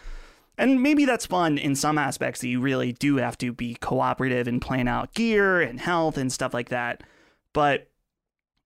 and 0.58 0.82
maybe 0.82 1.06
that's 1.06 1.26
fun 1.26 1.58
in 1.58 1.76
some 1.76 1.98
aspects 1.98 2.42
that 2.42 2.48
you 2.48 2.62
really 2.62 2.94
do 2.94 3.18
have 3.18 3.38
to 3.40 3.52
be 3.52 3.76
cooperative 3.76 4.48
and 4.48 4.62
plan 4.62 4.88
out 4.88 5.14
gear 5.14 5.62
and 5.62 5.80
health 5.80 6.18
and 6.18 6.32
stuff 6.32 6.54
like 6.54 6.70
that. 6.70 7.04
But 7.54 7.90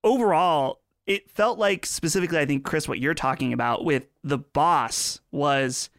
overall 0.04 0.80
it 1.06 1.30
felt 1.30 1.60
like 1.60 1.86
specifically 1.86 2.38
i 2.38 2.46
think 2.46 2.64
chris 2.64 2.88
what 2.88 3.00
you're 3.00 3.14
talking 3.14 3.52
about 3.52 3.84
with 3.84 4.06
the 4.24 4.38
boss 4.38 5.20
was 5.32 5.90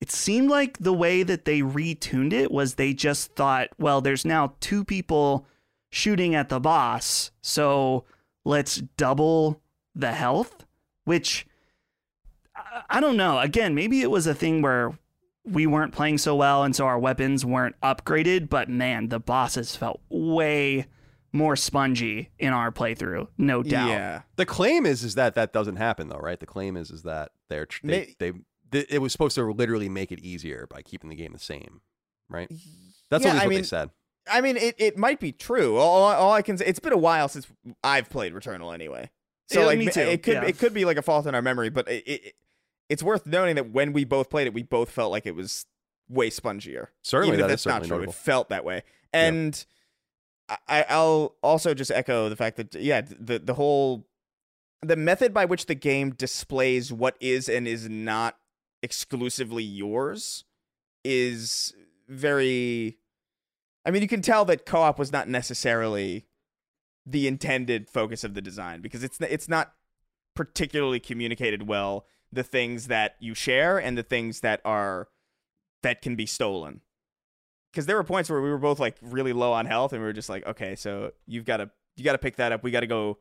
it 0.00 0.10
seemed 0.10 0.48
like 0.50 0.78
the 0.78 0.92
way 0.92 1.22
that 1.22 1.44
they 1.44 1.60
retuned 1.60 2.32
it 2.32 2.50
was 2.52 2.74
they 2.74 2.92
just 2.92 3.34
thought 3.34 3.68
well 3.78 4.00
there's 4.00 4.24
now 4.24 4.54
two 4.60 4.84
people 4.84 5.46
shooting 5.90 6.34
at 6.34 6.48
the 6.48 6.60
boss 6.60 7.30
so 7.40 8.04
let's 8.44 8.76
double 8.96 9.60
the 9.94 10.12
health 10.12 10.64
which 11.04 11.46
I- 12.88 13.00
don't 13.00 13.16
know. 13.16 13.38
Again 13.38 13.74
maybe 13.74 14.02
it 14.02 14.10
was 14.10 14.26
a 14.26 14.34
thing 14.34 14.62
where 14.62 14.96
we 15.44 15.66
weren't 15.66 15.92
playing 15.92 16.18
so 16.18 16.36
well 16.36 16.62
and 16.62 16.74
so 16.76 16.86
our 16.86 16.98
weapons 16.98 17.44
weren't 17.44 17.74
upgraded 17.82 18.48
but 18.48 18.68
man 18.68 19.08
the 19.08 19.18
bosses 19.18 19.74
felt 19.74 20.00
way 20.08 20.86
more 21.32 21.56
spongy 21.56 22.30
in 22.38 22.52
our 22.52 22.70
playthrough 22.70 23.26
no 23.38 23.62
doubt 23.62 23.88
yeah 23.88 24.22
The 24.36 24.46
claim 24.46 24.84
is 24.86 25.02
is 25.02 25.14
that 25.16 25.34
that 25.34 25.52
doesn't 25.52 25.76
happen 25.76 26.08
though, 26.08 26.18
right? 26.18 26.38
The 26.38 26.46
claim 26.46 26.76
is 26.76 26.90
is 26.90 27.02
that 27.04 27.30
they're 27.48 27.66
tr- 27.66 27.86
they, 27.86 27.98
May- 27.98 28.14
they, 28.18 28.32
they 28.70 28.86
it 28.90 28.98
was 29.00 29.12
supposed 29.12 29.34
to 29.36 29.50
literally 29.50 29.88
make 29.88 30.12
it 30.12 30.20
easier 30.20 30.66
by 30.68 30.82
keeping 30.82 31.10
the 31.10 31.16
game 31.16 31.32
the 31.32 31.38
same, 31.38 31.80
right? 32.28 32.50
That's 33.10 33.24
Yeah, 33.24 33.30
at 33.30 33.34
least 33.34 33.42
I 33.42 33.46
what 33.46 33.54
they 33.54 33.62
said. 33.62 33.90
I 34.30 34.40
mean, 34.40 34.56
it, 34.56 34.74
it 34.78 34.96
might 34.96 35.18
be 35.18 35.32
true. 35.32 35.76
All, 35.78 36.04
all 36.12 36.32
I 36.32 36.42
can 36.42 36.56
say, 36.56 36.64
it's 36.66 36.78
been 36.78 36.92
a 36.92 36.96
while 36.98 37.28
since 37.28 37.46
I've 37.82 38.08
played 38.08 38.32
Returnal 38.34 38.72
anyway. 38.72 39.10
So 39.48 39.60
Yeah, 39.60 39.66
like, 39.66 39.78
me 39.78 39.86
too, 39.90 40.00
it 40.00 40.22
could 40.22 40.34
yeah. 40.34 40.44
it 40.44 40.58
could 40.58 40.72
be 40.72 40.84
like 40.84 40.96
a 40.96 41.02
fault 41.02 41.26
in 41.26 41.34
our 41.34 41.42
memory, 41.42 41.70
but 41.70 41.88
it, 41.88 42.06
it 42.06 42.34
it's 42.92 43.02
worth 43.02 43.26
noting 43.26 43.54
that 43.54 43.70
when 43.70 43.94
we 43.94 44.04
both 44.04 44.28
played 44.28 44.46
it, 44.46 44.52
we 44.52 44.62
both 44.62 44.90
felt 44.90 45.10
like 45.10 45.24
it 45.24 45.34
was 45.34 45.64
way 46.10 46.28
spongier. 46.28 46.88
Certainly, 47.00 47.28
even 47.28 47.40
if 47.40 47.44
that 47.44 47.48
that's 47.48 47.64
not 47.64 47.84
true. 47.84 47.96
notable. 47.96 48.12
It 48.12 48.16
felt 48.16 48.50
that 48.50 48.66
way, 48.66 48.82
and 49.14 49.64
I, 50.68 50.84
I'll 50.90 51.36
also 51.42 51.72
just 51.72 51.90
echo 51.90 52.28
the 52.28 52.36
fact 52.36 52.58
that 52.58 52.74
yeah, 52.74 53.00
the 53.00 53.38
the 53.38 53.54
whole 53.54 54.06
the 54.82 54.96
method 54.96 55.32
by 55.32 55.46
which 55.46 55.66
the 55.66 55.74
game 55.74 56.10
displays 56.10 56.92
what 56.92 57.16
is 57.18 57.48
and 57.48 57.66
is 57.66 57.88
not 57.88 58.36
exclusively 58.82 59.64
yours 59.64 60.44
is 61.02 61.72
very. 62.08 62.98
I 63.86 63.90
mean, 63.90 64.02
you 64.02 64.08
can 64.08 64.20
tell 64.20 64.44
that 64.44 64.66
co-op 64.66 64.98
was 64.98 65.10
not 65.10 65.28
necessarily 65.28 66.26
the 67.06 67.26
intended 67.26 67.88
focus 67.88 68.22
of 68.22 68.34
the 68.34 68.42
design 68.42 68.82
because 68.82 69.02
it's 69.02 69.18
it's 69.22 69.48
not 69.48 69.72
particularly 70.34 71.00
communicated 71.00 71.66
well 71.66 72.04
the 72.32 72.42
things 72.42 72.86
that 72.88 73.16
you 73.20 73.34
share 73.34 73.78
and 73.78 73.96
the 73.96 74.02
things 74.02 74.40
that 74.40 74.60
are 74.64 75.08
that 75.82 76.00
can 76.02 76.16
be 76.16 76.26
stolen 76.26 76.80
because 77.72 77.86
there 77.86 77.96
were 77.96 78.04
points 78.04 78.30
where 78.30 78.40
we 78.40 78.50
were 78.50 78.58
both 78.58 78.78
like 78.80 78.96
really 79.02 79.32
low 79.32 79.52
on 79.52 79.66
health 79.66 79.92
and 79.92 80.00
we 80.00 80.06
were 80.06 80.12
just 80.12 80.28
like 80.28 80.46
okay 80.46 80.74
so 80.76 81.12
you've 81.26 81.44
got 81.44 81.58
to 81.58 81.70
you 81.96 82.04
got 82.04 82.12
to 82.12 82.18
pick 82.18 82.36
that 82.36 82.52
up 82.52 82.62
we 82.62 82.70
got 82.70 82.80
to 82.80 82.86
go 82.86 83.18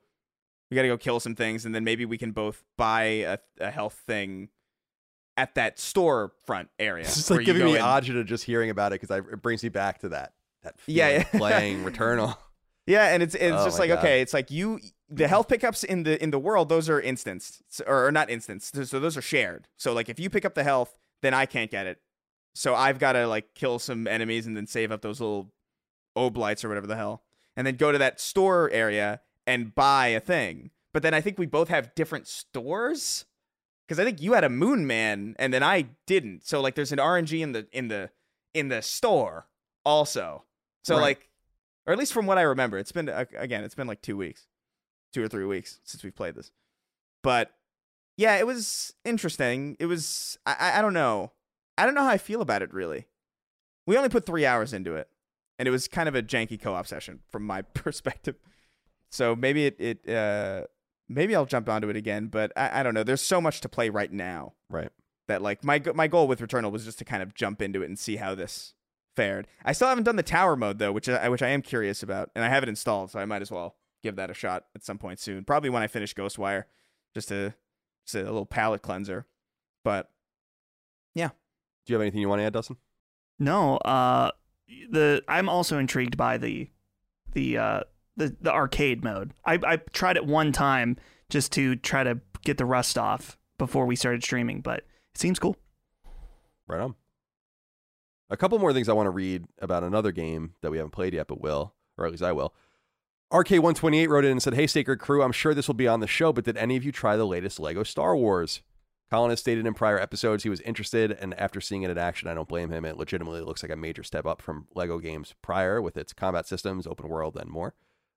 we 0.70 0.76
got 0.76 0.84
to 0.84 0.88
go 0.88 0.98
kill 0.98 1.20
some 1.20 1.36
things 1.36 1.66
and 1.66 1.74
then 1.76 1.84
maybe 1.84 2.06
we 2.06 2.18
can 2.18 2.32
both 2.32 2.64
buy 2.78 3.04
a, 3.04 3.38
a 3.60 3.70
health 3.72 4.02
thing 4.08 4.48
at 5.38 5.56
that 5.56 5.78
storefront 5.78 6.68
area 6.80 7.04
It's 7.04 7.16
just 7.16 7.32
like 7.32 7.46
giving 7.46 7.66
me 7.66 7.76
agita 7.76 8.26
just 8.26 8.44
hearing 8.44 8.70
about 8.70 8.94
it 8.94 9.02
because 9.02 9.16
it 9.18 9.42
brings 9.42 9.64
me 9.64 9.70
back 9.70 10.00
to 10.00 10.10
that 10.10 10.34
that 10.64 10.76
Yeah, 10.88 11.10
yeah. 11.10 11.24
playing 11.24 11.84
Returnal. 11.84 12.38
Yeah, 12.88 13.14
and 13.14 13.22
it's 13.22 13.36
it's 13.36 13.54
Oh 13.56 13.64
just 13.64 13.78
like 13.80 13.90
God. 13.90 14.00
okay, 14.00 14.22
it's 14.22 14.34
like 14.34 14.50
you 14.50 14.80
the 15.12 15.28
health 15.28 15.48
pickups 15.50 15.84
in 15.84 16.04
the 16.04 16.22
in 16.24 16.32
the 16.32 16.40
world 16.40 16.70
those 16.70 16.90
are 16.90 17.00
instanced 17.00 17.62
or, 17.86 18.12
not 18.12 18.30
instanced, 18.30 18.76
so 18.88 19.00
those 19.00 19.18
are 19.18 19.22
shared. 19.22 19.68
So 19.78 19.94
like 19.94 20.10
if 20.10 20.20
you 20.20 20.30
pick 20.30 20.46
up 20.46 20.56
the 20.56 20.64
health, 20.64 20.98
then 21.22 21.34
I 21.34 21.46
can't 21.46 21.70
get 21.70 21.86
it. 21.86 22.00
So 22.56 22.74
I've 22.76 22.98
got 23.00 23.14
to 23.14 23.28
like 23.28 23.54
kill 23.54 23.78
some 23.80 24.08
enemies 24.08 24.48
and 24.48 24.56
then 24.58 24.68
save 24.68 24.92
up 24.92 25.02
those 25.02 25.20
little 25.20 25.52
obolites 26.18 26.64
or 26.64 26.70
whatever 26.70 26.88
the 26.88 26.96
hell, 26.96 27.24
and 27.56 27.68
then 27.68 27.76
go 27.76 27.92
to 27.92 27.98
that 27.98 28.20
store 28.20 28.70
area 28.72 29.22
and 29.46 29.76
buy 29.76 30.08
a 30.08 30.20
thing. 30.20 30.72
But 30.94 31.04
then 31.04 31.14
I 31.14 31.22
think 31.22 31.38
we 31.38 31.46
both 31.46 31.70
have 31.70 31.96
different 31.96 32.28
stores 32.28 33.26
because 33.88 34.00
I 34.00 34.04
think 34.06 34.22
you 34.22 34.34
had 34.34 34.44
a 34.44 34.50
Moon 34.50 34.88
Man 34.88 35.36
and 35.40 35.54
then 35.54 35.64
I 35.64 35.88
didn't. 36.08 36.46
So 36.46 36.62
like 36.62 36.76
there's 36.76 36.92
an 36.92 37.00
RNG 37.00 37.42
in 37.42 37.52
the 37.52 37.68
in 37.72 37.88
the 37.90 38.10
in 38.54 38.68
the 38.70 38.82
store 38.82 39.48
also. 39.86 40.44
So 40.84 40.96
Right. 40.96 41.02
like, 41.02 41.30
or 41.86 41.94
at 41.94 42.00
least 42.00 42.14
from 42.14 42.26
what 42.26 42.38
I 42.38 42.42
remember, 42.42 42.78
it's 42.78 42.92
been 42.92 43.08
again, 43.10 43.64
it's 43.64 43.76
been 43.76 43.88
like 43.88 44.02
two 44.02 44.18
weeks, 44.18 44.48
two 45.12 45.24
or 45.24 45.28
three 45.28 45.46
weeks 45.46 45.80
since 45.84 46.04
we've 46.04 46.16
played 46.16 46.36
this. 46.36 46.52
But 47.24 47.52
yeah, 48.18 48.38
it 48.38 48.46
was 48.48 48.94
interesting. 49.06 49.78
It 49.80 49.86
was 49.86 50.38
I 50.46 50.74
I, 50.78 50.82
don't 50.82 50.94
know, 50.94 51.32
I 51.78 51.86
don't 51.86 51.96
know 51.96 52.04
how 52.04 52.10
I 52.10 52.18
feel 52.18 52.42
about 52.42 52.62
it 52.62 52.74
really. 52.74 53.06
We 53.88 53.98
only 53.98 54.10
put 54.10 54.26
three 54.26 54.46
hours 54.46 54.74
into 54.74 54.96
it, 54.96 55.08
and 55.58 55.68
it 55.68 55.72
was 55.72 55.88
kind 55.88 56.08
of 56.08 56.16
a 56.16 56.22
janky 56.22 56.62
co-op 56.62 56.88
session 56.88 57.20
from 57.32 57.44
my 57.44 57.62
perspective. 57.74 58.36
So 59.10 59.36
maybe 59.36 59.66
it 59.68 59.76
it 59.80 60.10
uh 60.10 60.66
maybe 61.10 61.36
I'll 61.36 61.46
jump 61.46 61.68
onto 61.68 61.90
it 61.90 61.96
again, 61.96 62.28
but 62.28 62.52
I, 62.56 62.80
I 62.80 62.84
don't 62.84 62.94
know. 62.94 63.04
There's 63.04 63.22
so 63.22 63.42
much 63.42 63.62
to 63.62 63.70
play 63.70 63.90
right 63.90 64.12
now 64.12 64.54
Right. 64.70 64.90
that 65.28 65.42
like 65.42 65.64
my 65.64 65.82
my 65.94 66.08
goal 66.08 66.28
with 66.28 66.40
Returnal 66.40 66.72
was 66.72 66.86
just 66.86 67.00
to 67.00 67.06
kind 67.06 67.22
of 67.24 67.34
jump 67.34 67.62
into 67.62 67.82
it 67.82 67.86
and 67.90 68.00
see 68.00 68.16
how 68.18 68.36
this 68.36 68.74
fared. 69.16 69.48
I 69.66 69.74
still 69.74 69.90
haven't 69.90 70.06
done 70.06 70.16
the 70.16 70.24
tower 70.24 70.56
mode 70.56 70.80
though, 70.80 70.92
which 70.94 71.10
I, 71.10 71.28
which 71.28 71.42
I 71.42 71.50
am 71.50 71.62
curious 71.62 72.02
about, 72.02 72.32
and 72.36 72.46
I 72.46 72.50
have 72.50 72.64
it 72.64 72.70
installed, 72.70 73.12
so 73.12 73.20
I 73.20 73.26
might 73.26 73.42
as 73.42 73.52
well 73.52 73.76
give 74.04 74.16
that 74.16 74.30
a 74.30 74.34
shot 74.34 74.66
at 74.76 74.84
some 74.84 74.98
point 74.98 75.20
soon. 75.20 75.44
Probably 75.44 75.70
when 75.70 75.84
I 75.84 75.88
finish 75.88 76.14
Ghostwire, 76.14 76.66
just 77.14 77.30
to 77.30 77.54
just 78.06 78.16
a 78.16 78.24
little 78.24 78.46
palate 78.46 78.82
cleanser. 78.82 79.28
But 79.84 80.10
yeah. 81.14 81.30
Do 81.86 81.94
you 81.94 81.96
have 81.96 82.02
anything 82.02 82.22
you 82.22 82.30
want 82.30 82.40
to 82.40 82.46
add, 82.46 82.54
Dustin? 82.54 82.78
No, 83.40 83.78
uh, 83.78 84.32
the 84.90 85.24
I'm 85.28 85.50
also 85.50 85.78
intrigued 85.80 86.16
by 86.16 86.38
the 86.38 86.70
the 87.34 87.58
uh, 87.58 87.80
the 88.16 88.36
the 88.40 88.52
arcade 88.52 89.04
mode. 89.04 89.34
I 89.46 89.60
I 89.64 89.78
tried 89.94 90.18
it 90.18 90.26
one 90.26 90.52
time 90.52 90.98
just 91.30 91.52
to 91.54 91.76
try 91.76 92.04
to 92.04 92.20
get 92.44 92.58
the 92.58 92.66
rust 92.66 92.98
off 92.98 93.38
before 93.58 93.86
we 93.86 93.96
started 93.96 94.24
streaming, 94.24 94.62
but 94.62 94.80
it 94.80 95.18
seems 95.18 95.40
cool. 95.40 95.58
Right 96.68 96.82
on. 96.82 96.96
A 98.30 98.38
couple 98.38 98.58
more 98.60 98.74
things 98.74 98.88
I 98.88 98.94
want 98.94 99.08
to 99.08 99.12
read 99.12 99.46
about 99.60 99.84
another 99.84 100.12
game 100.12 100.54
that 100.62 100.72
we 100.72 100.78
haven't 100.78 100.92
played 100.92 101.14
yet, 101.14 101.28
but 101.28 101.42
will, 101.42 101.74
or 101.98 102.06
at 102.06 102.12
least 102.12 102.24
I 102.24 102.32
will. 102.32 102.54
RK128 103.32 104.10
wrote 104.10 104.26
in 104.26 104.32
and 104.32 104.44
said, 104.44 104.56
Hey, 104.56 104.68
Sacred 104.68 105.00
Crew, 105.00 105.24
I'm 105.24 105.32
sure 105.32 105.54
this 105.54 105.68
will 105.68 105.76
be 105.76 105.88
on 105.88 106.02
the 106.02 106.08
show, 106.08 106.34
but 106.34 106.44
did 106.44 106.58
any 106.58 106.76
of 106.76 106.84
you 106.84 106.92
try 106.92 107.16
the 107.16 107.26
latest 107.26 107.60
Lego 107.60 107.84
Star 107.84 108.16
Wars? 108.16 108.62
Colin 109.10 109.30
has 109.30 109.40
stated 109.40 109.66
in 109.66 109.74
prior 109.74 110.00
episodes 110.00 110.44
he 110.44 110.50
was 110.50 110.62
interested, 110.62 111.12
and 111.12 111.34
after 111.34 111.60
seeing 111.60 111.84
it 111.84 111.92
in 111.92 111.98
action, 111.98 112.30
I 112.30 112.34
don't 112.34 112.48
blame 112.48 112.70
him. 112.70 112.86
It 112.86 112.98
legitimately 112.98 113.42
looks 113.42 113.64
like 113.64 113.72
a 113.72 113.76
major 113.76 114.04
step 114.04 114.26
up 114.26 114.42
from 114.42 114.68
Lego 114.74 115.00
games 115.00 115.34
prior 115.42 115.82
with 115.82 115.98
its 115.98 116.14
combat 116.14 116.46
systems, 116.48 116.88
open 116.88 117.10
world, 117.10 117.38
and 117.38 117.50
more. 117.50 117.74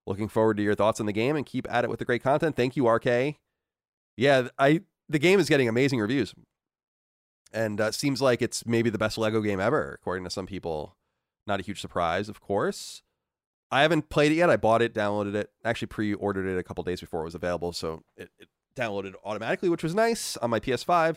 Looking 0.07 0.28
forward 0.28 0.57
to 0.57 0.62
your 0.62 0.74
thoughts 0.74 1.01
on 1.01 1.07
the 1.07 1.12
game 1.12 1.36
and 1.36 1.47
keep 1.47 1.66
at 1.73 1.85
it 1.85 1.91
with 1.91 1.99
the 1.99 2.05
great 2.05 2.23
content. 2.23 2.57
Thank 2.57 2.77
you, 2.77 2.89
RK. 2.89 3.36
Yeah, 4.16 4.49
I 4.59 4.82
the 5.09 5.19
game 5.19 5.39
is 5.39 5.49
getting 5.49 5.69
amazing 5.69 6.01
reviews, 6.01 6.35
and 7.53 7.81
uh, 7.81 7.93
seems 7.93 8.20
like 8.20 8.43
it's 8.43 8.66
maybe 8.66 8.91
the 8.91 8.99
best 8.99 9.16
Lego 9.16 9.41
game 9.41 9.61
ever, 9.61 9.93
according 10.01 10.24
to 10.24 10.31
some 10.31 10.47
people. 10.47 10.97
Not 11.47 11.61
a 11.61 11.65
huge 11.65 11.81
surprise, 11.81 12.28
of 12.28 12.41
course. 12.41 13.03
I 13.75 13.83
haven't 13.83 14.09
played 14.09 14.31
it 14.31 14.37
yet. 14.37 14.51
I 14.51 14.57
bought 14.57 14.83
it, 14.83 14.95
downloaded 14.95 15.35
it, 15.35 15.51
actually 15.65 15.89
pre-ordered 15.89 16.47
it 16.47 16.57
a 16.57 16.63
couple 16.63 16.85
days 16.85 17.01
before 17.01 17.23
it 17.23 17.25
was 17.25 17.35
available, 17.35 17.73
so 17.73 18.05
it, 18.17 18.31
it 18.39 18.49
downloaded 18.77 19.15
automatically, 19.25 19.69
which 19.69 19.83
was 19.83 19.97
nice 19.97 20.37
on 20.37 20.51
my 20.51 20.61
PS5. 20.61 21.17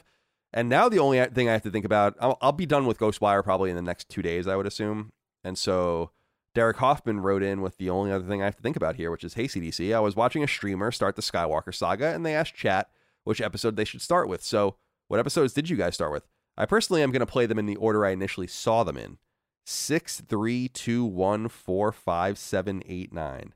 And 0.52 0.68
now 0.68 0.90
the 0.90 0.98
only 0.98 1.24
thing 1.26 1.48
I 1.48 1.52
have 1.52 1.62
to 1.62 1.70
think 1.70 1.86
about, 1.86 2.16
I'll, 2.20 2.36
I'll 2.42 2.52
be 2.52 2.66
done 2.66 2.88
with 2.88 2.98
Ghostwire 2.98 3.44
probably 3.44 3.70
in 3.70 3.76
the 3.76 3.84
next 3.84 4.10
two 4.10 4.24
days, 4.24 4.48
I 4.48 4.56
would 4.56 4.66
assume. 4.66 5.12
And 5.44 5.56
so 5.56 6.10
Derek 6.56 6.78
Hoffman 6.78 7.20
wrote 7.20 7.44
in 7.44 7.62
with 7.62 7.78
the 7.78 7.92
only 7.92 8.12
other 8.12 8.26
thing 8.26 8.42
I 8.42 8.46
have 8.46 8.56
to 8.56 8.64
think 8.64 8.76
about 8.76 8.96
here, 8.96 9.12
which 9.12 9.24
is 9.24 9.36
Hey 9.36 9.46
CDC, 9.46 9.96
I 9.96 10.00
was 10.00 10.16
watching 10.16 10.44
a 10.44 10.48
streamer 10.48 10.92
start 10.92 11.16
the 11.16 11.22
Skywalker 11.22 11.76
saga, 11.76 12.08
and 12.08 12.26
they 12.26 12.34
asked 12.34 12.56
chat 12.56 12.90
which 13.24 13.40
episode 13.40 13.76
they 13.76 13.86
should 13.86 14.02
start 14.02 14.28
with. 14.28 14.42
So, 14.42 14.78
what 15.10 15.20
episodes 15.20 15.54
did 15.54 15.70
you 15.70 15.78
guys 15.78 15.94
start 15.94 16.12
with? 16.12 16.26
I 16.58 16.66
personally 16.66 17.04
am 17.04 17.12
going 17.12 17.20
to 17.20 17.28
play 17.28 17.46
them 17.46 17.60
in 17.60 17.68
the 17.68 17.76
order 17.76 18.04
I 18.04 18.10
initially 18.10 18.48
saw 18.48 18.84
them 18.84 18.98
in 18.98 19.20
six, 19.68 20.22
three, 20.22 20.70
two, 20.70 21.04
one, 21.04 21.50
four, 21.50 21.92
five, 21.92 22.38
seven, 22.38 22.82
eight, 22.86 23.12
nine. 23.12 23.54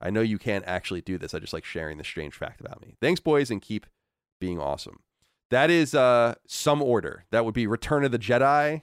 I 0.00 0.10
know 0.10 0.20
you 0.20 0.38
can't 0.38 0.64
actually 0.66 1.00
do 1.00 1.18
this. 1.18 1.34
I 1.34 1.40
just 1.40 1.52
like 1.52 1.64
sharing 1.64 1.98
the 1.98 2.04
strange 2.04 2.34
fact 2.34 2.60
about 2.60 2.80
me. 2.80 2.94
Thanks, 3.00 3.20
boys, 3.20 3.50
and 3.50 3.60
keep 3.60 3.86
being 4.40 4.60
awesome. 4.60 5.00
That 5.50 5.70
is 5.70 5.94
uh 5.94 6.36
some 6.46 6.80
order. 6.80 7.24
That 7.32 7.44
would 7.44 7.54
be 7.54 7.66
Return 7.66 8.04
of 8.04 8.12
the 8.12 8.18
Jedi 8.18 8.82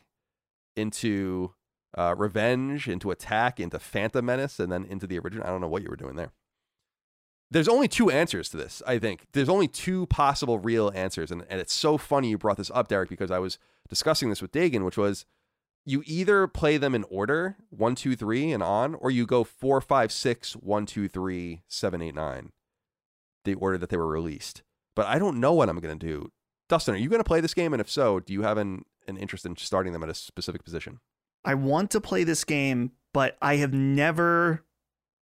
into 0.76 1.53
uh, 1.97 2.14
Revenge, 2.18 2.89
into 2.89 3.10
Attack, 3.10 3.60
into 3.61 3.80
Phantom 3.80 4.26
Menace, 4.26 4.60
and 4.60 4.69
then 4.69 4.84
into 4.84 5.07
the 5.07 5.18
original. 5.19 5.47
I 5.47 5.49
don't 5.49 5.61
know 5.61 5.69
what 5.69 5.81
you 5.81 5.89
were 5.89 5.95
doing 5.95 6.18
there. 6.18 6.34
There's 7.49 7.69
only 7.69 7.88
two 7.88 8.10
answers 8.10 8.49
to 8.49 8.57
this, 8.57 8.81
I 8.85 8.99
think. 8.99 9.27
There's 9.31 9.47
only 9.47 9.69
two 9.69 10.07
possible 10.07 10.60
real 10.60 10.91
answers. 10.93 11.31
And, 11.31 11.45
and 11.49 11.61
it's 11.61 11.73
so 11.73 11.97
funny 11.97 12.31
you 12.31 12.38
brought 12.38 12.57
this 12.57 12.72
up, 12.73 12.89
Derek, 12.89 13.07
because 13.07 13.31
I 13.31 13.39
was 13.39 13.60
discussing 13.88 14.30
this 14.30 14.41
with 14.41 14.52
Dagan, 14.52 14.84
which 14.84 14.97
was 14.97 15.26
you 15.86 16.03
either 16.06 16.48
play 16.48 16.78
them 16.78 16.95
in 16.95 17.03
order 17.10 17.57
one 17.70 17.95
two 17.95 18.16
three 18.16 18.52
and 18.52 18.64
on 18.64 18.95
or 18.95 19.12
you 19.12 19.26
go 19.26 19.44
four 19.44 19.80
five 19.82 20.12
six 20.12 20.53
one 20.53 20.86
two 20.86 21.07
three 21.07 21.62
seven 21.68 22.02
eight 22.02 22.16
nine 22.16 22.52
the 23.44 23.53
order 23.56 23.78
that 23.78 23.90
they 23.90 23.98
were 23.98 24.07
released 24.07 24.64
but 24.95 25.06
i 25.06 25.20
don't 25.20 25.40
know 25.40 25.53
what 25.53 25.70
i'm 25.70 25.80
going 25.80 25.98
to 25.98 26.07
do 26.07 26.32
dustin 26.68 26.95
are 26.95 26.98
you 26.98 27.10
going 27.10 27.20
to 27.20 27.24
play 27.24 27.40
this 27.40 27.53
game 27.53 27.74
and 27.74 27.82
if 27.82 27.90
so 27.90 28.20
do 28.20 28.34
you 28.34 28.41
have 28.41 28.57
an, 28.57 28.84
an 29.07 29.18
interest 29.18 29.45
in 29.45 29.56
starting 29.56 29.94
them 29.94 30.03
at 30.03 30.10
a 30.10 30.14
specific 30.16 30.64
position 30.64 30.99
I 31.45 31.53
want 31.53 31.91
to 31.91 32.02
play 32.02 32.24
this 32.24 32.44
game, 32.44 32.91
but 33.14 33.38
I 33.41 33.57
have 33.57 33.74
never. 33.74 34.64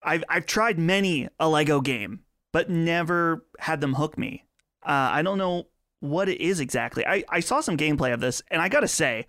I've 0.02 0.24
I've 0.30 0.46
tried 0.46 0.80
many 0.80 1.28
a 1.40 1.50
Lego 1.50 1.82
game, 1.82 2.22
but 2.52 2.70
never 2.70 3.46
had 3.60 3.82
them 3.82 3.96
hook 3.96 4.18
me. 4.18 4.46
Uh, 4.84 5.12
I 5.12 5.22
don't 5.22 5.38
know 5.38 5.68
what 6.00 6.30
it 6.30 6.42
is 6.42 6.60
exactly. 6.60 7.06
I, 7.06 7.24
I 7.30 7.40
saw 7.40 7.62
some 7.62 7.78
gameplay 7.78 8.14
of 8.14 8.20
this, 8.20 8.42
and 8.50 8.62
I 8.62 8.70
gotta 8.70 8.88
say, 8.88 9.28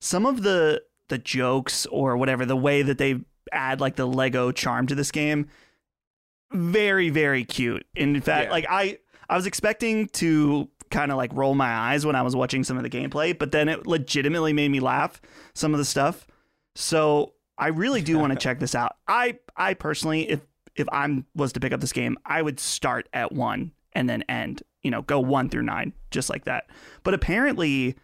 some 0.00 0.26
of 0.26 0.42
the 0.42 0.82
the 1.08 1.18
jokes 1.18 1.86
or 1.86 2.16
whatever, 2.16 2.44
the 2.44 2.56
way 2.56 2.82
that 2.82 2.98
they 2.98 3.20
add 3.52 3.80
like 3.80 3.96
the 3.96 4.06
Lego 4.06 4.52
charm 4.52 4.86
to 4.86 4.94
this 4.94 5.10
game, 5.10 5.48
very 6.52 7.10
very 7.10 7.44
cute. 7.44 7.86
And 7.96 8.16
in 8.16 8.22
fact, 8.22 8.46
Yeah. 8.46 8.50
like 8.52 8.66
I 8.68 8.98
I 9.28 9.36
was 9.36 9.46
expecting 9.46 10.08
to 10.08 10.68
kind 10.90 11.10
of 11.10 11.18
like 11.18 11.30
roll 11.34 11.54
my 11.54 11.68
eyes 11.70 12.06
when 12.06 12.16
I 12.16 12.22
was 12.22 12.34
watching 12.34 12.64
some 12.64 12.78
of 12.78 12.82
the 12.82 12.88
gameplay, 12.90 13.36
but 13.38 13.52
then 13.52 13.68
it 13.68 13.86
legitimately 13.86 14.54
made 14.54 14.70
me 14.70 14.80
laugh. 14.80 15.20
Some 15.54 15.74
of 15.74 15.78
the 15.78 15.84
stuff. 15.84 16.26
So 16.74 17.34
I 17.58 17.68
really 17.68 18.00
do 18.00 18.18
want 18.18 18.32
to 18.32 18.38
check 18.42 18.58
this 18.58 18.74
out. 18.74 18.96
I 19.06 19.38
I 19.56 19.74
personally, 19.74 20.28
if 20.30 20.40
if 20.76 20.86
I'm 20.92 21.26
was 21.34 21.52
to 21.54 21.60
pick 21.60 21.72
up 21.72 21.80
this 21.80 21.92
game, 21.92 22.16
I 22.24 22.40
would 22.40 22.60
start 22.60 23.08
at 23.12 23.32
one 23.32 23.72
and 23.92 24.08
then 24.08 24.22
end. 24.28 24.62
You 24.82 24.90
know, 24.92 25.02
go 25.02 25.18
one 25.20 25.48
through 25.48 25.62
nine, 25.62 25.92
just 26.10 26.30
like 26.30 26.44
that. 26.44 26.70
But 27.02 27.12
apparently, 27.14 27.96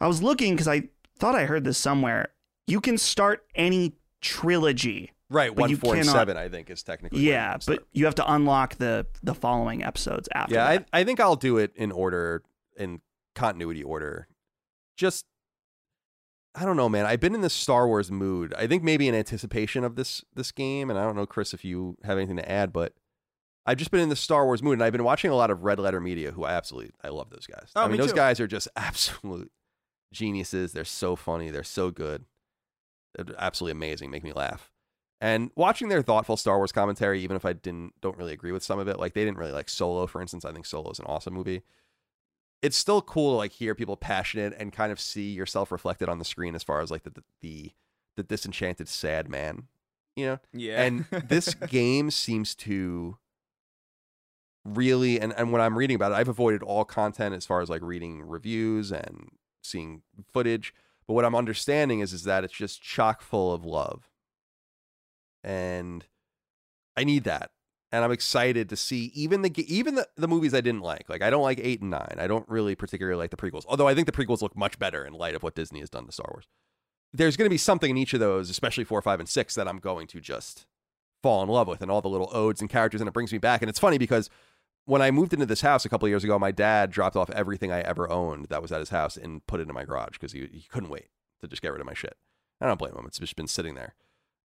I 0.00 0.06
was 0.06 0.22
looking 0.22 0.52
because 0.54 0.68
I 0.68 0.82
thought 1.20 1.34
I 1.36 1.44
heard 1.44 1.64
this 1.64 1.78
somewhere. 1.78 2.28
You 2.66 2.80
can 2.80 2.98
start 2.98 3.44
any 3.54 3.94
trilogy. 4.20 5.12
right 5.30 5.54
But 5.54 5.60
one 5.62 5.70
you 5.70 5.76
four 5.76 5.94
and 5.96 6.04
seven 6.06 6.36
i 6.36 6.48
think 6.48 6.68
is 6.70 6.82
technically 6.82 7.16
where 7.18 7.24
you 7.24 7.30
Yeah, 7.30 7.52
can 7.52 7.60
start. 7.60 7.78
but 7.78 7.86
you 7.92 8.04
have 8.06 8.14
to 8.16 8.32
unlock 8.32 8.76
the 8.76 9.06
the 9.22 9.34
following 9.34 9.82
episodes 9.84 10.28
after. 10.34 10.54
yeah 10.54 10.64
that. 10.76 10.86
I, 10.92 11.00
I 11.00 11.04
think 11.04 11.20
i'll 11.20 11.36
do 11.36 11.56
it 11.56 11.72
in 11.76 11.90
order 11.92 12.42
in 12.76 13.00
continuity 13.34 13.82
order 13.82 14.26
just 14.96 15.24
i 16.54 16.64
don't 16.64 16.76
know 16.76 16.88
man 16.88 17.06
i've 17.06 17.20
been 17.20 17.34
in 17.34 17.40
this 17.40 17.54
star 17.54 17.86
wars 17.86 18.10
mood 18.10 18.52
i 18.58 18.66
think 18.66 18.82
maybe 18.82 19.08
in 19.08 19.14
anticipation 19.14 19.84
of 19.84 19.94
this 19.96 20.24
this 20.34 20.50
game 20.52 20.90
and 20.90 20.98
i 20.98 21.02
don't 21.04 21.16
know 21.16 21.26
chris 21.26 21.54
if 21.54 21.64
you 21.64 21.96
have 22.04 22.18
anything 22.18 22.36
to 22.36 22.50
add 22.50 22.72
but 22.72 22.92
i've 23.66 23.78
just 23.78 23.90
been 23.92 24.00
in 24.00 24.08
the 24.10 24.16
star 24.16 24.44
wars 24.44 24.62
mood 24.62 24.74
and 24.74 24.82
i've 24.82 24.92
been 24.92 25.04
watching 25.04 25.30
a 25.30 25.34
lot 25.36 25.50
of 25.50 25.62
red 25.62 25.78
letter 25.78 26.00
media 26.00 26.32
who 26.32 26.44
i 26.44 26.52
absolutely 26.52 26.90
i 27.04 27.08
love 27.08 27.30
those 27.30 27.46
guys 27.46 27.70
Oh, 27.76 27.82
i 27.82 27.84
mean 27.84 27.92
me 27.92 27.98
those 27.98 28.10
too. 28.10 28.16
guys 28.16 28.40
are 28.40 28.48
just 28.48 28.68
absolute 28.76 29.50
geniuses 30.12 30.72
they're 30.72 30.84
so 30.84 31.16
funny 31.16 31.50
they're 31.50 31.62
so 31.62 31.90
good 31.90 32.24
they're 33.14 33.34
absolutely 33.38 33.72
amazing 33.72 34.10
make 34.10 34.24
me 34.24 34.32
laugh 34.32 34.70
and 35.20 35.50
watching 35.54 35.88
their 35.88 36.02
thoughtful 36.02 36.36
Star 36.36 36.56
Wars 36.56 36.72
commentary, 36.72 37.20
even 37.20 37.36
if 37.36 37.44
I 37.44 37.52
didn't 37.52 37.92
don't 38.00 38.16
really 38.16 38.32
agree 38.32 38.52
with 38.52 38.62
some 38.62 38.78
of 38.78 38.88
it, 38.88 38.98
like 38.98 39.12
they 39.12 39.24
didn't 39.24 39.36
really 39.36 39.52
like 39.52 39.68
Solo, 39.68 40.06
for 40.06 40.22
instance. 40.22 40.44
I 40.44 40.52
think 40.52 40.64
Solo 40.64 40.90
is 40.90 40.98
an 40.98 41.04
awesome 41.06 41.34
movie. 41.34 41.62
It's 42.62 42.76
still 42.76 43.02
cool 43.02 43.32
to 43.32 43.36
like 43.36 43.52
hear 43.52 43.74
people 43.74 43.96
passionate 43.96 44.54
and 44.58 44.72
kind 44.72 44.92
of 44.92 44.98
see 44.98 45.30
yourself 45.30 45.70
reflected 45.70 46.08
on 46.08 46.18
the 46.18 46.24
screen 46.24 46.54
as 46.54 46.62
far 46.62 46.80
as 46.80 46.90
like 46.90 47.02
the 47.02 47.10
the 47.10 47.22
the, 47.42 47.72
the 48.16 48.22
disenchanted 48.22 48.88
sad 48.88 49.28
man, 49.28 49.64
you 50.16 50.26
know. 50.26 50.38
Yeah. 50.54 50.82
And 50.82 51.04
this 51.10 51.52
game 51.68 52.10
seems 52.10 52.54
to 52.56 53.18
really 54.64 55.20
and, 55.20 55.34
and 55.36 55.52
when 55.52 55.60
I'm 55.60 55.76
reading 55.76 55.96
about 55.96 56.12
it, 56.12 56.14
I've 56.14 56.28
avoided 56.28 56.62
all 56.62 56.86
content 56.86 57.34
as 57.34 57.44
far 57.44 57.60
as 57.60 57.68
like 57.68 57.82
reading 57.82 58.22
reviews 58.22 58.90
and 58.90 59.30
seeing 59.62 60.02
footage. 60.32 60.74
But 61.06 61.14
what 61.14 61.24
I'm 61.24 61.34
understanding 61.34 62.00
is 62.00 62.12
is 62.12 62.24
that 62.24 62.44
it's 62.44 62.54
just 62.54 62.82
chock 62.82 63.22
full 63.22 63.52
of 63.52 63.64
love. 63.64 64.08
And 65.42 66.06
I 66.96 67.04
need 67.04 67.24
that. 67.24 67.50
And 67.92 68.04
I'm 68.04 68.12
excited 68.12 68.68
to 68.68 68.76
see 68.76 69.10
even 69.14 69.42
the 69.42 69.52
even 69.66 69.96
the, 69.96 70.06
the 70.16 70.28
movies 70.28 70.54
I 70.54 70.60
didn't 70.60 70.82
like. 70.82 71.08
Like 71.08 71.22
I 71.22 71.30
don't 71.30 71.42
like 71.42 71.58
8 71.60 71.80
and 71.80 71.90
9. 71.90 72.16
I 72.18 72.26
don't 72.28 72.48
really 72.48 72.76
particularly 72.76 73.18
like 73.18 73.30
the 73.30 73.36
prequels. 73.36 73.64
Although 73.66 73.88
I 73.88 73.94
think 73.94 74.06
the 74.06 74.12
prequels 74.12 74.42
look 74.42 74.56
much 74.56 74.78
better 74.78 75.04
in 75.04 75.12
light 75.12 75.34
of 75.34 75.42
what 75.42 75.56
Disney 75.56 75.80
has 75.80 75.90
done 75.90 76.06
to 76.06 76.12
Star 76.12 76.30
Wars. 76.32 76.46
There's 77.12 77.36
going 77.36 77.46
to 77.46 77.50
be 77.50 77.58
something 77.58 77.90
in 77.90 77.96
each 77.96 78.14
of 78.14 78.20
those, 78.20 78.48
especially 78.48 78.84
4, 78.84 79.02
5 79.02 79.18
and 79.18 79.28
6 79.28 79.54
that 79.56 79.66
I'm 79.66 79.78
going 79.78 80.06
to 80.08 80.20
just 80.20 80.66
fall 81.22 81.42
in 81.42 81.48
love 81.48 81.66
with 81.66 81.82
and 81.82 81.90
all 81.90 82.00
the 82.00 82.08
little 82.08 82.30
odes 82.32 82.60
and 82.60 82.70
characters 82.70 83.00
and 83.00 83.08
it 83.08 83.14
brings 83.14 83.32
me 83.32 83.38
back. 83.38 83.60
And 83.62 83.68
it's 83.68 83.80
funny 83.80 83.98
because 83.98 84.30
when 84.90 85.02
I 85.02 85.12
moved 85.12 85.32
into 85.32 85.46
this 85.46 85.60
house 85.60 85.84
a 85.84 85.88
couple 85.88 86.06
of 86.06 86.10
years 86.10 86.24
ago, 86.24 86.36
my 86.36 86.50
dad 86.50 86.90
dropped 86.90 87.14
off 87.14 87.30
everything 87.30 87.70
I 87.70 87.80
ever 87.82 88.10
owned 88.10 88.46
that 88.46 88.60
was 88.60 88.72
at 88.72 88.80
his 88.80 88.88
house 88.88 89.16
and 89.16 89.46
put 89.46 89.60
it 89.60 89.68
in 89.68 89.74
my 89.74 89.84
garage 89.84 90.14
because 90.14 90.32
he, 90.32 90.48
he 90.52 90.66
couldn't 90.68 90.88
wait 90.88 91.06
to 91.40 91.46
just 91.46 91.62
get 91.62 91.70
rid 91.70 91.80
of 91.80 91.86
my 91.86 91.94
shit. 91.94 92.16
I 92.60 92.66
don't 92.66 92.76
blame 92.76 92.96
him. 92.96 93.04
It's 93.06 93.20
just 93.20 93.36
been 93.36 93.46
sitting 93.46 93.76
there. 93.76 93.94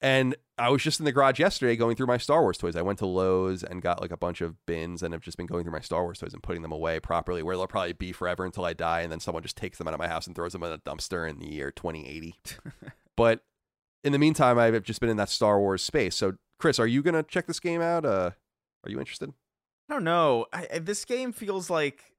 And 0.01 0.35
I 0.57 0.71
was 0.71 0.83
just 0.83 0.99
in 0.99 1.05
the 1.05 1.13
garage 1.13 1.39
yesterday 1.39 1.77
going 1.77 1.95
through 1.95 2.07
my 2.07 2.17
Star 2.17 2.41
Wars 2.41 2.57
toys. 2.57 2.75
I 2.75 2.81
went 2.81 2.99
to 3.01 3.07
Lowe's 3.07 3.63
and 3.63 3.83
got 3.83 4.01
like 4.01 4.13
a 4.13 4.17
bunch 4.17 4.41
of 4.41 4.57
bins 4.65 5.03
and 5.03 5.13
have 5.13 5.21
just 5.21 5.37
been 5.37 5.45
going 5.45 5.63
through 5.63 5.75
my 5.75 5.81
Star 5.81 6.05
Wars 6.05 6.21
toys 6.21 6.33
and 6.33 6.43
putting 6.43 6.63
them 6.63 6.73
away 6.73 7.01
properly 7.01 7.43
where 7.43 7.55
they'll 7.55 7.67
probably 7.67 7.93
be 7.93 8.11
forever 8.11 8.47
until 8.47 8.65
I 8.65 8.73
die. 8.73 9.03
And 9.03 9.13
then 9.13 9.21
someone 9.21 9.43
just 9.43 9.59
takes 9.59 9.77
them 9.77 9.89
out 9.89 9.95
of 9.95 10.01
my 10.01 10.09
house 10.09 10.27
and 10.27 10.35
throws 10.35 10.53
them 10.53 10.63
in 10.63 10.73
a 10.73 10.79
dumpster 10.79 11.29
in 11.29 11.39
the 11.39 11.53
year 11.53 11.71
2080. 11.71 12.35
but 13.15 13.45
in 14.03 14.13
the 14.13 14.19
meantime, 14.19 14.59
I've 14.59 14.83
just 14.85 15.01
been 15.01 15.11
in 15.11 15.19
that 15.19 15.29
Star 15.29 15.61
Wars 15.61 15.83
space. 15.83 16.17
So, 16.17 16.37
Chris, 16.59 16.79
are 16.79 16.87
you 16.87 17.03
going 17.03 17.13
to 17.13 17.23
check 17.23 17.47
this 17.47 17.61
game 17.61 17.83
out? 17.83 18.07
Uh, 18.07 18.31
are 18.85 18.91
you 18.91 18.99
interested? 18.99 19.35
I 19.91 19.95
don't 19.95 20.05
know. 20.05 20.47
I, 20.53 20.79
this 20.79 21.05
game 21.05 21.33
feels 21.33 21.69
like 21.69 22.15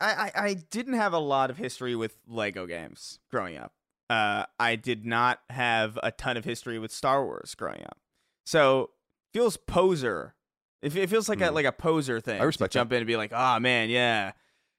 I, 0.00 0.30
I 0.34 0.44
I 0.46 0.54
didn't 0.54 0.94
have 0.94 1.12
a 1.12 1.18
lot 1.18 1.50
of 1.50 1.58
history 1.58 1.94
with 1.94 2.16
Lego 2.26 2.66
games 2.66 3.18
growing 3.30 3.58
up. 3.58 3.74
Uh, 4.08 4.44
I 4.58 4.76
did 4.76 5.04
not 5.04 5.40
have 5.50 5.98
a 6.02 6.10
ton 6.10 6.36
of 6.36 6.44
history 6.44 6.78
with 6.78 6.90
Star 6.92 7.24
Wars 7.24 7.54
growing 7.54 7.82
up, 7.84 7.98
so 8.46 8.90
feels 9.34 9.56
poser. 9.56 10.34
It, 10.82 10.96
it 10.96 11.10
feels 11.10 11.28
like 11.28 11.40
a 11.42 11.48
Hmm. 11.48 11.54
like 11.54 11.66
a 11.66 11.72
poser 11.72 12.20
thing. 12.20 12.40
I 12.40 12.44
respect 12.44 12.72
to 12.72 12.78
jump 12.78 12.92
in 12.92 12.98
and 12.98 13.06
be 13.06 13.16
like, 13.16 13.32
oh 13.34 13.60
man, 13.60 13.90
yeah. 13.90 14.32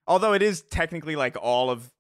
Although 0.08 0.34
it 0.34 0.42
is 0.42 0.62
technically 0.64 1.16
like 1.16 1.36
all 1.42 1.70
of, 1.72 1.92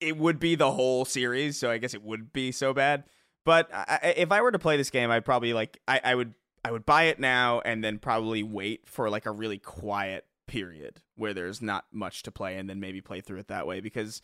it 0.00 0.16
would 0.18 0.38
be 0.38 0.54
the 0.56 0.70
whole 0.72 1.04
series, 1.06 1.56
so 1.58 1.70
I 1.70 1.78
guess 1.78 1.94
it 1.94 2.02
would 2.02 2.32
be 2.32 2.50
so 2.52 2.72
bad. 2.74 3.04
But 3.46 3.68
I- 3.72 4.14
if 4.16 4.32
I 4.32 4.40
were 4.42 4.52
to 4.52 4.58
play 4.58 4.76
this 4.76 4.90
game, 4.90 5.10
I'd 5.10 5.24
probably 5.24 5.52
like 5.52 5.78
I, 5.88 6.00
I 6.02 6.14
would 6.14 6.34
I 6.66 6.72
would 6.72 6.84
buy 6.84 7.04
it 7.04 7.20
now 7.20 7.60
and 7.60 7.82
then 7.84 7.98
probably 7.98 8.42
wait 8.42 8.88
for 8.88 9.08
like 9.08 9.26
a 9.26 9.30
really 9.30 9.58
quiet 9.58 10.24
period 10.48 11.00
where 11.14 11.32
there's 11.32 11.62
not 11.62 11.84
much 11.92 12.22
to 12.24 12.32
play 12.32 12.56
and 12.56 12.68
then 12.68 12.80
maybe 12.80 13.00
play 13.00 13.20
through 13.20 13.38
it 13.38 13.48
that 13.48 13.66
way 13.66 13.80
because 13.80 14.20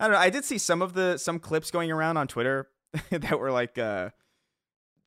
I 0.00 0.06
don't 0.06 0.14
know. 0.14 0.20
I 0.20 0.30
did 0.30 0.44
see 0.44 0.58
some 0.58 0.82
of 0.82 0.94
the 0.94 1.18
some 1.18 1.38
clips 1.38 1.70
going 1.70 1.92
around 1.92 2.16
on 2.16 2.26
Twitter 2.26 2.68
that 3.10 3.38
were 3.38 3.52
like 3.52 3.78
uh 3.78 4.10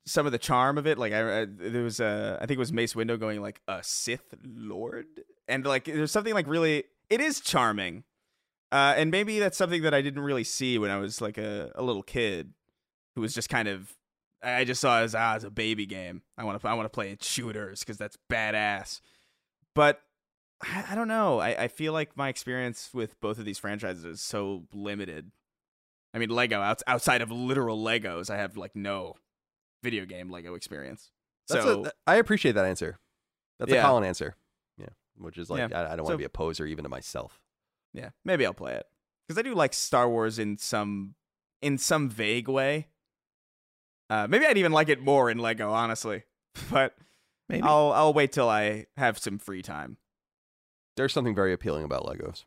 some 0.05 0.25
of 0.25 0.31
the 0.31 0.37
charm 0.37 0.77
of 0.77 0.87
it. 0.87 0.97
Like 0.97 1.11
I, 1.11 1.41
I 1.41 1.45
there 1.45 1.83
was 1.83 1.99
a 1.99 2.37
I 2.41 2.45
think 2.45 2.57
it 2.57 2.59
was 2.59 2.71
Mace 2.71 2.93
Windu 2.93 3.19
going 3.19 3.41
like 3.41 3.61
a 3.67 3.83
Sith 3.83 4.33
Lord, 4.43 5.07
and 5.47 5.65
like 5.65 5.85
there's 5.85 6.11
something 6.11 6.33
like 6.33 6.47
really 6.47 6.85
it 7.09 7.19
is 7.19 7.41
charming, 7.41 8.05
uh, 8.71 8.93
and 8.95 9.11
maybe 9.11 9.39
that's 9.39 9.57
something 9.57 9.81
that 9.81 9.93
I 9.93 10.01
didn't 10.01 10.23
really 10.23 10.45
see 10.45 10.77
when 10.77 10.89
I 10.89 10.97
was 10.97 11.19
like 11.19 11.37
a, 11.37 11.71
a 11.75 11.83
little 11.83 12.03
kid, 12.03 12.53
who 13.15 13.21
was 13.21 13.33
just 13.33 13.49
kind 13.49 13.67
of 13.67 13.96
I 14.43 14.63
just 14.65 14.81
saw 14.81 15.01
it 15.01 15.05
as 15.05 15.15
ah, 15.15 15.35
as 15.35 15.43
a 15.43 15.49
baby 15.49 15.85
game. 15.85 16.21
I 16.37 16.43
want 16.43 16.61
to 16.61 16.67
I 16.67 16.73
want 16.73 16.85
to 16.85 16.89
play 16.89 17.15
shooters 17.21 17.79
because 17.79 17.97
that's 17.97 18.17
badass, 18.31 19.01
but. 19.75 20.01
I, 20.59 20.85
I 20.89 20.95
don't 20.95 21.07
know. 21.07 21.37
I, 21.39 21.65
I 21.65 21.67
feel 21.67 21.93
like 21.93 22.17
my 22.17 22.29
experience 22.29 22.89
with 22.91 23.19
both 23.21 23.37
of 23.37 23.45
these 23.45 23.59
franchises 23.59 24.03
is 24.03 24.21
so 24.21 24.63
limited. 24.73 25.29
I 26.15 26.17
mean, 26.17 26.29
Lego 26.31 26.59
outs- 26.61 26.81
outside 26.87 27.21
of 27.21 27.29
literal 27.31 27.77
Legos, 27.83 28.31
I 28.31 28.37
have 28.37 28.57
like 28.57 28.75
no 28.75 29.13
video 29.83 30.05
game 30.05 30.31
Lego 30.31 30.55
experience. 30.55 31.11
That's 31.47 31.63
so 31.63 31.85
a, 31.85 31.91
I 32.07 32.15
appreciate 32.15 32.53
that 32.53 32.65
answer. 32.65 32.97
That's 33.59 33.71
a 33.71 33.75
Yeah. 33.75 33.83
Colin 33.83 34.03
answer. 34.03 34.35
Yeah, 34.79 34.87
which 35.19 35.37
is 35.37 35.47
like 35.51 35.69
Yeah. 35.69 35.79
I, 35.79 35.93
I 35.93 35.95
don't 35.95 36.05
want 36.05 36.07
So- 36.07 36.13
to 36.13 36.17
be 36.17 36.23
a 36.23 36.29
poser 36.29 36.65
even 36.65 36.81
to 36.81 36.89
myself. 36.89 37.39
yeah, 37.93 38.09
maybe 38.25 38.43
I'll 38.43 38.55
play 38.55 38.73
it 38.73 38.87
because 39.27 39.37
I 39.37 39.43
do 39.43 39.53
like 39.53 39.75
Star 39.75 40.09
Wars 40.09 40.39
in 40.39 40.57
some 40.57 41.13
in 41.61 41.77
some 41.77 42.09
vague 42.09 42.47
way. 42.47 42.87
Uh, 44.09 44.27
maybe 44.29 44.45
I'd 44.45 44.57
even 44.57 44.71
like 44.71 44.89
it 44.89 45.01
more 45.01 45.29
in 45.29 45.37
Lego, 45.37 45.71
honestly. 45.71 46.23
But 46.71 46.95
Maybe. 47.49 47.61
I'll 47.61 47.91
I'll 47.93 48.13
wait 48.13 48.31
till 48.31 48.49
I 48.49 48.87
have 48.97 49.17
some 49.19 49.37
free 49.37 49.61
time. 49.61 49.97
There's 50.95 51.13
something 51.13 51.35
very 51.35 51.53
appealing 51.53 51.83
about 51.83 52.03
Legos. 52.03 52.43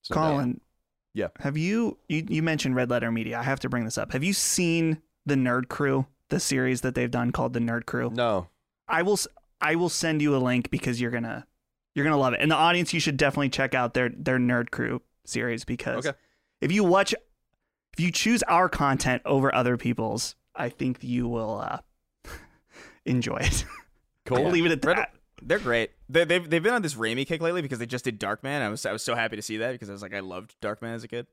It's 0.00 0.10
no 0.10 0.14
doubt. 0.16 0.30
Colin. 0.30 0.60
Yeah. 1.14 1.28
Have 1.40 1.56
you, 1.58 1.98
you 2.08 2.24
you 2.28 2.42
mentioned 2.42 2.76
Red 2.76 2.88
Letter 2.90 3.10
Media? 3.10 3.38
I 3.38 3.42
have 3.42 3.58
to 3.60 3.68
bring 3.68 3.84
this 3.84 3.98
up. 3.98 4.12
Have 4.12 4.22
you 4.22 4.32
seen 4.32 5.02
the 5.26 5.34
Nerd 5.34 5.68
Crew, 5.68 6.06
the 6.28 6.38
series 6.40 6.82
that 6.82 6.94
they've 6.94 7.10
done 7.10 7.32
called 7.32 7.52
the 7.52 7.60
Nerd 7.60 7.86
Crew? 7.86 8.10
No. 8.14 8.46
I 8.88 9.02
will 9.02 9.18
I 9.60 9.74
will 9.74 9.88
send 9.88 10.22
you 10.22 10.34
a 10.36 10.38
link 10.38 10.70
because 10.70 11.00
you're 11.00 11.10
gonna 11.10 11.46
you're 11.96 12.04
gonna 12.04 12.16
love 12.16 12.32
it. 12.32 12.40
And 12.40 12.50
the 12.50 12.56
audience, 12.56 12.94
you 12.94 13.00
should 13.00 13.16
definitely 13.16 13.48
check 13.50 13.74
out 13.74 13.94
their 13.94 14.10
their 14.10 14.38
Nerd 14.38 14.70
Crew 14.70 15.02
series 15.26 15.64
because 15.64 16.06
Okay. 16.06 16.16
if 16.60 16.70
you 16.70 16.84
watch, 16.84 17.12
if 17.92 17.98
you 18.00 18.12
choose 18.12 18.42
our 18.44 18.68
content 18.68 19.22
over 19.24 19.52
other 19.52 19.76
people's, 19.76 20.36
I 20.54 20.68
think 20.68 20.98
you 21.02 21.28
will 21.28 21.60
uh, 21.60 21.78
enjoy 23.04 23.38
it. 23.38 23.64
Cool. 24.26 24.46
I'll 24.46 24.50
leave 24.52 24.66
it 24.66 24.70
at 24.72 24.84
Red- 24.84 24.96
that. 24.98 25.14
They're 25.42 25.58
great. 25.58 25.90
They, 26.08 26.24
they've 26.24 26.48
they've 26.48 26.62
been 26.62 26.74
on 26.74 26.82
this 26.82 26.94
Raimi 26.94 27.26
kick 27.26 27.40
lately 27.40 27.62
because 27.62 27.78
they 27.80 27.86
just 27.86 28.04
did 28.04 28.20
Darkman. 28.20 28.60
I 28.60 28.68
was 28.68 28.84
I 28.86 28.92
was 28.92 29.02
so 29.02 29.16
happy 29.16 29.34
to 29.34 29.42
see 29.42 29.56
that 29.56 29.72
because 29.72 29.88
I 29.88 29.92
was 29.92 30.02
like 30.02 30.14
I 30.14 30.20
loved 30.20 30.54
Darkman 30.60 30.94
as 30.94 31.02
a 31.02 31.08
kid. 31.08 31.26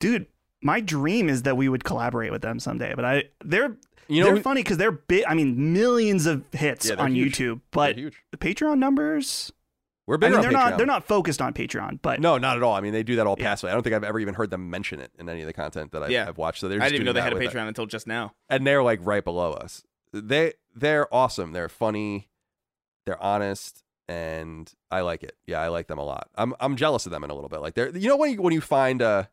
Dude, 0.00 0.26
my 0.62 0.80
dream 0.80 1.28
is 1.28 1.42
that 1.42 1.56
we 1.58 1.68
would 1.68 1.84
collaborate 1.84 2.30
with 2.30 2.40
them 2.40 2.58
someday. 2.60 2.94
But 2.94 3.04
I 3.04 3.24
they're 3.44 3.76
You 4.06 4.22
know, 4.22 4.32
they're 4.32 4.42
funny 4.42 4.62
because 4.62 4.78
they're 4.78 4.92
big. 4.92 5.24
I 5.28 5.34
mean, 5.34 5.72
millions 5.74 6.24
of 6.26 6.44
hits 6.52 6.88
Yeah, 6.88 6.94
on 6.94 7.12
huge. 7.14 7.36
YouTube, 7.36 7.60
but 7.72 7.96
the 7.96 8.38
Patreon 8.38 8.78
numbers. 8.78 9.52
We're 10.08 10.14
I 10.16 10.18
mean, 10.28 10.34
on 10.36 10.40
they're 10.40 10.50
Patreon. 10.50 10.52
not 10.54 10.76
they're 10.78 10.86
not 10.86 11.06
focused 11.06 11.42
on 11.42 11.52
Patreon, 11.52 11.98
but 12.00 12.18
No, 12.18 12.38
not 12.38 12.56
at 12.56 12.62
all. 12.62 12.74
I 12.74 12.80
mean, 12.80 12.94
they 12.94 13.02
do 13.02 13.16
that 13.16 13.26
all 13.26 13.36
Yeah. 13.38 13.44
passively. 13.44 13.70
I 13.70 13.74
don't 13.74 13.82
think 13.82 13.94
I've 13.94 14.04
ever 14.04 14.18
even 14.18 14.32
heard 14.32 14.48
them 14.50 14.70
mention 14.70 15.00
it 15.00 15.12
in 15.18 15.28
any 15.28 15.42
of 15.42 15.46
the 15.46 15.52
content 15.52 15.92
that 15.92 16.02
I've, 16.02 16.10
Yeah. 16.10 16.26
I've 16.26 16.38
watched. 16.38 16.60
So 16.60 16.68
they're 16.68 16.78
I 16.78 16.84
just 16.86 16.92
didn't 16.92 17.02
even 17.02 17.06
know 17.06 17.12
they 17.12 17.20
had 17.20 17.34
a 17.34 17.38
that. 17.38 17.52
Patreon 17.52 17.68
until 17.68 17.84
just 17.84 18.06
now. 18.06 18.32
and 18.48 18.66
they're 18.66 18.82
like 18.82 19.00
right 19.02 19.22
below 19.22 19.52
us. 19.52 19.82
They 20.14 20.54
they're 20.74 21.14
awesome. 21.14 21.52
They're 21.52 21.68
funny. 21.68 22.30
They're 23.04 23.22
honest, 23.22 23.84
and 24.08 24.72
I 24.90 25.02
like 25.02 25.22
it. 25.22 25.36
Yeah, 25.46 25.60
I 25.60 25.68
like 25.68 25.86
them 25.88 25.98
a 25.98 26.04
lot. 26.04 26.30
I'm 26.36 26.54
I'm 26.58 26.74
jealous 26.76 27.04
of 27.04 27.12
them 27.12 27.22
in 27.22 27.28
a 27.30 27.34
little 27.34 27.50
bit. 27.50 27.60
Like 27.60 27.74
they're 27.74 27.94
you 27.94 28.08
know 28.08 28.16
when 28.16 28.32
you 28.32 28.40
when 28.40 28.54
you 28.54 28.62
find 28.62 29.02
a, 29.02 29.28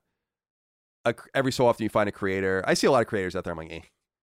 a 1.06 1.16
every 1.34 1.54
so 1.54 1.68
often 1.68 1.84
you 1.84 1.90
find 1.90 2.10
a 2.10 2.12
creator. 2.12 2.64
I 2.68 2.74
see 2.74 2.88
a 2.88 2.92
lot 2.92 3.02
of 3.02 3.08
creators 3.08 3.34
out 3.36 3.46
there. 3.46 3.52
I'm 3.54 3.58
like, 3.58 3.72
eh, 3.72 3.80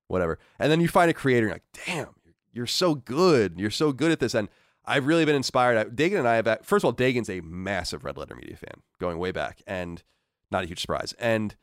whatever. 0.09 0.39
And 0.59 0.71
then 0.71 0.81
you 0.83 0.89
find 0.89 1.11
a 1.11 1.15
creator, 1.15 1.47
and 1.49 1.51
you're 1.51 1.55
like, 1.55 1.87
damn, 1.87 2.15
you're, 2.25 2.35
you're 2.53 2.67
so 2.67 2.95
good. 2.95 3.55
You're 3.59 3.71
so 3.71 3.93
good 3.93 4.11
at 4.13 4.21
this. 4.21 4.35
And 4.35 4.49
I've 4.85 5.07
really 5.07 5.25
been 5.25 5.37
inspired. 5.37 5.97
Dagan 5.97 6.19
and 6.19 6.29
I 6.29 6.37
have. 6.37 6.59
First 6.65 6.85
of 6.85 6.87
all, 6.87 6.93
Dagan's 6.95 7.31
a 7.31 7.41
massive 7.41 8.05
Red 8.05 8.17
Letter 8.17 8.35
Media 8.35 8.57
fan, 8.57 8.83
going 9.01 9.19
way 9.19 9.31
back, 9.33 9.63
and 9.67 10.03
not 10.51 10.65
a 10.65 10.67
huge 10.67 10.81
surprise. 10.81 11.15
And 11.19 11.55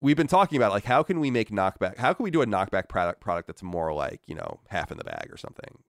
we've 0.00 0.16
been 0.16 0.28
talking 0.28 0.56
about 0.56 0.70
like 0.70 0.84
how 0.84 1.02
can 1.02 1.18
we 1.18 1.28
make 1.30 1.50
knockback 1.50 1.96
how 1.98 2.12
can 2.12 2.22
we 2.22 2.30
do 2.30 2.40
a 2.40 2.46
knockback 2.46 2.88
product 2.88 3.20
product 3.20 3.48
that's 3.48 3.64
more 3.64 3.92
like 3.92 4.20
you 4.28 4.34
know 4.34 4.60
half 4.68 4.92
in 4.92 4.96
the 4.96 5.02
bag 5.02 5.28
or 5.28 5.36
something 5.36 5.82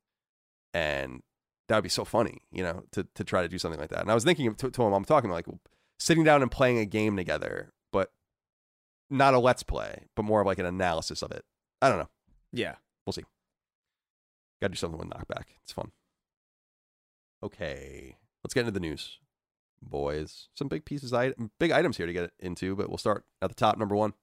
and 0.73 1.21
that 1.67 1.75
would 1.75 1.83
be 1.83 1.89
so 1.89 2.03
funny 2.03 2.39
you 2.51 2.63
know 2.63 2.81
to, 2.91 3.05
to 3.13 3.23
try 3.23 3.43
to 3.43 3.47
do 3.47 3.59
something 3.59 3.79
like 3.79 3.91
that 3.91 4.01
and 4.01 4.09
i 4.09 4.15
was 4.15 4.23
thinking 4.23 4.47
of 4.47 4.57
to, 4.57 4.71
to 4.71 4.81
him 4.81 4.93
i'm 4.93 5.05
talking 5.05 5.29
like 5.29 5.45
sitting 5.99 6.23
down 6.23 6.41
and 6.41 6.49
playing 6.49 6.79
a 6.79 6.85
game 6.85 7.15
together 7.15 7.71
but 7.91 8.11
not 9.11 9.35
a 9.35 9.39
let's 9.39 9.61
play 9.61 10.05
but 10.15 10.23
more 10.23 10.41
of 10.41 10.47
like 10.47 10.57
an 10.57 10.65
analysis 10.65 11.21
of 11.21 11.31
it 11.31 11.45
i 11.79 11.87
don't 11.87 11.99
know 11.99 12.09
Yeah. 12.51 12.75
We'll 13.05 13.13
see. 13.13 13.25
gotta 14.59 14.71
do 14.73 14.77
something 14.77 14.97
with 14.99 15.09
knockback 15.09 15.43
it's 15.61 15.71
fun 15.71 15.91
okay 17.43 18.17
let's 18.43 18.53
get 18.53 18.61
into 18.61 18.71
the 18.71 18.79
news 18.79 19.19
boys 19.81 20.49
some 20.55 20.67
big 20.67 20.83
pieces 20.83 21.13
big 21.59 21.71
items 21.71 21.97
here 21.97 22.05
to 22.05 22.13
get 22.13 22.31
into 22.39 22.75
but 22.75 22.89
we'll 22.89 22.97
start 22.97 23.23
at 23.41 23.49
the 23.49 23.55
top 23.55 23.77
number 23.77 23.95
one 23.95 24.13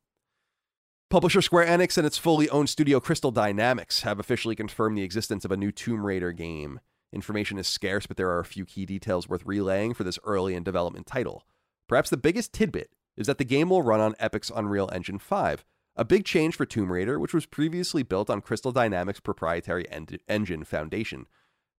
Publisher 1.09 1.40
Square 1.40 1.66
Enix 1.66 1.97
and 1.97 2.05
its 2.05 2.18
fully 2.18 2.51
owned 2.51 2.68
studio 2.68 2.98
Crystal 2.98 3.30
Dynamics 3.30 4.02
have 4.02 4.18
officially 4.18 4.56
confirmed 4.56 4.98
the 4.98 5.05
existence 5.05 5.44
of 5.44 5.52
a 5.52 5.56
new 5.56 5.70
Tomb 5.70 6.05
Raider 6.05 6.32
game. 6.32 6.80
Information 7.12 7.59
is 7.59 7.68
scarce, 7.68 8.06
but 8.06 8.16
there 8.16 8.28
are 8.28 8.40
a 8.40 8.44
few 8.44 8.64
key 8.64 8.84
details 8.84 9.28
worth 9.28 9.47
relaying 9.47 9.94
for 9.94 10.02
this 10.02 10.18
early 10.24 10.56
in 10.56 10.64
development 10.64 11.06
title. 11.06 11.44
Perhaps 11.88 12.10
the 12.10 12.16
biggest 12.16 12.52
tidbit 12.52 12.90
is 13.16 13.28
that 13.28 13.38
the 13.38 13.44
game 13.44 13.70
will 13.70 13.84
run 13.84 14.01
on 14.01 14.16
Epic's 14.18 14.51
Unreal 14.55 14.90
Engine 14.93 15.20
5, 15.20 15.64
a 15.94 16.05
big 16.05 16.24
change 16.24 16.56
for 16.56 16.66
Tomb 16.66 16.90
Raider, 16.90 17.20
which 17.20 17.32
was 17.32 17.47
previously 17.47 18.02
built 18.02 18.28
on 18.28 18.40
Crystal 18.43 18.72
Dynamics' 18.72 19.20
proprietary 19.20 19.88
en- 19.88 20.09
engine 20.28 20.64
Foundation. 20.64 21.26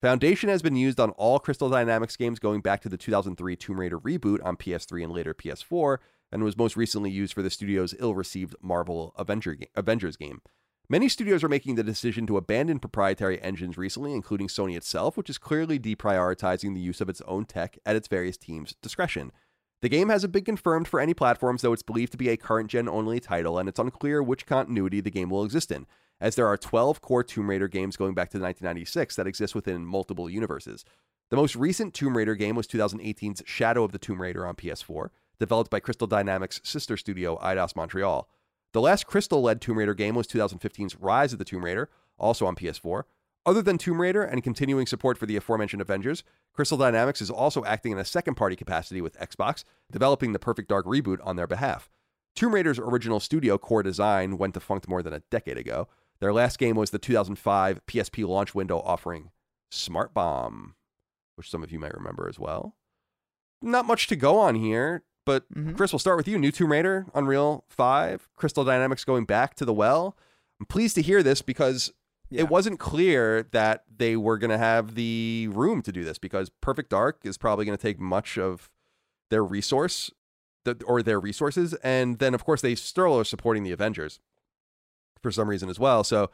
Foundation 0.02 0.48
has 0.48 0.62
been 0.62 0.76
used 0.76 1.00
on 1.00 1.10
all 1.12 1.40
Crystal 1.40 1.70
Dynamics 1.70 2.16
games 2.16 2.38
going 2.38 2.62
back 2.62 2.82
to 2.82 2.90
the 2.90 2.98
2003 2.98 3.56
Tomb 3.56 3.80
Raider 3.80 4.00
reboot 4.00 4.46
on 4.46 4.56
PS3 4.56 5.04
and 5.04 5.12
later 5.12 5.34
PS4, 5.34 5.98
and 6.32 6.44
was 6.44 6.56
most 6.56 6.78
recently 6.78 7.10
used 7.10 7.34
for 7.34 7.42
the 7.42 7.50
studio's 7.50 7.96
ill 7.98 8.14
received 8.14 8.56
Marvel 8.62 9.12
Avengers 9.18 10.18
game. 10.18 10.42
Many 10.88 11.10
studios 11.10 11.44
are 11.44 11.50
making 11.50 11.76
the 11.76 11.84
decision 11.84 12.28
to 12.28 12.38
abandon 12.38 12.78
proprietary 12.78 13.42
engines 13.42 13.76
recently, 13.76 14.14
including 14.14 14.48
Sony 14.48 14.78
itself, 14.78 15.18
which 15.18 15.32
is 15.32 15.40
clearly 15.40 15.80
deprioritizing 15.80 16.76
the 16.76 16.80
use 16.80 17.02
of 17.02 17.10
its 17.10 17.22
own 17.22 17.46
tech 17.46 17.80
at 17.84 17.96
its 17.96 18.08
various 18.08 18.38
teams' 18.38 18.76
discretion. 18.84 19.32
The 19.82 19.90
game 19.90 20.10
hasn't 20.10 20.32
been 20.32 20.46
confirmed 20.46 20.88
for 20.88 21.00
any 21.00 21.16
platforms, 21.16 21.64
though 21.64 21.74
it's 21.74 21.82
believed 21.82 22.12
to 22.12 22.18
be 22.20 22.30
a 22.30 22.38
current 22.38 22.70
gen 22.70 22.88
only 22.88 23.20
title, 23.20 23.58
and 23.58 23.68
it's 23.68 23.80
unclear 23.80 24.22
which 24.22 24.46
continuity 24.46 25.02
the 25.02 25.12
game 25.12 25.32
will 25.32 25.44
exist 25.44 25.72
in, 25.72 25.88
as 26.20 26.36
there 26.36 26.48
are 26.48 26.58
12 26.58 27.02
core 27.02 27.24
Tomb 27.24 27.50
Raider 27.50 27.68
games 27.68 27.98
going 27.98 28.14
back 28.14 28.30
to 28.30 28.40
1996 28.40 29.16
that 29.16 29.28
exist 29.28 29.56
within 29.56 29.86
multiple 29.86 30.30
universes. 30.30 30.84
The 31.30 31.36
most 31.36 31.56
recent 31.56 31.94
Tomb 31.94 32.16
Raider 32.16 32.36
game 32.36 32.56
was 32.56 32.68
2018's 32.68 33.44
Shadow 33.46 33.84
of 33.84 33.92
the 33.92 34.00
Tomb 34.00 34.22
Raider 34.22 34.46
on 34.46 34.56
PS4, 34.56 35.10
developed 35.40 35.70
by 35.70 35.80
Crystal 35.80 36.08
Dynamics' 36.08 36.62
sister 36.64 36.98
studio, 36.98 37.38
Eidos 37.38 37.76
Montreal. 37.76 38.30
The 38.74 38.82
last 38.82 39.08
Crystal 39.08 39.42
led 39.42 39.62
Tomb 39.62 39.78
Raider 39.78 39.94
game 39.94 40.16
was 40.16 40.28
2015's 40.28 40.96
Rise 40.96 41.34
of 41.34 41.40
the 41.40 41.46
Tomb 41.46 41.66
Raider, 41.66 41.90
also 42.18 42.46
on 42.46 42.56
PS4. 42.56 43.04
Other 43.46 43.62
than 43.62 43.78
Tomb 43.78 44.02
Raider 44.02 44.24
and 44.24 44.44
continuing 44.44 44.86
support 44.86 45.18
for 45.18 45.26
the 45.26 45.38
aforementioned 45.38 45.82
Avengers, 45.82 46.24
Crystal 46.54 46.78
Dynamics 46.78 47.22
is 47.22 47.30
also 47.30 47.64
acting 47.64 47.94
in 47.94 47.98
a 47.98 48.04
second 48.06 48.36
party 48.36 48.56
capacity 48.56 49.00
with 49.00 49.18
Xbox, 49.20 49.64
developing 49.92 50.34
the 50.34 50.40
Perfect 50.40 50.68
Dark 50.68 50.86
reboot 50.86 51.20
on 51.24 51.38
their 51.38 51.48
behalf. 51.48 51.90
Tomb 52.36 52.54
Raider's 52.54 52.78
original 52.78 53.20
studio 53.20 53.58
core 53.58 53.84
design 53.84 54.38
went 54.38 54.54
defunct 54.54 54.88
more 54.88 55.02
than 55.02 55.14
a 55.14 55.22
decade 55.32 55.58
ago. 55.58 55.88
Their 56.20 56.34
last 56.34 56.58
game 56.60 56.76
was 56.76 56.92
the 56.92 57.00
2005 57.00 57.86
PSP 57.86 58.28
launch 58.28 58.56
window 58.56 58.80
offering 58.80 59.32
Smart 59.72 60.14
Bomb, 60.14 60.76
which 61.36 61.50
some 61.50 61.64
of 61.64 61.72
you 61.72 61.80
might 61.80 61.94
remember 61.94 62.28
as 62.28 62.40
well. 62.40 62.76
Not 63.62 63.86
much 63.86 64.08
to 64.08 64.16
go 64.16 64.40
on 64.40 64.56
here, 64.56 65.04
but 65.26 65.52
Mhm. 65.54 65.76
Chris, 65.76 65.92
we'll 65.92 66.00
start 66.00 66.18
with 66.18 66.28
you. 66.28 66.38
New 66.38 66.52
Tomb 66.52 66.72
Raider, 66.72 67.06
Unreal 67.14 67.66
5, 67.70 68.30
Crystal 68.36 68.64
Dynamics 68.64 69.04
going 69.04 69.26
back 69.26 69.56
to 69.56 69.66
the 69.66 69.74
well. 69.74 70.16
I'm 70.60 70.66
pleased 70.66 70.96
to 70.96 71.02
hear 71.02 71.22
this 71.22 71.42
because 71.42 71.92
Yeah. 72.30 72.42
it 72.42 72.50
wasn't 72.50 72.80
clear 72.80 73.44
that 73.52 73.84
they 73.96 74.16
were 74.18 74.38
going 74.38 74.50
to 74.52 74.58
have 74.58 74.96
the 74.96 75.48
room 75.52 75.82
to 75.84 75.92
do 75.92 76.04
this 76.04 76.18
because 76.18 76.50
Perfect 76.62 76.90
Dark 76.90 77.20
is 77.24 77.38
probably 77.38 77.66
going 77.66 77.78
to 77.78 77.82
take 77.82 78.00
much 78.00 78.38
of 78.38 78.70
their 79.30 79.44
resource 79.44 80.12
or 80.86 81.02
their 81.02 81.20
resources. 81.20 81.74
And 81.76 82.20
then, 82.20 82.34
of 82.34 82.44
course, 82.44 82.62
they 82.62 82.76
still 82.76 83.18
are 83.20 83.24
supporting 83.24 83.64
the 83.64 83.72
Avengers 83.72 84.20
for 85.22 85.32
some 85.32 85.50
reason 85.50 85.70
as 85.70 85.80
well. 85.80 86.04
So 86.04 86.30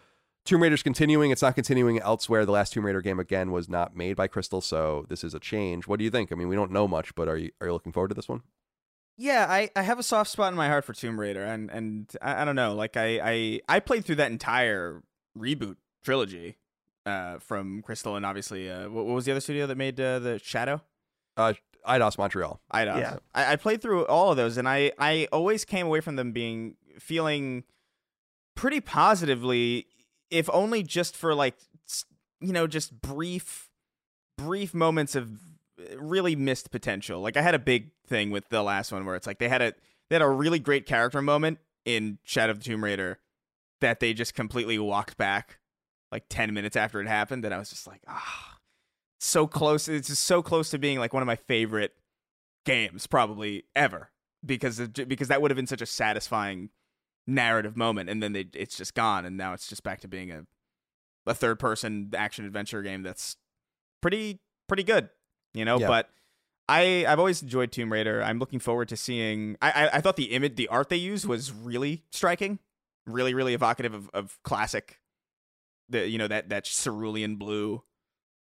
Tomb 0.45 0.61
Raider's 0.61 0.83
continuing. 0.83 1.31
It's 1.31 1.41
not 1.41 1.55
continuing 1.55 1.99
elsewhere. 1.99 2.45
The 2.45 2.51
last 2.51 2.73
Tomb 2.73 2.85
Raider 2.85 3.01
game, 3.01 3.19
again, 3.19 3.51
was 3.51 3.69
not 3.69 3.95
made 3.95 4.15
by 4.15 4.27
Crystal. 4.27 4.61
So 4.61 5.05
this 5.09 5.23
is 5.23 5.33
a 5.33 5.39
change. 5.39 5.87
What 5.87 5.99
do 5.99 6.05
you 6.05 6.11
think? 6.11 6.31
I 6.31 6.35
mean, 6.35 6.47
we 6.47 6.55
don't 6.55 6.71
know 6.71 6.87
much, 6.87 7.15
but 7.15 7.27
are 7.27 7.37
you, 7.37 7.51
are 7.61 7.67
you 7.67 7.73
looking 7.73 7.91
forward 7.91 8.09
to 8.09 8.15
this 8.15 8.27
one? 8.27 8.41
Yeah, 9.15 9.45
I, 9.47 9.69
I 9.75 9.83
have 9.83 9.99
a 9.99 10.03
soft 10.03 10.31
spot 10.31 10.51
in 10.51 10.57
my 10.57 10.67
heart 10.67 10.85
for 10.85 10.93
Tomb 10.93 11.19
Raider, 11.19 11.43
and 11.43 11.69
and 11.69 12.11
I, 12.19 12.41
I 12.41 12.45
don't 12.45 12.55
know, 12.55 12.73
like 12.73 12.97
I, 12.97 13.19
I 13.23 13.61
I 13.69 13.79
played 13.79 14.05
through 14.05 14.15
that 14.15 14.31
entire 14.31 15.03
reboot 15.37 15.75
trilogy, 16.03 16.57
uh, 17.05 17.37
from 17.37 17.83
Crystal, 17.83 18.15
and 18.15 18.25
obviously, 18.25 18.71
uh, 18.71 18.89
what, 18.89 19.05
what 19.05 19.13
was 19.13 19.25
the 19.25 19.31
other 19.31 19.39
studio 19.39 19.67
that 19.67 19.77
made 19.77 19.99
uh, 19.99 20.17
the 20.17 20.39
Shadow? 20.39 20.81
Uh, 21.37 21.53
Eidos 21.87 22.17
Montreal. 22.17 22.59
I 22.71 22.85
don't. 22.85 22.97
Yeah. 22.97 23.17
I, 23.35 23.53
I 23.53 23.55
played 23.55 23.83
through 23.83 24.07
all 24.07 24.31
of 24.31 24.37
those, 24.37 24.57
and 24.57 24.67
I 24.67 24.91
I 24.97 25.27
always 25.31 25.63
came 25.63 25.85
away 25.85 26.01
from 26.01 26.15
them 26.15 26.31
being 26.31 26.75
feeling 26.99 27.65
pretty 28.55 28.81
positively 28.81 29.87
if 30.29 30.49
only 30.51 30.83
just 30.83 31.15
for 31.15 31.35
like 31.35 31.55
you 32.39 32.53
know 32.53 32.67
just 32.67 33.01
brief 33.01 33.69
brief 34.37 34.73
moments 34.73 35.15
of 35.15 35.29
really 35.97 36.35
missed 36.35 36.71
potential. 36.71 37.21
Like 37.21 37.37
I 37.37 37.41
had 37.41 37.55
a 37.55 37.59
big 37.59 37.91
thing 38.07 38.31
with 38.31 38.49
the 38.49 38.63
last 38.63 38.91
one 38.91 39.05
where 39.05 39.15
it's 39.15 39.27
like 39.27 39.39
they 39.39 39.49
had 39.49 39.61
a 39.61 39.73
they 40.09 40.15
had 40.15 40.21
a 40.21 40.29
really 40.29 40.59
great 40.59 40.85
character 40.85 41.21
moment 41.21 41.59
in 41.85 42.19
Shadow 42.23 42.51
of 42.51 42.59
the 42.59 42.65
Tomb 42.65 42.83
Raider 42.83 43.19
that 43.81 43.99
they 43.99 44.13
just 44.13 44.33
completely 44.33 44.79
walked 44.79 45.17
back 45.17 45.59
like 46.11 46.25
10 46.29 46.53
minutes 46.53 46.75
after 46.75 47.01
it 47.01 47.07
happened 47.07 47.43
and 47.43 47.53
I 47.53 47.57
was 47.57 47.69
just 47.69 47.87
like, 47.87 48.01
ah, 48.07 48.57
so 49.19 49.47
close. 49.47 49.87
It's 49.87 50.07
just 50.07 50.25
so 50.25 50.41
close 50.41 50.69
to 50.69 50.77
being 50.77 50.99
like 50.99 51.13
one 51.13 51.23
of 51.23 51.27
my 51.27 51.35
favorite 51.35 51.93
games 52.65 53.07
probably 53.07 53.65
ever 53.75 54.11
because 54.45 54.79
of, 54.79 54.93
because 54.93 55.29
that 55.29 55.41
would 55.41 55.51
have 55.51 55.55
been 55.55 55.67
such 55.67 55.81
a 55.81 55.85
satisfying 55.85 56.69
narrative 57.25 57.77
moment 57.77 58.09
and 58.09 58.21
then 58.21 58.33
they, 58.33 58.45
it's 58.53 58.75
just 58.75 58.93
gone 58.95 59.25
and 59.25 59.37
now 59.37 59.53
it's 59.53 59.67
just 59.67 59.83
back 59.83 60.01
to 60.01 60.07
being 60.07 60.31
a 60.31 60.45
a 61.25 61.33
third 61.33 61.57
person 61.57 62.11
action 62.17 62.45
adventure 62.45 62.81
game 62.81 63.01
that's 63.01 63.37
pretty 64.01 64.39
pretty 64.67 64.83
good, 64.83 65.09
you 65.53 65.63
know, 65.63 65.79
Yeah. 65.79 65.87
but 65.87 66.09
I 66.67 67.05
I've 67.07 67.19
always 67.19 67.41
enjoyed 67.41 67.71
Tomb 67.71 67.91
Raider. 67.91 68.21
I'm 68.23 68.39
looking 68.39 68.59
forward 68.59 68.89
to 68.89 68.97
seeing. 68.97 69.57
I 69.61 69.71
I, 69.71 69.97
I 69.97 70.01
thought 70.01 70.15
the 70.17 70.31
image, 70.33 70.55
the 70.57 70.67
art 70.67 70.89
they 70.89 70.97
used 70.97 71.25
was 71.25 71.51
really 71.51 72.03
striking, 72.11 72.59
really 73.05 73.33
really 73.33 73.53
evocative 73.53 73.93
of, 73.93 74.09
of 74.13 74.37
classic, 74.43 74.99
the 75.89 76.07
you 76.07 76.17
know 76.17 76.27
that 76.27 76.49
that 76.49 76.65
cerulean 76.65 77.35
blue 77.37 77.83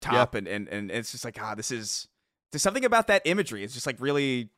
top, 0.02 0.36
and, 0.36 0.48
and 0.48 0.68
and 0.70 0.92
it's 0.92 1.12
just 1.12 1.24
like 1.26 1.38
ah, 1.42 1.54
this 1.56 1.70
is 1.72 2.08
there's 2.52 2.62
something 2.62 2.86
about 2.86 3.08
that 3.08 3.22
imagery. 3.26 3.64
It's 3.64 3.74
just 3.74 3.86
like 3.86 3.98
really, 4.00 4.50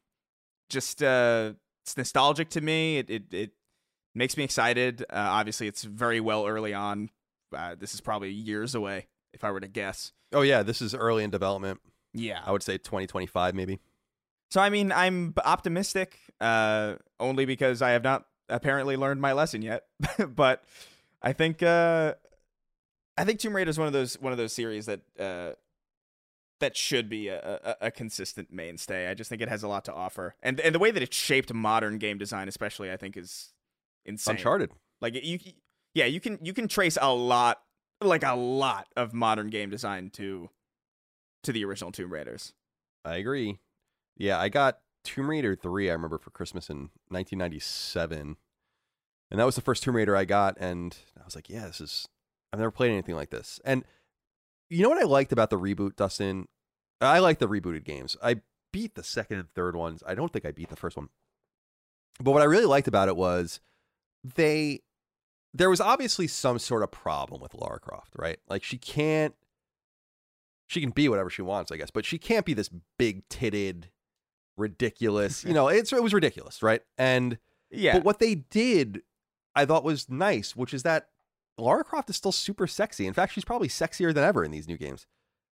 just 0.69 1.01
uh, 1.03 1.53
it's 1.83 1.97
nostalgic 1.97 2.49
to 2.51 2.61
me. 2.61 2.97
It 2.97 3.09
it 3.09 3.23
it 3.33 3.51
makes 4.15 4.37
me 4.37 4.43
excited. 4.43 5.01
Uh, 5.03 5.05
obviously, 5.13 5.67
it's 5.67 5.83
very 5.83 6.19
well 6.19 6.47
early 6.47 6.73
on. 6.73 7.09
Uh, 7.55 7.75
this 7.79 7.93
is 7.93 8.01
probably 8.01 8.31
years 8.31 8.75
away 8.75 9.07
if 9.33 9.43
I 9.43 9.51
were 9.51 9.59
to 9.59 9.67
guess. 9.67 10.13
Oh 10.33 10.41
yeah, 10.41 10.63
this 10.63 10.81
is 10.81 10.93
early 10.93 11.23
in 11.23 11.29
development. 11.29 11.79
Yeah, 12.13 12.41
I 12.45 12.51
would 12.51 12.63
say 12.63 12.77
2025 12.77 13.55
maybe. 13.55 13.79
So 14.51 14.61
I 14.61 14.69
mean, 14.69 14.91
I'm 14.91 15.33
optimistic, 15.43 16.17
uh, 16.41 16.95
only 17.19 17.45
because 17.45 17.81
I 17.81 17.91
have 17.91 18.03
not 18.03 18.25
apparently 18.49 18.97
learned 18.97 19.21
my 19.21 19.33
lesson 19.33 19.61
yet. 19.61 19.85
but 20.27 20.63
I 21.21 21.33
think 21.33 21.61
uh, 21.61 22.15
I 23.17 23.25
think 23.25 23.39
Tomb 23.39 23.55
Raider 23.55 23.69
is 23.69 23.77
one 23.77 23.87
of 23.87 23.93
those 23.93 24.19
one 24.19 24.31
of 24.31 24.37
those 24.37 24.53
series 24.53 24.85
that 24.87 25.01
uh, 25.19 25.51
that 26.59 26.75
should 26.75 27.09
be 27.09 27.27
a, 27.27 27.59
a, 27.63 27.87
a 27.87 27.91
consistent 27.91 28.51
mainstay. 28.51 29.07
I 29.07 29.13
just 29.13 29.29
think 29.29 29.41
it 29.41 29.49
has 29.49 29.63
a 29.63 29.67
lot 29.67 29.85
to 29.85 29.93
offer, 29.93 30.35
and 30.41 30.59
and 30.59 30.73
the 30.73 30.79
way 30.79 30.91
that 30.91 31.03
it 31.03 31.13
shaped 31.13 31.53
modern 31.53 31.97
game 31.97 32.17
design, 32.17 32.47
especially, 32.47 32.91
I 32.91 32.97
think 32.97 33.17
is 33.17 33.53
insane. 34.09 34.35
Uncharted. 34.35 34.71
Like 35.01 35.15
you, 35.23 35.39
yeah, 35.93 36.05
you 36.05 36.19
can 36.19 36.39
you 36.41 36.53
can 36.53 36.67
trace 36.67 36.97
a 37.01 37.13
lot, 37.13 37.61
like 38.01 38.23
a 38.23 38.35
lot 38.35 38.87
of 38.97 39.13
modern 39.13 39.47
game 39.47 39.69
design 39.69 40.09
to 40.11 40.49
to 41.43 41.53
the 41.53 41.63
original 41.63 41.91
Tomb 41.91 42.11
Raiders. 42.11 42.53
I 43.05 43.15
agree. 43.15 43.59
Yeah, 44.17 44.39
I 44.39 44.49
got 44.49 44.79
Tomb 45.05 45.29
Raider 45.29 45.55
3 45.55 45.89
I 45.89 45.93
remember 45.93 46.17
for 46.17 46.31
Christmas 46.31 46.69
in 46.69 46.89
1997. 47.07 48.35
And 49.31 49.39
that 49.39 49.45
was 49.45 49.55
the 49.55 49.61
first 49.61 49.83
Tomb 49.83 49.95
Raider 49.95 50.15
I 50.15 50.25
got 50.25 50.57
and 50.59 50.97
I 51.19 51.23
was 51.23 51.35
like, 51.35 51.49
yeah, 51.49 51.67
this 51.67 51.79
is 51.79 52.07
I've 52.51 52.59
never 52.59 52.71
played 52.71 52.91
anything 52.91 53.15
like 53.15 53.29
this. 53.29 53.59
And 53.63 53.85
you 54.69 54.83
know 54.83 54.89
what 54.89 55.01
I 55.01 55.05
liked 55.05 55.31
about 55.31 55.49
the 55.49 55.59
reboot, 55.59 55.95
Dustin? 55.95 56.47
I 56.99 57.19
like 57.19 57.39
the 57.39 57.47
rebooted 57.47 57.85
games. 57.85 58.17
I 58.21 58.41
beat 58.71 58.95
the 58.95 59.03
second 59.03 59.39
and 59.39 59.49
third 59.53 59.75
ones. 59.75 60.03
I 60.05 60.15
don't 60.15 60.33
think 60.33 60.45
I 60.45 60.51
beat 60.51 60.69
the 60.69 60.75
first 60.75 60.97
one. 60.97 61.09
But 62.19 62.31
what 62.31 62.41
I 62.41 62.45
really 62.45 62.65
liked 62.65 62.87
about 62.87 63.07
it 63.07 63.15
was 63.15 63.61
they 64.23 64.81
there 65.53 65.69
was 65.69 65.81
obviously 65.81 66.27
some 66.27 66.59
sort 66.59 66.83
of 66.83 66.91
problem 66.91 67.41
with 67.41 67.53
Lara 67.53 67.79
Croft, 67.79 68.13
right? 68.15 68.39
Like 68.47 68.63
she 68.63 68.77
can't 68.77 69.33
she 70.67 70.81
can 70.81 70.91
be 70.91 71.09
whatever 71.09 71.29
she 71.29 71.41
wants, 71.41 71.71
I 71.71 71.77
guess, 71.77 71.89
but 71.89 72.05
she 72.05 72.17
can't 72.19 72.45
be 72.45 72.53
this 72.53 72.69
big 72.97 73.27
titted, 73.29 73.85
ridiculous. 74.55 75.43
you 75.43 75.53
know, 75.55 75.67
it's 75.67 75.91
it 75.91 76.03
was 76.03 76.13
ridiculous, 76.13 76.61
right? 76.61 76.81
And 76.97 77.39
Yeah, 77.71 77.93
but 77.93 78.03
what 78.03 78.19
they 78.19 78.35
did, 78.35 79.01
I 79.55 79.65
thought 79.65 79.83
was 79.83 80.09
nice, 80.09 80.55
which 80.55 80.73
is 80.73 80.83
that 80.83 81.09
Lara 81.57 81.83
Croft 81.83 82.09
is 82.09 82.15
still 82.15 82.31
super 82.31 82.67
sexy. 82.67 83.07
In 83.07 83.13
fact, 83.13 83.33
she's 83.33 83.45
probably 83.45 83.67
sexier 83.67 84.13
than 84.13 84.23
ever 84.23 84.43
in 84.43 84.51
these 84.51 84.67
new 84.67 84.77
games. 84.77 85.05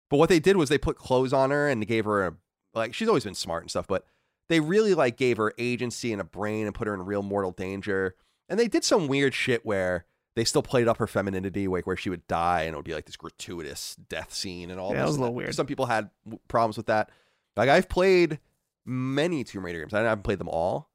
But 0.10 0.18
what 0.18 0.30
they 0.30 0.40
did 0.40 0.56
was 0.56 0.70
they 0.70 0.78
put 0.78 0.98
clothes 0.98 1.34
on 1.34 1.52
her 1.52 1.68
and 1.68 1.82
they 1.82 1.86
gave 1.86 2.06
her 2.06 2.26
a 2.26 2.34
like 2.74 2.94
she's 2.94 3.08
always 3.08 3.24
been 3.24 3.34
smart 3.34 3.64
and 3.64 3.70
stuff, 3.70 3.88
but 3.88 4.06
they 4.50 4.60
really 4.60 4.94
like 4.94 5.18
gave 5.18 5.38
her 5.38 5.54
agency 5.58 6.12
and 6.12 6.22
a 6.22 6.26
brain 6.26 6.66
and 6.66 6.76
put 6.76 6.88
her 6.88 6.94
in 6.94 7.04
real 7.04 7.24
mortal 7.24 7.52
danger. 7.52 8.16
And 8.50 8.60
they 8.60 8.68
did 8.68 8.84
some 8.84 9.08
weird 9.08 9.34
shit 9.34 9.66
where 9.66 10.06
they 10.36 10.44
still 10.44 10.62
played 10.62 10.88
up 10.88 10.98
her 10.98 11.08
femininity, 11.08 11.68
like 11.68 11.88
where 11.88 11.98
she 11.98 12.10
would 12.10 12.28
die 12.28 12.62
and 12.62 12.74
it 12.74 12.76
would 12.76 12.86
be 12.86 12.94
like 12.94 13.06
this 13.06 13.18
gratuitous 13.18 13.96
death 14.08 14.34
scene 14.34 14.70
and 14.70 14.80
all. 14.80 14.92
Yeah, 14.92 15.00
that 15.00 15.08
was 15.08 15.18
a 15.18 15.20
little 15.20 15.36
weird. 15.36 15.56
Some 15.56 15.66
people 15.66 15.88
had 15.88 16.10
problems 16.48 16.78
with 16.78 16.86
that. 16.88 17.10
Like 17.56 17.70
I've 17.70 17.90
played 17.90 18.40
many 18.86 19.44
Tomb 19.44 19.66
Raider 19.66 19.80
games. 19.80 19.94
I 19.94 20.02
haven't 20.02 20.24
played 20.24 20.40
them 20.40 20.50
all, 20.50 20.92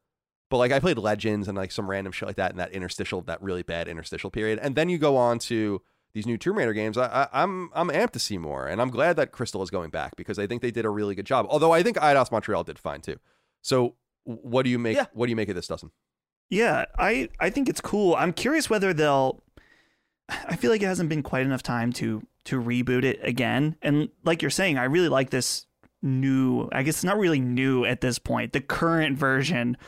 but 0.48 0.58
like 0.58 0.72
I 0.72 0.80
played 0.80 0.96
Legends 0.96 1.48
and 1.48 1.56
like 1.56 1.72
some 1.72 1.90
random 1.90 2.12
shit 2.12 2.26
like 2.26 2.36
that 2.36 2.52
in 2.52 2.58
that 2.58 2.72
interstitial, 2.72 3.20
that 3.22 3.42
really 3.42 3.62
bad 3.62 3.88
interstitial 3.88 4.30
period. 4.30 4.58
And 4.62 4.76
then 4.76 4.88
you 4.88 4.96
go 4.96 5.16
on 5.16 5.38
to 5.40 5.82
these 6.14 6.26
new 6.26 6.36
Tomb 6.36 6.58
Raider 6.58 6.72
games. 6.72 6.96
I, 6.96 7.06
I, 7.06 7.42
I'm 7.42 7.70
I'm 7.74 7.88
amped 7.88 8.12
to 8.12 8.18
see 8.18 8.38
more, 8.38 8.66
and 8.68 8.80
I'm 8.80 8.90
glad 8.90 9.16
that 9.16 9.32
Crystal 9.32 9.62
is 9.62 9.70
going 9.70 9.90
back 9.90 10.14
because 10.16 10.38
I 10.38 10.46
think 10.46 10.62
they 10.62 10.70
did 10.70 10.84
a 10.84 10.90
really 10.90 11.14
good 11.14 11.26
job. 11.26 11.46
Although 11.48 11.72
I 11.72 11.82
think 11.82 11.96
Eidos 11.96 12.30
Montreal 12.30 12.64
did 12.64 12.78
fine 12.78 13.00
too. 13.00 13.16
So 13.62 13.96
what 14.24 14.62
do 14.62 14.70
you 14.70 14.78
make? 14.78 14.96
Yeah. 14.96 15.06
What 15.12 15.26
do 15.26 15.30
you 15.30 15.36
make 15.36 15.48
of 15.48 15.54
this, 15.54 15.66
Dustin? 15.66 15.90
Yeah, 16.52 16.84
I 16.98 17.30
I 17.40 17.48
think 17.48 17.70
it's 17.70 17.80
cool. 17.80 18.14
I'm 18.14 18.34
curious 18.34 18.68
whether 18.68 18.92
they'll. 18.92 19.42
I 20.28 20.54
feel 20.54 20.70
like 20.70 20.82
it 20.82 20.86
hasn't 20.86 21.08
been 21.08 21.22
quite 21.22 21.46
enough 21.46 21.62
time 21.62 21.94
to 21.94 22.26
to 22.44 22.60
reboot 22.60 23.04
it 23.04 23.20
again. 23.22 23.76
And 23.80 24.10
like 24.22 24.42
you're 24.42 24.50
saying, 24.50 24.76
I 24.76 24.84
really 24.84 25.08
like 25.08 25.30
this 25.30 25.64
new. 26.02 26.68
I 26.70 26.82
guess 26.82 26.96
it's 26.96 27.04
not 27.04 27.16
really 27.16 27.40
new 27.40 27.86
at 27.86 28.02
this 28.02 28.18
point. 28.18 28.52
The 28.52 28.60
current 28.60 29.16
version 29.16 29.78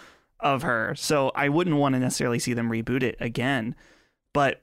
of 0.40 0.62
her. 0.62 0.94
So 0.94 1.32
I 1.34 1.50
wouldn't 1.50 1.76
want 1.76 1.96
to 1.96 1.98
necessarily 1.98 2.38
see 2.38 2.54
them 2.54 2.70
reboot 2.70 3.02
it 3.02 3.18
again. 3.20 3.74
But 4.32 4.62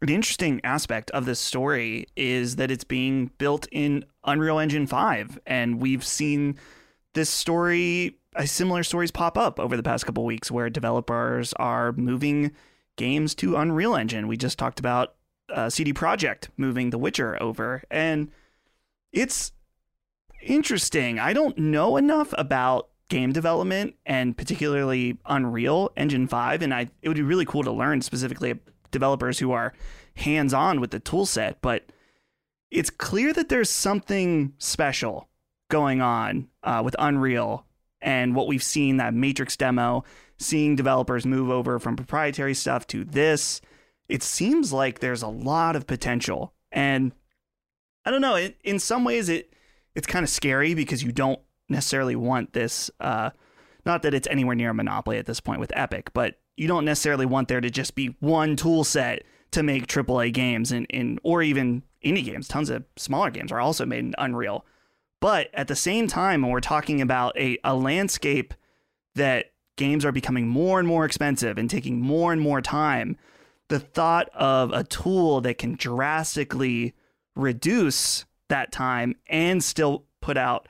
the 0.00 0.14
interesting 0.14 0.62
aspect 0.64 1.10
of 1.10 1.26
this 1.26 1.38
story 1.38 2.06
is 2.16 2.56
that 2.56 2.70
it's 2.70 2.84
being 2.84 3.32
built 3.36 3.68
in 3.70 4.06
Unreal 4.24 4.58
Engine 4.58 4.86
5 4.86 5.40
and 5.46 5.78
we've 5.78 6.06
seen 6.06 6.58
this 7.12 7.28
story 7.28 8.16
similar 8.46 8.82
stories 8.82 9.10
pop 9.10 9.36
up 9.36 9.58
over 9.58 9.76
the 9.76 9.82
past 9.82 10.06
couple 10.06 10.24
weeks 10.24 10.50
where 10.50 10.70
developers 10.70 11.52
are 11.54 11.92
moving 11.92 12.52
games 12.96 13.34
to 13.36 13.56
Unreal 13.56 13.96
Engine. 13.96 14.28
We 14.28 14.36
just 14.36 14.58
talked 14.58 14.78
about 14.78 15.14
uh, 15.48 15.70
CD 15.70 15.92
Projekt 15.92 16.48
moving 16.56 16.90
The 16.90 16.98
Witcher 16.98 17.40
over 17.42 17.82
and 17.90 18.30
it's 19.12 19.52
interesting. 20.42 21.18
I 21.18 21.32
don't 21.32 21.56
know 21.58 21.96
enough 21.96 22.34
about 22.36 22.88
game 23.08 23.32
development 23.32 23.94
and 24.04 24.36
particularly 24.36 25.18
Unreal 25.26 25.90
Engine 25.96 26.28
5 26.28 26.62
and 26.62 26.74
I 26.74 26.90
it 27.02 27.08
would 27.08 27.16
be 27.16 27.22
really 27.22 27.46
cool 27.46 27.62
to 27.62 27.72
learn 27.72 28.02
specifically 28.02 28.58
developers 28.90 29.38
who 29.38 29.52
are 29.52 29.72
hands-on 30.16 30.80
with 30.80 30.90
the 30.90 31.00
tool 31.00 31.26
set, 31.26 31.60
but 31.62 31.90
it's 32.70 32.90
clear 32.90 33.32
that 33.32 33.48
there's 33.48 33.70
something 33.70 34.52
special 34.58 35.28
going 35.70 36.00
on 36.00 36.48
uh, 36.62 36.82
with 36.84 36.96
Unreal 36.98 37.64
and 38.00 38.34
what 38.34 38.46
we've 38.46 38.62
seen 38.62 38.96
that 38.98 39.14
Matrix 39.14 39.56
demo, 39.56 40.04
seeing 40.38 40.76
developers 40.76 41.26
move 41.26 41.50
over 41.50 41.78
from 41.78 41.96
proprietary 41.96 42.54
stuff 42.54 42.86
to 42.88 43.04
this. 43.04 43.60
It 44.08 44.22
seems 44.22 44.72
like 44.72 45.00
there's 45.00 45.22
a 45.22 45.28
lot 45.28 45.76
of 45.76 45.86
potential, 45.86 46.54
and 46.72 47.12
I 48.04 48.10
don't 48.10 48.22
know. 48.22 48.36
In, 48.36 48.54
in 48.64 48.78
some 48.78 49.04
ways, 49.04 49.28
it 49.28 49.52
it's 49.94 50.06
kind 50.06 50.22
of 50.22 50.30
scary 50.30 50.74
because 50.74 51.02
you 51.02 51.12
don't 51.12 51.40
necessarily 51.68 52.16
want 52.16 52.52
this. 52.52 52.90
Uh, 53.00 53.30
not 53.84 54.02
that 54.02 54.14
it's 54.14 54.28
anywhere 54.28 54.54
near 54.54 54.70
a 54.70 54.74
monopoly 54.74 55.18
at 55.18 55.26
this 55.26 55.40
point 55.40 55.60
with 55.60 55.72
Epic, 55.74 56.10
but 56.12 56.38
you 56.56 56.68
don't 56.68 56.84
necessarily 56.84 57.26
want 57.26 57.48
there 57.48 57.60
to 57.60 57.70
just 57.70 57.94
be 57.94 58.16
one 58.20 58.56
tool 58.56 58.84
set 58.84 59.24
to 59.50 59.62
make 59.62 59.86
AAA 59.86 60.32
games 60.32 60.72
and 60.72 60.86
in 60.90 61.18
or 61.22 61.42
even 61.42 61.82
indie 62.04 62.24
games. 62.24 62.48
Tons 62.48 62.70
of 62.70 62.84
smaller 62.96 63.30
games 63.30 63.52
are 63.52 63.60
also 63.60 63.86
made 63.86 64.00
in 64.00 64.14
Unreal. 64.18 64.64
But 65.20 65.50
at 65.52 65.68
the 65.68 65.76
same 65.76 66.06
time, 66.06 66.42
when 66.42 66.50
we're 66.50 66.60
talking 66.60 67.00
about 67.00 67.36
a, 67.36 67.58
a 67.64 67.74
landscape 67.74 68.54
that 69.14 69.46
games 69.76 70.04
are 70.04 70.12
becoming 70.12 70.46
more 70.46 70.78
and 70.78 70.86
more 70.86 71.04
expensive 71.04 71.58
and 71.58 71.68
taking 71.68 72.00
more 72.00 72.32
and 72.32 72.40
more 72.40 72.60
time, 72.60 73.16
the 73.68 73.80
thought 73.80 74.28
of 74.34 74.72
a 74.72 74.84
tool 74.84 75.40
that 75.40 75.58
can 75.58 75.74
drastically 75.74 76.94
reduce 77.34 78.24
that 78.48 78.72
time 78.72 79.14
and 79.28 79.62
still 79.62 80.04
put 80.20 80.36
out 80.36 80.68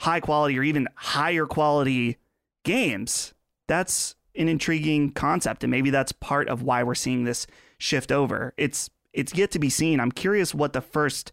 high 0.00 0.20
quality 0.20 0.58
or 0.58 0.62
even 0.62 0.88
higher 0.94 1.46
quality 1.46 2.16
games, 2.64 3.34
that's 3.66 4.14
an 4.34 4.48
intriguing 4.48 5.10
concept. 5.10 5.64
And 5.64 5.70
maybe 5.70 5.90
that's 5.90 6.12
part 6.12 6.48
of 6.48 6.62
why 6.62 6.82
we're 6.82 6.94
seeing 6.94 7.24
this 7.24 7.46
shift 7.78 8.12
over. 8.12 8.52
It's 8.56 8.90
it's 9.12 9.34
yet 9.34 9.50
to 9.52 9.58
be 9.58 9.70
seen. 9.70 9.98
I'm 9.98 10.12
curious 10.12 10.54
what 10.54 10.74
the 10.74 10.82
first 10.82 11.32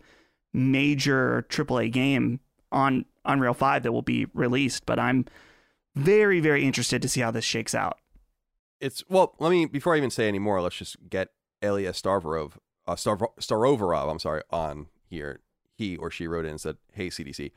major 0.54 1.46
AAA 1.50 1.92
game 1.92 2.40
on 2.74 3.06
Unreal 3.26 3.54
5 3.54 3.84
that 3.84 3.92
will 3.92 4.02
be 4.02 4.28
released, 4.34 4.86
but 4.86 5.00
I'm 5.00 5.26
very, 5.96 6.40
very 6.40 6.66
interested 6.66 7.02
to 7.02 7.10
see 7.10 7.22
how 7.22 7.32
this 7.32 7.46
shakes 7.46 7.74
out. 7.74 8.00
It's 8.82 9.04
well. 9.08 9.36
Let 9.40 9.52
me 9.52 9.66
before 9.66 9.94
I 9.94 9.98
even 9.98 10.10
say 10.10 10.28
any 10.28 10.40
more. 10.40 10.62
Let's 10.62 10.76
just 10.76 10.98
get 11.10 11.30
Elia 11.62 11.92
Starvarov 11.94 12.54
uh, 12.86 12.96
Star- 12.98 13.32
Staroverov, 13.40 14.12
I'm 14.12 14.20
sorry, 14.20 14.42
on 14.50 14.88
here. 15.10 15.40
He 15.76 15.96
or 15.96 16.12
she 16.12 16.28
wrote 16.28 16.44
in 16.44 16.52
and 16.52 16.62
said, 16.62 16.78
"Hey 16.92 17.08
CDC, 17.08 17.52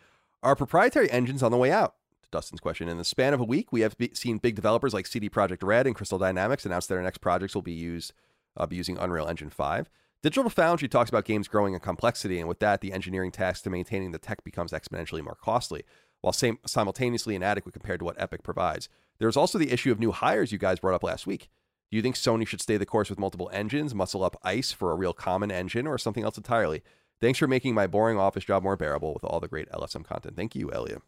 our 0.44 0.54
proprietary 0.54 1.10
engines 1.10 1.42
on 1.42 1.50
the 1.50 1.56
way 1.56 1.72
out." 1.72 1.96
To 2.22 2.28
Dustin's 2.30 2.60
question, 2.60 2.88
in 2.88 2.98
the 2.98 3.04
span 3.04 3.34
of 3.34 3.40
a 3.40 3.44
week, 3.44 3.72
we 3.72 3.80
have 3.80 3.98
be- 3.98 4.14
seen 4.14 4.38
big 4.38 4.54
developers 4.54 4.94
like 4.94 5.06
CD 5.06 5.28
Projekt 5.28 5.66
Red 5.66 5.86
and 5.86 5.96
Crystal 5.96 6.18
Dynamics 6.18 6.64
announce 6.64 6.86
that 6.86 6.94
their 6.94 7.02
next 7.02 7.18
projects 7.18 7.56
will 7.56 7.62
be 7.62 7.72
used 7.72 8.12
uh, 8.56 8.66
be 8.66 8.76
using 8.76 8.96
Unreal 8.98 9.26
Engine 9.26 9.50
5. 9.50 9.90
Digital 10.26 10.50
Foundry 10.50 10.88
talks 10.88 11.08
about 11.08 11.24
games 11.24 11.46
growing 11.46 11.74
in 11.74 11.78
complexity, 11.78 12.40
and 12.40 12.48
with 12.48 12.58
that, 12.58 12.80
the 12.80 12.92
engineering 12.92 13.30
task 13.30 13.62
to 13.62 13.70
maintaining 13.70 14.10
the 14.10 14.18
tech 14.18 14.42
becomes 14.42 14.72
exponentially 14.72 15.22
more 15.22 15.36
costly, 15.40 15.84
while 16.20 16.32
same, 16.32 16.58
simultaneously 16.66 17.36
inadequate 17.36 17.72
compared 17.72 18.00
to 18.00 18.04
what 18.04 18.20
Epic 18.20 18.42
provides. 18.42 18.88
There's 19.20 19.36
also 19.36 19.56
the 19.56 19.70
issue 19.70 19.92
of 19.92 20.00
new 20.00 20.10
hires 20.10 20.50
you 20.50 20.58
guys 20.58 20.80
brought 20.80 20.96
up 20.96 21.04
last 21.04 21.28
week. 21.28 21.48
Do 21.92 21.96
you 21.96 22.02
think 22.02 22.16
Sony 22.16 22.44
should 22.44 22.60
stay 22.60 22.76
the 22.76 22.84
course 22.84 23.08
with 23.08 23.20
multiple 23.20 23.48
engines, 23.52 23.94
muscle 23.94 24.24
up 24.24 24.36
ICE 24.42 24.72
for 24.72 24.90
a 24.90 24.96
real 24.96 25.12
common 25.12 25.52
engine, 25.52 25.86
or 25.86 25.96
something 25.96 26.24
else 26.24 26.36
entirely? 26.36 26.82
Thanks 27.20 27.38
for 27.38 27.46
making 27.46 27.74
my 27.74 27.86
boring 27.86 28.18
office 28.18 28.44
job 28.44 28.64
more 28.64 28.76
bearable 28.76 29.14
with 29.14 29.22
all 29.22 29.38
the 29.38 29.46
great 29.46 29.70
LSM 29.70 30.04
content. 30.04 30.34
Thank 30.34 30.56
you, 30.56 30.72
Elia, 30.72 31.02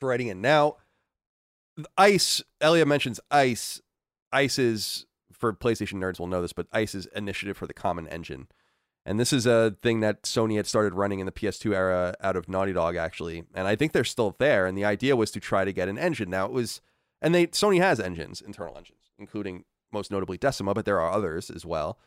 for 0.00 0.08
writing 0.08 0.28
in. 0.28 0.40
Now, 0.40 0.76
ICE, 1.98 2.42
Elia 2.62 2.86
mentions 2.86 3.20
ICE. 3.30 3.82
ICE 4.32 4.58
is, 4.58 5.06
for 5.38 5.52
PlayStation 5.52 5.94
nerds 5.94 6.18
will 6.18 6.26
know 6.26 6.42
this, 6.42 6.52
but 6.52 6.66
ICE 6.72 6.94
is 6.94 7.06
Initiative 7.14 7.56
for 7.56 7.66
the 7.66 7.74
Common 7.74 8.08
Engine. 8.08 8.48
And 9.04 9.20
this 9.20 9.32
is 9.32 9.46
a 9.46 9.76
thing 9.82 10.00
that 10.00 10.24
Sony 10.24 10.56
had 10.56 10.66
started 10.66 10.94
running 10.94 11.20
in 11.20 11.26
the 11.26 11.32
PS2 11.32 11.72
era 11.72 12.14
out 12.20 12.34
of 12.34 12.48
Naughty 12.48 12.72
Dog, 12.72 12.96
actually. 12.96 13.44
And 13.54 13.68
I 13.68 13.76
think 13.76 13.92
they're 13.92 14.02
still 14.02 14.34
there. 14.40 14.66
And 14.66 14.76
the 14.76 14.84
idea 14.84 15.14
was 15.14 15.30
to 15.30 15.40
try 15.40 15.64
to 15.64 15.72
get 15.72 15.88
an 15.88 15.96
engine. 15.96 16.28
Now, 16.28 16.46
it 16.46 16.50
was, 16.50 16.80
and 17.22 17.32
they 17.32 17.46
Sony 17.46 17.78
has 17.78 18.00
engines, 18.00 18.40
internal 18.40 18.76
engines, 18.76 19.12
including 19.16 19.64
most 19.92 20.10
notably 20.10 20.36
Decima, 20.38 20.74
but 20.74 20.84
there 20.84 21.00
are 21.00 21.12
others 21.12 21.50
as 21.50 21.64
well. 21.64 22.00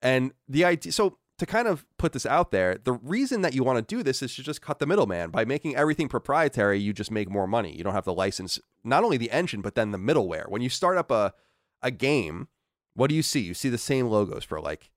And 0.00 0.32
the 0.48 0.64
idea, 0.64 0.92
so 0.92 1.18
to 1.38 1.46
kind 1.46 1.66
of 1.66 1.84
put 1.98 2.12
this 2.12 2.26
out 2.26 2.52
there, 2.52 2.78
the 2.82 2.92
reason 2.92 3.42
that 3.42 3.54
you 3.54 3.64
want 3.64 3.76
to 3.76 3.94
do 3.94 4.04
this 4.04 4.22
is 4.22 4.36
to 4.36 4.42
just 4.42 4.62
cut 4.62 4.78
the 4.78 4.86
middleman. 4.86 5.30
By 5.30 5.44
making 5.44 5.74
everything 5.74 6.08
proprietary, 6.08 6.78
you 6.78 6.92
just 6.92 7.10
make 7.10 7.28
more 7.28 7.48
money. 7.48 7.76
You 7.76 7.82
don't 7.82 7.94
have 7.94 8.04
to 8.04 8.12
license 8.12 8.60
not 8.84 9.02
only 9.02 9.16
the 9.16 9.30
engine, 9.32 9.60
but 9.60 9.74
then 9.74 9.90
the 9.90 9.98
middleware. 9.98 10.48
When 10.48 10.62
you 10.62 10.68
start 10.68 10.96
up 10.98 11.10
a, 11.10 11.34
a 11.82 11.90
game, 11.90 12.46
what 12.94 13.08
do 13.08 13.14
you 13.14 13.22
see? 13.22 13.40
You 13.40 13.54
see 13.54 13.68
the 13.68 13.78
same 13.78 14.08
logos 14.08 14.44
for 14.44 14.60
like 14.60 14.90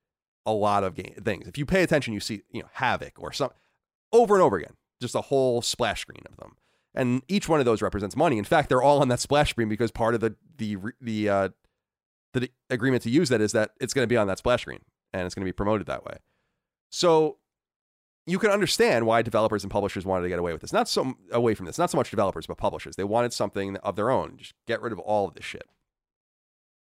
a 0.46 0.52
lot 0.52 0.84
of 0.84 0.96
game 0.96 1.14
things. 1.24 1.48
If 1.48 1.58
you 1.58 1.66
pay 1.66 1.84
attention, 1.84 2.14
you 2.14 2.20
see, 2.20 2.44
you 2.52 2.62
know, 2.62 2.70
Havok 2.78 3.14
or 3.18 3.34
some 3.34 3.52
over 4.14 4.36
and 4.36 4.44
over 4.44 4.58
again, 4.58 4.74
just 5.02 5.16
a 5.16 5.22
whole 5.22 5.62
splash 5.62 6.02
screen 6.02 6.24
of 6.30 6.38
them. 6.38 6.56
And 6.94 7.22
each 7.28 7.48
one 7.48 7.60
of 7.60 7.66
those 7.66 7.82
represents 7.82 8.16
money. 8.16 8.38
In 8.38 8.44
fact, 8.44 8.70
they're 8.70 8.82
all 8.82 9.02
on 9.02 9.08
that 9.10 9.20
splash 9.20 9.52
screen 9.52 9.70
because 9.70 9.92
part 9.92 10.16
of 10.16 10.22
the 10.22 10.36
the 10.58 10.78
the 11.02 11.30
uh, 11.30 11.50
the 12.34 12.50
agreement 12.70 13.04
to 13.04 13.10
use 13.10 13.30
that 13.30 13.42
is 13.42 13.52
that 13.52 13.72
it's 13.80 13.94
going 13.94 14.04
to 14.04 14.08
be 14.08 14.18
on 14.18 14.28
that 14.28 14.40
splash 14.40 14.62
screen 14.62 14.80
and 15.14 15.26
it's 15.26 15.36
going 15.36 15.46
to 15.46 15.50
be 15.50 15.54
promoted 15.54 15.88
that 15.88 16.06
way. 16.06 16.18
So 16.90 17.38
you 18.26 18.40
can 18.40 18.52
understand 18.52 19.06
why 19.06 19.22
developers 19.22 19.64
and 19.64 19.72
publishers 19.72 20.06
wanted 20.06 20.24
to 20.24 20.30
get 20.30 20.40
away 20.40 20.52
with 20.52 20.62
this. 20.62 20.74
Not 20.74 20.90
so 20.90 21.14
away 21.32 21.56
from 21.56 21.66
this, 21.66 21.78
not 21.78 21.90
so 21.90 21.98
much 21.98 22.10
developers, 22.10 22.48
but 22.48 22.58
publishers. 22.58 22.96
They 22.96 23.04
wanted 23.04 23.34
something 23.34 23.78
of 23.78 23.96
their 23.96 24.12
own. 24.12 24.38
Just 24.38 24.54
get 24.66 24.82
rid 24.82 24.92
of 24.92 25.00
all 25.00 25.28
of 25.28 25.34
this 25.34 25.46
shit. 25.46 25.68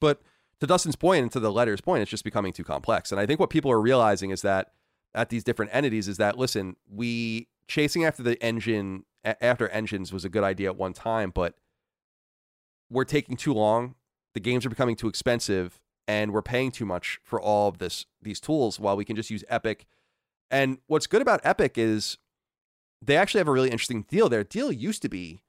But 0.00 0.20
to 0.60 0.66
Dustin's 0.66 0.96
point 0.96 1.22
and 1.22 1.32
to 1.32 1.40
the 1.40 1.50
letter's 1.50 1.80
point, 1.80 2.02
it's 2.02 2.10
just 2.10 2.24
becoming 2.24 2.52
too 2.52 2.64
complex. 2.64 3.10
And 3.10 3.20
I 3.20 3.26
think 3.26 3.40
what 3.40 3.50
people 3.50 3.70
are 3.70 3.80
realizing 3.80 4.30
is 4.30 4.42
that 4.42 4.72
at 5.14 5.30
these 5.30 5.42
different 5.42 5.74
entities 5.74 6.06
is 6.06 6.18
that 6.18 6.38
listen, 6.38 6.76
we 6.88 7.48
chasing 7.66 8.04
after 8.04 8.22
the 8.22 8.40
engine 8.42 9.04
after 9.24 9.68
engines 9.68 10.12
was 10.12 10.24
a 10.24 10.28
good 10.28 10.44
idea 10.44 10.68
at 10.68 10.76
one 10.76 10.92
time, 10.92 11.30
but 11.30 11.54
we're 12.90 13.04
taking 13.04 13.36
too 13.36 13.52
long. 13.52 13.94
The 14.34 14.40
games 14.40 14.64
are 14.64 14.70
becoming 14.70 14.96
too 14.96 15.08
expensive 15.08 15.80
and 16.06 16.32
we're 16.32 16.42
paying 16.42 16.70
too 16.70 16.86
much 16.86 17.20
for 17.22 17.40
all 17.40 17.68
of 17.68 17.78
this 17.78 18.06
these 18.22 18.40
tools 18.40 18.78
while 18.78 18.96
we 18.96 19.04
can 19.04 19.16
just 19.16 19.30
use 19.30 19.44
Epic. 19.48 19.86
And 20.50 20.78
what's 20.86 21.06
good 21.06 21.22
about 21.22 21.40
Epic 21.44 21.78
is 21.78 22.18
they 23.00 23.16
actually 23.16 23.38
have 23.38 23.48
a 23.48 23.52
really 23.52 23.70
interesting 23.70 24.04
deal. 24.08 24.28
Their 24.28 24.44
deal 24.44 24.70
used 24.70 25.02
to 25.02 25.08
be 25.08 25.42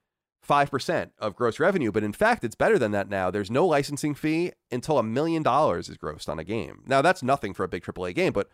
5% 0.47 1.11
of 1.19 1.35
gross 1.35 1.59
revenue, 1.59 1.91
but 1.91 2.03
in 2.03 2.13
fact, 2.13 2.43
it's 2.43 2.55
better 2.55 2.79
than 2.79 2.91
that 2.91 3.09
now. 3.09 3.29
There's 3.29 3.51
no 3.51 3.65
licensing 3.65 4.15
fee 4.15 4.51
until 4.71 4.97
a 4.97 5.03
million 5.03 5.43
dollars 5.43 5.87
is 5.87 5.97
grossed 5.97 6.29
on 6.29 6.39
a 6.39 6.43
game. 6.43 6.83
Now, 6.87 7.01
that's 7.01 7.21
nothing 7.21 7.53
for 7.53 7.63
a 7.63 7.67
big 7.67 7.83
AAA 7.83 8.15
game, 8.15 8.33
but 8.33 8.49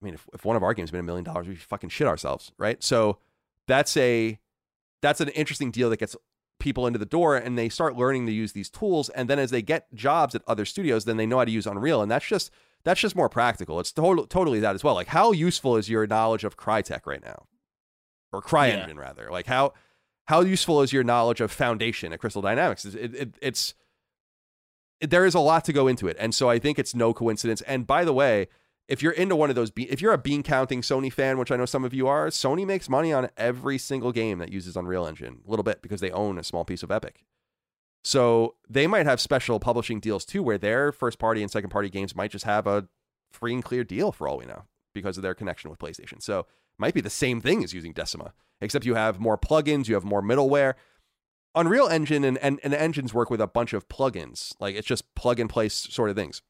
I 0.00 0.04
mean, 0.04 0.14
if, 0.14 0.28
if 0.32 0.44
one 0.44 0.56
of 0.56 0.62
our 0.62 0.74
games 0.74 0.90
been 0.90 1.00
a 1.00 1.04
million 1.04 1.24
dollars, 1.24 1.46
we 1.46 1.56
fucking 1.56 1.90
shit 1.90 2.06
ourselves, 2.06 2.52
right? 2.58 2.82
So 2.82 3.18
that's 3.66 3.96
a 3.96 4.38
that's 5.02 5.20
an 5.20 5.28
interesting 5.30 5.70
deal 5.70 5.90
that 5.90 5.98
gets 5.98 6.16
people 6.58 6.86
into 6.86 6.98
the 6.98 7.06
door 7.06 7.36
and 7.36 7.58
they 7.58 7.68
start 7.68 7.96
learning 7.96 8.26
to 8.26 8.32
use 8.32 8.52
these 8.52 8.70
tools 8.70 9.08
and 9.10 9.28
then 9.28 9.38
as 9.38 9.50
they 9.50 9.60
get 9.60 9.92
jobs 9.94 10.34
at 10.34 10.42
other 10.46 10.64
studios 10.64 11.04
then 11.04 11.16
they 11.16 11.26
know 11.26 11.38
how 11.38 11.44
to 11.44 11.50
use 11.50 11.66
unreal 11.66 12.00
and 12.00 12.10
that's 12.10 12.26
just 12.26 12.50
that's 12.84 13.00
just 13.00 13.16
more 13.16 13.28
practical 13.28 13.80
it's 13.80 13.92
totally 13.92 14.26
totally 14.28 14.60
that 14.60 14.74
as 14.74 14.82
well 14.82 14.94
like 14.94 15.08
how 15.08 15.32
useful 15.32 15.76
is 15.76 15.90
your 15.90 16.06
knowledge 16.06 16.44
of 16.44 16.56
crytek 16.56 17.06
right 17.06 17.22
now 17.22 17.44
or 18.32 18.40
CryEngine 18.40 18.94
yeah. 18.94 19.00
rather 19.00 19.28
like 19.30 19.46
how 19.46 19.74
how 20.26 20.40
useful 20.40 20.82
is 20.82 20.92
your 20.92 21.04
knowledge 21.04 21.40
of 21.40 21.50
foundation 21.50 22.12
at 22.12 22.20
crystal 22.20 22.42
dynamics 22.42 22.84
it, 22.84 23.14
it, 23.14 23.34
it's 23.40 23.74
it, 25.00 25.10
there 25.10 25.26
is 25.26 25.34
a 25.34 25.40
lot 25.40 25.64
to 25.64 25.72
go 25.72 25.86
into 25.86 26.08
it 26.08 26.16
and 26.18 26.34
so 26.34 26.48
i 26.48 26.58
think 26.58 26.78
it's 26.78 26.94
no 26.94 27.12
coincidence 27.12 27.60
and 27.62 27.86
by 27.86 28.04
the 28.04 28.12
way 28.12 28.48
if 28.88 29.02
you're 29.02 29.12
into 29.12 29.36
one 29.36 29.50
of 29.50 29.56
those, 29.56 29.70
be- 29.70 29.90
if 29.90 30.00
you're 30.00 30.12
a 30.12 30.18
bean 30.18 30.42
counting 30.42 30.82
Sony 30.82 31.12
fan, 31.12 31.38
which 31.38 31.50
I 31.50 31.56
know 31.56 31.64
some 31.64 31.84
of 31.84 31.94
you 31.94 32.06
are, 32.06 32.28
Sony 32.28 32.66
makes 32.66 32.88
money 32.88 33.12
on 33.12 33.30
every 33.36 33.78
single 33.78 34.12
game 34.12 34.38
that 34.38 34.52
uses 34.52 34.76
Unreal 34.76 35.06
Engine, 35.06 35.40
a 35.46 35.50
little 35.50 35.62
bit 35.62 35.80
because 35.80 36.00
they 36.00 36.10
own 36.10 36.38
a 36.38 36.44
small 36.44 36.64
piece 36.64 36.82
of 36.82 36.90
Epic. 36.90 37.24
So 38.02 38.56
they 38.68 38.86
might 38.86 39.06
have 39.06 39.20
special 39.20 39.58
publishing 39.58 40.00
deals 40.00 40.26
too, 40.26 40.42
where 40.42 40.58
their 40.58 40.92
first 40.92 41.18
party 41.18 41.40
and 41.42 41.50
second 41.50 41.70
party 41.70 41.88
games 41.88 42.14
might 42.14 42.30
just 42.30 42.44
have 42.44 42.66
a 42.66 42.86
free 43.32 43.54
and 43.54 43.64
clear 43.64 43.84
deal 43.84 44.12
for 44.12 44.28
all 44.28 44.36
we 44.36 44.44
know 44.44 44.64
because 44.94 45.16
of 45.16 45.22
their 45.22 45.34
connection 45.34 45.70
with 45.70 45.78
PlayStation. 45.78 46.22
So 46.22 46.46
might 46.76 46.94
be 46.94 47.00
the 47.00 47.10
same 47.10 47.40
thing 47.40 47.64
as 47.64 47.72
using 47.72 47.92
Decima, 47.92 48.34
except 48.60 48.84
you 48.84 48.94
have 48.94 49.20
more 49.20 49.38
plugins, 49.38 49.88
you 49.88 49.94
have 49.94 50.04
more 50.04 50.22
middleware. 50.22 50.74
Unreal 51.54 51.86
Engine 51.86 52.24
and, 52.24 52.36
and, 52.38 52.58
and 52.64 52.74
engines 52.74 53.14
work 53.14 53.30
with 53.30 53.40
a 53.40 53.46
bunch 53.46 53.72
of 53.72 53.88
plugins. 53.88 54.54
Like 54.58 54.74
it's 54.74 54.86
just 54.86 55.14
plug 55.14 55.38
and 55.38 55.48
place 55.48 55.74
sort 55.74 56.10
of 56.10 56.16
things. 56.16 56.42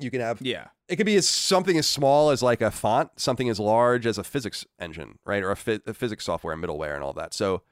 You 0.00 0.10
can 0.10 0.20
have 0.20 0.40
yeah. 0.40 0.68
It 0.88 0.96
could 0.96 1.06
be 1.06 1.16
as 1.16 1.28
something 1.28 1.76
as 1.76 1.86
small 1.86 2.30
as 2.30 2.42
like 2.42 2.60
a 2.60 2.70
font, 2.70 3.10
something 3.16 3.48
as 3.48 3.58
large 3.60 4.06
as 4.06 4.16
a 4.16 4.24
physics 4.24 4.64
engine, 4.78 5.18
right, 5.24 5.42
or 5.42 5.50
a, 5.50 5.80
a 5.86 5.94
physics 5.94 6.24
software 6.24 6.54
and 6.54 6.62
middleware 6.62 6.94
and 6.94 7.02
all 7.02 7.12
that. 7.14 7.34
So 7.34 7.62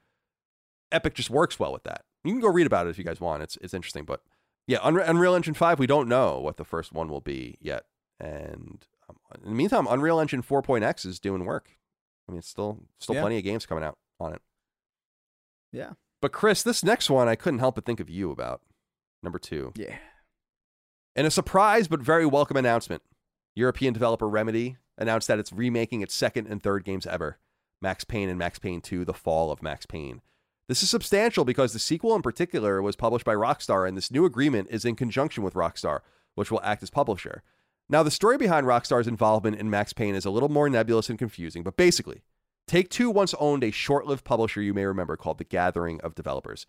Epic 0.91 1.15
just 1.15 1.29
works 1.29 1.59
well 1.59 1.71
with 1.71 1.83
that. 1.83 2.03
You 2.23 2.31
can 2.31 2.41
go 2.41 2.49
read 2.49 2.67
about 2.67 2.87
it 2.87 2.91
if 2.91 2.97
you 2.97 3.03
guys 3.03 3.21
want. 3.21 3.43
It's 3.43 3.57
it's 3.61 3.73
interesting, 3.73 4.03
but 4.03 4.21
yeah, 4.67 4.79
Unreal 4.83 5.35
Engine 5.35 5.53
five. 5.53 5.79
We 5.79 5.87
don't 5.87 6.09
know 6.09 6.39
what 6.39 6.57
the 6.57 6.65
first 6.65 6.91
one 6.91 7.07
will 7.07 7.21
be 7.21 7.57
yet, 7.61 7.85
and 8.19 8.85
um, 9.09 9.17
in 9.43 9.49
the 9.51 9.55
meantime, 9.55 9.87
Unreal 9.89 10.19
Engine 10.19 10.43
4.x 10.43 11.05
is 11.05 11.19
doing 11.19 11.45
work. 11.45 11.77
I 12.27 12.31
mean, 12.31 12.39
it's 12.39 12.49
still 12.49 12.79
still 12.99 13.15
yeah. 13.15 13.21
plenty 13.21 13.37
of 13.37 13.43
games 13.43 13.65
coming 13.65 13.83
out 13.83 13.97
on 14.19 14.33
it. 14.33 14.41
Yeah. 15.71 15.91
But 16.21 16.31
Chris, 16.31 16.63
this 16.63 16.83
next 16.83 17.09
one 17.09 17.27
I 17.27 17.35
couldn't 17.35 17.59
help 17.59 17.75
but 17.75 17.85
think 17.85 17.99
of 17.99 18.09
you 18.09 18.31
about. 18.31 18.61
Number 19.23 19.39
two. 19.39 19.73
Yeah. 19.75 19.95
In 21.15 21.25
a 21.25 21.31
surprise 21.31 21.87
but 21.87 22.01
very 22.01 22.25
welcome 22.25 22.57
announcement, 22.57 23.01
European 23.55 23.93
developer 23.93 24.27
Remedy 24.27 24.77
announced 24.97 25.27
that 25.27 25.39
it's 25.39 25.53
remaking 25.53 26.01
its 26.01 26.13
second 26.13 26.47
and 26.47 26.61
third 26.61 26.83
games 26.83 27.05
ever 27.05 27.39
Max 27.81 28.03
Payne 28.03 28.29
and 28.29 28.39
Max 28.39 28.59
Payne 28.59 28.81
2 28.81 29.05
The 29.05 29.13
Fall 29.13 29.51
of 29.51 29.61
Max 29.61 29.85
Payne. 29.85 30.21
This 30.67 30.83
is 30.83 30.89
substantial 30.89 31.45
because 31.45 31.73
the 31.73 31.79
sequel 31.79 32.15
in 32.15 32.21
particular 32.21 32.81
was 32.81 32.95
published 32.95 33.23
by 33.23 33.35
Rockstar, 33.35 33.87
and 33.87 33.95
this 33.95 34.11
new 34.11 34.25
agreement 34.25 34.67
is 34.69 34.83
in 34.83 34.95
conjunction 34.95 35.43
with 35.43 35.53
Rockstar, 35.53 36.01
which 36.35 36.51
will 36.51 36.61
act 36.61 36.83
as 36.83 36.89
publisher. 36.89 37.41
Now, 37.89 38.03
the 38.03 38.11
story 38.11 38.37
behind 38.37 38.67
Rockstar's 38.67 39.07
involvement 39.07 39.59
in 39.59 39.69
Max 39.69 39.93
Payne 39.93 40.15
is 40.15 40.25
a 40.25 40.29
little 40.29 40.49
more 40.49 40.69
nebulous 40.69 41.09
and 41.09 41.17
confusing, 41.17 41.63
but 41.63 41.77
basically, 41.77 42.21
Take 42.67 42.89
Two 42.89 43.09
once 43.09 43.33
owned 43.39 43.63
a 43.63 43.71
short 43.71 44.05
lived 44.05 44.25
publisher 44.25 44.61
you 44.61 44.73
may 44.73 44.85
remember 44.85 45.15
called 45.15 45.37
The 45.37 45.45
Gathering 45.45 46.01
of 46.01 46.13
Developers. 46.13 46.65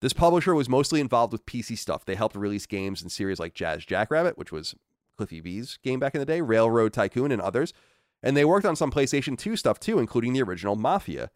This 0.00 0.14
publisher 0.14 0.54
was 0.54 0.70
mostly 0.70 0.98
involved 0.98 1.32
with 1.32 1.44
PC 1.44 1.76
stuff. 1.76 2.06
They 2.06 2.14
helped 2.14 2.34
release 2.34 2.66
games 2.66 3.02
in 3.02 3.10
series 3.10 3.38
like 3.38 3.54
Jazz 3.54 3.84
Jackrabbit, 3.84 4.38
which 4.38 4.50
was 4.50 4.74
Cliffy 5.16 5.40
B's 5.40 5.78
game 5.82 6.00
back 6.00 6.14
in 6.14 6.20
the 6.20 6.26
day, 6.26 6.40
Railroad 6.40 6.94
Tycoon, 6.94 7.30
and 7.30 7.42
others. 7.42 7.74
And 8.22 8.34
they 8.36 8.44
worked 8.44 8.66
on 8.66 8.74
some 8.74 8.90
PlayStation 8.90 9.36
2 9.36 9.56
stuff 9.56 9.78
too, 9.78 9.98
including 9.98 10.32
the 10.32 10.42
original 10.42 10.74
Mafia, 10.74 11.30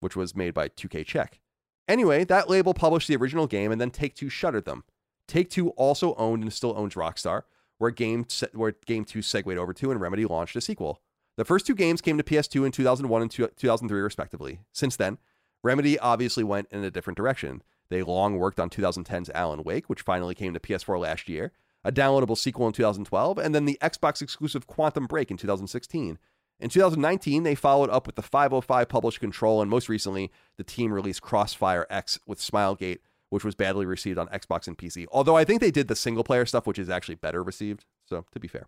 which 0.00 0.14
was 0.14 0.36
made 0.36 0.52
by 0.52 0.68
2K 0.68 1.06
Czech. 1.06 1.40
Anyway, 1.88 2.24
that 2.24 2.50
label 2.50 2.74
published 2.74 3.08
the 3.08 3.16
original 3.16 3.46
game 3.46 3.72
and 3.72 3.80
then 3.80 3.90
Take 3.90 4.14
Two 4.14 4.28
shuttered 4.28 4.66
them. 4.66 4.84
Take 5.26 5.48
Two 5.48 5.70
also 5.70 6.14
owned 6.16 6.42
and 6.42 6.52
still 6.52 6.76
owns 6.76 6.94
Rockstar, 6.94 7.42
where 7.78 7.90
Game, 7.90 8.26
where 8.52 8.74
game 8.86 9.04
2 9.04 9.22
segued 9.22 9.58
over 9.58 9.72
to 9.72 9.90
and 9.90 10.00
Remedy 10.00 10.24
launched 10.24 10.56
a 10.56 10.60
sequel. 10.60 11.00
The 11.36 11.44
first 11.44 11.66
two 11.66 11.74
games 11.74 12.00
came 12.00 12.16
to 12.16 12.22
PS2 12.22 12.64
in 12.64 12.72
2001 12.72 13.22
and 13.22 13.30
2003, 13.30 14.00
respectively. 14.00 14.60
Since 14.72 14.96
then, 14.96 15.18
Remedy 15.64 15.98
obviously 15.98 16.44
went 16.44 16.68
in 16.70 16.84
a 16.84 16.90
different 16.90 17.16
direction. 17.16 17.62
They 17.88 18.02
long 18.02 18.38
worked 18.38 18.60
on 18.60 18.70
2010's 18.70 19.30
Alan 19.34 19.64
Wake, 19.64 19.88
which 19.88 20.02
finally 20.02 20.34
came 20.34 20.54
to 20.54 20.60
PS4 20.60 21.00
last 21.00 21.28
year, 21.28 21.52
a 21.82 21.90
downloadable 21.90 22.38
sequel 22.38 22.66
in 22.66 22.72
2012, 22.72 23.38
and 23.38 23.54
then 23.54 23.64
the 23.64 23.78
Xbox 23.82 24.22
exclusive 24.22 24.66
Quantum 24.66 25.06
Break 25.06 25.30
in 25.30 25.36
2016. 25.36 26.18
In 26.60 26.70
2019, 26.70 27.42
they 27.42 27.56
followed 27.56 27.90
up 27.90 28.06
with 28.06 28.14
the 28.14 28.22
505 28.22 28.88
published 28.88 29.20
Control, 29.20 29.60
and 29.60 29.70
most 29.70 29.88
recently, 29.88 30.30
the 30.56 30.64
team 30.64 30.92
released 30.92 31.20
Crossfire 31.20 31.86
X 31.90 32.20
with 32.26 32.38
Smilegate, 32.38 33.00
which 33.30 33.44
was 33.44 33.54
badly 33.54 33.86
received 33.86 34.18
on 34.18 34.28
Xbox 34.28 34.66
and 34.66 34.78
PC. 34.78 35.06
Although 35.12 35.36
I 35.36 35.44
think 35.44 35.60
they 35.60 35.70
did 35.70 35.88
the 35.88 35.96
single 35.96 36.24
player 36.24 36.46
stuff, 36.46 36.66
which 36.66 36.78
is 36.78 36.88
actually 36.88 37.16
better 37.16 37.42
received. 37.42 37.84
So, 38.04 38.24
to 38.32 38.40
be 38.40 38.48
fair. 38.48 38.66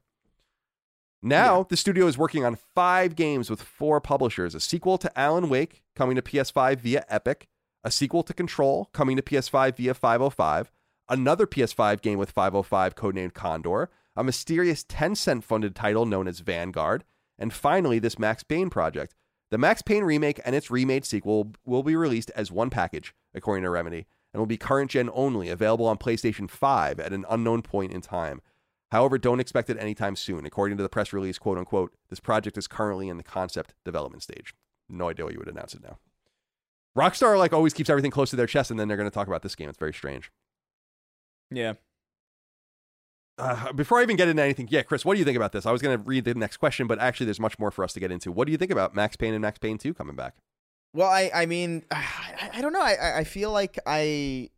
Now, 1.23 1.65
the 1.65 1.77
studio 1.77 2.07
is 2.07 2.19
working 2.19 2.45
on 2.45 2.57
five 2.75 3.17
games 3.17 3.51
with 3.51 3.63
four 3.63 4.01
publishers 4.01 4.55
a 4.55 4.61
sequel 4.61 4.99
to 4.99 5.19
Alan 5.19 5.49
Wake 5.49 5.83
coming 5.95 6.15
to 6.17 6.23
PS5 6.23 6.79
via 6.81 7.05
Epic, 7.09 7.49
a 7.83 7.91
sequel 7.91 8.23
to 8.23 8.35
Control 8.35 8.87
coming 8.93 9.17
to 9.17 9.23
PS5 9.23 9.77
via 9.77 9.95
505, 9.95 10.71
another 11.09 11.47
PS5 11.47 12.01
game 12.03 12.19
with 12.19 12.31
505 12.31 12.95
codenamed 12.95 13.35
Condor, 13.35 13.91
a 14.15 14.25
mysterious 14.25 14.85
Tencent 14.85 15.43
funded 15.43 15.75
title 15.75 16.07
known 16.07 16.29
as 16.29 16.41
Vanguard, 16.41 17.05
and 17.39 17.53
finally, 17.53 17.99
this 17.99 18.19
Max 18.19 18.43
Payne 18.43 18.71
project. 18.71 19.15
The 19.51 19.59
Max 19.59 19.83
Payne 19.83 20.05
remake 20.05 20.41
and 20.45 20.55
its 20.55 20.71
remade 20.71 21.05
sequel 21.05 21.53
will 21.65 21.83
be 21.83 21.97
released 21.97 22.31
as 22.35 22.51
one 22.51 22.71
package, 22.71 23.15
according 23.35 23.63
to 23.65 23.71
Remedy, 23.71 24.07
and 24.37 24.41
will 24.43 24.47
be 24.47 24.59
current 24.59 24.91
gen 24.91 25.09
only, 25.15 25.49
available 25.49 25.87
on 25.87 25.97
PlayStation 25.97 26.51
5 26.51 27.01
at 27.01 27.15
an 27.15 27.25
unknown 27.31 27.63
point 27.63 27.91
in 27.91 28.03
time. 28.03 28.43
However, 28.91 29.17
don't 29.17 29.41
expect 29.41 29.71
it 29.71 29.79
anytime 29.79 30.15
soon. 30.15 30.45
According 30.45 30.77
to 30.77 30.83
the 30.83 30.91
press 30.91 31.11
release, 31.11 31.39
quote 31.39 31.57
unquote, 31.57 31.95
this 32.11 32.21
project 32.21 32.59
is 32.59 32.67
currently 32.67 33.09
in 33.09 33.17
the 33.17 33.23
concept 33.23 33.73
development 33.83 34.23
stage. 34.23 34.53
No 34.91 35.09
idea 35.09 35.25
why 35.25 35.31
you 35.31 35.39
would 35.39 35.49
announce 35.49 35.73
it 35.73 35.83
now. 35.83 35.97
Rockstar 36.95 37.39
like 37.39 37.55
always 37.55 37.73
keeps 37.73 37.89
everything 37.89 38.11
close 38.11 38.29
to 38.29 38.37
their 38.37 38.47
chest, 38.47 38.71
and 38.71 38.79
then 38.79 38.89
they're 38.89 38.99
going 38.99 39.09
to 39.09 39.15
talk 39.15 39.27
about 39.27 39.41
this 39.41 39.55
game. 39.55 39.71
It's 39.71 39.79
very 39.79 39.95
strange. 39.95 40.31
Yeah. 41.51 41.73
Uh, 43.39 43.73
before 43.73 44.01
I 44.01 44.03
even 44.03 44.17
get 44.17 44.29
into 44.29 44.43
anything, 44.43 44.69
yeah, 44.71 44.83
Chris, 44.83 45.03
what 45.03 45.15
do 45.15 45.19
you 45.19 45.25
think 45.25 45.37
about 45.37 45.53
this? 45.53 45.65
I 45.65 45.73
was 45.73 45.81
going 45.81 45.97
to 45.97 46.05
read 46.05 46.27
the 46.27 46.35
next 46.35 46.59
question, 46.59 46.87
but 46.87 46.99
actually, 46.99 47.25
there's 47.25 47.41
much 47.41 47.59
more 47.59 47.71
for 47.71 47.85
us 47.85 47.95
to 47.95 48.01
get 48.01 48.13
into. 48.13 48.31
What 48.31 48.45
do 48.45 48.53
you 48.53 48.59
think 48.59 48.71
about 48.71 48.95
Max 48.95 49.17
Payne 49.17 49.33
and 49.33 49.41
Max 49.41 49.59
Payne 49.59 49.79
2 49.79 49.95
coming 49.95 50.15
back? 50.15 50.35
Well, 50.97 51.11
I 51.11 51.31
I 51.35 51.45
mean, 51.47 51.85
I, 51.91 52.51
I 52.55 52.61
don't 52.63 52.73
know. 52.73 52.81
I 52.81 53.19
I 53.19 53.25
feel 53.25 53.53
like 53.53 53.79
I 53.87 54.51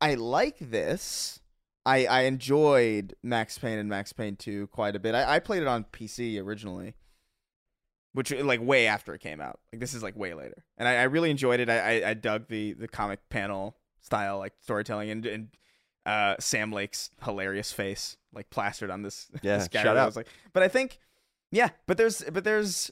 I 0.00 0.14
like 0.14 0.58
this. 0.58 1.40
I 1.84 2.06
I 2.06 2.22
enjoyed 2.22 3.14
Max 3.22 3.58
Payne 3.58 3.78
and 3.78 3.88
Max 3.88 4.12
Payne 4.12 4.36
2 4.36 4.68
quite 4.68 4.96
a 4.96 4.98
bit. 4.98 5.14
I, 5.14 5.34
I 5.36 5.38
played 5.40 5.60
it 5.60 5.68
on 5.68 5.84
PC 5.84 6.42
originally, 6.42 6.94
which 8.14 8.32
like 8.32 8.62
way 8.62 8.86
after 8.86 9.12
it 9.12 9.20
came 9.20 9.42
out. 9.42 9.60
Like 9.72 9.80
this 9.80 9.92
is 9.92 10.02
like 10.02 10.16
way 10.16 10.32
later, 10.32 10.64
and 10.78 10.88
I, 10.88 10.96
I 10.96 11.02
really 11.02 11.30
enjoyed 11.30 11.60
it. 11.60 11.68
I, 11.68 12.00
I 12.00 12.10
I 12.10 12.14
dug 12.14 12.48
the 12.48 12.72
the 12.72 12.88
comic 12.88 13.20
panel 13.28 13.76
style 14.00 14.38
like 14.38 14.54
storytelling 14.62 15.10
and 15.10 15.26
and 15.26 15.48
uh, 16.06 16.36
Sam 16.40 16.72
Lake's 16.72 17.10
hilarious 17.22 17.72
face 17.72 18.16
like 18.32 18.48
plastered 18.48 18.90
on 18.90 19.02
this. 19.02 19.28
Yeah, 19.42 19.58
this 19.58 19.68
guy. 19.68 19.82
shout 19.82 19.98
I 19.98 20.06
was 20.06 20.16
like, 20.16 20.28
but 20.54 20.62
I 20.62 20.68
think, 20.68 20.98
yeah, 21.50 21.68
but 21.86 21.98
there's 21.98 22.22
but 22.32 22.44
there's 22.44 22.90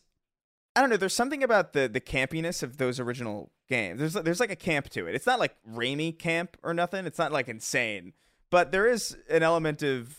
I 0.75 0.81
don't 0.81 0.91
know. 0.91 0.97
There's 0.97 1.15
something 1.15 1.43
about 1.43 1.73
the 1.73 1.89
the 1.89 2.01
campiness 2.01 2.63
of 2.63 2.79
those 2.79 2.99
original 2.99 3.51
games. 3.69 3.99
There's 3.99 4.15
there's 4.15 4.41
like 4.41 4.51
a 4.51 4.57
camp 4.57 4.89
to 4.91 5.07
it. 5.07 5.15
It's 5.15 5.27
not 5.27 5.39
like 5.39 5.55
Raimi 5.69 6.19
camp 6.19 6.57
or 6.63 6.73
nothing. 6.73 7.07
It's 7.07 7.19
not 7.19 7.33
like 7.33 7.49
insane, 7.49 8.15
but 8.51 8.73
there 8.73 8.87
is 8.87 9.17
an 9.29 9.43
element 9.43 9.83
of 9.83 10.19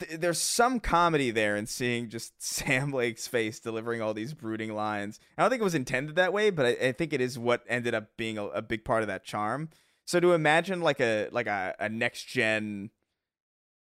th- 0.00 0.20
there's 0.20 0.40
some 0.40 0.80
comedy 0.80 1.30
there 1.30 1.56
in 1.56 1.66
seeing 1.66 2.08
just 2.08 2.32
Sam 2.42 2.90
Lake's 2.90 3.28
face 3.28 3.60
delivering 3.60 4.02
all 4.02 4.14
these 4.14 4.34
brooding 4.34 4.74
lines. 4.74 5.20
I 5.36 5.42
don't 5.42 5.50
think 5.50 5.60
it 5.60 5.64
was 5.64 5.74
intended 5.74 6.16
that 6.16 6.32
way, 6.32 6.50
but 6.50 6.66
I, 6.66 6.88
I 6.88 6.92
think 6.92 7.12
it 7.12 7.20
is 7.20 7.38
what 7.38 7.62
ended 7.68 7.94
up 7.94 8.16
being 8.16 8.38
a, 8.38 8.46
a 8.46 8.62
big 8.62 8.84
part 8.84 9.02
of 9.02 9.08
that 9.08 9.24
charm. 9.24 9.68
So 10.04 10.20
to 10.20 10.32
imagine 10.32 10.80
like 10.80 11.00
a 11.00 11.28
like 11.30 11.46
a, 11.46 11.74
a 11.78 11.88
next 11.88 12.24
gen 12.24 12.90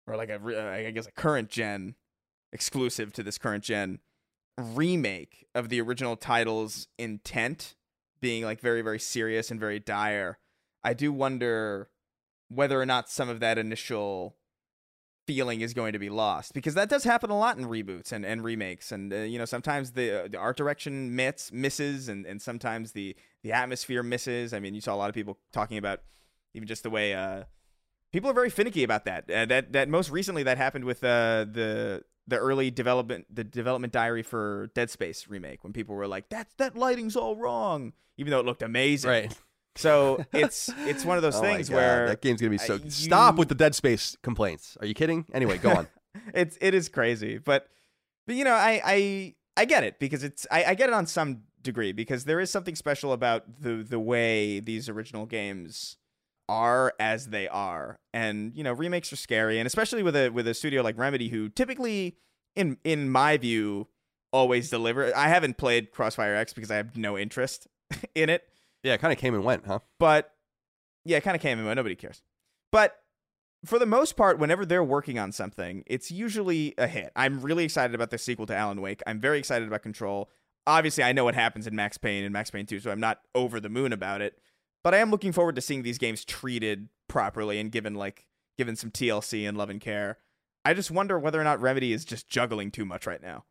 or 0.07 0.15
like 0.15 0.29
a 0.29 0.39
uh, 0.41 0.71
I 0.71 0.91
guess 0.91 1.07
a 1.07 1.11
current 1.11 1.49
gen 1.49 1.95
exclusive 2.51 3.11
to 3.13 3.23
this 3.23 3.37
current 3.37 3.63
gen 3.63 3.99
remake 4.57 5.47
of 5.55 5.69
the 5.69 5.81
original 5.81 6.15
title's 6.15 6.87
intent 6.97 7.75
being 8.21 8.43
like 8.43 8.59
very 8.59 8.81
very 8.81 8.99
serious 8.99 9.51
and 9.51 9.59
very 9.59 9.79
dire. 9.79 10.37
I 10.83 10.93
do 10.93 11.11
wonder 11.11 11.89
whether 12.49 12.79
or 12.79 12.85
not 12.85 13.09
some 13.09 13.29
of 13.29 13.39
that 13.39 13.57
initial 13.57 14.35
feeling 15.25 15.61
is 15.61 15.73
going 15.73 15.93
to 15.93 15.99
be 15.99 16.09
lost 16.09 16.53
because 16.53 16.73
that 16.73 16.89
does 16.89 17.05
happen 17.05 17.29
a 17.29 17.37
lot 17.37 17.57
in 17.57 17.65
reboots 17.65 18.11
and, 18.11 18.25
and 18.25 18.43
remakes 18.43 18.91
and 18.91 19.13
uh, 19.13 19.17
you 19.17 19.37
know 19.37 19.45
sometimes 19.45 19.91
the 19.91 20.25
uh, 20.25 20.27
the 20.27 20.37
art 20.37 20.57
direction 20.57 21.15
miss, 21.15 21.51
misses 21.51 22.09
and, 22.09 22.25
and 22.25 22.41
sometimes 22.41 22.91
the 22.91 23.15
the 23.41 23.51
atmosphere 23.51 24.03
misses. 24.03 24.53
I 24.53 24.59
mean 24.59 24.75
you 24.75 24.81
saw 24.81 24.93
a 24.93 24.97
lot 24.97 25.09
of 25.09 25.15
people 25.15 25.37
talking 25.51 25.77
about 25.77 26.01
even 26.53 26.67
just 26.67 26.83
the 26.83 26.89
way 26.89 27.13
uh 27.13 27.43
people 28.11 28.29
are 28.29 28.33
very 28.33 28.49
finicky 28.49 28.83
about 28.83 29.05
that. 29.05 29.29
Uh, 29.29 29.45
that 29.45 29.73
that 29.73 29.89
most 29.89 30.09
recently 30.09 30.43
that 30.43 30.57
happened 30.57 30.85
with 30.85 31.03
uh 31.03 31.45
the 31.49 32.03
the 32.27 32.37
early 32.37 32.71
development 32.71 33.25
the 33.33 33.43
development 33.43 33.91
diary 33.93 34.23
for 34.23 34.69
Dead 34.75 34.89
Space 34.89 35.27
remake 35.27 35.63
when 35.63 35.73
people 35.73 35.95
were 35.95 36.07
like 36.07 36.29
that 36.29 36.47
that 36.57 36.75
lighting's 36.75 37.15
all 37.15 37.35
wrong 37.35 37.93
even 38.17 38.31
though 38.31 38.39
it 38.39 38.45
looked 38.45 38.61
amazing 38.63 39.09
Right. 39.09 39.37
so 39.75 40.23
it's 40.31 40.69
it's 40.85 41.03
one 41.03 41.17
of 41.17 41.23
those 41.23 41.35
Oh 41.37 41.41
things 41.41 41.69
where 41.69 42.07
that 42.07 42.21
game's 42.21 42.39
gonna 42.41 42.49
be 42.51 42.57
so. 42.57 42.75
uh, 42.75 42.79
Stop 42.89 43.35
with 43.35 43.49
the 43.49 43.55
Dead 43.55 43.73
Space 43.75 44.15
complaints. 44.23 44.77
Are 44.79 44.85
you 44.85 44.93
kidding? 44.93 45.25
Anyway, 45.33 45.57
go 45.57 45.71
on. 45.71 45.87
it's 46.33 46.57
it 46.61 46.73
is 46.75 46.89
crazy 46.89 47.39
but 47.39 47.67
but 48.27 48.35
you 48.35 48.43
know 48.43 48.53
i 48.53 48.79
i 48.85 49.35
i 49.57 49.65
get 49.65 49.83
it 49.83 49.99
because 49.99 50.23
it's 50.23 50.45
i, 50.51 50.63
I 50.63 50.73
get 50.75 50.87
it 50.89 50.93
on 50.93 51.07
some 51.07 51.41
degree 51.63 51.91
because 51.91 52.25
there 52.25 52.39
is 52.39 52.51
something 52.51 52.75
special 52.75 53.13
about 53.13 53.61
the 53.61 53.77
the 53.83 53.99
way 53.99 54.59
these 54.59 54.89
original 54.89 55.25
games 55.25 55.97
are 56.49 56.93
as 56.99 57.27
they 57.27 57.47
are 57.47 57.99
and 58.13 58.51
you 58.55 58.63
know 58.63 58.73
remakes 58.73 59.13
are 59.13 59.17
scary 59.17 59.59
and 59.59 59.65
especially 59.65 60.03
with 60.03 60.15
a 60.15 60.29
with 60.29 60.47
a 60.47 60.53
studio 60.53 60.81
like 60.81 60.97
remedy 60.97 61.29
who 61.29 61.47
typically 61.47 62.17
in 62.55 62.77
in 62.83 63.09
my 63.09 63.37
view 63.37 63.87
always 64.33 64.69
deliver 64.69 65.15
i 65.15 65.29
haven't 65.29 65.57
played 65.57 65.91
crossfire 65.91 66.35
x 66.35 66.53
because 66.53 66.69
i 66.69 66.75
have 66.75 66.97
no 66.97 67.17
interest 67.17 67.67
in 68.15 68.29
it 68.29 68.43
yeah, 68.83 68.93
it 68.93 69.01
kind 69.01 69.13
of 69.13 69.17
came 69.17 69.33
and 69.33 69.43
went, 69.43 69.65
huh? 69.65 69.79
but 69.97 70.31
yeah, 71.05 71.17
it 71.17 71.23
kind 71.23 71.35
of 71.35 71.41
came 71.41 71.57
and 71.57 71.65
went. 71.65 71.77
Nobody 71.77 71.95
cares. 71.95 72.21
But 72.71 72.97
for 73.65 73.79
the 73.79 73.85
most 73.85 74.17
part, 74.17 74.39
whenever 74.39 74.65
they're 74.65 74.83
working 74.83 75.17
on 75.17 75.31
something, 75.31 75.83
it's 75.87 76.11
usually 76.11 76.73
a 76.77 76.87
hit. 76.87 77.11
I'm 77.15 77.41
really 77.41 77.63
excited 77.63 77.95
about 77.95 78.09
the 78.09 78.17
sequel 78.17 78.45
to 78.47 78.55
Alan 78.55 78.81
Wake. 78.81 79.01
I'm 79.07 79.19
very 79.19 79.39
excited 79.39 79.67
about 79.67 79.83
Control. 79.83 80.29
Obviously, 80.67 81.03
I 81.03 81.13
know 81.13 81.23
what 81.23 81.35
happens 81.35 81.65
in 81.65 81.75
Max 81.75 81.97
Payne 81.97 82.23
and 82.23 82.33
Max 82.33 82.51
Payne 82.51 82.65
2, 82.65 82.81
so 82.81 82.91
I'm 82.91 82.99
not 82.99 83.19
over 83.33 83.59
the 83.59 83.69
moon 83.69 83.93
about 83.93 84.21
it. 84.21 84.37
But 84.83 84.93
I 84.93 84.97
am 84.97 85.11
looking 85.11 85.31
forward 85.31 85.55
to 85.55 85.61
seeing 85.61 85.83
these 85.83 85.97
games 85.97 86.25
treated 86.25 86.89
properly 87.07 87.59
and 87.59 87.71
given 87.71 87.95
like 87.95 88.25
given 88.57 88.75
some 88.75 88.91
TLC 88.91 89.47
and 89.47 89.57
love 89.57 89.69
and 89.69 89.81
care. 89.81 90.17
I 90.65 90.73
just 90.73 90.91
wonder 90.91 91.17
whether 91.17 91.39
or 91.39 91.43
not 91.43 91.61
Remedy 91.61 91.93
is 91.93 92.05
just 92.05 92.29
juggling 92.29 92.71
too 92.71 92.85
much 92.85 93.05
right 93.05 93.21
now 93.21 93.45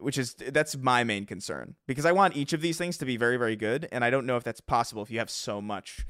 which 0.00 0.18
is 0.18 0.34
that's 0.34 0.76
my 0.76 1.04
main 1.04 1.26
concern 1.26 1.76
because 1.86 2.06
I 2.06 2.12
want 2.12 2.36
each 2.36 2.52
of 2.52 2.60
these 2.60 2.78
things 2.78 2.96
to 2.98 3.04
be 3.04 3.16
very 3.16 3.36
very 3.36 3.56
good 3.56 3.88
and 3.92 4.04
I 4.04 4.10
don't 4.10 4.26
know 4.26 4.36
if 4.36 4.44
that's 4.44 4.60
possible 4.60 5.02
if 5.02 5.10
you 5.10 5.18
have 5.18 5.30
so 5.30 5.60
much 5.60 6.06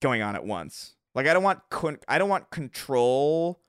going 0.00 0.22
on 0.22 0.36
at 0.36 0.44
once. 0.44 0.94
Like 1.14 1.26
I 1.26 1.34
don't 1.34 1.42
want 1.42 1.60
con- 1.70 1.98
I 2.08 2.18
don't 2.18 2.28
want 2.28 2.50
control 2.50 3.60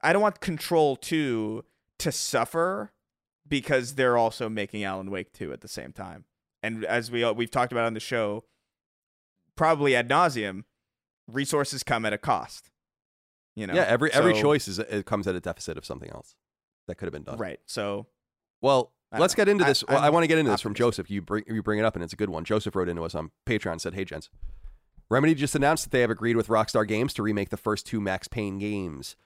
I 0.00 0.12
don't 0.12 0.22
want 0.22 0.40
control 0.40 0.96
2 0.96 1.64
to 1.98 2.12
suffer 2.12 2.92
because 3.46 3.94
they're 3.94 4.18
also 4.18 4.48
making 4.48 4.84
Alan 4.84 5.10
Wake 5.10 5.32
2 5.32 5.52
at 5.52 5.62
the 5.62 5.68
same 5.68 5.92
time. 5.92 6.24
And 6.62 6.84
as 6.84 7.10
we 7.10 7.28
we've 7.32 7.50
talked 7.50 7.72
about 7.72 7.86
on 7.86 7.94
the 7.94 8.00
show 8.00 8.44
probably 9.58 9.94
ad 9.94 10.08
nauseum 10.08 10.64
resources 11.26 11.82
come 11.82 12.06
at 12.06 12.12
a 12.14 12.18
cost. 12.18 12.70
You 13.54 13.66
know. 13.66 13.74
yeah, 13.74 13.82
every 13.82 14.12
every 14.12 14.34
So- 14.36 14.40
choice 14.40 14.68
is 14.68 14.78
it 14.78 15.04
comes 15.04 15.26
at 15.26 15.34
a 15.34 15.40
deficit 15.40 15.76
of 15.76 15.84
something 15.84 16.08
else 16.10 16.36
that 16.86 16.94
could 16.94 17.06
have 17.06 17.12
been 17.12 17.24
done. 17.24 17.38
Right. 17.38 17.60
So 17.66 18.06
Well, 18.62 18.92
let's 19.12 19.34
don't 19.34 19.44
get 19.46 19.48
into 19.50 19.62
know. 19.62 19.66
I- 19.66 19.70
this. 19.70 19.84
well, 19.86 19.98
I, 19.98 20.10
want 20.10 20.22
to 20.22 20.28
get 20.28 20.38
into 20.38 20.50
this 20.52 20.60
from. 20.60 20.74
Joseph. 20.74 21.10
You 21.10 21.20
bring 21.20 21.44
you 21.48 21.62
bring 21.62 21.78
it 21.80 21.84
up, 21.84 21.94
and 21.96 22.02
it's 22.04 22.12
a 22.12 22.16
good 22.16 22.30
one. 22.30 22.44
Joseph 22.44 22.74
wrote 22.76 22.88
into 22.88 23.02
us 23.02 23.14
on 23.16 23.30
Patreon. 23.46 23.72
and 23.72 23.80
Said, 23.82 23.94
"Hey, 23.94 24.04
gents, 24.04 24.30
Remedy 25.10 25.34
just 25.34 25.54
announced 25.56 25.84
that 25.84 25.90
they 25.90 26.00
have 26.02 26.10
agreed 26.10 26.36
with 26.36 26.46
Rockstar 26.48 26.86
Games 26.86 27.12
to 27.14 27.22
remake 27.22 27.50
the 27.50 27.56
first 27.56 27.84
two 27.86 28.00
Max 28.00 28.28
Payne 28.28 28.58
games. 28.58 29.16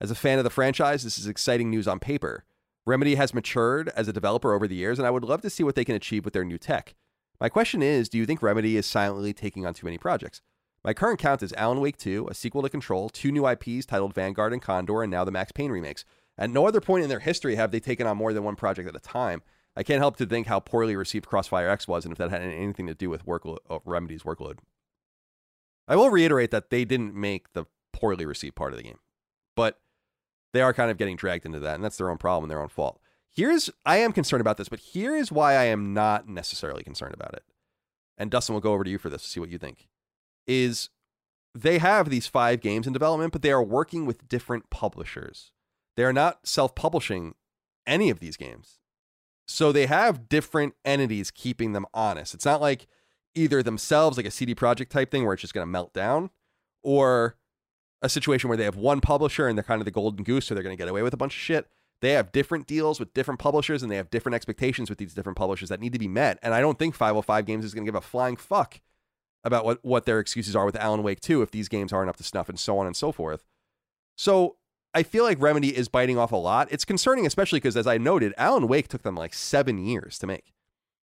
As 0.00 0.10
a 0.10 0.14
fan 0.14 0.38
of 0.38 0.44
the 0.44 0.50
franchise, 0.50 1.02
this 1.02 1.18
is 1.18 1.26
exciting 1.26 1.68
news 1.68 1.88
on 1.88 1.98
paper. 1.98 2.44
Remedy 2.86 3.16
has 3.16 3.34
matured 3.34 3.88
as 3.96 4.06
a 4.08 4.12
developer 4.12 4.52
over 4.54 4.66
the 4.68 4.74
years, 4.76 4.98
and 4.98 5.06
I 5.06 5.10
would 5.10 5.24
love 5.24 5.42
to 5.42 5.50
see 5.50 5.62
what 5.64 5.74
they 5.74 5.84
can 5.84 5.94
achieve 5.96 6.24
with 6.24 6.32
their 6.32 6.44
new 6.44 6.58
tech. 6.58 6.94
My 7.40 7.48
question 7.48 7.82
is, 7.82 8.10
do 8.10 8.18
you 8.18 8.26
think 8.26 8.42
Remedy 8.42 8.76
is 8.76 8.84
silently 8.84 9.32
taking 9.32 9.64
on 9.64 9.72
too 9.72 9.86
many 9.86 9.96
projects? 9.96 10.42
My 10.84 10.92
current 10.92 11.18
count 11.18 11.42
is 11.42 11.54
Alan 11.54 11.80
Wake 11.80 11.96
2, 11.96 12.28
a 12.30 12.34
sequel 12.34 12.62
to 12.62 12.68
Control, 12.68 13.08
two 13.08 13.32
new 13.32 13.48
IPs 13.48 13.86
titled 13.86 14.14
Vanguard 14.14 14.52
and 14.52 14.60
Condor, 14.60 15.02
and 15.02 15.10
now 15.10 15.24
the 15.24 15.30
Max 15.30 15.50
Payne 15.50 15.70
remakes. 15.70 16.04
At 16.36 16.50
no 16.50 16.66
other 16.66 16.80
point 16.82 17.02
in 17.02 17.08
their 17.08 17.20
history 17.20 17.54
have 17.56 17.70
they 17.70 17.80
taken 17.80 18.06
on 18.06 18.18
more 18.18 18.34
than 18.34 18.44
one 18.44 18.56
project 18.56 18.88
at 18.88 18.96
a 18.96 19.00
time. 19.00 19.42
I 19.74 19.82
can't 19.82 20.00
help 20.00 20.16
to 20.18 20.26
think 20.26 20.48
how 20.48 20.60
poorly 20.60 20.96
received 20.96 21.26
Crossfire 21.26 21.68
X 21.68 21.88
was 21.88 22.04
and 22.04 22.12
if 22.12 22.18
that 22.18 22.30
had 22.30 22.42
anything 22.42 22.86
to 22.86 22.94
do 22.94 23.08
with 23.08 23.24
workload, 23.24 23.58
uh, 23.70 23.78
Remedy's 23.84 24.22
workload. 24.22 24.58
I 25.88 25.96
will 25.96 26.10
reiterate 26.10 26.50
that 26.50 26.70
they 26.70 26.84
didn't 26.84 27.14
make 27.14 27.52
the 27.54 27.64
poorly 27.92 28.26
received 28.26 28.54
part 28.54 28.72
of 28.72 28.76
the 28.78 28.84
game, 28.84 28.98
but 29.56 29.80
they 30.52 30.60
are 30.60 30.74
kind 30.74 30.90
of 30.90 30.98
getting 30.98 31.16
dragged 31.16 31.46
into 31.46 31.60
that, 31.60 31.76
and 31.76 31.84
that's 31.84 31.96
their 31.96 32.10
own 32.10 32.18
problem 32.18 32.44
and 32.44 32.50
their 32.50 32.62
own 32.62 32.68
fault. 32.68 32.99
Here's, 33.34 33.70
I 33.86 33.98
am 33.98 34.12
concerned 34.12 34.40
about 34.40 34.56
this, 34.56 34.68
but 34.68 34.80
here 34.80 35.14
is 35.14 35.30
why 35.30 35.54
I 35.54 35.64
am 35.64 35.94
not 35.94 36.28
necessarily 36.28 36.82
concerned 36.82 37.14
about 37.14 37.34
it. 37.34 37.44
And 38.18 38.30
Dustin, 38.30 38.54
we'll 38.54 38.60
go 38.60 38.72
over 38.72 38.84
to 38.84 38.90
you 38.90 38.98
for 38.98 39.08
this 39.08 39.22
to 39.22 39.28
see 39.28 39.40
what 39.40 39.50
you 39.50 39.58
think. 39.58 39.88
Is 40.46 40.90
they 41.54 41.78
have 41.78 42.10
these 42.10 42.26
five 42.26 42.60
games 42.60 42.86
in 42.86 42.92
development, 42.92 43.32
but 43.32 43.42
they 43.42 43.52
are 43.52 43.62
working 43.62 44.04
with 44.04 44.28
different 44.28 44.68
publishers. 44.70 45.52
They 45.96 46.04
are 46.04 46.12
not 46.12 46.46
self 46.46 46.74
publishing 46.74 47.34
any 47.86 48.10
of 48.10 48.20
these 48.20 48.36
games. 48.36 48.78
So 49.46 49.72
they 49.72 49.86
have 49.86 50.28
different 50.28 50.74
entities 50.84 51.30
keeping 51.30 51.72
them 51.72 51.86
honest. 51.92 52.34
It's 52.34 52.44
not 52.44 52.60
like 52.60 52.86
either 53.34 53.62
themselves, 53.62 54.16
like 54.16 54.26
a 54.26 54.30
CD 54.30 54.54
Projekt 54.54 54.90
type 54.90 55.10
thing 55.10 55.24
where 55.24 55.34
it's 55.34 55.40
just 55.40 55.54
going 55.54 55.66
to 55.66 55.70
melt 55.70 55.92
down, 55.92 56.30
or 56.82 57.36
a 58.02 58.08
situation 58.08 58.48
where 58.48 58.56
they 58.56 58.64
have 58.64 58.76
one 58.76 59.00
publisher 59.00 59.48
and 59.48 59.58
they're 59.58 59.64
kind 59.64 59.80
of 59.80 59.84
the 59.84 59.90
golden 59.90 60.24
goose, 60.24 60.46
so 60.46 60.54
they're 60.54 60.62
going 60.62 60.76
to 60.76 60.80
get 60.80 60.88
away 60.88 61.02
with 61.02 61.14
a 61.14 61.18
bunch 61.18 61.34
of 61.34 61.40
shit. 61.40 61.68
They 62.00 62.12
have 62.12 62.32
different 62.32 62.66
deals 62.66 62.98
with 62.98 63.12
different 63.12 63.40
publishers 63.40 63.82
and 63.82 63.90
they 63.90 63.96
have 63.96 64.10
different 64.10 64.34
expectations 64.34 64.88
with 64.88 64.98
these 64.98 65.14
different 65.14 65.36
publishers 65.36 65.68
that 65.68 65.80
need 65.80 65.92
to 65.92 65.98
be 65.98 66.08
met. 66.08 66.38
And 66.42 66.54
I 66.54 66.60
don't 66.60 66.78
think 66.78 66.94
505 66.94 67.44
Games 67.44 67.64
is 67.64 67.74
going 67.74 67.84
to 67.84 67.88
give 67.88 67.96
a 67.96 68.00
flying 68.00 68.36
fuck 68.36 68.80
about 69.44 69.64
what, 69.64 69.78
what 69.82 70.06
their 70.06 70.18
excuses 70.18 70.56
are 70.56 70.64
with 70.64 70.76
Alan 70.76 71.02
Wake 71.02 71.20
2 71.20 71.42
if 71.42 71.50
these 71.50 71.68
games 71.68 71.92
aren't 71.92 72.10
up 72.10 72.16
to 72.16 72.24
snuff 72.24 72.48
and 72.48 72.58
so 72.58 72.78
on 72.78 72.86
and 72.86 72.96
so 72.96 73.12
forth. 73.12 73.44
So 74.16 74.56
I 74.92 75.02
feel 75.02 75.24
like 75.24 75.40
Remedy 75.40 75.76
is 75.76 75.88
biting 75.88 76.18
off 76.18 76.32
a 76.32 76.36
lot. 76.36 76.68
It's 76.70 76.84
concerning, 76.84 77.26
especially 77.26 77.58
because, 77.58 77.76
as 77.76 77.86
I 77.86 77.96
noted, 77.96 78.34
Alan 78.36 78.66
Wake 78.66 78.88
took 78.88 79.02
them 79.02 79.14
like 79.14 79.34
seven 79.34 79.78
years 79.78 80.18
to 80.18 80.26
make. 80.26 80.52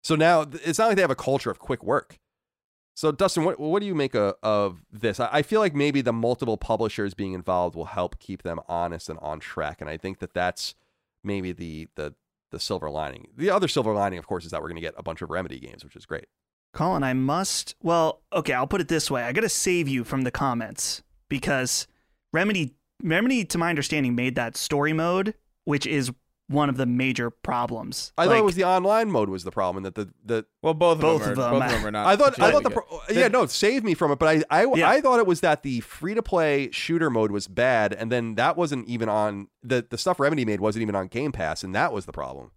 So 0.04 0.16
now 0.16 0.46
it's 0.64 0.80
not 0.80 0.88
like 0.88 0.96
they 0.96 1.02
have 1.04 1.12
a 1.12 1.16
culture 1.16 1.52
of 1.52 1.60
quick 1.60 1.84
work. 1.84 2.20
So, 3.02 3.12
Dustin, 3.12 3.46
what, 3.46 3.60
what 3.60 3.80
do 3.80 3.88
you 3.88 3.96
make 3.96 4.14
of, 4.14 4.36
of 4.44 4.86
this? 4.92 5.20
I, 5.20 5.28
I 5.32 5.42
feel 5.42 5.60
like 5.60 5.74
maybe 5.74 6.02
the 6.02 6.14
multiple 6.14 6.56
publishers 6.56 7.16
being 7.16 7.34
involved 7.34 7.76
will 7.76 7.86
help 7.86 8.20
keep 8.20 8.44
them 8.44 8.60
honest 8.68 9.10
and 9.10 9.18
on 9.24 9.40
track. 9.40 9.82
And 9.82 9.90
I 9.90 9.98
think 9.98 10.20
that 10.20 10.36
that's 10.36 10.76
maybe 11.24 11.52
the, 11.52 11.88
the, 11.96 12.14
the 12.52 12.60
silver 12.60 12.92
lining. 12.92 13.30
The 13.36 13.50
other 13.50 13.68
silver 13.68 13.92
lining, 13.92 14.20
of 14.20 14.28
course, 14.28 14.46
is 14.46 14.52
that 14.52 14.62
we're 14.62 14.68
going 14.68 14.76
to 14.76 14.84
get 14.84 14.94
a 14.98 15.02
bunch 15.02 15.24
of 15.24 15.32
Remedy 15.32 15.60
games, 15.60 15.84
which 15.84 15.96
is 15.96 16.06
great. 16.06 16.26
Colin, 16.74 17.02
I 17.02 17.14
must. 17.14 17.74
Well, 17.82 18.22
okay, 18.32 18.54
I'll 18.54 18.68
put 18.68 18.82
it 18.82 18.88
this 18.88 19.10
way. 19.10 19.24
I 19.24 19.32
got 19.32 19.42
to 19.42 19.50
save 19.50 19.88
you 19.88 20.04
from 20.04 20.22
the 20.22 20.30
comments 20.30 21.02
because 21.28 21.88
Remedy, 22.32 22.76
Remedy, 23.02 23.46
to 23.46 23.58
my 23.58 23.72
understanding, 23.72 24.14
made 24.14 24.36
that 24.36 24.56
story 24.56 24.94
mode, 24.94 25.34
which 25.64 25.88
is 25.88 26.12
one 26.52 26.70
of 26.70 26.78
the 26.78 26.86
major 26.86 27.30
problems. 27.30 28.12
I 28.18 28.24
Like, 28.24 28.30
thought 28.32 28.40
it 28.40 28.46
was 28.46 28.56
the 28.56 28.64
online 28.66 29.10
mode 29.12 29.30
was 29.30 29.44
the 29.44 29.52
problem, 29.52 29.84
and 29.84 29.86
that 29.86 29.96
the, 29.96 30.14
the 30.24 30.46
Well, 30.62 30.74
both 30.74 30.98
of 30.98 31.02
Both 31.02 31.22
them, 31.22 31.32
of 31.32 31.38
them. 31.38 31.52
both 31.52 31.64
of 31.64 31.72
them 31.72 31.86
are 31.86 31.92
not. 31.92 32.08
I 32.08 32.16
thought 32.16 32.40
I 32.40 32.52
thought 32.52 32.64
the 32.64 32.70
pro- 32.72 33.00
yeah 33.10 33.28
no 33.28 33.46
save 33.46 33.84
me 33.84 33.94
from 33.94 34.12
it, 34.12 34.20
but 34.20 34.28
I 34.50 34.62
I, 34.62 34.66
Yeah. 34.76 34.90
I 34.90 35.02
thought 35.02 35.20
it 35.20 35.28
was 35.28 35.40
that 35.42 35.64
the 35.64 35.80
free 35.82 36.14
to 36.14 36.22
play 36.22 36.70
shooter 36.72 37.10
mode 37.10 37.32
was 37.32 37.48
bad, 37.48 37.94
and 37.94 38.12
then 38.12 38.36
that 38.36 38.58
wasn't 38.58 38.88
even 38.88 39.10
on 39.10 39.48
the 39.64 39.86
the 39.90 39.98
stuff 39.98 40.20
Remedy 40.20 40.46
made 40.46 40.60
wasn't 40.60 40.82
even 40.84 40.96
on 40.96 41.08
Game 41.08 41.32
Pass, 41.32 41.64
and 41.64 41.74
that 41.76 41.92
was 41.94 42.06
the 42.06 42.12
problem 42.14 42.52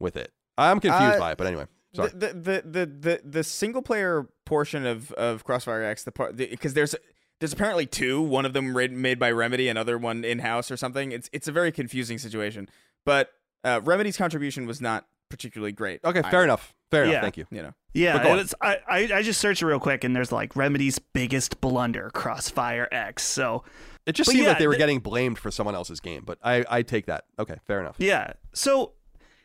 with 0.00 0.16
it. 0.16 0.32
I'm 0.56 0.80
confused 0.80 1.16
Uh, 1.16 1.18
by 1.18 1.32
it, 1.32 1.38
but 1.38 1.46
anyway, 1.46 1.66
sorry. 1.94 2.10
The, 2.10 2.28
the 2.34 2.62
the 2.64 2.86
the 2.86 3.20
the 3.24 3.44
single 3.44 3.82
player 3.82 4.28
portion 4.44 4.86
of 4.86 5.12
of 5.12 5.44
Crossfire 5.44 5.82
X, 5.82 6.04
the 6.04 6.12
part 6.12 6.36
because 6.36 6.74
there's 6.74 6.94
there's 7.40 7.52
apparently 7.52 7.86
two, 7.86 8.20
one 8.20 8.44
of 8.44 8.52
them 8.52 8.72
made 9.00 9.18
by 9.20 9.30
Remedy, 9.30 9.68
another 9.68 9.96
one 9.96 10.24
in 10.24 10.40
house 10.40 10.72
or 10.72 10.76
something. 10.76 11.12
It's 11.12 11.30
it's 11.32 11.46
a 11.46 11.52
very 11.52 11.70
confusing 11.70 12.18
situation. 12.18 12.68
But 13.08 13.30
uh, 13.64 13.80
Remedy's 13.82 14.16
contribution 14.18 14.66
was 14.66 14.80
not 14.82 15.06
particularly 15.30 15.72
great. 15.72 16.00
okay, 16.04 16.18
either, 16.20 16.30
fair 16.30 16.44
enough, 16.44 16.74
fair 16.90 17.04
Yeah. 17.04 17.10
enough. 17.12 17.22
Thank 17.22 17.36
you. 17.38 17.46
You 17.50 17.62
know, 17.62 17.72
Yeah, 17.94 18.22
But 18.22 18.38
it's, 18.38 18.54
I, 18.60 18.78
I 18.88 18.98
I 19.14 19.22
just 19.22 19.40
searched 19.40 19.62
it 19.62 19.66
real 19.66 19.80
quick, 19.80 20.04
and 20.04 20.14
there's 20.14 20.30
like 20.30 20.54
Remedy's 20.56 20.98
biggest 20.98 21.60
blunder, 21.62 22.10
Crossfire 22.12 22.86
X. 22.92 23.22
So 23.24 23.64
It 24.06 24.12
just 24.12 24.30
seemed 24.30 24.42
yeah, 24.44 24.50
like 24.50 24.58
they 24.58 24.66
were 24.66 24.74
th- 24.74 24.78
getting 24.82 25.00
blamed 25.00 25.38
for 25.38 25.50
someone 25.50 25.74
else's 25.74 26.00
game, 26.00 26.22
but 26.26 26.38
I 26.42 26.64
I 26.68 26.82
take 26.82 27.06
that. 27.06 27.24
Okay, 27.38 27.56
fair 27.66 27.80
enough. 27.80 27.96
yeah, 27.98 28.34
so 28.54 28.92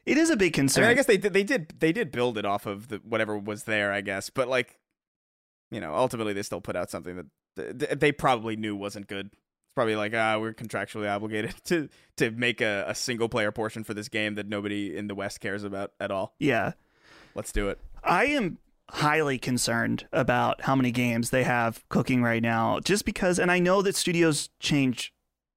it 0.06 0.18
is 0.18 0.30
a 0.30 0.36
big 0.36 0.54
I 0.54 0.56
concern. 0.56 0.84
mean, 0.84 0.92
I 0.92 0.94
guess 0.96 1.06
they 1.06 1.18
did 1.18 1.32
they 1.34 1.44
did 1.44 1.74
they 1.80 1.92
did 1.94 2.12
build 2.12 2.38
it 2.38 2.46
off 2.46 2.66
of 2.66 2.90
the 2.90 2.98
whatever 2.98 3.38
was 3.38 3.64
there, 3.64 3.92
I 3.94 4.02
guess. 4.02 4.30
But 4.30 4.48
like, 4.50 4.78
you 5.72 5.80
know, 5.80 5.96
ultimately 5.96 6.34
they 6.34 6.44
still 6.44 6.62
put 6.62 6.76
out 6.76 6.90
something 6.90 7.16
that 7.16 7.26
th- 7.58 7.78
th- 7.80 8.00
they 8.00 8.12
probably 8.12 8.56
knew 8.58 8.76
wasn't 8.76 9.08
good. 9.08 9.30
It's 9.74 9.76
probably 9.76 9.96
like, 9.96 10.14
ah, 10.14 10.38
we're 10.38 10.54
contractually 10.54 11.12
obligated 11.12 11.56
to 11.66 11.90
to 12.18 12.30
make 12.30 12.62
a, 12.62 12.86
a 12.88 12.94
single 12.94 13.28
player 13.28 13.52
portion 13.52 13.84
for 13.84 13.96
this 13.96 14.08
game 14.08 14.36
that 14.36 14.48
nobody 14.48 14.96
in 14.96 15.08
the 15.08 15.16
West 15.16 15.40
cares 15.40 15.64
about 15.64 15.94
at 16.00 16.12
all. 16.12 16.36
yeah, 16.38 16.74
Let's 17.34 17.52
do 17.52 17.70
it. 17.70 17.80
I 18.04 18.26
am 18.26 18.60
highly 18.92 19.40
concerned 19.40 20.08
about 20.12 20.62
how 20.62 20.76
many 20.76 20.92
games 20.92 21.32
they 21.32 21.44
have 21.44 21.84
cooking 21.90 22.22
right 22.22 22.44
now, 22.44 22.80
just 22.82 23.04
because, 23.04 23.40
and 23.40 23.52
I 23.52 23.58
know 23.58 23.82
that 23.82 23.96
studios 23.96 24.50
change 24.60 25.12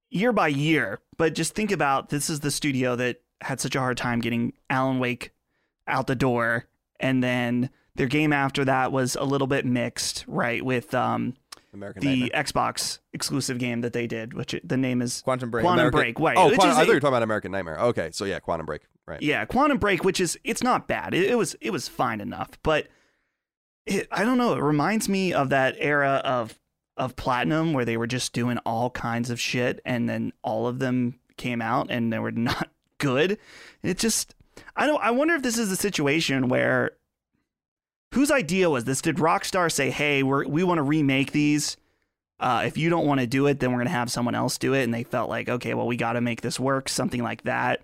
year 0.09 0.33
by 0.33 0.47
year, 0.47 0.99
but 1.17 1.35
just 1.35 1.53
think 1.53 1.71
about 1.71 2.09
this 2.09 2.27
is 2.29 2.39
the 2.39 2.49
studio 2.49 2.95
that 2.95 3.21
had 3.41 3.59
such 3.59 3.75
a 3.75 3.79
hard 3.79 3.97
time 3.97 4.19
getting 4.19 4.53
Alan 4.69 4.97
Wake 4.97 5.31
out 5.87 6.07
the 6.07 6.15
door, 6.15 6.65
and 6.99 7.23
then 7.23 7.69
their 7.93 8.07
game 8.07 8.33
after 8.33 8.65
that 8.65 8.91
was 8.91 9.15
a 9.15 9.23
little 9.25 9.45
bit 9.47 9.65
mixed, 9.65 10.25
right? 10.27 10.63
With 10.65 10.95
um, 10.95 11.35
American 11.77 12.01
the 12.03 12.19
Nightmare. 12.21 12.43
Xbox 12.43 12.99
exclusive 13.13 13.57
game 13.59 13.81
that 13.81 13.93
they 13.93 14.07
did, 14.07 14.33
which 14.33 14.53
it- 14.53 14.67
the 14.67 14.77
name 14.77 15.01
is 15.01 15.21
Quantum 15.21 15.49
Break. 15.51 15.63
Quantum 15.63 15.79
American- 15.87 15.99
Break. 15.99 16.19
Right. 16.19 16.37
Oh, 16.37 16.49
Quantum, 16.49 16.69
is 16.71 16.75
I 16.75 16.79
thought 16.79 16.87
you 16.87 16.93
were 16.93 16.99
talking 16.99 17.13
about 17.13 17.23
American 17.23 17.51
Nightmare. 17.51 17.79
Okay, 17.79 18.09
so 18.11 18.25
yeah, 18.25 18.39
Quantum 18.39 18.65
Break. 18.65 18.81
Right. 19.05 19.21
yeah, 19.21 19.45
Quantum 19.45 19.77
Break, 19.77 20.03
which 20.03 20.19
is 20.19 20.37
it's 20.43 20.61
not 20.61 20.87
bad. 20.87 21.13
It, 21.13 21.31
it 21.31 21.35
was 21.35 21.55
it 21.61 21.69
was 21.71 21.87
fine 21.87 22.19
enough, 22.19 22.49
but 22.63 22.87
it, 23.85 24.07
I 24.11 24.23
don't 24.23 24.37
know. 24.37 24.53
It 24.53 24.61
reminds 24.61 25.07
me 25.07 25.31
of 25.33 25.49
that 25.49 25.75
era 25.79 26.21
of 26.25 26.59
of 26.97 27.15
Platinum 27.15 27.73
where 27.73 27.85
they 27.85 27.95
were 27.95 28.07
just 28.07 28.33
doing 28.33 28.57
all 28.65 28.89
kinds 28.89 29.29
of 29.29 29.39
shit, 29.39 29.79
and 29.85 30.09
then 30.09 30.33
all 30.43 30.67
of 30.67 30.79
them 30.79 31.19
came 31.37 31.61
out 31.61 31.87
and 31.89 32.11
they 32.11 32.19
were 32.19 32.31
not 32.33 32.69
good. 32.97 33.37
It 33.83 33.97
just 33.97 34.35
I 34.75 34.87
don't. 34.87 35.01
I 35.01 35.11
wonder 35.11 35.35
if 35.35 35.41
this 35.43 35.57
is 35.57 35.71
a 35.71 35.75
situation 35.77 36.49
where 36.49 36.91
whose 38.13 38.31
idea 38.31 38.69
was 38.69 38.85
this? 38.85 39.01
Did 39.01 39.17
Rockstar 39.17 39.71
say, 39.71 39.89
"Hey, 39.89 40.23
we're 40.23 40.47
we 40.47 40.63
want 40.63 40.79
to 40.79 40.83
remake 40.83 41.31
these"? 41.31 41.77
Uh, 42.39 42.63
if 42.65 42.77
you 42.77 42.89
don't 42.89 43.07
want 43.07 43.19
to 43.19 43.27
do 43.27 43.47
it, 43.47 43.59
then 43.59 43.71
we're 43.71 43.79
gonna 43.79 43.89
have 43.89 44.11
someone 44.11 44.35
else 44.35 44.57
do 44.57 44.73
it. 44.73 44.83
And 44.83 44.93
they 44.93 45.03
felt 45.03 45.29
like, 45.29 45.49
okay, 45.49 45.73
well, 45.73 45.87
we 45.87 45.97
got 45.97 46.13
to 46.13 46.21
make 46.21 46.41
this 46.41 46.59
work, 46.59 46.87
something 46.87 47.23
like 47.23 47.43
that 47.43 47.81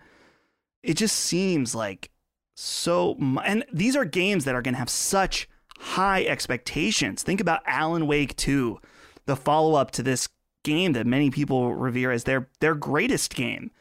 it 0.83 0.97
just 0.97 1.15
seems 1.15 1.73
like 1.73 2.11
so 2.55 3.17
and 3.43 3.65
these 3.73 3.95
are 3.95 4.05
games 4.05 4.45
that 4.45 4.53
are 4.53 4.61
going 4.61 4.75
to 4.75 4.79
have 4.79 4.89
such 4.89 5.49
high 5.79 6.23
expectations 6.25 7.23
think 7.23 7.41
about 7.41 7.61
alan 7.65 8.05
wake 8.05 8.35
2 8.35 8.79
the 9.25 9.35
follow-up 9.35 9.89
to 9.89 10.03
this 10.03 10.29
game 10.63 10.93
that 10.93 11.07
many 11.07 11.31
people 11.31 11.73
revere 11.73 12.11
as 12.11 12.25
their 12.25 12.47
their 12.59 12.75
greatest 12.75 13.33
game 13.33 13.71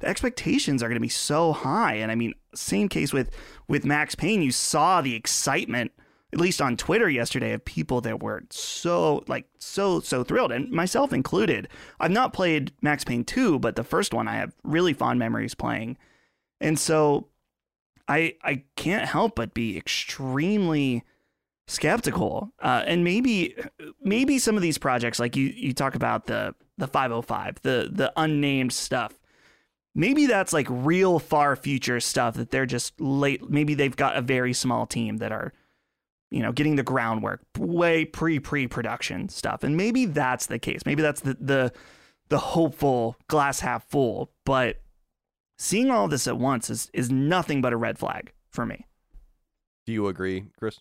the 0.00 0.06
expectations 0.08 0.82
are 0.82 0.88
going 0.88 0.96
to 0.96 1.00
be 1.00 1.08
so 1.08 1.52
high 1.52 1.94
and 1.94 2.10
i 2.10 2.14
mean 2.14 2.34
same 2.54 2.88
case 2.88 3.12
with 3.12 3.30
with 3.68 3.84
max 3.84 4.14
payne 4.14 4.42
you 4.42 4.52
saw 4.52 5.00
the 5.00 5.14
excitement 5.14 5.92
at 6.32 6.40
least 6.40 6.60
on 6.60 6.76
twitter 6.76 7.08
yesterday 7.08 7.52
of 7.52 7.64
people 7.64 8.00
that 8.00 8.22
were 8.22 8.42
so 8.50 9.24
like 9.28 9.46
so 9.58 10.00
so 10.00 10.22
thrilled 10.22 10.52
and 10.52 10.70
myself 10.70 11.12
included 11.12 11.68
i've 12.00 12.10
not 12.10 12.32
played 12.32 12.72
max 12.82 13.04
payne 13.04 13.24
2 13.24 13.58
but 13.58 13.76
the 13.76 13.84
first 13.84 14.12
one 14.12 14.28
i 14.28 14.34
have 14.34 14.54
really 14.62 14.92
fond 14.92 15.18
memories 15.18 15.54
playing 15.54 15.96
and 16.60 16.78
so 16.78 17.28
I 18.08 18.34
I 18.42 18.64
can't 18.76 19.06
help 19.06 19.36
but 19.36 19.54
be 19.54 19.76
extremely 19.76 21.04
skeptical. 21.66 22.52
Uh, 22.60 22.82
and 22.86 23.04
maybe 23.04 23.54
maybe 24.02 24.38
some 24.38 24.56
of 24.56 24.62
these 24.62 24.78
projects 24.78 25.20
like 25.20 25.36
you 25.36 25.46
you 25.46 25.72
talk 25.72 25.94
about 25.94 26.26
the 26.26 26.54
the 26.78 26.88
505, 26.88 27.60
the 27.62 27.88
the 27.92 28.12
unnamed 28.16 28.72
stuff. 28.72 29.17
Maybe 29.94 30.26
that's 30.26 30.52
like 30.52 30.66
real 30.70 31.18
far 31.18 31.56
future 31.56 31.98
stuff 32.00 32.34
that 32.34 32.50
they're 32.50 32.66
just 32.66 33.00
late 33.00 33.48
maybe 33.50 33.74
they've 33.74 33.96
got 33.96 34.16
a 34.16 34.22
very 34.22 34.52
small 34.52 34.86
team 34.86 35.16
that 35.16 35.32
are 35.32 35.52
you 36.30 36.40
know 36.40 36.52
getting 36.52 36.76
the 36.76 36.82
groundwork 36.82 37.40
way 37.56 38.04
pre 38.04 38.38
pre 38.38 38.66
production 38.66 39.28
stuff. 39.28 39.62
And 39.64 39.76
maybe 39.76 40.06
that's 40.06 40.46
the 40.46 40.58
case. 40.58 40.82
Maybe 40.86 41.02
that's 41.02 41.20
the 41.20 41.36
the 41.40 41.72
the 42.28 42.38
hopeful 42.38 43.16
glass 43.28 43.60
half 43.60 43.84
full, 43.88 44.30
but 44.44 44.80
seeing 45.58 45.90
all 45.90 46.08
this 46.08 46.26
at 46.26 46.38
once 46.38 46.70
is 46.70 46.90
is 46.92 47.10
nothing 47.10 47.60
but 47.60 47.72
a 47.72 47.76
red 47.76 47.98
flag 47.98 48.32
for 48.50 48.66
me. 48.66 48.86
Do 49.86 49.92
you 49.92 50.06
agree, 50.06 50.44
Chris? 50.58 50.80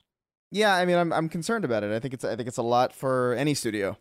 Yeah, 0.51 0.75
I 0.75 0.85
mean, 0.85 0.97
I'm 0.97 1.11
I'm 1.11 1.29
concerned 1.29 1.65
about 1.65 1.83
it. 1.83 1.91
I 1.91 1.99
think 1.99 2.13
it's 2.13 2.25
I 2.25 2.35
think 2.35 2.47
it's 2.47 2.57
a 2.57 2.63
lot 2.63 2.93
for 2.93 3.33
any 3.33 3.53
studio, 3.53 3.97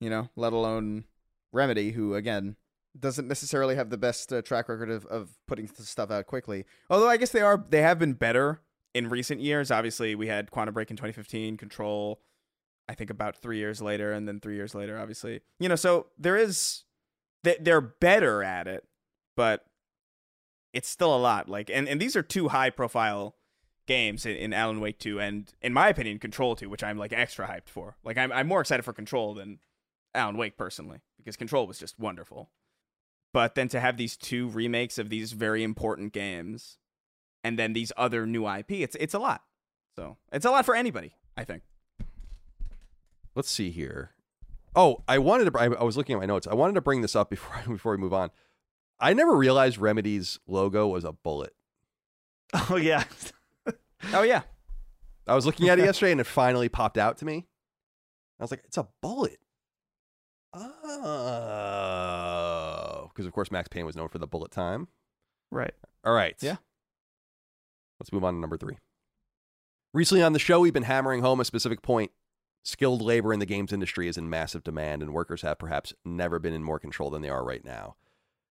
you 0.00 0.10
know, 0.10 0.28
let 0.36 0.52
alone 0.52 1.04
Remedy, 1.52 1.92
who 1.92 2.14
again 2.14 2.56
doesn't 2.98 3.28
necessarily 3.28 3.74
have 3.74 3.90
the 3.90 3.98
best 3.98 4.32
uh, 4.32 4.42
track 4.42 4.68
record 4.68 4.90
of 4.90 5.06
of 5.06 5.30
putting 5.46 5.68
stuff 5.68 6.10
out 6.10 6.26
quickly. 6.26 6.64
Although 6.90 7.08
I 7.08 7.16
guess 7.16 7.30
they 7.30 7.40
are 7.40 7.64
they 7.68 7.82
have 7.82 7.98
been 7.98 8.14
better 8.14 8.60
in 8.94 9.08
recent 9.08 9.40
years. 9.40 9.70
Obviously, 9.70 10.14
we 10.14 10.28
had 10.28 10.50
Quantum 10.50 10.74
Break 10.74 10.90
in 10.90 10.96
2015, 10.96 11.56
Control, 11.56 12.20
I 12.88 12.94
think 12.94 13.10
about 13.10 13.36
three 13.36 13.58
years 13.58 13.82
later, 13.82 14.12
and 14.12 14.26
then 14.26 14.40
three 14.40 14.56
years 14.56 14.74
later, 14.74 14.98
obviously, 14.98 15.40
you 15.58 15.68
know. 15.68 15.76
So 15.76 16.06
there 16.18 16.36
is 16.36 16.84
they 17.42 17.56
they're 17.60 17.80
better 17.80 18.42
at 18.42 18.66
it, 18.66 18.84
but 19.36 19.64
it's 20.72 20.88
still 20.88 21.14
a 21.14 21.18
lot. 21.18 21.48
Like, 21.48 21.70
and 21.70 21.88
and 21.88 22.00
these 22.00 22.16
are 22.16 22.22
two 22.22 22.48
high 22.48 22.70
profile 22.70 23.36
games 23.86 24.26
in, 24.26 24.36
in 24.36 24.52
Alan 24.52 24.80
Wake 24.80 24.98
2 24.98 25.20
and 25.20 25.52
in 25.62 25.72
my 25.72 25.88
opinion 25.88 26.18
Control 26.18 26.56
2 26.56 26.68
which 26.68 26.82
I'm 26.82 26.98
like 26.98 27.12
extra 27.12 27.46
hyped 27.46 27.68
for. 27.68 27.96
Like 28.04 28.18
I'm 28.18 28.32
I'm 28.32 28.48
more 28.48 28.60
excited 28.60 28.82
for 28.82 28.92
Control 28.92 29.34
than 29.34 29.60
Alan 30.14 30.36
Wake 30.36 30.56
personally 30.56 31.00
because 31.16 31.36
Control 31.36 31.66
was 31.66 31.78
just 31.78 31.98
wonderful. 31.98 32.50
But 33.36 33.54
then 33.54 33.68
to 33.68 33.80
have 33.80 33.98
these 33.98 34.16
two 34.16 34.48
remakes 34.48 34.96
of 34.96 35.10
these 35.10 35.32
very 35.32 35.62
important 35.62 36.14
games 36.14 36.78
and 37.44 37.58
then 37.58 37.74
these 37.74 37.92
other 37.94 38.24
new 38.24 38.48
IP 38.48 38.70
it's 38.70 38.96
it's 38.98 39.12
a 39.12 39.18
lot. 39.18 39.42
So, 39.94 40.16
it's 40.32 40.46
a 40.46 40.50
lot 40.50 40.64
for 40.64 40.74
anybody, 40.74 41.12
I 41.36 41.44
think. 41.44 41.62
Let's 43.34 43.50
see 43.50 43.70
here. 43.70 44.12
Oh, 44.74 45.02
I 45.06 45.18
wanted 45.18 45.52
to. 45.52 45.58
I, 45.58 45.66
I 45.66 45.84
was 45.84 45.98
looking 45.98 46.14
at 46.14 46.18
my 46.18 46.24
notes. 46.24 46.46
I 46.46 46.54
wanted 46.54 46.76
to 46.76 46.80
bring 46.80 47.02
this 47.02 47.14
up 47.14 47.28
before 47.36 47.54
before 47.68 47.92
we 47.92 47.98
move 47.98 48.14
on. 48.14 48.30
I 48.98 49.12
never 49.12 49.36
realized 49.36 49.76
Remedy's 49.76 50.38
logo 50.46 50.88
was 50.88 51.04
a 51.04 51.12
bullet. 51.12 51.52
Oh 52.70 52.76
yeah. 52.76 53.04
Oh 54.14 54.22
yeah. 54.22 54.44
I 55.26 55.34
was 55.34 55.44
looking 55.44 55.68
at 55.68 55.78
it 55.78 55.84
yesterday 55.90 56.12
and 56.12 56.22
it 56.22 56.26
finally 56.26 56.70
popped 56.70 56.96
out 56.96 57.18
to 57.18 57.26
me. 57.26 57.46
I 58.40 58.44
was 58.44 58.50
like, 58.50 58.62
it's 58.64 58.78
a 58.78 58.88
bullet. 59.02 59.40
Oh, 60.54 62.35
because 63.16 63.26
of 63.26 63.32
course 63.32 63.50
Max 63.50 63.68
Payne 63.68 63.86
was 63.86 63.96
known 63.96 64.08
for 64.08 64.18
the 64.18 64.26
bullet 64.26 64.50
time. 64.50 64.88
Right. 65.50 65.72
All 66.04 66.12
right. 66.12 66.36
Yeah. 66.40 66.56
Let's 67.98 68.12
move 68.12 68.24
on 68.24 68.34
to 68.34 68.40
number 68.40 68.58
three. 68.58 68.76
Recently 69.94 70.22
on 70.22 70.34
the 70.34 70.38
show, 70.38 70.60
we've 70.60 70.74
been 70.74 70.82
hammering 70.82 71.22
home 71.22 71.40
a 71.40 71.44
specific 71.44 71.80
point. 71.80 72.10
Skilled 72.62 73.00
labor 73.00 73.32
in 73.32 73.38
the 73.38 73.46
games 73.46 73.72
industry 73.72 74.08
is 74.08 74.18
in 74.18 74.28
massive 74.28 74.62
demand, 74.64 75.00
and 75.00 75.14
workers 75.14 75.42
have 75.42 75.58
perhaps 75.58 75.94
never 76.04 76.38
been 76.38 76.52
in 76.52 76.62
more 76.62 76.78
control 76.78 77.10
than 77.10 77.22
they 77.22 77.30
are 77.30 77.44
right 77.44 77.64
now. 77.64 77.96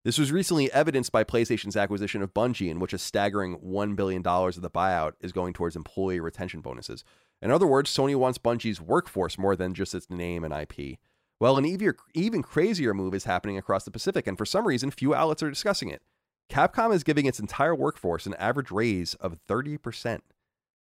This 0.05 0.17
was 0.17 0.31
recently 0.31 0.71
evidenced 0.71 1.11
by 1.11 1.23
PlayStation's 1.23 1.75
acquisition 1.75 2.21
of 2.21 2.33
Bungie, 2.33 2.69
in 2.69 2.79
which 2.79 2.93
a 2.93 2.97
staggering 2.97 3.57
$1 3.57 3.95
billion 3.95 4.25
of 4.25 4.61
the 4.61 4.69
buyout 4.69 5.13
is 5.19 5.31
going 5.31 5.53
towards 5.53 5.75
employee 5.75 6.19
retention 6.19 6.61
bonuses. 6.61 7.03
In 7.41 7.51
other 7.51 7.67
words, 7.67 7.95
Sony 7.95 8.15
wants 8.15 8.37
Bungie's 8.37 8.79
workforce 8.79 9.37
more 9.37 9.55
than 9.55 9.73
just 9.73 9.93
its 9.93 10.09
name 10.09 10.43
and 10.43 10.53
IP. 10.53 10.99
Well, 11.39 11.57
an 11.57 11.65
even 12.13 12.41
crazier 12.41 12.93
move 12.93 13.13
is 13.13 13.25
happening 13.25 13.57
across 13.57 13.83
the 13.83 13.91
Pacific, 13.91 14.25
and 14.25 14.37
for 14.37 14.45
some 14.45 14.65
reason, 14.65 14.89
few 14.89 15.13
outlets 15.13 15.43
are 15.43 15.49
discussing 15.49 15.89
it. 15.89 16.01
Capcom 16.49 16.93
is 16.93 17.03
giving 17.03 17.25
its 17.25 17.39
entire 17.39 17.75
workforce 17.75 18.25
an 18.25 18.35
average 18.35 18.71
raise 18.71 19.15
of 19.15 19.37
30%. 19.47 20.19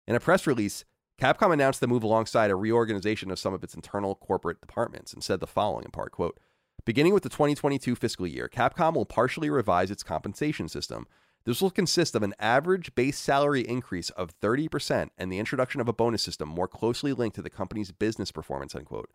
In 0.07 0.15
a 0.15 0.19
press 0.19 0.45
release, 0.45 0.85
Capcom 1.19 1.53
announced 1.53 1.79
the 1.79 1.87
move 1.87 2.03
alongside 2.03 2.51
a 2.51 2.55
reorganization 2.55 3.31
of 3.31 3.39
some 3.39 3.53
of 3.53 3.63
its 3.63 3.73
internal 3.73 4.13
corporate 4.15 4.59
departments 4.61 5.13
and 5.13 5.23
said 5.23 5.39
the 5.39 5.47
following 5.47 5.85
in 5.85 5.91
part 5.91 6.11
quote, 6.11 6.39
Beginning 6.85 7.13
with 7.13 7.23
the 7.23 7.29
2022 7.29 7.95
fiscal 7.95 8.27
year, 8.27 8.49
Capcom 8.49 8.93
will 8.93 9.05
partially 9.05 9.49
revise 9.49 9.89
its 9.89 10.03
compensation 10.03 10.67
system. 10.67 11.07
This 11.45 11.61
will 11.61 11.71
consist 11.71 12.13
of 12.13 12.23
an 12.23 12.33
average 12.39 12.93
base 12.93 13.17
salary 13.17 13.61
increase 13.61 14.09
of 14.11 14.37
30% 14.41 15.09
and 15.17 15.31
the 15.31 15.39
introduction 15.39 15.79
of 15.81 15.87
a 15.87 15.93
bonus 15.93 16.21
system 16.21 16.49
more 16.49 16.67
closely 16.67 17.13
linked 17.13 17.35
to 17.35 17.41
the 17.41 17.49
company's 17.49 17.91
business 17.91 18.31
performance, 18.31 18.75
unquote. 18.75 19.09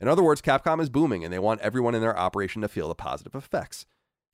In 0.00 0.08
other 0.08 0.22
words, 0.22 0.40
Capcom 0.40 0.80
is 0.80 0.88
booming 0.88 1.24
and 1.24 1.32
they 1.32 1.38
want 1.38 1.60
everyone 1.60 1.94
in 1.94 2.00
their 2.00 2.18
operation 2.18 2.62
to 2.62 2.68
feel 2.68 2.88
the 2.88 2.94
positive 2.94 3.34
effects. 3.34 3.86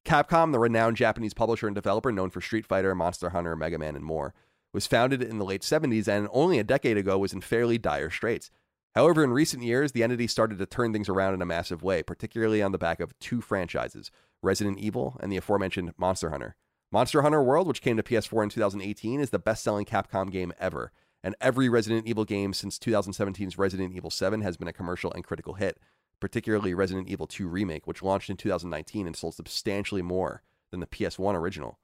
Capcom, 0.04 0.52
the 0.52 0.58
renowned 0.60 0.96
Japanese 0.96 1.34
publisher 1.34 1.66
and 1.66 1.74
developer 1.74 2.12
known 2.12 2.30
for 2.30 2.40
Street 2.40 2.64
Fighter, 2.64 2.94
Monster 2.94 3.30
Hunter, 3.30 3.56
Mega 3.56 3.76
Man, 3.76 3.96
and 3.96 4.04
more, 4.04 4.32
was 4.72 4.86
founded 4.86 5.22
in 5.22 5.38
the 5.38 5.44
late 5.44 5.62
70s 5.62 6.06
and 6.06 6.28
only 6.30 6.58
a 6.58 6.64
decade 6.64 6.96
ago 6.96 7.18
was 7.18 7.32
in 7.32 7.40
fairly 7.40 7.78
dire 7.78 8.10
straits. 8.10 8.50
However, 8.94 9.24
in 9.24 9.32
recent 9.32 9.62
years, 9.62 9.92
the 9.92 10.02
entity 10.02 10.26
started 10.26 10.58
to 10.58 10.66
turn 10.66 10.92
things 10.92 11.08
around 11.08 11.34
in 11.34 11.42
a 11.42 11.46
massive 11.46 11.82
way, 11.82 12.02
particularly 12.02 12.62
on 12.62 12.72
the 12.72 12.78
back 12.78 13.00
of 13.00 13.18
two 13.18 13.40
franchises 13.40 14.10
Resident 14.42 14.78
Evil 14.78 15.16
and 15.20 15.32
the 15.32 15.36
aforementioned 15.36 15.92
Monster 15.98 16.30
Hunter. 16.30 16.56
Monster 16.92 17.22
Hunter 17.22 17.42
World, 17.42 17.66
which 17.66 17.82
came 17.82 17.96
to 17.96 18.02
PS4 18.02 18.44
in 18.44 18.48
2018, 18.48 19.20
is 19.20 19.30
the 19.30 19.38
best 19.38 19.64
selling 19.64 19.84
Capcom 19.84 20.30
game 20.30 20.52
ever, 20.58 20.92
and 21.26 21.34
every 21.42 21.68
Resident 21.68 22.06
Evil 22.06 22.24
game 22.24 22.54
since 22.54 22.78
2017's 22.78 23.58
Resident 23.58 23.94
Evil 23.94 24.10
7 24.10 24.40
has 24.40 24.56
been 24.56 24.68
a 24.68 24.72
commercial 24.72 25.12
and 25.12 25.24
critical 25.24 25.54
hit 25.54 25.78
particularly 26.20 26.70
mm-hmm. 26.70 26.80
Resident 26.80 27.08
Evil 27.08 27.26
2 27.26 27.48
Remake, 27.48 27.86
which 27.86 28.02
launched 28.02 28.30
in 28.30 28.36
2019 28.36 29.06
and 29.06 29.16
sold 29.16 29.34
substantially 29.34 30.02
more 30.02 30.42
than 30.70 30.80
the 30.80 30.86
PS1 30.86 31.34
original, 31.34 31.78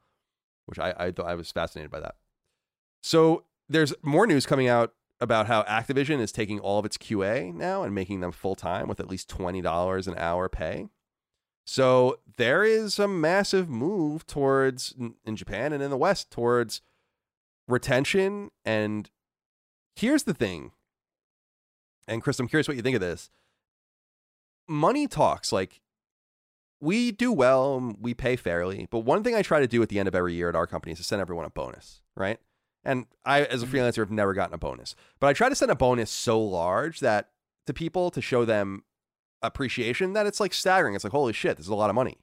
which 0.66 0.78
I, 0.78 0.94
I 0.98 1.10
thought 1.10 1.26
I 1.26 1.34
was 1.34 1.50
fascinated 1.50 1.90
by 1.90 2.00
that. 2.00 2.16
So 3.02 3.44
there's 3.68 3.94
more 4.02 4.26
news 4.26 4.46
coming 4.46 4.68
out 4.68 4.94
about 5.20 5.46
how 5.46 5.62
Activision 5.64 6.18
is 6.20 6.32
taking 6.32 6.58
all 6.58 6.78
of 6.78 6.84
its 6.84 6.98
QA 6.98 7.54
now 7.54 7.82
and 7.82 7.94
making 7.94 8.20
them 8.20 8.32
full 8.32 8.56
time 8.56 8.88
with 8.88 8.98
at 8.98 9.08
least 9.08 9.28
$20 9.28 10.08
an 10.08 10.14
hour 10.18 10.48
pay. 10.48 10.88
So 11.64 12.18
there 12.36 12.64
is 12.64 12.98
a 12.98 13.06
massive 13.06 13.68
move 13.68 14.26
towards 14.26 14.94
in 15.24 15.36
Japan 15.36 15.72
and 15.72 15.82
in 15.82 15.90
the 15.90 15.96
West 15.96 16.32
towards 16.32 16.80
retention. 17.68 18.50
And 18.64 19.08
here's 19.96 20.24
the 20.24 20.34
thing. 20.34 20.72
And 22.08 22.22
Chris, 22.22 22.38
I'm 22.38 22.48
curious 22.48 22.68
what 22.68 22.76
you 22.76 22.82
think 22.82 22.96
of 22.96 23.00
this 23.00 23.30
money 24.68 25.06
talks. 25.06 25.52
Like 25.52 25.80
we 26.80 27.12
do 27.12 27.32
well, 27.32 27.94
we 28.00 28.14
pay 28.14 28.36
fairly. 28.36 28.88
But 28.90 29.00
one 29.00 29.22
thing 29.22 29.34
I 29.34 29.42
try 29.42 29.60
to 29.60 29.68
do 29.68 29.82
at 29.82 29.88
the 29.88 29.98
end 29.98 30.08
of 30.08 30.14
every 30.14 30.34
year 30.34 30.48
at 30.48 30.56
our 30.56 30.66
company 30.66 30.92
is 30.92 30.98
to 30.98 31.04
send 31.04 31.20
everyone 31.20 31.44
a 31.44 31.50
bonus, 31.50 32.00
right? 32.16 32.38
And 32.84 33.06
I, 33.24 33.42
as 33.42 33.62
a 33.62 33.66
mm-hmm. 33.66 33.76
freelancer, 33.76 33.98
have 33.98 34.10
never 34.10 34.34
gotten 34.34 34.54
a 34.54 34.58
bonus. 34.58 34.96
But 35.20 35.28
I 35.28 35.32
try 35.32 35.48
to 35.48 35.54
send 35.54 35.70
a 35.70 35.76
bonus 35.76 36.10
so 36.10 36.42
large 36.42 37.00
that 37.00 37.30
to 37.66 37.72
people 37.72 38.10
to 38.10 38.20
show 38.20 38.44
them 38.44 38.82
appreciation 39.40 40.12
that 40.14 40.26
it's 40.26 40.40
like 40.40 40.52
staggering. 40.52 40.94
It's 40.94 41.04
like, 41.04 41.12
holy 41.12 41.32
shit, 41.32 41.56
this 41.56 41.66
is 41.66 41.70
a 41.70 41.76
lot 41.76 41.90
of 41.90 41.94
money. 41.94 42.18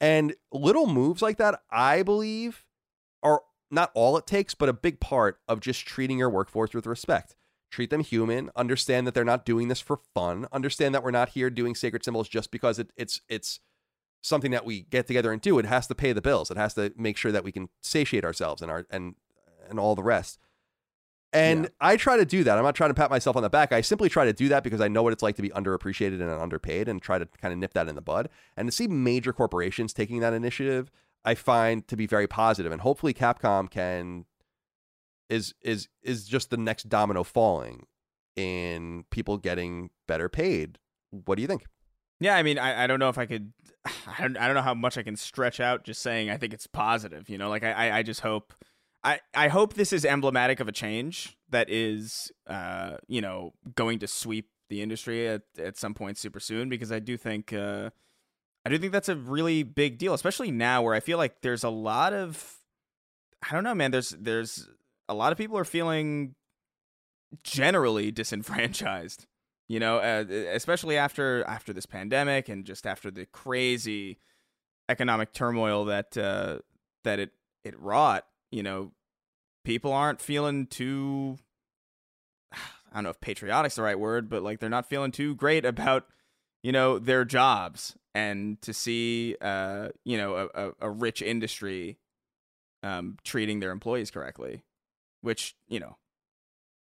And 0.00 0.34
little 0.52 0.86
moves 0.86 1.22
like 1.22 1.38
that, 1.38 1.62
I 1.70 2.02
believe, 2.02 2.66
not 3.70 3.90
all 3.94 4.16
it 4.16 4.26
takes, 4.26 4.54
but 4.54 4.68
a 4.68 4.72
big 4.72 5.00
part 5.00 5.40
of 5.48 5.60
just 5.60 5.86
treating 5.86 6.18
your 6.18 6.30
workforce 6.30 6.74
with 6.74 6.86
respect 6.86 7.36
treat 7.70 7.90
them 7.90 8.00
human 8.00 8.50
understand 8.56 9.06
that 9.06 9.14
they're 9.14 9.24
not 9.24 9.44
doing 9.44 9.68
this 9.68 9.80
for 9.80 10.00
fun 10.14 10.46
understand 10.52 10.94
that 10.94 11.02
we're 11.02 11.10
not 11.10 11.30
here 11.30 11.50
doing 11.50 11.74
sacred 11.74 12.04
symbols 12.04 12.28
just 12.28 12.50
because 12.50 12.78
it, 12.78 12.90
it's 12.96 13.20
it's 13.28 13.60
something 14.22 14.50
that 14.50 14.64
we 14.64 14.82
get 14.82 15.06
together 15.06 15.32
and 15.32 15.42
do 15.42 15.58
it 15.58 15.64
has 15.64 15.86
to 15.86 15.94
pay 15.94 16.12
the 16.12 16.22
bills 16.22 16.50
it 16.50 16.56
has 16.56 16.74
to 16.74 16.92
make 16.96 17.16
sure 17.16 17.32
that 17.32 17.44
we 17.44 17.52
can 17.52 17.68
satiate 17.82 18.24
ourselves 18.24 18.62
and 18.62 18.70
our 18.70 18.86
and 18.90 19.14
and 19.68 19.78
all 19.78 19.94
the 19.94 20.02
rest 20.02 20.38
and 21.30 21.64
yeah. 21.64 21.68
I 21.78 21.96
try 21.96 22.16
to 22.16 22.24
do 22.24 22.42
that. 22.44 22.56
I'm 22.56 22.64
not 22.64 22.74
trying 22.74 22.88
to 22.88 22.94
pat 22.94 23.10
myself 23.10 23.36
on 23.36 23.42
the 23.42 23.50
back. 23.50 23.70
I 23.70 23.82
simply 23.82 24.08
try 24.08 24.24
to 24.24 24.32
do 24.32 24.48
that 24.48 24.64
because 24.64 24.80
I 24.80 24.88
know 24.88 25.02
what 25.02 25.12
it's 25.12 25.22
like 25.22 25.36
to 25.36 25.42
be 25.42 25.50
underappreciated 25.50 26.22
and 26.22 26.30
underpaid 26.30 26.88
and 26.88 27.02
try 27.02 27.18
to 27.18 27.28
kind 27.38 27.52
of 27.52 27.58
nip 27.58 27.74
that 27.74 27.86
in 27.86 27.96
the 27.96 28.00
bud. 28.00 28.30
And 28.56 28.66
to 28.66 28.72
see 28.72 28.88
major 28.88 29.34
corporations 29.34 29.92
taking 29.92 30.20
that 30.20 30.32
initiative, 30.32 30.90
I 31.24 31.34
find 31.34 31.86
to 31.88 31.96
be 31.96 32.06
very. 32.06 32.26
And 32.30 32.80
hopefully 32.80 33.14
Capcom 33.14 33.70
can 33.70 34.24
is 35.28 35.54
is 35.62 35.88
is 36.02 36.26
just 36.26 36.50
the 36.50 36.56
next 36.56 36.88
domino 36.88 37.22
falling 37.22 37.86
in 38.36 39.04
people 39.10 39.36
getting 39.36 39.90
better 40.06 40.28
paid. 40.28 40.78
What 41.10 41.36
do 41.36 41.42
you 41.42 41.48
think? 41.48 41.64
Yeah, 42.20 42.36
I 42.36 42.42
mean, 42.42 42.58
I, 42.58 42.84
I 42.84 42.86
don't 42.86 42.98
know 42.98 43.08
if 43.08 43.18
I 43.18 43.26
could, 43.26 43.52
I 43.86 44.22
don't, 44.22 44.36
I 44.36 44.46
don't 44.46 44.56
know 44.56 44.62
how 44.62 44.74
much 44.74 44.98
I 44.98 45.02
can 45.02 45.16
stretch 45.16 45.60
out 45.60 45.84
just 45.84 46.02
saying 46.02 46.30
I 46.30 46.36
think 46.36 46.52
it's 46.52 46.66
positive. 46.66 47.28
You 47.28 47.38
know, 47.38 47.48
like 47.48 47.64
I, 47.64 47.98
I 47.98 48.02
just 48.02 48.20
hope, 48.20 48.54
I, 49.04 49.20
I 49.34 49.48
hope 49.48 49.74
this 49.74 49.92
is 49.92 50.04
emblematic 50.04 50.60
of 50.60 50.68
a 50.68 50.72
change 50.72 51.36
that 51.50 51.70
is, 51.70 52.32
uh, 52.46 52.96
you 53.06 53.20
know, 53.20 53.52
going 53.74 54.00
to 54.00 54.08
sweep 54.08 54.48
the 54.68 54.82
industry 54.82 55.28
at, 55.28 55.42
at 55.58 55.76
some 55.76 55.94
point 55.94 56.18
super 56.18 56.40
soon 56.40 56.68
because 56.68 56.92
I 56.92 56.98
do 56.98 57.16
think, 57.16 57.52
uh, 57.52 57.90
I 58.68 58.70
do 58.70 58.78
think 58.78 58.92
that's 58.92 59.08
a 59.08 59.16
really 59.16 59.62
big 59.62 59.96
deal, 59.96 60.12
especially 60.12 60.50
now 60.50 60.82
where 60.82 60.94
I 60.94 61.00
feel 61.00 61.16
like 61.16 61.40
there's 61.40 61.64
a 61.64 61.70
lot 61.70 62.12
of, 62.12 62.58
I 63.48 63.54
don't 63.54 63.64
know, 63.64 63.74
man. 63.74 63.90
There's 63.90 64.10
there's 64.10 64.68
a 65.08 65.14
lot 65.14 65.32
of 65.32 65.38
people 65.38 65.56
are 65.56 65.64
feeling 65.64 66.34
generally 67.42 68.10
disenfranchised 68.12 69.26
you 69.68 69.78
know 69.78 69.98
uh, 69.98 70.24
especially 70.52 70.96
after 70.96 71.44
after 71.44 71.72
this 71.72 71.86
pandemic 71.86 72.48
and 72.48 72.64
just 72.64 72.86
after 72.86 73.10
the 73.10 73.26
crazy 73.26 74.18
economic 74.88 75.32
turmoil 75.32 75.84
that 75.84 76.16
uh, 76.16 76.58
that 77.04 77.18
it 77.18 77.30
it 77.64 77.78
wrought 77.78 78.24
you 78.50 78.62
know 78.62 78.92
people 79.64 79.92
aren't 79.92 80.20
feeling 80.20 80.66
too 80.66 81.36
I 82.52 82.94
don't 82.94 83.04
know 83.04 83.10
if 83.10 83.20
patriotic's 83.20 83.76
the 83.76 83.82
right 83.82 83.98
word 83.98 84.28
but 84.28 84.42
like 84.42 84.58
they're 84.58 84.70
not 84.70 84.88
feeling 84.88 85.12
too 85.12 85.34
great 85.34 85.64
about 85.64 86.06
you 86.62 86.72
know 86.72 86.98
their 86.98 87.24
jobs 87.24 87.96
and 88.14 88.60
to 88.62 88.72
see 88.72 89.36
uh 89.40 89.88
you 90.04 90.16
know 90.16 90.48
a, 90.54 90.72
a 90.80 90.90
rich 90.90 91.22
industry 91.22 91.98
um 92.82 93.16
treating 93.24 93.60
their 93.60 93.70
employees 93.70 94.10
correctly 94.10 94.62
which 95.20 95.54
you 95.68 95.80
know 95.80 95.96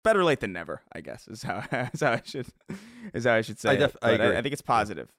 better 0.04 0.24
late 0.24 0.40
than 0.40 0.54
never 0.54 0.82
i 0.94 1.02
guess 1.02 1.28
is 1.28 1.44
how 1.44 1.64
is 1.94 2.02
how 2.02 2.12
i 2.14 2.22
should 2.24 2.48
is 3.14 3.26
how 3.26 3.34
i 3.34 3.42
should 3.42 3.60
say 3.60 3.70
I, 3.70 3.76
def- 3.76 3.98
I, 4.02 4.12
agree. 4.12 4.28
I, 4.28 4.40
I, 4.40 4.42
think 4.42 4.54
it's 4.54 4.62
positive. 4.62 5.10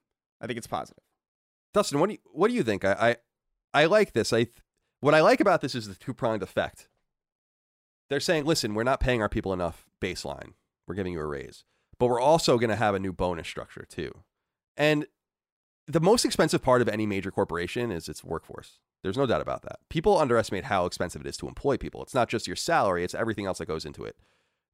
I 0.41 0.47
think 0.47 0.57
it's 0.57 0.67
positive. 0.67 1.02
Dustin 1.75 2.01
what 2.01 2.09
do 2.09 2.15
you 2.15 2.19
what 2.33 2.49
do 2.49 2.55
you 2.55 2.62
think? 2.62 2.85
I 2.85 3.17
i, 3.73 3.83
I 3.83 3.85
like 3.86 4.12
this. 4.12 4.33
I 4.33 4.44
th- 4.44 4.57
what 5.01 5.15
i 5.15 5.20
like 5.20 5.41
about 5.41 5.60
this 5.60 5.75
is 5.75 5.86
the 5.86 5.94
two-pronged 5.94 6.43
effect. 6.43 6.89
They're 8.09 8.20
saying 8.20 8.44
listen 8.44 8.75
we're 8.75 8.85
not 8.85 9.01
paying 9.01 9.23
our 9.23 9.28
people 9.28 9.52
enough 9.52 9.86
baseline. 10.01 10.55
We're 10.86 10.94
giving 10.94 11.12
you 11.12 11.20
a 11.20 11.27
raise. 11.27 11.65
But 11.99 12.07
we're 12.07 12.20
also 12.20 12.57
going 12.57 12.70
to 12.70 12.77
have 12.77 12.94
a 12.94 12.99
new 12.99 13.12
bonus 13.12 13.47
structure 13.47 13.86
too 13.89 14.12
and 14.81 15.07
the 15.86 16.00
most 16.00 16.25
expensive 16.25 16.62
part 16.62 16.83
of 16.83 16.89
any 16.89 17.07
major 17.07 17.31
corporation 17.31 17.92
is 17.92 18.09
its 18.09 18.25
workforce 18.25 18.78
there's 19.02 19.17
no 19.17 19.26
doubt 19.26 19.41
about 19.41 19.62
that. 19.62 19.78
People 19.89 20.18
underestimate 20.18 20.65
how 20.65 20.86
expensive 20.86 21.23
it 21.23 21.26
is 21.26 21.36
to 21.39 21.49
employ 21.49 21.76
people. 21.76 22.02
It's 22.02 22.15
not 22.15 22.28
just 22.28 22.47
your 22.47 22.57
salary, 22.57 23.05
it's 23.05 23.15
everything 23.15 23.47
else 23.47 23.59
that 23.59 23.67
goes 23.67 23.84
into 23.84 24.05
it. 24.05 24.17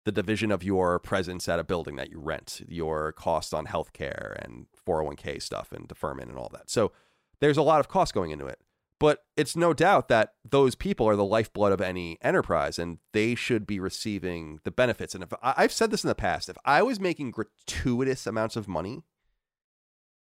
The 0.05 0.13
division 0.13 0.53
of 0.53 0.63
your 0.63 0.99
presence 0.99 1.49
at 1.49 1.59
a 1.59 1.65
building 1.65 1.97
that 1.97 2.11
you 2.11 2.21
rent, 2.21 2.63
your 2.69 3.13
cost 3.13 3.53
on 3.53 3.67
healthcare 3.67 4.37
and 4.45 4.67
401k 4.87 5.43
stuff 5.43 5.73
and 5.73 5.89
deferment 5.89 6.31
and 6.31 6.39
all 6.39 6.51
that. 6.53 6.71
So 6.71 6.93
there's 7.41 7.57
a 7.57 7.63
lot 7.63 7.81
of 7.81 7.89
cost 7.89 8.15
going 8.15 8.31
into 8.31 8.47
it. 8.47 8.61
But 8.99 9.25
it's 9.37 9.57
no 9.57 9.75
doubt 9.75 10.09
that 10.09 10.35
those 10.49 10.75
people 10.75 11.07
are 11.07 11.17
the 11.17 11.25
lifeblood 11.25 11.73
of 11.73 11.83
any 11.83 12.17
enterprise 12.23 12.79
and 12.79 12.99
they 13.13 13.35
should 13.35 13.67
be 13.67 13.79
receiving 13.79 14.59
the 14.65 14.71
benefits. 14.71 15.15
And 15.15 15.23
if 15.23 15.33
I've 15.43 15.73
said 15.73 15.91
this 15.91 16.03
in 16.03 16.09
the 16.09 16.15
past, 16.15 16.49
if 16.49 16.57
I 16.65 16.83
was 16.83 16.99
making 16.99 17.33
gratuitous 17.33 18.27
amounts 18.27 18.57
of 18.57 18.69
money 18.69 19.03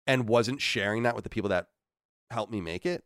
and 0.05 0.27
wasn't 0.27 0.61
sharing 0.61 1.03
that 1.03 1.15
with 1.15 1.23
the 1.23 1.29
people 1.29 1.49
that 1.49 1.67
helped 2.31 2.51
me 2.51 2.61
make 2.61 2.85
it, 2.85 3.03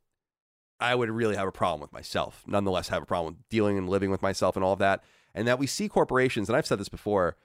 I 0.79 0.95
would 0.95 1.09
really 1.09 1.35
have 1.35 1.47
a 1.47 1.51
problem 1.51 1.81
with 1.81 1.93
myself. 1.93 2.43
Nonetheless, 2.47 2.89
have 2.89 3.03
a 3.03 3.07
problem 3.07 3.37
dealing 3.49 3.77
and 3.77 3.89
living 3.89 4.11
with 4.11 4.21
myself 4.21 4.55
and 4.55 4.63
all 4.63 4.73
of 4.73 4.79
that. 4.79 5.03
And 5.33 5.47
that 5.47 5.59
we 5.59 5.67
see 5.67 5.89
corporations, 5.89 6.49
and 6.49 6.55
I've 6.55 6.67
said 6.67 6.79
this 6.79 6.89
before, 6.89 7.35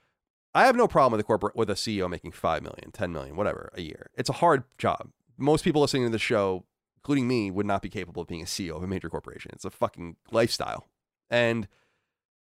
I 0.54 0.66
have 0.66 0.76
no 0.76 0.86
problem 0.86 1.12
with 1.12 1.20
a 1.20 1.24
corporate 1.24 1.56
with 1.56 1.70
a 1.70 1.74
CEO 1.74 2.08
making 2.10 2.32
5 2.32 2.62
million, 2.62 2.90
10 2.92 3.12
million, 3.12 3.36
whatever 3.36 3.70
a 3.74 3.80
year. 3.80 4.10
It's 4.16 4.28
a 4.28 4.34
hard 4.34 4.64
job. 4.76 5.08
Most 5.38 5.64
people 5.64 5.80
listening 5.80 6.04
to 6.04 6.10
the 6.10 6.18
show 6.18 6.64
including 7.02 7.26
me, 7.26 7.50
would 7.50 7.66
not 7.66 7.82
be 7.82 7.88
capable 7.88 8.22
of 8.22 8.28
being 8.28 8.42
a 8.42 8.46
CEO 8.46 8.76
of 8.76 8.82
a 8.84 8.86
major 8.86 9.10
corporation. 9.10 9.50
It's 9.54 9.64
a 9.64 9.70
fucking 9.70 10.16
lifestyle. 10.30 10.86
And 11.28 11.66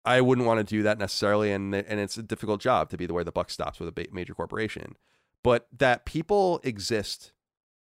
I 0.05 0.21
wouldn't 0.21 0.45
want 0.45 0.59
to 0.59 0.63
do 0.63 0.83
that 0.83 0.99
necessarily. 0.99 1.51
And, 1.51 1.73
and 1.73 1.99
it's 1.99 2.17
a 2.17 2.23
difficult 2.23 2.61
job 2.61 2.89
to 2.91 2.97
be 2.97 3.07
the 3.07 3.15
way 3.15 3.23
the 3.23 3.31
buck 3.31 3.49
stops 3.49 3.79
with 3.79 3.89
a 3.89 4.07
major 4.11 4.35
corporation. 4.35 4.95
But 5.43 5.67
that 5.77 6.05
people 6.05 6.61
exist 6.63 7.33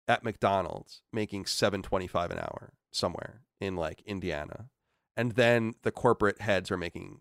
at 0.08 0.24
McDonald's 0.24 1.02
making 1.12 1.46
725 1.46 2.30
an 2.30 2.38
hour 2.38 2.72
somewhere 2.90 3.42
in 3.60 3.76
like 3.76 4.02
Indiana. 4.04 4.68
And 5.16 5.32
then 5.32 5.74
the 5.82 5.92
corporate 5.92 6.40
heads 6.40 6.70
are 6.70 6.76
making 6.76 7.20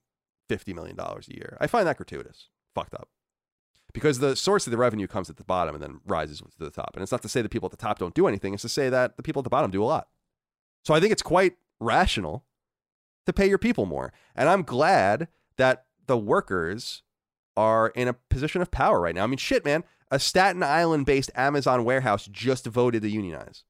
$50 0.49 0.73
million 0.73 0.99
a 0.99 1.21
year. 1.27 1.57
I 1.61 1.67
find 1.67 1.85
that 1.87 1.97
gratuitous. 1.97 2.49
Fucked 2.73 2.93
up 2.93 3.09
because 3.93 4.19
the 4.19 4.35
source 4.35 4.67
of 4.67 4.71
the 4.71 4.77
revenue 4.77 5.07
comes 5.07 5.29
at 5.29 5.37
the 5.37 5.43
bottom 5.43 5.75
and 5.75 5.83
then 5.83 5.99
rises 6.05 6.39
to 6.39 6.47
the 6.57 6.71
top. 6.71 6.91
And 6.93 7.03
it's 7.03 7.11
not 7.11 7.21
to 7.23 7.29
say 7.29 7.41
the 7.41 7.49
people 7.49 7.67
at 7.67 7.71
the 7.71 7.77
top 7.77 7.99
don't 7.99 8.13
do 8.13 8.27
anything, 8.27 8.53
it's 8.53 8.61
to 8.63 8.69
say 8.69 8.89
that 8.89 9.17
the 9.17 9.23
people 9.23 9.41
at 9.41 9.43
the 9.43 9.49
bottom 9.49 9.71
do 9.71 9.83
a 9.83 9.85
lot. 9.85 10.07
So 10.83 10.93
I 10.93 10.99
think 10.99 11.11
it's 11.11 11.21
quite 11.21 11.55
rational 11.79 12.45
to 13.25 13.33
pay 13.33 13.47
your 13.47 13.57
people 13.57 13.85
more. 13.85 14.13
And 14.35 14.49
I'm 14.49 14.63
glad 14.63 15.27
that 15.57 15.85
the 16.07 16.17
workers 16.17 17.03
are 17.55 17.89
in 17.89 18.07
a 18.07 18.13
position 18.13 18.61
of 18.61 18.71
power 18.71 18.99
right 18.99 19.13
now. 19.13 19.23
I 19.23 19.27
mean, 19.27 19.37
shit, 19.37 19.65
man. 19.65 19.83
A 20.11 20.19
Staten 20.19 20.61
Island 20.61 21.05
based 21.05 21.31
Amazon 21.35 21.83
warehouse 21.85 22.27
just 22.27 22.65
voted 22.67 23.01
to 23.03 23.09
unionize. 23.09 23.63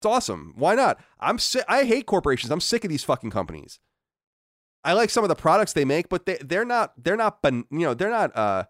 It's 0.00 0.06
awesome. 0.06 0.54
Why 0.56 0.74
not? 0.74 0.98
I'm 1.20 1.38
si- 1.38 1.60
I 1.68 1.84
hate 1.84 2.06
corporations. 2.06 2.50
I'm 2.50 2.60
sick 2.60 2.84
of 2.84 2.90
these 2.90 3.04
fucking 3.04 3.30
companies. 3.30 3.78
I 4.84 4.92
like 4.94 5.10
some 5.10 5.24
of 5.24 5.28
the 5.28 5.34
products 5.34 5.72
they 5.72 5.84
make, 5.84 6.08
but 6.08 6.24
they 6.24 6.38
they're 6.40 6.64
not 6.64 6.92
they're 6.96 7.16
not 7.16 7.38
you 7.44 7.64
know 7.70 7.94
they're 7.94 8.08
not 8.10 8.34
uh 8.36 8.64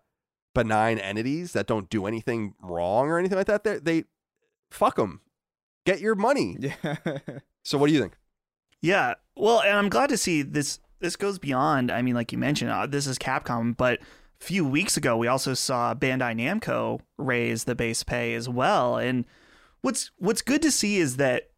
benign 0.54 0.98
entities 0.98 1.52
that 1.52 1.66
don't 1.66 1.88
do 1.90 2.06
anything 2.06 2.54
wrong 2.62 3.08
or 3.08 3.18
anything 3.18 3.36
like 3.38 3.46
that. 3.46 3.62
They 3.62 3.78
they 3.78 4.04
fuck 4.70 4.96
them. 4.96 5.20
Get 5.86 6.00
your 6.00 6.14
money. 6.14 6.56
Yeah. 6.80 6.96
so 7.62 7.78
what 7.78 7.88
do 7.88 7.92
you 7.92 8.00
think? 8.00 8.16
Yeah. 8.80 9.14
Well, 9.36 9.60
and 9.60 9.76
I'm 9.76 9.88
glad 9.90 10.08
to 10.08 10.16
see 10.16 10.42
this. 10.42 10.80
This 11.00 11.14
goes 11.14 11.38
beyond. 11.38 11.90
I 11.92 12.02
mean, 12.02 12.14
like 12.14 12.32
you 12.32 12.38
mentioned, 12.38 12.70
uh, 12.70 12.86
this 12.86 13.06
is 13.06 13.18
Capcom, 13.18 13.76
but 13.76 14.00
few 14.40 14.64
weeks 14.64 14.96
ago 14.96 15.16
we 15.16 15.26
also 15.26 15.52
saw 15.54 15.94
Bandai 15.94 16.34
Namco 16.34 17.00
raise 17.16 17.64
the 17.64 17.74
base 17.74 18.02
pay 18.02 18.34
as 18.34 18.48
well. 18.48 18.96
And 18.96 19.24
what's 19.80 20.10
what's 20.18 20.42
good 20.42 20.62
to 20.62 20.70
see 20.70 20.98
is 20.98 21.16
that 21.16 21.50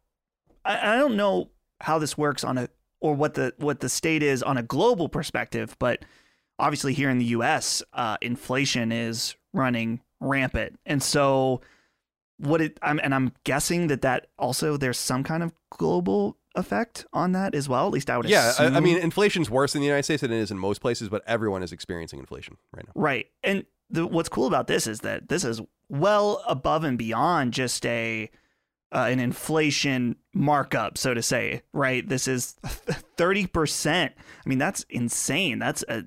I, 0.65 0.95
I 0.95 0.97
don't 0.97 1.15
know 1.15 1.49
how 1.81 1.99
this 1.99 2.17
works 2.17 2.43
on 2.43 2.57
a 2.57 2.69
or 2.99 3.15
what 3.15 3.33
the 3.33 3.53
what 3.57 3.79
the 3.79 3.89
state 3.89 4.23
is 4.23 4.43
on 4.43 4.57
a 4.57 4.63
global 4.63 5.09
perspective, 5.09 5.75
but 5.79 6.05
obviously 6.59 6.93
here 6.93 7.09
in 7.09 7.17
the 7.17 7.25
U.S., 7.25 7.81
uh, 7.93 8.17
inflation 8.21 8.91
is 8.91 9.35
running 9.53 10.01
rampant, 10.19 10.79
and 10.85 11.01
so 11.01 11.61
what 12.37 12.61
it 12.61 12.77
I'm, 12.81 12.99
and 13.03 13.13
I'm 13.13 13.33
guessing 13.43 13.87
that 13.87 14.01
that 14.01 14.27
also 14.37 14.77
there's 14.77 14.99
some 14.99 15.23
kind 15.23 15.43
of 15.43 15.53
global 15.71 16.37
effect 16.55 17.05
on 17.13 17.31
that 17.33 17.55
as 17.55 17.69
well. 17.69 17.87
At 17.87 17.93
least 17.93 18.09
I 18.09 18.17
would. 18.17 18.29
Yeah, 18.29 18.49
assume. 18.49 18.73
I, 18.73 18.77
I 18.77 18.79
mean, 18.79 18.97
inflation's 18.97 19.49
worse 19.49 19.75
in 19.75 19.81
the 19.81 19.87
United 19.87 20.03
States 20.03 20.21
than 20.21 20.31
it 20.31 20.37
is 20.37 20.51
in 20.51 20.57
most 20.57 20.81
places, 20.81 21.09
but 21.09 21.23
everyone 21.27 21.63
is 21.63 21.71
experiencing 21.71 22.19
inflation 22.19 22.57
right 22.75 22.85
now. 22.85 22.91
Right, 22.95 23.27
and 23.43 23.65
the, 23.89 24.05
what's 24.07 24.29
cool 24.29 24.47
about 24.47 24.67
this 24.67 24.87
is 24.87 25.01
that 25.01 25.29
this 25.29 25.43
is 25.43 25.61
well 25.89 26.43
above 26.47 26.83
and 26.83 26.97
beyond 26.97 27.53
just 27.53 27.85
a 27.85 28.29
uh, 28.93 29.07
an 29.09 29.19
inflation 29.19 30.17
markup, 30.33 30.97
so 30.97 31.13
to 31.13 31.21
say. 31.21 31.61
Right, 31.73 32.07
this 32.07 32.27
is 32.27 32.53
thirty 33.17 33.47
percent. 33.47 34.13
I 34.17 34.49
mean, 34.49 34.57
that's 34.57 34.85
insane. 34.89 35.59
That's 35.59 35.83
a 35.87 36.05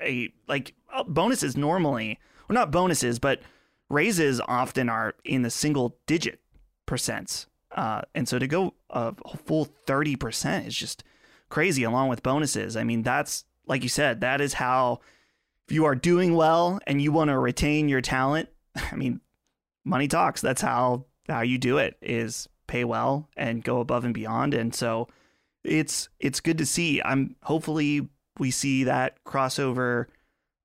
a 0.00 0.32
like 0.48 0.74
uh, 0.92 1.04
bonuses 1.04 1.56
normally, 1.56 2.18
well, 2.48 2.54
not 2.54 2.70
bonuses, 2.70 3.18
but 3.18 3.40
raises 3.88 4.40
often 4.46 4.88
are 4.88 5.14
in 5.24 5.42
the 5.42 5.50
single 5.50 5.98
digit 6.06 6.40
percents. 6.86 7.46
Uh, 7.70 8.02
and 8.14 8.28
so 8.28 8.38
to 8.38 8.46
go 8.46 8.74
a 8.92 9.36
full 9.38 9.68
30% 9.86 10.66
is 10.66 10.74
just 10.74 11.04
crazy 11.48 11.82
along 11.82 12.08
with 12.08 12.22
bonuses. 12.22 12.76
I 12.76 12.84
mean, 12.84 13.02
that's 13.02 13.44
like 13.66 13.82
you 13.82 13.88
said, 13.88 14.20
that 14.20 14.40
is 14.40 14.54
how 14.54 15.00
if 15.68 15.74
you 15.74 15.84
are 15.84 15.94
doing 15.94 16.34
well 16.34 16.80
and 16.86 17.00
you 17.00 17.12
want 17.12 17.28
to 17.28 17.38
retain 17.38 17.88
your 17.88 18.00
talent, 18.00 18.48
I 18.76 18.96
mean, 18.96 19.20
money 19.84 20.08
talks. 20.08 20.40
That's 20.40 20.62
how 20.62 21.06
how 21.28 21.42
you 21.42 21.58
do 21.58 21.78
it 21.78 21.96
is 22.02 22.48
pay 22.66 22.84
well 22.84 23.28
and 23.36 23.62
go 23.62 23.80
above 23.80 24.04
and 24.04 24.14
beyond. 24.14 24.54
And 24.54 24.74
so 24.74 25.08
it's 25.64 26.08
it's 26.18 26.40
good 26.40 26.58
to 26.58 26.66
see. 26.66 27.00
I'm 27.02 27.36
hopefully 27.42 28.08
we 28.38 28.50
see 28.50 28.84
that 28.84 29.22
crossover 29.24 30.06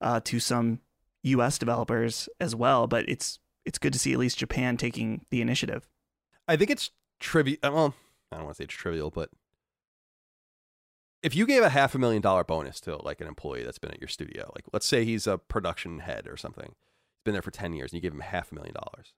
uh, 0.02 0.22
to 0.26 0.40
some 0.40 0.80
U.S. 1.24 1.58
developers 1.58 2.30
as 2.40 2.56
well. 2.56 2.88
But 2.88 3.08
it's 3.10 3.40
it's 3.66 3.78
good 3.78 3.94
to 3.94 4.00
see 4.00 4.14
at 4.14 4.20
least 4.20 4.38
Japan 4.38 4.78
taking 4.78 5.26
the 5.30 5.42
initiative. 5.42 5.88
I 6.48 6.56
think 6.56 6.72
it's 6.72 6.92
trivial. 7.20 7.58
Uh, 7.62 7.72
well, 7.72 7.96
I 8.32 8.38
don't 8.38 8.46
want 8.46 8.58
to 8.58 8.62
say 8.62 8.66
it's 8.66 8.74
trivial, 8.74 9.10
but 9.10 9.30
if 11.24 11.36
you 11.36 11.46
gave 11.46 11.64
a 11.64 11.70
half 11.70 11.96
a 11.96 12.00
million 12.00 12.22
dollar 12.22 12.44
bonus 12.44 12.80
to 12.82 12.98
like 13.04 13.22
an 13.22 13.28
employee 13.28 13.64
that's 13.64 13.80
been 13.80 13.92
at 13.92 14.02
your 14.02 14.08
studio, 14.08 14.52
like 14.56 14.66
let's 14.74 14.86
say 14.86 15.04
he's 15.06 15.28
a 15.28 15.38
production 15.38 16.00
head 16.00 16.28
or 16.28 16.38
something, 16.38 16.68
he's 16.68 17.24
been 17.26 17.34
there 17.34 17.42
for 17.42 17.52
ten 17.52 17.74
years, 17.74 17.92
and 17.92 17.98
you 17.98 18.02
give 18.02 18.14
him 18.14 18.22
half 18.22 18.52
a 18.52 18.56
million 18.56 18.76
dollars 18.76 19.14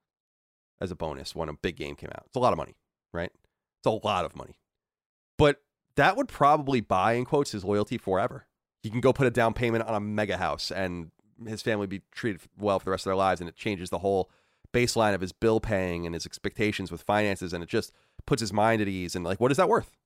as 0.81 0.91
a 0.91 0.95
bonus 0.95 1.35
when 1.35 1.49
a 1.49 1.53
big 1.53 1.75
game 1.75 1.95
came 1.95 2.09
out, 2.15 2.23
it's 2.25 2.35
a 2.35 2.39
lot 2.39 2.53
of 2.53 2.57
money, 2.57 2.75
right? 3.13 3.31
It's 3.79 3.85
a 3.85 4.05
lot 4.05 4.25
of 4.25 4.35
money, 4.35 4.57
but 5.37 5.61
that 5.95 6.15
would 6.15 6.27
probably 6.27 6.79
buy 6.79 7.13
in 7.13 7.25
quotes 7.25 7.51
his 7.51 7.65
loyalty 7.65 7.97
forever. 7.97 8.47
He 8.81 8.89
can 8.89 9.01
go 9.01 9.11
put 9.11 9.27
a 9.27 9.31
down 9.31 9.53
payment 9.53 9.83
on 9.83 9.93
a 9.93 9.99
mega 9.99 10.37
house 10.37 10.71
and 10.71 11.11
his 11.45 11.61
family 11.61 11.87
be 11.87 12.01
treated 12.11 12.41
well 12.57 12.79
for 12.79 12.85
the 12.85 12.91
rest 12.91 13.05
of 13.05 13.09
their 13.09 13.15
lives 13.15 13.41
and 13.41 13.49
it 13.49 13.55
changes 13.55 13.89
the 13.89 13.99
whole 13.99 14.29
baseline 14.73 15.13
of 15.13 15.21
his 15.21 15.31
bill 15.31 15.59
paying 15.59 16.05
and 16.05 16.13
his 16.13 16.25
expectations 16.25 16.91
with 16.91 17.01
finances 17.01 17.53
and 17.53 17.63
it 17.63 17.69
just 17.69 17.91
puts 18.29 18.41
his 18.41 18.53
mind 18.53 18.79
at 18.79 18.87
ease 18.87 19.15
and 19.15 19.25
like 19.25 19.39
what 19.39 19.49
is 19.49 19.57
that 19.57 19.67
worth 19.67 19.97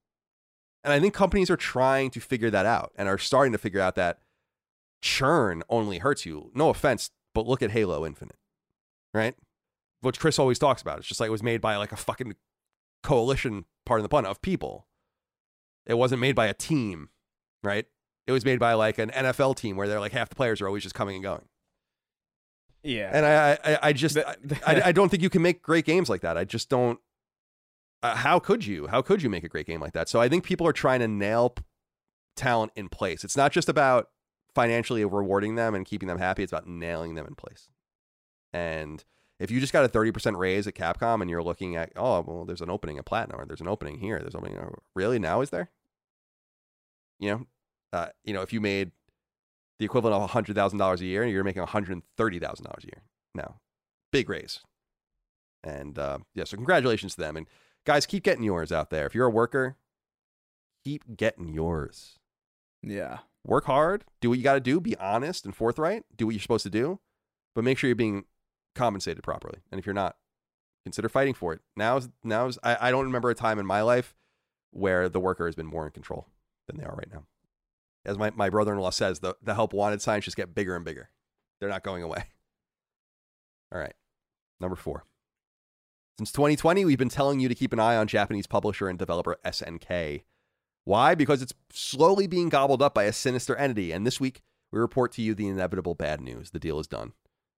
and 0.81 0.93
i 0.93 0.99
think 0.99 1.13
companies 1.13 1.49
are 1.49 1.57
trying 1.57 2.09
to 2.09 2.21
figure 2.21 2.49
that 2.49 2.65
out 2.65 2.93
and 2.95 3.09
are 3.09 3.17
starting 3.17 3.51
to 3.51 3.57
figure 3.57 3.81
out 3.81 3.95
that 3.95 4.19
churn 5.01 5.61
only 5.67 5.97
hurts 5.97 6.25
you 6.25 6.49
no 6.55 6.69
offense 6.69 7.11
but 7.35 7.45
look 7.45 7.61
at 7.61 7.71
halo 7.71 8.05
infinite 8.05 8.37
right 9.13 9.35
which 9.99 10.21
chris 10.21 10.39
always 10.39 10.57
talks 10.57 10.81
about 10.81 10.97
it's 10.97 11.07
just 11.07 11.19
like 11.19 11.27
it 11.27 11.31
was 11.31 11.43
made 11.43 11.59
by 11.59 11.75
like 11.75 11.91
a 11.91 11.97
fucking 11.97 12.33
coalition 13.03 13.65
pardon 13.85 14.03
the 14.03 14.09
pun 14.09 14.25
of 14.25 14.41
people 14.41 14.87
it 15.85 15.95
wasn't 15.95 16.21
made 16.21 16.33
by 16.33 16.47
a 16.47 16.53
team 16.53 17.09
right 17.61 17.87
it 18.25 18.31
was 18.31 18.45
made 18.45 18.57
by 18.57 18.71
like 18.73 18.97
an 18.97 19.09
nfl 19.09 19.53
team 19.53 19.75
where 19.75 19.89
they're 19.89 19.99
like 19.99 20.13
half 20.13 20.29
the 20.29 20.35
players 20.35 20.61
are 20.61 20.67
always 20.67 20.83
just 20.83 20.95
coming 20.95 21.15
and 21.15 21.23
going 21.23 21.43
yeah. 22.83 23.09
And 23.13 23.25
I, 23.25 23.57
I, 23.63 23.79
I 23.89 23.93
just, 23.93 24.17
I, 24.67 24.81
I 24.85 24.91
don't 24.91 25.09
think 25.09 25.23
you 25.23 25.29
can 25.29 25.41
make 25.41 25.61
great 25.61 25.85
games 25.85 26.09
like 26.09 26.21
that. 26.21 26.37
I 26.37 26.43
just 26.43 26.69
don't. 26.69 26.99
Uh, 28.03 28.15
how 28.15 28.37
could 28.37 28.65
you? 28.65 28.87
How 28.87 29.01
could 29.01 29.23
you 29.23 29.29
make 29.29 29.45
a 29.45 29.49
great 29.49 29.65
game 29.65 29.79
like 29.79 29.93
that? 29.93 30.09
So 30.09 30.19
I 30.19 30.27
think 30.27 30.43
people 30.43 30.67
are 30.67 30.73
trying 30.73 30.99
to 30.99 31.07
nail 31.07 31.55
talent 32.35 32.73
in 32.75 32.89
place. 32.89 33.23
It's 33.23 33.37
not 33.37 33.53
just 33.53 33.69
about 33.69 34.09
financially 34.53 35.03
rewarding 35.05 35.55
them 35.55 35.73
and 35.73 35.85
keeping 35.85 36.07
them 36.07 36.17
happy. 36.17 36.43
It's 36.43 36.51
about 36.51 36.67
nailing 36.67 37.15
them 37.15 37.25
in 37.25 37.35
place. 37.35 37.69
And 38.51 39.03
if 39.39 39.49
you 39.49 39.59
just 39.59 39.73
got 39.73 39.85
a 39.85 39.89
30% 39.89 40.37
raise 40.37 40.67
at 40.67 40.75
Capcom 40.75 41.21
and 41.21 41.29
you're 41.29 41.41
looking 41.41 41.75
at, 41.75 41.91
oh, 41.95 42.21
well, 42.21 42.45
there's 42.45 42.61
an 42.61 42.69
opening 42.69 42.97
at 42.97 43.05
Platinum 43.05 43.39
or 43.39 43.45
there's 43.45 43.61
an 43.61 43.67
opening 43.67 43.99
here. 43.99 44.19
There's 44.19 44.35
opening. 44.35 44.57
Really? 44.95 45.17
Now 45.17 45.41
is 45.41 45.49
there? 45.49 45.71
You 47.19 47.31
know, 47.31 47.47
uh, 47.93 48.07
you 48.23 48.33
know, 48.33 48.41
if 48.41 48.51
you 48.51 48.59
made 48.59 48.91
the 49.79 49.85
equivalent 49.85 50.21
of 50.21 50.29
$100,000 50.29 50.99
a 50.99 51.05
year, 51.05 51.23
and 51.23 51.31
you're 51.31 51.43
making 51.43 51.63
$130,000 51.63 52.01
a 52.19 52.85
year 52.85 53.03
now. 53.33 53.55
Big 54.11 54.29
raise. 54.29 54.59
And 55.63 55.97
uh, 55.97 56.19
yeah, 56.35 56.43
so 56.43 56.57
congratulations 56.57 57.15
to 57.15 57.21
them. 57.21 57.37
And 57.37 57.47
guys, 57.85 58.05
keep 58.05 58.23
getting 58.23 58.43
yours 58.43 58.71
out 58.71 58.89
there. 58.89 59.05
If 59.05 59.15
you're 59.15 59.27
a 59.27 59.31
worker, 59.31 59.77
keep 60.83 61.15
getting 61.15 61.47
yours. 61.47 62.19
Yeah. 62.81 63.19
Work 63.45 63.65
hard, 63.65 64.05
do 64.21 64.29
what 64.29 64.37
you 64.37 64.43
got 64.43 64.53
to 64.53 64.59
do, 64.59 64.79
be 64.79 64.95
honest 64.97 65.45
and 65.45 65.55
forthright, 65.55 66.03
do 66.15 66.25
what 66.25 66.33
you're 66.33 66.41
supposed 66.41 66.63
to 66.63 66.69
do, 66.69 66.99
but 67.55 67.63
make 67.63 67.77
sure 67.77 67.89
you're 67.89 67.95
being 67.95 68.25
compensated 68.73 69.21
properly. 69.21 69.59
And 69.71 69.79
if 69.79 69.85
you're 69.85 69.93
not, 69.93 70.15
consider 70.85 71.09
fighting 71.09 71.33
for 71.33 71.53
it. 71.53 71.61
Now's, 71.75 72.09
now's, 72.23 72.57
I, 72.63 72.77
I 72.79 72.91
don't 72.91 73.05
remember 73.05 73.29
a 73.29 73.35
time 73.35 73.59
in 73.59 73.65
my 73.65 73.81
life 73.81 74.15
where 74.71 75.09
the 75.09 75.19
worker 75.19 75.45
has 75.45 75.55
been 75.55 75.65
more 75.65 75.85
in 75.85 75.91
control 75.91 76.27
than 76.67 76.77
they 76.77 76.85
are 76.85 76.95
right 76.95 77.11
now 77.11 77.25
as 78.05 78.17
my, 78.17 78.31
my 78.35 78.49
brother-in-law 78.49 78.89
says, 78.89 79.19
the, 79.19 79.35
the 79.41 79.55
help 79.55 79.73
wanted 79.73 80.01
signs 80.01 80.25
just 80.25 80.37
get 80.37 80.53
bigger 80.53 80.75
and 80.75 80.83
bigger. 80.83 81.09
They're 81.59 81.69
not 81.69 81.83
going 81.83 82.03
away. 82.03 82.25
All 83.73 83.79
right. 83.79 83.93
Number 84.59 84.75
four. 84.75 85.05
Since 86.19 86.31
2020, 86.33 86.85
we've 86.85 86.97
been 86.99 87.09
telling 87.09 87.39
you 87.39 87.49
to 87.49 87.55
keep 87.55 87.73
an 87.73 87.79
eye 87.79 87.97
on 87.97 88.05
Japanese 88.07 88.45
publisher 88.45 88.87
and 88.87 88.99
developer 88.99 89.35
SNK. 89.43 90.21
Why? 90.83 91.15
Because 91.15 91.41
it's 91.41 91.55
slowly 91.71 92.27
being 92.27 92.49
gobbled 92.49 92.83
up 92.83 92.93
by 92.93 93.05
a 93.05 93.13
sinister 93.13 93.55
entity. 93.55 93.91
And 93.91 94.05
this 94.05 94.19
week, 94.19 94.43
we 94.71 94.79
report 94.79 95.11
to 95.13 95.23
you 95.23 95.33
the 95.33 95.47
inevitable 95.47 95.95
bad 95.95 96.21
news. 96.21 96.51
The 96.51 96.59
deal 96.59 96.79
is 96.79 96.85
done. 96.85 97.13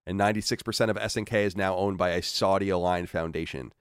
And 0.08 0.18
96% 0.18 0.90
of 0.90 0.96
SNK 0.96 1.34
is 1.34 1.58
now 1.58 1.76
owned 1.76 1.98
by 1.98 2.12
a 2.12 2.22
Saudi 2.22 2.70
aligned 2.70 3.10
foundation. 3.10 3.74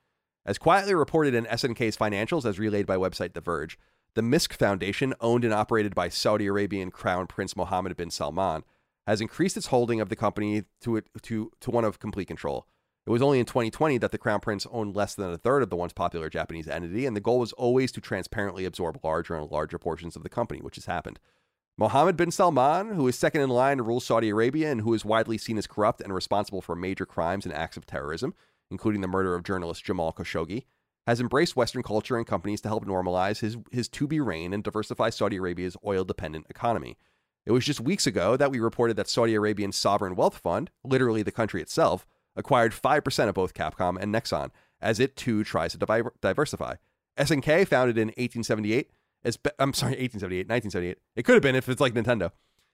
As 0.45 0.59
quietly 0.59 0.95
reported 0.95 1.35
in 1.35 1.45
SNK's 1.45 1.97
financials, 1.97 2.45
as 2.45 2.59
relayed 2.59 2.87
by 2.87 2.97
website 2.97 3.35
The 3.35 3.41
Verge, 3.41 3.79
the 4.15 4.23
Misk 4.23 4.55
Foundation, 4.55 5.15
owned 5.21 5.45
and 5.45 5.55
operated 5.55 5.95
by 5.95 6.09
Saudi 6.09 6.47
Arabian 6.47 6.91
Crown 6.91 7.29
Prince 7.29 7.55
Mohammed 7.55 7.97
bin 7.97 8.11
Salman, 8.11 8.65
has 9.07 9.21
increased 9.21 9.57
its 9.57 9.69
holding 9.69 10.01
of 10.01 10.09
the 10.09 10.17
company 10.17 10.65
to, 10.81 11.01
to, 11.23 11.53
to 11.61 11.71
one 11.71 11.85
of 11.85 12.01
complete 12.01 12.27
control. 12.27 12.67
It 13.07 13.11
was 13.11 13.21
only 13.21 13.39
in 13.39 13.45
2020 13.45 13.99
that 13.99 14.13
the 14.13 14.19
Crown 14.19 14.41
Prince 14.41 14.67
owned 14.71 14.97
less 14.97 15.15
than 15.15 15.31
a 15.31 15.37
third 15.37 15.63
of 15.63 15.69
the 15.69 15.77
once 15.77 15.93
popular 15.93 16.31
Japanese 16.31 16.69
entity, 16.69 17.05
and 17.05 17.15
the 17.15 17.21
goal 17.21 17.39
was 17.39 17.53
always 17.53 17.93
to 17.93 18.01
transparently 18.01 18.65
absorb 18.65 19.05
larger 19.05 19.35
and 19.35 19.51
larger 19.51 19.79
portions 19.79 20.17
of 20.17 20.23
the 20.23 20.31
company, 20.31 20.61
which 20.63 20.77
has 20.77 20.87
happened. 20.87 21.19
Mohammed 21.77 22.17
bin 22.17 22.31
Salman, 22.31 22.95
who 22.95 23.07
is 23.07 23.19
second 23.19 23.43
in 23.43 23.51
line 23.51 23.77
to 23.77 23.83
rule 23.83 24.01
Saudi 24.01 24.31
Arabia 24.31 24.71
and 24.71 24.81
who 24.81 24.95
is 24.95 25.05
widely 25.05 25.37
seen 25.37 25.59
as 25.59 25.67
corrupt 25.67 26.01
and 26.01 26.15
responsible 26.15 26.63
for 26.63 26.75
major 26.75 27.05
crimes 27.05 27.45
and 27.45 27.55
acts 27.55 27.77
of 27.77 27.85
terrorism, 27.85 28.33
including 28.71 29.03
the 29.03 29.09
murder 29.09 29.35
of 29.35 29.43
journalist 29.43 29.85
Jamal 29.85 30.13
Khashoggi, 30.13 30.65
has 31.07 31.21
embraced 31.21 31.57
Western 31.57 31.83
culture 31.83 32.17
and 32.17 32.27
companies 32.27 32.63
to 32.63 32.69
help 32.69 32.87
normalize 32.87 33.41
his, 33.41 33.59
his 33.71 33.89
to 33.91 34.07
be 34.07 34.21
reign 34.21 34.55
and 34.55 34.65
diversify 34.65 35.11
Saudi 35.11 35.37
Arabia's 35.37 35.77
oil 35.85 36.05
dependent 36.05 36.47
economy. 36.49 36.97
It 37.45 37.53
was 37.53 37.67
just 37.67 37.81
weeks 37.81 38.07
ago 38.07 38.39
that 38.39 38.51
we 38.51 38.61
reported 38.61 38.97
that 38.97 39.09
Saudi 39.09 39.35
Arabian 39.35 39.73
Sovereign 39.73 40.17
Wealth 40.17 40.39
Fund, 40.39 40.71
literally 40.83 41.23
the 41.23 41.33
country 41.33 41.61
itself, 41.61 42.07
acquired 42.37 42.73
5% 42.73 43.29
of 43.29 43.35
both 43.35 43.55
Capcom 43.55 43.97
and 44.01 44.15
Nexon, 44.15 44.51
as 44.81 45.01
it 45.01 45.17
too 45.17 45.45
tries 45.45 45.73
to 45.73 45.79
diver- 45.79 46.15
diversify. 46.21 46.75
SNK, 47.19 47.67
founded 47.69 47.97
in 47.97 48.09
1878, 48.09 48.91
is 49.25 49.37
be- 49.37 49.51
I'm 49.59 49.73
sorry, 49.73 49.93
1878, 49.93 50.49
1978. 50.49 50.99
It 51.17 51.23
could 51.25 51.35
have 51.35 51.43
been 51.43 51.55
if 51.57 51.69
it's 51.69 51.81
like 51.81 51.95
Nintendo. 51.95 52.31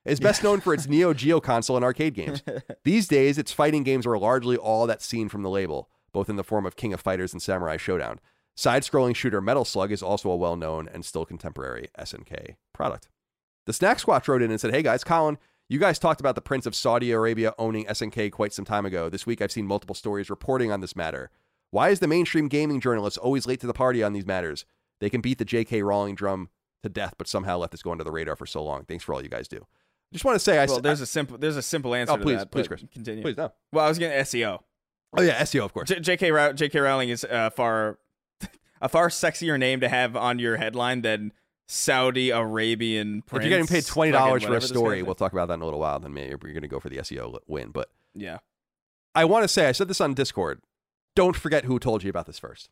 Is 0.06 0.18
best 0.18 0.42
known 0.42 0.60
for 0.60 0.72
its 0.72 0.88
Neo 0.88 1.12
Geo 1.12 1.40
console 1.42 1.76
and 1.76 1.84
arcade 1.84 2.14
games. 2.14 2.42
These 2.84 3.06
days, 3.06 3.36
its 3.36 3.52
fighting 3.52 3.82
games 3.82 4.06
are 4.06 4.18
largely 4.18 4.56
all 4.56 4.86
that's 4.86 5.04
seen 5.04 5.28
from 5.28 5.42
the 5.42 5.50
label, 5.50 5.90
both 6.12 6.30
in 6.30 6.36
the 6.36 6.44
form 6.44 6.64
of 6.64 6.74
King 6.76 6.94
of 6.94 7.00
Fighters 7.02 7.34
and 7.34 7.42
Samurai 7.42 7.76
Shodown. 7.76 8.16
Side 8.56 8.82
scrolling 8.82 9.14
shooter 9.14 9.40
Metal 9.42 9.64
Slug 9.64 9.92
is 9.92 10.02
also 10.02 10.30
a 10.30 10.36
well 10.36 10.56
known 10.56 10.88
and 10.92 11.04
still 11.04 11.26
contemporary 11.26 11.88
SNK 11.98 12.56
product. 12.72 13.08
The 13.66 13.72
Snack 13.74 13.98
Squatch 13.98 14.26
wrote 14.26 14.42
in 14.42 14.50
and 14.50 14.60
said, 14.60 14.72
Hey 14.74 14.82
guys, 14.82 15.04
Colin, 15.04 15.36
you 15.70 15.78
guys 15.78 15.98
talked 15.98 16.20
about 16.20 16.34
the 16.34 16.40
Prince 16.42 16.66
of 16.66 16.74
Saudi 16.74 17.12
Arabia 17.12 17.54
owning 17.58 17.86
SNK 17.86 18.30
quite 18.32 18.52
some 18.52 18.64
time 18.66 18.84
ago. 18.84 19.08
This 19.08 19.24
week 19.24 19.40
I've 19.40 19.52
seen 19.52 19.66
multiple 19.66 19.94
stories 19.94 20.28
reporting 20.28 20.70
on 20.70 20.80
this 20.80 20.94
matter. 20.96 21.30
Why 21.70 21.90
is 21.90 22.00
the 22.00 22.08
mainstream 22.08 22.48
gaming 22.48 22.80
journalist 22.80 23.16
always 23.18 23.46
late 23.46 23.60
to 23.60 23.66
the 23.68 23.72
party 23.72 24.02
on 24.02 24.12
these 24.12 24.26
matters? 24.26 24.64
They 25.00 25.08
can 25.08 25.20
beat 25.20 25.38
the 25.38 25.44
J.K. 25.44 25.82
Rowling 25.82 26.16
drum 26.16 26.48
to 26.82 26.88
death, 26.88 27.14
but 27.16 27.28
somehow 27.28 27.58
let 27.58 27.70
this 27.70 27.82
go 27.82 27.92
under 27.92 28.02
the 28.04 28.10
radar 28.10 28.34
for 28.36 28.46
so 28.46 28.62
long. 28.64 28.84
Thanks 28.84 29.04
for 29.04 29.14
all 29.14 29.22
you 29.22 29.28
guys 29.28 29.46
do. 29.46 29.64
Just 30.12 30.24
want 30.24 30.34
to 30.34 30.40
say, 30.40 30.58
I 30.58 30.66
well, 30.66 30.80
there's 30.80 31.00
a 31.00 31.06
simple 31.06 31.38
there's 31.38 31.56
a 31.56 31.62
simple 31.62 31.94
answer 31.94 32.14
Oh, 32.14 32.16
to 32.16 32.22
please, 32.22 32.38
that. 32.38 32.50
please, 32.50 32.66
Chris. 32.66 32.82
Continue. 32.92 33.22
please 33.22 33.36
no. 33.36 33.52
Well, 33.72 33.84
I 33.84 33.88
was 33.88 33.98
getting 33.98 34.18
SEO. 34.24 34.58
Oh 35.16 35.22
yeah, 35.22 35.40
SEO 35.42 35.64
of 35.64 35.72
course. 35.72 35.88
J- 35.88 36.00
J.K. 36.00 36.32
Row- 36.32 36.52
J.K. 36.52 36.80
Rowling 36.80 37.10
is 37.10 37.22
uh, 37.24 37.50
far 37.50 37.98
a 38.82 38.88
far 38.88 39.08
sexier 39.08 39.56
name 39.56 39.78
to 39.80 39.88
have 39.88 40.16
on 40.16 40.40
your 40.40 40.56
headline 40.56 41.02
than 41.02 41.32
Saudi 41.72 42.30
Arabian 42.30 43.22
if 43.24 43.32
you're 43.32 43.42
getting 43.42 43.68
paid 43.68 43.86
twenty 43.86 44.10
dollars 44.10 44.42
for 44.42 44.56
a 44.56 44.60
story, 44.60 45.04
we'll 45.04 45.14
talk 45.14 45.32
about 45.32 45.46
that 45.46 45.54
in 45.54 45.60
a 45.60 45.64
little 45.64 45.78
while. 45.78 46.00
Then 46.00 46.12
maybe 46.12 46.30
you're 46.30 46.36
going 46.52 46.62
to 46.62 46.68
go 46.68 46.80
for 46.80 46.88
the 46.88 46.96
SEO 46.96 47.38
win. 47.46 47.70
But 47.70 47.88
yeah. 48.12 48.38
I 49.14 49.24
want 49.24 49.44
to 49.44 49.48
say, 49.48 49.68
I 49.68 49.72
said 49.72 49.86
this 49.86 50.00
on 50.00 50.14
Discord. 50.14 50.62
Don't 51.14 51.36
forget 51.36 51.66
who 51.66 51.78
told 51.78 52.02
you 52.02 52.10
about 52.10 52.26
this 52.26 52.40
first. 52.40 52.70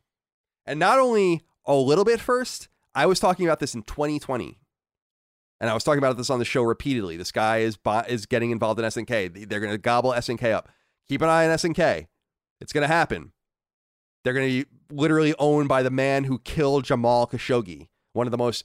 And 0.66 0.80
not 0.80 0.98
only 0.98 1.42
a 1.64 1.74
little 1.74 2.04
bit 2.04 2.20
first, 2.20 2.68
I 2.92 3.06
was 3.06 3.20
talking 3.20 3.46
about 3.46 3.60
this 3.60 3.72
in 3.72 3.84
2020. 3.84 4.58
And 5.60 5.70
I 5.70 5.74
was 5.74 5.84
talking 5.84 5.98
about 5.98 6.16
this 6.16 6.28
on 6.28 6.40
the 6.40 6.44
show 6.44 6.64
repeatedly. 6.64 7.16
This 7.16 7.30
guy 7.30 7.58
is 7.58 7.78
is 8.08 8.26
getting 8.26 8.50
involved 8.50 8.80
in 8.80 8.86
SNK. 8.86 9.48
They're 9.48 9.60
going 9.60 9.72
to 9.72 9.78
gobble 9.78 10.10
SNK 10.10 10.52
up. 10.52 10.70
Keep 11.08 11.22
an 11.22 11.28
eye 11.28 11.48
on 11.48 11.56
SNK. 11.56 12.08
It's 12.60 12.72
going 12.72 12.82
to 12.82 12.92
happen. 12.92 13.30
They're 14.24 14.32
going 14.32 14.48
to 14.48 14.64
be 14.64 14.70
literally 14.90 15.36
owned 15.38 15.68
by 15.68 15.84
the 15.84 15.90
man 15.90 16.24
who 16.24 16.40
killed 16.40 16.84
Jamal 16.84 17.28
Khashoggi, 17.28 17.86
one 18.12 18.26
of 18.26 18.32
the 18.32 18.38
most 18.38 18.64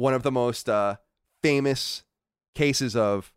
one 0.00 0.14
of 0.14 0.22
the 0.22 0.32
most 0.32 0.68
uh, 0.68 0.96
famous 1.42 2.04
cases 2.54 2.96
of 2.96 3.32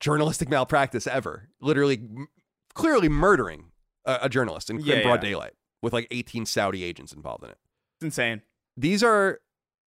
journalistic 0.00 0.48
malpractice 0.48 1.06
ever. 1.06 1.48
Literally, 1.60 1.96
m- 1.96 2.28
clearly 2.74 3.08
murdering 3.08 3.66
a, 4.04 4.18
a 4.22 4.28
journalist 4.28 4.70
in, 4.70 4.78
in 4.78 5.02
broad 5.02 5.22
yeah. 5.22 5.30
daylight 5.30 5.52
with 5.82 5.92
like 5.92 6.08
18 6.10 6.46
Saudi 6.46 6.82
agents 6.82 7.12
involved 7.12 7.44
in 7.44 7.50
it. 7.50 7.58
It's 7.98 8.04
insane. 8.04 8.42
These 8.76 9.04
are 9.04 9.40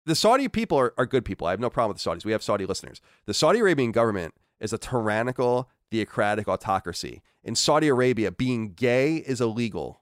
the 0.05 0.15
Saudi 0.15 0.47
people 0.47 0.77
are, 0.77 0.93
are 0.97 1.05
good 1.05 1.25
people. 1.25 1.47
I 1.47 1.51
have 1.51 1.59
no 1.59 1.69
problem 1.69 1.93
with 1.95 2.03
the 2.03 2.09
Saudis. 2.09 2.25
We 2.25 2.31
have 2.31 2.43
Saudi 2.43 2.65
listeners. 2.65 3.01
The 3.25 3.33
Saudi 3.33 3.59
Arabian 3.59 3.91
government 3.91 4.33
is 4.59 4.73
a 4.73 4.77
tyrannical, 4.77 5.69
theocratic 5.91 6.47
autocracy. 6.47 7.21
In 7.43 7.55
Saudi 7.55 7.87
Arabia, 7.87 8.31
being 8.31 8.73
gay 8.73 9.17
is 9.17 9.39
illegal. 9.39 10.01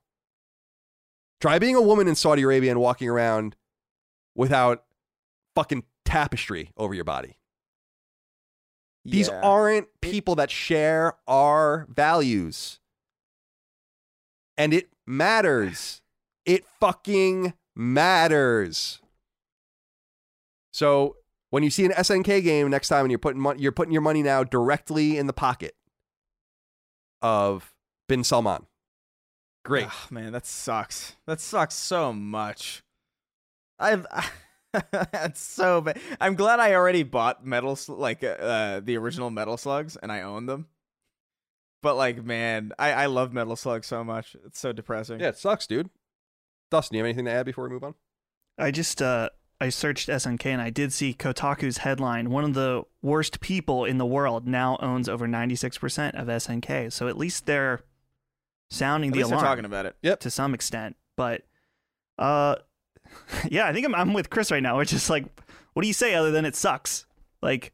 Try 1.39 1.59
being 1.59 1.75
a 1.75 1.81
woman 1.81 2.07
in 2.07 2.15
Saudi 2.15 2.41
Arabia 2.41 2.71
and 2.71 2.79
walking 2.79 3.09
around 3.09 3.55
without 4.35 4.85
fucking 5.55 5.83
tapestry 6.05 6.71
over 6.77 6.93
your 6.93 7.03
body. 7.03 7.37
These 9.05 9.27
Yeah. 9.27 9.41
aren't 9.41 9.87
people 10.01 10.35
that 10.35 10.49
share 10.49 11.17
our 11.27 11.85
values. 11.89 12.79
And 14.57 14.73
it 14.73 14.89
matters. 15.05 16.01
It 16.45 16.65
fucking 16.79 17.53
matters. 17.75 18.99
So 20.71 21.17
when 21.49 21.63
you 21.63 21.69
see 21.69 21.85
an 21.85 21.91
SNK 21.91 22.41
game 22.41 22.69
next 22.69 22.87
time 22.87 23.05
and 23.05 23.11
you're 23.11 23.19
putting 23.19 23.41
mon- 23.41 23.59
you're 23.59 23.71
putting 23.71 23.91
your 23.91 24.01
money 24.01 24.23
now 24.23 24.43
directly 24.43 25.17
in 25.17 25.27
the 25.27 25.33
pocket 25.33 25.75
of 27.21 27.73
Bin 28.07 28.23
Salman. 28.23 28.67
Great. 29.65 29.85
Ugh, 29.87 30.11
man, 30.11 30.33
that 30.33 30.45
sucks. 30.45 31.15
That 31.25 31.39
sucks 31.39 31.75
so 31.75 32.11
much. 32.13 32.83
I've 33.79 34.05
that's 34.91 35.41
so 35.41 35.81
bad. 35.81 35.99
I'm 36.19 36.35
glad 36.35 36.59
I 36.59 36.73
already 36.73 37.03
bought 37.03 37.45
metal 37.45 37.75
Sl- 37.75 37.93
like 37.93 38.23
uh, 38.23 38.27
uh, 38.27 38.79
the 38.79 38.97
original 38.97 39.29
Metal 39.29 39.57
Slugs 39.57 39.97
and 40.01 40.11
I 40.11 40.21
own 40.21 40.45
them. 40.45 40.67
But 41.81 41.95
like, 41.95 42.23
man, 42.23 42.71
I 42.79 42.93
I 42.93 43.05
love 43.07 43.33
Metal 43.33 43.55
slugs 43.55 43.87
so 43.87 44.03
much. 44.03 44.35
It's 44.45 44.59
so 44.59 44.71
depressing. 44.71 45.19
Yeah, 45.19 45.29
it 45.29 45.37
sucks, 45.37 45.67
dude. 45.67 45.89
Dustin, 46.71 46.95
you 46.95 47.03
have 47.03 47.05
anything 47.05 47.25
to 47.25 47.31
add 47.31 47.45
before 47.45 47.65
we 47.65 47.69
move 47.71 47.83
on? 47.83 47.93
I 48.57 48.71
just 48.71 49.01
uh 49.01 49.29
I 49.59 49.69
searched 49.69 50.09
SNK 50.09 50.45
and 50.47 50.61
I 50.61 50.69
did 50.69 50.91
see 50.91 51.13
Kotaku's 51.13 51.79
headline. 51.79 52.29
One 52.29 52.43
of 52.45 52.53
the 52.53 52.83
worst 53.01 53.39
people 53.41 53.85
in 53.85 53.97
the 53.97 54.05
world 54.05 54.47
now 54.47 54.77
owns 54.81 55.07
over 55.07 55.27
96% 55.27 56.19
of 56.19 56.27
SNK. 56.27 56.91
So 56.91 57.07
at 57.07 57.17
least 57.17 57.45
they're 57.45 57.81
sounding 58.69 59.11
At 59.11 59.13
the 59.13 59.17
least 59.19 59.29
they're 59.29 59.37
alarm 59.37 59.47
talking 59.51 59.65
about 59.65 59.85
it. 59.85 59.95
Yep. 60.01 60.21
to 60.21 60.31
some 60.31 60.53
extent. 60.53 60.95
But 61.15 61.43
uh 62.17 62.55
yeah, 63.49 63.67
I 63.67 63.73
think 63.73 63.85
I'm 63.85 63.95
I'm 63.95 64.13
with 64.13 64.29
Chris 64.29 64.51
right 64.51 64.63
now. 64.63 64.79
It's 64.79 64.91
just 64.91 65.09
like 65.09 65.25
what 65.73 65.81
do 65.81 65.87
you 65.87 65.93
say 65.93 66.13
other 66.13 66.31
than 66.31 66.45
it 66.45 66.55
sucks? 66.55 67.05
Like 67.41 67.73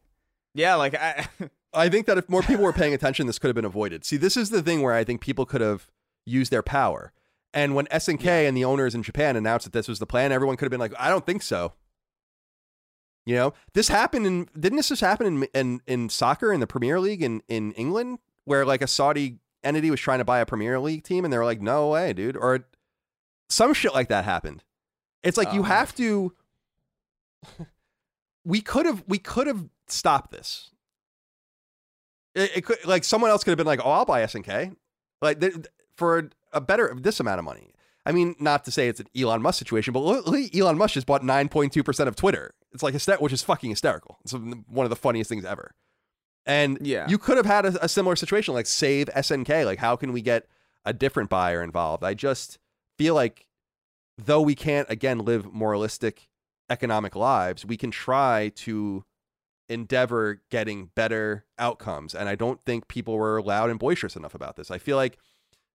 Yeah, 0.54 0.76
like 0.76 0.96
I 0.96 1.28
I 1.74 1.90
think 1.90 2.08
that 2.08 2.18
if 2.18 2.28
more 2.30 2.42
people 2.42 2.64
were 2.64 2.74
paying 2.74 2.94
attention, 2.94 3.28
this 3.28 3.38
could 3.38 3.48
have 3.48 3.56
been 3.56 3.66
avoided. 3.66 4.04
See, 4.04 4.18
this 4.18 4.36
is 4.36 4.50
the 4.50 4.64
thing 4.64 4.82
where 4.82 4.94
I 4.94 5.04
think 5.04 5.22
people 5.22 5.46
could 5.46 5.62
have 5.62 5.88
used 6.26 6.52
their 6.52 6.64
power. 6.64 7.12
And 7.54 7.76
when 7.76 7.86
SNK 7.88 8.48
and 8.48 8.56
the 8.56 8.66
owners 8.66 8.94
in 8.94 9.04
Japan 9.04 9.36
announced 9.36 9.66
that 9.66 9.74
this 9.74 9.88
was 9.88 10.00
the 10.00 10.06
plan, 10.06 10.32
everyone 10.32 10.56
could 10.56 10.66
have 10.66 10.72
been 10.72 10.80
like, 10.80 10.94
"I 11.00 11.10
don't 11.10 11.26
think 11.26 11.42
so." 11.42 11.74
You 13.26 13.36
know, 13.36 13.54
this 13.74 13.90
happened 13.90 14.26
in 14.26 14.48
didn't 14.60 14.78
this 14.78 14.90
just 14.90 15.02
happen 15.02 15.28
in 15.28 15.44
in, 15.54 15.82
in 15.86 16.10
soccer 16.10 16.54
in 16.54 16.60
the 16.60 16.68
Premier 16.68 17.00
League 17.00 17.22
in 17.22 17.42
in 17.48 17.72
England, 17.74 18.20
where 18.46 18.66
like 18.66 18.82
a 18.82 18.88
Saudi 18.88 19.40
entity 19.64 19.92
was 19.92 20.00
trying 20.00 20.20
to 20.20 20.26
buy 20.26 20.40
a 20.40 20.46
Premier 20.46 20.80
League 20.80 21.04
team, 21.04 21.24
and 21.24 21.34
they 21.34 21.38
were 21.38 21.46
like, 21.46 21.62
"No 21.62 21.90
way, 21.90 22.14
dude," 22.14 22.38
or 22.38 22.66
some 23.50 23.74
shit 23.74 23.94
like 23.94 24.10
that 24.10 24.26
happened. 24.26 24.64
It's 25.24 25.38
like 25.38 25.54
you 25.54 25.62
Uh-huh. 25.62 25.74
have 25.74 25.96
to. 25.96 26.34
we 28.46 28.62
could 28.62 28.86
have 28.86 29.04
we 29.08 29.18
could 29.18 29.48
have 29.48 29.70
stopped 29.88 30.32
this. 30.32 30.72
It, 32.36 32.52
it 32.58 32.62
could 32.66 32.78
like 32.86 33.04
someone 33.04 33.32
else 33.32 33.44
could 33.44 33.52
have 33.52 33.58
been 33.58 33.68
like, 33.68 33.82
"Oh, 33.84 33.92
I'll 33.92 34.06
buy 34.06 34.22
SNK," 34.24 34.76
like 35.22 35.40
th- 35.40 35.56
for 35.96 36.30
a 36.54 36.62
better 36.62 36.94
this 37.00 37.20
amount 37.20 37.40
of 37.40 37.46
money. 37.46 37.74
I 38.06 38.12
mean, 38.12 38.36
not 38.40 38.64
to 38.66 38.72
say 38.72 38.88
it's 38.88 39.00
an 39.00 39.08
Elon 39.18 39.42
Musk 39.42 39.60
situation, 39.60 39.94
but 39.94 40.00
look, 40.00 40.56
Elon 40.56 40.78
Musk 40.78 40.94
just 40.94 41.06
bought 41.08 41.24
nine 41.24 41.50
point 41.50 41.74
two 41.74 41.84
percent 41.84 42.08
of 42.08 42.16
Twitter. 42.16 42.54
It's 42.72 42.84
like 42.84 42.94
hyster- 42.94 43.20
which 43.20 43.34
is 43.34 43.44
fucking 43.44 43.70
hysterical. 43.70 44.20
It's 44.24 44.34
one 44.34 44.86
of 44.86 44.90
the 44.90 44.96
funniest 44.96 45.30
things 45.30 45.44
ever. 45.44 45.74
And 46.46 46.80
Yeah. 46.82 47.08
you 47.10 47.18
could 47.18 47.38
have 47.38 47.46
had 47.46 47.66
a, 47.66 47.84
a 47.86 47.90
similar 47.90 48.16
situation, 48.16 48.54
like 48.54 48.66
save 48.68 49.08
SNK. 49.16 49.66
Like, 49.66 49.80
how 49.80 49.96
can 49.96 50.14
we 50.14 50.22
get 50.22 50.48
a 50.86 50.94
different 50.94 51.30
buyer 51.30 51.62
involved? 51.62 52.04
I 52.04 52.14
just 52.14 52.58
feel 52.98 53.14
like 53.16 53.46
though 54.26 54.42
we 54.42 54.56
can't 54.56 54.90
again 54.90 55.20
live 55.20 55.52
moralistic 55.54 56.28
economic 56.70 57.16
lives, 57.16 57.66
we 57.66 57.78
can 57.78 57.92
try 57.92 58.52
to 58.56 59.04
endeavor 59.68 60.42
getting 60.50 60.90
better 60.96 61.46
outcomes. 61.58 62.16
And 62.16 62.28
I 62.28 62.36
don't 62.36 62.62
think 62.66 62.88
people 62.88 63.18
were 63.18 63.42
loud 63.42 63.70
and 63.70 63.80
boisterous 63.80 64.16
enough 64.16 64.34
about 64.34 64.56
this. 64.56 64.72
I 64.72 64.78
feel 64.78 64.98
like 64.98 65.18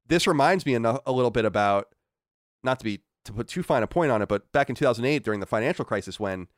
this 0.07 0.27
reminds 0.27 0.67
me 0.67 0.75
enough, 0.75 1.01
a 1.07 1.13
little 1.13 1.31
bit 1.31 1.45
about 1.45 1.95
not 2.63 2.79
to 2.79 2.85
be 2.85 3.01
to 3.25 3.33
put 3.33 3.47
too 3.47 3.63
fine 3.63 3.83
a 3.83 3.87
point 3.87 4.11
on 4.11 4.21
it, 4.21 4.29
but 4.29 4.51
back 4.53 4.69
in 4.69 4.75
2008 4.75 5.23
during 5.23 5.41
the 5.41 5.47
financial 5.47 5.85
crisis 5.85 6.19
when 6.19 6.49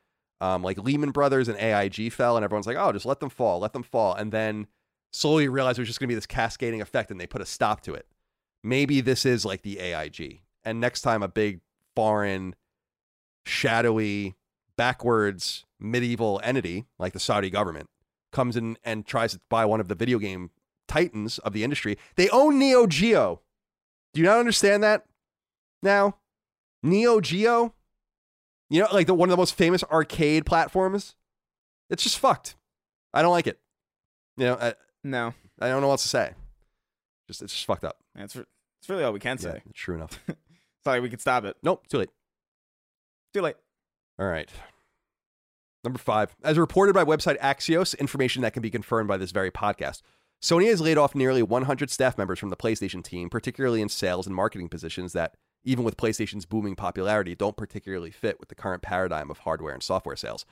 um, 0.40 0.62
like 0.62 0.78
Lehman 0.78 1.10
Brothers 1.10 1.48
and 1.48 1.58
AIG 1.58 2.12
fell, 2.12 2.36
and 2.36 2.44
everyone's 2.44 2.66
like, 2.66 2.76
"Oh, 2.78 2.92
just 2.92 3.06
let 3.06 3.20
them 3.20 3.30
fall, 3.30 3.60
let 3.60 3.72
them 3.72 3.82
fall," 3.82 4.14
and 4.14 4.32
then 4.32 4.66
slowly 5.12 5.48
realized 5.48 5.78
it 5.78 5.82
was 5.82 5.88
just 5.88 6.00
going 6.00 6.08
to 6.08 6.12
be 6.12 6.16
this 6.16 6.26
cascading 6.26 6.80
effect, 6.80 7.10
and 7.10 7.20
they 7.20 7.26
put 7.26 7.40
a 7.40 7.46
stop 7.46 7.82
to 7.82 7.94
it. 7.94 8.06
Maybe 8.62 9.00
this 9.00 9.24
is 9.24 9.44
like 9.44 9.62
the 9.62 9.78
AIG, 9.78 10.40
and 10.64 10.80
next 10.80 11.02
time 11.02 11.22
a 11.22 11.28
big 11.28 11.60
foreign, 11.94 12.54
shadowy, 13.46 14.36
backwards 14.76 15.64
medieval 15.78 16.40
entity 16.42 16.86
like 16.98 17.12
the 17.12 17.20
Saudi 17.20 17.50
government 17.50 17.88
comes 18.32 18.56
in 18.56 18.76
and 18.82 19.06
tries 19.06 19.32
to 19.32 19.40
buy 19.48 19.64
one 19.64 19.80
of 19.80 19.88
the 19.88 19.94
video 19.94 20.18
game 20.18 20.50
titans 20.88 21.38
of 21.38 21.52
the 21.52 21.62
industry, 21.64 21.96
they 22.16 22.28
own 22.30 22.58
Neo 22.58 22.86
Geo. 22.86 23.40
Do 24.12 24.20
you 24.20 24.26
not 24.26 24.38
understand 24.38 24.82
that? 24.82 25.04
Now, 25.82 26.16
Neo 26.82 27.20
Geo, 27.20 27.74
you 28.70 28.80
know, 28.80 28.88
like 28.92 29.06
the 29.06 29.14
one 29.14 29.28
of 29.28 29.30
the 29.30 29.36
most 29.36 29.54
famous 29.54 29.84
arcade 29.84 30.46
platforms, 30.46 31.14
it's 31.90 32.02
just 32.02 32.18
fucked. 32.18 32.56
I 33.12 33.22
don't 33.22 33.32
like 33.32 33.46
it. 33.46 33.60
You 34.36 34.46
know, 34.46 34.58
I, 34.60 34.74
No, 35.04 35.34
I 35.60 35.68
don't 35.68 35.80
know 35.80 35.88
what 35.88 35.94
else 35.94 36.02
to 36.02 36.08
say. 36.08 36.32
Just 37.28 37.42
it's 37.42 37.52
just 37.52 37.66
fucked 37.66 37.84
up. 37.84 37.98
that's 38.14 38.34
that's 38.34 38.88
really 38.88 39.04
all 39.04 39.12
we 39.12 39.20
can 39.20 39.38
say. 39.38 39.62
Yeah, 39.64 39.72
true 39.74 39.94
enough. 39.94 40.20
Sorry, 40.84 41.00
we 41.00 41.08
could 41.08 41.20
stop 41.20 41.44
it. 41.44 41.56
nope, 41.62 41.86
too 41.88 41.98
late. 41.98 42.10
Too 43.32 43.42
late. 43.42 43.56
All 44.18 44.26
right. 44.26 44.50
Number 45.82 45.98
five. 45.98 46.34
As 46.42 46.58
reported 46.58 46.94
by 46.94 47.04
website 47.04 47.38
Axios, 47.40 47.98
information 47.98 48.42
that 48.42 48.52
can 48.52 48.62
be 48.62 48.70
confirmed 48.70 49.08
by 49.08 49.16
this 49.16 49.32
very 49.32 49.50
podcast, 49.50 50.02
Sony 50.42 50.68
has 50.68 50.80
laid 50.80 50.98
off 50.98 51.14
nearly 51.14 51.42
100 51.42 51.90
staff 51.90 52.18
members 52.18 52.38
from 52.38 52.50
the 52.50 52.56
PlayStation 52.56 53.02
team, 53.02 53.28
particularly 53.28 53.80
in 53.80 53.88
sales 53.88 54.26
and 54.26 54.36
marketing 54.36 54.68
positions 54.68 55.12
that, 55.14 55.34
even 55.64 55.84
with 55.84 55.96
PlayStation's 55.96 56.46
booming 56.46 56.76
popularity, 56.76 57.34
don't 57.34 57.56
particularly 57.56 58.10
fit 58.10 58.38
with 58.38 58.50
the 58.50 58.54
current 58.54 58.82
paradigm 58.82 59.30
of 59.30 59.38
hardware 59.38 59.72
and 59.72 59.82
software 59.82 60.16
sales. 60.16 60.44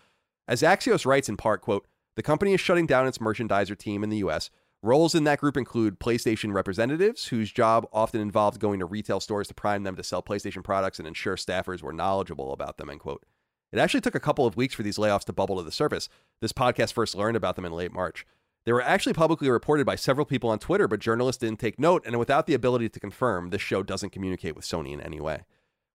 As 0.49 0.63
Axios 0.63 1.07
writes 1.07 1.29
in 1.29 1.37
part, 1.37 1.61
quote, 1.61 1.87
the 2.17 2.23
company 2.23 2.53
is 2.53 2.61
shutting 2.61 2.87
down 2.87 3.07
its 3.07 3.19
merchandiser 3.19 3.77
team 3.77 4.03
in 4.03 4.11
the 4.11 4.19
US. 4.19 4.51
Roles 4.85 5.15
in 5.15 5.23
that 5.25 5.39
group 5.39 5.57
include 5.57 6.01
PlayStation 6.01 6.53
representatives, 6.53 7.27
whose 7.27 7.53
job 7.53 7.87
often 7.93 8.21
involved 8.21 8.59
going 8.59 8.81
to 8.81 8.85
retail 8.85 9.21
stores 9.21 9.47
to 9.47 9.55
prime 9.55 9.85
them 9.85 9.95
to 9.95 10.03
sell 10.03 10.25
PlayStation 10.25 10.65
products 10.65 10.99
and 10.99 11.07
ensure 11.07 11.37
staffers 11.37 11.83
were 11.83 11.93
knowledgeable 11.93 12.53
about 12.53 12.79
them, 12.79 12.91
end 12.91 12.99
quote. 12.99 13.25
It 13.71 13.79
actually 13.79 14.01
took 14.01 14.17
a 14.17 14.21
couple 14.21 14.45
of 14.45 14.57
weeks 14.57 14.75
for 14.75 14.83
these 14.83 14.99
layoffs 14.99 15.25
to 15.27 15.33
bubble 15.33 15.57
to 15.59 15.63
the 15.63 15.71
surface. 15.71 16.09
This 16.41 16.53
podcast 16.53 16.93
first 16.93 17.15
learned 17.15 17.37
about 17.37 17.55
them 17.55 17.65
in 17.65 17.71
late 17.71 17.93
March. 17.93 18.27
They 18.65 18.73
were 18.73 18.83
actually 18.83 19.13
publicly 19.13 19.49
reported 19.49 19.87
by 19.87 19.95
several 19.95 20.27
people 20.27 20.51
on 20.51 20.59
Twitter, 20.59 20.89
but 20.89 20.99
journalists 20.99 21.41
didn't 21.41 21.61
take 21.61 21.79
note, 21.79 22.03
and 22.05 22.19
without 22.19 22.47
the 22.47 22.55
ability 22.55 22.89
to 22.89 23.01
confirm, 23.01 23.51
this 23.51 23.63
show 23.63 23.85
doesn't 23.85 24.11
communicate 24.11 24.57
with 24.57 24.65
Sony 24.65 24.93
in 24.93 25.01
any 25.01 25.21
way. 25.21 25.43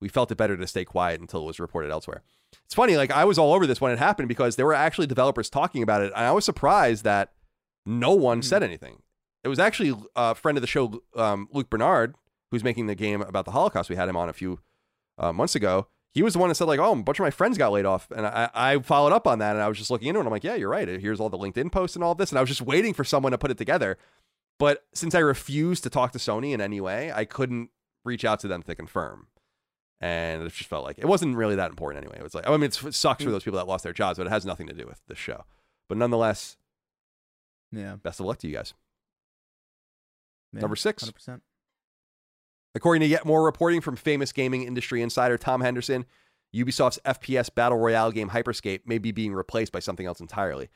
We 0.01 0.09
felt 0.09 0.31
it 0.31 0.37
better 0.37 0.57
to 0.57 0.67
stay 0.67 0.85
quiet 0.85 1.21
until 1.21 1.43
it 1.43 1.47
was 1.47 1.59
reported 1.59 1.91
elsewhere. 1.91 2.23
It's 2.65 2.75
funny, 2.75 2.97
like 2.97 3.11
I 3.11 3.25
was 3.25 3.37
all 3.37 3.53
over 3.53 3.67
this 3.67 3.81
when 3.81 3.93
it 3.93 3.99
happened 3.99 4.29
because 4.29 4.55
there 4.55 4.67
were 4.67 4.75
actually 4.75 5.09
developers 5.09 5.51
talking 5.51 5.83
about 5.83 6.03
it, 6.03 6.13
and 6.15 6.25
I 6.25 6.31
was 6.31 6.45
surprised 6.45 7.03
that 7.03 7.33
no 7.87 8.13
one 8.13 8.43
said 8.43 8.63
anything. 8.63 9.03
It 9.45 9.49
was 9.49 9.59
actually 9.59 9.95
a 10.17 10.35
friend 10.35 10.59
of 10.59 10.63
the 10.63 10.67
show, 10.67 11.03
um, 11.15 11.49
Luc 11.53 11.71
Bernard, 11.71 12.17
who's 12.51 12.65
making 12.65 12.87
the 12.87 12.95
game 12.95 13.23
about 13.23 13.45
the 13.45 13.53
Holocaust. 13.53 13.89
We 13.89 13.97
had 13.97 14.09
him 14.09 14.17
on 14.17 14.29
a 14.29 14.33
few 14.33 14.59
uh, 15.19 15.33
months 15.33 15.55
ago. 15.55 15.87
He 16.13 16.23
was 16.23 16.33
the 16.33 16.39
one 16.39 16.49
that 16.49 16.55
said 16.55 16.65
like, 16.65 16.81
"Oh, 16.81 16.93
a 16.93 16.97
bunch 16.97 17.19
of 17.19 17.25
my 17.25 17.31
friends 17.31 17.59
got 17.59 17.73
laid 17.73 17.85
off," 17.85 18.11
and 18.11 18.27
I, 18.27 18.51
I 18.55 18.79
followed 18.79 19.13
up 19.13 19.27
on 19.27 19.39
that, 19.39 19.55
and 19.55 19.63
I 19.63 19.69
was 19.69 19.79
just 19.79 19.91
looking 19.91 20.09
into 20.09 20.19
it. 20.19 20.23
And 20.23 20.29
I'm 20.29 20.33
like, 20.33 20.45
"Yeah, 20.45 20.55
you're 20.55 20.71
right. 20.71 20.89
Here's 20.89 21.21
all 21.21 21.29
the 21.29 21.39
LinkedIn 21.39 21.71
posts 21.71 21.95
and 21.95 22.03
all 22.03 22.15
this," 22.15 22.31
and 22.31 22.39
I 22.39 22.41
was 22.41 22.49
just 22.49 22.63
waiting 22.63 22.95
for 22.95 23.05
someone 23.05 23.33
to 23.33 23.39
put 23.39 23.51
it 23.51 23.59
together. 23.59 23.99
But 24.59 24.85
since 24.95 25.15
I 25.15 25.19
refused 25.19 25.83
to 25.83 25.91
talk 25.91 26.13
to 26.13 26.19
Sony 26.19 26.53
in 26.53 26.61
any 26.61 26.81
way, 26.81 27.13
I 27.13 27.25
couldn't 27.25 27.71
reach 28.05 28.25
out 28.25 28.41
to 28.41 28.49
them 28.49 28.63
to 28.63 28.75
confirm. 28.75 29.27
And 30.01 30.43
it 30.43 30.53
just 30.53 30.69
felt 30.69 30.85
like 30.85 30.99
it 30.99 31.07
wasn't 31.07 31.37
really 31.37 31.57
that 31.57 31.71
important 31.71 32.05
anyway. 32.05 32.19
It 32.19 32.23
was 32.23 32.35
like, 32.35 32.47
I 32.47 32.53
mean, 32.53 32.65
it's, 32.65 32.83
it 32.83 32.95
sucks 32.95 33.25
for 33.25 33.31
those 33.31 33.45
people 33.45 33.59
that 33.59 33.67
lost 33.67 33.85
their 33.85 33.93
jobs, 33.93 34.19
but 34.19 34.27
it 34.27 34.31
has 34.31 34.45
nothing 34.45 34.67
to 34.67 34.75
do 34.75 34.87
with 34.87 35.01
this 35.09 35.19
show. 35.19 35.45
But 35.89 35.99
nonetheless, 35.99 36.57
Yeah. 37.73 37.97
best 37.97 38.20
of 38.20 38.27
luck 38.27 38.39
to 38.39 38.49
you 38.49 38.55
guys. 38.55 38.75
yeah 40.53 40.61
Number 40.61 40.77
six. 40.77 41.05
100%. 41.05 41.41
According 42.75 43.01
to 43.01 43.07
yet 43.07 43.25
more 43.25 43.45
reporting 43.45 43.81
from 43.81 43.97
famous 43.97 44.33
gaming 44.33 44.62
industry 44.65 45.03
insider 45.03 45.39
Tom 45.39 45.62
Henderson, 45.62 46.05
Ubisoft's 46.55 46.99
FPS 47.05 47.55
battle 47.55 47.78
royale 47.78 48.12
game 48.12 48.31
Hyperscape 48.31 48.81
may 48.86 48.99
be 48.99 49.12
being 49.12 49.35
replaced 49.35 49.73
by 49.73 49.78
something 49.78 50.07
else 50.07 50.20
entirely. 50.20 50.69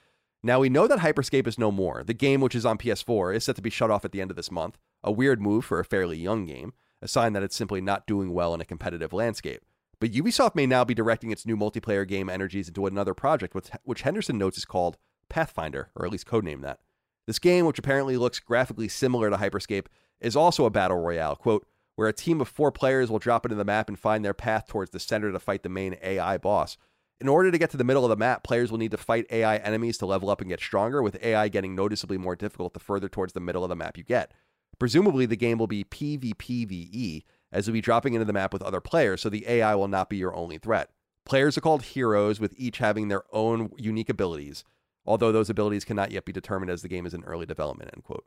Now, 0.43 0.61
we 0.61 0.71
know 0.71 0.87
that 0.87 1.01
Hyperscape 1.01 1.47
is 1.47 1.59
no 1.59 1.71
more. 1.71 2.03
The 2.03 2.15
game, 2.15 2.41
which 2.41 2.55
is 2.55 2.65
on 2.65 2.79
PS4, 2.79 3.37
is 3.37 3.45
set 3.45 3.57
to 3.57 3.63
be 3.63 3.69
shut 3.69 3.91
off 3.91 4.07
at 4.07 4.13
the 4.13 4.23
end 4.23 4.31
of 4.31 4.37
this 4.37 4.51
month. 4.51 4.79
A 5.05 5.13
weird 5.13 5.41
move 5.41 5.67
for 5.67 5.79
a 5.79 5.85
fairly 5.85 6.17
young 6.17 6.47
game, 6.47 6.73
a 7.03 7.09
sign 7.09 7.35
that 7.35 7.43
it's 7.43 7.57
simply 7.57 7.83
not 7.83 8.07
doing 8.07 8.33
well 8.33 8.55
in 8.55 8.61
a 8.61 8.65
competitive 8.65 9.13
landscape. 9.13 9.63
But 10.01 10.13
Ubisoft 10.13 10.55
may 10.55 10.67
now 10.67 10.83
be 10.83 10.95
directing 10.95 11.31
its 11.31 11.45
new 11.45 11.59
multiplayer 11.59 12.09
game 12.09 12.31
energies 12.31 12.69
into 12.69 12.87
another 12.87 13.13
project, 13.13 13.55
which, 13.55 13.69
which 13.83 14.03
Henderson 14.03 14.39
notes 14.39 14.57
is 14.57 14.65
called 14.65 14.97
Pathfinder, 15.31 15.89
or 15.97 16.05
at 16.05 16.13
least 16.13 16.27
codenamed 16.27 16.63
that. 16.63 16.81
This 17.27 17.39
game, 17.39 17.65
which 17.65 17.79
apparently 17.79 18.17
looks 18.17 18.41
graphically 18.41 18.89
similar 18.89 19.31
to 19.31 19.37
Hyperscape, 19.37 19.87
is 20.21 20.37
also 20.37 20.65
a 20.65 20.71
battle 20.71 20.99
royale, 20.99 21.37
quote, 21.37 21.67
where 21.97 22.09
a 22.09 22.13
team 22.13 22.41
of 22.41 22.49
four 22.49 22.73
players 22.73 23.11
will 23.11 23.19
drop 23.19 23.45
into 23.45 23.55
the 23.55 23.65
map 23.65 23.89
and 23.89 23.99
find 23.99 24.25
their 24.25 24.35
path 24.35 24.67
towards 24.67 24.91
the 24.91 25.01
center 25.01 25.31
to 25.33 25.39
fight 25.39 25.63
the 25.63 25.69
main 25.69 25.97
AI 26.03 26.39
boss. 26.39 26.77
In 27.21 27.29
order 27.29 27.51
to 27.51 27.59
get 27.59 27.71
to 27.71 27.77
the 27.77 27.85
middle 27.85 28.05
of 28.05 28.11
the 28.11 28.17
map, 28.17 28.43
players 28.43 28.71
will 28.71 28.79
need 28.79 28.93
to 28.93 28.97
fight 28.97 29.27
AI 29.31 29.57
enemies 29.59 29.99
to 29.99 30.07
level 30.07 30.31
up 30.31 30.41
and 30.41 30.49
get 30.49 30.61
stronger, 30.61 31.03
with 31.03 31.23
AI 31.23 31.49
getting 31.49 31.75
noticeably 31.75 32.17
more 32.17 32.35
difficult 32.35 32.73
the 32.73 32.81
further 32.81 33.09
towards 33.09 33.35
the 33.35 33.41
middle 33.41 33.63
of 33.63 33.69
the 33.69 33.77
map 33.77 33.99
you 33.99 34.05
get. 34.05 34.33
Presumably, 34.79 35.27
the 35.27 35.37
game 35.37 35.59
will 35.59 35.67
be 35.67 35.85
PvPvE, 35.85 37.23
as 37.53 37.67
you'll 37.67 37.75
be 37.75 37.83
dropping 37.83 38.15
into 38.15 38.25
the 38.25 38.33
map 38.33 38.53
with 38.55 38.63
other 38.63 38.81
players, 38.81 39.21
so 39.21 39.29
the 39.29 39.47
AI 39.47 39.75
will 39.75 39.89
not 39.89 40.09
be 40.09 40.17
your 40.17 40.35
only 40.35 40.57
threat. 40.57 40.91
Players 41.27 41.59
are 41.59 41.61
called 41.61 41.83
heroes, 41.83 42.41
with 42.41 42.55
each 42.57 42.79
having 42.79 43.09
their 43.09 43.25
own 43.31 43.71
unique 43.77 44.09
abilities, 44.09 44.65
although 45.11 45.33
those 45.33 45.51
abilities 45.51 45.85
cannot 45.85 46.13
yet 46.13 46.25
be 46.25 46.33
determined 46.33 46.71
as 46.71 46.83
the 46.83 46.89
game 46.89 47.05
is 47.05 47.13
in 47.13 47.25
early 47.25 47.45
development. 47.45 47.91
End 47.93 48.05
quote. 48.05 48.25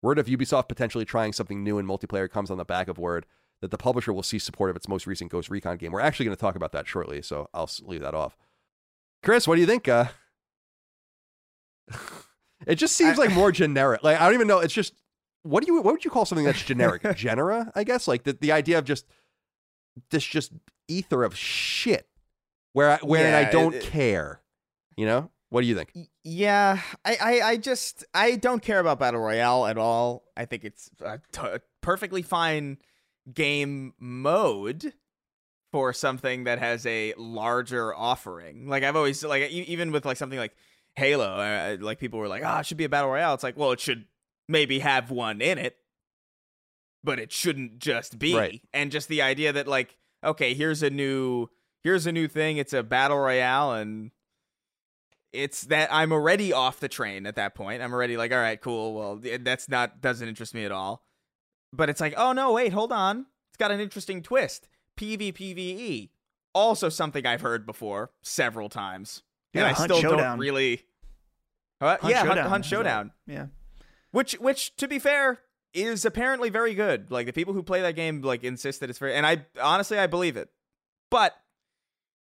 Word 0.00 0.16
of 0.20 0.26
Ubisoft 0.26 0.68
potentially 0.68 1.04
trying 1.04 1.32
something 1.32 1.64
new 1.64 1.76
in 1.76 1.86
multiplayer 1.86 2.30
comes 2.30 2.52
on 2.52 2.56
the 2.56 2.64
back 2.64 2.86
of 2.86 2.98
word 2.98 3.26
that 3.60 3.72
the 3.72 3.78
publisher 3.78 4.12
will 4.12 4.22
see 4.22 4.38
support 4.38 4.70
of 4.70 4.76
its 4.76 4.86
most 4.86 5.08
recent 5.08 5.32
Ghost 5.32 5.50
Recon 5.50 5.76
game. 5.76 5.90
We're 5.90 5.98
actually 6.00 6.26
going 6.26 6.36
to 6.36 6.40
talk 6.40 6.54
about 6.54 6.70
that 6.70 6.86
shortly, 6.86 7.20
so 7.20 7.48
I'll 7.52 7.68
leave 7.82 8.02
that 8.02 8.14
off. 8.14 8.36
Chris, 9.24 9.48
what 9.48 9.56
do 9.56 9.60
you 9.60 9.66
think? 9.66 9.88
Uh, 9.88 10.04
it 12.66 12.76
just 12.76 12.94
seems 12.94 13.18
like 13.18 13.32
more 13.34 13.50
generic. 13.50 14.04
Like 14.04 14.20
I 14.20 14.26
don't 14.26 14.34
even 14.34 14.46
know. 14.46 14.60
It's 14.60 14.74
just 14.74 14.94
what 15.42 15.64
do 15.64 15.72
you 15.72 15.82
what 15.82 15.94
would 15.94 16.04
you 16.04 16.12
call 16.12 16.26
something 16.26 16.44
that's 16.44 16.62
generic? 16.62 17.02
Genera, 17.16 17.72
I 17.74 17.82
guess. 17.82 18.06
Like 18.06 18.22
the, 18.22 18.34
the 18.34 18.52
idea 18.52 18.78
of 18.78 18.84
just 18.84 19.04
this 20.10 20.24
just 20.24 20.52
ether 20.86 21.24
of 21.24 21.36
shit 21.36 22.06
where 22.72 22.90
I, 22.92 22.98
wherein 22.98 23.34
I 23.34 23.50
don't 23.50 23.74
it- 23.74 23.82
care. 23.82 24.42
You 24.96 25.06
know? 25.06 25.30
What 25.54 25.60
do 25.60 25.68
you 25.68 25.76
think? 25.76 25.92
Yeah, 26.24 26.80
I, 27.04 27.16
I, 27.22 27.40
I 27.50 27.56
just 27.58 28.04
I 28.12 28.34
don't 28.34 28.60
care 28.60 28.80
about 28.80 28.98
battle 28.98 29.20
royale 29.20 29.66
at 29.66 29.78
all. 29.78 30.24
I 30.36 30.46
think 30.46 30.64
it's 30.64 30.90
a 31.00 31.20
t- 31.30 31.62
perfectly 31.80 32.22
fine 32.22 32.78
game 33.32 33.94
mode 34.00 34.94
for 35.70 35.92
something 35.92 36.42
that 36.42 36.58
has 36.58 36.84
a 36.86 37.14
larger 37.16 37.94
offering. 37.94 38.66
Like 38.66 38.82
I've 38.82 38.96
always 38.96 39.22
like 39.22 39.48
even 39.52 39.92
with 39.92 40.04
like 40.04 40.16
something 40.16 40.40
like 40.40 40.56
Halo, 40.96 41.36
uh, 41.36 41.76
like 41.78 42.00
people 42.00 42.18
were 42.18 42.26
like, 42.26 42.42
"Ah, 42.44 42.58
it 42.58 42.66
should 42.66 42.76
be 42.76 42.82
a 42.82 42.88
battle 42.88 43.10
royale." 43.10 43.34
It's 43.34 43.44
like, 43.44 43.56
well, 43.56 43.70
it 43.70 43.78
should 43.78 44.06
maybe 44.48 44.80
have 44.80 45.12
one 45.12 45.40
in 45.40 45.58
it, 45.58 45.76
but 47.04 47.20
it 47.20 47.30
shouldn't 47.30 47.78
just 47.78 48.18
be. 48.18 48.34
Right. 48.34 48.60
And 48.72 48.90
just 48.90 49.06
the 49.06 49.22
idea 49.22 49.52
that 49.52 49.68
like, 49.68 49.98
okay, 50.24 50.52
here's 50.54 50.82
a 50.82 50.90
new 50.90 51.46
here's 51.84 52.08
a 52.08 52.12
new 52.12 52.26
thing. 52.26 52.56
It's 52.56 52.72
a 52.72 52.82
battle 52.82 53.18
royale 53.18 53.74
and 53.74 54.10
it's 55.34 55.62
that 55.62 55.92
I'm 55.92 56.12
already 56.12 56.52
off 56.52 56.80
the 56.80 56.88
train 56.88 57.26
at 57.26 57.36
that 57.36 57.54
point. 57.54 57.82
I'm 57.82 57.92
already 57.92 58.16
like, 58.16 58.32
all 58.32 58.38
right, 58.38 58.60
cool. 58.60 58.94
Well, 58.94 59.20
that's 59.40 59.68
not 59.68 60.00
doesn't 60.00 60.26
interest 60.26 60.54
me 60.54 60.64
at 60.64 60.72
all. 60.72 61.04
But 61.72 61.90
it's 61.90 62.00
like, 62.00 62.14
oh 62.16 62.32
no, 62.32 62.52
wait, 62.52 62.72
hold 62.72 62.92
on. 62.92 63.26
It's 63.50 63.56
got 63.58 63.70
an 63.70 63.80
interesting 63.80 64.22
twist. 64.22 64.68
PvPvE, 64.98 66.10
also 66.54 66.88
something 66.88 67.26
I've 67.26 67.40
heard 67.40 67.66
before 67.66 68.10
several 68.22 68.68
times, 68.68 69.22
Yeah, 69.52 69.62
and 69.62 69.70
I 69.70 69.72
Hunt 69.74 69.90
still 69.90 70.00
Showdown. 70.00 70.18
don't 70.18 70.38
really. 70.38 70.82
Uh, 71.80 71.96
Hunt 71.98 72.02
yeah, 72.04 72.18
Hunt, 72.18 72.28
Showdown 72.30 72.48
Hunt 72.50 72.64
that- 72.64 72.68
Showdown, 72.68 73.12
Yeah. 73.26 73.46
which 74.12 74.34
which 74.34 74.74
to 74.76 74.86
be 74.88 74.98
fair 75.00 75.40
is 75.72 76.04
apparently 76.04 76.48
very 76.50 76.74
good. 76.74 77.10
Like 77.10 77.26
the 77.26 77.32
people 77.32 77.52
who 77.54 77.62
play 77.64 77.82
that 77.82 77.96
game 77.96 78.22
like 78.22 78.44
insist 78.44 78.78
that 78.80 78.90
it's 78.90 78.98
very, 79.00 79.14
and 79.14 79.26
I 79.26 79.44
honestly 79.60 79.98
I 79.98 80.06
believe 80.06 80.36
it, 80.36 80.48
but 81.10 81.34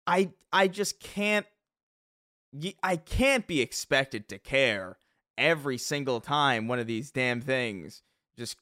I 0.06 0.30
I 0.52 0.68
just 0.68 1.00
can't 1.00 1.46
I 2.82 2.96
can't 2.96 3.46
be 3.46 3.60
expected 3.60 4.28
to 4.28 4.38
care 4.38 4.98
every 5.36 5.78
single 5.78 6.20
time 6.20 6.66
one 6.68 6.78
of 6.78 6.86
these 6.86 7.10
damn 7.10 7.40
things 7.40 8.02
just 8.36 8.56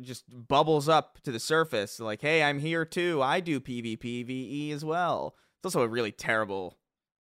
just 0.00 0.24
bubbles 0.48 0.88
up 0.88 1.18
to 1.22 1.32
the 1.32 1.40
surface 1.40 1.98
like 2.00 2.20
hey 2.20 2.42
I'm 2.42 2.58
here 2.60 2.84
too 2.84 3.20
I 3.22 3.40
do 3.40 3.60
PvPvE 3.60 4.72
as 4.72 4.84
well 4.84 5.34
it's 5.58 5.66
also 5.74 5.82
a 5.82 5.88
really 5.88 6.12
terrible 6.12 6.78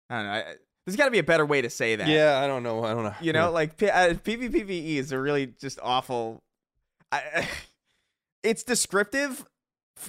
I 0.10 0.16
don't 0.16 0.26
know 0.26 0.32
I, 0.32 0.44
there's 0.86 0.96
got 0.96 1.06
to 1.06 1.12
be 1.12 1.20
a 1.20 1.24
better 1.24 1.46
way 1.46 1.62
to 1.62 1.70
say 1.70 1.96
that 1.96 2.08
Yeah, 2.08 2.40
I 2.44 2.48
don't 2.48 2.62
know. 2.62 2.84
I 2.84 2.94
don't 2.94 3.04
know. 3.04 3.14
you 3.22 3.34
know 3.34 3.52
like 3.52 3.78
P- 3.78 3.90
uh, 3.90 4.14
PvPvE 4.14 4.96
is 4.98 5.12
a 5.12 5.20
really 5.20 5.48
just 5.48 5.80
awful 5.84 6.44
I, 7.12 7.48
it's 8.44 8.64
descriptive 8.64 9.46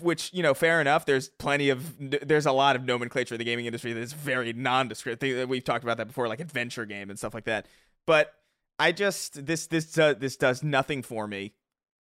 which 0.00 0.32
you 0.32 0.42
know 0.42 0.52
fair 0.52 0.80
enough 0.80 1.06
there's 1.06 1.28
plenty 1.28 1.68
of 1.68 1.94
there's 1.98 2.46
a 2.46 2.52
lot 2.52 2.76
of 2.76 2.84
nomenclature 2.84 3.34
in 3.34 3.38
the 3.38 3.44
gaming 3.44 3.66
industry 3.66 3.92
that 3.92 4.00
is 4.00 4.12
very 4.12 4.52
nondescript 4.52 5.22
we've 5.22 5.64
talked 5.64 5.84
about 5.84 5.96
that 5.96 6.06
before 6.06 6.28
like 6.28 6.40
adventure 6.40 6.84
game 6.84 7.08
and 7.08 7.18
stuff 7.18 7.34
like 7.34 7.44
that 7.44 7.66
but 8.04 8.34
i 8.78 8.90
just 8.90 9.46
this 9.46 9.66
this 9.68 9.96
uh, 9.96 10.14
this 10.14 10.36
does 10.36 10.62
nothing 10.62 11.02
for 11.02 11.26
me 11.26 11.54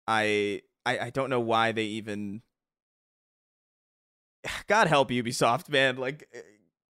I, 0.06 0.62
I 0.86 0.98
i 0.98 1.10
don't 1.10 1.30
know 1.30 1.40
why 1.40 1.72
they 1.72 1.84
even 1.84 2.42
god 4.68 4.86
help 4.86 5.10
ubisoft 5.10 5.68
man 5.68 5.96
like 5.96 6.28
eh, 6.32 6.40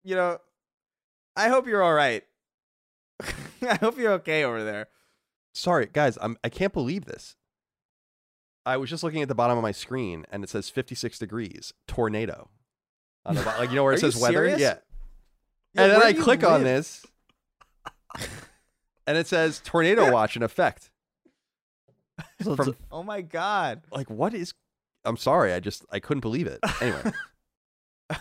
you 0.05 0.15
know 0.15 0.39
i 1.35 1.49
hope 1.49 1.67
you're 1.67 1.83
all 1.83 1.95
right 1.95 2.23
i 3.63 3.75
hope 3.81 3.99
you're 3.99 4.13
okay 4.13 4.45
over 4.45 4.63
there 4.63 4.87
Sorry, 5.57 5.89
guys. 5.91 6.19
I'm. 6.21 6.37
I 6.45 6.51
can't 6.51 6.75
believe 6.75 7.07
this. 7.07 7.35
I 8.67 8.77
was 8.77 8.91
just 8.91 9.03
looking 9.03 9.23
at 9.23 9.29
the 9.29 9.35
bottom 9.35 9.57
of 9.57 9.63
my 9.63 9.73
screen 9.73 10.27
and 10.31 10.43
it 10.45 10.51
says 10.51 10.69
56 10.69 11.19
degrees 11.19 11.73
tornado. 11.87 12.51
On 13.25 13.35
the 13.35 13.43
bo- 13.43 13.55
like 13.59 13.71
you 13.71 13.77
know 13.77 13.85
where 13.85 13.93
it 13.95 14.01
says 14.01 14.17
weather? 14.21 14.47
Yeah. 14.47 14.57
Yeah, 14.59 14.79
and 15.83 15.93
then 15.93 16.03
I 16.03 16.13
do 16.13 16.19
you 16.19 16.25
click 16.25 16.43
on 16.45 16.63
this 16.65 17.05
and 19.07 19.17
it 19.17 19.27
says 19.27 19.61
tornado 19.65 20.11
watch 20.13 20.37
in 20.37 20.43
effect. 20.43 20.91
So 22.43 22.53
it's- 22.53 22.67
From 22.67 22.77
Oh 22.91 23.03
my 23.03 23.21
god. 23.23 23.83
like 23.91 24.11
what 24.11 24.35
is 24.35 24.53
I'm 25.05 25.17
sorry, 25.17 25.53
I 25.53 25.61
just 25.61 25.85
I 25.93 26.01
couldn't 26.01 26.21
believe 26.23 26.47
it. 26.47 26.59
Anyway, 26.81 27.13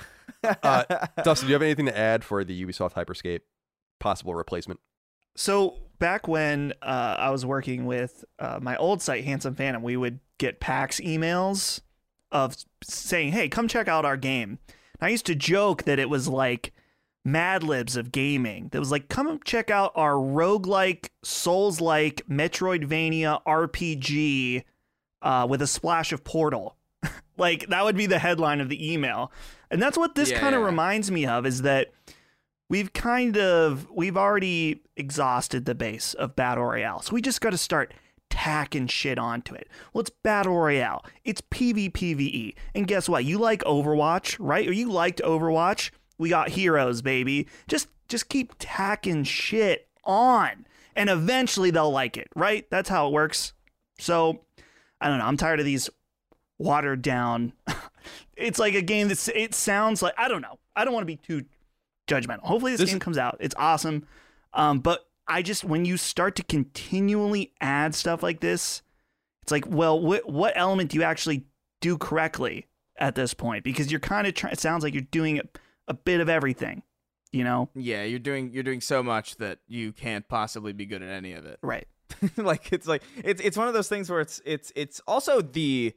Uh, 0.62 0.84
Dustin, 1.24 1.48
do 1.48 1.50
you 1.50 1.54
have 1.56 1.64
anything 1.64 1.88
to 1.88 1.98
add 1.98 2.24
for 2.24 2.44
the 2.44 2.64
Ubisoft 2.66 2.94
Hyperscape 2.94 3.40
possible 4.00 4.36
replacement? 4.36 4.80
So 5.36 5.80
back 5.98 6.28
when 6.28 6.74
uh, 6.84 7.16
I 7.18 7.32
was 7.32 7.46
working 7.48 7.86
with 7.88 8.24
uh, 8.38 8.60
my 8.62 8.76
old 8.78 9.02
site, 9.02 9.24
Handsome 9.24 9.56
Phantom, 9.56 9.82
we 9.82 9.98
would 9.98 10.20
get 10.38 10.60
PAX 10.60 11.00
emails 11.00 11.82
of 12.32 12.56
saying, 12.84 13.32
"Hey, 13.32 13.50
come 13.50 13.68
check 13.68 13.88
out 13.88 14.06
our 14.06 14.18
game." 14.18 14.60
And 15.00 15.08
I 15.08 15.10
used 15.10 15.26
to 15.28 15.36
joke 15.36 15.84
that 15.84 16.00
it 16.00 16.10
was 16.10 16.28
like 16.28 16.74
Mad 17.24 17.64
Libs 17.64 17.96
of 17.96 18.12
gaming. 18.12 18.70
That 18.70 18.80
was 18.80 18.92
like, 18.92 19.10
"Come 19.10 19.40
check 19.44 19.70
out 19.70 19.92
our 19.96 20.14
roguelike, 20.14 21.10
Souls-like 21.24 22.24
Metroidvania 22.30 23.42
RPG 23.46 24.64
uh, 25.22 25.48
with 25.50 25.62
a 25.62 25.68
splash 25.68 26.12
of 26.12 26.24
Portal." 26.24 26.76
like 27.38 27.68
that 27.68 27.84
would 27.84 27.98
be 27.98 28.06
the 28.06 28.20
headline 28.20 28.62
of 28.62 28.70
the 28.70 28.94
email, 28.94 29.32
and 29.72 29.82
that's 29.82 29.98
what 29.98 30.16
this 30.16 30.32
Yeah, 30.32 30.40
kind 30.40 30.56
of 30.56 30.62
yeah. 30.62 30.68
reminds 30.68 31.12
me 31.12 31.26
of. 31.26 31.46
Is 31.46 31.62
that 31.64 31.92
we've 32.70 32.94
kind 32.94 33.38
of 33.38 33.88
we've 33.92 34.18
already 34.18 34.82
exhausted 34.98 35.66
the 35.66 35.76
base 35.76 36.14
of 36.16 36.36
battle 36.36 36.64
royale 36.64 37.00
so 37.02 37.14
we 37.14 37.22
just 37.22 37.40
got 37.42 37.52
to 37.52 37.58
start 37.60 37.94
tacking 38.30 38.88
shit 38.88 39.18
onto 39.18 39.54
it. 39.56 39.68
Well 39.94 40.02
it's 40.02 40.10
battle 40.10 40.56
royale? 40.56 41.04
It's 41.24 41.42
pvpve 41.42 42.56
and 42.74 42.88
guess 42.88 43.08
what? 43.10 43.26
You 43.26 43.38
like 43.38 43.64
overwatch 43.64 44.36
right? 44.40 44.68
Or 44.68 44.72
you 44.74 44.92
liked 44.92 45.22
overwatch? 45.24 45.92
We 46.18 46.30
got 46.30 46.50
heroes 46.50 47.02
baby. 47.02 47.48
Just 47.68 47.88
just 48.08 48.30
keep 48.30 48.54
tacking 48.60 49.24
shit 49.24 49.88
on 50.04 50.66
and 50.96 51.10
eventually 51.10 51.72
they'll 51.72 51.92
like 51.92 52.18
it 52.18 52.28
right? 52.36 52.66
That's 52.70 52.90
how 52.90 53.08
it 53.08 53.14
works. 53.14 53.54
So 54.00 54.42
i 55.02 55.08
don't 55.10 55.20
know. 55.20 55.26
I'm 55.26 55.38
tired 55.38 55.60
of 55.60 55.66
these 55.66 55.90
watered 56.58 57.02
down. 57.02 57.54
It's 58.38 58.60
like 58.60 58.76
a 58.76 58.82
game 58.82 59.08
that's 59.08 59.30
it 59.30 59.56
sounds 59.56 60.02
like 60.02 60.14
i 60.18 60.28
don't 60.28 60.42
know. 60.42 60.60
I 60.76 60.84
don't 60.84 60.94
want 60.94 61.04
to 61.04 61.08
be 61.08 61.16
too 61.16 61.46
judgmental. 62.08 62.42
Hopefully 62.42 62.74
this, 62.74 62.82
This- 62.82 62.90
game 62.90 63.00
comes 63.00 63.18
out. 63.18 63.38
It's 63.40 63.56
awesome. 63.58 64.06
Um, 64.54 64.80
but 64.80 65.05
I 65.28 65.42
just 65.42 65.64
when 65.64 65.86
you 65.86 65.98
start 65.98 66.36
to 66.36 66.44
continually 66.44 67.54
add 67.62 67.96
stuff 67.96 68.22
like 68.22 68.40
this, 68.40 68.82
it's 69.42 69.52
like, 69.52 69.66
well, 69.68 70.00
what 70.00 70.30
what 70.30 70.54
element 70.56 70.92
do 70.92 70.98
you 70.98 71.04
actually 71.04 71.46
do 71.82 71.98
correctly 71.98 72.68
at 72.98 73.16
this 73.16 73.34
point? 73.34 73.64
Because 73.64 73.92
you're 73.92 74.00
kind 74.00 74.28
of 74.28 74.34
trying. 74.34 74.54
It 74.54 74.60
sounds 74.60 74.84
like 74.84 74.94
you're 74.94 75.04
doing 75.04 75.40
a, 75.40 75.44
a 75.88 75.94
bit 75.94 76.20
of 76.20 76.30
everything. 76.30 76.84
You 77.32 77.44
know, 77.44 77.70
Yeah, 77.76 78.04
you're 78.04 78.20
doing 78.20 78.54
you're 78.54 78.64
doing 78.64 78.82
so 78.82 79.04
much 79.04 79.36
that 79.38 79.60
you 79.68 79.92
can't 79.92 80.28
possibly 80.28 80.72
be 80.74 80.86
good 80.86 81.02
at 81.02 81.10
any 81.10 81.34
of 81.34 81.46
it. 81.46 81.60
right? 81.62 81.88
like 82.38 82.72
it's 82.72 82.88
like 82.88 83.04
it's 83.24 83.42
it's 83.42 83.58
one 83.58 83.68
of 83.68 83.74
those 83.74 83.90
things 83.90 84.10
where 84.10 84.22
it's 84.22 84.42
it's 84.46 84.72
it's 84.76 85.02
also 85.08 85.42
the 85.42 85.94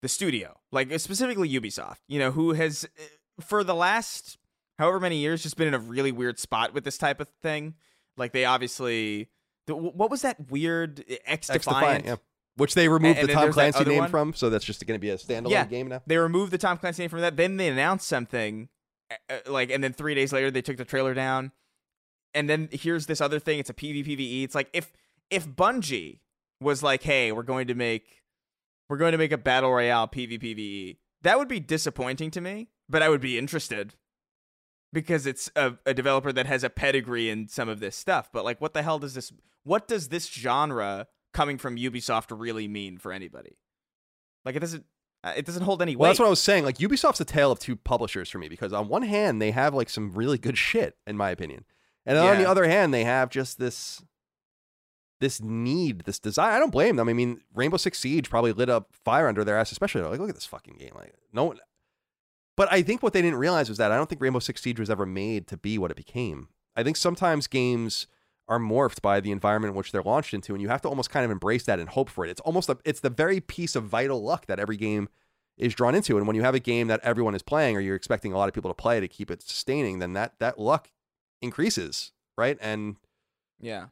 the 0.00 0.08
studio, 0.08 0.58
like 0.72 0.88
specifically 0.98 1.48
Ubisoft, 1.48 1.98
you 2.08 2.18
know, 2.18 2.32
who 2.32 2.52
has 2.52 2.84
uh, 2.84 3.42
for 3.42 3.62
the 3.62 3.74
last 3.74 4.38
however 4.78 4.98
many 4.98 5.18
years 5.18 5.42
just 5.42 5.56
been 5.56 5.68
in 5.68 5.74
a 5.74 5.78
really 5.78 6.10
weird 6.10 6.38
spot 6.38 6.74
with 6.74 6.84
this 6.84 6.98
type 6.98 7.20
of 7.20 7.28
thing. 7.42 7.74
Like 8.16 8.32
they 8.32 8.44
obviously 8.44 9.28
the, 9.66 9.76
what 9.76 10.10
was 10.10 10.22
that 10.22 10.50
weird 10.50 11.04
X 11.26 11.48
X 11.50 11.64
Defiant? 11.64 12.04
Yeah. 12.04 12.16
Which 12.56 12.74
they 12.74 12.88
removed 12.88 13.18
And 13.18 13.28
the 13.28 13.32
then 13.32 13.42
Tom 13.44 13.52
Clancy 13.52 13.84
name 13.84 13.98
one. 14.00 14.10
from, 14.10 14.34
so 14.34 14.50
that's 14.50 14.64
just 14.64 14.86
going 14.86 14.96
to 14.98 15.00
be 15.00 15.08
a 15.08 15.16
standalone 15.16 15.50
Yeah. 15.50 15.64
game 15.64 15.88
now. 15.88 16.02
They 16.06 16.18
removed 16.18 16.52
the 16.52 16.58
Tom 16.58 16.76
Clancy 16.76 17.02
name 17.02 17.08
from 17.08 17.20
that. 17.22 17.36
Then 17.38 17.56
they 17.56 17.68
announced 17.68 18.06
something, 18.06 18.68
uh, 19.30 19.38
like, 19.46 19.70
and 19.70 19.82
then 19.82 19.94
three 19.94 20.14
days 20.14 20.34
later 20.34 20.50
they 20.50 20.60
took 20.60 20.76
the 20.76 20.84
trailer 20.84 21.14
down. 21.14 21.52
And 22.34 22.50
then 22.50 22.68
here's 22.70 23.06
this 23.06 23.22
other 23.22 23.38
thing. 23.38 23.58
It's 23.58 23.70
a 23.70 23.74
PvPvE. 23.74 24.44
It's 24.44 24.54
like 24.54 24.68
if 24.74 24.92
if 25.30 25.48
Bungie 25.48 26.20
was 26.60 26.82
like, 26.82 27.02
"Hey, 27.02 27.32
we're 27.32 27.42
going 27.42 27.66
to 27.68 27.74
make 27.74 28.22
we're 28.88 28.96
going 28.98 29.12
to 29.12 29.18
make 29.18 29.32
a 29.32 29.38
battle 29.38 29.72
royale 29.72 30.08
PvPvE," 30.08 30.96
that 31.22 31.38
would 31.38 31.48
be 31.48 31.60
disappointing 31.60 32.30
to 32.32 32.40
me. 32.42 32.68
But 32.88 33.02
I 33.02 33.08
would 33.08 33.20
be 33.22 33.38
interested 33.38 33.94
because 34.92 35.26
it's 35.26 35.50
a, 35.56 35.74
a 35.86 35.94
developer 35.94 36.32
that 36.32 36.46
has 36.46 36.62
a 36.64 36.70
pedigree 36.70 37.30
in 37.30 37.48
some 37.48 37.68
of 37.68 37.80
this 37.80 37.96
stuff. 37.96 38.30
But 38.32 38.44
like, 38.44 38.60
what 38.60 38.74
the 38.74 38.82
hell 38.82 38.98
does 38.98 39.14
this? 39.14 39.32
What 39.64 39.88
does 39.88 40.08
this 40.08 40.26
genre 40.28 41.06
coming 41.32 41.56
from 41.58 41.76
Ubisoft 41.76 42.26
really 42.38 42.68
mean 42.68 42.98
for 42.98 43.12
anybody? 43.12 43.56
Like, 44.44 44.56
it 44.56 44.60
doesn't. 44.60 44.84
uh, 45.24 45.32
It 45.36 45.46
doesn't 45.46 45.62
hold 45.62 45.80
any 45.82 45.94
Well, 45.96 46.10
that's 46.10 46.18
what 46.18 46.26
I 46.26 46.30
was 46.30 46.40
saying. 46.42 46.64
Like 46.64 46.78
Ubisoft's 46.78 47.20
a 47.20 47.24
tale 47.24 47.52
of 47.52 47.58
two 47.58 47.76
publishers 47.76 48.28
for 48.28 48.38
me 48.38 48.48
because 48.48 48.72
on 48.72 48.88
one 48.88 49.02
hand 49.02 49.40
they 49.40 49.50
have 49.52 49.72
like 49.74 49.88
some 49.88 50.12
really 50.12 50.38
good 50.38 50.58
shit 50.58 50.96
in 51.06 51.16
my 51.16 51.30
opinion, 51.30 51.64
and 52.04 52.16
then 52.16 52.24
on 52.26 52.38
the 52.42 52.48
other 52.48 52.64
hand 52.68 52.92
they 52.92 53.04
have 53.04 53.30
just 53.30 53.58
this 53.58 54.02
this 55.20 55.40
need, 55.40 56.00
this 56.00 56.18
desire. 56.18 56.50
I 56.56 56.58
don't 56.58 56.72
blame 56.72 56.96
them. 56.96 57.08
I 57.08 57.12
mean, 57.12 57.42
Rainbow 57.54 57.76
Six 57.76 58.00
Siege 58.00 58.28
probably 58.28 58.50
lit 58.52 58.68
up 58.68 58.88
fire 59.04 59.28
under 59.28 59.44
their 59.44 59.56
ass, 59.56 59.70
especially 59.70 60.02
like 60.02 60.18
look 60.18 60.28
at 60.28 60.34
this 60.34 60.44
fucking 60.46 60.74
game. 60.78 60.90
Like 60.96 61.14
no 61.32 61.44
one. 61.44 61.58
But 62.62 62.72
I 62.72 62.82
think 62.82 63.02
what 63.02 63.12
they 63.12 63.22
didn't 63.22 63.40
realize 63.40 63.68
was 63.68 63.78
that 63.78 63.90
I 63.90 63.96
don't 63.96 64.08
think 64.08 64.20
Rainbow 64.20 64.38
Six 64.38 64.62
Siege 64.62 64.78
was 64.78 64.88
ever 64.88 65.04
made 65.04 65.48
to 65.48 65.56
be 65.56 65.78
what 65.78 65.90
it 65.90 65.96
became. 65.96 66.46
I 66.76 66.84
think 66.84 66.96
sometimes 66.96 67.48
games 67.48 68.06
are 68.46 68.60
morphed 68.60 69.02
by 69.02 69.18
the 69.18 69.32
environment 69.32 69.72
in 69.72 69.76
which 69.76 69.90
they're 69.90 70.00
launched 70.00 70.32
into, 70.32 70.52
and 70.52 70.62
you 70.62 70.68
have 70.68 70.80
to 70.82 70.88
almost 70.88 71.10
kind 71.10 71.24
of 71.24 71.32
embrace 71.32 71.64
that 71.64 71.80
and 71.80 71.88
hope 71.88 72.08
for 72.08 72.24
it. 72.24 72.30
It's 72.30 72.40
almost 72.42 72.68
a, 72.68 72.78
it's 72.84 73.00
the 73.00 73.10
very 73.10 73.40
piece 73.40 73.74
of 73.74 73.86
vital 73.86 74.22
luck 74.22 74.46
that 74.46 74.60
every 74.60 74.76
game 74.76 75.08
is 75.58 75.74
drawn 75.74 75.96
into. 75.96 76.16
And 76.18 76.24
when 76.28 76.36
you 76.36 76.42
have 76.42 76.54
a 76.54 76.60
game 76.60 76.86
that 76.86 77.00
everyone 77.02 77.34
is 77.34 77.42
playing, 77.42 77.76
or 77.76 77.80
you're 77.80 77.96
expecting 77.96 78.32
a 78.32 78.38
lot 78.38 78.46
of 78.46 78.54
people 78.54 78.70
to 78.70 78.80
play 78.80 79.00
to 79.00 79.08
keep 79.08 79.28
it 79.28 79.42
sustaining, 79.42 79.98
then 79.98 80.12
that 80.12 80.34
that 80.38 80.56
luck 80.56 80.92
increases, 81.40 82.12
right? 82.38 82.58
And 82.60 82.94
yeah. 83.58 83.86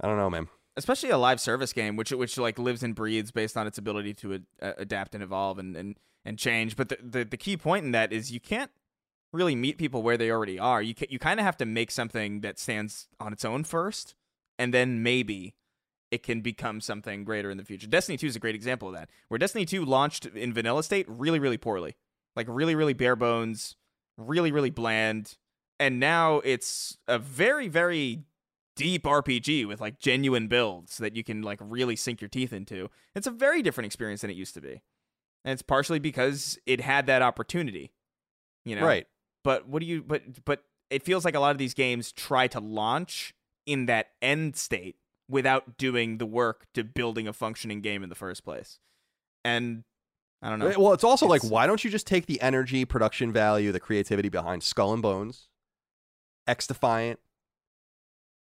I 0.00 0.08
don't 0.08 0.16
know, 0.16 0.30
man. 0.30 0.48
Especially 0.76 1.10
a 1.10 1.18
live 1.18 1.40
service 1.40 1.72
game 1.72 1.96
which 1.96 2.10
which 2.10 2.38
like 2.38 2.58
lives 2.58 2.82
and 2.82 2.94
breathes 2.94 3.30
based 3.30 3.56
on 3.56 3.66
its 3.66 3.78
ability 3.78 4.14
to 4.14 4.34
ad- 4.34 4.46
uh, 4.62 4.72
adapt 4.78 5.14
and 5.14 5.22
evolve 5.22 5.58
and, 5.58 5.76
and 5.76 5.96
and 6.24 6.38
change. 6.38 6.76
But 6.76 6.88
the, 6.88 6.98
the 7.02 7.24
the 7.24 7.36
key 7.36 7.56
point 7.56 7.84
in 7.84 7.92
that 7.92 8.12
is 8.12 8.30
you 8.30 8.40
can't 8.40 8.70
really 9.32 9.54
meet 9.54 9.78
people 9.78 10.02
where 10.02 10.16
they 10.16 10.30
already 10.30 10.58
are. 10.58 10.82
You 10.82 10.94
ca- 10.94 11.06
you 11.08 11.18
kind 11.18 11.38
of 11.40 11.46
have 11.46 11.56
to 11.58 11.66
make 11.66 11.90
something 11.90 12.40
that 12.40 12.58
stands 12.58 13.08
on 13.18 13.32
its 13.32 13.44
own 13.44 13.64
first 13.64 14.14
and 14.58 14.74
then 14.74 15.02
maybe 15.02 15.54
it 16.10 16.22
can 16.22 16.40
become 16.40 16.80
something 16.80 17.22
greater 17.24 17.50
in 17.50 17.56
the 17.56 17.64
future. 17.64 17.86
Destiny 17.86 18.18
2 18.18 18.26
is 18.26 18.36
a 18.36 18.40
great 18.40 18.56
example 18.56 18.88
of 18.88 18.94
that 18.94 19.10
where 19.28 19.38
destiny 19.38 19.64
2 19.64 19.84
launched 19.84 20.26
in 20.26 20.52
vanilla 20.52 20.82
state 20.82 21.06
really 21.08 21.38
really 21.38 21.58
poorly. 21.58 21.96
Like 22.36 22.46
really 22.48 22.74
really 22.74 22.94
bare 22.94 23.16
bones 23.16 23.76
really 24.16 24.52
really 24.52 24.70
bland 24.70 25.36
and 25.78 25.98
now 25.98 26.40
it's 26.40 26.98
a 27.08 27.18
very 27.18 27.68
very 27.68 28.24
deep 28.76 29.04
RPG 29.04 29.66
with 29.66 29.80
like 29.80 29.98
genuine 29.98 30.48
builds 30.48 30.98
that 30.98 31.16
you 31.16 31.24
can 31.24 31.42
like 31.42 31.58
really 31.60 31.96
sink 31.96 32.20
your 32.20 32.28
teeth 32.28 32.52
into. 32.52 32.88
It's 33.14 33.26
a 33.26 33.30
very 33.30 33.62
different 33.62 33.86
experience 33.86 34.22
than 34.22 34.30
it 34.30 34.36
used 34.36 34.54
to 34.54 34.60
be. 34.60 34.82
And 35.44 35.52
it's 35.52 35.62
partially 35.62 35.98
because 35.98 36.58
it 36.66 36.80
had 36.80 37.06
that 37.06 37.22
opportunity. 37.22 37.92
You 38.64 38.76
know. 38.76 38.84
Right. 38.84 39.06
But 39.42 39.68
what 39.68 39.80
do 39.80 39.86
you 39.86 40.02
but 40.02 40.44
but 40.44 40.64
it 40.90 41.02
feels 41.02 41.24
like 41.24 41.34
a 41.34 41.40
lot 41.40 41.52
of 41.52 41.58
these 41.58 41.74
games 41.74 42.12
try 42.12 42.46
to 42.48 42.60
launch 42.60 43.34
in 43.66 43.86
that 43.86 44.08
end 44.20 44.56
state 44.56 44.96
without 45.28 45.78
doing 45.78 46.18
the 46.18 46.26
work 46.26 46.66
to 46.74 46.82
building 46.82 47.28
a 47.28 47.32
functioning 47.32 47.80
game 47.80 48.02
in 48.02 48.08
the 48.08 48.14
first 48.14 48.44
place. 48.44 48.80
And 49.44 49.84
I 50.42 50.50
don't 50.50 50.58
know. 50.58 50.72
Well, 50.76 50.92
it's 50.92 51.04
also 51.04 51.26
like, 51.26 51.42
why 51.42 51.66
don't 51.66 51.84
you 51.84 51.90
just 51.90 52.06
take 52.06 52.26
the 52.26 52.40
energy, 52.40 52.84
production 52.84 53.32
value, 53.32 53.72
the 53.72 53.80
creativity 53.80 54.28
behind 54.28 54.62
Skull 54.62 54.92
and 54.92 55.02
Bones, 55.02 55.48
X 56.46 56.66
Defiant, 56.66 57.20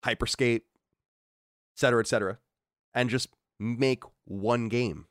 Hyperscape, 0.05 0.57
et 0.63 1.77
cetera, 1.77 2.01
et 2.01 2.07
cetera, 2.07 2.39
and 2.95 3.11
just 3.11 3.29
make 3.59 4.03
one 4.25 4.69
game, 4.69 5.07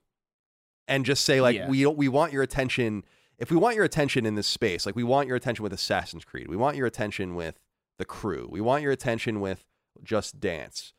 and 0.88 1.06
just 1.06 1.24
say 1.24 1.42
like, 1.42 1.56
Yeah. 1.56 1.68
we 1.70 1.84
don't, 1.84 1.98
we 1.98 2.08
want 2.08 2.34
your 2.34 2.44
attention. 2.44 3.04
If 3.38 3.52
we 3.52 3.58
want 3.58 3.76
your 3.76 3.86
attention 3.86 4.26
in 4.26 4.36
this 4.36 4.48
space, 4.48 4.86
like 4.86 4.96
we 4.96 5.04
want 5.04 5.28
your 5.28 5.38
attention 5.38 5.64
with 5.64 5.72
Assassin's 5.74 6.26
Creed, 6.26 6.48
we 6.48 6.58
want 6.58 6.76
your 6.76 6.88
attention 6.88 7.36
with 7.36 7.60
the 7.98 8.06
Crew, 8.06 8.48
we 8.52 8.62
want 8.62 8.84
your 8.84 8.92
attention 8.92 9.40
with 9.40 9.66
Just 10.04 10.40
Dance, 10.40 10.94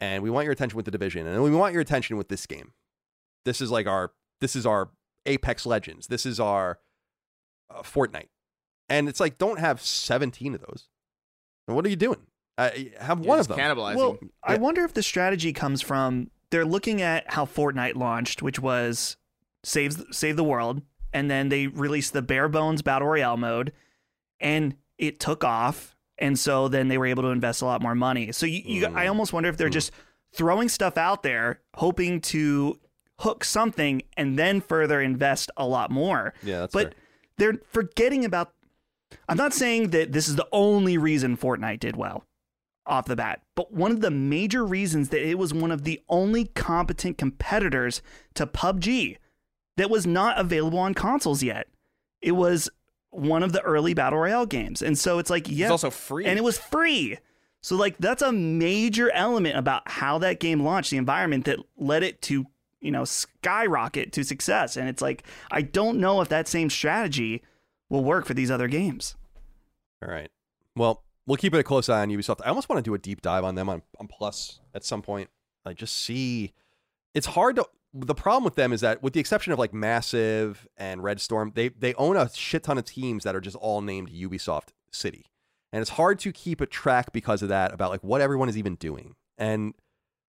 and 0.00 0.22
we 0.22 0.30
want 0.30 0.44
your 0.44 0.52
attention 0.52 0.76
with 0.76 0.84
the 0.84 0.90
Division, 0.90 1.26
and 1.26 1.42
we 1.42 1.50
want 1.50 1.72
your 1.72 1.82
attention 1.82 2.16
with 2.16 2.28
this 2.28 2.46
game. 2.46 2.72
This 3.44 3.60
is 3.60 3.70
like 3.70 3.86
our 3.86 4.12
this 4.40 4.54
is 4.56 4.64
our 4.66 4.90
Apex 5.26 5.66
Legends. 5.66 6.06
This 6.06 6.24
is 6.26 6.38
our 6.38 6.78
uh, 7.68 7.82
Fortnite. 7.82 8.28
And 8.88 9.08
it's 9.08 9.18
like, 9.18 9.38
don't 9.38 9.58
have 9.58 9.80
17 9.82 10.54
of 10.54 10.60
those. 10.60 10.88
And 11.66 11.74
what 11.74 11.84
are 11.84 11.88
you 11.88 11.96
doing? 11.96 12.26
Uh, 12.58 12.70
have 13.00 13.18
You're 13.20 13.28
one 13.28 13.38
of 13.40 13.48
them. 13.48 13.58
Cannibalizing. 13.58 13.96
Well, 13.96 14.18
I 14.42 14.56
wonder 14.56 14.84
if 14.84 14.94
the 14.94 15.02
strategy 15.02 15.52
comes 15.52 15.82
from 15.82 16.30
they're 16.50 16.64
looking 16.64 17.02
at 17.02 17.30
how 17.32 17.44
Fortnite 17.44 17.96
launched, 17.96 18.40
which 18.42 18.58
was 18.60 19.16
save 19.62 20.02
save 20.10 20.36
the 20.36 20.44
world, 20.44 20.80
and 21.12 21.30
then 21.30 21.48
they 21.50 21.66
released 21.66 22.12
the 22.12 22.22
bare 22.22 22.48
bones 22.48 22.80
battle 22.82 23.08
royale 23.08 23.36
mode, 23.36 23.72
and 24.40 24.76
it 24.96 25.20
took 25.20 25.44
off, 25.44 25.94
and 26.18 26.38
so 26.38 26.68
then 26.68 26.88
they 26.88 26.96
were 26.96 27.06
able 27.06 27.22
to 27.24 27.28
invest 27.28 27.60
a 27.60 27.66
lot 27.66 27.82
more 27.82 27.94
money. 27.94 28.32
So 28.32 28.46
you, 28.46 28.62
you 28.64 28.86
I 28.86 29.04
Mm. 29.04 29.08
almost 29.10 29.32
wonder 29.34 29.48
if 29.50 29.56
they're 29.58 29.68
Mm. 29.68 29.72
just 29.72 29.90
throwing 30.32 30.68
stuff 30.70 30.96
out 30.96 31.22
there, 31.22 31.60
hoping 31.74 32.20
to 32.20 32.78
hook 33.20 33.44
something 33.44 34.02
and 34.16 34.38
then 34.38 34.60
further 34.60 35.00
invest 35.00 35.50
a 35.56 35.66
lot 35.66 35.90
more. 35.90 36.32
Yeah, 36.42 36.60
that's 36.60 36.72
but 36.72 36.88
fair. 36.88 36.94
they're 37.38 37.60
forgetting 37.70 38.24
about. 38.24 38.52
I'm 39.28 39.36
not 39.36 39.52
saying 39.52 39.90
that 39.90 40.12
this 40.12 40.26
is 40.28 40.36
the 40.36 40.48
only 40.52 40.96
reason 40.98 41.36
Fortnite 41.36 41.80
did 41.80 41.96
well 41.96 42.24
off 42.86 43.06
the 43.06 43.16
bat, 43.16 43.42
but 43.54 43.72
one 43.72 43.90
of 43.90 44.00
the 44.00 44.10
major 44.10 44.64
reasons 44.64 45.08
that 45.10 45.26
it 45.26 45.38
was 45.38 45.52
one 45.52 45.70
of 45.72 45.84
the 45.84 46.00
only 46.08 46.46
competent 46.46 47.18
competitors 47.18 48.00
to 48.34 48.46
PUBG 48.46 49.16
that 49.76 49.90
was 49.90 50.06
not 50.06 50.38
available 50.38 50.78
on 50.78 50.94
consoles 50.94 51.42
yet. 51.42 51.68
It 52.22 52.32
was 52.32 52.70
one 53.10 53.42
of 53.42 53.52
the 53.52 53.60
early 53.62 53.94
battle 53.94 54.18
royale 54.20 54.46
games, 54.46 54.82
and 54.82 54.98
so 54.98 55.18
it's 55.18 55.30
like 55.30 55.48
yeah, 55.48 55.66
It's 55.66 55.70
also 55.72 55.90
free. 55.90 56.24
and 56.26 56.38
it 56.38 56.42
was 56.42 56.58
free. 56.58 57.18
So 57.62 57.76
like 57.76 57.96
that's 57.98 58.22
a 58.22 58.32
major 58.32 59.10
element 59.12 59.56
about 59.56 59.88
how 59.88 60.18
that 60.18 60.38
game 60.40 60.62
launched, 60.62 60.90
the 60.90 60.96
environment 60.98 61.44
that 61.46 61.58
led 61.76 62.02
it 62.02 62.22
to, 62.22 62.46
you 62.80 62.90
know, 62.90 63.04
skyrocket 63.04 64.12
to 64.12 64.22
success. 64.24 64.76
And 64.76 64.88
it's 64.88 65.02
like 65.02 65.24
I 65.50 65.62
don't 65.62 65.98
know 65.98 66.20
if 66.20 66.28
that 66.28 66.46
same 66.48 66.70
strategy 66.70 67.42
will 67.88 68.04
work 68.04 68.24
for 68.26 68.34
these 68.34 68.50
other 68.50 68.68
games. 68.68 69.16
All 70.02 70.08
right. 70.10 70.30
Well, 70.76 71.02
we'll 71.26 71.36
keep 71.36 71.54
it 71.54 71.58
a 71.58 71.62
close 71.62 71.88
eye 71.88 72.02
on 72.02 72.08
Ubisoft. 72.08 72.40
I 72.44 72.48
almost 72.48 72.68
want 72.68 72.78
to 72.84 72.88
do 72.88 72.94
a 72.94 72.98
deep 72.98 73.22
dive 73.22 73.44
on 73.44 73.54
them 73.54 73.68
on, 73.68 73.82
on 73.98 74.08
Plus 74.08 74.60
at 74.74 74.84
some 74.84 75.02
point. 75.02 75.30
Like 75.64 75.76
just 75.76 75.96
see. 75.96 76.52
It's 77.14 77.26
hard 77.26 77.56
to. 77.56 77.66
The 77.94 78.14
problem 78.14 78.44
with 78.44 78.56
them 78.56 78.74
is 78.74 78.82
that, 78.82 79.02
with 79.02 79.14
the 79.14 79.20
exception 79.20 79.54
of 79.54 79.58
like 79.58 79.72
Massive 79.72 80.68
and 80.76 81.02
Red 81.02 81.20
Storm, 81.20 81.52
they 81.54 81.68
they 81.68 81.94
own 81.94 82.16
a 82.16 82.30
shit 82.32 82.62
ton 82.62 82.78
of 82.78 82.84
teams 82.84 83.24
that 83.24 83.34
are 83.34 83.40
just 83.40 83.56
all 83.56 83.80
named 83.80 84.10
Ubisoft 84.10 84.68
City, 84.90 85.24
and 85.72 85.80
it's 85.80 85.92
hard 85.92 86.18
to 86.20 86.32
keep 86.32 86.60
a 86.60 86.66
track 86.66 87.12
because 87.12 87.42
of 87.42 87.48
that 87.48 87.72
about 87.72 87.90
like 87.90 88.04
what 88.04 88.20
everyone 88.20 88.48
is 88.48 88.58
even 88.58 88.74
doing. 88.74 89.14
And 89.38 89.74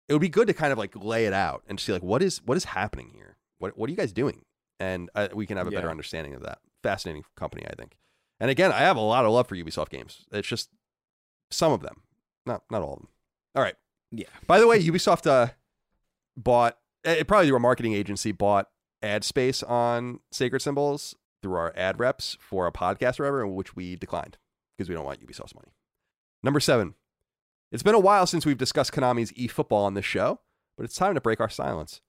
it 0.09 0.15
would 0.15 0.23
be 0.23 0.28
good 0.28 0.47
to 0.47 0.55
kind 0.55 0.73
of 0.73 0.78
like 0.78 0.94
lay 0.97 1.27
it 1.27 1.33
out 1.35 1.62
and 1.69 1.78
see 1.78 1.93
like 1.93 2.02
what 2.02 2.23
is 2.23 2.41
what 2.47 2.57
is 2.57 2.65
happening 2.65 3.10
here. 3.15 3.36
What 3.59 3.77
what 3.77 3.89
are 3.89 3.91
you 3.91 3.97
guys 3.97 4.12
doing? 4.12 4.43
And 4.78 5.10
uh, 5.15 5.28
we 5.35 5.44
can 5.44 5.59
have 5.59 5.67
a 5.67 5.70
better 5.70 5.91
understanding 5.91 6.35
of 6.35 6.43
that. 6.43 6.59
Fascinating 6.83 7.25
company, 7.36 7.67
I 7.67 7.75
think. 7.75 7.99
And 8.41 8.51
again, 8.51 8.73
I 8.73 8.78
have 8.78 8.97
a 8.97 9.01
lot 9.01 9.27
of 9.27 9.33
love 9.33 9.47
for 9.47 9.55
Ubisoft 9.55 9.91
games. 9.91 10.25
It's 10.33 10.49
just 10.49 10.70
some 11.51 11.73
of 11.73 11.83
them, 11.83 12.03
not 12.47 12.62
not 12.70 12.83
all 12.83 12.95
of 12.95 12.99
them. 13.01 13.09
All 13.55 13.62
right. 13.62 13.77
Yeah. 14.11 14.27
By 14.47 14.59
the 14.59 14.67
way, 14.67 14.83
Ubisoft 14.83 15.27
uh, 15.27 15.53
bought 16.37 16.79
it 17.05 17.27
probably 17.27 17.49
through 17.49 17.57
a 17.57 17.61
marketing 17.61 17.95
agency 17.95 18.33
bought 18.33 18.69
ad 19.03 19.25
space 19.25 19.62
on 19.62 20.20
Sacred 20.31 20.61
Symbols 20.61 21.15
through 21.43 21.55
our 21.55 21.73
ad 21.77 21.99
reps 21.99 22.37
for 22.41 22.67
a 22.67 22.73
podcast 22.73 23.19
or 23.19 23.25
whatever, 23.25 23.47
which 23.47 23.75
we 23.75 23.97
declined 23.97 24.37
because 24.77 24.89
we 24.89 24.95
don't 24.95 25.05
want 25.05 25.25
Ubisoft's 25.27 25.55
money. 25.55 25.73
Number 26.43 26.61
seven. 26.61 26.95
It's 27.73 27.83
been 27.85 27.95
a 27.95 28.01
while 28.01 28.27
since 28.27 28.45
we've 28.45 28.59
discussed 28.59 28.93
Konami's 28.93 29.33
eFootball 29.33 29.85
on 29.85 29.95
this 29.95 30.05
show, 30.05 30.41
but 30.77 30.85
it's 30.85 30.97
time 30.97 31.15
to 31.15 31.20
break 31.20 31.41
our 31.41 31.49
silence. 31.49 32.01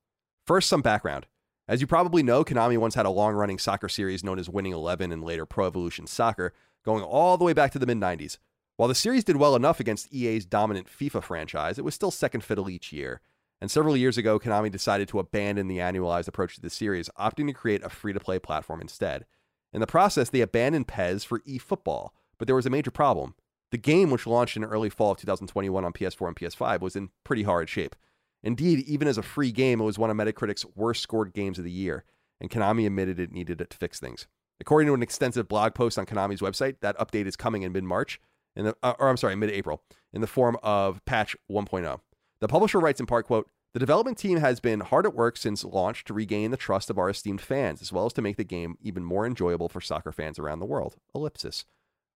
First, 0.48 0.68
some 0.68 0.82
background. 0.82 1.28
As 1.68 1.82
you 1.82 1.88
probably 1.88 2.24
know, 2.24 2.44
Konami 2.44 2.78
once 2.78 2.96
had 2.96 3.06
a 3.06 3.12
long 3.12 3.36
running 3.36 3.60
soccer 3.60 3.88
series 3.88 4.24
known 4.24 4.40
as 4.40 4.50
Winning 4.50 4.74
Eleven 4.74 5.12
and 5.12 5.24
later 5.24 5.46
Pro 5.46 5.68
Evolution 5.68 6.08
Soccer, 6.08 6.54
going 6.84 7.04
all 7.04 7.38
the 7.38 7.46
way 7.46 7.54
back 7.54 7.72
to 7.72 7.80
the 7.80 7.86
mid 7.86 8.00
90s. 8.00 8.40
While 8.82 8.88
the 8.88 8.96
series 8.96 9.24
did 9.24 9.36
well 9.36 9.56
enough 9.56 9.80
against 9.80 10.12
EA's 10.12 10.44
dominant 10.44 10.88
FIFA 10.88 11.22
franchise, 11.22 11.78
it 11.78 11.86
was 11.86 11.94
still 11.94 12.10
second 12.10 12.44
fiddle 12.44 12.68
each 12.68 12.92
year. 12.92 13.22
And 13.62 13.70
several 13.70 13.96
years 13.96 14.18
ago, 14.18 14.40
Konami 14.40 14.72
decided 14.72 15.08
to 15.10 15.20
abandon 15.20 15.68
the 15.68 15.78
annualized 15.78 16.28
approach 16.28 16.56
to 16.56 16.62
the 16.62 16.70
series, 16.72 17.08
opting 17.10 17.46
to 17.46 17.54
create 17.54 17.84
a 17.84 17.90
free 17.90 18.12
to 18.12 18.20
play 18.20 18.40
platform 18.40 18.82
instead. 18.82 19.28
In 19.72 19.82
the 19.82 19.86
process, 19.86 20.32
they 20.32 20.42
abandoned 20.42 20.88
PES 20.88 21.24
for 21.24 21.42
eFootball, 21.42 22.10
but 22.40 22.48
there 22.48 22.56
was 22.56 22.66
a 22.66 22.72
major 22.72 22.90
problem. 22.90 23.36
The 23.70 23.78
game, 23.78 24.10
which 24.10 24.26
launched 24.26 24.58
in 24.58 24.64
early 24.64 24.90
fall 24.90 25.12
of 25.12 25.20
2021 25.20 25.86
on 25.86 25.94
PS4 25.94 26.30
and 26.30 26.36
PS5, 26.36 26.80
was 26.80 26.96
in 26.96 27.12
pretty 27.24 27.44
hard 27.44 27.70
shape. 27.70 27.96
Indeed, 28.42 28.80
even 28.88 29.08
as 29.08 29.20
a 29.20 29.22
free 29.22 29.52
game, 29.52 29.80
it 29.80 29.86
was 29.86 30.00
one 30.00 30.10
of 30.10 30.18
Metacritic's 30.18 30.66
worst 30.76 31.04
scored 31.04 31.34
games 31.34 31.60
of 31.60 31.66
the 31.66 31.70
year, 31.70 32.04
and 32.40 32.50
Konami 32.50 32.88
admitted 32.88 33.20
it 33.20 33.32
needed 33.32 33.62
it 33.62 33.70
to 33.70 33.78
fix 33.78 34.00
things. 34.00 34.26
According 34.60 34.88
to 34.88 34.96
an 34.96 35.04
extensive 35.04 35.48
blog 35.48 35.76
post 35.76 36.00
on 36.00 36.08
Konami's 36.08 36.42
website, 36.42 36.78
that 36.82 36.98
update 36.98 37.28
is 37.28 37.36
coming 37.36 37.62
in 37.62 37.72
mid 37.72 37.84
March, 37.84 38.20
in 38.56 38.66
the, 38.66 38.76
uh, 38.84 38.94
or 39.00 39.10
I'm 39.10 39.18
sorry, 39.18 39.36
mid 39.36 39.52
April, 39.52 39.84
in 40.14 40.22
the 40.22 40.28
form 40.28 40.58
of 40.64 41.04
patch 41.06 41.36
1.0. 41.52 42.00
The 42.40 42.48
publisher 42.48 42.80
writes 42.80 43.00
in 43.00 43.06
part, 43.06 43.28
quote, 43.28 43.50
the 43.74 43.80
development 43.80 44.18
team 44.18 44.38
has 44.40 44.60
been 44.60 44.82
hard 44.82 45.06
at 45.06 45.16
work 45.16 45.38
since 45.38 45.64
launch 45.64 46.04
to 46.06 46.14
regain 46.14 46.52
the 46.52 46.58
trust 46.58 46.90
of 46.90 46.98
our 46.98 47.10
esteemed 47.10 47.40
fans, 47.40 47.82
as 47.82 47.94
well 47.94 48.06
as 48.06 48.12
to 48.14 48.22
make 48.22 48.36
the 48.36 48.44
game 48.44 48.76
even 48.82 49.04
more 49.06 49.26
enjoyable 49.26 49.70
for 49.70 49.80
soccer 49.80 50.12
fans 50.12 50.38
around 50.38 50.60
the 50.60 50.66
world. 50.66 50.98
Ellipsis. 51.16 51.64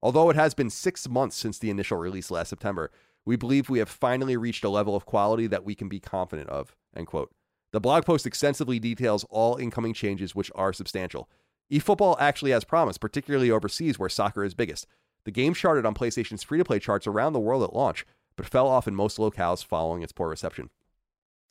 Although 0.01 0.29
it 0.29 0.35
has 0.35 0.53
been 0.53 0.69
six 0.69 1.07
months 1.07 1.37
since 1.37 1.57
the 1.57 1.69
initial 1.69 1.97
release 1.97 2.29
last 2.29 2.49
September, 2.49 2.91
we 3.25 3.37
believe 3.37 3.69
we 3.69 3.79
have 3.79 3.89
finally 3.89 4.35
reached 4.35 4.65
a 4.65 4.69
level 4.69 4.97
of 4.97 5.05
quality 5.05 5.47
that 5.47 5.63
we 5.63 5.75
can 5.75 5.87
be 5.87 6.01
confident 6.01 6.49
of. 6.49 6.75
End 6.95 7.07
quote. 7.07 7.31
The 7.71 7.79
blog 7.79 8.05
post 8.05 8.25
extensively 8.25 8.77
details 8.77 9.25
all 9.29 9.55
incoming 9.55 9.93
changes, 9.93 10.35
which 10.35 10.51
are 10.55 10.73
substantial. 10.73 11.29
eFootball 11.71 12.17
actually 12.19 12.51
has 12.51 12.65
promise, 12.65 12.97
particularly 12.97 13.49
overseas 13.49 13.97
where 13.97 14.09
soccer 14.09 14.43
is 14.43 14.53
biggest. 14.53 14.87
The 15.25 15.31
game 15.31 15.53
charted 15.53 15.85
on 15.85 15.93
PlayStation's 15.93 16.43
free 16.43 16.57
to 16.57 16.65
play 16.65 16.79
charts 16.79 17.07
around 17.07 17.33
the 17.33 17.39
world 17.39 17.63
at 17.63 17.73
launch, 17.75 18.05
but 18.35 18.45
fell 18.45 18.67
off 18.67 18.87
in 18.87 18.95
most 18.95 19.17
locales 19.17 19.65
following 19.65 20.01
its 20.01 20.11
poor 20.11 20.29
reception. 20.29 20.69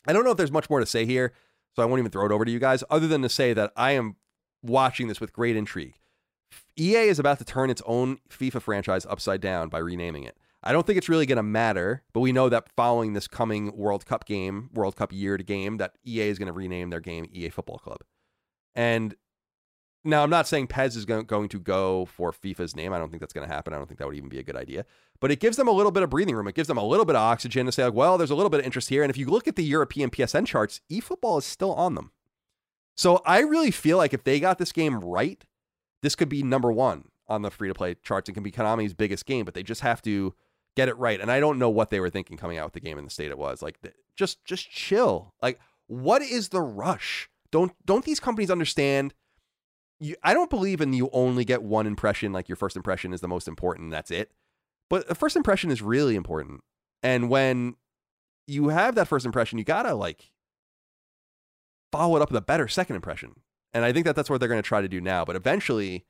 I 0.07 0.13
don't 0.13 0.25
know 0.25 0.31
if 0.31 0.37
there's 0.37 0.53
much 0.53 0.71
more 0.71 0.81
to 0.81 0.87
say 0.87 1.05
here, 1.07 1.33
so 1.75 1.83
I 1.83 1.87
won't 1.87 1.99
even 1.99 2.11
throw 2.11 2.27
it 2.27 2.33
over 2.33 2.45
to 2.45 2.51
you 2.51 2.59
guys, 2.59 2.85
other 2.89 3.09
than 3.09 3.23
to 3.23 3.29
say 3.29 3.53
that 3.53 3.73
I 3.77 3.93
am 3.93 4.17
watching 4.63 5.09
this 5.09 5.21
with 5.21 5.33
great 5.33 5.57
intrigue. 5.57 5.95
EA 6.79 7.09
is 7.09 7.19
about 7.19 7.39
to 7.39 7.45
turn 7.45 7.71
its 7.71 7.83
own 7.87 8.19
FIFA 8.31 8.63
franchise 8.63 9.07
upside 9.07 9.41
down 9.41 9.69
by 9.69 9.79
renaming 9.79 10.25
it. 10.25 10.37
I 10.63 10.73
don't 10.73 10.87
think 10.87 10.97
it's 10.97 11.09
really 11.09 11.27
going 11.27 11.37
to 11.37 11.43
matter, 11.43 12.03
but 12.13 12.21
we 12.21 12.33
know 12.33 12.49
that 12.49 12.71
following 12.75 13.13
this 13.13 13.29
coming 13.29 13.77
World 13.77 14.07
Cup 14.07 14.25
game, 14.25 14.71
World 14.73 14.97
Cup 14.97 15.13
year 15.13 15.37
to 15.37 15.45
game, 15.45 15.77
that 15.77 15.97
EA 16.07 16.29
is 16.29 16.39
going 16.39 16.47
to 16.47 16.53
rename 16.53 16.91
their 16.91 17.01
game 17.01 17.27
EA 17.31 17.51
Football 17.51 17.79
Club. 17.79 17.99
And 18.75 19.15
now 20.05 20.23
I'm 20.23 20.31
not 20.31 20.47
saying 20.47 20.67
PES 20.67 20.97
is 20.97 21.05
going 21.05 21.49
to 21.49 21.59
go 21.59 22.05
for 22.05 22.31
FIFA's 22.31 22.77
name. 22.77 22.93
I 22.93 22.99
don't 22.99 23.11
think 23.11 23.21
that's 23.21 23.33
going 23.33 23.49
to 23.49 23.53
happen. 23.53 23.73
I 23.73 23.79
don't 23.79 23.87
think 23.87 23.99
that 23.99 24.07
would 24.07 24.17
even 24.17 24.29
be 24.29 24.39
a 24.39 24.43
good 24.43 24.57
idea. 24.57 24.85
But 25.21 25.31
it 25.31 25.41
gives 25.41 25.57
them 25.57 25.67
a 25.67 25.73
little 25.73 25.93
bit 25.93 26.03
of 26.03 26.11
breathing 26.11 26.35
room. 26.35 26.47
It 26.47 26.55
gives 26.55 26.69
them 26.69 26.77
a 26.77 26.85
little 26.85 27.07
bit 27.07 27.17
of 27.17 27.23
oxygen 27.23 27.67
to 27.67 27.73
say, 27.73 27.85
like, 27.85 27.95
well, 27.95 28.19
there's 28.19 28.31
a 28.31 28.35
little 28.35 28.51
bit 28.51 28.61
of 28.61 28.67
interest 28.67 28.91
here. 28.91 29.03
And 29.03 29.11
if 29.11 29.17
you 29.17 29.27
look 29.27 29.49
at 29.49 29.57
the 29.57 29.65
European 29.65 30.11
PSN 30.11 30.47
charts, 30.47 30.81
eFootball 30.91 31.39
is 31.39 31.45
still 31.45 31.73
on 31.73 31.95
them. 31.95 32.13
So 32.97 33.23
I 33.25 33.41
really 33.41 33.71
feel 33.71 33.97
like 33.97 34.13
if 34.13 34.25
they 34.25 34.39
got 34.39 34.59
this 34.59 34.73
game 34.73 35.01
right, 35.01 35.45
this 36.03 36.15
could 36.15 36.29
be 36.29 36.43
number 36.43 36.71
one 36.71 37.09
on 37.27 37.43
the 37.43 37.51
free 37.51 37.69
to 37.69 37.75
play 37.75 37.97
charts. 38.03 38.29
It 38.29 38.35
can 38.35 38.43
be 38.43 38.53
Konami's 38.53 38.95
biggest 38.95 39.25
game, 39.27 39.45
but 39.45 39.55
they 39.55 39.63
just 39.63 39.81
have 39.81 40.03
to 40.03 40.35
get 40.77 40.89
it 40.89 40.99
right. 40.99 41.21
And 41.21 41.31
I 41.31 41.41
don't 41.41 41.59
know 41.59 41.71
what 41.71 41.91
they 41.91 42.01
were 42.01 42.11
thinking 42.11 42.37
coming 42.37 42.59
out 42.59 42.67
with 42.67 42.75
the 42.75 42.81
game 42.81 42.99
in 42.99 43.05
the 43.05 43.11
state 43.11 43.31
it 43.31 43.39
was. 43.39 43.63
Like, 43.63 43.79
just 44.17 44.45
just 44.45 44.71
chill. 44.71 45.33
Like, 45.41 45.59
what 45.87 46.23
is 46.23 46.51
the 46.51 46.61
rush? 46.61 47.29
Don't 47.51 47.73
don't 47.85 48.05
these 48.05 48.21
companies 48.21 48.51
understand? 48.51 49.15
You, 50.05 50.17
I 50.23 50.35
don't 50.35 50.51
believe 50.51 50.81
in 50.81 50.93
you 50.93 51.09
only 51.13 51.45
get 51.45 51.63
one 51.63 51.87
impression. 51.87 52.33
Like 52.33 52.49
your 52.49 52.57
first 52.57 52.77
impression 52.77 53.13
is 53.13 53.21
the 53.21 53.29
most 53.29 53.49
important. 53.49 53.91
That's 53.91 54.11
it. 54.11 54.33
But 54.91 55.09
the 55.09 55.15
first 55.15 55.35
impression 55.35 55.71
is 55.71 55.81
really 55.81 56.15
important. 56.15 56.61
And 57.03 57.31
when 57.31 57.77
you 58.47 58.69
have 58.69 58.95
that 58.97 59.09
first 59.09 59.25
impression, 59.25 59.59
you 59.59 59.65
gotta 59.65 59.95
like 59.95 60.31
follow 61.91 62.17
it 62.17 62.23
up 62.23 62.31
with 62.31 62.37
a 62.37 62.45
better 62.45 62.69
second 62.69 62.97
impression. 62.97 63.37
And 63.73 63.85
I 63.85 63.93
think 63.93 64.05
that 64.05 64.17
that's 64.17 64.29
what 64.29 64.41
they're 64.41 64.49
going 64.49 64.63
to 64.63 64.67
try 64.67 64.81
to 64.81 64.89
do 64.89 65.01
now. 65.01 65.25
But 65.25 65.37
eventually, 65.37 66.07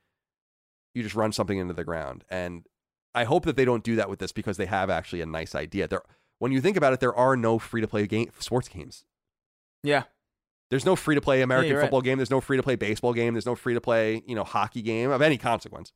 you 0.93 1.03
just 1.03 1.15
run 1.15 1.31
something 1.31 1.57
into 1.57 1.73
the 1.73 1.83
ground. 1.83 2.23
And 2.29 2.65
I 3.13 3.23
hope 3.23 3.45
that 3.45 3.55
they 3.55 3.65
don't 3.65 3.83
do 3.83 3.95
that 3.95 4.09
with 4.09 4.19
this 4.19 4.31
because 4.31 4.57
they 4.57 4.65
have 4.65 4.89
actually 4.89 5.21
a 5.21 5.25
nice 5.25 5.55
idea. 5.55 5.87
There, 5.87 6.01
when 6.39 6.51
you 6.51 6.61
think 6.61 6.77
about 6.77 6.93
it, 6.93 6.99
there 6.99 7.15
are 7.15 7.35
no 7.35 7.59
free 7.59 7.81
to 7.81 7.87
play 7.87 8.05
game 8.07 8.29
sports 8.39 8.67
games. 8.67 9.05
Yeah. 9.83 10.03
There's 10.69 10.85
no 10.85 10.95
free 10.95 11.15
to 11.15 11.21
play 11.21 11.41
American 11.41 11.75
right. 11.75 11.81
football 11.81 12.01
game. 12.01 12.17
There's 12.17 12.31
no 12.31 12.41
free 12.41 12.57
to 12.57 12.63
play 12.63 12.75
baseball 12.75 13.13
game. 13.13 13.33
There's 13.33 13.45
no 13.45 13.55
free 13.55 13.73
to 13.73 13.81
play 13.81 14.23
you 14.25 14.35
know 14.35 14.43
hockey 14.43 14.81
game 14.81 15.11
of 15.11 15.21
any 15.21 15.37
consequence 15.37 15.91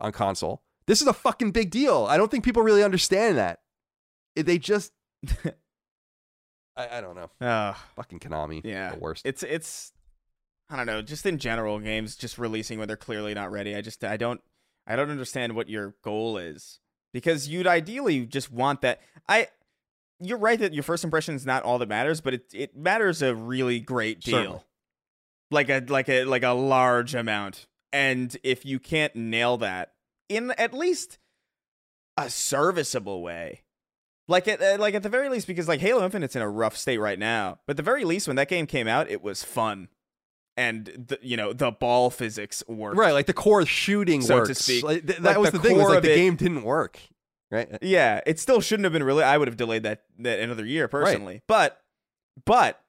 on 0.00 0.12
console. 0.12 0.62
This 0.86 1.02
is 1.02 1.06
a 1.06 1.12
fucking 1.12 1.50
big 1.50 1.70
deal. 1.70 2.06
I 2.08 2.16
don't 2.16 2.30
think 2.30 2.44
people 2.44 2.62
really 2.62 2.82
understand 2.82 3.36
that. 3.36 3.60
They 4.34 4.56
just, 4.56 4.92
I, 6.76 6.88
I 6.92 7.00
don't 7.02 7.14
know. 7.14 7.46
Uh, 7.46 7.74
Fucking 7.96 8.20
Konami, 8.20 8.62
yeah. 8.64 8.92
the 8.92 8.98
worst. 8.98 9.26
It's 9.26 9.42
it's 9.42 9.92
I 10.70 10.76
don't 10.76 10.86
know, 10.86 11.02
just 11.02 11.26
in 11.26 11.38
general 11.38 11.78
games 11.78 12.16
just 12.16 12.38
releasing 12.38 12.78
when 12.78 12.88
they're 12.88 12.96
clearly 12.96 13.34
not 13.34 13.50
ready. 13.50 13.74
I 13.74 13.80
just 13.80 14.04
I 14.04 14.16
don't 14.16 14.40
I 14.86 14.96
don't 14.96 15.10
understand 15.10 15.54
what 15.54 15.68
your 15.68 15.94
goal 16.02 16.38
is. 16.38 16.80
Because 17.12 17.48
you'd 17.48 17.66
ideally 17.66 18.26
just 18.26 18.52
want 18.52 18.82
that 18.82 19.00
I 19.28 19.48
you're 20.20 20.38
right 20.38 20.58
that 20.58 20.74
your 20.74 20.82
first 20.82 21.04
impression 21.04 21.34
is 21.34 21.46
not 21.46 21.62
all 21.62 21.78
that 21.78 21.88
matters, 21.88 22.20
but 22.20 22.34
it 22.34 22.44
it 22.52 22.76
matters 22.76 23.22
a 23.22 23.34
really 23.34 23.80
great 23.80 24.20
deal. 24.20 24.34
Certainly. 24.36 24.60
Like 25.50 25.68
a 25.70 25.84
like 25.88 26.08
a 26.08 26.24
like 26.24 26.42
a 26.42 26.50
large 26.50 27.14
amount. 27.14 27.66
And 27.92 28.36
if 28.42 28.66
you 28.66 28.78
can't 28.78 29.14
nail 29.16 29.56
that 29.58 29.92
in 30.28 30.50
at 30.58 30.74
least 30.74 31.18
a 32.18 32.28
serviceable 32.28 33.22
way, 33.22 33.62
like 34.26 34.46
at 34.46 34.60
uh, 34.60 34.76
like 34.78 34.94
at 34.94 35.02
the 35.02 35.08
very 35.08 35.28
least, 35.30 35.46
because 35.46 35.68
like 35.68 35.80
Halo 35.80 36.04
Infinite's 36.04 36.36
in 36.36 36.42
a 36.42 36.48
rough 36.50 36.76
state 36.76 36.98
right 36.98 37.18
now. 37.18 37.60
But 37.66 37.72
at 37.72 37.76
the 37.78 37.82
very 37.82 38.04
least, 38.04 38.26
when 38.26 38.36
that 38.36 38.48
game 38.48 38.66
came 38.66 38.86
out, 38.88 39.08
it 39.08 39.22
was 39.22 39.42
fun, 39.42 39.88
and 40.58 40.84
the, 41.08 41.18
you 41.22 41.36
know 41.38 41.54
the 41.54 41.70
ball 41.70 42.10
physics 42.10 42.62
worked. 42.68 42.98
Right, 42.98 43.12
like 43.12 43.24
the 43.26 43.32
core 43.32 43.64
shooting 43.64 44.20
So 44.20 44.34
to 44.34 44.40
works. 44.50 44.58
speak. 44.58 44.84
Like, 44.84 45.06
th- 45.06 45.20
that 45.20 45.22
Like 45.30 45.38
was 45.38 45.50
the 45.52 45.58
the, 45.58 45.68
thing. 45.68 45.78
Was 45.78 45.88
like 45.88 46.02
the 46.02 46.12
it- 46.12 46.16
game 46.16 46.36
didn't 46.36 46.64
work. 46.64 46.98
Right. 47.50 47.72
Uh, 47.72 47.78
yeah, 47.82 48.20
it 48.26 48.38
still 48.38 48.60
shouldn't 48.60 48.84
have 48.84 48.92
been 48.92 49.02
really. 49.04 49.22
I 49.24 49.38
would 49.38 49.48
have 49.48 49.56
delayed 49.56 49.82
that 49.84 50.02
that 50.18 50.38
another 50.40 50.66
year 50.66 50.86
personally. 50.88 51.34
right. 51.34 51.42
But 51.46 51.80
but 52.44 52.80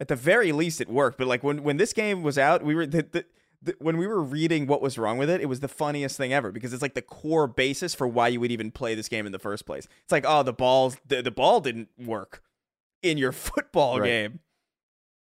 At 0.00 0.08
the 0.08 0.16
very 0.16 0.52
least, 0.52 0.80
it 0.80 0.88
worked. 0.88 1.18
But 1.18 1.26
like 1.26 1.42
when 1.44 1.62
when 1.62 1.76
this 1.76 1.92
game 1.92 2.22
was 2.22 2.38
out, 2.38 2.62
we 2.64 2.74
were 2.74 2.86
the, 2.86 3.02
the, 3.12 3.24
the, 3.62 3.74
when 3.78 3.98
we 3.98 4.06
were 4.06 4.22
reading 4.22 4.66
what 4.66 4.80
was 4.80 4.96
wrong 4.96 5.18
with 5.18 5.28
it, 5.28 5.42
it 5.42 5.46
was 5.50 5.60
the 5.60 5.68
funniest 5.68 6.16
thing 6.16 6.32
ever 6.32 6.50
because 6.50 6.72
it's 6.72 6.80
like 6.80 6.94
the 6.94 7.02
core 7.02 7.46
basis 7.46 7.94
for 7.94 8.06
why 8.08 8.28
you 8.28 8.40
would 8.40 8.50
even 8.50 8.70
play 8.70 8.94
this 8.94 9.08
game 9.08 9.26
in 9.26 9.32
the 9.32 9.38
first 9.38 9.66
place. 9.66 9.86
It's 10.02 10.12
like, 10.12 10.24
oh, 10.26 10.42
the 10.42 10.54
balls, 10.54 10.96
the, 11.06 11.20
the 11.20 11.30
ball 11.30 11.60
didn't 11.60 11.88
work 11.98 12.42
in 13.02 13.18
your 13.18 13.32
football 13.46 14.00
Right. 14.00 14.06
game. 14.06 14.40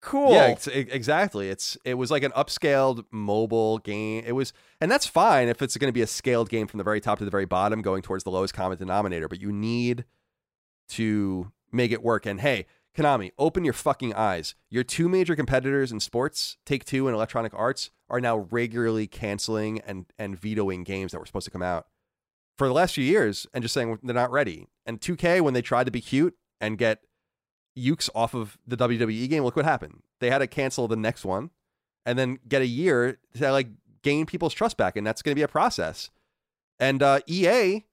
Cool. 0.05 0.33
Yeah, 0.33 0.49
it's, 0.49 0.67
e- 0.67 0.87
exactly. 0.91 1.49
It's 1.49 1.79
it 1.83 1.95
was 1.95 2.11
like 2.11 2.21
an 2.21 2.31
upscaled 2.33 3.05
mobile 3.09 3.79
game. 3.79 4.23
It 4.23 4.33
was, 4.33 4.53
and 4.79 4.91
that's 4.91 5.07
fine 5.07 5.47
if 5.47 5.63
it's 5.63 5.75
going 5.77 5.89
to 5.89 5.93
be 5.93 6.03
a 6.03 6.07
scaled 6.07 6.47
game 6.47 6.67
from 6.67 6.77
the 6.77 6.83
very 6.83 7.01
top 7.01 7.17
to 7.17 7.25
the 7.25 7.31
very 7.31 7.45
bottom, 7.45 7.81
going 7.81 8.03
towards 8.03 8.23
the 8.23 8.29
lowest 8.29 8.53
common 8.53 8.77
denominator. 8.77 9.27
But 9.27 9.41
you 9.41 9.51
need 9.51 10.05
to 10.89 11.51
make 11.71 11.91
it 11.91 12.03
work. 12.03 12.27
And 12.27 12.39
hey, 12.39 12.67
Konami, 12.95 13.31
open 13.39 13.63
your 13.63 13.73
fucking 13.73 14.13
eyes. 14.13 14.53
Your 14.69 14.83
two 14.83 15.09
major 15.09 15.35
competitors 15.35 15.91
in 15.91 15.99
sports, 15.99 16.57
Take 16.67 16.85
Two 16.85 17.07
and 17.07 17.15
Electronic 17.15 17.55
Arts, 17.55 17.89
are 18.07 18.21
now 18.21 18.47
regularly 18.51 19.07
canceling 19.07 19.79
and 19.87 20.05
and 20.19 20.39
vetoing 20.39 20.83
games 20.83 21.13
that 21.13 21.19
were 21.19 21.25
supposed 21.25 21.45
to 21.45 21.51
come 21.51 21.63
out 21.63 21.87
for 22.59 22.67
the 22.67 22.75
last 22.75 22.93
few 22.93 23.03
years, 23.03 23.47
and 23.55 23.63
just 23.63 23.73
saying 23.73 23.97
they're 24.03 24.13
not 24.13 24.31
ready. 24.31 24.67
And 24.85 25.01
2K, 25.01 25.41
when 25.41 25.55
they 25.55 25.63
tried 25.63 25.85
to 25.85 25.91
be 25.91 25.99
cute 25.99 26.35
and 26.61 26.77
get 26.77 26.99
Yuke's 27.77 28.09
off 28.15 28.33
of 28.33 28.57
the 28.65 28.77
WWE 28.77 29.29
game, 29.29 29.43
look 29.43 29.55
what 29.55 29.65
happened. 29.65 30.01
They 30.19 30.29
had 30.29 30.39
to 30.39 30.47
cancel 30.47 30.87
the 30.87 30.95
next 30.95 31.25
one 31.25 31.49
and 32.05 32.17
then 32.17 32.39
get 32.47 32.61
a 32.61 32.67
year 32.67 33.17
to 33.35 33.51
like 33.51 33.67
gain 34.01 34.25
people's 34.25 34.53
trust 34.53 34.77
back, 34.77 34.95
and 34.95 35.05
that's 35.05 35.21
going 35.21 35.31
to 35.31 35.39
be 35.39 35.41
a 35.41 35.47
process. 35.47 36.09
And 36.79 37.01
uh, 37.01 37.19
EA 37.27 37.85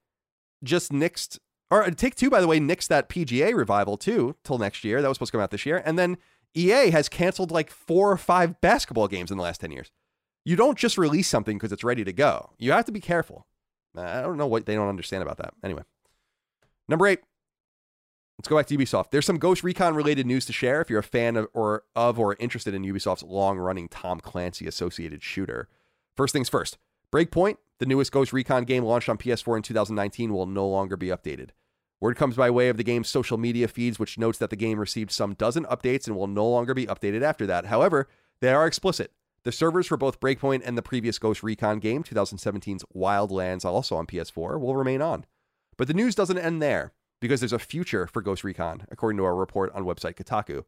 just 0.62 0.92
nixed, 0.92 1.38
or 1.70 1.90
Take 1.90 2.14
Two, 2.14 2.30
by 2.30 2.40
the 2.40 2.46
way, 2.46 2.60
nixed 2.60 2.88
that 2.88 3.08
PGA 3.08 3.54
revival 3.56 3.96
too 3.96 4.36
till 4.44 4.58
next 4.58 4.84
year. 4.84 5.00
That 5.02 5.08
was 5.08 5.16
supposed 5.16 5.32
to 5.32 5.38
come 5.38 5.42
out 5.42 5.50
this 5.50 5.66
year, 5.66 5.82
and 5.84 5.98
then 5.98 6.18
EA 6.54 6.90
has 6.90 7.08
canceled 7.08 7.50
like 7.50 7.70
four 7.70 8.12
or 8.12 8.16
five 8.18 8.60
basketball 8.60 9.08
games 9.08 9.30
in 9.30 9.36
the 9.36 9.42
last 9.42 9.60
ten 9.60 9.72
years. 9.72 9.90
You 10.44 10.56
don't 10.56 10.78
just 10.78 10.98
release 10.98 11.28
something 11.28 11.56
because 11.56 11.72
it's 11.72 11.84
ready 11.84 12.04
to 12.04 12.12
go. 12.12 12.50
You 12.58 12.72
have 12.72 12.84
to 12.86 12.92
be 12.92 13.00
careful. 13.00 13.46
I 13.96 14.20
don't 14.22 14.36
know 14.36 14.46
what 14.46 14.66
they 14.66 14.74
don't 14.74 14.88
understand 14.88 15.22
about 15.22 15.38
that. 15.38 15.54
Anyway, 15.62 15.82
number 16.88 17.06
eight. 17.06 17.20
Let's 18.38 18.48
go 18.48 18.56
back 18.56 18.66
to 18.66 18.76
Ubisoft. 18.76 19.10
There's 19.10 19.26
some 19.26 19.38
Ghost 19.38 19.62
Recon 19.62 19.94
related 19.94 20.26
news 20.26 20.46
to 20.46 20.52
share 20.52 20.80
if 20.80 20.90
you're 20.90 20.98
a 20.98 21.04
fan 21.04 21.36
of 21.36 21.48
or 21.52 21.84
of 21.94 22.18
or 22.18 22.36
interested 22.40 22.74
in 22.74 22.82
Ubisoft's 22.82 23.22
long-running 23.22 23.88
Tom 23.88 24.20
Clancy 24.20 24.66
associated 24.66 25.22
shooter. 25.22 25.68
First 26.16 26.32
things 26.32 26.48
first. 26.48 26.78
Breakpoint, 27.12 27.58
the 27.78 27.86
newest 27.86 28.10
Ghost 28.10 28.32
Recon 28.32 28.64
game 28.64 28.84
launched 28.84 29.08
on 29.08 29.18
PS4 29.18 29.58
in 29.58 29.62
2019, 29.62 30.32
will 30.32 30.46
no 30.46 30.66
longer 30.66 30.96
be 30.96 31.08
updated. 31.08 31.50
Word 32.00 32.16
comes 32.16 32.34
by 32.34 32.50
way 32.50 32.68
of 32.68 32.78
the 32.78 32.82
game's 32.82 33.08
social 33.08 33.38
media 33.38 33.68
feeds, 33.68 33.98
which 33.98 34.18
notes 34.18 34.38
that 34.38 34.50
the 34.50 34.56
game 34.56 34.80
received 34.80 35.12
some 35.12 35.34
dozen 35.34 35.64
updates 35.66 36.08
and 36.08 36.16
will 36.16 36.26
no 36.26 36.48
longer 36.48 36.74
be 36.74 36.86
updated 36.86 37.22
after 37.22 37.46
that. 37.46 37.66
However, 37.66 38.08
they 38.40 38.52
are 38.52 38.66
explicit. 38.66 39.12
The 39.44 39.52
servers 39.52 39.86
for 39.86 39.96
both 39.96 40.20
Breakpoint 40.20 40.62
and 40.64 40.76
the 40.76 40.82
previous 40.82 41.18
Ghost 41.18 41.44
Recon 41.44 41.78
game, 41.78 42.02
2017's 42.02 42.84
Wildlands, 42.94 43.64
also 43.64 43.94
on 43.94 44.06
PS4, 44.06 44.58
will 44.58 44.74
remain 44.74 45.00
on. 45.02 45.26
But 45.76 45.86
the 45.86 45.94
news 45.94 46.14
doesn't 46.14 46.38
end 46.38 46.60
there 46.60 46.92
because 47.22 47.40
there's 47.40 47.52
a 47.52 47.58
future 47.58 48.08
for 48.08 48.20
Ghost 48.20 48.42
Recon, 48.42 48.84
according 48.90 49.16
to 49.18 49.24
a 49.24 49.32
report 49.32 49.72
on 49.74 49.84
website 49.84 50.16
Kotaku. 50.16 50.64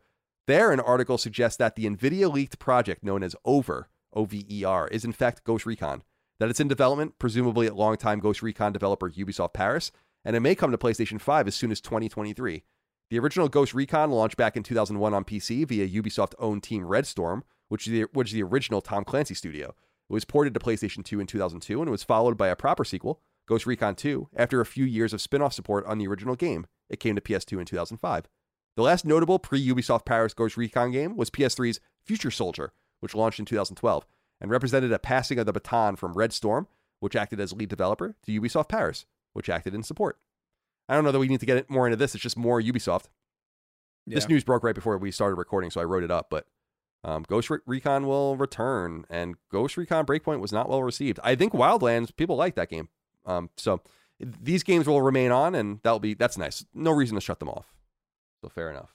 There, 0.47 0.71
an 0.71 0.79
article 0.79 1.19
suggests 1.19 1.57
that 1.57 1.75
the 1.75 1.85
NVIDIA 1.85 2.33
leaked 2.33 2.61
project 2.61 3.03
known 3.03 3.25
as 3.25 3.35
OVER, 3.45 3.89
O-V-E-R, 4.13 4.87
is 4.89 5.05
in 5.05 5.13
fact 5.13 5.43
Ghost 5.43 5.67
Recon, 5.67 6.05
that 6.39 6.49
it's 6.49 6.61
in 6.61 6.69
development, 6.69 7.19
presumably 7.19 7.67
at 7.67 7.75
longtime 7.75 8.21
Ghost 8.21 8.41
Recon 8.41 8.73
developer 8.73 9.11
Ubisoft 9.11 9.53
Paris, 9.53 9.91
and 10.25 10.37
it 10.37 10.41
may 10.41 10.55
come 10.55 10.71
to 10.71 10.79
PlayStation 10.79 11.21
5 11.21 11.49
as 11.49 11.57
soon 11.57 11.73
as 11.73 11.81
2023. 11.81 12.63
The 13.11 13.19
original 13.19 13.49
Ghost 13.49 13.75
Recon 13.75 14.13
launched 14.13 14.37
back 14.37 14.57
in 14.57 14.63
2001 14.63 15.13
on 15.13 15.25
PC 15.25 15.67
via 15.67 15.89
Ubisoft-owned 15.89 16.63
Team 16.63 16.87
Red 16.87 17.09
Storm, 17.09 17.43
which 17.69 17.89
is 17.89 17.93
the, 17.93 18.03
which 18.13 18.29
is 18.29 18.35
the 18.35 18.45
original 18.45 18.81
Tom 18.81 19.03
Clancy 19.03 19.35
studio. 19.35 19.71
It 20.09 20.13
was 20.13 20.25
ported 20.25 20.55
to 20.55 20.61
PlayStation 20.61 21.05
2 21.05 21.19
in 21.19 21.27
2002 21.27 21.83
and 21.83 21.91
was 21.91 22.05
followed 22.05 22.37
by 22.37 22.47
a 22.47 22.55
proper 22.55 22.85
sequel, 22.85 23.21
Ghost 23.47 23.67
Recon 23.67 23.95
2, 23.95 24.29
after 24.37 24.61
a 24.61 24.67
few 24.67 24.85
years 24.85 25.13
of 25.13 25.21
spin 25.21 25.43
off 25.43 25.53
support 25.53 25.85
on 25.87 25.99
the 25.99 26.07
original 26.07 26.35
game. 26.35 26.67
It 26.89 27.01
came 27.01 27.15
to 27.15 27.21
PS2 27.21 27.61
in 27.61 27.67
2005. 27.67 28.29
The 28.77 28.83
last 28.83 29.05
notable 29.05 29.39
pre 29.39 29.65
Ubisoft 29.65 30.05
Paris 30.05 30.35
Ghost 30.35 30.57
Recon 30.57 30.91
game 30.91 31.17
was 31.17 31.31
PS3's 31.31 31.81
Future 32.05 32.31
Soldier, 32.31 32.73
which 33.01 33.15
launched 33.15 33.39
in 33.39 33.45
2012 33.45 34.07
and 34.41 34.51
represented 34.51 34.93
a 34.93 34.99
passing 34.99 35.39
of 35.39 35.47
the 35.47 35.53
baton 35.53 35.97
from 35.97 36.15
Red 36.15 36.33
Storm, 36.33 36.67
which 37.01 37.17
acted 37.17 37.41
as 37.41 37.53
lead 37.53 37.69
developer, 37.69 38.17
to 38.25 38.41
Ubisoft 38.41 38.69
Paris, 38.69 39.07
which 39.33 39.49
acted 39.49 39.75
in 39.75 39.83
support. 39.83 40.19
I 40.89 40.95
don't 40.95 41.05
know 41.05 41.13
that 41.13 41.19
we 41.19 41.29
need 41.29 41.41
to 41.41 41.47
get 41.47 41.71
more 41.71 41.87
into 41.87 41.97
this. 41.97 42.15
It's 42.15 42.23
just 42.23 42.37
more 42.37 42.61
Ubisoft. 42.61 43.07
This 44.07 44.29
news 44.29 44.45
broke 44.45 44.63
right 44.63 44.75
before 44.75 44.99
we 44.99 45.11
started 45.11 45.37
recording, 45.37 45.71
so 45.71 45.81
I 45.81 45.85
wrote 45.85 46.03
it 46.03 46.11
up. 46.11 46.27
But 46.29 46.47
um, 47.05 47.25
Ghost 47.27 47.49
Recon 47.67 48.07
will 48.07 48.37
return, 48.37 49.07
and 49.09 49.37
Ghost 49.51 49.77
Recon 49.77 50.05
Breakpoint 50.05 50.41
was 50.41 50.53
not 50.53 50.69
well 50.69 50.83
received. 50.83 51.19
I 51.25 51.35
think 51.37 51.55
Wildlands 51.55 52.15
people 52.15 52.37
like 52.37 52.55
that 52.57 52.69
game. 52.69 52.89
Um, 53.27 53.51
so 53.57 53.81
these 54.21 54.63
games 54.63 54.87
will 54.87 55.03
remain 55.03 55.33
on, 55.33 55.55
and 55.55 55.81
that'll 55.83 55.99
be 55.99 56.15
that's 56.15 56.39
nice. 56.39 56.65
No 56.75 56.91
reason 56.91 57.15
to 57.15 57.21
shut 57.21 57.39
them 57.41 57.49
off. 57.49 57.73
So 58.43 58.49
fair 58.49 58.71
enough. 58.71 58.95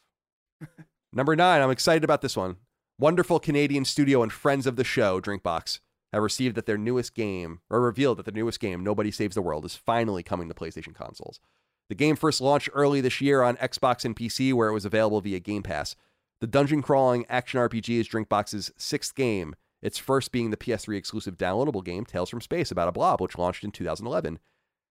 Number 1.13 1.35
nine, 1.35 1.61
I'm 1.61 1.71
excited 1.71 2.03
about 2.03 2.21
this 2.21 2.37
one. 2.37 2.57
Wonderful 2.99 3.39
Canadian 3.39 3.85
studio 3.85 4.21
and 4.21 4.31
friends 4.31 4.67
of 4.67 4.75
the 4.75 4.83
show, 4.83 5.21
Drinkbox, 5.21 5.79
have 6.11 6.21
received 6.21 6.55
that 6.55 6.65
their 6.65 6.77
newest 6.77 7.15
game, 7.15 7.61
or 7.69 7.81
revealed 7.81 8.17
that 8.17 8.25
their 8.25 8.33
newest 8.33 8.59
game, 8.59 8.83
Nobody 8.83 9.09
Saves 9.09 9.35
the 9.35 9.41
World, 9.41 9.65
is 9.65 9.75
finally 9.75 10.21
coming 10.21 10.49
to 10.49 10.53
PlayStation 10.53 10.93
consoles. 10.93 11.39
The 11.87 11.95
game 11.95 12.15
first 12.15 12.41
launched 12.41 12.69
early 12.73 13.01
this 13.01 13.21
year 13.21 13.41
on 13.41 13.57
Xbox 13.57 14.05
and 14.05 14.15
PC, 14.15 14.53
where 14.53 14.69
it 14.69 14.73
was 14.73 14.85
available 14.85 15.21
via 15.21 15.39
Game 15.39 15.63
Pass. 15.63 15.95
The 16.41 16.47
dungeon 16.47 16.81
crawling 16.81 17.25
action 17.29 17.59
RPG 17.59 17.99
is 17.99 18.07
Drinkbox's 18.07 18.71
sixth 18.77 19.15
game, 19.15 19.55
its 19.81 19.97
first 19.97 20.31
being 20.31 20.49
the 20.49 20.57
PS3 20.57 20.97
exclusive 20.97 21.37
downloadable 21.37 21.83
game 21.83 22.05
Tales 22.05 22.29
from 22.29 22.41
Space 22.41 22.71
about 22.71 22.87
a 22.87 22.91
blob, 22.91 23.21
which 23.21 23.37
launched 23.37 23.63
in 23.63 23.71
2011. 23.71 24.39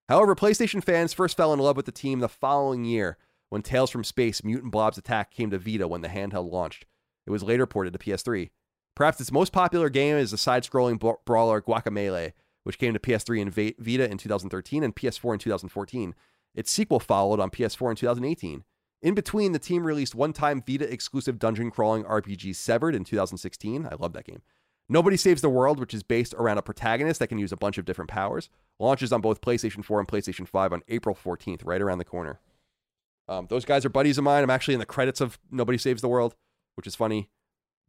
However, 0.08 0.34
PlayStation 0.34 0.83
fans 0.83 1.12
first 1.12 1.36
fell 1.36 1.52
in 1.52 1.58
love 1.58 1.76
with 1.76 1.86
the 1.86 1.92
team 1.92 2.20
the 2.20 2.28
following 2.28 2.84
year 2.84 3.18
when 3.50 3.62
Tales 3.62 3.91
from 3.91 4.05
Space 4.05 4.42
Mutant 4.42 4.73
Blob's 4.73 4.99
Attack 4.99 5.31
came 5.31 5.50
to 5.50 5.58
Vita 5.58 5.86
when 5.86 6.00
the 6.00 6.08
handheld 6.08 6.50
launched. 6.50 6.86
It 7.26 7.31
was 7.31 7.42
later 7.42 7.67
ported 7.67 7.92
to 7.92 7.99
PS3. 7.99 8.50
Perhaps 8.94 9.20
its 9.20 9.31
most 9.31 9.52
popular 9.52 9.91
game 9.91 10.17
is 10.17 10.31
the 10.31 10.39
side 10.39 10.65
scrolling 10.65 10.99
brawler 11.25 11.60
Guacamelee, 11.60 12.33
which 12.65 12.78
came 12.78 12.94
to 12.94 12.99
PS3 12.99 13.42
and 13.42 13.52
Vita 13.78 14.10
in 14.10 14.18
2013 14.18 14.83
and 14.83 14.97
PS4 14.97 15.34
in 15.34 15.39
2014. 15.39 16.15
Its 16.55 16.70
sequel 16.70 16.99
followed 16.99 17.39
on 17.39 17.50
PS4 17.50 17.91
in 17.91 17.97
2018. 17.97 18.65
In 19.00 19.15
between, 19.15 19.52
the 19.52 19.60
team 19.60 19.86
released 19.86 20.15
one 20.15 20.33
time 20.33 20.62
Vita 20.67 20.91
exclusive 20.92 21.39
dungeon 21.39 21.70
crawling 21.70 22.02
RPG 22.05 22.57
Severed 22.57 22.94
in 22.94 23.05
2016. 23.05 23.86
I 23.86 23.94
love 23.94 24.12
that 24.15 24.26
game. 24.26 24.42
Nobody 24.89 25.17
Saves 25.17 25.42
the 25.42 25.50
World, 25.50 25.78
which 25.78 25.92
is 25.92 26.02
based 26.02 26.34
around 26.34 26.58
a 26.58 26.62
protagonist 26.62 27.20
that 27.20 27.26
can 27.26 27.39
use 27.39 27.52
a 27.52 27.57
bunch 27.57 27.76
of 27.76 27.84
different 27.84 28.10
powers, 28.10 28.49
launches 28.78 29.12
on 29.12 29.20
both 29.20 29.41
PlayStation 29.41 29.84
4 29.84 30.00
and 30.00 30.08
PlayStation 30.08 30.49
5 30.49 30.73
on 30.73 30.83
April 30.89 31.15
14th, 31.15 31.60
right 31.65 31.83
around 31.83 31.99
the 31.99 32.05
corner. 32.05 32.41
Um, 33.28 33.47
those 33.50 33.67
guys 33.67 33.84
are 33.84 33.91
buddies 33.91 34.17
of 34.17 34.25
mine. 34.25 34.42
I'm 34.42 34.50
actually 34.50 34.75
in 34.75 34.81
the 34.81 34.86
credits 34.86 35.20
of 35.20 35.39
Nobody 35.50 35.76
Saves 35.76 36.00
the 36.00 36.08
World, 36.08 36.34
which 36.76 36.86
is 36.86 36.94
funny, 36.94 37.28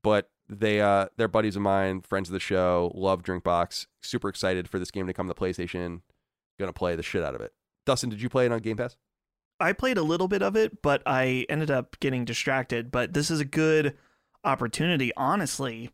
but 0.04 0.30
they 0.50 0.82
uh, 0.82 1.08
they're 1.16 1.30
buddies 1.30 1.56
of 1.56 1.62
mine, 1.62 2.02
friends 2.02 2.28
of 2.28 2.34
the 2.34 2.40
show. 2.40 2.92
Love 2.94 3.24
Drinkbox. 3.24 3.88
Super 4.02 4.28
excited 4.28 4.68
for 4.68 4.80
this 4.80 4.92
game 4.92 5.08
to 5.08 5.14
come 5.14 5.28
to 5.28 5.34
PlayStation. 5.34 6.02
Gonna 6.60 6.74
play 6.74 6.96
the 6.96 7.04
shit 7.04 7.24
out 7.24 7.36
of 7.36 7.42
it. 7.42 7.54
Dustin, 7.86 8.10
did 8.10 8.22
you 8.22 8.28
play 8.28 8.46
it 8.46 8.52
on 8.52 8.60
Game 8.60 8.76
Pass? 8.76 8.98
I 9.62 9.74
played 9.74 9.98
a 9.98 10.04
little 10.04 10.28
bit 10.28 10.42
of 10.42 10.56
it, 10.56 10.82
but 10.82 11.02
I 11.06 11.46
ended 11.50 11.72
up 11.72 11.98
getting 12.00 12.26
distracted. 12.26 12.92
But 12.92 13.14
this 13.14 13.32
is 13.32 13.40
a 13.40 13.46
good 13.46 13.96
opportunity, 14.44 15.12
honestly. 15.16 15.92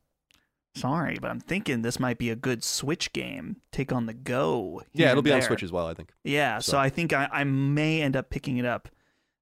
Sorry, 0.76 1.18
but 1.22 1.32
I'm 1.32 1.40
thinking 1.40 1.82
this 1.82 2.00
might 2.00 2.18
be 2.18 2.30
a 2.30 2.36
good 2.36 2.64
Switch 2.64 3.14
game. 3.14 3.58
Take 3.72 3.92
on 3.94 4.06
the 4.08 4.14
go. 4.14 4.84
Yeah, 4.94 5.08
it'll 5.08 5.20
and 5.20 5.24
be 5.24 5.32
on. 5.32 5.42
Switch 5.42 5.64
as 5.64 5.72
well. 5.72 5.88
I 5.88 5.94
think. 5.94 6.12
Yeah, 6.24 6.60
so, 6.60 6.74
So- 6.74 6.78
I 6.80 6.90
think 6.90 7.14
I, 7.14 7.30
I 7.32 7.44
may 7.46 8.02
end 8.02 8.16
up 8.16 8.30
picking 8.30 8.58
it 8.58 8.66
up 8.66 8.90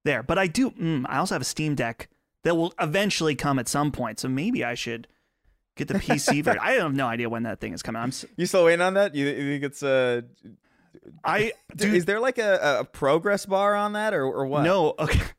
there. 0.04 0.22
But 0.22 0.38
I 0.38 0.46
do. 0.46 0.70
Mm, 0.70 1.04
I 1.08 1.18
also 1.18 1.34
have 1.34 1.42
a 1.42 1.46
Steam 1.46 1.74
Deck 1.74 2.08
that 2.44 2.56
will 2.56 2.72
eventually 2.80 3.34
come 3.34 3.58
at 3.58 3.68
some 3.68 3.90
point. 3.90 4.20
So 4.20 4.28
maybe 4.28 4.62
I 4.64 4.74
should 4.74 5.08
get 5.76 5.88
the 5.88 5.94
PC 5.94 6.40
version. 6.44 6.60
I 6.62 6.72
have 6.72 6.94
no 6.94 7.06
idea 7.06 7.28
when 7.28 7.42
that 7.44 7.60
thing 7.60 7.72
is 7.72 7.82
coming. 7.82 8.00
I'm. 8.00 8.08
s- 8.10 8.24
You 8.36 8.46
still 8.46 8.64
waiting 8.64 8.80
on 8.82 8.94
that? 8.94 9.14
You, 9.14 9.26
you 9.26 9.52
think 9.54 9.64
it's 9.64 9.82
uh, 9.82 10.22
I 11.24 11.52
do. 11.74 11.92
is 11.92 12.04
there 12.04 12.20
like 12.20 12.38
a, 12.38 12.78
a 12.80 12.84
progress 12.84 13.46
bar 13.46 13.74
on 13.74 13.94
that 13.94 14.14
or 14.14 14.24
or 14.24 14.46
what? 14.46 14.62
No. 14.62 14.94
Okay. 14.98 15.20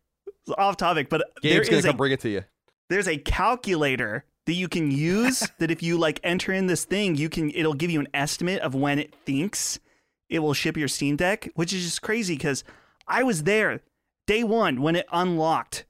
It's 0.47 0.53
off 0.59 0.77
topic, 0.77 1.09
but 1.09 1.23
there 1.41 1.53
Gabe's 1.53 1.69
gonna 1.69 1.81
come 1.81 1.95
a 1.95 1.97
bring 1.97 2.11
it 2.11 2.19
to 2.19 2.29
you. 2.29 2.43
there's 2.87 3.07
a 3.07 3.17
calculator 3.17 4.25
that 4.45 4.53
you 4.53 4.67
can 4.67 4.91
use 4.91 5.47
that 5.59 5.71
if 5.71 5.81
you 5.83 5.97
like 5.97 6.19
enter 6.23 6.51
in 6.51 6.67
this 6.67 6.85
thing, 6.85 7.15
you 7.15 7.29
can 7.29 7.51
it'll 7.51 7.73
give 7.73 7.91
you 7.91 7.99
an 7.99 8.07
estimate 8.13 8.61
of 8.61 8.75
when 8.75 8.99
it 8.99 9.13
thinks 9.25 9.79
it 10.29 10.39
will 10.39 10.53
ship 10.53 10.77
your 10.77 10.87
Steam 10.87 11.15
Deck, 11.15 11.49
which 11.55 11.73
is 11.73 11.83
just 11.83 12.01
crazy 12.01 12.35
because 12.35 12.63
I 13.07 13.23
was 13.23 13.43
there 13.43 13.81
day 14.25 14.43
one 14.43 14.81
when 14.81 14.95
it 14.95 15.05
unlocked, 15.11 15.85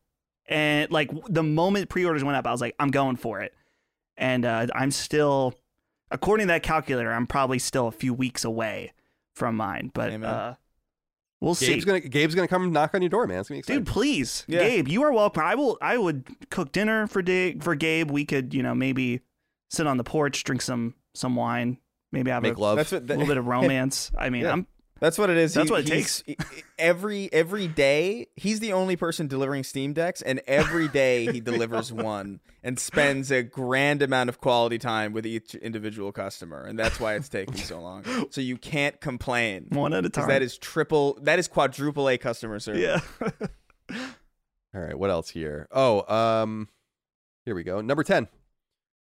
and 0.47 0.91
like 0.91 1.11
the 1.27 1.43
moment 1.43 1.89
pre-orders 1.89 2.23
went 2.23 2.37
up, 2.37 2.45
I 2.45 2.51
was 2.51 2.61
like, 2.61 2.75
I'm 2.79 2.91
going 2.91 3.15
for 3.15 3.41
it, 3.41 3.53
and 4.17 4.45
uh, 4.45 4.67
I'm 4.75 4.91
still, 4.91 5.55
according 6.11 6.47
to 6.47 6.53
that 6.53 6.63
calculator, 6.63 7.11
I'm 7.11 7.27
probably 7.27 7.59
still 7.59 7.87
a 7.87 7.91
few 7.91 8.13
weeks 8.13 8.43
away 8.43 8.93
from 9.33 9.55
mine, 9.55 9.91
but 9.93 10.11
Amen. 10.11 10.29
uh, 10.29 10.55
We'll 11.45 11.53
Gabe's 11.53 11.83
see. 11.83 11.85
gonna 11.87 11.99
Gabe's 12.01 12.33
gonna 12.35 12.47
come 12.47 12.71
knock 12.71 12.95
on 12.95 13.01
your 13.03 13.09
door, 13.09 13.27
man. 13.27 13.39
It's 13.39 13.49
gonna 13.49 13.57
be 13.57 13.59
exciting. 13.59 13.83
Dude, 13.83 13.93
please, 13.93 14.43
Yeah. 14.47 14.59
Gabe, 14.67 14.87
you 14.87 15.03
are 15.03 15.11
welcome. 15.13 15.43
I 15.43 15.53
will. 15.55 15.77
I 15.81 15.95
would 15.97 16.25
cook 16.49 16.71
dinner 16.71 17.05
for 17.07 17.21
da- 17.21 17.55
for 17.59 17.75
Gabe. 17.75 18.09
We 18.09 18.25
could, 18.25 18.53
you 18.53 18.63
know, 18.63 18.73
maybe 18.73 19.21
sit 19.69 19.85
on 19.85 19.97
the 19.97 20.03
porch, 20.03 20.43
drink 20.43 20.61
some 20.63 20.95
some 21.13 21.35
wine, 21.35 21.77
maybe 22.11 22.31
have 22.31 22.41
Make 22.43 22.57
a, 22.57 22.59
love. 22.59 22.77
That's 22.77 22.91
what 22.91 23.05
that, 23.07 23.17
little 23.19 23.27
bit 23.27 23.37
of 23.37 23.45
romance. 23.47 24.11
I 24.17 24.29
mean, 24.31 24.41
Yeah. 24.41 24.53
I'm 24.53 24.67
That's 25.05 25.19
what 25.19 25.29
it 25.29 25.37
is. 25.37 25.53
That's 25.53 25.67
He- 25.69 25.71
what 25.71 25.81
it 25.81 25.87
takes. 25.87 26.23
Every 26.79 27.31
every 27.31 27.67
day, 27.67 28.25
he's 28.35 28.59
the 28.59 28.73
only 28.73 28.95
person 28.95 29.27
delivering 29.27 29.63
Steam 29.63 29.93
decks, 29.93 30.23
and 30.23 30.41
every 30.47 30.87
day 30.87 31.31
he 31.31 31.39
delivers 31.39 31.93
one 32.11 32.39
and 32.63 32.79
spends 32.79 33.31
a 33.31 33.43
grand 33.43 34.01
amount 34.01 34.29
of 34.29 34.41
quality 34.41 34.79
time 34.79 35.13
with 35.13 35.23
each 35.27 35.53
individual 35.53 36.11
customer, 36.11 36.63
and 36.63 36.79
that's 36.79 36.99
why 36.99 37.13
it's 37.13 37.29
taking 37.29 37.55
so 37.55 37.79
long. 37.79 38.03
So 38.31 38.41
you 38.41 38.57
can't 38.57 38.99
complain. 38.99 39.67
one 39.69 39.93
at 39.93 40.05
a 40.05 40.09
time. 40.09 40.27
That 40.27 40.41
is 40.41 40.57
triple. 40.57 41.19
That 41.21 41.37
is 41.37 41.47
quadruple 41.47 42.09
A 42.09 42.17
customer 42.17 42.59
service. 42.59 42.81
yeah. 42.81 43.29
All 44.73 44.81
right, 44.81 44.97
what 44.97 45.11
else 45.11 45.29
here? 45.29 45.67
Oh, 45.71 46.01
um, 46.11 46.67
here 47.45 47.53
we 47.53 47.63
go. 47.63 47.79
Number 47.79 48.03
10. 48.03 48.27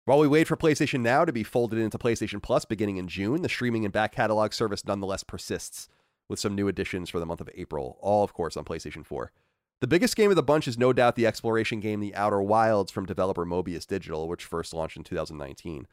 While 0.05 0.19
we 0.19 0.27
wait 0.27 0.49
for 0.49 0.57
PlayStation 0.57 0.99
Now 0.99 1.23
to 1.23 1.31
be 1.31 1.43
folded 1.43 1.79
into 1.79 1.97
PlayStation 1.97 2.41
Plus 2.41 2.65
beginning 2.65 2.97
in 2.97 3.07
June, 3.07 3.41
the 3.41 3.47
streaming 3.47 3.85
and 3.85 3.93
back 3.93 4.11
catalog 4.11 4.51
service 4.51 4.83
nonetheless 4.85 5.23
persists 5.23 5.87
with 6.27 6.39
some 6.39 6.55
new 6.55 6.67
additions 6.67 7.09
for 7.09 7.21
the 7.21 7.25
month 7.25 7.39
of 7.39 7.49
April, 7.55 7.97
all, 8.01 8.21
of 8.21 8.33
course, 8.33 8.57
on 8.57 8.65
PlayStation 8.65 9.05
4. 9.05 9.31
The 9.79 9.87
biggest 9.87 10.17
game 10.17 10.29
of 10.29 10.35
the 10.35 10.43
bunch 10.43 10.67
is 10.67 10.77
no 10.77 10.91
doubt 10.91 11.15
the 11.15 11.25
exploration 11.25 11.79
game 11.79 12.01
The 12.01 12.13
Outer 12.15 12.41
Wilds 12.41 12.91
from 12.91 13.05
developer 13.05 13.45
Mobius 13.45 13.87
Digital, 13.87 14.27
which 14.27 14.43
first 14.43 14.73
launched 14.73 14.97
in 14.97 15.05
2019. 15.05 15.87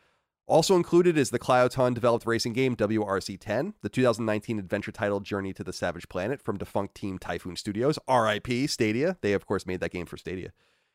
Also 0.48 0.74
included 0.74 1.16
is 1.16 1.30
the 1.30 1.38
Kylotonn 1.38 1.94
developed 1.94 2.26
racing 2.26 2.52
game 2.52 2.74
WRC 2.74 3.38
10, 3.38 3.74
the 3.80 3.88
2019 3.88 4.58
adventure 4.58 4.90
title 4.90 5.20
Journey 5.20 5.52
to 5.52 5.62
the 5.62 5.72
Savage 5.72 6.08
Planet 6.08 6.42
from 6.42 6.58
defunct 6.58 6.96
team 6.96 7.16
Typhoon 7.16 7.54
Studios, 7.54 7.96
RIP 8.08 8.68
Stadia. 8.68 9.18
They, 9.20 9.34
of 9.34 9.46
course, 9.46 9.66
made 9.66 9.78
that 9.78 9.92
game 9.92 10.06
for 10.06 10.16
Stadia. 10.16 10.50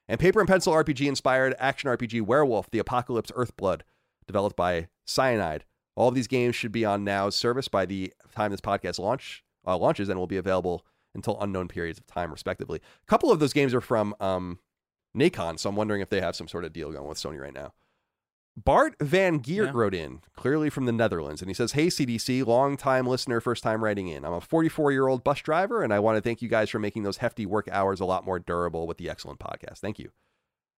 And 0.07 0.19
paper 0.19 0.39
and 0.39 0.47
pencil 0.47 0.73
RPG 0.73 1.07
inspired 1.07 1.55
action 1.57 1.89
RPG 1.89 2.21
Werewolf, 2.21 2.69
The 2.69 2.79
Apocalypse 2.79 3.31
Earthblood, 3.31 3.81
developed 4.27 4.55
by 4.55 4.87
Cyanide. 5.05 5.65
All 5.95 6.09
of 6.09 6.15
these 6.15 6.27
games 6.27 6.55
should 6.55 6.71
be 6.71 6.85
on 6.85 7.03
Now's 7.03 7.35
service 7.35 7.67
by 7.67 7.85
the 7.85 8.13
time 8.35 8.51
this 8.51 8.61
podcast 8.61 8.99
launch 8.99 9.43
uh, 9.65 9.77
launches 9.77 10.09
and 10.09 10.19
will 10.19 10.27
be 10.27 10.37
available 10.37 10.85
until 11.13 11.39
unknown 11.41 11.67
periods 11.67 11.97
of 11.97 12.05
time, 12.05 12.31
respectively. 12.31 12.79
A 12.79 13.05
couple 13.07 13.31
of 13.31 13.39
those 13.39 13.53
games 13.53 13.73
are 13.73 13.81
from 13.81 14.13
um, 14.19 14.59
Nacon, 15.17 15.57
so 15.57 15.69
I'm 15.69 15.75
wondering 15.75 16.01
if 16.01 16.09
they 16.09 16.21
have 16.21 16.35
some 16.35 16.47
sort 16.47 16.65
of 16.65 16.73
deal 16.73 16.91
going 16.91 17.07
with 17.07 17.17
Sony 17.17 17.39
right 17.39 17.53
now. 17.53 17.73
Bart 18.57 18.95
Van 19.01 19.39
Geert 19.39 19.67
Yeah. 19.67 19.71
wrote 19.73 19.93
in, 19.93 20.21
clearly 20.35 20.69
from 20.69 20.85
the 20.85 20.91
Netherlands, 20.93 21.41
and 21.41 21.49
he 21.49 21.53
says, 21.53 21.73
Hey, 21.73 21.87
CDC, 21.87 22.41
long 22.45 22.77
time 22.77 23.05
listener, 23.05 23.41
first 23.41 23.63
time 23.63 23.83
writing 23.83 24.07
in. 24.07 24.23
I'm 24.23 24.33
a 24.33 24.39
44 24.41 24.91
year 24.91 25.07
old 25.07 25.23
bus 25.23 25.41
driver, 25.41 25.83
and 25.83 25.93
I 25.93 25.99
want 25.99 26.15
to 26.17 26.21
thank 26.21 26.41
you 26.41 26.47
guys 26.47 26.69
for 26.69 26.79
making 26.79 27.03
those 27.03 27.17
hefty 27.17 27.45
work 27.45 27.67
hours 27.69 27.99
a 27.99 28.05
lot 28.05 28.25
more 28.25 28.39
durable 28.39 28.87
with 28.87 28.97
the 28.97 29.09
excellent 29.09 29.39
podcast. 29.39 29.79
Thank 29.79 29.99
you. 29.99 30.11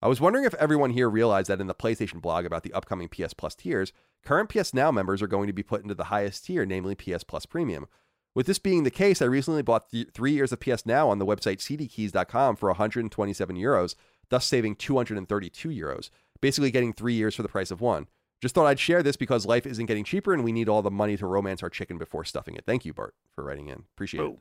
I 0.00 0.08
was 0.08 0.20
wondering 0.20 0.44
if 0.44 0.54
everyone 0.54 0.90
here 0.90 1.08
realized 1.10 1.48
that 1.48 1.60
in 1.60 1.66
the 1.66 1.74
PlayStation 1.74 2.20
blog 2.20 2.44
about 2.44 2.62
the 2.62 2.72
upcoming 2.72 3.08
PS 3.08 3.34
Plus 3.34 3.54
tiers, 3.54 3.92
current 4.24 4.48
PS 4.50 4.72
Now 4.74 4.90
members 4.90 5.20
are 5.22 5.26
going 5.26 5.46
to 5.46 5.52
be 5.52 5.62
put 5.62 5.82
into 5.82 5.94
the 5.94 6.04
highest 6.04 6.46
tier, 6.46 6.64
namely 6.66 6.94
PS 6.94 7.24
Plus 7.24 7.44
Premium. 7.46 7.86
With 8.34 8.46
this 8.46 8.58
being 8.58 8.84
the 8.84 8.90
case, 8.90 9.22
I 9.22 9.24
recently 9.26 9.62
bought 9.62 9.90
th- 9.90 10.08
three 10.12 10.32
years 10.32 10.52
of 10.52 10.60
PS 10.60 10.84
Now 10.84 11.08
on 11.08 11.18
the 11.18 11.24
website 11.26 11.58
cdkeys.com 11.58 12.56
for 12.56 12.68
127 12.68 13.56
euros, 13.56 13.94
thus 14.28 14.46
saving 14.46 14.76
232 14.76 15.68
euros, 15.70 16.10
basically 16.40 16.70
getting 16.70 16.92
three 16.92 17.14
years 17.14 17.34
for 17.34 17.42
the 17.42 17.48
price 17.48 17.70
of 17.70 17.80
one. 17.80 18.08
Just 18.42 18.54
thought 18.54 18.66
I'd 18.66 18.78
share 18.78 19.02
this 19.02 19.16
because 19.16 19.46
life 19.46 19.66
isn't 19.66 19.86
getting 19.86 20.04
cheaper 20.04 20.34
and 20.34 20.44
we 20.44 20.52
need 20.52 20.68
all 20.68 20.82
the 20.82 20.90
money 20.90 21.16
to 21.16 21.26
romance 21.26 21.62
our 21.62 21.70
chicken 21.70 21.96
before 21.96 22.24
stuffing 22.24 22.54
it. 22.54 22.64
Thank 22.66 22.84
you, 22.84 22.92
Bart, 22.92 23.14
for 23.34 23.42
writing 23.42 23.68
in. 23.68 23.84
Appreciate 23.94 24.22
it. 24.22 24.38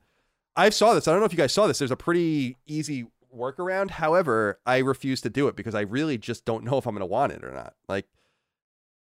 I 0.56 0.70
saw 0.70 0.94
this. 0.94 1.08
I 1.08 1.12
don't 1.12 1.22
know 1.22 1.26
if 1.26 1.32
you 1.34 1.38
guys 1.38 1.54
saw 1.54 1.68
this. 1.68 1.80
There's 1.80 1.92
a 1.92 1.98
pretty 1.98 2.58
easy 2.66 3.08
workaround. 3.36 3.92
However, 3.92 4.60
I 4.66 4.78
refuse 4.80 5.22
to 5.22 5.30
do 5.30 5.48
it 5.48 5.56
because 5.56 5.76
I 5.76 5.82
really 5.82 6.18
just 6.18 6.46
don't 6.46 6.64
know 6.64 6.78
if 6.78 6.86
I'm 6.86 6.94
going 6.94 7.02
to 7.02 7.06
want 7.06 7.34
it 7.34 7.44
or 7.44 7.52
not. 7.52 7.74
Like, 7.88 8.06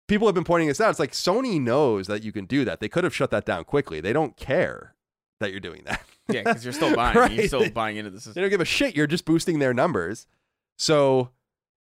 people 0.08 0.28
have 0.28 0.36
been 0.36 0.44
pointing 0.44 0.68
this 0.68 0.82
out. 0.82 0.90
It's 0.90 1.00
like 1.00 1.12
Sony 1.12 1.62
knows 1.62 2.08
that 2.08 2.24
you 2.24 2.32
can 2.32 2.46
do 2.46 2.66
that. 2.66 2.80
They 2.80 2.90
could 2.90 3.04
have 3.04 3.16
shut 3.16 3.32
that 3.32 3.46
down 3.46 3.64
quickly. 3.66 4.02
They 4.02 4.14
don't 4.14 4.36
care 4.38 4.96
that 5.40 5.52
you're 5.52 5.60
doing 5.60 5.84
that. 5.86 6.02
Yeah, 6.30 6.44
because 6.44 6.64
you're 6.64 6.74
still 6.74 6.96
buying. 6.96 7.18
Right. 7.18 7.32
You're 7.32 7.48
still 7.48 7.70
buying 7.70 7.98
into 7.98 8.10
the 8.10 8.18
system. 8.18 8.34
They 8.34 8.42
don't 8.42 8.50
give 8.50 8.62
a 8.62 8.66
shit. 8.66 8.96
You're 8.96 9.08
just 9.08 9.26
boosting 9.26 9.60
their 9.60 9.74
numbers. 9.74 10.28
So, 10.78 11.30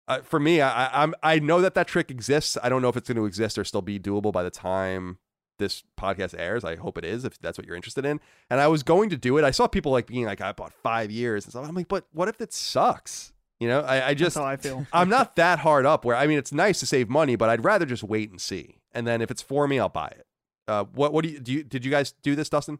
uh, 0.07 0.21
for 0.21 0.39
me, 0.39 0.61
I, 0.61 0.85
I- 0.87 1.03
I'm 1.03 1.13
I 1.23 1.39
know 1.39 1.61
that 1.61 1.73
that 1.75 1.87
trick 1.87 2.11
exists. 2.11 2.57
I 2.63 2.69
don't 2.69 2.81
know 2.81 2.89
if 2.89 2.97
it's 2.97 3.07
going 3.07 3.17
to 3.17 3.25
exist 3.25 3.57
or 3.57 3.63
still 3.63 3.81
be 3.81 3.99
doable 3.99 4.31
by 4.31 4.43
the 4.43 4.49
time 4.49 5.17
this 5.59 5.83
podcast 5.99 6.33
airs. 6.39 6.63
I 6.63 6.75
hope 6.75 6.97
it 6.97 7.05
is 7.05 7.23
if 7.23 7.37
that's 7.39 7.57
what 7.57 7.67
you're 7.67 7.75
interested 7.75 8.03
in. 8.05 8.19
And 8.49 8.59
I 8.59 8.67
was 8.67 8.81
going 8.83 9.09
to 9.11 9.17
do 9.17 9.37
it. 9.37 9.43
I 9.43 9.51
saw 9.51 9.67
people 9.67 9.91
like 9.91 10.07
being 10.07 10.25
like, 10.25 10.41
I 10.41 10.51
bought 10.53 10.73
five 10.81 11.11
years 11.11 11.45
and 11.45 11.51
stuff. 11.53 11.67
I'm 11.67 11.75
like, 11.75 11.87
but 11.87 12.05
what 12.13 12.27
if 12.27 12.41
it 12.41 12.51
sucks? 12.51 13.31
You 13.59 13.67
know, 13.67 13.81
I, 13.81 14.07
I 14.09 14.13
just 14.15 14.33
That's 14.35 14.43
how 14.43 14.49
I 14.49 14.57
feel. 14.57 14.87
I'm 14.91 15.07
not 15.07 15.35
that 15.35 15.59
hard 15.59 15.85
up. 15.85 16.03
Where 16.03 16.15
I 16.15 16.25
mean, 16.25 16.39
it's 16.39 16.51
nice 16.51 16.79
to 16.79 16.87
save 16.87 17.09
money, 17.09 17.35
but 17.35 17.49
I'd 17.49 17.63
rather 17.63 17.85
just 17.85 18.03
wait 18.03 18.31
and 18.31 18.41
see. 18.41 18.77
And 18.91 19.05
then 19.05 19.21
if 19.21 19.29
it's 19.29 19.43
for 19.43 19.67
me, 19.67 19.79
I'll 19.79 19.87
buy 19.87 20.07
it. 20.07 20.25
Uh, 20.67 20.85
what 20.85 21.13
what 21.13 21.23
do 21.23 21.29
you 21.29 21.39
do? 21.39 21.51
You, 21.53 21.63
did 21.63 21.85
you 21.85 21.91
guys 21.91 22.13
do 22.23 22.35
this, 22.35 22.49
Dustin? 22.49 22.79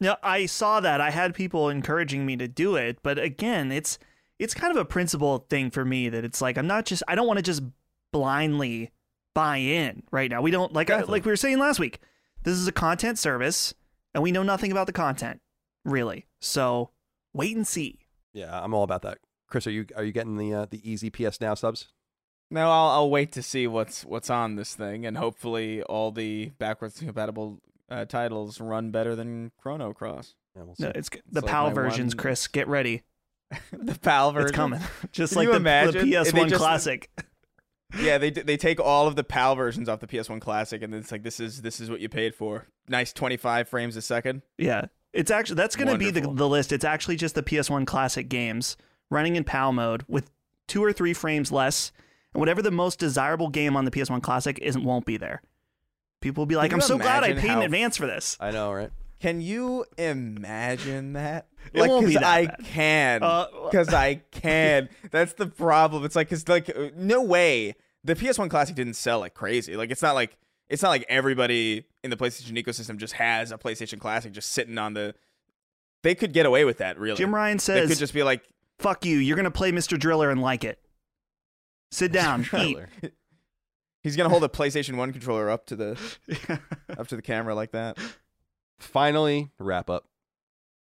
No, 0.00 0.16
I 0.22 0.46
saw 0.46 0.80
that. 0.80 1.00
I 1.00 1.10
had 1.10 1.32
people 1.34 1.68
encouraging 1.68 2.26
me 2.26 2.36
to 2.38 2.48
do 2.48 2.74
it, 2.76 2.98
but 3.04 3.18
again, 3.20 3.70
it's 3.70 3.98
it's 4.38 4.54
kind 4.54 4.70
of 4.70 4.76
a 4.76 4.84
principle 4.84 5.46
thing 5.48 5.70
for 5.70 5.84
me 5.84 6.08
that 6.08 6.24
it's 6.24 6.40
like 6.40 6.56
I'm 6.58 6.66
not 6.66 6.84
just 6.86 7.02
I 7.08 7.14
don't 7.14 7.26
want 7.26 7.38
to 7.38 7.42
just 7.42 7.62
blindly 8.12 8.90
buy 9.34 9.58
in 9.58 10.02
right 10.10 10.30
now. 10.30 10.40
We 10.42 10.50
don't 10.50 10.72
like 10.72 10.88
Exactly. 10.88 11.12
like 11.12 11.24
we 11.24 11.32
were 11.32 11.36
saying 11.36 11.58
last 11.58 11.78
week. 11.78 12.00
This 12.42 12.54
is 12.54 12.68
a 12.68 12.72
content 12.72 13.18
service, 13.18 13.74
and 14.14 14.22
we 14.22 14.30
know 14.32 14.42
nothing 14.42 14.70
about 14.72 14.86
the 14.86 14.92
content 14.92 15.40
really. 15.84 16.26
So 16.40 16.90
wait 17.32 17.56
and 17.56 17.66
see. 17.66 18.00
Yeah, 18.32 18.58
I'm 18.62 18.74
all 18.74 18.82
about 18.82 19.02
that. 19.02 19.18
Chris, 19.48 19.66
are 19.66 19.70
you 19.70 19.86
are 19.96 20.04
you 20.04 20.12
getting 20.12 20.36
the 20.36 20.52
uh, 20.54 20.66
the 20.70 20.88
easy 20.88 21.10
PS 21.10 21.40
Now 21.40 21.54
subs? 21.54 21.88
No, 22.50 22.70
I'll, 22.70 22.88
I'll 22.90 23.10
wait 23.10 23.32
to 23.32 23.42
see 23.42 23.66
what's 23.66 24.04
what's 24.04 24.30
on 24.30 24.54
this 24.56 24.74
thing, 24.74 25.04
and 25.04 25.16
hopefully 25.16 25.82
all 25.82 26.12
the 26.12 26.50
backwards 26.58 26.98
compatible 27.00 27.60
uh, 27.90 28.04
titles 28.04 28.60
run 28.60 28.90
better 28.90 29.16
than 29.16 29.50
Chrono 29.58 29.92
Cross. 29.92 30.34
Yeah, 30.54 30.62
we'll 30.62 30.76
see. 30.76 30.84
No, 30.84 30.92
it's 30.94 31.10
the 31.30 31.40
like 31.40 31.50
PAL 31.50 31.70
versions, 31.72 32.14
one- 32.14 32.22
Chris. 32.22 32.46
Get 32.46 32.68
ready. 32.68 33.02
the 33.72 33.98
PAL 33.98 34.32
version. 34.32 34.48
It's 34.48 34.56
coming. 34.56 34.80
Just 35.12 35.32
Can 35.32 35.42
like 35.42 35.50
the, 35.50 35.56
imagine 35.56 36.10
the 36.10 36.16
PS1 36.16 36.48
just- 36.48 36.60
Classic. 36.60 37.10
Yeah, 37.96 38.18
they 38.18 38.30
they 38.30 38.56
take 38.56 38.80
all 38.80 39.06
of 39.06 39.14
the 39.14 39.22
PAL 39.22 39.54
versions 39.54 39.88
off 39.88 40.00
the 40.00 40.08
PS1 40.08 40.40
Classic, 40.40 40.82
and 40.82 40.92
it's 40.92 41.12
like 41.12 41.22
this 41.22 41.38
is 41.38 41.62
this 41.62 41.80
is 41.80 41.88
what 41.88 42.00
you 42.00 42.08
paid 42.08 42.34
for. 42.34 42.66
Nice 42.88 43.12
25 43.12 43.68
frames 43.68 43.96
a 43.96 44.02
second. 44.02 44.42
Yeah. 44.58 44.86
It's 45.12 45.30
actually 45.30 45.54
that's 45.54 45.76
going 45.76 45.88
to 45.88 45.96
be 45.96 46.10
the, 46.10 46.20
the 46.20 46.48
list. 46.48 46.72
It's 46.72 46.84
actually 46.84 47.14
just 47.14 47.36
the 47.36 47.44
PS1 47.44 47.86
classic 47.86 48.28
games 48.28 48.76
running 49.08 49.36
in 49.36 49.44
PAL 49.44 49.72
mode 49.72 50.04
with 50.08 50.30
two 50.66 50.82
or 50.82 50.92
three 50.92 51.14
frames 51.14 51.52
less, 51.52 51.92
and 52.34 52.40
whatever 52.40 52.60
the 52.60 52.72
most 52.72 52.98
desirable 52.98 53.48
game 53.48 53.76
on 53.76 53.84
the 53.84 53.90
PS1 53.90 54.20
classic 54.20 54.58
isn't 54.58 54.84
won't 54.84 55.06
be 55.06 55.16
there. 55.16 55.40
People 56.20 56.42
will 56.42 56.46
be 56.46 56.56
like, 56.56 56.72
"I'm 56.72 56.80
so 56.80 56.98
glad 56.98 57.24
I 57.24 57.32
paid 57.34 57.52
in 57.52 57.62
advance 57.62 57.96
for 57.96 58.06
this." 58.06 58.36
I 58.40 58.50
know, 58.50 58.72
right? 58.72 58.90
Can 59.20 59.40
you 59.40 59.84
imagine 59.96 61.14
that? 61.14 61.48
It 61.72 61.80
like, 61.80 61.90
won't 61.90 62.06
be 62.06 62.14
that 62.14 62.24
I 62.24 62.46
bad. 62.46 62.64
can, 62.64 63.22
Uh, 63.22 63.46
because 63.64 63.92
I 63.92 64.14
can. 64.30 64.88
That's 65.10 65.32
the 65.34 65.46
problem. 65.46 66.04
It's 66.04 66.14
like, 66.16 66.28
cause 66.28 66.46
like, 66.48 66.68
uh, 66.68 66.90
no 66.96 67.22
way. 67.22 67.74
The 68.04 68.14
PS1 68.14 68.50
Classic 68.50 68.76
didn't 68.76 68.94
sell 68.94 69.18
like 69.20 69.34
crazy. 69.34 69.76
Like, 69.76 69.90
it's 69.90 70.02
not 70.02 70.14
like 70.14 70.36
it's 70.68 70.82
not 70.82 70.90
like 70.90 71.04
everybody 71.08 71.84
in 72.04 72.10
the 72.10 72.16
PlayStation 72.16 72.62
ecosystem 72.62 72.98
just 72.98 73.14
has 73.14 73.50
a 73.52 73.58
PlayStation 73.58 73.98
Classic 73.98 74.32
just 74.32 74.52
sitting 74.52 74.78
on 74.78 74.94
the. 74.94 75.14
They 76.02 76.14
could 76.14 76.32
get 76.32 76.46
away 76.46 76.64
with 76.64 76.78
that, 76.78 76.98
really. 76.98 77.16
Jim 77.16 77.34
Ryan 77.34 77.58
says, 77.58 77.82
they 77.88 77.94
could 77.94 77.98
just 77.98 78.14
be 78.14 78.22
like, 78.22 78.42
"Fuck 78.78 79.04
you! 79.04 79.18
You're 79.18 79.34
going 79.34 79.44
to 79.44 79.50
play 79.50 79.72
Mr. 79.72 79.98
Driller 79.98 80.30
and 80.30 80.40
like 80.40 80.62
it. 80.62 80.78
Sit 81.90 82.12
down, 82.12 82.46
eat." 82.56 82.78
He's 84.02 84.16
gonna 84.16 84.28
hold 84.28 84.44
a 84.44 84.48
PlayStation 84.48 84.96
One 84.96 85.10
controller 85.12 85.50
up 85.50 85.66
to 85.66 85.74
the 85.74 86.00
up 86.96 87.08
to 87.08 87.16
the 87.16 87.22
camera 87.22 87.56
like 87.56 87.72
that. 87.72 87.98
Finally, 88.78 89.50
wrap 89.58 89.88
up. 89.90 90.04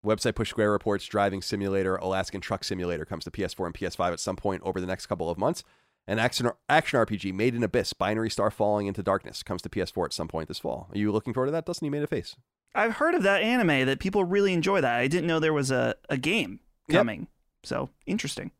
Website 0.04 0.34
Push 0.34 0.50
Square 0.50 0.72
reports 0.72 1.06
Driving 1.06 1.40
Simulator, 1.40 1.96
Alaskan 1.96 2.40
Truck 2.42 2.62
Simulator 2.62 3.04
comes 3.06 3.24
to 3.24 3.30
PS4 3.30 3.66
and 3.66 3.74
PS5 3.74 4.12
at 4.12 4.20
some 4.20 4.36
point 4.36 4.62
over 4.64 4.80
the 4.80 4.86
next 4.86 5.06
couple 5.06 5.30
of 5.30 5.38
months. 5.38 5.64
And 6.06 6.20
action, 6.20 6.50
action 6.68 6.98
RPG 7.00 7.32
Made 7.32 7.54
in 7.54 7.62
Abyss, 7.62 7.94
Binary 7.94 8.28
Star 8.28 8.50
Falling 8.50 8.86
into 8.86 9.02
Darkness 9.02 9.42
comes 9.42 9.62
to 9.62 9.70
PS4 9.70 10.04
at 10.06 10.12
some 10.12 10.28
point 10.28 10.48
this 10.48 10.58
fall. 10.58 10.88
Are 10.92 10.98
you 10.98 11.10
looking 11.10 11.32
forward 11.32 11.46
to 11.46 11.52
that, 11.52 11.64
Dustin? 11.64 11.86
You 11.86 11.90
made 11.90 12.02
a 12.02 12.06
face. 12.06 12.36
I've 12.74 12.96
heard 12.96 13.14
of 13.14 13.22
that 13.22 13.40
anime 13.42 13.86
that 13.86 14.00
people 14.00 14.24
really 14.24 14.52
enjoy 14.52 14.82
that. 14.82 14.98
I 15.00 15.06
didn't 15.08 15.26
know 15.28 15.38
there 15.40 15.54
was 15.54 15.70
a, 15.70 15.94
a 16.10 16.18
game 16.18 16.60
Yep. 16.88 16.98
coming. 16.98 17.28
So 17.62 17.88
interesting. 18.04 18.50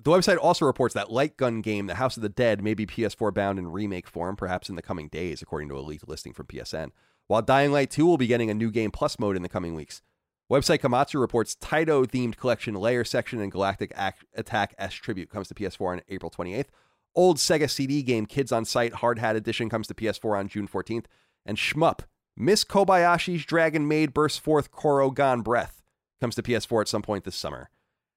The 0.00 0.10
website 0.12 0.38
also 0.40 0.64
reports 0.66 0.94
that 0.94 1.10
light 1.10 1.36
gun 1.36 1.60
game, 1.62 1.86
The 1.88 1.96
House 1.96 2.16
of 2.16 2.22
the 2.22 2.28
Dead, 2.28 2.62
may 2.62 2.74
be 2.74 2.86
PS4 2.86 3.34
bound 3.34 3.58
in 3.58 3.72
remake 3.72 4.06
form, 4.08 4.36
perhaps 4.36 4.68
in 4.68 4.76
the 4.76 4.82
coming 4.82 5.08
days, 5.08 5.42
according 5.42 5.68
to 5.70 5.76
a 5.76 5.80
leaked 5.80 6.08
listing 6.08 6.32
from 6.32 6.46
PSN. 6.46 6.90
While 7.26 7.42
Dying 7.42 7.72
Light 7.72 7.90
2 7.90 8.04
will 8.04 8.18
be 8.18 8.26
getting 8.26 8.50
a 8.50 8.54
new 8.54 8.70
game 8.70 8.90
plus 8.90 9.18
mode 9.18 9.36
in 9.36 9.42
the 9.42 9.48
coming 9.48 9.74
weeks. 9.74 10.02
Website 10.50 10.80
Gematsu 10.80 11.18
reports 11.20 11.54
Taito 11.54 12.06
themed 12.06 12.36
collection 12.36 12.74
Layer 12.74 13.04
Section 13.04 13.40
and 13.40 13.50
Galactic 13.50 13.92
Ac- 13.96 14.26
Attack 14.34 14.74
S 14.76 14.92
Tribute 14.92 15.30
comes 15.30 15.48
to 15.48 15.54
PS4 15.54 15.92
on 15.92 16.02
April 16.08 16.30
28th. 16.30 16.66
Old 17.14 17.38
Sega 17.38 17.70
CD 17.70 18.02
game 18.02 18.26
Kids 18.26 18.52
on 18.52 18.64
Site 18.64 18.94
Hard 18.94 19.18
Hat 19.18 19.36
Edition 19.36 19.68
comes 19.70 19.86
to 19.86 19.94
PS4 19.94 20.38
on 20.38 20.48
June 20.48 20.68
14th. 20.68 21.06
And 21.46 21.56
Shmup, 21.56 22.00
Miss 22.36 22.64
Kobayashi's 22.64 23.44
Dragon 23.44 23.88
Maid 23.88 24.12
bursts 24.12 24.38
forth 24.38 24.70
Korogan 24.70 25.42
Breath 25.42 25.82
comes 26.20 26.34
to 26.36 26.42
PS4 26.42 26.82
at 26.82 26.88
some 26.88 27.02
point 27.02 27.24
this 27.24 27.36
summer. 27.36 27.68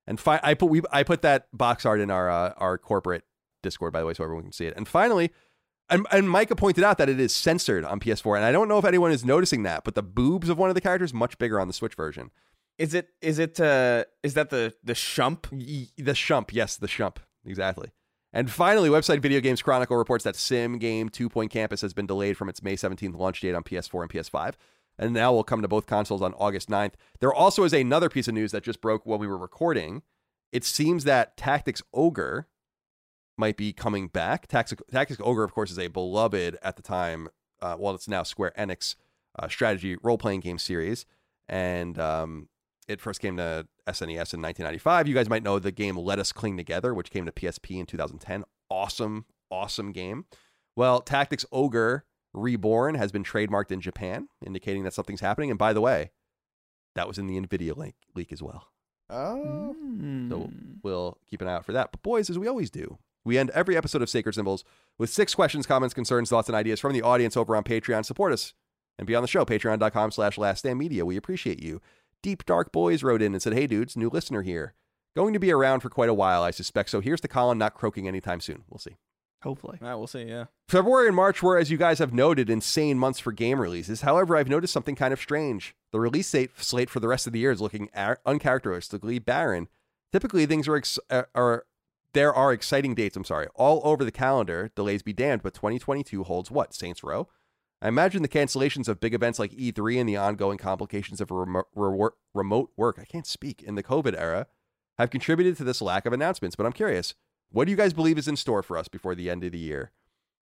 And 0.08 0.20
fi- 0.20 0.40
I 0.44 0.54
put 0.54 0.70
we 0.70 0.82
I 0.92 1.04
put 1.04 1.22
that 1.24 1.48
box 1.52 1.86
art 1.86 2.00
in 2.00 2.12
our 2.12 2.30
uh, 2.30 2.54
our 2.58 2.78
corporate 2.78 3.24
Discord 3.64 3.92
by 3.94 4.02
the 4.02 4.06
way, 4.06 4.14
so 4.14 4.24
everyone 4.24 4.44
can 4.44 4.52
see 4.52 4.66
it. 4.68 4.76
And 4.78 4.88
finally, 4.88 5.32
and, 5.90 6.06
and 6.12 6.30
Micah 6.30 6.56
pointed 6.56 6.84
out 6.84 6.98
that 6.98 7.10
it 7.10 7.20
is 7.20 7.34
censored 7.34 7.86
on 7.86 8.00
PS4, 8.00 8.36
and 8.38 8.46
I 8.46 8.52
don't 8.52 8.68
know 8.68 8.78
if 8.80 8.86
anyone 8.86 9.12
is 9.12 9.24
noticing 9.26 9.64
that, 9.64 9.84
but 9.84 9.96
the 9.96 10.04
boobs 10.04 10.50
of 10.50 10.58
one 10.58 10.70
of 10.70 10.76
the 10.76 10.82
characters 10.82 11.14
much 11.14 11.38
bigger 11.38 11.60
on 11.60 11.68
the 11.68 11.74
Switch 11.74 11.96
version. 11.96 12.32
Is 12.78 12.94
it 12.94 13.10
is 13.22 13.40
it 13.40 13.60
uh 13.60 14.04
is 14.22 14.34
that 14.34 14.50
the 14.50 14.74
the 14.84 14.94
shmup? 14.94 15.46
Y- 15.52 15.88
The 15.98 16.12
shmup, 16.14 16.50
yes, 16.52 16.76
the 16.76 16.88
shmup, 16.88 17.18
exactly. 17.46 17.92
And 18.34 18.52
finally, 18.52 18.90
website 18.90 19.22
Video 19.22 19.40
Games 19.40 19.62
Chronicle 19.62 19.96
reports 19.96 20.26
that 20.26 20.36
Sim 20.36 20.78
Game 20.78 21.08
Two 21.08 21.30
Point 21.30 21.52
Campus 21.52 21.80
has 21.80 21.94
been 21.94 22.06
delayed 22.06 22.36
from 22.36 22.50
its 22.50 22.62
May 22.62 22.76
17th 22.76 23.16
launch 23.18 23.40
date 23.40 23.56
on 23.56 23.64
PS4 23.64 24.02
and 24.02 24.12
PS5, 24.12 24.56
and 25.00 25.14
now 25.14 25.32
will 25.32 25.46
come 25.46 25.62
to 25.62 25.70
both 25.70 25.86
consoles 25.86 26.22
on 26.22 26.34
August 26.34 26.68
9th. 26.70 26.94
There 27.22 27.34
also 27.34 27.64
is 27.64 27.72
another 27.72 28.10
piece 28.10 28.28
of 28.28 28.34
news 28.34 28.52
that 28.52 28.64
just 28.64 28.82
broke 28.82 29.06
while 29.06 29.20
we 29.20 29.28
were 29.28 29.38
recording. 29.38 30.02
It 30.52 30.66
seems 30.66 31.06
that 31.06 31.38
Tactics 31.38 31.82
Ogre 31.94 32.48
might 33.38 33.58
be 33.58 33.74
coming 33.74 34.08
back. 34.08 34.48
Tactics, 34.48 34.82
Tactics 34.92 35.20
Ogre, 35.24 35.44
of 35.44 35.54
course, 35.54 35.72
is 35.72 35.80
a 35.80 35.88
beloved 35.88 36.58
at 36.62 36.76
the 36.76 36.82
time, 36.82 37.30
uh, 37.62 37.76
well, 37.78 37.96
it's 37.96 38.08
now 38.08 38.24
Square 38.24 38.54
Enix 38.58 38.96
uh, 39.38 39.48
strategy 39.48 39.98
role 40.02 40.18
playing 40.18 40.40
game 40.40 40.58
series, 40.58 41.06
and 41.50 42.00
um, 42.00 42.50
it 42.88 43.02
first 43.02 43.20
came 43.20 43.38
to 43.38 43.68
SNES 43.88 44.34
in 44.34 44.42
1995. 44.42 45.08
You 45.08 45.14
guys 45.14 45.30
might 45.30 45.44
know 45.44 45.60
the 45.60 45.72
game 45.72 45.98
Let 45.98 46.20
Us 46.20 46.32
Cling 46.32 46.58
Together, 46.58 46.94
which 46.94 47.12
came 47.12 47.26
to 47.26 47.32
PSP 47.32 47.80
in 47.80 47.86
2010. 47.86 48.44
Awesome, 48.70 49.26
awesome 49.50 49.92
game. 49.92 50.26
Well, 50.76 51.02
Tactics 51.02 51.46
Ogre 51.52 52.06
Reborn 52.34 52.96
has 52.96 53.12
been 53.12 53.24
trademarked 53.24 53.72
in 53.72 53.82
Japan, 53.82 54.28
indicating 54.46 54.84
that 54.84 54.94
something's 54.94 55.22
happening. 55.22 55.50
And 55.50 55.60
by 55.60 55.74
the 55.74 55.82
way, 55.82 56.12
that 56.96 57.08
was 57.08 57.18
in 57.18 57.28
the 57.28 57.40
NVIDIA 57.40 57.76
leak, 57.76 57.96
leak 58.14 58.32
as 58.32 58.42
well. 58.42 58.68
Oh. 59.10 59.76
So 60.30 60.52
we'll 60.84 61.18
keep 61.30 61.42
an 61.42 61.48
eye 61.48 61.54
out 61.54 61.66
for 61.66 61.74
that. 61.74 61.92
But 61.92 62.02
boys, 62.02 62.30
as 62.30 62.40
we 62.40 62.48
always 62.48 62.70
do, 62.70 62.98
we 63.26 63.38
end 63.38 63.50
every 63.50 63.76
episode 63.76 64.02
of 64.02 64.10
Sacred 64.10 64.36
Symbols 64.36 64.64
with 64.98 65.10
six 65.10 65.36
questions, 65.36 65.66
comments, 65.66 65.94
concerns, 65.94 66.30
thoughts, 66.30 66.48
and 66.48 66.56
ideas 66.56 66.80
from 66.80 66.94
the 66.94 67.02
audience 67.02 67.36
over 67.36 67.56
on 67.56 67.64
Patreon. 67.64 68.06
Support 68.06 68.32
us 68.32 68.54
and 68.98 69.06
be 69.08 69.16
on 69.16 69.24
the 69.24 69.28
show. 69.28 69.44
Patreon.com 69.44 70.12
slash 70.12 70.38
Last 70.38 70.60
Stand 70.60 70.80
Media. 70.80 71.06
We 71.06 71.18
appreciate 71.18 71.62
you. 71.62 71.82
Deep 72.22 72.46
Dark 72.46 72.72
Boys 72.72 73.04
wrote 73.04 73.22
in 73.22 73.34
and 73.34 73.42
said, 73.42 73.54
Hey 73.54 73.68
dudes, 73.68 73.98
new 73.98 74.10
listener 74.10 74.42
here. 74.44 74.74
Going 75.16 75.34
to 75.34 75.40
be 75.40 75.52
around 75.52 75.80
for 75.82 75.90
quite 75.90 76.10
a 76.10 76.14
while, 76.14 76.44
I 76.44 76.52
suspect. 76.52 76.90
So 76.90 77.02
here's 77.02 77.22
the 77.22 77.28
Colin 77.28 77.58
not 77.58 77.74
croaking 77.74 78.08
anytime 78.08 78.40
soon. 78.42 78.64
We'll 78.70 78.80
see. 78.80 78.98
Hopefully. 79.44 79.78
Ah, 79.82 79.96
we'll 79.96 80.08
see. 80.08 80.24
Yeah. 80.24 80.46
February 80.68 81.08
and 81.08 81.16
March 81.16 81.44
were, 81.44 81.58
as 81.58 81.70
you 81.70 81.78
guys 81.78 82.00
have 82.00 82.14
noted, 82.14 82.50
insane 82.50 82.98
months 82.98 83.20
for 83.20 83.32
game 83.32 83.60
releases. 83.62 84.02
However, 84.02 84.36
I've 84.36 84.50
noticed 84.50 84.74
something 84.74 84.96
kind 84.96 85.14
of 85.14 85.20
strange. 85.22 85.76
The 85.92 86.00
release 86.00 86.32
date, 86.32 86.52
slate 86.58 86.90
for 86.90 87.00
the 87.00 87.08
rest 87.08 87.28
of 87.28 87.34
the 87.34 87.40
year 87.40 87.52
is 87.52 87.62
looking 87.62 87.90
ar- 87.96 88.20
uncharacteristically 88.26 89.20
barren. 89.20 89.68
Typically, 90.12 90.46
things 90.48 90.68
are, 90.68 90.76
ex- 90.76 91.00
uh, 91.12 91.24
are 91.36 91.66
there 92.16 92.34
are 92.34 92.54
exciting 92.54 92.96
dates. 92.96 93.18
I'm 93.18 93.26
sorry, 93.26 93.48
all 93.56 93.82
over 93.84 94.04
the 94.04 94.12
calendar. 94.12 94.72
Delays 94.74 95.04
be 95.04 95.14
damned, 95.14 95.44
but 95.44 95.54
2022 95.54 96.24
holds 96.24 96.50
what? 96.50 96.74
Saints 96.74 97.04
Row. 97.04 97.28
I 97.82 97.90
imagine 97.90 98.22
the 98.22 98.30
cancellations 98.30 98.88
of 98.88 99.02
big 99.02 99.14
events 99.14 99.38
like 99.38 99.52
E3 99.52 100.00
and 100.00 100.10
the 100.10 100.16
ongoing 100.16 100.58
complications 100.58 101.20
of 101.20 101.30
remo- 101.30 101.66
re- 101.76 102.10
remote 102.34 102.72
work. 102.78 102.98
I 103.00 103.06
can't 103.06 103.28
speak 103.28 103.62
in 103.62 103.76
the 103.76 103.84
COVID 103.84 104.18
era 104.18 104.48
have 104.98 105.10
contributed 105.10 105.58
to 105.58 105.66
this 105.66 105.82
lack 105.82 106.06
of 106.06 106.14
announcements. 106.14 106.56
But 106.56 106.66
I'm 106.66 106.72
curious, 106.72 107.16
what 107.52 107.66
do 107.66 107.72
you 107.72 107.78
guys 107.78 107.92
believe 107.94 108.18
is 108.18 108.30
in 108.30 108.38
store 108.38 108.64
for 108.64 108.78
us 108.78 108.88
before 108.88 109.14
the 109.14 109.30
end 109.30 109.44
of 109.44 109.52
the 109.52 109.60
year? 109.60 109.92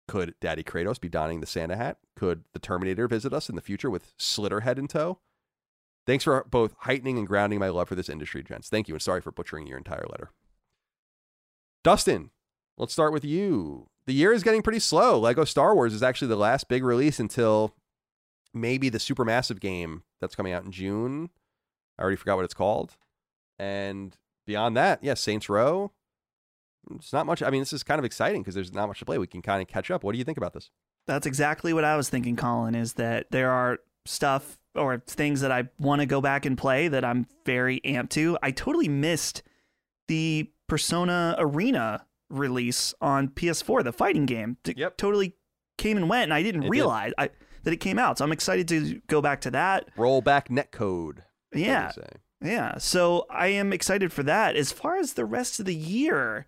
Could 0.07 0.35
Daddy 0.39 0.63
Kratos 0.63 1.01
be 1.01 1.09
donning 1.09 1.39
the 1.39 1.47
Santa 1.47 1.75
hat? 1.75 1.97
Could 2.15 2.43
the 2.53 2.59
Terminator 2.59 3.07
visit 3.07 3.33
us 3.33 3.49
in 3.49 3.55
the 3.55 3.61
future 3.61 3.89
with 3.89 4.13
Slitter 4.17 4.61
Slitterhead 4.61 4.77
in 4.77 4.87
tow? 4.87 5.17
Thanks 6.05 6.23
for 6.23 6.45
both 6.47 6.75
heightening 6.81 7.17
and 7.17 7.25
grounding 7.25 7.57
my 7.57 7.69
love 7.69 7.89
for 7.89 7.95
this 7.95 8.09
industry, 8.09 8.43
gents. 8.43 8.69
Thank 8.69 8.87
you, 8.87 8.93
and 8.93 9.01
sorry 9.01 9.21
for 9.21 9.31
butchering 9.31 9.65
your 9.65 9.79
entire 9.79 10.05
letter. 10.07 10.29
Dustin, 11.85 12.31
let's 12.79 12.93
start 12.93 13.13
with 13.13 13.23
you. 13.23 13.85
The 14.07 14.13
year 14.13 14.33
is 14.33 14.41
getting 14.41 14.63
pretty 14.63 14.79
slow. 14.79 15.19
Lego 15.19 15.45
Star 15.45 15.75
Wars 15.75 15.93
is 15.93 16.01
actually 16.01 16.29
the 16.29 16.35
last 16.35 16.67
big 16.67 16.83
release 16.83 17.19
until 17.19 17.75
maybe 18.55 18.89
the 18.89 18.97
Supermassive 18.97 19.59
game 19.59 20.01
that's 20.19 20.33
coming 20.33 20.51
out 20.51 20.65
in 20.65 20.71
June. 20.71 21.29
I 21.99 22.01
already 22.01 22.15
forgot 22.15 22.37
what 22.37 22.45
it's 22.45 22.55
called. 22.55 22.95
And 23.59 24.17
beyond 24.47 24.75
that, 24.75 25.03
yeah, 25.03 25.13
Saints 25.13 25.47
Row. 25.47 25.91
It's 26.95 27.13
not 27.13 27.27
much. 27.27 27.43
I 27.43 27.51
mean, 27.51 27.61
this 27.61 27.71
is 27.71 27.83
kind 27.83 27.99
of 27.99 28.05
exciting 28.05 28.41
because 28.41 28.55
there's 28.55 28.73
not 28.73 28.87
much 28.87 28.97
to 28.97 29.05
play. 29.05 29.19
We 29.19 29.27
can 29.27 29.43
kind 29.43 29.61
of 29.61 29.67
catch 29.67 29.91
up. 29.91 30.03
What 30.03 30.13
do 30.13 30.17
you 30.17 30.23
think 30.23 30.39
about 30.39 30.53
this? 30.53 30.71
That's 31.05 31.27
exactly 31.27 31.71
what 31.71 31.83
I 31.83 31.97
was 31.97 32.09
thinking, 32.09 32.35
Colin, 32.35 32.73
is 32.73 32.93
that 32.93 33.29
there 33.29 33.51
are 33.51 33.77
stuff 34.05 34.57
or 34.73 35.03
things 35.05 35.41
that 35.41 35.51
I 35.51 35.69
want 35.77 36.01
to 36.01 36.07
go 36.07 36.19
back 36.19 36.47
and 36.47 36.57
play 36.57 36.87
that 36.87 37.05
I'm 37.05 37.27
very 37.45 37.79
amped 37.81 38.09
to. 38.11 38.39
I 38.41 38.49
totally 38.49 38.87
missed 38.87 39.43
the 40.07 40.49
Persona 40.67 41.35
Arena 41.37 42.05
release 42.29 42.93
on 43.01 43.27
PS4, 43.29 43.83
the 43.83 43.93
fighting 43.93 44.25
game. 44.25 44.57
It 44.65 44.77
Yep. 44.77 44.97
totally 44.97 45.35
came 45.77 45.97
and 45.97 46.09
went, 46.09 46.23
and 46.23 46.33
I 46.33 46.41
didn't 46.43 46.61
It 46.63 46.65
did. 46.65 46.71
realize 46.71 47.13
I, 47.17 47.29
that 47.63 47.73
it 47.73 47.77
came 47.77 47.99
out. 47.99 48.17
So 48.17 48.25
I'm 48.25 48.31
excited 48.31 48.67
to 48.69 49.01
go 49.07 49.21
back 49.21 49.41
to 49.41 49.51
that. 49.51 49.89
Roll 49.97 50.21
back 50.21 50.49
netcode. 50.49 51.19
Yeah. 51.53 51.91
Yeah, 52.41 52.77
so 52.77 53.25
I 53.29 53.47
am 53.47 53.71
excited 53.73 54.11
for 54.11 54.21
that. 54.23 54.55
As 54.55 54.71
far 54.71 54.97
as 54.97 55.13
the 55.13 55.25
rest 55.25 55.59
of 55.59 55.65
the 55.65 55.73
year, 55.75 56.47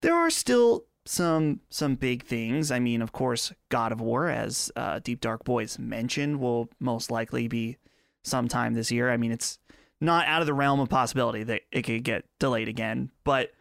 there 0.00 0.14
are 0.14 0.30
still 0.30 0.84
some 1.04 1.60
some 1.68 1.96
big 1.96 2.24
things. 2.24 2.70
I 2.70 2.78
mean, 2.78 3.02
of 3.02 3.12
course, 3.12 3.52
God 3.68 3.92
of 3.92 4.00
War, 4.00 4.28
as 4.28 4.72
uh, 4.74 5.00
Deep 5.00 5.20
Dark 5.20 5.44
Boys 5.44 5.78
mentioned, 5.78 6.40
will 6.40 6.70
most 6.80 7.10
likely 7.10 7.46
be 7.46 7.76
sometime 8.24 8.74
this 8.74 8.90
year. 8.90 9.10
I 9.10 9.16
mean, 9.16 9.32
it's 9.32 9.58
not 10.02 10.26
out 10.26 10.42
of 10.42 10.46
the 10.46 10.54
realm 10.54 10.80
of 10.80 10.88
possibility 10.88 11.42
that 11.44 11.62
it 11.70 11.82
could 11.82 12.04
get 12.04 12.24
delayed 12.38 12.68
again, 12.68 13.10
but 13.24 13.52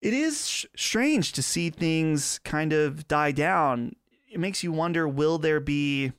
it 0.00 0.14
is 0.14 0.48
sh- 0.48 0.66
strange 0.76 1.32
to 1.32 1.42
see 1.42 1.70
things 1.70 2.38
kind 2.44 2.72
of 2.72 3.08
die 3.08 3.32
down. 3.32 3.96
It 4.30 4.38
makes 4.38 4.62
you 4.62 4.70
wonder: 4.72 5.08
will 5.08 5.38
there 5.38 5.60
be 5.60 6.12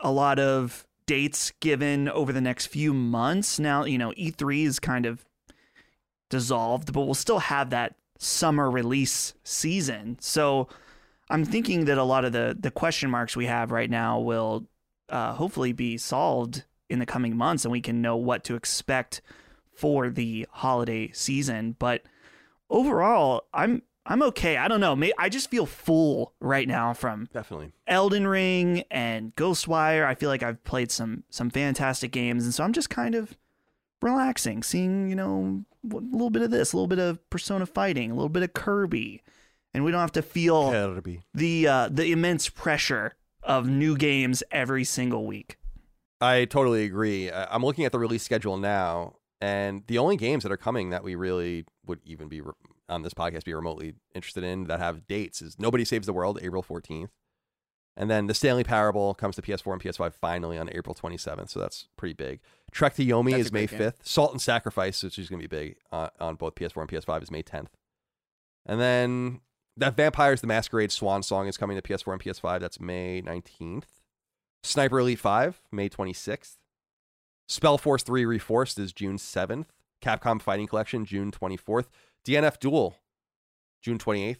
a 0.00 0.10
lot 0.10 0.38
of 0.38 0.86
dates 1.06 1.52
given 1.60 2.08
over 2.08 2.32
the 2.32 2.40
next 2.40 2.66
few 2.66 2.92
months. 2.92 3.58
Now, 3.58 3.84
you 3.84 3.98
know, 3.98 4.12
E3 4.12 4.64
is 4.64 4.78
kind 4.78 5.06
of 5.06 5.24
dissolved, 6.30 6.92
but 6.92 7.02
we'll 7.02 7.14
still 7.14 7.40
have 7.40 7.70
that 7.70 7.96
summer 8.18 8.70
release 8.70 9.34
season. 9.44 10.16
So 10.20 10.68
I'm 11.28 11.44
thinking 11.44 11.86
that 11.86 11.98
a 11.98 12.04
lot 12.04 12.24
of 12.24 12.32
the 12.32 12.56
the 12.58 12.70
question 12.70 13.10
marks 13.10 13.36
we 13.36 13.46
have 13.46 13.70
right 13.70 13.90
now 13.90 14.20
will 14.20 14.66
uh, 15.08 15.34
hopefully 15.34 15.72
be 15.72 15.98
solved 15.98 16.64
in 16.92 16.98
the 16.98 17.06
coming 17.06 17.36
months, 17.36 17.64
and 17.64 17.72
we 17.72 17.80
can 17.80 18.02
know 18.02 18.16
what 18.16 18.44
to 18.44 18.54
expect 18.54 19.22
for 19.74 20.10
the 20.10 20.46
holiday 20.50 21.10
season. 21.12 21.74
But 21.78 22.02
overall, 22.68 23.44
I'm 23.54 23.82
I'm 24.04 24.22
okay. 24.24 24.56
I 24.58 24.68
don't 24.68 24.80
know. 24.80 25.00
I 25.18 25.28
just 25.28 25.50
feel 25.50 25.64
full 25.64 26.34
right 26.38 26.68
now 26.68 26.92
from 26.92 27.28
Definitely. 27.32 27.72
Elden 27.86 28.26
Ring 28.26 28.84
and 28.90 29.34
Ghostwire. 29.36 30.04
I 30.04 30.14
feel 30.14 30.28
like 30.28 30.42
I've 30.42 30.62
played 30.64 30.90
some 30.90 31.24
some 31.30 31.50
fantastic 31.50 32.12
games, 32.12 32.44
and 32.44 32.52
so 32.52 32.62
I'm 32.62 32.72
just 32.72 32.90
kind 32.90 33.14
of 33.14 33.36
relaxing, 34.02 34.62
seeing 34.62 35.08
you 35.08 35.16
know 35.16 35.64
a 35.90 35.96
little 35.96 36.30
bit 36.30 36.42
of 36.42 36.50
this, 36.50 36.72
a 36.72 36.76
little 36.76 36.88
bit 36.88 36.98
of 36.98 37.28
Persona 37.30 37.64
fighting, 37.64 38.10
a 38.10 38.14
little 38.14 38.28
bit 38.28 38.42
of 38.42 38.52
Kirby, 38.52 39.22
and 39.72 39.82
we 39.82 39.90
don't 39.90 40.00
have 40.00 40.12
to 40.12 40.22
feel 40.22 40.70
Kirby. 40.70 41.22
the 41.32 41.66
uh, 41.66 41.88
the 41.90 42.12
immense 42.12 42.50
pressure 42.50 43.14
of 43.42 43.66
new 43.66 43.96
games 43.96 44.42
every 44.50 44.84
single 44.84 45.26
week. 45.26 45.56
I 46.22 46.44
totally 46.44 46.84
agree. 46.84 47.30
I'm 47.32 47.64
looking 47.64 47.84
at 47.84 47.92
the 47.92 47.98
release 47.98 48.22
schedule 48.22 48.56
now, 48.56 49.16
and 49.40 49.82
the 49.88 49.98
only 49.98 50.16
games 50.16 50.44
that 50.44 50.52
are 50.52 50.56
coming 50.56 50.90
that 50.90 51.02
we 51.02 51.16
really 51.16 51.64
would 51.84 51.98
even 52.04 52.28
be 52.28 52.40
re- 52.40 52.52
on 52.88 53.02
this 53.02 53.12
podcast 53.12 53.44
be 53.44 53.52
remotely 53.52 53.94
interested 54.14 54.44
in 54.44 54.64
that 54.68 54.78
have 54.78 55.08
dates 55.08 55.42
is 55.42 55.58
Nobody 55.58 55.84
Saves 55.84 56.06
the 56.06 56.12
World, 56.12 56.38
April 56.40 56.62
14th. 56.62 57.08
And 57.96 58.08
then 58.08 58.26
the 58.28 58.34
Stanley 58.34 58.64
Parable 58.64 59.14
comes 59.14 59.34
to 59.36 59.42
PS4 59.42 59.72
and 59.72 59.82
PS5 59.82 60.14
finally 60.14 60.56
on 60.56 60.70
April 60.72 60.94
27th, 60.94 61.50
so 61.50 61.58
that's 61.58 61.88
pretty 61.96 62.14
big. 62.14 62.40
Trek 62.70 62.94
to 62.94 63.04
Yomi 63.04 63.32
That's 63.32 63.46
is 63.46 63.52
May 63.52 63.66
game. 63.66 63.80
5th. 63.80 63.94
Salt 64.02 64.32
and 64.32 64.40
Sacrifice, 64.40 65.02
which 65.02 65.18
is 65.18 65.28
going 65.28 65.42
to 65.42 65.48
be 65.48 65.56
big 65.56 65.76
uh, 65.90 66.08
on 66.20 66.36
both 66.36 66.54
PS4 66.54 66.82
and 66.82 66.88
PS5, 66.88 67.22
is 67.24 67.30
May 67.30 67.42
10th. 67.42 67.68
And 68.64 68.80
then 68.80 69.40
that 69.76 69.96
Vampires 69.96 70.40
the 70.40 70.46
Masquerade 70.46 70.92
Swan 70.92 71.22
Song 71.22 71.48
is 71.48 71.56
coming 71.56 71.76
to 71.76 71.82
PS4 71.82 72.12
and 72.12 72.22
PS5. 72.22 72.60
That's 72.60 72.80
May 72.80 73.20
19th. 73.22 73.84
Sniper 74.62 75.00
Elite 75.00 75.18
5, 75.18 75.60
May 75.72 75.88
26th. 75.88 76.56
Spellforce 77.48 78.02
3 78.02 78.24
Reforced 78.24 78.78
is 78.78 78.92
June 78.92 79.16
7th. 79.16 79.66
Capcom 80.00 80.40
Fighting 80.40 80.66
Collection, 80.66 81.04
June 81.04 81.30
24th. 81.30 81.86
DNF 82.26 82.58
Duel, 82.58 82.96
June 83.80 83.98
28th. 83.98 84.38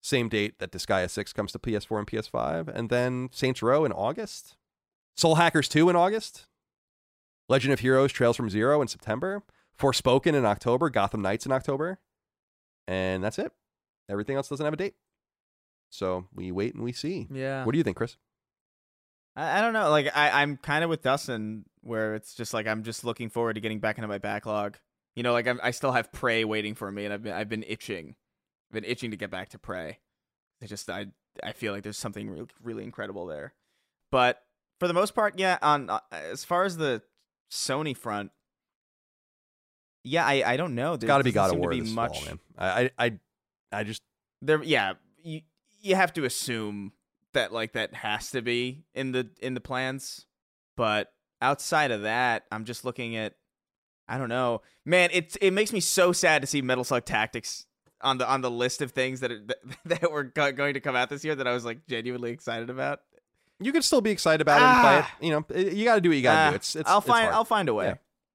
Same 0.00 0.28
date 0.28 0.58
that 0.58 0.72
Disgaea 0.72 1.08
6 1.08 1.32
comes 1.32 1.52
to 1.52 1.58
PS4 1.60 1.98
and 1.98 2.06
PS5. 2.08 2.68
And 2.68 2.90
then 2.90 3.28
Saints 3.32 3.62
Row 3.62 3.84
in 3.84 3.92
August. 3.92 4.56
Soul 5.16 5.36
Hackers 5.36 5.68
2 5.68 5.88
in 5.88 5.96
August. 5.96 6.46
Legend 7.48 7.72
of 7.72 7.80
Heroes 7.80 8.10
Trails 8.10 8.36
from 8.36 8.50
Zero 8.50 8.82
in 8.82 8.88
September. 8.88 9.42
Forspoken 9.78 10.34
in 10.34 10.44
October. 10.44 10.90
Gotham 10.90 11.22
Knights 11.22 11.46
in 11.46 11.52
October. 11.52 12.00
And 12.88 13.22
that's 13.22 13.38
it. 13.38 13.52
Everything 14.08 14.36
else 14.36 14.48
doesn't 14.48 14.64
have 14.64 14.74
a 14.74 14.76
date. 14.76 14.94
So 15.90 16.26
we 16.34 16.50
wait 16.50 16.74
and 16.74 16.82
we 16.82 16.92
see. 16.92 17.28
Yeah. 17.30 17.64
What 17.64 17.72
do 17.72 17.78
you 17.78 17.84
think, 17.84 17.96
Chris? 17.96 18.16
I, 19.36 19.58
I 19.58 19.60
don't 19.60 19.72
know. 19.72 19.90
Like 19.90 20.10
I, 20.14 20.42
I'm 20.42 20.56
kind 20.56 20.84
of 20.84 20.90
with 20.90 21.02
Dustin 21.02 21.64
where 21.82 22.14
it's 22.14 22.34
just 22.34 22.54
like 22.54 22.66
I'm 22.66 22.82
just 22.82 23.04
looking 23.04 23.28
forward 23.28 23.54
to 23.54 23.60
getting 23.60 23.80
back 23.80 23.98
into 23.98 24.08
my 24.08 24.18
backlog. 24.18 24.78
You 25.14 25.22
know, 25.22 25.32
like 25.32 25.46
I'm, 25.46 25.60
I 25.62 25.72
still 25.72 25.92
have 25.92 26.12
Prey 26.12 26.44
waiting 26.44 26.74
for 26.74 26.90
me, 26.90 27.04
and 27.04 27.12
I've 27.12 27.22
been 27.22 27.32
I've 27.32 27.48
been 27.48 27.64
itching, 27.66 28.16
I've 28.70 28.74
been 28.74 28.90
itching 28.90 29.10
to 29.10 29.16
get 29.16 29.30
back 29.30 29.50
to 29.50 29.58
Prey. 29.58 29.98
I 30.62 30.66
just 30.66 30.88
I 30.88 31.06
I 31.42 31.52
feel 31.52 31.72
like 31.72 31.82
there's 31.82 31.98
something 31.98 32.30
really, 32.30 32.48
really 32.62 32.84
incredible 32.84 33.26
there. 33.26 33.54
But 34.10 34.42
for 34.78 34.88
the 34.88 34.94
most 34.94 35.14
part, 35.14 35.38
yeah. 35.38 35.58
On 35.62 35.90
uh, 35.90 36.00
as 36.10 36.44
far 36.44 36.64
as 36.64 36.76
the 36.76 37.02
Sony 37.50 37.96
front, 37.96 38.30
yeah, 40.04 40.26
I 40.26 40.42
I 40.52 40.56
don't 40.56 40.74
know. 40.74 40.96
There's 40.96 41.08
got 41.08 41.18
to 41.18 41.24
be 41.24 41.32
God 41.32 41.52
of 41.52 41.58
War 41.58 41.70
be 41.70 41.80
this 41.80 41.90
much 41.90 42.18
fall, 42.18 42.26
man. 42.26 42.38
I, 42.58 42.90
I, 42.98 43.18
I 43.70 43.84
just 43.84 44.02
there. 44.40 44.62
Yeah, 44.62 44.94
you 45.22 45.42
you 45.80 45.94
have 45.94 46.12
to 46.14 46.24
assume 46.24 46.92
that 47.34 47.52
like 47.52 47.72
that 47.72 47.94
has 47.94 48.30
to 48.32 48.42
be 48.42 48.84
in 48.94 49.12
the 49.12 49.28
in 49.40 49.54
the 49.54 49.60
plans. 49.60 50.26
But 50.76 51.12
outside 51.40 51.90
of 51.90 52.02
that, 52.02 52.44
I'm 52.50 52.64
just 52.64 52.84
looking 52.84 53.16
at. 53.16 53.34
I 54.08 54.18
don't 54.18 54.28
know, 54.28 54.62
man. 54.84 55.10
It 55.12 55.36
it 55.40 55.52
makes 55.52 55.72
me 55.72 55.80
so 55.80 56.12
sad 56.12 56.42
to 56.42 56.46
see 56.46 56.60
Metal 56.60 56.84
Slug 56.84 57.04
Tactics 57.04 57.66
on 58.00 58.18
the 58.18 58.28
on 58.28 58.40
the 58.40 58.50
list 58.50 58.82
of 58.82 58.90
things 58.90 59.20
that 59.20 59.30
are, 59.30 59.40
that, 59.46 59.58
that 60.00 60.12
were 60.12 60.24
go- 60.24 60.52
going 60.52 60.74
to 60.74 60.80
come 60.80 60.96
out 60.96 61.08
this 61.08 61.24
year 61.24 61.34
that 61.34 61.46
I 61.46 61.52
was 61.52 61.64
like 61.64 61.86
genuinely 61.86 62.30
excited 62.32 62.68
about. 62.68 63.00
you 63.60 63.72
can 63.72 63.80
still 63.82 64.00
be 64.00 64.10
excited 64.10 64.40
about 64.40 64.60
it 64.60 64.64
and 64.64 64.80
play 64.80 64.98
it. 64.98 65.04
Ah. 65.04 65.16
You 65.20 65.30
know, 65.30 65.70
you 65.72 65.84
got 65.84 65.94
to 65.94 66.00
do 66.00 66.08
what 66.10 66.16
you 66.16 66.22
got 66.22 66.34
to 66.34 66.40
Ah, 66.40 66.50
do. 66.50 66.56
It's, 66.56 66.76
it's 66.76 66.90
I'll 66.90 67.00
find 67.00 67.22
hard. 67.24 67.34
I'll 67.34 67.44
find 67.44 67.68
a 67.68 67.74
way. 67.74 67.86
Yeah. 67.86 67.94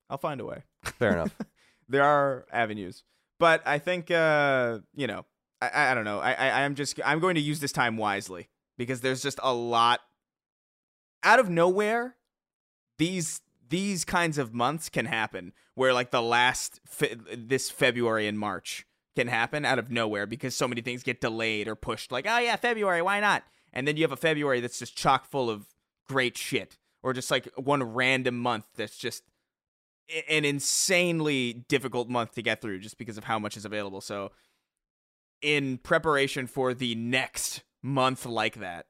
I'll 0.10 0.18
find 0.18 0.40
a 0.40 0.46
way. 0.46 0.64
Fair 0.84 1.12
enough. 1.14 1.36
there 1.90 2.04
are 2.04 2.46
avenues, 2.52 3.04
but 3.40 3.62
I 3.68 3.78
think 3.78 4.10
uh, 4.10 4.80
you 4.96 5.06
know, 5.06 5.26
I, 5.62 5.68
I 5.68 5.92
I 5.92 5.94
don't 5.96 6.06
know. 6.06 6.20
I, 6.20 6.32
I 6.34 6.62
I'm 6.64 6.76
just 6.76 7.00
I'm 7.06 7.20
going 7.20 7.36
to 7.36 7.42
use 7.42 7.60
this 7.60 7.74
time 7.74 7.98
wisely 7.98 8.48
because 8.78 9.02
there's 9.02 9.22
just 9.22 9.40
a 9.44 9.54
lot 9.54 10.02
out 11.24 11.40
of 11.40 11.50
nowhere. 11.50 12.16
These 12.98 13.42
these 13.70 14.06
kinds 14.06 14.38
of 14.38 14.54
months 14.54 14.90
can 14.90 15.06
happen 15.06 15.54
where 15.76 15.94
like 15.94 16.12
the 16.12 16.22
last 16.22 16.80
fe- 16.86 17.18
this 17.36 17.70
February 17.70 18.28
and 18.28 18.40
March 18.40 18.86
can 19.16 19.28
happen 19.28 19.66
out 19.66 19.80
of 19.80 19.92
nowhere 19.92 20.26
because 20.26 20.56
so 20.56 20.68
many 20.68 20.82
things 20.82 21.04
get 21.04 21.22
delayed 21.22 21.68
or 21.68 21.76
pushed. 21.76 22.12
Like 22.12 22.26
oh 22.28 22.38
yeah, 22.40 22.56
February, 22.56 23.02
why 23.02 23.20
not? 23.20 23.44
And 23.74 23.88
then 23.88 23.98
you 23.98 24.04
have 24.04 24.12
a 24.12 24.18
February 24.18 24.62
that's 24.62 24.80
just 24.80 24.96
chock 24.96 25.26
full 25.26 25.50
of 25.50 25.66
great 26.08 26.38
shit, 26.38 26.78
or 27.04 27.14
just 27.14 27.30
like 27.30 27.48
one 27.56 27.84
random 27.84 28.38
month 28.38 28.66
that's 28.76 28.98
just 28.98 29.24
an 30.30 30.46
insanely 30.46 31.66
difficult 31.68 32.08
month 32.10 32.34
to 32.36 32.42
get 32.42 32.62
through 32.62 32.80
just 32.80 32.98
because 32.98 33.18
of 33.18 33.26
how 33.26 33.38
much 33.38 33.58
is 33.58 33.66
available. 33.66 34.02
So, 34.02 34.32
in 35.42 35.78
preparation 35.78 36.48
for 36.48 36.74
the 36.74 36.96
next 36.96 37.64
month 37.82 38.26
like 38.26 38.56
that, 38.56 38.88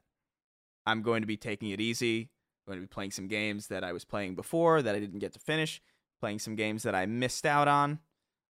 I'm 0.85 1.01
going 1.01 1.21
to 1.21 1.27
be 1.27 1.37
taking 1.37 1.69
it 1.69 1.81
easy. 1.81 2.29
I'm 2.65 2.73
going 2.73 2.79
to 2.79 2.87
be 2.87 2.93
playing 2.93 3.11
some 3.11 3.27
games 3.27 3.67
that 3.67 3.83
I 3.83 3.93
was 3.93 4.05
playing 4.05 4.35
before 4.35 4.81
that 4.81 4.95
I 4.95 4.99
didn't 4.99 5.19
get 5.19 5.33
to 5.33 5.39
finish, 5.39 5.81
playing 6.19 6.39
some 6.39 6.55
games 6.55 6.83
that 6.83 6.95
I 6.95 7.05
missed 7.05 7.45
out 7.45 7.67
on, 7.67 7.99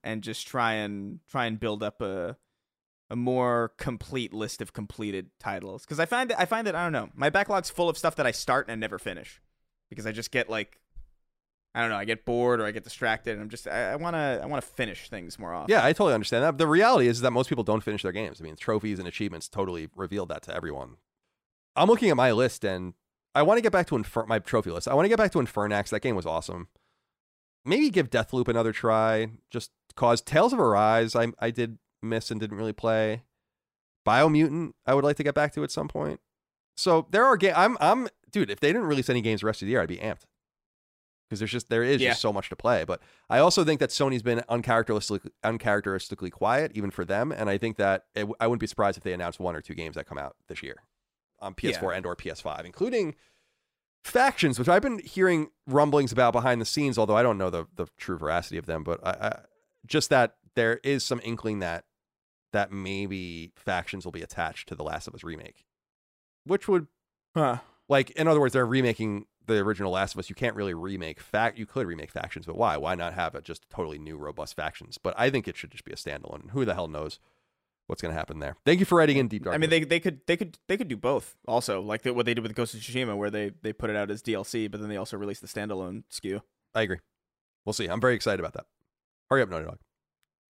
and 0.02 0.22
just 0.22 0.46
try 0.46 0.74
and 0.74 1.20
try 1.28 1.46
and 1.46 1.58
build 1.58 1.82
up 1.82 2.00
a 2.00 2.36
a 3.10 3.16
more 3.16 3.72
complete 3.78 4.32
list 4.32 4.60
of 4.60 4.72
completed 4.72 5.30
titles. 5.38 5.84
Because 5.84 6.00
I 6.00 6.06
find 6.06 6.30
that 6.30 6.40
I 6.40 6.44
find 6.44 6.66
that 6.66 6.74
I 6.74 6.84
don't 6.84 6.92
know, 6.92 7.10
my 7.14 7.30
backlog's 7.30 7.70
full 7.70 7.88
of 7.88 7.98
stuff 7.98 8.16
that 8.16 8.26
I 8.26 8.30
start 8.30 8.66
and 8.68 8.80
never 8.80 8.98
finish 8.98 9.40
because 9.90 10.06
I 10.06 10.12
just 10.12 10.30
get 10.30 10.48
like 10.48 10.80
I 11.74 11.80
don't 11.80 11.90
know. 11.90 11.96
I 11.96 12.04
get 12.04 12.24
bored 12.24 12.60
or 12.60 12.66
I 12.66 12.70
get 12.70 12.84
distracted, 12.84 13.32
and 13.32 13.42
I'm 13.42 13.48
just 13.48 13.66
I, 13.66 13.92
I 13.92 13.96
wanna 13.96 14.40
I 14.42 14.46
wanna 14.46 14.62
finish 14.62 15.08
things 15.08 15.38
more 15.38 15.52
often. 15.52 15.72
Yeah, 15.72 15.84
I 15.84 15.92
totally 15.92 16.14
understand 16.14 16.44
that. 16.44 16.56
The 16.56 16.68
reality 16.68 17.08
is 17.08 17.20
that 17.20 17.32
most 17.32 17.48
people 17.48 17.64
don't 17.64 17.82
finish 17.82 18.02
their 18.02 18.12
games. 18.12 18.40
I 18.40 18.44
mean, 18.44 18.54
trophies 18.54 19.00
and 19.00 19.08
achievements 19.08 19.48
totally 19.48 19.88
revealed 19.96 20.28
that 20.28 20.42
to 20.42 20.54
everyone. 20.54 20.96
I'm 21.74 21.88
looking 21.88 22.10
at 22.10 22.16
my 22.16 22.30
list 22.30 22.64
and 22.64 22.94
I 23.34 23.42
want 23.42 23.58
to 23.58 23.62
get 23.62 23.72
back 23.72 23.88
to 23.88 23.96
Infer- 23.96 24.26
my 24.26 24.38
trophy 24.38 24.70
list. 24.70 24.86
I 24.86 24.94
want 24.94 25.06
to 25.06 25.08
get 25.08 25.18
back 25.18 25.32
to 25.32 25.38
Infernax. 25.38 25.88
That 25.88 26.02
game 26.02 26.14
was 26.14 26.26
awesome. 26.26 26.68
Maybe 27.64 27.90
give 27.90 28.08
Deathloop 28.08 28.46
another 28.46 28.72
try. 28.72 29.30
Just 29.50 29.72
cause 29.96 30.20
Tales 30.20 30.52
of 30.52 30.60
Arise. 30.60 31.16
I 31.16 31.32
I 31.40 31.50
did 31.50 31.78
miss 32.02 32.30
and 32.30 32.40
didn't 32.40 32.56
really 32.56 32.72
play. 32.72 33.24
Biomutant. 34.06 34.74
I 34.86 34.94
would 34.94 35.02
like 35.02 35.16
to 35.16 35.24
get 35.24 35.34
back 35.34 35.52
to 35.54 35.64
at 35.64 35.72
some 35.72 35.88
point. 35.88 36.20
So 36.76 37.08
there 37.10 37.24
are 37.24 37.36
games. 37.36 37.54
I'm 37.56 37.76
I'm 37.80 38.08
dude. 38.30 38.50
If 38.50 38.60
they 38.60 38.68
didn't 38.68 38.86
release 38.86 39.10
any 39.10 39.22
games 39.22 39.40
the 39.40 39.48
rest 39.48 39.60
of 39.60 39.66
the 39.66 39.72
year, 39.72 39.80
I'd 39.80 39.88
be 39.88 39.96
amped 39.96 40.22
because 41.28 41.38
there's 41.40 41.50
just 41.50 41.68
there 41.70 41.82
is 41.82 42.00
Yeah. 42.00 42.10
just 42.10 42.20
so 42.22 42.32
much 42.32 42.48
to 42.50 42.56
play. 42.56 42.84
But 42.84 43.00
I 43.30 43.38
also 43.38 43.64
think 43.64 43.80
that 43.80 43.90
Sony's 43.90 44.22
been 44.22 44.42
uncharacteristically 44.48 45.30
uncharacteristically 45.42 46.30
quiet 46.30 46.72
even 46.74 46.90
for 46.90 47.04
them, 47.04 47.32
and 47.32 47.48
I 47.50 47.58
think 47.58 47.76
that 47.78 48.04
it, 48.14 48.26
I 48.40 48.46
wouldn't 48.46 48.60
be 48.60 48.66
surprised 48.66 48.98
if 48.98 49.04
they 49.04 49.12
announced 49.12 49.40
one 49.40 49.56
or 49.56 49.60
two 49.60 49.74
games 49.74 49.94
that 49.96 50.06
come 50.06 50.18
out 50.18 50.36
this 50.48 50.62
year 50.62 50.76
on 51.40 51.54
PS4 51.54 51.90
Yeah. 51.92 51.96
and 51.96 52.06
or 52.06 52.14
PS5, 52.16 52.64
including 52.64 53.14
factions, 54.02 54.58
which 54.58 54.68
I've 54.68 54.82
been 54.82 54.98
hearing 54.98 55.48
rumblings 55.66 56.12
about 56.12 56.32
behind 56.32 56.60
the 56.60 56.64
scenes, 56.66 56.98
although 56.98 57.16
I 57.16 57.22
don't 57.22 57.38
know 57.38 57.50
the 57.50 57.66
the 57.74 57.86
true 57.96 58.18
veracity 58.18 58.56
of 58.58 58.66
them. 58.66 58.84
But 58.84 59.00
I, 59.06 59.10
I 59.28 59.38
just 59.86 60.10
that 60.10 60.36
there 60.54 60.78
is 60.84 61.04
some 61.04 61.20
inkling 61.24 61.60
that 61.60 61.84
that 62.52 62.70
maybe 62.70 63.52
factions 63.56 64.04
will 64.04 64.12
be 64.12 64.22
attached 64.22 64.68
to 64.68 64.74
the 64.74 64.84
Last 64.84 65.08
of 65.08 65.14
Us 65.14 65.24
remake, 65.24 65.64
which 66.44 66.68
would 66.68 66.86
Huh. 67.34 67.58
like 67.88 68.10
in 68.12 68.28
other 68.28 68.38
words 68.40 68.52
they're 68.52 68.64
remaking 68.66 69.26
the 69.46 69.58
original 69.58 69.92
last 69.92 70.14
of 70.14 70.18
us 70.18 70.28
you 70.28 70.34
can't 70.34 70.56
really 70.56 70.74
remake 70.74 71.20
fact 71.20 71.58
you 71.58 71.66
could 71.66 71.86
remake 71.86 72.10
factions 72.10 72.46
but 72.46 72.56
why? 72.56 72.76
Why 72.76 72.94
not 72.94 73.14
have 73.14 73.34
it 73.34 73.44
just 73.44 73.68
totally 73.70 73.98
new 73.98 74.16
robust 74.16 74.56
factions? 74.56 74.98
But 74.98 75.14
i 75.16 75.30
think 75.30 75.48
it 75.48 75.56
should 75.56 75.70
just 75.70 75.84
be 75.84 75.92
a 75.92 75.96
standalone 75.96 76.50
who 76.50 76.64
the 76.64 76.74
hell 76.74 76.88
knows 76.88 77.18
what's 77.86 78.00
going 78.00 78.12
to 78.12 78.18
happen 78.18 78.38
there. 78.38 78.56
Thank 78.64 78.80
you 78.80 78.86
for 78.86 78.96
writing 78.96 79.18
in 79.18 79.28
deep 79.28 79.44
dark 79.44 79.54
I 79.54 79.58
mean, 79.58 79.70
they 79.70 79.84
they 79.84 80.00
could 80.00 80.20
they 80.26 80.36
could 80.36 80.58
they 80.68 80.76
could 80.76 80.88
do 80.88 80.96
both. 80.96 81.36
Also, 81.46 81.80
like 81.80 82.02
the, 82.02 82.14
what 82.14 82.26
they 82.26 82.34
did 82.34 82.42
with 82.42 82.54
Ghost 82.54 82.74
of 82.74 82.80
Tsushima, 82.80 83.16
where 83.16 83.30
they 83.30 83.52
they 83.62 83.72
put 83.72 83.90
it 83.90 83.96
out 83.96 84.10
as 84.10 84.22
DLC, 84.22 84.70
but 84.70 84.80
then 84.80 84.88
they 84.88 84.96
also 84.96 85.16
released 85.16 85.42
the 85.42 85.48
standalone 85.48 86.04
SKU. 86.10 86.42
i 86.74 86.82
agree. 86.82 86.98
We'll 87.64 87.72
see. 87.72 87.86
I'm 87.86 88.00
very 88.00 88.14
excited 88.14 88.40
about 88.40 88.54
that. 88.54 88.66
Hurry 89.30 89.42
up 89.42 89.48
naughty 89.48 89.64
dog. 89.64 89.78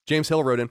James 0.06 0.28
hill 0.28 0.44
wrote 0.44 0.60
in 0.60 0.70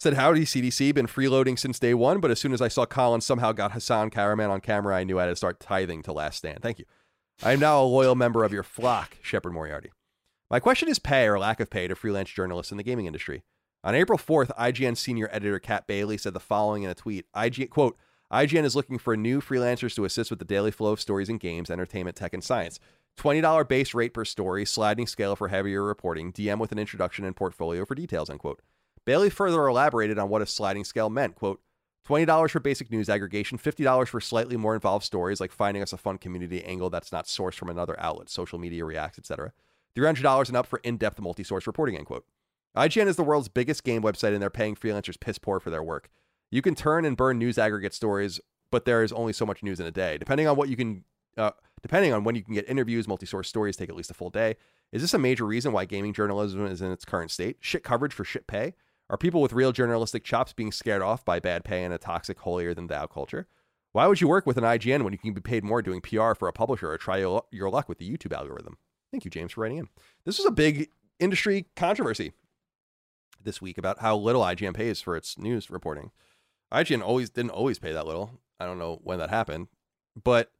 said 0.00 0.14
howdy 0.14 0.44
cdc 0.44 0.92
been 0.92 1.06
freeloading 1.06 1.56
since 1.56 1.78
day 1.78 1.94
one 1.94 2.18
but 2.20 2.30
as 2.30 2.40
soon 2.40 2.52
as 2.52 2.60
i 2.60 2.66
saw 2.66 2.84
colin 2.84 3.20
somehow 3.20 3.52
got 3.52 3.72
hassan 3.72 4.10
Kahraman 4.10 4.50
on 4.50 4.60
camera 4.60 4.96
i 4.96 5.04
knew 5.04 5.18
i 5.18 5.22
had 5.22 5.28
to 5.28 5.36
start 5.36 5.60
tithing 5.60 6.02
to 6.02 6.12
last 6.12 6.38
stand. 6.38 6.60
Thank 6.60 6.80
you 6.80 6.84
i 7.42 7.52
am 7.52 7.60
now 7.60 7.82
a 7.82 7.84
loyal 7.84 8.14
member 8.14 8.44
of 8.44 8.52
your 8.52 8.62
flock 8.62 9.16
shepard 9.22 9.52
moriarty 9.52 9.90
My 10.50 10.60
question 10.60 10.88
is 10.88 10.98
pay 10.98 11.26
or 11.26 11.38
lack 11.38 11.60
of 11.60 11.70
pay 11.70 11.88
to 11.88 11.94
freelance 11.94 12.30
journalists 12.30 12.70
in 12.70 12.76
the 12.78 12.84
gaming 12.84 13.06
industry. 13.06 13.42
On 13.82 13.94
April 13.94 14.18
4th, 14.18 14.50
IGN 14.56 14.96
senior 14.96 15.28
editor 15.32 15.58
Kat 15.58 15.86
Bailey 15.86 16.16
said 16.16 16.32
the 16.32 16.40
following 16.40 16.84
in 16.84 16.90
a 16.90 16.94
tweet. 16.94 17.26
IGN 17.34 17.68
quote, 17.70 17.98
IGN 18.32 18.64
is 18.64 18.74
looking 18.74 18.98
for 18.98 19.16
new 19.16 19.40
freelancers 19.40 19.94
to 19.94 20.04
assist 20.04 20.30
with 20.30 20.38
the 20.38 20.44
daily 20.44 20.70
flow 20.70 20.92
of 20.92 21.00
stories 21.00 21.28
in 21.28 21.38
games, 21.38 21.70
entertainment, 21.70 22.16
tech, 22.16 22.32
and 22.32 22.42
science. 22.42 22.80
$20 23.18 23.68
base 23.68 23.94
rate 23.94 24.14
per 24.14 24.24
story, 24.24 24.64
sliding 24.64 25.06
scale 25.06 25.36
for 25.36 25.48
heavier 25.48 25.82
reporting, 25.84 26.32
DM 26.32 26.58
with 26.58 26.72
an 26.72 26.78
introduction 26.78 27.24
and 27.24 27.36
portfolio 27.36 27.84
for 27.84 27.94
details, 27.94 28.30
end 28.30 28.40
quote. 28.40 28.62
Bailey 29.04 29.28
further 29.28 29.66
elaborated 29.66 30.18
on 30.18 30.30
what 30.30 30.42
a 30.42 30.46
sliding 30.46 30.84
scale 30.84 31.10
meant, 31.10 31.34
quote, 31.34 31.60
$20 32.08 32.50
for 32.50 32.60
basic 32.60 32.90
news 32.90 33.08
aggregation, 33.08 33.56
$50 33.58 34.08
for 34.08 34.20
slightly 34.20 34.56
more 34.56 34.74
involved 34.74 35.04
stories 35.04 35.40
like 35.40 35.52
finding 35.52 35.82
us 35.82 35.92
a 35.92 35.96
fun 35.96 36.18
community 36.18 36.62
angle 36.64 36.90
that's 36.90 37.12
not 37.12 37.26
sourced 37.26 37.54
from 37.54 37.70
another 37.70 37.98
outlet, 37.98 38.28
social 38.28 38.58
media 38.58 38.84
reacts, 38.84 39.18
etc. 39.18 39.52
$300 39.96 40.48
and 40.48 40.56
up 40.56 40.66
for 40.66 40.80
in-depth 40.84 41.20
multi-source 41.20 41.66
reporting, 41.66 41.96
end 41.96 42.06
quote. 42.06 42.26
IGN 42.76 43.06
is 43.06 43.16
the 43.16 43.22
world's 43.22 43.48
biggest 43.48 43.84
game 43.84 44.02
website 44.02 44.32
and 44.32 44.42
they're 44.42 44.50
paying 44.50 44.74
freelancers 44.74 45.18
piss 45.18 45.38
poor 45.38 45.60
for 45.60 45.70
their 45.70 45.82
work. 45.82 46.10
You 46.50 46.60
can 46.60 46.74
turn 46.74 47.04
and 47.04 47.16
burn 47.16 47.38
news 47.38 47.56
aggregate 47.56 47.94
stories, 47.94 48.40
but 48.70 48.84
there 48.84 49.02
is 49.02 49.12
only 49.12 49.32
so 49.32 49.46
much 49.46 49.62
news 49.62 49.80
in 49.80 49.86
a 49.86 49.92
day. 49.92 50.18
Depending 50.18 50.46
on 50.46 50.56
what 50.56 50.68
you 50.68 50.76
can, 50.76 51.04
uh, 51.36 51.52
depending 51.82 52.12
on 52.12 52.24
when 52.24 52.34
you 52.34 52.42
can 52.42 52.54
get 52.54 52.68
interviews, 52.68 53.08
multi-source 53.08 53.48
stories 53.48 53.76
take 53.76 53.88
at 53.88 53.96
least 53.96 54.10
a 54.10 54.14
full 54.14 54.30
day. 54.30 54.56
Is 54.92 55.02
this 55.02 55.14
a 55.14 55.18
major 55.18 55.44
reason 55.44 55.72
why 55.72 55.84
gaming 55.84 56.12
journalism 56.12 56.66
is 56.66 56.82
in 56.82 56.90
its 56.90 57.04
current 57.04 57.30
state? 57.30 57.56
Shit 57.60 57.82
coverage 57.82 58.12
for 58.12 58.24
shit 58.24 58.46
pay? 58.46 58.74
Are 59.10 59.18
people 59.18 59.42
with 59.42 59.52
real 59.52 59.72
journalistic 59.72 60.24
chops 60.24 60.52
being 60.52 60.72
scared 60.72 61.02
off 61.02 61.24
by 61.24 61.38
bad 61.38 61.64
pay 61.64 61.84
and 61.84 61.92
a 61.92 61.98
toxic 61.98 62.38
holier 62.38 62.74
than 62.74 62.86
thou 62.86 63.06
culture? 63.06 63.46
Why 63.92 64.06
would 64.06 64.20
you 64.20 64.28
work 64.28 64.46
with 64.46 64.56
an 64.56 64.64
IGN 64.64 65.02
when 65.02 65.12
you 65.12 65.18
can 65.18 65.34
be 65.34 65.40
paid 65.40 65.62
more 65.62 65.82
doing 65.82 66.00
PR 66.00 66.34
for 66.34 66.48
a 66.48 66.52
publisher 66.52 66.90
or 66.90 66.98
try 66.98 67.18
your, 67.18 67.70
luck 67.70 67.88
with 67.88 67.98
the 67.98 68.10
YouTube 68.10 68.32
algorithm? 68.32 68.78
Thank 69.12 69.24
you, 69.24 69.30
James, 69.30 69.52
for 69.52 69.60
writing 69.60 69.78
in. 69.78 69.88
This 70.24 70.38
was 70.38 70.46
a 70.46 70.50
big 70.50 70.88
industry 71.20 71.66
controversy 71.76 72.32
this 73.42 73.60
week 73.60 73.78
about 73.78 74.00
how 74.00 74.16
little 74.16 74.42
IGN 74.42 74.74
pays 74.74 75.00
for 75.00 75.16
its 75.16 75.38
news 75.38 75.70
reporting. 75.70 76.10
IGN 76.72 77.02
always 77.02 77.30
didn't 77.30 77.50
always 77.50 77.78
pay 77.78 77.92
that 77.92 78.06
little. 78.06 78.40
I 78.58 78.64
don't 78.64 78.78
know 78.78 79.00
when 79.04 79.18
that 79.18 79.30
happened, 79.30 79.68
but 80.20 80.50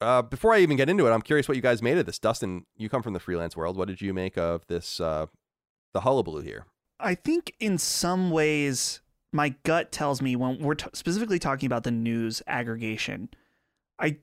uh, 0.00 0.22
before 0.22 0.52
I 0.52 0.60
even 0.60 0.76
get 0.76 0.90
into 0.90 1.06
it, 1.06 1.10
I'm 1.10 1.22
curious 1.22 1.48
what 1.48 1.56
you 1.56 1.62
guys 1.62 1.82
made 1.82 1.96
of 1.98 2.06
this. 2.06 2.18
Dustin, 2.18 2.66
you 2.76 2.88
come 2.88 3.02
from 3.02 3.14
the 3.14 3.20
freelance 3.20 3.56
world. 3.56 3.76
What 3.76 3.88
did 3.88 4.02
you 4.02 4.12
make 4.12 4.36
of 4.36 4.66
this? 4.66 5.00
Uh, 5.00 5.26
the 5.94 6.00
hullabaloo 6.00 6.42
here. 6.42 6.66
I 7.00 7.14
think 7.14 7.54
in 7.60 7.78
some 7.78 8.30
ways, 8.30 9.00
my 9.32 9.54
gut 9.64 9.90
tells 9.92 10.22
me 10.22 10.36
when 10.36 10.58
we're 10.60 10.76
t- 10.76 10.86
specifically 10.92 11.38
talking 11.38 11.66
about 11.66 11.84
the 11.84 11.90
news 11.90 12.42
aggregation, 12.46 13.28
I 13.98 14.18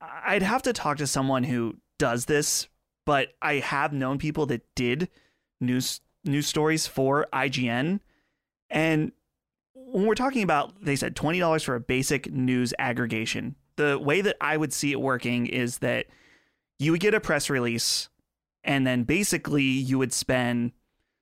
I'd 0.00 0.42
have 0.42 0.62
to 0.62 0.72
talk 0.72 0.98
to 0.98 1.06
someone 1.06 1.44
who 1.44 1.76
does 1.98 2.26
this, 2.26 2.68
but 3.04 3.30
I 3.42 3.54
have 3.54 3.92
known 3.92 4.18
people 4.18 4.46
that 4.46 4.62
did 4.74 5.08
news 5.60 6.00
news 6.24 6.46
stories 6.46 6.86
for 6.86 7.26
IGN, 7.32 8.00
and 8.70 9.12
when 9.74 10.06
we're 10.06 10.14
talking 10.14 10.42
about, 10.42 10.84
they 10.84 10.96
said 10.96 11.16
twenty 11.16 11.38
dollars 11.38 11.62
for 11.62 11.74
a 11.74 11.80
basic 11.80 12.30
news 12.30 12.74
aggregation. 12.78 13.56
The 13.76 13.98
way 13.98 14.20
that 14.20 14.36
I 14.40 14.56
would 14.56 14.72
see 14.72 14.92
it 14.92 15.00
working 15.00 15.46
is 15.46 15.78
that 15.78 16.06
you 16.78 16.92
would 16.92 17.00
get 17.00 17.14
a 17.14 17.20
press 17.20 17.48
release, 17.48 18.08
and 18.62 18.86
then 18.86 19.04
basically 19.04 19.62
you 19.62 19.98
would 19.98 20.12
spend 20.12 20.72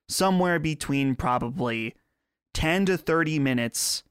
somewhere 0.07 0.59
between 0.59 1.15
probably 1.15 1.95
10 2.53 2.85
to 2.87 2.97
30 2.97 3.39
minutes 3.39 4.03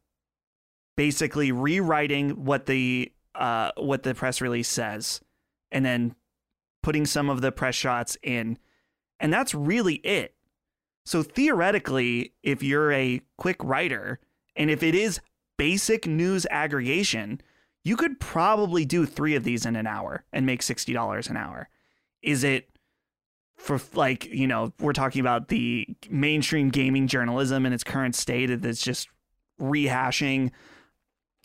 basically 0.97 1.53
rewriting 1.53 2.45
what 2.45 2.67
the 2.67 3.13
uh, 3.35 3.71
what 3.77 4.03
the 4.03 4.15
press 4.15 4.41
release 4.41 4.69
says 4.69 5.21
and 5.71 5.85
then 5.85 6.15
putting 6.83 7.05
some 7.05 7.29
of 7.29 7.43
the 7.43 7.53
press 7.53 7.75
shots 7.75 8.17
in. 8.23 8.57
And 9.21 9.33
that's 9.33 9.55
really 9.55 9.97
it. 9.97 10.35
So 11.05 11.23
theoretically 11.23 12.33
if 12.43 12.63
you're 12.63 12.93
a 12.93 13.21
quick 13.37 13.63
writer 13.63 14.21
and 14.55 14.71
if 14.71 14.83
it 14.83 14.95
is 14.95 15.21
basic 15.59 16.07
news 16.07 16.47
aggregation 16.51 17.41
you 17.87 17.97
could 17.97 18.19
probably 18.19 18.85
do 18.85 19.07
three 19.07 19.37
of 19.37 19.45
these 19.45 19.65
in 19.65 19.77
an 19.77 19.87
hour 19.87 20.25
and 20.33 20.45
make 20.45 20.61
$60 20.61 21.31
an 21.31 21.37
hour. 21.37 21.69
Is 22.21 22.43
it 22.43 22.69
for 23.57 23.81
like 23.95 24.27
you 24.27 24.47
know 24.47 24.73
we're 24.81 24.93
talking 24.93 25.21
about 25.21 25.49
the 25.49 25.87
mainstream 26.11 26.69
gaming 26.69 27.07
journalism 27.07 27.67
in 27.67 27.73
its 27.73 27.85
current 27.85 28.15
state 28.15 28.47
that's 28.63 28.83
just 28.83 29.09
rehashing 29.61 30.51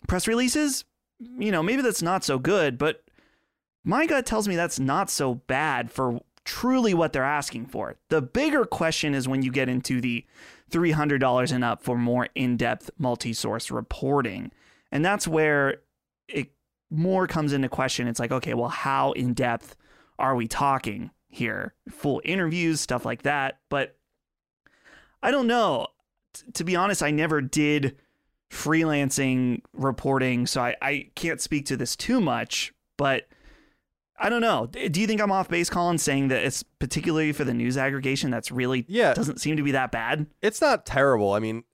press 0.06 0.28
releases. 0.28 0.84
You 1.18 1.50
know 1.50 1.62
maybe 1.62 1.82
that's 1.82 2.02
not 2.02 2.24
so 2.24 2.38
good 2.38 2.78
but 2.78 3.04
my 3.84 4.06
gut 4.06 4.26
tells 4.26 4.46
me 4.46 4.56
that's 4.56 4.78
not 4.78 5.10
so 5.10 5.34
bad 5.34 5.90
for 5.90 6.20
truly 6.44 6.94
what 6.94 7.12
they're 7.12 7.24
asking 7.24 7.66
for. 7.66 7.96
The 8.08 8.22
bigger 8.22 8.64
question 8.64 9.14
is 9.14 9.28
when 9.28 9.42
you 9.42 9.50
get 9.50 9.68
into 9.68 10.00
the 10.00 10.24
$300 10.70 11.52
and 11.52 11.64
up 11.64 11.82
for 11.82 11.96
more 11.96 12.28
in-depth 12.34 12.90
multi-source 12.98 13.70
reporting. 13.70 14.50
And 14.90 15.04
that's 15.04 15.28
where 15.28 15.78
it 16.28 16.52
more 16.90 17.26
comes 17.26 17.52
into 17.52 17.68
question. 17.68 18.06
It's 18.06 18.20
like 18.20 18.32
okay 18.32 18.54
well 18.54 18.68
how 18.68 19.12
in-depth 19.12 19.76
are 20.18 20.34
we 20.34 20.46
talking 20.46 21.10
here, 21.32 21.74
full 21.90 22.20
interviews, 22.24 22.80
stuff 22.80 23.04
like 23.04 23.22
that. 23.22 23.58
But 23.68 23.96
I 25.22 25.30
don't 25.32 25.48
know. 25.48 25.88
T- 26.34 26.44
to 26.52 26.64
be 26.64 26.76
honest, 26.76 27.02
I 27.02 27.10
never 27.10 27.40
did 27.40 27.96
freelancing 28.50 29.62
reporting, 29.72 30.46
so 30.46 30.60
I, 30.60 30.76
I 30.80 31.10
can't 31.14 31.40
speak 31.40 31.66
to 31.66 31.76
this 31.76 31.96
too 31.96 32.20
much. 32.20 32.72
But 32.96 33.26
I 34.18 34.28
don't 34.28 34.42
know. 34.42 34.66
Do 34.66 35.00
you 35.00 35.06
think 35.06 35.20
I'm 35.20 35.32
off 35.32 35.48
base, 35.48 35.68
Colin, 35.70 35.98
saying 35.98 36.28
that 36.28 36.44
it's 36.44 36.62
particularly 36.62 37.32
for 37.32 37.44
the 37.44 37.54
news 37.54 37.76
aggregation 37.76 38.30
that's 38.30 38.52
really 38.52 38.84
Yeah. 38.88 39.14
doesn't 39.14 39.40
seem 39.40 39.56
to 39.56 39.62
be 39.62 39.72
that 39.72 39.90
bad? 39.90 40.26
It's 40.42 40.60
not 40.60 40.86
terrible. 40.86 41.32
I 41.32 41.40
mean, 41.40 41.64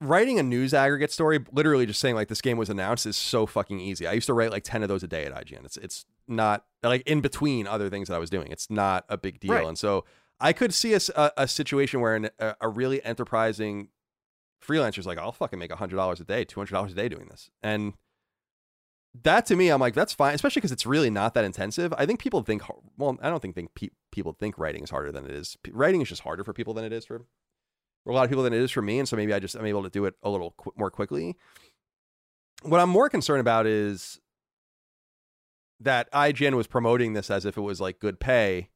writing 0.00 0.38
a 0.38 0.42
news 0.42 0.74
aggregate 0.74 1.10
story, 1.10 1.44
literally 1.52 1.86
just 1.86 2.00
saying 2.00 2.14
like 2.14 2.28
this 2.28 2.40
game 2.42 2.56
was 2.58 2.68
announced, 2.68 3.06
is 3.06 3.16
so 3.16 3.46
fucking 3.46 3.80
easy. 3.80 4.06
I 4.06 4.12
used 4.12 4.26
to 4.26 4.34
write 4.34 4.50
like 4.50 4.64
ten 4.64 4.82
of 4.82 4.88
those 4.88 5.02
a 5.02 5.08
day 5.08 5.24
at 5.24 5.32
IGN. 5.32 5.64
It's 5.64 5.76
it's 5.78 6.04
not 6.28 6.64
like 6.82 7.02
in 7.06 7.20
between 7.20 7.66
other 7.66 7.88
things 7.88 8.08
that 8.08 8.14
I 8.14 8.18
was 8.18 8.30
doing. 8.30 8.50
It's 8.52 8.70
not 8.70 9.04
a 9.08 9.16
big 9.16 9.40
deal, 9.40 9.54
Right. 9.54 9.66
and 9.66 9.78
so 9.78 10.04
I 10.38 10.52
could 10.52 10.74
see 10.74 10.92
a 10.94 11.48
situation 11.48 12.00
where 12.00 12.14
an, 12.16 12.28
a, 12.38 12.54
a 12.62 12.68
really 12.68 13.02
enterprising 13.04 13.88
freelancer's 14.62 15.06
like, 15.06 15.16
I'll 15.18 15.32
fucking 15.32 15.58
make 15.58 15.72
hundred 15.72 15.96
dollars 15.96 16.20
a 16.20 16.24
day, 16.24 16.44
two 16.44 16.60
hundred 16.60 16.72
dollars 16.72 16.92
a 16.92 16.94
day 16.96 17.08
doing 17.08 17.28
this, 17.30 17.50
and 17.62 17.94
that 19.22 19.46
to 19.46 19.56
me, 19.56 19.70
I'm 19.70 19.80
like, 19.80 19.94
that's 19.94 20.12
fine, 20.12 20.34
especially 20.34 20.60
because 20.60 20.72
it's 20.72 20.84
really 20.84 21.08
not 21.08 21.32
that 21.34 21.44
intensive. 21.44 21.94
I 21.96 22.04
think 22.04 22.20
people 22.20 22.42
think, 22.42 22.62
well, 22.98 23.16
I 23.22 23.30
don't 23.30 23.40
think 23.40 23.54
think 23.54 23.74
pe- 23.74 23.88
people 24.12 24.34
think 24.38 24.58
writing 24.58 24.82
is 24.84 24.90
harder 24.90 25.10
than 25.10 25.24
it 25.24 25.30
is. 25.30 25.56
P- 25.62 25.70
Writing 25.72 26.02
is 26.02 26.08
just 26.10 26.20
harder 26.20 26.44
for 26.44 26.52
people 26.52 26.74
than 26.74 26.84
it 26.84 26.92
is 26.92 27.06
for 27.06 27.24
for 28.06 28.12
a 28.12 28.14
lot 28.14 28.22
of 28.22 28.30
people 28.30 28.44
than 28.44 28.52
it 28.52 28.60
is 28.60 28.70
for 28.70 28.82
me, 28.82 29.00
and 29.00 29.08
so 29.08 29.16
maybe 29.16 29.34
I 29.34 29.40
just 29.40 29.56
I'm 29.56 29.66
able 29.66 29.82
to 29.82 29.90
do 29.90 30.04
it 30.04 30.14
a 30.22 30.30
little 30.30 30.54
qu- 30.56 30.72
more 30.76 30.92
quickly. 30.92 31.34
What 32.62 32.78
I'm 32.78 32.88
more 32.88 33.10
concerned 33.10 33.40
about 33.40 33.66
is 33.66 34.20
that 35.80 36.08
IGN 36.12 36.54
was 36.54 36.68
promoting 36.68 37.14
this 37.14 37.32
as 37.32 37.44
if 37.44 37.56
it 37.56 37.62
was 37.62 37.80
like 37.80 37.98
good 37.98 38.20
pay, 38.20 38.68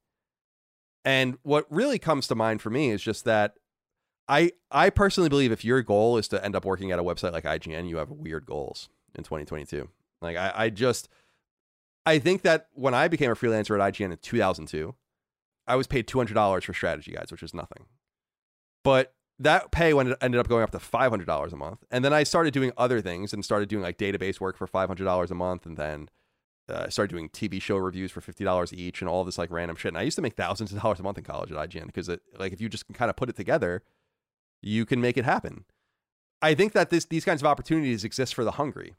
and 1.05 1.39
what 1.43 1.65
really 1.71 2.01
comes 2.01 2.27
to 2.27 2.35
mind 2.35 2.61
for 2.61 2.71
me 2.71 2.91
is 2.91 3.01
just 3.01 3.25
that 3.25 3.55
I 4.29 4.51
I 4.73 4.91
personally 4.91 5.29
believe 5.29 5.53
if 5.53 5.65
your 5.65 5.81
goal 5.83 6.19
is 6.19 6.27
to 6.29 6.45
end 6.45 6.57
up 6.57 6.65
working 6.65 6.91
at 6.91 6.99
a 6.99 7.05
website 7.05 7.31
like 7.33 7.45
IGN, 7.45 7.89
you 7.89 7.99
have 7.99 8.11
weird 8.11 8.47
goals 8.47 8.89
in 9.15 9.23
2022. 9.23 9.89
Like 10.21 10.37
I, 10.37 10.53
I 10.57 10.71
just 10.71 11.09
I 12.05 12.19
think 12.19 12.43
that 12.43 12.67
when 12.73 12.95
I 12.95 13.07
became 13.07 13.31
a 13.31 13.37
freelancer 13.37 13.81
at 13.81 13.95
IGN 13.95 14.11
in 14.11 14.19
2002, 14.21 14.93
I 15.69 15.77
was 15.77 15.87
paid 15.87 16.09
$200 16.09 16.65
for 16.65 16.75
strategy 16.75 17.13
guides, 17.13 17.31
which 17.31 17.45
is 17.45 17.55
nothing. 17.55 17.87
But 18.83 19.15
that 19.41 19.73
pay 19.73 19.95
went, 19.95 20.15
ended 20.21 20.39
up 20.39 20.49
going 20.49 20.63
up 20.63 20.71
to 20.71 20.79
$500 20.79 21.53
a 21.53 21.57
month. 21.57 21.83
And 21.91 22.05
then 22.05 22.13
I 22.13 22.23
started 22.23 22.53
doing 22.53 22.73
other 22.77 23.01
things 23.01 23.33
and 23.33 23.43
started 23.43 23.69
doing 23.71 23.83
like 23.83 23.97
database 23.97 24.39
work 24.39 24.57
for 24.57 24.67
$500 24.67 25.31
a 25.31 25.35
month. 25.35 25.65
And 25.65 25.79
then 25.79 26.11
uh, 26.69 26.85
I 26.85 26.89
started 26.91 27.11
doing 27.11 27.31
TV 27.31 27.61
show 27.61 27.79
reviews 27.79 28.13
for 28.13 28.21
$50 28.21 28.73
each 28.75 29.01
and 29.01 29.09
all 29.09 29.25
this 29.25 29.39
like 29.39 29.51
random 29.51 29.77
shit. 29.77 29.91
And 29.91 29.99
I 29.99 30.03
used 30.03 30.17
to 30.17 30.23
make 30.23 30.35
thousands 30.35 30.73
of 30.73 30.81
dollars 30.83 31.01
a 31.01 31.03
month 31.03 31.17
in 31.17 31.25
college 31.25 31.51
at 31.51 31.57
IGN 31.57 31.87
because 31.87 32.09
it, 32.11 32.21
like 32.39 32.53
if 32.53 32.61
you 32.61 32.69
just 32.69 32.85
kind 32.93 33.09
of 33.09 33.17
put 33.17 33.31
it 33.31 33.37
together, 33.37 33.83
you 34.61 34.85
can 34.85 35.01
make 35.01 35.17
it 35.17 35.25
happen. 35.25 35.65
I 36.43 36.55
think 36.55 36.73
that 36.75 36.91
this 36.91 37.07
these 37.07 37.25
kinds 37.25 37.43
of 37.43 37.47
opportunities 37.47 38.05
exist 38.05 38.35
for 38.35 38.45
the 38.45 38.53
hungry. 38.53 38.95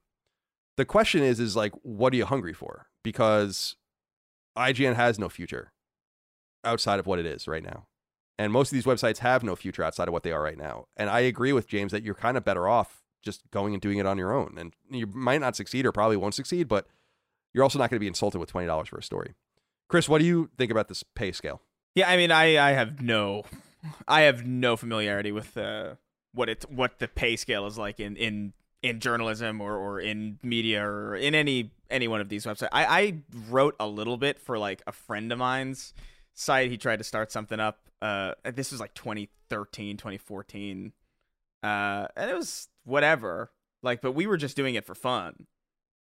The 0.77 0.85
question 0.85 1.21
is 1.23 1.39
is 1.39 1.55
like 1.55 1.73
what 1.83 2.13
are 2.13 2.17
you 2.17 2.25
hungry 2.25 2.53
for? 2.53 2.87
Because 3.03 3.75
IGN 4.57 4.95
has 4.95 5.17
no 5.17 5.29
future 5.29 5.71
outside 6.63 6.99
of 6.99 7.07
what 7.07 7.19
it 7.19 7.25
is 7.25 7.47
right 7.47 7.63
now. 7.63 7.87
And 8.41 8.51
most 8.51 8.71
of 8.71 8.73
these 8.73 8.85
websites 8.85 9.19
have 9.19 9.43
no 9.43 9.55
future 9.55 9.83
outside 9.83 10.07
of 10.07 10.13
what 10.13 10.23
they 10.23 10.31
are 10.31 10.41
right 10.41 10.57
now. 10.57 10.87
And 10.97 11.11
I 11.11 11.19
agree 11.19 11.53
with 11.53 11.67
James 11.67 11.91
that 11.91 12.01
you're 12.01 12.15
kind 12.15 12.37
of 12.37 12.43
better 12.43 12.67
off 12.67 13.03
just 13.21 13.43
going 13.51 13.73
and 13.73 13.81
doing 13.81 13.99
it 13.99 14.07
on 14.07 14.17
your 14.17 14.33
own. 14.33 14.55
And 14.57 14.73
you 14.89 15.05
might 15.05 15.41
not 15.41 15.55
succeed 15.55 15.85
or 15.85 15.91
probably 15.91 16.17
won't 16.17 16.33
succeed, 16.33 16.67
but 16.67 16.87
you're 17.53 17.63
also 17.63 17.77
not 17.77 17.91
going 17.91 17.97
to 17.97 17.99
be 17.99 18.07
insulted 18.07 18.39
with 18.39 18.51
$20 18.51 18.87
for 18.87 18.97
a 18.97 19.03
story. 19.03 19.35
Chris, 19.89 20.09
what 20.09 20.17
do 20.17 20.25
you 20.25 20.49
think 20.57 20.71
about 20.71 20.87
this 20.87 21.03
pay 21.03 21.31
scale? 21.31 21.61
Yeah, 21.93 22.09
I 22.09 22.17
mean, 22.17 22.31
I 22.31 22.57
I 22.57 22.71
have 22.71 22.99
no, 22.99 23.43
I 24.07 24.21
have 24.21 24.43
no 24.43 24.75
familiarity 24.75 25.31
with 25.31 25.55
uh, 25.55 25.95
what 26.33 26.49
it 26.49 26.65
what 26.67 26.97
the 26.97 27.07
pay 27.07 27.35
scale 27.35 27.67
is 27.67 27.77
like 27.77 27.99
in 27.99 28.15
in 28.15 28.53
in 28.81 28.99
journalism 28.99 29.61
or 29.61 29.75
or 29.75 29.99
in 29.99 30.39
media 30.41 30.83
or 30.83 31.15
in 31.15 31.35
any 31.35 31.69
any 31.91 32.07
one 32.07 32.21
of 32.21 32.29
these 32.29 32.45
websites. 32.45 32.69
I 32.71 32.85
I 32.85 33.17
wrote 33.49 33.75
a 33.79 33.87
little 33.87 34.17
bit 34.17 34.39
for 34.39 34.57
like 34.57 34.81
a 34.87 34.91
friend 34.93 35.31
of 35.31 35.37
mine's 35.37 35.93
site. 36.41 36.71
He 36.71 36.77
tried 36.77 36.97
to 36.97 37.03
start 37.03 37.31
something 37.31 37.59
up. 37.59 37.87
Uh, 38.01 38.33
this 38.43 38.71
was 38.71 38.79
like 38.79 38.93
2013, 38.93 39.97
2014, 39.97 40.93
uh, 41.63 42.07
and 42.15 42.31
it 42.31 42.35
was 42.35 42.67
whatever. 42.83 43.51
Like, 43.83 44.01
but 44.01 44.13
we 44.13 44.27
were 44.27 44.37
just 44.37 44.55
doing 44.55 44.75
it 44.75 44.85
for 44.85 44.95
fun. 44.95 45.47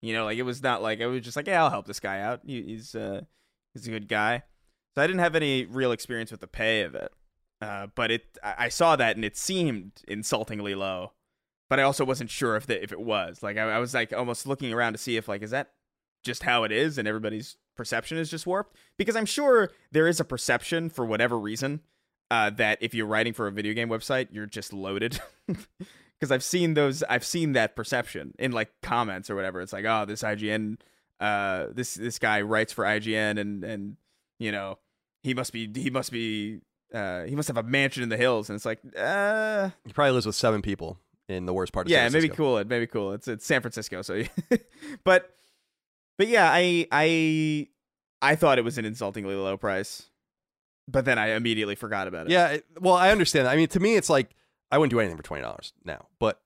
You 0.02 0.12
know, 0.12 0.24
like 0.24 0.38
it 0.38 0.42
was 0.42 0.62
not 0.62 0.82
like 0.82 1.00
I 1.00 1.06
was 1.06 1.22
just 1.22 1.36
like, 1.36 1.46
yeah, 1.46 1.62
I'll 1.62 1.70
help 1.70 1.86
this 1.86 2.00
guy 2.00 2.20
out. 2.20 2.40
He, 2.44 2.62
he's 2.62 2.94
uh, 2.94 3.22
he's 3.72 3.86
a 3.86 3.90
good 3.90 4.08
guy. 4.08 4.42
So 4.94 5.02
I 5.02 5.06
didn't 5.06 5.20
have 5.20 5.34
any 5.34 5.64
real 5.64 5.92
experience 5.92 6.30
with 6.30 6.40
the 6.40 6.46
pay 6.46 6.82
of 6.82 6.94
it. 6.94 7.10
Uh, 7.60 7.86
but 7.94 8.10
it, 8.10 8.38
I 8.42 8.54
I 8.58 8.68
saw 8.68 8.96
that 8.96 9.16
and 9.16 9.24
it 9.24 9.36
seemed 9.36 10.02
insultingly 10.06 10.74
low. 10.74 11.12
But 11.70 11.80
I 11.80 11.84
also 11.84 12.04
wasn't 12.04 12.30
sure 12.30 12.56
if 12.56 12.66
the, 12.66 12.82
if 12.82 12.92
it 12.92 13.00
was. 13.00 13.42
Like 13.42 13.56
I, 13.56 13.62
I 13.62 13.78
was 13.78 13.94
like 13.94 14.12
almost 14.12 14.46
looking 14.46 14.72
around 14.72 14.92
to 14.92 14.98
see 14.98 15.16
if 15.16 15.28
like 15.28 15.42
is 15.42 15.50
that 15.50 15.70
just 16.22 16.42
how 16.42 16.64
it 16.64 16.72
is 16.72 16.98
and 16.98 17.08
everybody's 17.08 17.56
perception 17.76 18.18
is 18.18 18.30
just 18.30 18.46
warped. 18.46 18.76
Because 18.98 19.16
I'm 19.16 19.26
sure 19.26 19.70
there 19.92 20.06
is 20.06 20.20
a 20.20 20.24
perception 20.24 20.90
for 20.90 21.04
whatever 21.04 21.38
reason 21.38 21.80
uh, 22.30 22.50
that 22.50 22.78
if 22.80 22.94
you're 22.94 23.06
writing 23.06 23.32
for 23.32 23.46
a 23.46 23.52
video 23.52 23.74
game 23.74 23.88
website 23.88 24.28
you're 24.30 24.46
just 24.46 24.72
loaded. 24.72 25.20
Because 26.20 26.30
I've 26.30 26.44
seen 26.44 26.74
those 26.74 27.02
I've 27.02 27.24
seen 27.24 27.52
that 27.52 27.74
perception 27.74 28.34
in 28.38 28.52
like 28.52 28.70
comments 28.82 29.28
or 29.28 29.34
whatever. 29.34 29.60
It's 29.60 29.72
like 29.72 29.84
oh 29.84 30.04
this 30.06 30.22
IGN 30.22 30.78
uh 31.20 31.66
this 31.72 31.94
this 31.94 32.18
guy 32.20 32.40
writes 32.42 32.72
for 32.72 32.84
IGN 32.84 33.38
and 33.38 33.64
and 33.64 33.96
you 34.38 34.52
know 34.52 34.78
he 35.22 35.34
must 35.34 35.52
be 35.52 35.68
he 35.74 35.90
must 35.90 36.12
be 36.12 36.60
uh 36.94 37.24
he 37.24 37.34
must 37.34 37.48
have 37.48 37.56
a 37.56 37.64
mansion 37.64 38.04
in 38.04 38.08
the 38.08 38.16
hills. 38.16 38.48
And 38.48 38.56
it's 38.56 38.64
like 38.64 38.78
uh 38.96 39.70
He 39.84 39.92
probably 39.92 40.12
lives 40.12 40.24
with 40.24 40.36
seven 40.36 40.62
people 40.62 40.98
in 41.28 41.46
the 41.46 41.52
worst 41.52 41.72
part 41.72 41.86
of 41.86 41.90
yeah 41.90 42.04
San 42.04 42.12
maybe 42.12 42.28
cool 42.28 42.58
it 42.58 42.68
maybe 42.68 42.86
cool 42.86 43.12
it's 43.12 43.26
it's 43.28 43.44
San 43.44 43.60
Francisco 43.60 44.00
so 44.00 44.22
but 45.04 45.34
but 46.18 46.28
yeah 46.28 46.50
I 46.50 46.86
I 46.92 47.68
I 48.22 48.36
thought 48.36 48.58
it 48.58 48.64
was 48.64 48.78
an 48.78 48.84
insultingly 48.84 49.34
low 49.34 49.56
price 49.56 50.08
but 50.88 51.04
then 51.06 51.18
I 51.18 51.28
immediately 51.28 51.74
forgot 51.74 52.08
about 52.08 52.26
it 52.26 52.32
Yeah, 52.32 52.48
it, 52.48 52.66
well, 52.78 52.94
I 52.94 53.10
understand. 53.10 53.46
that. 53.46 53.52
I 53.52 53.56
mean, 53.56 53.68
to 53.68 53.80
me, 53.80 53.96
it's 53.96 54.10
like 54.10 54.34
I 54.70 54.76
wouldn't 54.78 54.90
do 54.90 55.00
anything 55.00 55.16
for 55.16 55.22
twenty 55.22 55.42
dollars 55.42 55.72
now. 55.84 56.08
But 56.18 56.40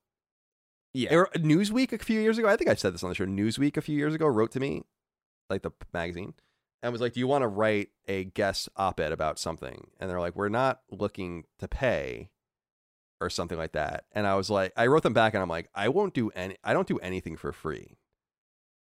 yeah 0.94 1.12
or 1.14 1.28
Newsweek 1.36 1.92
a 1.92 1.98
few 1.98 2.20
years 2.20 2.38
ago, 2.38 2.48
I 2.48 2.56
think 2.56 2.70
I 2.70 2.74
said 2.74 2.94
this 2.94 3.02
on 3.02 3.08
the 3.08 3.14
show. 3.14 3.26
Newsweek 3.26 3.76
a 3.76 3.80
few 3.80 3.96
years 3.96 4.14
ago 4.14 4.26
wrote 4.26 4.52
to 4.52 4.60
me, 4.60 4.84
like 5.50 5.62
the 5.62 5.72
magazine, 5.92 6.34
and 6.82 6.92
was 6.92 7.00
like, 7.00 7.14
"Do 7.14 7.20
you 7.20 7.26
want 7.26 7.42
to 7.42 7.48
write 7.48 7.88
a 8.06 8.24
guest 8.24 8.68
op-ed 8.76 9.12
about 9.12 9.38
something?" 9.38 9.88
And 9.98 10.08
they're 10.08 10.20
like, 10.20 10.36
"We're 10.36 10.48
not 10.48 10.80
looking 10.90 11.44
to 11.58 11.68
pay." 11.68 12.30
Or 13.20 13.28
something 13.30 13.58
like 13.58 13.72
that, 13.72 14.04
and 14.12 14.28
I 14.28 14.36
was 14.36 14.48
like, 14.48 14.72
I 14.76 14.86
wrote 14.86 15.02
them 15.02 15.12
back, 15.12 15.34
and 15.34 15.42
I'm 15.42 15.48
like, 15.48 15.68
I 15.74 15.88
won't 15.88 16.14
do 16.14 16.30
any, 16.36 16.56
I 16.62 16.72
don't 16.72 16.86
do 16.86 16.98
anything 16.98 17.36
for 17.36 17.50
free. 17.50 17.97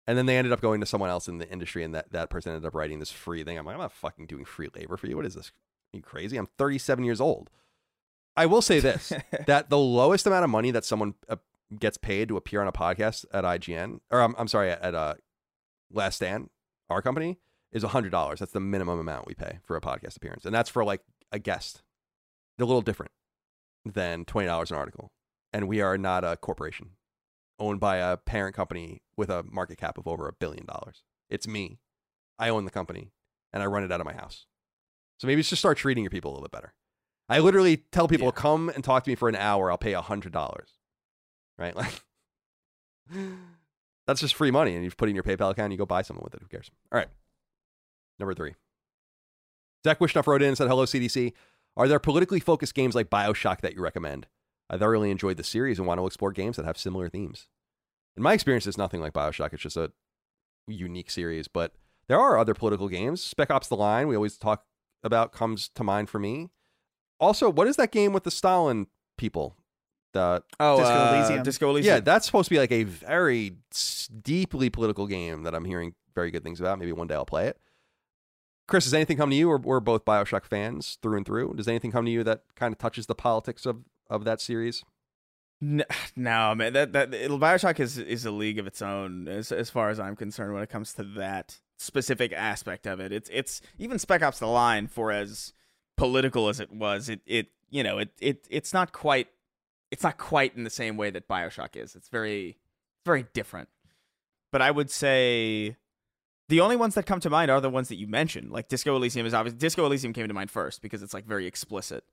And 0.07 0.17
then 0.17 0.27
they 0.27 0.37
ended 0.37 0.53
up 0.53 0.61
going 0.61 0.81
to 0.81 0.87
someone 0.87 1.11
else 1.11 1.27
in 1.27 1.39
the 1.39 1.51
industry, 1.51 1.83
and 1.83 1.95
that, 1.95 2.13
that 2.13 2.31
person 2.31 2.53
ended 2.53 2.67
up 2.67 2.75
writing 2.75 3.01
this 3.01 3.11
free 3.11 3.43
thing. 3.43 3.59
I'm 3.59 3.67
like, 3.67 3.75
I'm 3.75 3.81
not 3.81 3.93
fucking 3.93 4.27
doing 4.27 4.45
free 4.45 4.69
labor 4.75 4.97
for 4.97 5.09
you. 5.09 5.17
What 5.17 5.27
is 5.27 5.35
this? 5.35 5.51
Are 5.93 5.97
you 5.97 6.03
crazy? 6.03 6.37
I'm 6.37 6.47
37 6.59 7.05
years 7.05 7.21
old. 7.21 7.51
I 8.37 8.47
will 8.47 8.63
say 8.63 8.81
this 8.81 9.13
that 9.47 9.71
the 9.71 9.79
lowest 9.79 10.27
amount 10.27 10.45
of 10.45 10.51
money 10.51 10.71
that 10.71 10.85
someone 10.85 11.15
uh, 11.29 11.37
gets 11.79 11.97
paid 11.97 12.29
to 12.29 12.37
appear 12.37 12.61
on 12.61 12.69
a 12.69 12.73
podcast 12.73 13.25
at 13.33 13.45
IGN, 13.45 14.01
or 14.11 14.21
I'm, 14.21 14.35
I'm 14.39 14.49
sorry, 14.49 14.71
at, 14.71 14.83
at 14.83 14.95
uh, 14.95 15.15
Last 15.91 16.17
Stand, 16.17 16.51
our 16.89 17.03
company, 17.03 17.39
is 17.73 17.83
hundred 17.83 18.11
dollars. 18.11 18.39
That's 18.39 18.53
the 18.53 18.61
minimum 18.61 18.99
amount 18.99 19.27
we 19.27 19.35
pay 19.35 19.59
for 19.65 19.77
a 19.77 19.81
podcast 19.81 20.17
appearance, 20.17 20.45
and 20.45 20.55
that's 20.55 20.71
for 20.71 20.85
like 20.85 21.01
a 21.33 21.39
guest. 21.39 21.83
They're 22.57 22.65
a 22.65 22.69
little 22.69 22.83
different 22.83 23.13
than 23.85 24.25
twenty 24.25 24.47
dollars 24.47 24.71
an 24.71 24.77
article, 24.77 25.11
and 25.53 25.67
we 25.67 25.81
are 25.81 25.99
not 25.99 26.25
a 26.25 26.37
corporation 26.37 26.91
owned 27.59 27.81
by 27.81 27.97
a 27.97 28.17
parent 28.17 28.55
company 28.55 29.03
with 29.17 29.31
a 29.31 29.43
market 29.45 29.79
cap 29.79 29.99
of 29.99 30.07
over 30.07 30.29
a 30.29 30.33
billion 30.33 30.67
dollars. 30.67 31.03
It's 31.31 31.47
me. 31.49 31.79
I 32.39 32.49
own 32.51 32.65
the 32.65 32.71
company, 32.71 33.13
and 33.53 33.63
I 33.63 33.67
run 33.67 33.83
it 33.83 33.91
out 33.93 34.01
of 34.01 34.05
my 34.07 34.13
house. 34.13 34.47
So 35.19 35.27
maybe 35.27 35.43
just 35.43 35.61
start 35.61 35.79
treating 35.79 36.05
your 36.05 36.11
people 36.11 36.31
a 36.31 36.33
little 36.35 36.45
bit 36.45 36.53
better. 36.53 36.75
I 37.29 37.39
literally 37.41 37.79
tell 37.79 38.07
people, 38.09 38.27
Yeah. 38.27 38.33
come 38.33 38.69
and 38.69 38.85
talk 38.85 39.05
to 39.05 39.11
me 39.11 39.15
for 39.17 39.29
an 39.29 39.35
hour. 39.37 39.71
I'll 39.71 39.79
pay 39.79 39.95
a 39.95 40.03
hundred 40.03 40.33
dollars. 40.33 40.71
Right? 41.59 41.75
Like 41.77 41.93
that's 44.07 44.21
just 44.21 44.35
free 44.35 44.51
money, 44.51 44.75
and 44.75 44.85
you 44.85 44.91
put 44.91 45.09
it 45.09 45.11
in 45.11 45.15
your 45.17 45.25
PayPal 45.25 45.51
account. 45.51 45.67
and 45.67 45.73
You 45.73 45.79
go 45.79 45.87
buy 45.87 46.03
something 46.03 46.23
with 46.23 46.35
it. 46.35 46.43
Who 46.43 46.49
cares? 46.49 46.71
All 46.93 46.99
right. 46.99 47.09
Number 48.19 48.35
three. 48.35 48.55
Zach 49.85 49.99
Wishnuff 49.99 50.27
wrote 50.27 50.43
in 50.43 50.49
and 50.49 50.57
said, 50.59 50.69
"Hello 50.69 50.85
CDC. 50.85 51.33
Are 51.77 51.89
there 51.89 51.99
politically 51.99 52.41
focused 52.41 52.75
games 52.75 52.95
like 52.95 53.11
Bioshock 53.11 53.61
that 53.61 53.75
you 53.75 53.81
recommend? 53.83 54.27
I 54.69 54.77
thoroughly 54.79 55.11
enjoyed 55.11 55.37
the 55.37 55.45
series 55.45 55.79
and 55.79 55.87
want 55.87 56.01
to 56.01 56.07
explore 56.07 56.33
games 56.33 56.57
that 56.57 56.65
have 56.67 56.79
similar 56.79 57.09
themes. 57.09 57.49
In 58.17 58.23
my 58.23 58.33
experience, 58.33 58.67
it's 58.67 58.79
nothing 58.79 59.01
like 59.01 59.13
Bioshock. 59.13 59.53
It's 59.53 59.63
just 59.63 59.77
a 59.77 59.93
unique 60.67 61.11
series, 61.11 61.49
but 61.49 61.73
there 62.09 62.19
are 62.19 62.39
other 62.39 62.55
political 62.55 62.89
games. 62.89 63.23
Spec 63.23 63.51
Ops: 63.51 63.69
The 63.69 63.77
Line, 63.77 64.09
we 64.09 64.17
always 64.17 64.37
talk 64.39 64.65
about, 65.05 65.33
comes 65.33 65.69
to 65.75 65.85
mind 65.85 66.09
for 66.11 66.19
me. 66.19 66.51
Also, 67.21 67.49
what 67.51 67.67
is 67.67 67.77
that 67.77 67.93
game 67.93 68.13
with 68.13 68.25
the 68.25 68.31
Stalin 68.31 68.87
people? 69.17 69.57
The 70.13 70.43
Oh, 70.59 70.79
Disco 70.79 70.93
uh, 70.95 71.15
Elysium. 71.17 71.43
Disco 71.43 71.71
Elysium. 71.71 71.95
yeah, 71.97 72.01
that's 72.01 72.27
supposed 72.27 72.49
to 72.49 72.55
be 72.55 72.59
like 72.59 72.73
a 72.73 72.85
very 72.85 73.57
deeply 74.23 74.71
political 74.71 75.07
game 75.07 75.43
that 75.45 75.55
I'm 75.55 75.65
hearing 75.65 75.95
very 76.15 76.31
good 76.31 76.43
things 76.43 76.59
about. 76.61 76.79
Maybe 76.79 76.93
one 76.93 77.07
day 77.07 77.15
I'll 77.15 77.27
play 77.27 77.47
it. 77.49 77.59
Chris, 78.67 78.85
does 78.85 78.95
anything 78.95 79.17
come 79.17 79.31
to 79.31 79.37
you? 79.37 79.49
Or 79.51 79.59
we're 79.59 79.79
both 79.81 80.05
Bioshock 80.05 80.45
fans 80.45 80.99
through 81.03 81.19
and 81.19 81.27
through. 81.27 81.55
Does 81.55 81.69
anything 81.69 81.93
come 81.93 82.05
to 82.05 82.11
you 82.11 82.25
that 82.25 82.43
kind 82.57 82.73
of 82.73 82.79
touches 82.79 83.07
the 83.07 83.15
politics 83.15 83.65
of 83.67 83.85
of 84.09 84.25
that 84.25 84.41
series? 84.41 84.85
No, 85.61 85.85
no, 86.17 86.55
man. 86.55 86.73
That 86.73 86.93
that 86.93 87.11
Bioshock 87.11 87.81
is 87.81 87.99
is 87.99 88.25
a 88.25 88.31
league 88.31 88.59
of 88.59 88.67
its 88.67 88.83
own 88.83 89.29
as 89.29 89.53
as 89.53 89.71
far 89.71 89.91
as 89.91 90.01
I'm 90.01 90.17
concerned 90.17 90.55
when 90.55 90.63
it 90.63 90.69
comes 90.69 90.93
to 90.95 91.03
that 91.03 91.59
specific 91.79 92.33
aspect 92.33 92.87
of 92.87 93.01
it. 93.01 93.13
It's 93.13 93.31
it's 93.33 93.61
even 93.79 93.99
Spec 93.99 94.23
Ops: 94.23 94.39
The 94.39 94.47
Line 94.47 94.87
for 94.87 95.13
as 95.13 95.53
political 95.97 96.49
as 96.49 96.61
it 96.61 96.73
was. 96.73 97.09
It 97.09 97.21
it 97.27 97.49
you 97.71 97.83
know 97.83 97.99
it 97.99 98.11
it 98.21 98.47
it's 98.51 98.73
not 98.73 98.93
quite 98.93 99.29
it's 99.91 100.03
not 100.03 100.19
quite 100.19 100.57
in 100.57 100.65
the 100.65 100.71
same 100.71 100.97
way 100.97 101.11
that 101.11 101.29
Bioshock 101.29 101.77
is. 101.77 101.95
It's 101.95 102.09
very 102.09 102.59
very 103.05 103.27
different. 103.33 103.69
But 104.53 104.63
I 104.63 104.71
would 104.71 104.91
say 104.91 105.77
the 106.49 106.61
only 106.61 106.77
ones 106.77 106.95
that 106.95 107.07
come 107.07 107.21
to 107.21 107.31
mind 107.31 107.51
are 107.51 107.61
the 107.61 107.71
ones 107.71 107.89
that 107.89 107.97
you 107.97 108.07
mentioned. 108.07 108.51
Like 108.51 108.69
Disco 108.69 108.95
Elysium 108.95 109.27
is 109.27 109.35
obvious. 109.35 109.55
Disco 109.55 109.85
Elysium 109.85 110.13
came 110.13 110.29
to 110.29 110.35
mind 110.35 110.51
first 110.51 110.83
because 110.83 111.03
it's 111.03 111.15
like 111.15 111.27
very 111.27 111.47
explicit. 111.47 112.05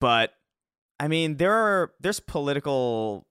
But 0.00 0.34
I 1.00 1.08
mean, 1.08 1.36
there 1.36 1.52
are 1.54 1.92
there's 2.00 2.20
political 2.20 3.26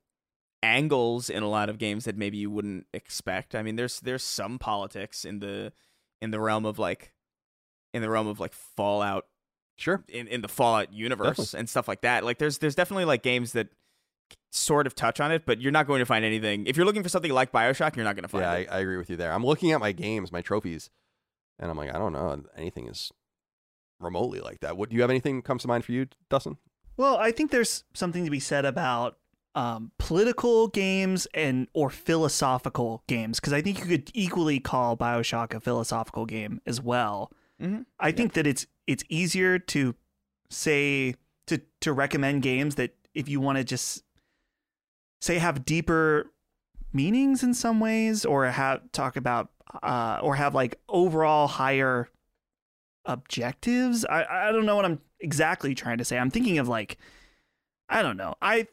angles 0.61 1.30
in 1.30 1.43
a 1.43 1.50
lot 1.50 1.69
of 1.69 1.77
games 1.77 2.06
that 2.06 2.17
maybe 2.17 2.38
you 2.38 2.50
wouldn't 2.50 2.85
expect. 2.93 3.56
I 3.56 3.61
mean, 3.64 3.75
there's 3.75 4.00
there's 4.00 4.24
some 4.24 4.59
politics 4.59 5.25
in 5.25 5.40
the 5.40 5.72
in 6.22 6.32
the 6.32 6.40
realm 6.40 6.66
of 6.66 6.80
like 6.80 7.14
in 7.93 8.01
the 8.01 8.09
realm 8.09 8.27
of 8.27 8.40
like 8.40 8.53
Fallout 8.53 9.25
Sure. 9.75 10.03
in, 10.08 10.27
in 10.27 10.42
the 10.42 10.48
Fallout 10.48 10.93
universe 10.93 11.30
Definitely. 11.38 11.59
and 11.59 11.69
stuff 11.69 11.88
like 11.88 12.01
that. 12.01 12.24
Like 12.24 12.38
there's 12.38 12.59
there's 12.59 12.75
definitely 12.75 13.06
like 13.06 13.24
games 13.24 13.53
that 13.53 13.69
sort 14.51 14.85
of 14.85 14.93
touch 14.93 15.19
on 15.19 15.32
it, 15.32 15.45
but 15.48 15.59
you're 15.61 15.72
not 15.72 15.88
going 15.88 16.00
to 16.00 16.06
find 16.06 16.24
anything. 16.24 16.67
If 16.67 16.77
you're 16.77 16.85
looking 16.85 17.01
for 17.03 17.09
something 17.09 17.32
like 17.32 17.51
BioShock, 17.51 17.95
you're 17.95 18.06
not 18.06 18.16
going 18.16 18.24
to 18.24 18.30
find 18.30 18.43
Yeah, 18.43 18.53
it. 18.53 18.67
I, 18.72 18.77
I 18.77 18.80
agree 18.82 18.98
with 18.98 19.09
you 19.09 19.16
there. 19.16 19.32
I'm 19.33 19.43
looking 19.45 19.72
at 19.72 19.80
my 19.80 19.92
games, 19.92 20.32
my 20.32 20.42
trophies, 20.42 20.92
and 21.59 21.72
I'm 21.72 21.77
like, 21.77 21.93
I 21.93 21.98
don't 21.98 22.14
know, 22.14 22.43
anything 22.56 22.88
is 22.88 23.11
remotely 24.00 24.42
like 24.42 24.59
that. 24.59 24.77
What 24.77 24.90
do 24.90 24.95
you 24.95 25.01
have 25.01 25.09
anything 25.09 25.42
comes 25.42 25.64
to 25.64 25.67
mind 25.67 25.85
for 25.85 25.92
you, 25.92 26.08
Dustin? 26.30 26.58
Well, 26.97 27.17
I 27.17 27.31
think 27.31 27.51
there's 27.51 27.83
something 27.93 28.25
to 28.25 28.31
be 28.31 28.39
said 28.39 28.65
about 28.65 29.17
um, 29.55 29.91
political 29.99 30.67
games 30.67 31.27
and 31.33 31.67
or 31.73 31.89
philosophical 31.89 33.03
games 33.07 33.39
because 33.39 33.53
I 33.53 33.61
think 33.61 33.80
you 33.80 33.85
could 33.85 34.09
equally 34.13 34.59
call 34.59 34.97
Bioshock 34.97 35.53
a 35.53 35.59
philosophical 35.59 36.25
game 36.25 36.59
as 36.65 36.81
well. 36.81 37.31
Mhm. 37.61 37.85
I 37.99 38.11
think 38.11 38.33
that 38.33 38.47
it's 38.47 38.65
it's 38.88 39.03
easier 39.09 39.59
to 39.59 39.95
say 40.49 41.15
to 41.47 41.61
to 41.81 41.93
recommend 41.93 42.41
games 42.41 42.75
that 42.75 42.95
if 43.13 43.30
you 43.30 43.39
want 43.39 43.59
to 43.59 43.63
just 43.63 44.03
say 45.22 45.38
have 45.38 45.65
deeper 45.65 46.31
meanings 46.91 47.43
in 47.43 47.53
some 47.53 47.80
ways 47.80 48.25
or 48.25 48.47
have 48.47 48.91
talk 48.91 49.15
about 49.15 49.51
uh, 49.81 50.19
or 50.22 50.35
have 50.35 50.55
like 50.55 50.80
overall 50.89 51.47
higher 51.47 52.09
objectives. 53.05 54.03
I 54.05 54.47
I 54.47 54.51
don't 54.51 54.65
know 54.65 54.75
what 54.75 54.85
I'm 54.85 54.99
exactly 55.24 55.74
trying 55.74 55.98
to 55.98 56.06
say. 56.06 56.18
I'm 56.18 56.30
thinking 56.30 56.60
of 56.60 56.68
like 56.68 56.98
I 57.90 58.02
don't 58.02 58.18
know. 58.18 58.35
I 58.42 58.68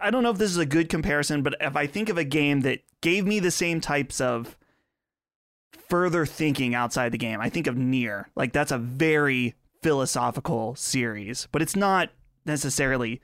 I 0.00 0.10
don't 0.10 0.22
know 0.22 0.30
if 0.30 0.38
this 0.38 0.50
is 0.50 0.58
a 0.58 0.66
good 0.66 0.88
comparison, 0.88 1.42
but 1.42 1.54
if 1.60 1.76
I 1.76 1.86
think 1.86 2.08
of 2.08 2.18
a 2.18 2.24
game 2.24 2.62
that 2.62 2.80
gave 3.00 3.26
me 3.26 3.38
the 3.38 3.50
same 3.50 3.80
types 3.80 4.20
of 4.20 4.56
further 5.88 6.24
thinking 6.26 6.74
outside 6.74 7.12
the 7.12 7.18
game, 7.18 7.40
I 7.40 7.48
think 7.48 7.66
of 7.66 7.76
NieR. 7.76 8.26
Like 8.34 8.52
that's 8.52 8.72
a 8.72 8.78
very 8.78 9.54
philosophical 9.82 10.74
series, 10.74 11.48
but 11.52 11.62
it's 11.62 11.76
not 11.76 12.10
necessarily 12.46 13.20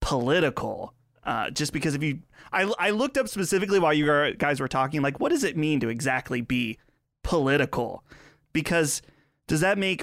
political. 0.00 0.94
Uh, 1.22 1.50
just 1.50 1.72
because 1.72 1.94
if 1.94 2.02
you, 2.02 2.20
I, 2.52 2.72
I 2.78 2.90
looked 2.90 3.18
up 3.18 3.28
specifically 3.28 3.78
while 3.78 3.92
you 3.92 4.34
guys 4.38 4.58
were 4.58 4.68
talking, 4.68 5.02
like, 5.02 5.20
what 5.20 5.28
does 5.28 5.44
it 5.44 5.56
mean 5.56 5.78
to 5.80 5.88
exactly 5.88 6.40
be 6.40 6.78
political? 7.22 8.02
Because 8.54 9.02
does 9.46 9.60
that 9.60 9.76
make 9.76 10.02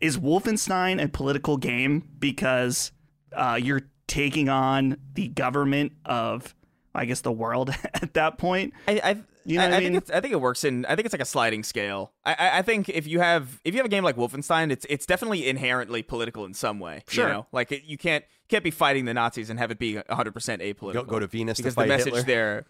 is 0.00 0.18
Wolfenstein 0.18 1.02
a 1.02 1.08
political 1.08 1.56
game 1.56 2.08
because 2.18 2.92
uh, 3.34 3.58
you're 3.60 3.82
taking 4.06 4.48
on 4.48 4.96
the 5.14 5.28
government 5.28 5.92
of, 6.04 6.54
I 6.94 7.04
guess, 7.04 7.20
the 7.20 7.32
world 7.32 7.70
at 7.94 8.14
that 8.14 8.38
point? 8.38 8.72
I, 8.88 9.00
I, 9.02 9.16
You 9.44 9.58
know 9.58 9.64
I, 9.64 9.66
I 9.66 9.68
I 9.68 9.80
mean? 9.80 9.92
think 9.92 9.96
it's, 9.96 10.10
I 10.10 10.20
think 10.20 10.32
it 10.32 10.40
works 10.40 10.64
in. 10.64 10.84
I 10.86 10.94
think 10.96 11.06
it's 11.06 11.12
like 11.12 11.22
a 11.22 11.26
sliding 11.26 11.62
scale. 11.62 12.12
I, 12.24 12.32
I, 12.32 12.58
I 12.58 12.62
think 12.62 12.88
if 12.88 13.06
you 13.06 13.20
have 13.20 13.60
if 13.64 13.74
you 13.74 13.78
have 13.78 13.86
a 13.86 13.90
game 13.90 14.04
like 14.04 14.16
Wolfenstein, 14.16 14.70
it's 14.70 14.86
it's 14.88 15.06
definitely 15.06 15.48
inherently 15.48 16.02
political 16.02 16.44
in 16.44 16.54
some 16.54 16.78
way. 16.80 17.02
Sure. 17.08 17.26
you 17.26 17.32
know? 17.32 17.46
like 17.52 17.72
it, 17.72 17.84
you 17.84 17.98
can't 17.98 18.24
can't 18.48 18.64
be 18.64 18.70
fighting 18.70 19.04
the 19.04 19.14
Nazis 19.14 19.50
and 19.50 19.58
have 19.58 19.70
it 19.70 19.78
be 19.78 19.96
100 19.96 20.32
percent 20.32 20.62
apolitical. 20.62 20.92
Go, 20.94 21.04
go 21.04 21.18
to 21.20 21.26
Venus 21.26 21.58
because 21.58 21.74
to 21.74 21.80
fight 21.80 21.84
the 21.84 21.88
message 21.88 22.14
Hitler. 22.14 22.22
there, 22.22 22.66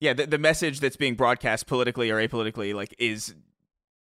yeah, 0.00 0.12
the, 0.14 0.26
the 0.26 0.38
message 0.38 0.80
that's 0.80 0.96
being 0.96 1.14
broadcast 1.14 1.66
politically 1.66 2.10
or 2.10 2.16
apolitically, 2.16 2.74
like, 2.74 2.94
is 2.98 3.34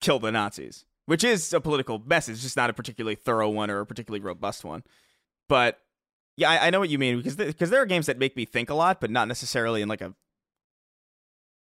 kill 0.01 0.19
the 0.19 0.31
Nazis, 0.31 0.85
which 1.09 1.25
is 1.25 1.55
a 1.55 1.61
political 1.61 1.99
message, 2.05 2.43
just 2.43 2.55
not 2.57 2.69
a 2.69 2.75
particularly 2.75 3.15
thorough 3.15 3.49
one 3.49 3.71
or 3.71 3.81
a 3.81 3.87
particularly 3.87 4.21
robust 4.23 4.63
one. 4.63 4.83
But 5.49 5.81
yeah, 6.37 6.51
I, 6.51 6.67
I 6.67 6.71
know 6.71 6.81
what 6.81 6.91
you 6.91 6.99
mean 6.99 7.17
because 7.17 7.35
because 7.37 7.71
there 7.71 7.81
are 7.81 7.87
games 7.87 8.05
that 8.07 8.19
make 8.19 8.37
me 8.37 8.45
think 8.45 8.69
a 8.69 8.75
lot, 8.75 9.01
but 9.01 9.11
not 9.11 9.27
necessarily 9.27 9.81
in 9.81 9.89
like 9.89 10.03
a 10.03 10.15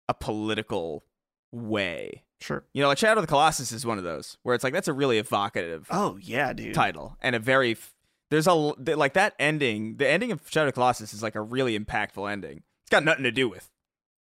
a 0.07 0.13
political 0.13 1.03
way. 1.51 2.23
Sure. 2.39 2.63
You 2.73 2.81
know, 2.81 2.87
like 2.87 2.97
Shadow 2.97 3.19
of 3.19 3.23
the 3.23 3.27
Colossus 3.31 3.71
is 3.73 3.85
one 3.85 3.97
of 3.97 4.03
those 4.05 4.37
where 4.43 4.55
it's 4.55 4.63
like 4.63 4.71
that's 4.73 4.87
a 4.87 4.93
really 4.93 5.17
evocative 5.17 5.87
Oh 5.91 6.17
yeah, 6.21 6.53
dude. 6.53 6.73
title 6.73 7.17
and 7.21 7.35
a 7.35 7.39
very 7.39 7.71
f- 7.73 7.93
there's 8.31 8.47
a 8.47 8.53
like 8.53 9.13
that 9.13 9.33
ending. 9.37 9.97
The 9.97 10.07
ending 10.07 10.31
of 10.31 10.41
Shadow 10.49 10.67
of 10.67 10.73
the 10.73 10.77
Colossus 10.79 11.13
is 11.13 11.21
like 11.21 11.35
a 11.35 11.41
really 11.41 11.77
impactful 11.77 12.31
ending. 12.31 12.63
It's 12.83 12.89
got 12.91 13.03
nothing 13.03 13.23
to 13.23 13.31
do 13.31 13.49
with 13.49 13.69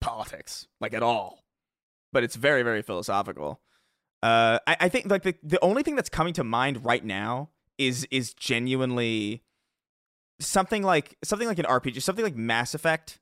politics, 0.02 0.68
like 0.82 0.94
at 0.94 1.04
all, 1.04 1.44
but 2.12 2.24
it's 2.24 2.36
very 2.36 2.64
very 2.64 2.82
philosophical. 2.82 3.62
Uh, 4.24 4.60
I, 4.66 4.78
I 4.82 4.90
think 4.90 5.10
like 5.10 5.24
the 5.24 5.36
the 5.44 5.60
only 5.62 5.84
thing 5.84 5.96
that's 5.96 6.10
coming 6.10 6.34
to 6.34 6.44
mind 6.44 6.84
right 6.84 7.04
now 7.04 7.50
is 7.78 8.08
is 8.10 8.34
genuinely 8.34 9.44
something 10.40 10.84
like 10.84 11.18
something 11.24 11.48
like 11.48 11.60
an 11.60 11.66
RPG, 11.66 12.02
something 12.02 12.26
like 12.26 12.36
Mass 12.36 12.74
Effect. 12.74 13.20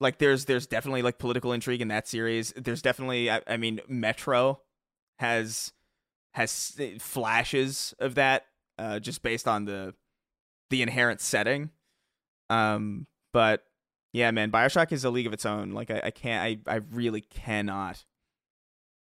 Like 0.00 0.18
there's 0.18 0.44
there's 0.44 0.66
definitely 0.66 1.02
like 1.02 1.18
political 1.18 1.52
intrigue 1.52 1.80
in 1.80 1.88
that 1.88 2.08
series. 2.08 2.52
There's 2.56 2.82
definitely 2.82 3.30
I, 3.30 3.42
I 3.46 3.56
mean 3.56 3.80
Metro 3.88 4.60
has 5.18 5.72
has 6.34 6.80
flashes 6.98 7.94
of 7.98 8.14
that 8.14 8.46
uh, 8.78 8.98
just 8.98 9.22
based 9.22 9.46
on 9.46 9.64
the 9.64 9.94
the 10.70 10.82
inherent 10.82 11.20
setting. 11.20 11.70
Um, 12.50 13.06
but 13.32 13.64
yeah, 14.12 14.30
man, 14.30 14.50
Bioshock 14.50 14.92
is 14.92 15.04
a 15.04 15.10
league 15.10 15.26
of 15.26 15.32
its 15.32 15.46
own. 15.46 15.70
Like 15.70 15.90
I, 15.90 16.00
I 16.04 16.10
can't, 16.10 16.42
I, 16.66 16.72
I 16.74 16.80
really 16.90 17.20
cannot 17.20 18.04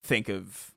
think 0.03 0.29
of 0.29 0.71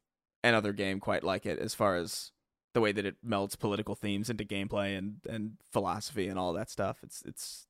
another 0.46 0.72
game 0.72 1.00
quite 1.00 1.22
like 1.24 1.46
it 1.46 1.58
as 1.58 1.74
far 1.74 1.96
as 1.96 2.32
the 2.74 2.80
way 2.80 2.92
that 2.92 3.04
it 3.06 3.16
melds 3.26 3.58
political 3.58 3.94
themes 3.94 4.28
into 4.30 4.44
gameplay 4.44 4.96
and 4.96 5.16
and 5.28 5.52
philosophy 5.72 6.28
and 6.28 6.38
all 6.38 6.52
that 6.54 6.70
stuff. 6.70 6.98
It's 7.02 7.22
it's 7.26 7.66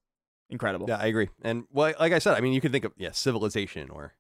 incredible. 0.50 0.86
Yeah, 0.88 0.96
I 0.98 1.06
agree. 1.06 1.28
And 1.42 1.64
well, 1.72 1.94
like 2.00 2.12
I 2.12 2.18
said, 2.18 2.36
I 2.36 2.40
mean, 2.40 2.52
you 2.52 2.60
can 2.60 2.72
think 2.72 2.84
of 2.84 2.92
yeah, 2.96 3.12
Civilization 3.12 3.90
or 3.90 4.14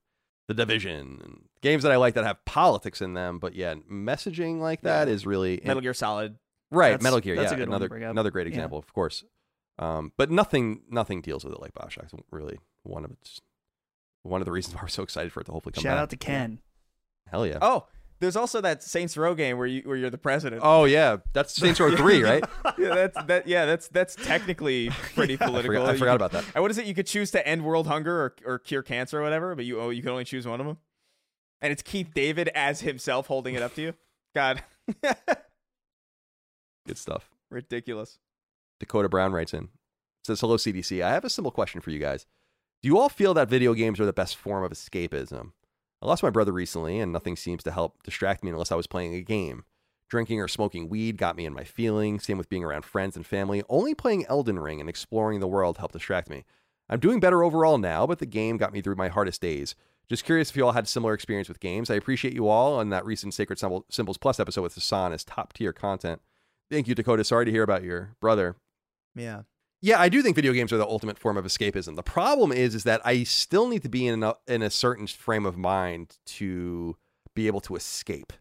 The 0.48 0.54
Division, 0.54 1.20
and 1.24 1.44
games 1.62 1.82
that 1.82 1.92
I 1.92 1.96
like 1.96 2.14
that 2.14 2.24
have 2.24 2.44
politics 2.44 3.00
in 3.00 3.14
them. 3.14 3.38
But 3.38 3.54
yeah, 3.54 3.74
messaging 3.90 4.60
like 4.60 4.82
that 4.82 5.08
is 5.08 5.26
really 5.26 5.60
Metal 5.64 5.80
Gear 5.82 5.94
Solid. 5.94 6.36
right. 6.70 6.88
That's- 6.90 7.02
Metal 7.02 7.20
Gear, 7.20 7.36
that's 7.36 7.50
yeah, 7.50 7.56
a 7.56 7.58
good 7.58 7.68
one 7.68 7.80
to 7.80 7.84
another 7.84 7.88
bring 7.88 8.04
up. 8.04 8.10
another 8.12 8.30
great 8.30 8.46
Yeah. 8.46 8.52
example, 8.54 8.78
of 8.78 8.92
course. 8.92 9.24
Um, 9.78 10.12
but 10.16 10.30
nothing 10.30 10.82
nothing 10.88 11.20
deals 11.20 11.44
with 11.44 11.52
it 11.52 11.60
like 11.60 11.74
Bioshock. 11.74 12.04
It's 12.04 12.14
really 12.30 12.58
one 12.84 13.04
of 13.04 13.10
its 13.10 13.40
one 14.22 14.40
of 14.40 14.44
the 14.46 14.52
reasons 14.52 14.74
why 14.74 14.82
we're 14.82 14.88
so 14.88 15.02
excited 15.02 15.32
for 15.32 15.40
it 15.40 15.44
to 15.44 15.52
hopefully 15.52 15.72
come 15.74 15.82
Shout 15.82 15.96
back. 15.96 16.02
out 16.02 16.10
to 16.10 16.16
Ken. 16.16 16.60
Hell 17.26 17.46
yeah. 17.46 17.58
Oh, 17.60 17.86
There's 18.18 18.36
also 18.36 18.60
that 18.62 18.82
Saints 18.82 19.16
Row 19.16 19.34
game 19.34 19.58
where 19.58 19.66
you 19.66 19.82
where 19.82 19.96
you're 19.96 20.08
the 20.10 20.16
president. 20.18 20.62
Oh 20.64 20.84
yeah, 20.86 21.18
that's 21.34 21.54
Saints 21.54 21.78
Row 21.78 21.94
three, 21.94 22.22
right? 22.22 22.42
yeah, 22.78 22.94
that's 22.94 23.22
that. 23.26 23.46
Yeah, 23.46 23.66
that's 23.66 23.88
that's 23.88 24.14
technically 24.16 24.88
pretty 25.14 25.34
I 25.34 25.44
political. 25.46 25.74
forgot, 25.76 25.88
I 25.94 25.98
forgot 25.98 26.12
could- 26.12 26.16
about 26.16 26.32
that. 26.32 26.44
And 26.54 26.62
what 26.62 26.70
is 26.70 26.78
it? 26.78 26.86
You 26.86 26.94
could 26.94 27.06
choose 27.06 27.30
to 27.32 27.46
end 27.46 27.62
world 27.64 27.86
hunger 27.86 28.14
or, 28.22 28.36
or 28.46 28.58
cure 28.58 28.82
cancer 28.82 29.20
or 29.20 29.22
whatever, 29.22 29.54
but 29.54 29.64
you 29.66 29.78
oh, 29.80 29.90
you 29.90 30.00
can 30.00 30.10
only 30.12 30.24
choose 30.24 30.46
one 30.46 30.60
of 30.60 30.66
them. 30.66 30.78
And 31.60 31.72
it's 31.72 31.82
Keith 31.82 32.08
David 32.14 32.48
as 32.54 32.80
himself 32.80 33.26
holding 33.26 33.54
it 33.54 33.62
up 33.62 33.74
to 33.74 33.82
you. 33.82 33.92
God, 34.34 34.62
Good 36.86 36.98
stuff. 36.98 37.30
ridiculous. 37.50 38.18
Dakota 38.80 39.08
Brown 39.08 39.32
writes 39.32 39.54
in. 39.54 39.68
Says, 40.24 40.40
Hello, 40.40 40.56
CDC. 40.56 41.02
I 41.02 41.12
have 41.12 41.24
a 41.24 41.30
simple 41.30 41.50
question 41.50 41.80
for 41.80 41.90
you 41.90 41.98
guys. 41.98 42.26
Do 42.82 42.88
you 42.88 42.98
all 42.98 43.08
feel 43.08 43.34
that 43.34 43.48
video 43.48 43.74
games 43.74 43.98
are 44.00 44.04
the 44.04 44.12
best 44.12 44.36
form 44.36 44.62
of 44.64 44.72
escapism? 44.72 45.52
I 46.02 46.06
lost 46.06 46.22
my 46.22 46.30
brother 46.30 46.52
recently, 46.52 46.98
and 47.00 47.12
nothing 47.12 47.36
seems 47.36 47.62
to 47.64 47.70
help 47.70 48.02
distract 48.02 48.44
me 48.44 48.50
unless 48.50 48.70
I 48.70 48.76
was 48.76 48.86
playing 48.86 49.14
a 49.14 49.22
game. 49.22 49.64
Drinking 50.08 50.40
or 50.40 50.46
smoking 50.46 50.88
weed 50.88 51.16
got 51.16 51.36
me 51.36 51.46
in 51.46 51.52
my 51.52 51.64
feelings. 51.64 52.24
Same 52.24 52.38
with 52.38 52.48
being 52.48 52.62
around 52.62 52.84
friends 52.84 53.16
and 53.16 53.26
family. 53.26 53.62
Only 53.68 53.94
playing 53.94 54.26
Elden 54.26 54.58
Ring 54.58 54.80
and 54.80 54.88
exploring 54.88 55.40
the 55.40 55.48
world 55.48 55.78
helped 55.78 55.94
distract 55.94 56.30
me. 56.30 56.44
I'm 56.88 57.00
doing 57.00 57.18
better 57.18 57.42
overall 57.42 57.78
now, 57.78 58.06
but 58.06 58.20
the 58.20 58.26
game 58.26 58.56
got 58.56 58.72
me 58.72 58.80
through 58.80 58.94
my 58.94 59.08
hardest 59.08 59.40
days. 59.40 59.74
Just 60.08 60.24
curious 60.24 60.50
if 60.50 60.56
you 60.56 60.64
all 60.64 60.72
had 60.72 60.86
similar 60.86 61.14
experience 61.14 61.48
with 61.48 61.58
games. 61.58 61.90
I 61.90 61.96
appreciate 61.96 62.34
you 62.34 62.46
all, 62.46 62.78
and 62.78 62.92
that 62.92 63.04
recent 63.04 63.34
Sacred 63.34 63.58
Symbols 63.58 64.18
Plus 64.18 64.38
episode 64.38 64.62
with 64.62 64.74
Hassan 64.74 65.12
is 65.12 65.24
top 65.24 65.52
tier 65.52 65.72
content. 65.72 66.20
Thank 66.70 66.86
you, 66.86 66.94
Dakota. 66.94 67.24
Sorry 67.24 67.44
to 67.44 67.50
hear 67.50 67.64
about 67.64 67.82
your 67.82 68.14
brother. 68.20 68.54
Yeah. 69.16 69.42
Yeah, 69.82 70.00
I 70.00 70.08
do 70.08 70.22
think 70.22 70.36
video 70.36 70.52
games 70.52 70.72
are 70.72 70.78
the 70.78 70.86
ultimate 70.86 71.18
form 71.18 71.36
of 71.36 71.44
escapism. 71.44 71.96
The 71.96 72.02
problem 72.02 72.50
is, 72.50 72.74
is 72.74 72.84
that 72.84 73.00
I 73.04 73.24
still 73.24 73.68
need 73.68 73.82
to 73.82 73.88
be 73.88 74.06
in 74.06 74.22
a, 74.22 74.34
in 74.46 74.62
a 74.62 74.70
certain 74.70 75.06
frame 75.06 75.44
of 75.44 75.56
mind 75.56 76.18
to 76.26 76.96
be 77.34 77.46
able 77.46 77.60
to 77.62 77.76
escape. 77.76 78.32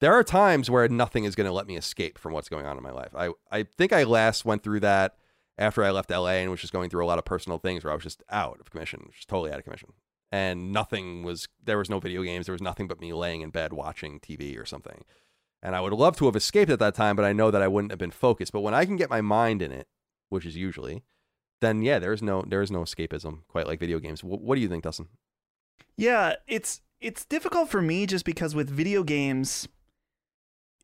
There 0.00 0.12
are 0.12 0.24
times 0.24 0.68
where 0.68 0.88
nothing 0.88 1.24
is 1.24 1.36
going 1.36 1.46
to 1.46 1.52
let 1.52 1.66
me 1.66 1.76
escape 1.76 2.18
from 2.18 2.32
what's 2.32 2.48
going 2.48 2.66
on 2.66 2.76
in 2.76 2.82
my 2.82 2.90
life. 2.90 3.14
I, 3.14 3.30
I 3.50 3.62
think 3.62 3.92
I 3.92 4.02
last 4.02 4.44
went 4.44 4.62
through 4.62 4.80
that 4.80 5.16
after 5.56 5.84
I 5.84 5.92
left 5.92 6.10
LA 6.10 6.30
and 6.30 6.50
was 6.50 6.60
just 6.60 6.72
going 6.72 6.90
through 6.90 7.04
a 7.04 7.06
lot 7.06 7.18
of 7.18 7.24
personal 7.24 7.58
things 7.58 7.84
where 7.84 7.92
I 7.92 7.94
was 7.94 8.02
just 8.02 8.24
out 8.28 8.58
of 8.60 8.70
commission, 8.70 9.08
just 9.14 9.28
totally 9.28 9.52
out 9.52 9.58
of 9.58 9.64
commission. 9.64 9.92
And 10.32 10.72
nothing 10.72 11.22
was, 11.22 11.46
there 11.62 11.78
was 11.78 11.88
no 11.88 12.00
video 12.00 12.24
games. 12.24 12.46
There 12.46 12.52
was 12.52 12.60
nothing 12.60 12.88
but 12.88 13.00
me 13.00 13.12
laying 13.12 13.40
in 13.40 13.50
bed 13.50 13.72
watching 13.72 14.18
TV 14.18 14.60
or 14.60 14.66
something. 14.66 15.04
And 15.62 15.76
I 15.76 15.80
would 15.80 15.92
love 15.92 16.16
to 16.16 16.26
have 16.26 16.36
escaped 16.36 16.72
at 16.72 16.80
that 16.80 16.96
time, 16.96 17.14
but 17.14 17.24
I 17.24 17.32
know 17.32 17.52
that 17.52 17.62
I 17.62 17.68
wouldn't 17.68 17.92
have 17.92 17.98
been 17.98 18.10
focused. 18.10 18.52
But 18.52 18.60
when 18.60 18.74
I 18.74 18.84
can 18.84 18.96
get 18.96 19.08
my 19.08 19.20
mind 19.20 19.62
in 19.62 19.70
it, 19.70 19.86
which 20.34 20.44
is 20.44 20.56
usually, 20.56 21.02
then 21.60 21.80
yeah, 21.80 21.98
there 21.98 22.12
is 22.12 22.22
no 22.22 22.42
there 22.46 22.60
is 22.60 22.70
no 22.70 22.80
escapism 22.80 23.46
quite 23.48 23.66
like 23.66 23.80
video 23.80 23.98
games. 23.98 24.20
Wh- 24.20 24.42
what 24.42 24.56
do 24.56 24.60
you 24.60 24.68
think, 24.68 24.82
Dustin? 24.82 25.08
Yeah, 25.96 26.34
it's 26.46 26.82
it's 27.00 27.24
difficult 27.24 27.70
for 27.70 27.80
me 27.80 28.04
just 28.06 28.24
because 28.24 28.54
with 28.54 28.68
video 28.68 29.02
games 29.02 29.68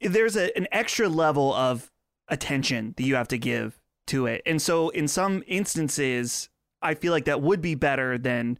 there's 0.01 0.37
a, 0.37 0.57
an 0.57 0.67
extra 0.73 1.09
level 1.09 1.53
of 1.53 1.91
attention 2.29 2.95
that 2.97 3.03
you 3.03 3.17
have 3.17 3.29
to 3.29 3.39
give 3.39 3.81
to 4.07 4.27
it. 4.27 4.43
And 4.47 4.63
so 4.63 4.89
in 4.91 5.09
some 5.09 5.43
instances, 5.47 6.49
I 6.81 6.95
feel 6.95 7.13
like 7.13 7.27
that 7.27 7.43
would 7.43 7.61
be 7.61 7.75
better 7.75 8.17
than 8.17 8.59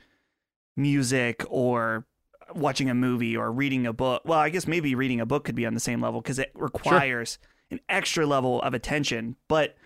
music 0.77 1.45
or 1.49 2.07
watching 2.55 2.91
a 2.91 2.95
movie 2.95 3.37
or 3.37 3.51
reading 3.51 3.87
a 3.87 3.93
book. 3.93 4.23
Well, 4.25 4.39
I 4.39 4.51
guess 4.51 4.67
maybe 4.67 4.95
reading 4.95 5.21
a 5.21 5.27
book 5.27 5.45
could 5.45 5.55
be 5.55 5.67
on 5.67 5.75
the 5.75 5.81
same 5.81 6.01
level 6.01 6.21
because 6.21 6.39
it 6.39 6.51
requires 6.55 7.39
an 7.71 7.81
extra 7.89 8.27
level 8.27 8.61
of 8.63 8.75
attention. 8.75 9.37
But 9.49 9.77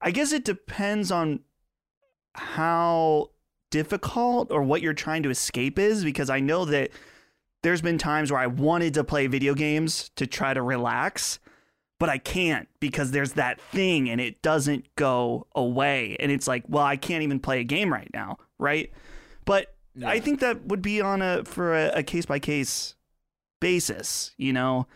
I 0.00 0.10
guess 0.10 0.32
it 0.32 0.44
depends 0.44 1.10
on 1.10 1.40
how 2.34 3.30
difficult 3.70 4.50
or 4.50 4.62
what 4.62 4.82
you're 4.82 4.94
trying 4.94 5.22
to 5.22 5.30
escape 5.30 5.78
is 5.78 6.04
because 6.04 6.30
I 6.30 6.40
know 6.40 6.64
that 6.66 6.90
there's 7.62 7.82
been 7.82 7.98
times 7.98 8.30
where 8.30 8.40
I 8.40 8.46
wanted 8.46 8.94
to 8.94 9.04
play 9.04 9.26
video 9.26 9.54
games 9.54 10.10
to 10.16 10.26
try 10.26 10.54
to 10.54 10.62
relax, 10.62 11.40
but 11.98 12.08
I 12.08 12.18
can't 12.18 12.68
because 12.78 13.10
there's 13.10 13.32
that 13.32 13.60
thing 13.60 14.08
and 14.08 14.20
it 14.20 14.42
doesn't 14.42 14.94
go 14.96 15.46
away. 15.54 16.16
And 16.20 16.30
it's 16.30 16.46
like, 16.46 16.64
well, 16.68 16.84
I 16.84 16.96
can't 16.96 17.22
even 17.22 17.40
play 17.40 17.60
a 17.60 17.64
game 17.64 17.92
right 17.92 18.10
now, 18.12 18.38
right? 18.58 18.92
But 19.44 19.74
I 20.04 20.20
think 20.20 20.40
that 20.40 20.66
would 20.66 20.82
be 20.82 21.00
on 21.00 21.22
a 21.22 21.44
for 21.44 21.74
a 21.74 22.02
case 22.02 22.26
by 22.26 22.38
case 22.38 22.94
basis, 23.60 24.34
you 24.36 24.52
know. 24.52 24.86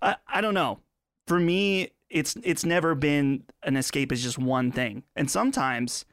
I 0.00 0.16
I 0.26 0.40
don't 0.40 0.54
know. 0.54 0.80
For 1.26 1.38
me, 1.38 1.90
it's 2.10 2.36
it's 2.42 2.64
never 2.64 2.94
been 2.94 3.44
an 3.62 3.76
escape 3.76 4.12
as 4.12 4.22
just 4.22 4.38
one 4.38 4.72
thing. 4.72 5.02
And 5.14 5.30
sometimes 5.30 6.04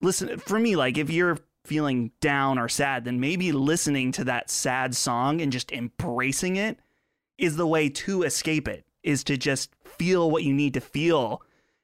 listen 0.00 0.38
for 0.38 0.58
me 0.58 0.76
like 0.76 0.96
if 0.96 1.10
you're 1.10 1.38
feeling 1.64 2.10
down 2.20 2.58
or 2.58 2.68
sad 2.68 3.04
then 3.04 3.20
maybe 3.20 3.52
listening 3.52 4.10
to 4.12 4.24
that 4.24 4.50
sad 4.50 4.96
song 4.96 5.42
and 5.42 5.52
just 5.52 5.70
embracing 5.72 6.56
it 6.56 6.78
is 7.36 7.56
the 7.56 7.66
way 7.66 7.88
to 7.88 8.22
escape 8.22 8.66
it 8.66 8.86
is 9.02 9.22
to 9.22 9.36
just 9.36 9.74
feel 9.84 10.30
what 10.30 10.42
you 10.42 10.54
need 10.54 10.72
to 10.72 10.80
feel 10.80 11.42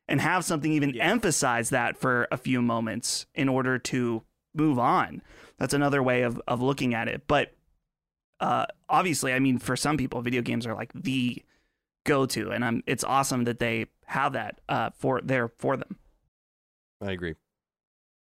and 0.08 0.20
have 0.20 0.44
something 0.44 0.72
even 0.72 0.98
emphasize 0.98 1.70
that 1.70 1.96
for 1.96 2.26
a 2.30 2.36
few 2.36 2.62
moments 2.62 3.26
in 3.34 3.48
order 3.48 3.78
to 3.78 4.22
move 4.54 4.78
on. 4.78 5.20
That's 5.58 5.74
another 5.74 6.02
way 6.02 6.22
of 6.22 6.40
of 6.48 6.62
looking 6.62 6.94
at 6.94 7.08
it. 7.08 7.26
But 7.26 7.52
uh 8.38 8.66
obviously 8.88 9.32
i 9.32 9.38
mean 9.38 9.58
for 9.58 9.76
some 9.76 9.96
people 9.96 10.20
video 10.20 10.42
games 10.42 10.66
are 10.66 10.74
like 10.74 10.92
the 10.94 11.42
go 12.06 12.24
to 12.24 12.50
and 12.50 12.64
i'm 12.64 12.82
it's 12.86 13.04
awesome 13.04 13.44
that 13.44 13.58
they 13.58 13.86
have 14.06 14.32
that 14.32 14.60
uh 14.68 14.90
for 14.98 15.20
there 15.22 15.48
for 15.48 15.76
them 15.76 15.98
I 17.00 17.12
agree. 17.12 17.34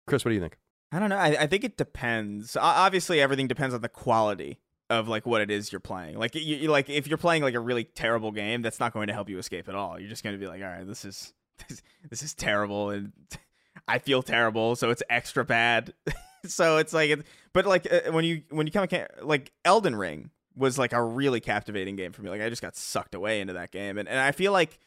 Chris, 0.08 0.26
what 0.26 0.30
do 0.30 0.36
you 0.36 0.42
think? 0.42 0.58
I 0.92 1.00
don't 1.00 1.10
know. 1.10 1.18
I, 1.18 1.38
I 1.42 1.48
think 1.48 1.64
it 1.64 1.78
depends. 1.78 2.56
O- 2.58 2.62
Obviously, 2.62 3.22
everything 3.22 3.48
depends 3.48 3.74
on 3.76 3.82
the 3.82 3.90
quality 3.90 4.60
of 4.90 5.08
like 5.08 5.26
what 5.26 5.42
it 5.42 5.50
is 5.50 5.72
you're 5.72 5.80
playing. 5.80 6.18
Like 6.18 6.36
you, 6.36 6.42
you 6.42 6.70
like 6.70 6.90
if 6.90 7.08
you're 7.08 7.18
playing 7.18 7.44
like 7.44 7.54
a 7.54 7.60
really 7.60 7.84
terrible 7.84 8.32
game, 8.32 8.62
that's 8.62 8.80
not 8.80 8.94
going 8.94 9.08
to 9.08 9.14
help 9.14 9.30
you 9.30 9.38
escape 9.38 9.70
at 9.70 9.76
all. 9.76 10.00
You're 10.00 10.10
just 10.10 10.24
going 10.24 10.34
to 10.36 10.40
be 10.40 10.48
like, 10.48 10.62
all 10.62 10.70
right, 10.70 10.88
this 10.88 11.06
is 11.06 11.34
this, 11.70 11.82
this 12.10 12.24
is 12.24 12.34
terrible, 12.34 12.90
and 12.90 13.12
I 13.88 14.00
feel 14.00 14.24
terrible, 14.24 14.76
so 14.76 14.90
it's 14.90 15.04
extra 15.10 15.46
bad. 15.46 15.94
so 16.46 16.78
it's 16.78 16.94
like, 16.94 17.10
it, 17.12 17.26
but 17.54 17.66
like 17.66 17.88
uh, 17.92 18.12
when 18.12 18.26
you 18.26 18.42
when 18.50 18.66
you 18.68 18.72
come 18.74 18.88
like 19.22 19.52
Elden 19.66 19.96
Ring 19.96 20.32
was 20.56 20.78
like 20.78 20.94
a 20.94 21.04
really 21.04 21.40
captivating 21.40 21.96
game 21.96 22.12
for 22.12 22.22
me. 22.22 22.30
Like 22.30 22.42
I 22.42 22.50
just 22.50 22.62
got 22.62 22.76
sucked 22.76 23.16
away 23.16 23.42
into 23.42 23.54
that 23.54 23.72
game, 23.72 23.98
and 23.98 24.08
and 24.08 24.20
I 24.20 24.32
feel 24.32 24.52
like 24.52 24.80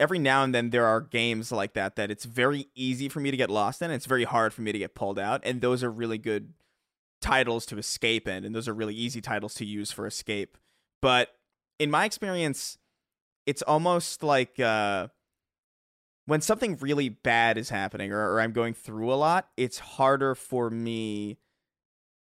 every 0.00 0.18
now 0.18 0.42
and 0.42 0.54
then 0.54 0.70
there 0.70 0.86
are 0.86 1.00
games 1.00 1.52
like 1.52 1.74
that 1.74 1.96
that 1.96 2.10
it's 2.10 2.24
very 2.24 2.68
easy 2.74 3.08
for 3.08 3.20
me 3.20 3.30
to 3.30 3.36
get 3.36 3.50
lost 3.50 3.82
in. 3.82 3.90
It's 3.90 4.06
very 4.06 4.24
hard 4.24 4.52
for 4.52 4.62
me 4.62 4.72
to 4.72 4.78
get 4.78 4.94
pulled 4.94 5.18
out, 5.18 5.40
and 5.44 5.60
those 5.60 5.82
are 5.82 5.90
really 5.90 6.18
good 6.18 6.54
titles 7.20 7.66
to 7.66 7.78
escape 7.78 8.28
in, 8.28 8.44
and 8.44 8.54
those 8.54 8.68
are 8.68 8.74
really 8.74 8.94
easy 8.94 9.20
titles 9.20 9.54
to 9.54 9.64
use 9.64 9.90
for 9.90 10.06
escape. 10.06 10.58
But 11.00 11.30
in 11.78 11.90
my 11.90 12.04
experience, 12.04 12.78
it's 13.46 13.62
almost 13.62 14.22
like 14.22 14.58
uh, 14.58 15.08
when 16.26 16.40
something 16.40 16.76
really 16.80 17.08
bad 17.08 17.58
is 17.58 17.68
happening 17.68 18.12
or, 18.12 18.32
or 18.32 18.40
I'm 18.40 18.52
going 18.52 18.74
through 18.74 19.12
a 19.12 19.16
lot, 19.16 19.48
it's 19.56 19.78
harder 19.78 20.34
for 20.34 20.70
me 20.70 21.38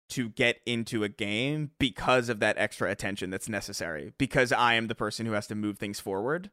to 0.09 0.29
get 0.29 0.59
into 0.65 1.03
a 1.03 1.09
game 1.09 1.71
because 1.79 2.29
of 2.29 2.39
that 2.39 2.57
extra 2.57 2.89
attention 2.89 3.29
that's 3.29 3.49
necessary 3.49 4.13
because 4.17 4.51
I 4.51 4.75
am 4.75 4.87
the 4.87 4.95
person 4.95 5.25
who 5.25 5.33
has 5.33 5.47
to 5.47 5.55
move 5.55 5.77
things 5.77 5.99
forward. 5.99 6.49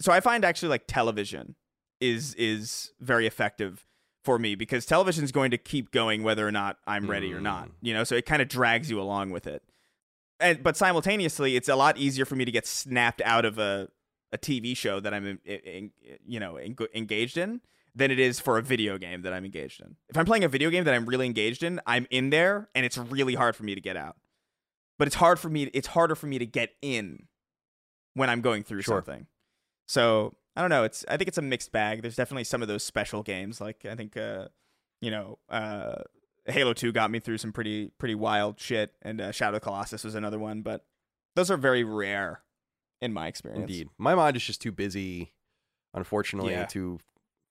So 0.00 0.12
I 0.12 0.20
find 0.20 0.44
actually 0.44 0.68
like 0.68 0.84
television 0.86 1.54
is 2.00 2.34
is 2.34 2.92
very 3.00 3.26
effective 3.26 3.86
for 4.24 4.38
me 4.38 4.54
because 4.54 4.84
television 4.84 5.24
is 5.24 5.32
going 5.32 5.50
to 5.52 5.58
keep 5.58 5.90
going 5.90 6.22
whether 6.22 6.46
or 6.46 6.52
not 6.52 6.76
I'm 6.86 7.08
ready 7.08 7.32
or 7.32 7.40
not. 7.40 7.68
Mm. 7.68 7.72
You 7.80 7.94
know, 7.94 8.04
so 8.04 8.14
it 8.14 8.26
kind 8.26 8.42
of 8.42 8.48
drags 8.48 8.90
you 8.90 9.00
along 9.00 9.30
with 9.30 9.46
it. 9.46 9.62
And 10.38 10.62
but 10.62 10.76
simultaneously, 10.76 11.56
it's 11.56 11.68
a 11.68 11.76
lot 11.76 11.96
easier 11.96 12.26
for 12.26 12.36
me 12.36 12.44
to 12.44 12.50
get 12.50 12.66
snapped 12.66 13.22
out 13.24 13.44
of 13.44 13.58
a 13.58 13.88
a 14.32 14.38
TV 14.38 14.76
show 14.76 15.00
that 15.00 15.14
I'm 15.14 15.26
in, 15.26 15.38
in, 15.44 15.90
you 16.26 16.40
know 16.40 16.56
en- 16.56 16.76
engaged 16.94 17.38
in 17.38 17.60
than 17.96 18.10
it 18.10 18.18
is 18.20 18.38
for 18.38 18.58
a 18.58 18.62
video 18.62 18.98
game 18.98 19.22
that 19.22 19.32
I'm 19.32 19.44
engaged 19.46 19.80
in. 19.80 19.96
If 20.10 20.18
I'm 20.18 20.26
playing 20.26 20.44
a 20.44 20.48
video 20.48 20.68
game 20.70 20.84
that 20.84 20.94
I'm 20.94 21.06
really 21.06 21.24
engaged 21.26 21.62
in, 21.62 21.80
I'm 21.86 22.06
in 22.10 22.28
there 22.30 22.68
and 22.74 22.84
it's 22.86 22.98
really 22.98 23.34
hard 23.34 23.56
for 23.56 23.64
me 23.64 23.74
to 23.74 23.80
get 23.80 23.96
out. 23.96 24.16
But 24.98 25.08
it's 25.08 25.16
hard 25.16 25.38
for 25.40 25.48
me 25.48 25.64
it's 25.72 25.88
harder 25.88 26.14
for 26.14 26.26
me 26.26 26.38
to 26.38 26.46
get 26.46 26.74
in 26.82 27.26
when 28.14 28.28
I'm 28.30 28.42
going 28.42 28.62
through 28.64 28.82
Sure. 28.82 28.98
something. 28.98 29.26
So, 29.88 30.36
I 30.54 30.60
don't 30.60 30.70
know, 30.70 30.84
it's 30.84 31.04
I 31.08 31.16
think 31.16 31.28
it's 31.28 31.38
a 31.38 31.42
mixed 31.42 31.72
bag. 31.72 32.02
There's 32.02 32.16
definitely 32.16 32.44
some 32.44 32.60
of 32.62 32.68
those 32.68 32.82
special 32.84 33.22
games 33.22 33.60
like 33.60 33.84
I 33.86 33.94
think 33.94 34.16
uh 34.16 34.48
you 35.00 35.10
know, 35.10 35.38
uh 35.48 35.96
Halo 36.46 36.74
2 36.74 36.92
got 36.92 37.10
me 37.10 37.18
through 37.18 37.38
some 37.38 37.52
pretty 37.52 37.88
pretty 37.98 38.14
wild 38.14 38.60
shit 38.60 38.92
and 39.02 39.20
uh, 39.22 39.32
Shadow 39.32 39.56
of 39.56 39.62
the 39.62 39.64
Colossus 39.64 40.04
was 40.04 40.14
another 40.14 40.38
one, 40.38 40.60
but 40.62 40.84
those 41.34 41.50
are 41.50 41.56
very 41.56 41.82
rare 41.82 42.42
in 43.00 43.12
my 43.12 43.26
experience. 43.26 43.62
Indeed, 43.70 43.88
my 43.98 44.14
mind 44.14 44.36
is 44.36 44.44
just 44.44 44.60
too 44.62 44.72
busy, 44.72 45.32
unfortunately, 45.94 46.52
Yeah. 46.52 46.66
too 46.66 47.00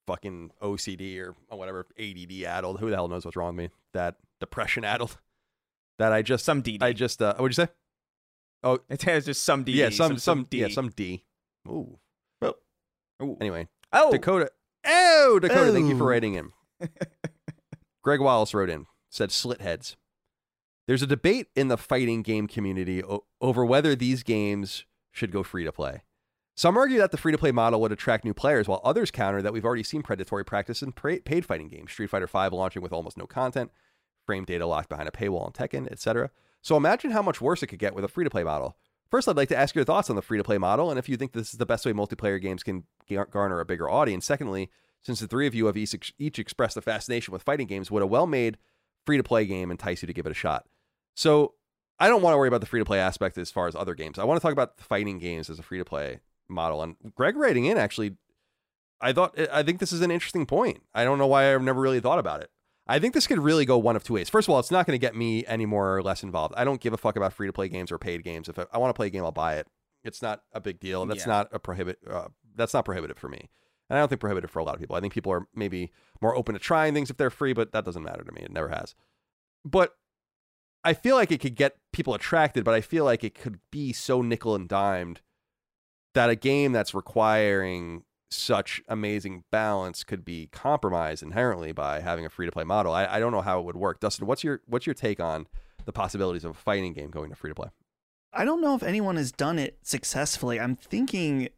fucking 0.08 0.51
OCD 0.61 1.19
or 1.19 1.35
whatever 1.50 1.85
ADD 2.00 2.43
addled. 2.45 2.80
Who 2.80 2.90
the 2.90 2.95
hell 2.95 3.08
knows 3.08 3.25
what's 3.25 3.35
wrong 3.38 3.56
with 3.56 3.66
me? 3.66 3.69
That 3.93 4.16
depression 4.40 4.84
addled. 4.85 5.17
That 5.98 6.11
I 6.11 6.24
just 6.24 6.43
Some 6.43 6.61
D. 6.61 6.77
I 6.82 6.92
just 6.92 7.22
uh, 7.22 7.35
what'd 7.35 7.58
you 7.58 7.64
say? 7.66 7.72
Oh, 8.64 8.80
It 8.90 9.01
has 9.03 9.25
just 9.25 9.43
some 9.43 9.64
D. 9.64 9.72
yeah, 9.72 9.90
some 9.90 10.17
some, 10.17 10.45
D. 10.50 10.58
yeah 10.59 10.67
some 10.67 10.90
D. 10.90 11.24
Ooh. 11.69 11.98
Ooh. 13.24 13.38
Anyway, 13.40 13.69
Oh, 13.93 14.11
Dakota. 14.11 14.51
Oh, 14.85 15.40
Dakota, 15.42 15.72
thank 15.72 15.88
you 15.88 15.98
for 15.98 16.03
Oh. 16.03 16.08
writing 16.08 16.34
in. 16.34 16.51
Greg 18.03 18.19
Wallace 18.19 18.53
wrote 18.53 18.69
in, 18.69 18.88
said 19.09 19.32
slit 19.32 19.61
heads. 19.61 19.95
There's 20.88 21.01
a 21.01 21.08
debate 21.08 21.48
in 21.56 21.69
the 21.69 21.77
fighting 21.77 22.22
game 22.24 22.48
community 22.48 23.01
o- 23.01 23.24
over 23.40 23.66
whether 23.66 23.95
these 23.95 24.22
games 24.22 24.84
should 25.14 25.32
go 25.32 25.43
free 25.43 25.64
to 25.64 25.72
play. 25.72 26.03
Some 26.58 26.77
argue 26.77 27.00
that 27.00 27.11
the 27.11 27.17
free 27.17 27.34
to 27.34 27.38
play 27.38 27.51
model 27.51 27.82
would 27.82 27.92
attract 27.92 28.24
new 28.24 28.34
players, 28.34 28.66
while 28.66 28.80
others 28.84 29.11
counter 29.11 29.42
that 29.42 29.51
we've 29.51 29.66
already 29.66 29.84
seen 29.84 30.01
predatory 30.01 30.45
practice 30.45 30.82
in 30.82 30.93
paid 30.93 31.45
fighting 31.45 31.67
games. 31.67 31.92
Street 31.92 32.09
Fighter 32.09 32.27
V 32.27 32.48
launching 32.56 32.82
with 32.82 32.93
almost 32.93 33.17
no 33.17 33.27
content, 33.27 33.72
frame 34.25 34.45
data 34.45 34.66
locked 34.66 34.88
behind 34.88 35.09
a 35.09 35.11
paywall 35.11 35.48
in 35.48 35.51
Tekken, 35.51 35.92
etc. 35.92 36.32
So 36.61 36.77
imagine 36.77 37.11
how 37.11 37.22
much 37.22 37.42
worse 37.42 37.61
it 37.61 37.67
could 37.67 37.80
get 37.80 37.93
with 37.93 38.06
a 38.06 38.08
free 38.08 38.24
to 38.24 38.30
play 38.30 38.45
model. 38.45 38.77
First, 39.11 39.27
I'd 39.27 39.35
like 39.35 39.50
to 39.50 39.58
ask 39.58 39.75
your 39.75 39.84
thoughts 39.84 40.09
on 40.09 40.16
the 40.16 40.22
free 40.22 40.38
to 40.38 40.43
play 40.43 40.58
model 40.58 40.90
and 40.90 40.98
if 40.98 41.09
you 41.09 41.17
think 41.17 41.34
this 41.34 41.51
is 41.51 41.59
the 41.59 41.66
best 41.66 41.85
way 41.85 41.92
multiplayer 41.92 42.42
games 42.42 42.64
can 42.64 42.85
garner 43.30 43.59
a 43.59 43.66
bigger 43.66 43.90
audience. 43.90 44.25
Secondly, 44.25 44.72
since 45.03 45.19
the 45.19 45.27
three 45.27 45.48
of 45.48 45.53
you 45.53 45.67
have 45.67 45.77
each, 45.77 46.14
each 46.17 46.40
expressed 46.40 46.77
a 46.77 46.82
fascination 46.82 47.32
with 47.34 47.43
fighting 47.43 47.67
games, 47.67 47.92
would 47.92 48.01
a 48.01 48.08
well 48.08 48.27
made 48.27 48.58
free 49.06 49.17
to 49.17 49.24
play 49.24 49.45
game 49.45 49.72
entice 49.72 50.01
you 50.01 50.08
to 50.08 50.14
give 50.14 50.25
it 50.25 50.32
a 50.32 50.35
shot? 50.35 50.66
So 51.16 51.53
I 52.00 52.08
don't 52.08 52.22
want 52.22 52.34
to 52.34 52.38
worry 52.38 52.48
about 52.48 52.61
the 52.61 52.67
free 52.67 52.80
to 52.80 52.85
play 52.85 53.00
aspect 53.00 53.38
as 53.38 53.51
far 53.51 53.67
as 53.67 53.75
other 53.75 53.93
games. 53.93 54.17
I 54.17 54.24
want 54.24 54.40
to 54.40 54.42
talk 54.42 54.53
about 54.53 54.80
fighting 54.80 55.19
games 55.19 55.50
as 55.50 55.59
a 55.59 55.64
free 55.64 55.80
to 55.80 55.85
play 55.85 56.22
model. 56.48 56.82
And 56.83 56.95
Greg 57.15 57.35
writing 57.35 57.65
in 57.65 57.77
actually, 57.77 58.15
I 59.01 59.14
thought 59.14 59.38
I 59.51 59.64
think 59.64 59.80
this 59.80 59.91
is 59.91 60.01
an 60.01 60.11
interesting 60.11 60.45
point. 60.45 60.82
I 60.93 61.03
don't 61.03 61.17
know 61.17 61.27
why 61.27 61.53
I've 61.53 61.61
never 61.61 61.82
really 61.82 61.99
thought 61.99 62.19
about 62.19 62.41
it. 62.41 62.49
I 62.88 62.99
think 62.99 63.14
this 63.15 63.25
could 63.25 63.40
really 63.40 63.65
go 63.65 63.77
one 63.80 63.95
of 63.95 64.03
two 64.03 64.14
ways. 64.14 64.30
First 64.30 64.48
of 64.48 64.53
all, 64.53 64.59
it's 64.59 64.69
not 64.69 64.85
going 64.85 64.93
to 64.93 65.01
get 65.01 65.15
me 65.15 65.43
any 65.48 65.65
more 65.65 65.98
or 65.98 66.03
less 66.03 66.22
involved. 66.22 66.53
I 66.56 66.64
don't 66.64 66.80
give 66.80 66.93
a 66.93 66.98
fuck 66.98 67.15
about 67.15 67.33
free 67.33 67.48
to 67.48 67.53
play 67.53 67.67
games 67.67 67.91
or 67.91 67.98
paid 67.98 68.24
games. 68.24 68.48
If 68.48 68.59
I, 68.59 68.65
I 68.72 68.77
want 68.77 68.90
to 68.90 68.93
play 68.98 69.07
a 69.07 69.09
game, 69.09 69.24
I'll 69.24 69.32
buy 69.32 69.56
it. 69.56 69.67
It's 70.03 70.22
not 70.22 70.43
a 70.53 70.61
big 70.61 70.80
deal. 70.80 71.03
That's 71.07 71.22
Yeah. 71.25 71.32
not 71.33 71.49
a 71.51 71.57
prohibit. 71.57 71.98
Uh, 72.07 72.27
that's 72.56 72.75
not 72.75 72.85
prohibitive 72.85 73.17
for 73.17 73.27
me. 73.27 73.49
And 73.90 73.98
I 73.98 74.01
don't 74.01 74.07
think 74.09 74.22
prohibitive 74.22 74.51
for 74.51 74.59
a 74.59 74.64
lot 74.64 74.75
of 74.75 74.80
people. 74.82 74.95
I 74.95 74.99
think 74.99 75.14
people 75.14 75.32
are 75.32 75.48
maybe 75.56 75.91
more 76.22 76.35
open 76.35 76.53
to 76.53 76.59
trying 76.59 76.93
things 76.93 77.09
if 77.09 77.17
they're 77.17 77.32
free, 77.32 77.53
but 77.53 77.72
that 77.72 77.85
doesn't 77.85 78.03
matter 78.03 78.24
to 78.24 78.32
me. 78.32 78.41
It 78.41 78.51
never 78.51 78.69
has. 78.69 78.93
But 79.64 79.95
I 80.83 80.93
feel 80.93 81.15
like 81.15 81.32
it 81.32 81.40
could 81.41 81.56
get 81.56 81.77
people 81.91 82.14
attracted, 82.14 82.64
but 82.64 82.75
I 82.75 82.82
feel 82.82 83.03
like 83.03 83.24
it 83.24 83.33
could 83.33 83.59
be 83.72 83.93
so 83.93 84.22
nickel 84.22 84.53
and 84.53 84.69
dimed 84.69 85.22
that 86.16 86.30
a 86.30 86.35
game 86.35 86.72
that's 86.72 86.94
requiring 86.94 88.03
such 88.30 88.82
amazing 88.90 89.44
balance 89.52 90.03
could 90.03 90.26
be 90.26 90.48
compromised 90.48 91.24
inherently 91.24 91.72
by 91.72 92.00
having 92.00 92.26
a 92.26 92.30
free 92.30 92.45
to 92.45 92.52
play 92.52 92.64
model. 92.64 92.92
I, 92.94 93.06
I 93.06 93.19
don't 93.19 93.32
know 93.32 93.42
how 93.42 93.60
it 93.60 93.66
would 93.66 93.77
work. 93.77 94.00
Dustin, 94.00 94.26
what's 94.26 94.44
your 94.44 94.61
what's 94.66 94.85
your 94.85 94.95
take 94.95 95.19
on 95.19 95.48
the 95.85 95.94
possibilities 95.94 96.44
of 96.44 96.52
a 96.52 96.56
fighting 96.56 96.94
game 96.94 97.11
going 97.11 97.30
to 97.30 97.35
free 97.35 97.52
to 97.52 97.56
play? 97.56 97.69
I 98.34 98.44
don't 98.44 98.61
know 98.61 98.76
if 98.76 98.84
anyone 98.84 99.16
has 99.16 99.32
done 99.32 99.60
it 99.60 99.77
successfully. 99.84 100.60
I'm 100.60 100.76
thinking, 100.76 101.50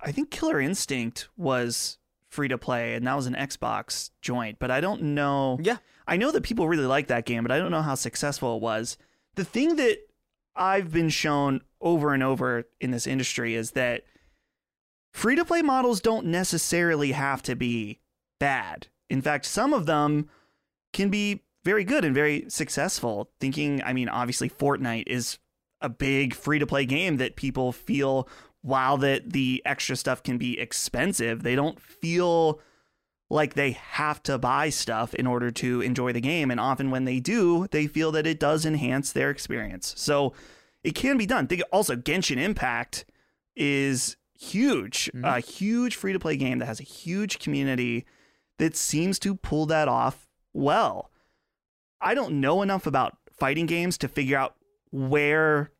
I 0.00 0.10
think 0.10 0.30
Killer 0.30 0.60
Instinct 0.60 1.28
was 1.36 1.98
free 2.28 2.48
to 2.48 2.58
play, 2.58 2.94
and 2.94 3.06
that 3.06 3.14
was 3.14 3.26
an 3.26 3.34
Xbox 3.34 4.10
joint, 4.20 4.58
but 4.58 4.70
I 4.70 4.80
don't 4.80 5.00
know. 5.02 5.58
Yeah. 5.62 5.76
I 6.08 6.16
know 6.16 6.32
that 6.32 6.42
people 6.42 6.66
really 6.68 6.86
like 6.86 7.06
that 7.06 7.24
game, 7.24 7.44
but 7.44 7.52
I 7.52 7.58
don't 7.58 7.70
know 7.70 7.82
how 7.82 7.94
successful 7.94 8.56
it 8.56 8.62
was. 8.62 8.98
The 9.36 9.44
thing 9.44 9.76
that 9.76 9.98
I've 10.56 10.92
been 10.92 11.08
shown 11.08 11.62
over 11.80 12.14
and 12.14 12.22
over 12.22 12.64
in 12.80 12.90
this 12.90 13.06
industry 13.06 13.54
is 13.54 13.72
that 13.72 14.04
free 15.12 15.36
to 15.36 15.44
play 15.44 15.62
models 15.62 16.00
don't 16.00 16.26
necessarily 16.26 17.12
have 17.12 17.42
to 17.44 17.54
be 17.54 18.00
bad. 18.38 18.88
In 19.10 19.20
fact, 19.20 19.46
some 19.46 19.72
of 19.72 19.86
them 19.86 20.28
can 20.92 21.10
be 21.10 21.44
very 21.64 21.84
good 21.84 22.04
and 22.04 22.14
very 22.14 22.44
successful. 22.48 23.30
Thinking, 23.40 23.82
I 23.84 23.92
mean, 23.92 24.08
obviously, 24.08 24.48
Fortnite 24.48 25.04
is 25.06 25.38
a 25.80 25.88
big 25.88 26.34
free 26.34 26.58
to 26.58 26.66
play 26.66 26.86
game 26.86 27.16
that 27.18 27.36
people 27.36 27.72
feel 27.72 28.28
while 28.62 28.96
that 28.96 29.32
the 29.34 29.60
extra 29.66 29.94
stuff 29.94 30.22
can 30.22 30.38
be 30.38 30.58
expensive, 30.58 31.42
they 31.42 31.54
don't 31.54 31.78
feel 31.78 32.60
like 33.30 33.54
they 33.54 33.72
have 33.72 34.22
to 34.24 34.38
buy 34.38 34.70
stuff 34.70 35.14
in 35.14 35.26
order 35.26 35.50
to 35.50 35.80
enjoy 35.80 36.12
the 36.12 36.20
game. 36.20 36.50
And 36.50 36.60
often 36.60 36.90
when 36.90 37.04
they 37.04 37.20
do, 37.20 37.66
they 37.70 37.86
feel 37.86 38.12
that 38.12 38.26
it 38.26 38.38
does 38.38 38.66
enhance 38.66 39.12
their 39.12 39.30
experience. 39.30 39.94
So 39.96 40.34
it 40.82 40.94
can 40.94 41.16
be 41.16 41.26
done. 41.26 41.46
Think 41.46 41.62
also 41.72 41.96
Genshin 41.96 42.36
Impact 42.36 43.06
is 43.56 44.16
huge, 44.38 45.10
a 45.22 45.40
huge 45.40 45.96
free 45.96 46.12
to 46.12 46.18
play 46.18 46.36
game 46.36 46.58
that 46.58 46.66
has 46.66 46.80
a 46.80 46.84
huge 46.84 47.38
community 47.38 48.04
that 48.58 48.76
seems 48.76 49.18
to 49.20 49.34
pull 49.34 49.66
that 49.66 49.88
off 49.88 50.28
well. 50.52 51.10
I 52.00 52.14
don't 52.14 52.40
know 52.40 52.60
enough 52.62 52.86
about 52.86 53.16
fighting 53.32 53.66
games 53.66 53.96
to 53.98 54.08
figure 54.08 54.36
out 54.36 54.54
where 54.90 55.72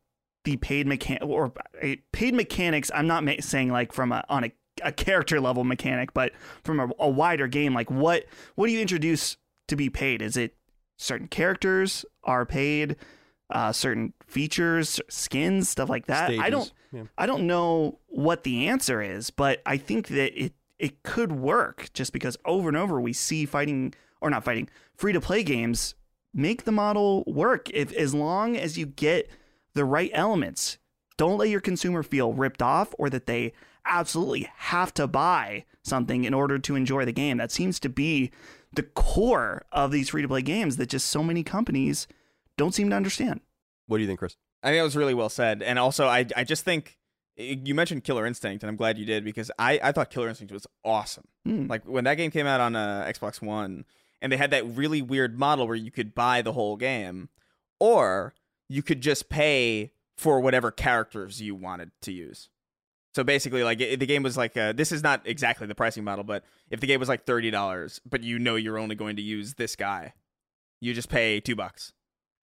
the 0.43 0.57
paid 0.57 0.87
mechan 0.87 1.17
or 1.21 1.53
uh, 1.83 1.95
paid 2.11 2.33
mechanics. 2.33 2.89
I'm 2.93 3.07
not 3.07 3.23
ma- 3.23 3.33
saying 3.39 3.71
like 3.71 3.93
from 3.93 4.11
a 4.11 4.23
on 4.29 4.45
a, 4.45 4.51
a 4.83 4.91
character 4.91 5.39
level 5.39 5.63
mechanic, 5.63 6.13
but 6.13 6.33
from 6.63 6.79
a, 6.79 6.89
a 6.99 7.09
wider 7.09 7.47
game. 7.47 7.73
Like 7.73 7.89
what 7.89 8.25
what 8.55 8.67
do 8.67 8.73
you 8.73 8.81
introduce 8.81 9.37
to 9.67 9.75
be 9.75 9.89
paid? 9.89 10.21
Is 10.21 10.37
it 10.37 10.55
certain 10.97 11.27
characters 11.27 12.05
are 12.23 12.45
paid, 12.45 12.95
uh, 13.49 13.71
certain 13.71 14.13
features, 14.27 14.99
skins, 15.09 15.69
stuff 15.69 15.89
like 15.89 16.07
that? 16.07 16.31
I 16.39 16.49
don't 16.49 16.71
Yeah. 16.91 17.03
I 17.17 17.25
don't 17.25 17.47
know 17.47 17.99
what 18.07 18.43
the 18.43 18.67
answer 18.67 19.01
is, 19.01 19.29
but 19.29 19.61
I 19.65 19.77
think 19.77 20.07
that 20.09 20.41
it 20.41 20.53
it 20.77 21.03
could 21.03 21.31
work 21.31 21.89
just 21.93 22.11
because 22.11 22.37
over 22.45 22.67
and 22.67 22.77
over 22.77 22.99
we 22.99 23.13
see 23.13 23.45
fighting 23.45 23.93
or 24.21 24.29
not 24.29 24.43
fighting 24.43 24.69
free 24.95 25.13
to 25.13 25.21
play 25.21 25.43
games 25.43 25.95
make 26.33 26.65
the 26.65 26.71
model 26.71 27.23
work 27.25 27.69
if 27.69 27.93
as 27.93 28.13
long 28.13 28.57
as 28.57 28.77
you 28.77 28.85
get 28.85 29.29
the 29.73 29.85
right 29.85 30.11
elements. 30.13 30.77
Don't 31.17 31.37
let 31.37 31.47
your 31.49 31.61
consumer 31.61 32.03
feel 32.03 32.33
ripped 32.33 32.61
off 32.61 32.93
or 32.99 33.09
that 33.09 33.25
they 33.25 33.53
absolutely 33.85 34.49
have 34.57 34.93
to 34.95 35.07
buy 35.07 35.65
something 35.83 36.23
in 36.23 36.33
order 36.33 36.59
to 36.59 36.75
enjoy 36.75 37.05
the 37.05 37.11
game. 37.11 37.37
That 37.37 37.51
seems 37.51 37.79
to 37.81 37.89
be 37.89 38.31
the 38.73 38.83
core 38.83 39.65
of 39.71 39.91
these 39.91 40.09
free 40.09 40.21
to 40.21 40.27
play 40.27 40.41
games 40.41 40.77
that 40.77 40.89
just 40.89 41.07
so 41.07 41.23
many 41.23 41.43
companies 41.43 42.07
don't 42.57 42.73
seem 42.73 42.89
to 42.89 42.95
understand. 42.95 43.41
What 43.87 43.97
do 43.97 44.01
you 44.01 44.07
think, 44.07 44.19
Chris? 44.19 44.35
I 44.63 44.69
think 44.69 44.79
that 44.79 44.83
was 44.83 44.97
really 44.97 45.13
well 45.13 45.29
said. 45.29 45.61
And 45.61 45.77
also, 45.77 46.07
I 46.07 46.25
I 46.35 46.43
just 46.43 46.65
think 46.65 46.97
you 47.37 47.75
mentioned 47.75 48.03
Killer 48.03 48.25
Instinct, 48.25 48.63
and 48.63 48.69
I'm 48.69 48.77
glad 48.77 48.97
you 48.97 49.05
did 49.05 49.23
because 49.23 49.51
I, 49.59 49.79
I 49.83 49.91
thought 49.91 50.09
Killer 50.09 50.29
Instinct 50.29 50.53
was 50.53 50.67
awesome. 50.83 51.25
Hmm. 51.45 51.67
Like 51.67 51.83
when 51.83 52.05
that 52.05 52.15
game 52.15 52.31
came 52.31 52.47
out 52.47 52.61
on 52.61 52.75
uh, 52.75 53.05
Xbox 53.07 53.41
One, 53.41 53.85
and 54.21 54.31
they 54.31 54.37
had 54.37 54.51
that 54.51 54.65
really 54.65 55.01
weird 55.01 55.37
model 55.37 55.67
where 55.67 55.75
you 55.75 55.91
could 55.91 56.15
buy 56.15 56.41
the 56.41 56.53
whole 56.53 56.77
game, 56.77 57.29
or 57.79 58.33
you 58.69 58.81
could 58.81 59.01
just 59.01 59.29
pay 59.29 59.91
for 60.17 60.39
whatever 60.39 60.71
characters 60.71 61.41
you 61.41 61.55
wanted 61.55 61.91
to 62.01 62.11
use. 62.11 62.49
So 63.15 63.23
basically, 63.23 63.63
like 63.63 63.77
the 63.77 63.95
game 63.95 64.23
was 64.23 64.35
like 64.35 64.57
uh, 64.57 64.73
this 64.73 64.91
is 64.91 65.01
not 65.01 65.21
exactly 65.23 65.65
the 65.67 65.73
pricing 65.73 66.03
model, 66.03 66.25
but 66.25 66.43
if 66.69 66.81
the 66.81 66.87
game 66.87 66.99
was 66.99 67.07
like 67.07 67.25
thirty 67.25 67.49
dollars, 67.49 68.01
but 68.05 68.23
you 68.23 68.37
know 68.37 68.55
you're 68.55 68.77
only 68.77 68.93
going 68.93 69.15
to 69.15 69.21
use 69.21 69.53
this 69.53 69.77
guy, 69.77 70.11
you 70.81 70.93
just 70.93 71.07
pay 71.07 71.39
two 71.39 71.55
bucks 71.55 71.93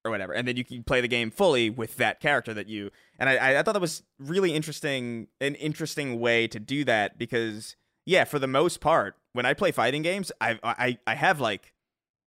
or 0.02 0.10
whatever, 0.10 0.33
and 0.33 0.49
then 0.49 0.57
you 0.57 0.65
can 0.65 0.83
play 0.83 1.02
the 1.02 1.09
game 1.09 1.31
fully 1.31 1.68
with 1.68 1.97
that 1.97 2.20
character 2.20 2.55
that 2.55 2.68
you. 2.68 2.91
And 3.18 3.28
I, 3.28 3.59
I 3.59 3.62
thought 3.62 3.73
that 3.73 3.83
was 3.83 4.02
really 4.18 4.55
interesting, 4.55 5.28
an 5.42 5.57
interesting 5.57 6.18
way 6.18 6.49
to 6.49 6.59
do 6.59 6.84
that 6.84 7.18
because 7.18 7.76
yeah, 8.07 8.25
for 8.25 8.39
the 8.39 8.47
most 8.47 8.81
part, 8.81 9.17
when 9.34 9.44
I 9.44 9.52
play 9.52 9.73
fighting 9.73 10.01
games, 10.01 10.33
I 10.41 10.59
I 10.65 10.97
I 11.07 11.15
have 11.17 11.39
like 11.39 11.75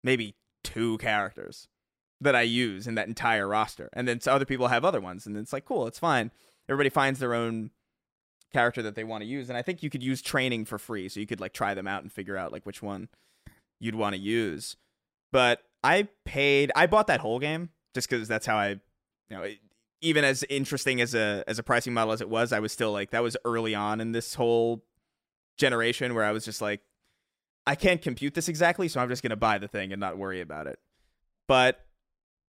maybe 0.02 0.34
two 0.64 0.98
characters 0.98 1.68
that 2.20 2.34
I 2.34 2.42
use 2.42 2.88
in 2.88 2.96
that 2.96 3.06
entire 3.06 3.46
roster, 3.46 3.90
and 3.92 4.08
then 4.08 4.18
other 4.26 4.44
people 4.44 4.66
have 4.66 4.84
other 4.84 5.00
ones, 5.00 5.24
and 5.24 5.36
it's 5.36 5.52
like 5.52 5.66
cool, 5.66 5.86
it's 5.86 6.00
fine. 6.00 6.32
Everybody 6.68 6.90
finds 6.90 7.20
their 7.20 7.34
own 7.34 7.70
character 8.54 8.82
that 8.82 8.94
they 8.94 9.04
want 9.04 9.22
to 9.22 9.26
use, 9.26 9.48
and 9.48 9.58
I 9.58 9.62
think 9.62 9.82
you 9.82 9.90
could 9.90 10.02
use 10.02 10.22
training 10.22 10.64
for 10.64 10.78
free, 10.78 11.08
so 11.08 11.20
you 11.20 11.26
could 11.26 11.40
like 11.40 11.52
try 11.52 11.74
them 11.74 11.88
out 11.88 12.02
and 12.02 12.10
figure 12.10 12.36
out 12.36 12.52
like 12.52 12.64
which 12.64 12.82
one 12.82 13.08
you'd 13.80 13.96
want 13.96 14.14
to 14.14 14.20
use. 14.20 14.76
But 15.32 15.60
I 15.82 16.08
paid, 16.24 16.70
I 16.76 16.86
bought 16.86 17.08
that 17.08 17.20
whole 17.20 17.40
game 17.40 17.70
just 17.92 18.08
because 18.08 18.28
that's 18.28 18.46
how 18.46 18.56
I, 18.56 18.68
you 18.68 19.36
know, 19.36 19.42
it, 19.42 19.58
even 20.00 20.24
as 20.24 20.44
interesting 20.48 21.00
as 21.00 21.14
a 21.14 21.42
as 21.48 21.58
a 21.58 21.62
pricing 21.64 21.92
model 21.92 22.12
as 22.12 22.20
it 22.20 22.28
was, 22.28 22.52
I 22.52 22.60
was 22.60 22.72
still 22.72 22.92
like 22.92 23.10
that 23.10 23.22
was 23.22 23.36
early 23.44 23.74
on 23.74 24.00
in 24.00 24.12
this 24.12 24.34
whole 24.34 24.84
generation 25.58 26.14
where 26.14 26.24
I 26.24 26.30
was 26.30 26.44
just 26.44 26.62
like, 26.62 26.80
I 27.66 27.74
can't 27.74 28.00
compute 28.00 28.34
this 28.34 28.48
exactly, 28.48 28.86
so 28.86 29.00
I'm 29.00 29.08
just 29.08 29.22
gonna 29.22 29.36
buy 29.36 29.58
the 29.58 29.68
thing 29.68 29.92
and 29.92 29.98
not 29.98 30.16
worry 30.16 30.40
about 30.40 30.68
it. 30.68 30.78
But 31.48 31.84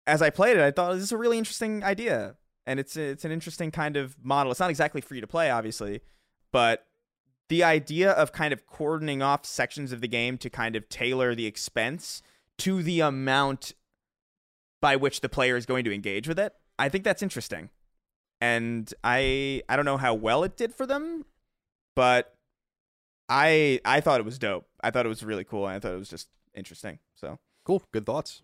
as 0.08 0.22
I 0.22 0.30
played 0.30 0.56
it, 0.56 0.64
I 0.64 0.72
thought 0.72 0.94
this 0.94 1.04
is 1.04 1.12
a 1.12 1.18
really 1.18 1.38
interesting 1.38 1.84
idea, 1.84 2.36
and 2.70 2.80
it's 2.80 2.96
it's 2.96 3.26
an 3.26 3.32
interesting 3.32 3.72
kind 3.72 3.98
of 3.98 4.16
model. 4.24 4.52
It's 4.52 4.60
not 4.60 4.70
exactly 4.70 5.02
free 5.02 5.20
to 5.20 5.28
play, 5.28 5.50
obviously, 5.50 6.02
but 6.52 6.86
the 7.50 7.64
idea 7.64 8.12
of 8.12 8.32
kind 8.32 8.54
of 8.54 8.68
cordoning 8.68 9.24
off 9.24 9.44
sections 9.44 9.92
of 9.92 10.02
the 10.02 10.08
game 10.08 10.38
to 10.38 10.52
kind 10.52 10.76
of 10.76 10.88
tailor 10.88 11.34
the 11.34 11.48
expense 11.48 12.22
to 12.60 12.84
the 12.84 13.00
amount 13.00 13.74
by 14.82 14.96
which 14.96 15.22
the 15.22 15.30
player 15.30 15.58
is 15.58 15.66
going 15.66 15.84
to 15.84 15.92
engage 15.92 16.28
with 16.28 16.38
it, 16.38 16.54
I 16.78 16.90
think 16.90 17.04
that's 17.04 17.24
interesting. 17.24 17.72
And 18.40 18.94
I 19.04 19.64
I 19.68 19.76
don't 19.76 19.86
know 19.86 19.98
how 19.98 20.14
well 20.14 20.44
it 20.44 20.56
did 20.56 20.76
for 20.76 20.86
them, 20.86 21.26
but 21.96 22.36
I 23.28 23.82
I 23.84 24.00
thought 24.00 24.20
it 24.20 24.26
was 24.26 24.38
dope. 24.38 24.68
I 24.84 24.92
thought 24.92 25.08
it 25.08 25.10
was 25.10 25.24
really 25.24 25.44
cool, 25.44 25.66
and 25.66 25.76
I 25.76 25.80
thought 25.80 25.94
it 25.94 26.00
was 26.00 26.10
just 26.10 26.30
interesting. 26.54 27.00
So 27.16 27.40
Cool. 27.64 27.84
Good 27.92 28.06
thoughts. 28.06 28.42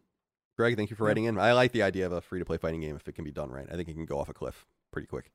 Greg, 0.58 0.78
thank 0.78 0.90
you 0.90 0.96
for 0.96 1.04
writing 1.04 1.26
in. 1.26 1.38
I 1.38 1.52
like 1.54 1.72
the 1.74 1.84
idea 1.84 2.06
of 2.06 2.12
a 2.12 2.22
free 2.22 2.40
to 2.40 2.46
play 2.46 2.58
fighting 2.58 2.82
game 2.82 2.96
if 2.96 3.08
it 3.08 3.16
can 3.16 3.26
be 3.26 3.32
done 3.32 3.52
right. 3.52 3.68
I 3.70 3.76
think 3.76 3.90
it 3.90 3.94
can 3.94 4.06
go 4.06 4.20
off 4.20 4.30
a 4.30 4.34
cliff 4.34 4.66
pretty 4.92 5.08
quick. 5.08 5.32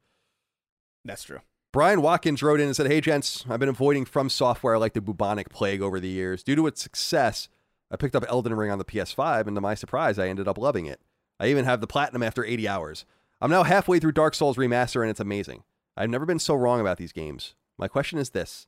that's 1.05 1.24
true. 1.24 1.40
Brian 1.73 2.02
Watkins 2.02 2.42
wrote 2.42 2.58
in 2.58 2.66
and 2.66 2.74
said, 2.74 2.89
Hey, 2.89 3.00
gents, 3.00 3.44
I've 3.49 3.60
been 3.60 3.68
avoiding 3.68 4.05
From 4.05 4.28
Software 4.28 4.78
like 4.78 4.94
the 4.94 5.00
bubonic 5.00 5.50
plague 5.50 5.82
over 5.82 6.00
the 6.00 6.08
years. 6.08 6.42
Due 6.42 6.57
to 6.57 6.66
its 6.66 6.82
success, 6.82 7.49
I 7.90 7.97
picked 7.97 8.16
up 8.16 8.24
Elden 8.28 8.55
Ring 8.55 8.70
on 8.70 8.78
the 8.78 8.84
PS5, 8.84 9.47
and 9.47 9.57
to 9.57 9.60
my 9.60 9.74
surprise, 9.74 10.18
I 10.18 10.28
ended 10.28 10.49
up 10.49 10.58
loving 10.58 10.86
it. 10.86 11.00
I 11.39 11.47
even 11.47 11.65
have 11.65 11.81
the 11.81 11.86
platinum 11.86 12.23
after 12.23 12.44
80 12.44 12.66
hours. 12.66 13.05
I'm 13.40 13.50
now 13.50 13.62
halfway 13.62 13.99
through 13.99 14.12
Dark 14.12 14.34
Souls 14.34 14.57
Remaster 14.57 15.00
and 15.00 15.10
it's 15.10 15.20
amazing. 15.20 15.62
I've 15.97 16.10
never 16.10 16.26
been 16.26 16.39
so 16.39 16.55
wrong 16.55 16.81
about 16.81 16.99
these 16.99 17.12
games. 17.12 17.55
My 17.78 17.89
question 17.89 18.18
is 18.18 18.31
this 18.31 18.66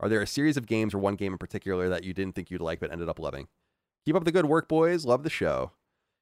Are 0.00 0.08
there 0.08 0.22
a 0.22 0.26
series 0.26 0.56
of 0.56 0.66
games 0.66 0.94
or 0.94 0.98
one 0.98 1.16
game 1.16 1.32
in 1.32 1.38
particular 1.38 1.88
that 1.88 2.04
you 2.04 2.14
didn't 2.14 2.34
think 2.34 2.50
you'd 2.50 2.62
like 2.62 2.80
but 2.80 2.90
ended 2.90 3.08
up 3.08 3.18
loving? 3.18 3.48
Keep 4.06 4.16
up 4.16 4.24
the 4.24 4.32
good 4.32 4.46
work, 4.46 4.68
boys. 4.68 5.04
Love 5.04 5.22
the 5.22 5.30
show. 5.30 5.72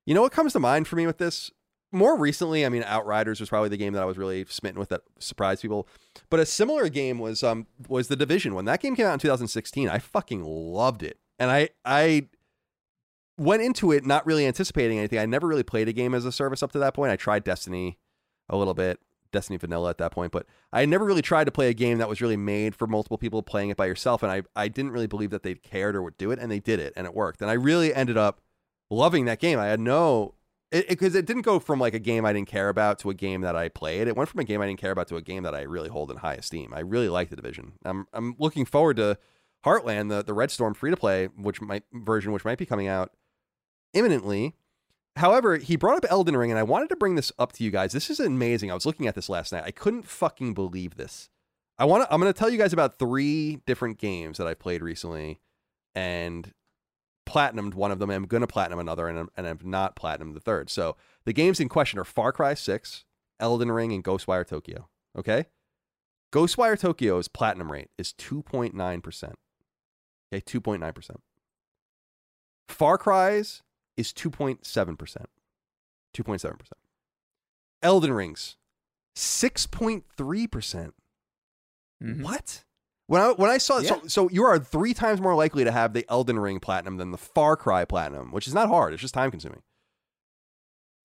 You 0.06 0.14
know 0.14 0.22
what 0.22 0.32
comes 0.32 0.52
to 0.52 0.60
mind 0.60 0.86
for 0.86 0.96
me 0.96 1.06
with 1.06 1.18
this? 1.18 1.50
More 1.92 2.18
recently, 2.18 2.66
I 2.66 2.68
mean, 2.68 2.82
Outriders 2.82 3.38
was 3.38 3.48
probably 3.48 3.68
the 3.68 3.76
game 3.76 3.92
that 3.92 4.02
I 4.02 4.06
was 4.06 4.18
really 4.18 4.44
smitten 4.46 4.80
with 4.80 4.88
that 4.88 5.02
surprised 5.18 5.62
people. 5.62 5.86
But 6.28 6.40
a 6.40 6.46
similar 6.46 6.88
game 6.88 7.18
was 7.18 7.42
um 7.42 7.66
was 7.88 8.08
The 8.08 8.16
Division. 8.16 8.54
When 8.54 8.64
that 8.64 8.80
game 8.80 8.96
came 8.96 9.06
out 9.06 9.14
in 9.14 9.18
2016, 9.20 9.88
I 9.88 9.98
fucking 9.98 10.44
loved 10.44 11.02
it. 11.02 11.18
And 11.38 11.50
I 11.50 11.70
I 11.84 12.28
went 13.38 13.62
into 13.62 13.92
it 13.92 14.04
not 14.04 14.26
really 14.26 14.46
anticipating 14.46 14.98
anything. 14.98 15.18
I 15.18 15.26
never 15.26 15.46
really 15.46 15.62
played 15.62 15.88
a 15.88 15.92
game 15.92 16.14
as 16.14 16.24
a 16.24 16.32
service 16.32 16.62
up 16.62 16.72
to 16.72 16.78
that 16.78 16.94
point. 16.94 17.12
I 17.12 17.16
tried 17.16 17.44
Destiny 17.44 17.98
a 18.48 18.56
little 18.56 18.74
bit, 18.74 19.00
Destiny 19.32 19.56
Vanilla 19.56 19.90
at 19.90 19.98
that 19.98 20.12
point, 20.12 20.32
but 20.32 20.46
I 20.72 20.84
never 20.84 21.04
really 21.04 21.22
tried 21.22 21.44
to 21.44 21.50
play 21.50 21.68
a 21.68 21.74
game 21.74 21.98
that 21.98 22.08
was 22.08 22.20
really 22.20 22.36
made 22.36 22.74
for 22.74 22.86
multiple 22.86 23.18
people 23.18 23.42
playing 23.42 23.70
it 23.70 23.76
by 23.76 23.86
yourself. 23.86 24.22
And 24.22 24.30
I, 24.30 24.42
I 24.54 24.68
didn't 24.68 24.92
really 24.92 25.06
believe 25.06 25.30
that 25.30 25.42
they 25.42 25.54
cared 25.54 25.96
or 25.96 26.02
would 26.02 26.18
do 26.18 26.30
it, 26.30 26.38
and 26.38 26.50
they 26.50 26.60
did 26.60 26.78
it, 26.78 26.92
and 26.96 27.06
it 27.06 27.14
worked. 27.14 27.40
And 27.40 27.50
I 27.50 27.54
really 27.54 27.94
ended 27.94 28.16
up 28.16 28.40
loving 28.90 29.24
that 29.26 29.40
game. 29.40 29.58
I 29.58 29.66
had 29.66 29.80
no 29.80 30.34
because 30.70 31.14
it, 31.14 31.20
it, 31.20 31.26
didn't 31.26 31.42
go 31.42 31.60
from 31.60 31.78
like 31.78 31.94
a 31.94 32.00
game 32.00 32.24
I 32.24 32.32
didn't 32.32 32.48
care 32.48 32.68
about 32.68 32.98
to 33.00 33.10
a 33.10 33.14
game 33.14 33.42
that 33.42 33.54
I 33.54 33.68
played. 33.68 34.08
It 34.08 34.16
went 34.16 34.28
from 34.28 34.40
a 34.40 34.44
game 34.44 34.60
I 34.60 34.66
didn't 34.66 34.80
care 34.80 34.90
about 34.90 35.06
to 35.08 35.16
a 35.16 35.22
game 35.22 35.44
that 35.44 35.54
I 35.54 35.62
really 35.62 35.88
hold 35.88 36.10
in 36.10 36.16
high 36.16 36.34
esteem. 36.34 36.74
I 36.74 36.80
really 36.80 37.08
like 37.08 37.30
the 37.30 37.36
division. 37.36 37.74
I'm 37.84 38.06
I'm 38.12 38.34
looking 38.38 38.64
forward 38.64 38.96
to 38.96 39.18
Heartland, 39.64 40.08
the 40.08 40.22
the 40.22 40.34
Red 40.34 40.50
Storm 40.50 40.74
free 40.74 40.90
to 40.90 40.96
play, 40.96 41.26
which 41.26 41.60
might 41.60 41.84
version, 41.92 42.32
which 42.32 42.44
might 42.44 42.58
be 42.58 42.66
coming 42.66 42.88
out 42.88 43.12
imminently. 43.92 44.56
However, 45.16 45.58
he 45.58 45.76
brought 45.76 45.96
up 45.96 46.10
Elden 46.10 46.36
Ring, 46.36 46.50
and 46.50 46.58
I 46.58 46.64
wanted 46.64 46.88
to 46.88 46.96
bring 46.96 47.14
this 47.14 47.30
up 47.38 47.52
to 47.52 47.64
you 47.64 47.70
guys. 47.70 47.92
This 47.92 48.10
is 48.10 48.18
amazing. 48.18 48.70
I 48.70 48.74
was 48.74 48.84
looking 48.84 49.06
at 49.06 49.14
this 49.14 49.28
last 49.28 49.52
night. 49.52 49.62
I 49.64 49.70
couldn't 49.70 50.06
fucking 50.06 50.54
believe 50.54 50.96
this. 50.96 51.28
I 51.78 51.84
want 51.84 52.02
to. 52.02 52.12
I'm 52.12 52.20
going 52.20 52.32
to 52.32 52.38
tell 52.38 52.50
you 52.50 52.58
guys 52.58 52.72
about 52.72 52.98
three 52.98 53.60
different 53.64 53.98
games 53.98 54.38
that 54.38 54.48
I've 54.48 54.58
played 54.58 54.82
recently, 54.82 55.40
and 55.94 56.52
platinumed 57.26 57.74
one 57.74 57.90
of 57.90 57.98
them. 57.98 58.10
I'm 58.10 58.26
going 58.26 58.40
to 58.42 58.46
platinum 58.46 58.78
another, 58.78 59.08
and, 59.08 59.28
and 59.36 59.46
I've 59.46 59.64
not 59.64 59.96
platinumed 59.96 60.34
the 60.34 60.40
third. 60.40 60.70
So 60.70 60.96
the 61.24 61.32
games 61.32 61.60
in 61.60 61.68
question 61.68 61.98
are 61.98 62.04
Far 62.04 62.32
Cry 62.32 62.54
6, 62.54 63.04
Elden 63.40 63.72
Ring, 63.72 63.92
and 63.92 64.04
Ghostwire 64.04 64.46
Tokyo. 64.46 64.88
Okay, 65.16 65.46
Ghostwire 66.32 66.78
Tokyo's 66.78 67.28
platinum 67.28 67.70
rate 67.70 67.90
is 67.98 68.12
2.9 68.12 69.02
percent. 69.02 69.38
Okay, 70.32 70.42
2.9 70.42 70.94
percent. 70.94 71.20
Far 72.68 72.98
Cry's 72.98 73.62
is 73.96 74.12
2.7%. 74.12 75.26
2.7%. 76.14 76.58
Elden 77.82 78.12
Rings, 78.12 78.56
6.3%. 79.16 80.50
percent 80.50 80.94
mm 82.02 82.16
hmm 82.16 82.22
What? 82.22 82.64
When 83.06 83.20
I 83.20 83.32
when 83.32 83.50
I 83.50 83.58
saw 83.58 83.78
yeah. 83.78 83.88
so 83.88 84.02
so 84.06 84.30
you 84.30 84.44
are 84.44 84.58
three 84.58 84.94
times 84.94 85.20
more 85.20 85.34
likely 85.34 85.64
to 85.64 85.70
have 85.70 85.92
the 85.92 86.06
Elden 86.08 86.38
Ring 86.38 86.58
platinum 86.58 86.96
than 86.96 87.10
the 87.10 87.18
Far 87.18 87.56
Cry 87.56 87.84
platinum, 87.84 88.32
which 88.32 88.46
is 88.48 88.54
not 88.54 88.68
hard. 88.68 88.92
It's 88.92 89.02
just 89.02 89.14
time 89.14 89.30
consuming. 89.30 89.62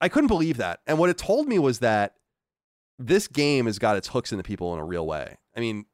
I 0.01 0.07
couldn't 0.07 0.27
believe 0.27 0.57
that. 0.57 0.79
And 0.87 0.97
what 0.97 1.09
it 1.09 1.17
told 1.17 1.47
me 1.47 1.59
was 1.59 1.79
that 1.79 2.15
this 2.97 3.27
game 3.27 3.65
has 3.65 3.79
got 3.79 3.97
its 3.97 4.09
hooks 4.09 4.31
into 4.31 4.43
people 4.43 4.73
in 4.73 4.79
a 4.79 4.85
real 4.85 5.05
way. 5.05 5.37
I 5.55 5.59
mean, 5.59 5.85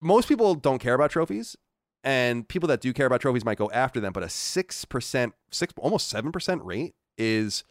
most 0.00 0.28
people 0.28 0.54
don't 0.54 0.78
care 0.78 0.94
about 0.94 1.10
trophies, 1.10 1.56
and 2.02 2.48
people 2.48 2.66
that 2.68 2.80
do 2.80 2.92
care 2.92 3.06
about 3.06 3.20
trophies 3.20 3.44
might 3.44 3.58
go 3.58 3.70
after 3.72 4.00
them, 4.00 4.12
but 4.12 4.22
a 4.22 4.28
six 4.28 4.84
percent, 4.86 5.34
six 5.50 5.74
almost 5.76 6.08
seven 6.08 6.32
percent 6.32 6.62
rate 6.64 6.94
is 7.18 7.64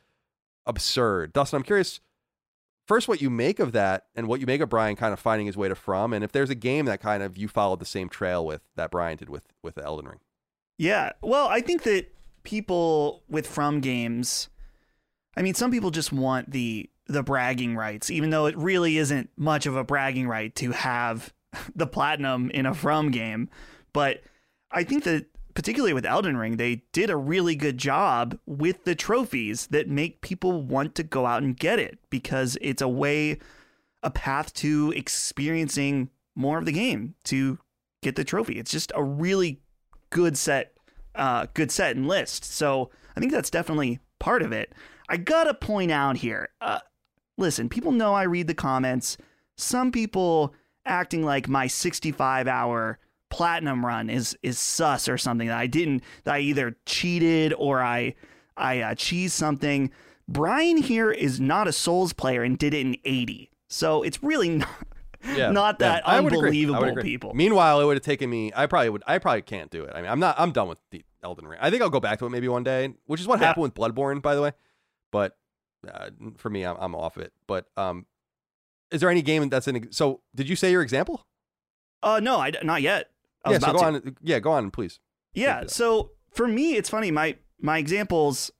absurd. 0.67 1.33
Dustin, 1.33 1.57
I'm 1.57 1.63
curious 1.63 1.99
first 2.89 3.07
what 3.07 3.21
you 3.21 3.29
make 3.29 3.59
of 3.59 3.71
that 3.71 4.07
and 4.15 4.27
what 4.27 4.39
you 4.39 4.47
make 4.47 4.61
of 4.61 4.67
Brian 4.67 4.95
kind 4.95 5.13
of 5.13 5.19
finding 5.19 5.45
his 5.45 5.55
way 5.55 5.69
to 5.69 5.75
From, 5.75 6.11
and 6.11 6.23
if 6.23 6.31
there's 6.31 6.49
a 6.49 6.55
game 6.55 6.85
that 6.85 6.99
kind 6.99 7.21
of 7.21 7.37
you 7.37 7.47
followed 7.47 7.79
the 7.79 7.85
same 7.85 8.09
trail 8.09 8.43
with 8.43 8.63
that 8.75 8.89
Brian 8.89 9.15
did 9.15 9.29
with 9.29 9.45
with 9.61 9.77
Elden 9.77 10.07
Ring. 10.07 10.19
Yeah, 10.79 11.11
well, 11.21 11.47
I 11.47 11.61
think 11.61 11.83
that 11.83 12.11
people 12.43 13.21
with 13.29 13.45
From 13.45 13.79
games, 13.79 14.49
I 15.37 15.43
mean, 15.43 15.53
some 15.53 15.69
people 15.69 15.91
just 15.91 16.11
want 16.11 16.49
the 16.49 16.89
the 17.05 17.21
bragging 17.21 17.75
rights, 17.75 18.09
even 18.09 18.31
though 18.31 18.47
it 18.47 18.57
really 18.57 18.97
isn't 18.97 19.29
much 19.37 19.67
of 19.67 19.75
a 19.75 19.83
bragging 19.83 20.27
right 20.27 20.53
to 20.55 20.71
have 20.71 21.31
the 21.75 21.87
platinum 21.87 22.49
in 22.49 22.65
a 22.65 22.73
From 22.73 23.11
game. 23.11 23.49
But 23.93 24.23
I 24.71 24.83
think 24.83 25.03
that 25.03 25.27
particularly 25.53 25.93
with 25.93 26.05
Elden 26.05 26.37
Ring, 26.37 26.57
they 26.57 26.83
did 26.91 27.09
a 27.09 27.17
really 27.17 27.55
good 27.55 27.77
job 27.77 28.37
with 28.45 28.83
the 28.83 28.95
trophies 28.95 29.67
that 29.67 29.89
make 29.89 30.21
people 30.21 30.61
want 30.61 30.95
to 30.95 31.03
go 31.03 31.25
out 31.25 31.43
and 31.43 31.57
get 31.57 31.79
it 31.79 31.99
because 32.09 32.57
it's 32.61 32.81
a 32.81 32.87
way, 32.87 33.39
a 34.03 34.09
path 34.09 34.53
to 34.55 34.93
experiencing 34.95 36.09
more 36.35 36.57
of 36.57 36.65
the 36.65 36.71
game 36.71 37.15
to 37.25 37.59
get 38.01 38.15
the 38.15 38.23
trophy. 38.23 38.59
It's 38.59 38.71
just 38.71 38.91
a 38.95 39.03
really 39.03 39.61
good 40.09 40.37
set, 40.37 40.73
uh, 41.15 41.47
good 41.53 41.71
set 41.71 41.95
and 41.95 42.07
list. 42.07 42.45
So 42.45 42.89
I 43.15 43.19
think 43.19 43.31
that's 43.31 43.49
definitely 43.49 43.99
part 44.19 44.41
of 44.41 44.51
it. 44.51 44.73
I 45.09 45.17
gotta 45.17 45.53
point 45.53 45.91
out 45.91 46.17
here. 46.17 46.49
Uh, 46.61 46.79
listen, 47.37 47.69
people 47.69 47.91
know 47.91 48.13
I 48.13 48.23
read 48.23 48.47
the 48.47 48.53
comments. 48.53 49.17
Some 49.57 49.91
people 49.91 50.53
acting 50.85 51.23
like 51.23 51.49
my 51.49 51.67
65 51.67 52.47
hour 52.47 52.99
platinum 53.29 53.85
run 53.85 54.09
is 54.09 54.37
is 54.43 54.59
sus 54.59 55.07
or 55.07 55.17
something 55.17 55.47
that 55.47 55.57
I 55.57 55.67
didn't 55.67 56.03
that 56.23 56.35
I 56.35 56.39
either 56.39 56.75
cheated 56.85 57.53
or 57.53 57.81
I 57.81 58.15
I 58.57 58.79
uh, 58.81 58.95
cheesed 58.95 59.31
something. 59.31 59.91
Brian 60.27 60.77
here 60.77 61.11
is 61.11 61.39
not 61.39 61.67
a 61.67 61.71
Souls 61.71 62.13
player 62.13 62.43
and 62.43 62.57
did 62.57 62.73
it 62.73 62.81
in 62.81 62.97
80. 63.03 63.49
So 63.67 64.03
it's 64.03 64.21
really 64.21 64.49
not, 64.57 64.69
yeah, 65.35 65.51
not 65.51 65.79
that 65.79 66.03
yeah, 66.05 66.17
unbelievable 66.17 66.95
people. 67.01 67.33
Meanwhile, 67.33 67.81
it 67.81 67.85
would 67.85 67.97
have 67.97 68.03
taken 68.03 68.29
me 68.29 68.51
I 68.55 68.65
probably 68.65 68.89
would 68.89 69.03
I 69.07 69.17
probably 69.17 69.41
can't 69.41 69.71
do 69.71 69.83
it. 69.83 69.91
I 69.95 70.01
mean, 70.01 70.11
I'm 70.11 70.19
not 70.19 70.35
I'm 70.37 70.51
done 70.51 70.67
with 70.67 70.79
the 70.91 71.03
Elden 71.23 71.47
Ring. 71.47 71.59
I 71.61 71.69
think 71.69 71.81
I'll 71.81 71.89
go 71.89 71.99
back 71.99 72.19
to 72.19 72.25
it 72.25 72.29
maybe 72.29 72.47
one 72.47 72.63
day, 72.63 72.93
which 73.05 73.19
is 73.19 73.27
what 73.27 73.39
yeah. 73.39 73.47
happened 73.47 73.63
with 73.63 73.73
Bloodborne 73.73 74.21
by 74.21 74.35
the 74.35 74.41
way. 74.41 74.51
But 75.11 75.37
uh, 75.87 76.09
for 76.37 76.49
me, 76.49 76.63
I'm, 76.63 76.75
I'm 76.79 76.95
off 76.95 77.17
it. 77.17 77.33
But 77.47 77.67
um 77.77 78.05
is 78.91 79.01
there 79.01 79.09
any 79.09 79.21
game 79.21 79.47
that's 79.49 79.67
in 79.67 79.91
so 79.91 80.21
did 80.35 80.49
you 80.49 80.55
say 80.55 80.71
your 80.71 80.81
example? 80.81 81.25
Uh 82.03 82.19
no, 82.19 82.39
I 82.39 82.51
not 82.63 82.81
yet. 82.81 83.11
I 83.45 83.51
yeah, 83.51 83.59
so 83.59 83.73
go 83.73 83.79
to. 83.79 83.85
on. 83.85 84.17
Yeah, 84.21 84.39
go 84.39 84.51
on, 84.51 84.71
please. 84.71 84.99
Yeah, 85.33 85.63
so 85.67 86.11
for 86.31 86.47
me, 86.47 86.75
it's 86.75 86.89
funny. 86.89 87.11
My 87.11 87.37
my 87.59 87.77
examples, 87.77 88.51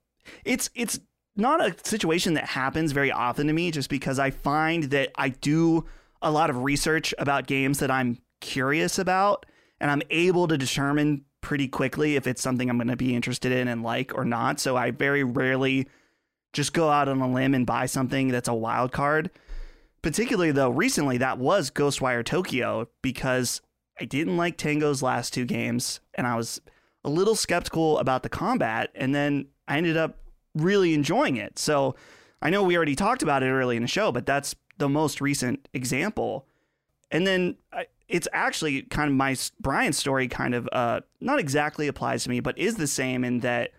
it's 0.46 0.70
it's 0.76 1.00
not 1.36 1.66
a 1.66 1.76
situation 1.84 2.34
that 2.34 2.46
happens 2.46 2.92
very 2.92 3.12
often 3.12 3.48
to 3.48 3.54
me, 3.54 3.72
just 3.72 3.90
because 3.90 4.20
I 4.20 4.32
find 4.32 4.86
that 4.86 5.12
I 5.16 5.30
do 5.30 5.86
a 6.22 6.32
lot 6.32 6.50
of 6.50 6.64
research 6.64 7.14
about 7.18 7.48
games 7.48 7.80
that 7.80 7.92
I'm 7.92 8.20
curious 8.42 9.00
about, 9.00 9.46
and 9.80 9.90
I'm 9.90 10.02
able 10.10 10.48
to 10.48 10.58
determine 10.58 11.26
pretty 11.42 11.68
quickly 11.68 12.16
if 12.16 12.28
it's 12.28 12.42
something 12.42 12.70
I'm 12.70 12.78
going 12.78 12.90
to 12.90 12.98
be 12.98 13.16
interested 13.16 13.52
in 13.52 13.68
and 13.68 13.84
like 13.84 14.14
or 14.16 14.26
not. 14.26 14.60
So 14.60 14.76
I 14.76 14.92
very 14.92 15.24
rarely 15.24 15.88
just 16.54 16.74
go 16.74 16.90
out 16.90 17.08
on 17.08 17.22
a 17.22 17.32
limb 17.32 17.54
and 17.54 17.66
buy 17.66 17.86
something 17.86 18.30
that's 18.30 18.50
a 18.50 18.54
wild 18.54 18.92
card. 18.92 19.30
Particularly 20.02 20.52
though, 20.52 20.70
recently 20.70 21.18
that 21.18 21.38
was 21.38 21.72
Ghostwire 21.72 22.26
Tokyo 22.26 22.90
because 23.02 23.62
I 24.00 24.06
didn't 24.06 24.38
like 24.38 24.58
Tango's 24.58 25.04
last 25.04 25.34
two 25.34 25.46
games, 25.46 26.00
and 26.14 26.26
I 26.26 26.36
was 26.36 26.62
a 27.04 27.10
little 27.10 27.36
skeptical 27.36 27.98
about 28.00 28.24
the 28.24 28.30
combat, 28.30 28.92
and 28.96 29.14
then 29.14 29.48
I 29.68 29.78
ended 29.78 29.98
up 29.98 30.20
really 30.56 30.94
enjoying 30.94 31.36
it. 31.36 31.60
So 31.60 31.96
I 32.42 32.50
know 32.50 32.64
we 32.64 32.76
already 32.76 32.96
talked 32.96 33.24
about 33.24 33.44
it 33.44 33.50
early 33.50 33.76
in 33.76 33.82
the 33.82 33.88
show, 33.88 34.12
but 34.12 34.26
that's 34.26 34.56
the 34.78 34.90
most 34.90 35.22
recent 35.22 35.68
example. 35.74 36.48
And 37.12 37.28
then 37.28 37.58
it's 38.08 38.28
actually 38.34 38.84
kind 38.84 39.10
of 39.10 39.16
my 39.16 39.36
Brian 39.60 39.94
story, 39.94 40.28
kind 40.28 40.56
of 40.56 40.70
uh, 40.72 41.02
not 41.20 41.40
exactly 41.40 41.88
applies 41.88 42.24
to 42.24 42.30
me, 42.30 42.40
but 42.40 42.58
is 42.58 42.76
the 42.76 42.88
same 42.88 43.24
in 43.24 43.40
that 43.42 43.72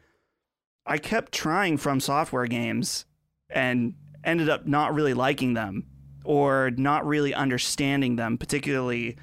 I 0.86 0.98
kept 0.98 1.32
trying 1.32 1.78
from 1.78 2.00
software 2.00 2.46
games 2.46 3.06
and 3.48 3.94
ended 4.24 4.48
up 4.48 4.66
not 4.66 4.94
really 4.94 5.14
liking 5.14 5.54
them 5.54 5.86
or 6.24 6.70
not 6.76 7.06
really 7.06 7.32
understanding 7.32 8.16
them, 8.16 8.36
particularly 8.36 9.16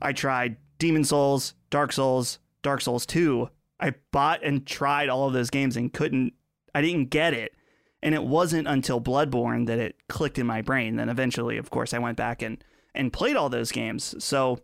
I 0.00 0.12
tried 0.12 0.56
Demon's 0.78 1.08
Souls, 1.08 1.54
Dark 1.70 1.92
Souls, 1.92 2.38
Dark 2.62 2.80
Souls 2.80 3.06
2. 3.06 3.48
I 3.80 3.94
bought 4.12 4.44
and 4.44 4.66
tried 4.66 5.08
all 5.08 5.26
of 5.26 5.32
those 5.32 5.50
games 5.50 5.76
and 5.76 5.92
couldn't, 5.92 6.32
I 6.74 6.82
didn't 6.82 7.10
get 7.10 7.34
it. 7.34 7.52
And 8.02 8.14
it 8.14 8.24
wasn't 8.24 8.68
until 8.68 9.00
Bloodborne 9.00 9.66
that 9.66 9.78
it 9.78 9.96
clicked 10.08 10.38
in 10.38 10.46
my 10.46 10.62
brain. 10.62 10.96
Then 10.96 11.08
eventually, 11.08 11.56
of 11.56 11.70
course, 11.70 11.92
I 11.92 11.98
went 11.98 12.16
back 12.16 12.42
and, 12.42 12.62
and 12.94 13.12
played 13.12 13.36
all 13.36 13.48
those 13.48 13.72
games. 13.72 14.14
So 14.22 14.60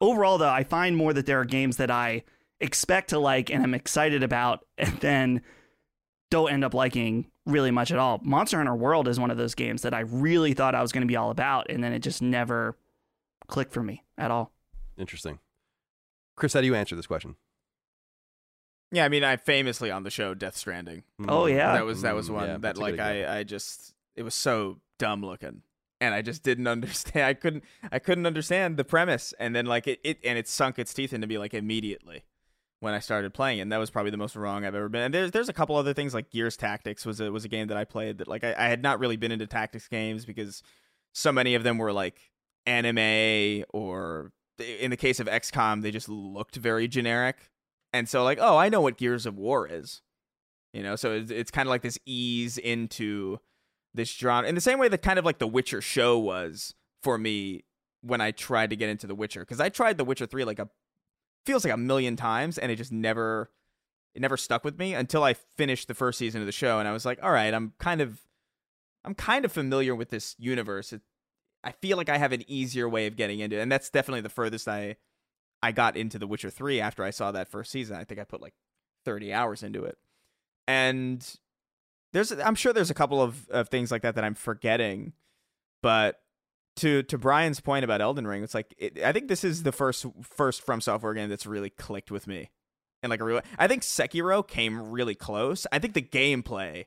overall, 0.00 0.38
though, 0.38 0.48
I 0.48 0.64
find 0.64 0.96
more 0.96 1.12
that 1.12 1.26
there 1.26 1.40
are 1.40 1.44
games 1.44 1.76
that 1.76 1.90
I 1.90 2.24
expect 2.60 3.10
to 3.10 3.18
like 3.18 3.50
and 3.50 3.62
I'm 3.62 3.74
excited 3.74 4.22
about 4.22 4.64
and 4.78 4.98
then 5.00 5.42
don't 6.30 6.52
end 6.52 6.64
up 6.64 6.74
liking 6.74 7.30
really 7.46 7.70
much 7.70 7.92
at 7.92 7.98
all. 7.98 8.20
Monster 8.22 8.56
Hunter 8.56 8.74
World 8.74 9.08
is 9.08 9.20
one 9.20 9.30
of 9.30 9.36
those 9.36 9.54
games 9.54 9.82
that 9.82 9.94
I 9.94 10.00
really 10.00 10.54
thought 10.54 10.74
I 10.74 10.82
was 10.82 10.92
going 10.92 11.02
to 11.02 11.08
be 11.10 11.16
all 11.16 11.30
about 11.30 11.70
and 11.70 11.84
then 11.84 11.92
it 11.92 12.00
just 12.00 12.22
never 12.22 12.76
click 13.46 13.70
for 13.70 13.82
me 13.82 14.04
at 14.18 14.30
all. 14.30 14.52
Interesting. 14.96 15.38
Chris, 16.36 16.52
how 16.52 16.60
do 16.60 16.66
you 16.66 16.74
answer 16.74 16.96
this 16.96 17.06
question? 17.06 17.36
Yeah, 18.92 19.04
I 19.04 19.08
mean, 19.08 19.24
I 19.24 19.36
famously 19.36 19.90
on 19.90 20.04
the 20.04 20.10
show 20.10 20.34
Death 20.34 20.56
Stranding. 20.56 21.02
Oh, 21.28 21.46
yeah. 21.46 21.72
that 21.74 21.84
was 21.84 22.02
that 22.02 22.14
was 22.14 22.28
Mm, 22.28 22.34
one 22.34 22.44
yeah, 22.46 22.52
that 22.52 22.62
that's 22.62 22.78
a 22.78 22.82
good 22.82 22.98
like. 22.98 23.00
I 23.00 23.38
I 23.38 23.42
just 23.42 23.94
it 24.14 24.22
was 24.22 24.34
so 24.34 24.78
dumb 24.98 25.22
looking, 25.24 25.62
and 26.00 26.14
I 26.14 26.22
just 26.22 26.42
didn't 26.44 26.66
understand. 26.68 27.26
I 27.26 27.34
couldn't 27.34 27.64
I 27.90 27.98
couldn't 27.98 28.26
understand 28.26 28.76
the 28.76 28.84
premise, 28.84 29.34
and 29.38 29.54
then 29.54 29.66
like 29.66 29.86
it, 29.86 30.00
it 30.04 30.18
and 30.24 30.38
it 30.38 30.46
sunk 30.46 30.78
its 30.78 30.94
teeth 30.94 31.12
into 31.12 31.26
me 31.26 31.38
like 31.38 31.54
immediately 31.54 32.24
when 32.80 32.94
I 32.94 32.98
started 33.00 33.32
playing, 33.34 33.58
it, 33.58 33.62
and 33.62 33.72
that 33.72 33.78
was 33.78 33.90
probably 33.90 34.10
the 34.10 34.16
most 34.18 34.36
wrong 34.36 34.64
I've 34.64 34.74
ever 34.74 34.88
been. 34.88 35.02
And 35.02 35.14
there's 35.14 35.30
there's 35.32 35.48
a 35.48 35.52
couple 35.54 35.74
other 35.74 35.94
things 35.94 36.14
like 36.14 36.30
Gears 36.30 36.56
Tactics 36.56 37.04
was 37.04 37.18
a 37.20 37.32
was 37.32 37.44
a 37.44 37.48
game 37.48 37.66
that 37.68 37.76
I 37.76 37.84
played 37.84 38.18
that 38.18 38.28
like 38.28 38.44
I, 38.44 38.54
I 38.56 38.68
had 38.68 38.82
not 38.82 39.00
really 39.00 39.16
been 39.16 39.32
into 39.32 39.46
tactics 39.48 39.88
games 39.88 40.24
because 40.24 40.62
so 41.12 41.32
many 41.32 41.56
of 41.56 41.64
them 41.64 41.78
were 41.78 41.92
like 41.92 42.20
anime 42.66 43.64
or 43.72 44.32
in 44.58 44.90
the 44.90 44.96
case 44.96 45.20
of 45.20 45.26
XCOM 45.26 45.82
they 45.82 45.90
just 45.90 46.08
looked 46.08 46.56
very 46.56 46.88
generic. 46.88 47.50
And 47.92 48.08
so 48.08 48.24
like, 48.24 48.38
oh, 48.40 48.56
I 48.56 48.68
know 48.68 48.80
what 48.80 48.96
Gears 48.96 49.26
of 49.26 49.36
War 49.36 49.68
is. 49.68 50.02
You 50.72 50.82
know, 50.82 50.96
so 50.96 51.12
it's, 51.12 51.30
it's 51.30 51.50
kind 51.50 51.68
of 51.68 51.70
like 51.70 51.82
this 51.82 51.98
ease 52.04 52.58
into 52.58 53.38
this 53.94 54.10
genre 54.10 54.48
in 54.48 54.56
the 54.56 54.60
same 54.60 54.78
way 54.78 54.88
that 54.88 55.02
kind 55.02 55.18
of 55.18 55.24
like 55.24 55.38
The 55.38 55.46
Witcher 55.46 55.80
show 55.80 56.18
was 56.18 56.74
for 57.02 57.16
me 57.16 57.64
when 58.00 58.20
I 58.20 58.32
tried 58.32 58.70
to 58.70 58.76
get 58.76 58.88
into 58.88 59.06
The 59.06 59.14
Witcher 59.14 59.44
cuz 59.44 59.60
I 59.60 59.68
tried 59.68 59.98
The 59.98 60.04
Witcher 60.04 60.26
3 60.26 60.44
like 60.44 60.58
a 60.58 60.68
feels 61.46 61.64
like 61.64 61.74
a 61.74 61.78
million 61.78 62.16
times 62.16 62.58
and 62.58 62.72
it 62.72 62.76
just 62.76 62.90
never 62.90 63.50
it 64.14 64.22
never 64.22 64.36
stuck 64.36 64.64
with 64.64 64.78
me 64.78 64.94
until 64.94 65.22
I 65.24 65.34
finished 65.34 65.88
the 65.88 65.94
first 65.94 66.18
season 66.18 66.40
of 66.40 66.46
the 66.46 66.52
show 66.52 66.78
and 66.78 66.88
I 66.88 66.92
was 66.92 67.04
like, 67.04 67.18
all 67.22 67.32
right, 67.32 67.52
I'm 67.52 67.72
kind 67.78 68.00
of 68.00 68.20
I'm 69.04 69.14
kind 69.14 69.44
of 69.44 69.52
familiar 69.52 69.94
with 69.94 70.10
this 70.10 70.34
universe. 70.38 70.92
It, 70.92 71.02
I 71.64 71.72
feel 71.72 71.96
like 71.96 72.08
I 72.08 72.18
have 72.18 72.32
an 72.32 72.44
easier 72.46 72.88
way 72.88 73.06
of 73.06 73.16
getting 73.16 73.40
into 73.40 73.56
it, 73.56 73.62
and 73.62 73.72
that's 73.72 73.90
definitely 73.90 74.20
the 74.20 74.28
furthest 74.28 74.68
I 74.68 74.96
I 75.62 75.72
got 75.72 75.96
into 75.96 76.18
The 76.18 76.26
Witcher 76.26 76.50
3 76.50 76.80
after 76.80 77.02
I 77.02 77.10
saw 77.10 77.32
that 77.32 77.48
first 77.48 77.70
season. 77.70 77.96
I 77.96 78.04
think 78.04 78.20
I 78.20 78.24
put 78.24 78.42
like 78.42 78.52
30 79.06 79.32
hours 79.32 79.62
into 79.62 79.84
it. 79.84 79.96
And 80.68 81.26
there's 82.12 82.32
I'm 82.32 82.54
sure 82.54 82.72
there's 82.72 82.90
a 82.90 82.94
couple 82.94 83.22
of, 83.22 83.48
of 83.48 83.68
things 83.68 83.90
like 83.90 84.02
that 84.02 84.14
that 84.14 84.24
I'm 84.24 84.34
forgetting, 84.34 85.14
but 85.82 86.20
to 86.76 87.02
to 87.04 87.18
Brian's 87.18 87.60
point 87.60 87.84
about 87.84 88.00
Elden 88.00 88.26
Ring, 88.26 88.42
it's 88.42 88.54
like 88.54 88.74
it, 88.78 89.02
I 89.02 89.12
think 89.12 89.28
this 89.28 89.44
is 89.44 89.62
the 89.62 89.72
first 89.72 90.06
first 90.22 90.62
from 90.62 90.80
software 90.80 91.14
game 91.14 91.28
that's 91.28 91.46
really 91.46 91.70
clicked 91.70 92.10
with 92.10 92.26
me. 92.26 92.50
And 93.02 93.10
like 93.10 93.20
a 93.20 93.24
real 93.24 93.40
I 93.58 93.66
think 93.66 93.82
Sekiro 93.82 94.46
came 94.46 94.90
really 94.90 95.14
close. 95.14 95.66
I 95.72 95.78
think 95.78 95.94
the 95.94 96.02
gameplay 96.02 96.86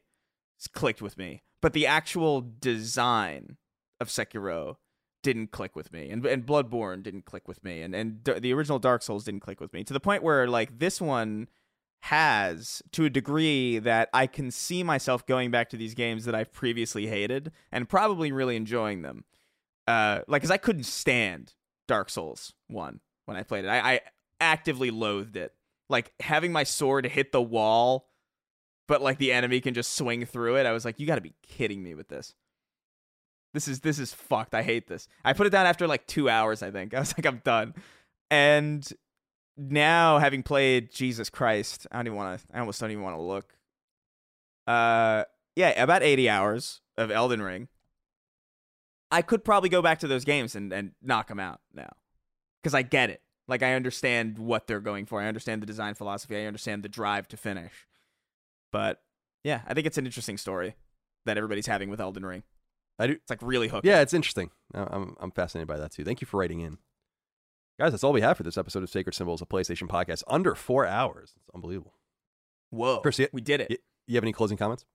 clicked 0.73 1.01
with 1.01 1.17
me, 1.17 1.43
but 1.61 1.73
the 1.73 1.87
actual 1.87 2.41
design 2.59 3.57
of 3.99 4.09
Sekiro 4.09 4.77
didn't 5.23 5.51
click 5.51 5.75
with 5.75 5.91
me, 5.91 6.09
and 6.09 6.25
and 6.25 6.45
Bloodborne 6.45 7.03
didn't 7.03 7.25
click 7.25 7.47
with 7.47 7.63
me, 7.63 7.81
and 7.81 7.95
and 7.95 8.23
the 8.23 8.53
original 8.53 8.79
Dark 8.79 9.01
Souls 9.01 9.25
didn't 9.25 9.41
click 9.41 9.59
with 9.59 9.73
me 9.73 9.83
to 9.83 9.93
the 9.93 9.99
point 9.99 10.23
where 10.23 10.47
like 10.47 10.79
this 10.79 11.01
one 11.01 11.47
has 12.01 12.81
to 12.91 13.05
a 13.05 13.09
degree 13.09 13.79
that 13.79 14.09
I 14.13 14.27
can 14.27 14.51
see 14.51 14.83
myself 14.83 15.25
going 15.25 15.51
back 15.51 15.69
to 15.71 15.77
these 15.77 15.93
games 15.93 16.25
that 16.25 16.35
I've 16.35 16.53
previously 16.53 17.07
hated 17.07 17.51
and 17.71 17.89
probably 17.89 18.31
really 18.31 18.55
enjoying 18.55 19.01
them. 19.01 19.25
Uh, 19.87 20.19
like, 20.27 20.41
cause 20.41 20.51
I 20.51 20.57
couldn't 20.57 20.83
stand 20.83 21.55
Dark 21.87 22.09
Souls 22.09 22.53
one 22.67 22.99
when 23.25 23.35
I 23.35 23.43
played 23.43 23.65
it. 23.65 23.69
I, 23.69 23.93
I 23.93 24.01
actively 24.39 24.91
loathed 24.91 25.35
it. 25.35 25.53
Like 25.89 26.13
having 26.19 26.51
my 26.51 26.63
sword 26.63 27.05
hit 27.05 27.31
the 27.31 27.41
wall, 27.41 28.09
but 28.87 29.01
like 29.01 29.17
the 29.17 29.31
enemy 29.31 29.61
can 29.61 29.73
just 29.73 29.93
swing 29.93 30.25
through 30.25 30.57
it. 30.57 30.65
I 30.65 30.73
was 30.73 30.85
like, 30.85 30.99
you 30.99 31.07
got 31.07 31.15
to 31.15 31.21
be 31.21 31.33
kidding 31.41 31.81
me 31.81 31.95
with 31.95 32.09
this. 32.09 32.35
This 33.53 33.67
is 33.67 33.79
this 33.81 33.99
is 33.99 34.13
fucked. 34.13 34.53
I 34.53 34.61
hate 34.61 34.87
this. 34.87 35.07
I 35.23 35.33
put 35.33 35.47
it 35.47 35.51
down 35.51 35.65
after 35.65 35.87
like 35.87 36.05
two 36.07 36.29
hours. 36.29 36.61
I 36.61 36.71
think 36.71 36.93
I 36.95 36.99
was 36.99 37.13
like, 37.17 37.25
I'm 37.25 37.41
done. 37.43 37.73
And 38.29 38.87
now 39.57 40.19
having 40.19 40.43
played 40.43 40.91
Jesus 40.91 41.29
Christ, 41.29 41.87
I 41.91 41.97
don't 41.97 42.07
even 42.07 42.17
want 42.17 42.39
to. 42.39 42.45
I 42.53 42.59
almost 42.59 42.79
don't 42.79 42.91
even 42.91 43.03
want 43.03 43.15
to 43.15 43.21
look. 43.21 43.53
Uh, 44.67 45.23
yeah, 45.55 45.81
about 45.81 46.03
80 46.03 46.29
hours 46.29 46.81
of 46.97 47.09
Elden 47.09 47.41
Ring. 47.41 47.69
I 49.09 49.21
could 49.21 49.45
probably 49.45 49.69
go 49.69 49.81
back 49.81 49.99
to 49.99 50.07
those 50.07 50.25
games 50.25 50.55
and 50.55 50.73
and 50.73 50.91
knock 51.01 51.29
them 51.29 51.39
out 51.39 51.61
now, 51.73 51.93
because 52.61 52.73
I 52.73 52.81
get 52.81 53.09
it. 53.09 53.21
Like 53.47 53.63
I 53.63 53.73
understand 53.73 54.37
what 54.37 54.67
they're 54.67 54.81
going 54.81 55.05
for. 55.05 55.21
I 55.21 55.27
understand 55.27 55.61
the 55.61 55.65
design 55.65 55.93
philosophy. 55.93 56.35
I 56.37 56.45
understand 56.45 56.83
the 56.83 56.89
drive 56.89 57.27
to 57.29 57.37
finish. 57.37 57.87
But 58.71 59.01
yeah, 59.43 59.61
I 59.65 59.73
think 59.73 59.87
it's 59.87 59.97
an 59.97 60.05
interesting 60.05 60.37
story 60.37 60.75
that 61.25 61.37
everybody's 61.37 61.67
having 61.67 61.89
with 61.89 62.01
Elden 62.01 62.25
Ring. 62.25 62.43
I 62.99 63.07
do. 63.07 63.13
It's 63.13 63.29
like 63.29 63.41
really 63.41 63.67
hooking. 63.67 63.89
Yeah, 63.89 64.01
it's 64.01 64.13
interesting. 64.13 64.51
I'm 64.73 65.15
I'm 65.19 65.31
fascinated 65.31 65.67
by 65.67 65.77
that 65.77 65.91
too. 65.91 66.03
Thank 66.03 66.21
you 66.21 66.27
for 66.27 66.37
writing 66.39 66.59
in, 66.61 66.77
guys. 67.79 67.91
That's 67.91 68.03
all 68.03 68.13
we 68.13 68.21
have 68.21 68.37
for 68.37 68.43
this 68.43 68.57
episode 68.57 68.83
of 68.83 68.89
Sacred 68.89 69.13
Symbols, 69.13 69.41
a 69.41 69.45
PlayStation 69.45 69.87
podcast. 69.87 70.23
Under 70.27 70.55
four 70.55 70.85
hours. 70.85 71.33
It's 71.37 71.49
unbelievable. 71.53 71.93
Whoa, 72.71 72.99
Chris, 72.99 73.19
you- 73.19 73.29
we 73.31 73.41
did 73.41 73.61
it. 73.61 73.71
You, 73.71 73.77
you 74.07 74.15
have 74.15 74.23
any 74.23 74.33
closing 74.33 74.57
comments? 74.57 74.85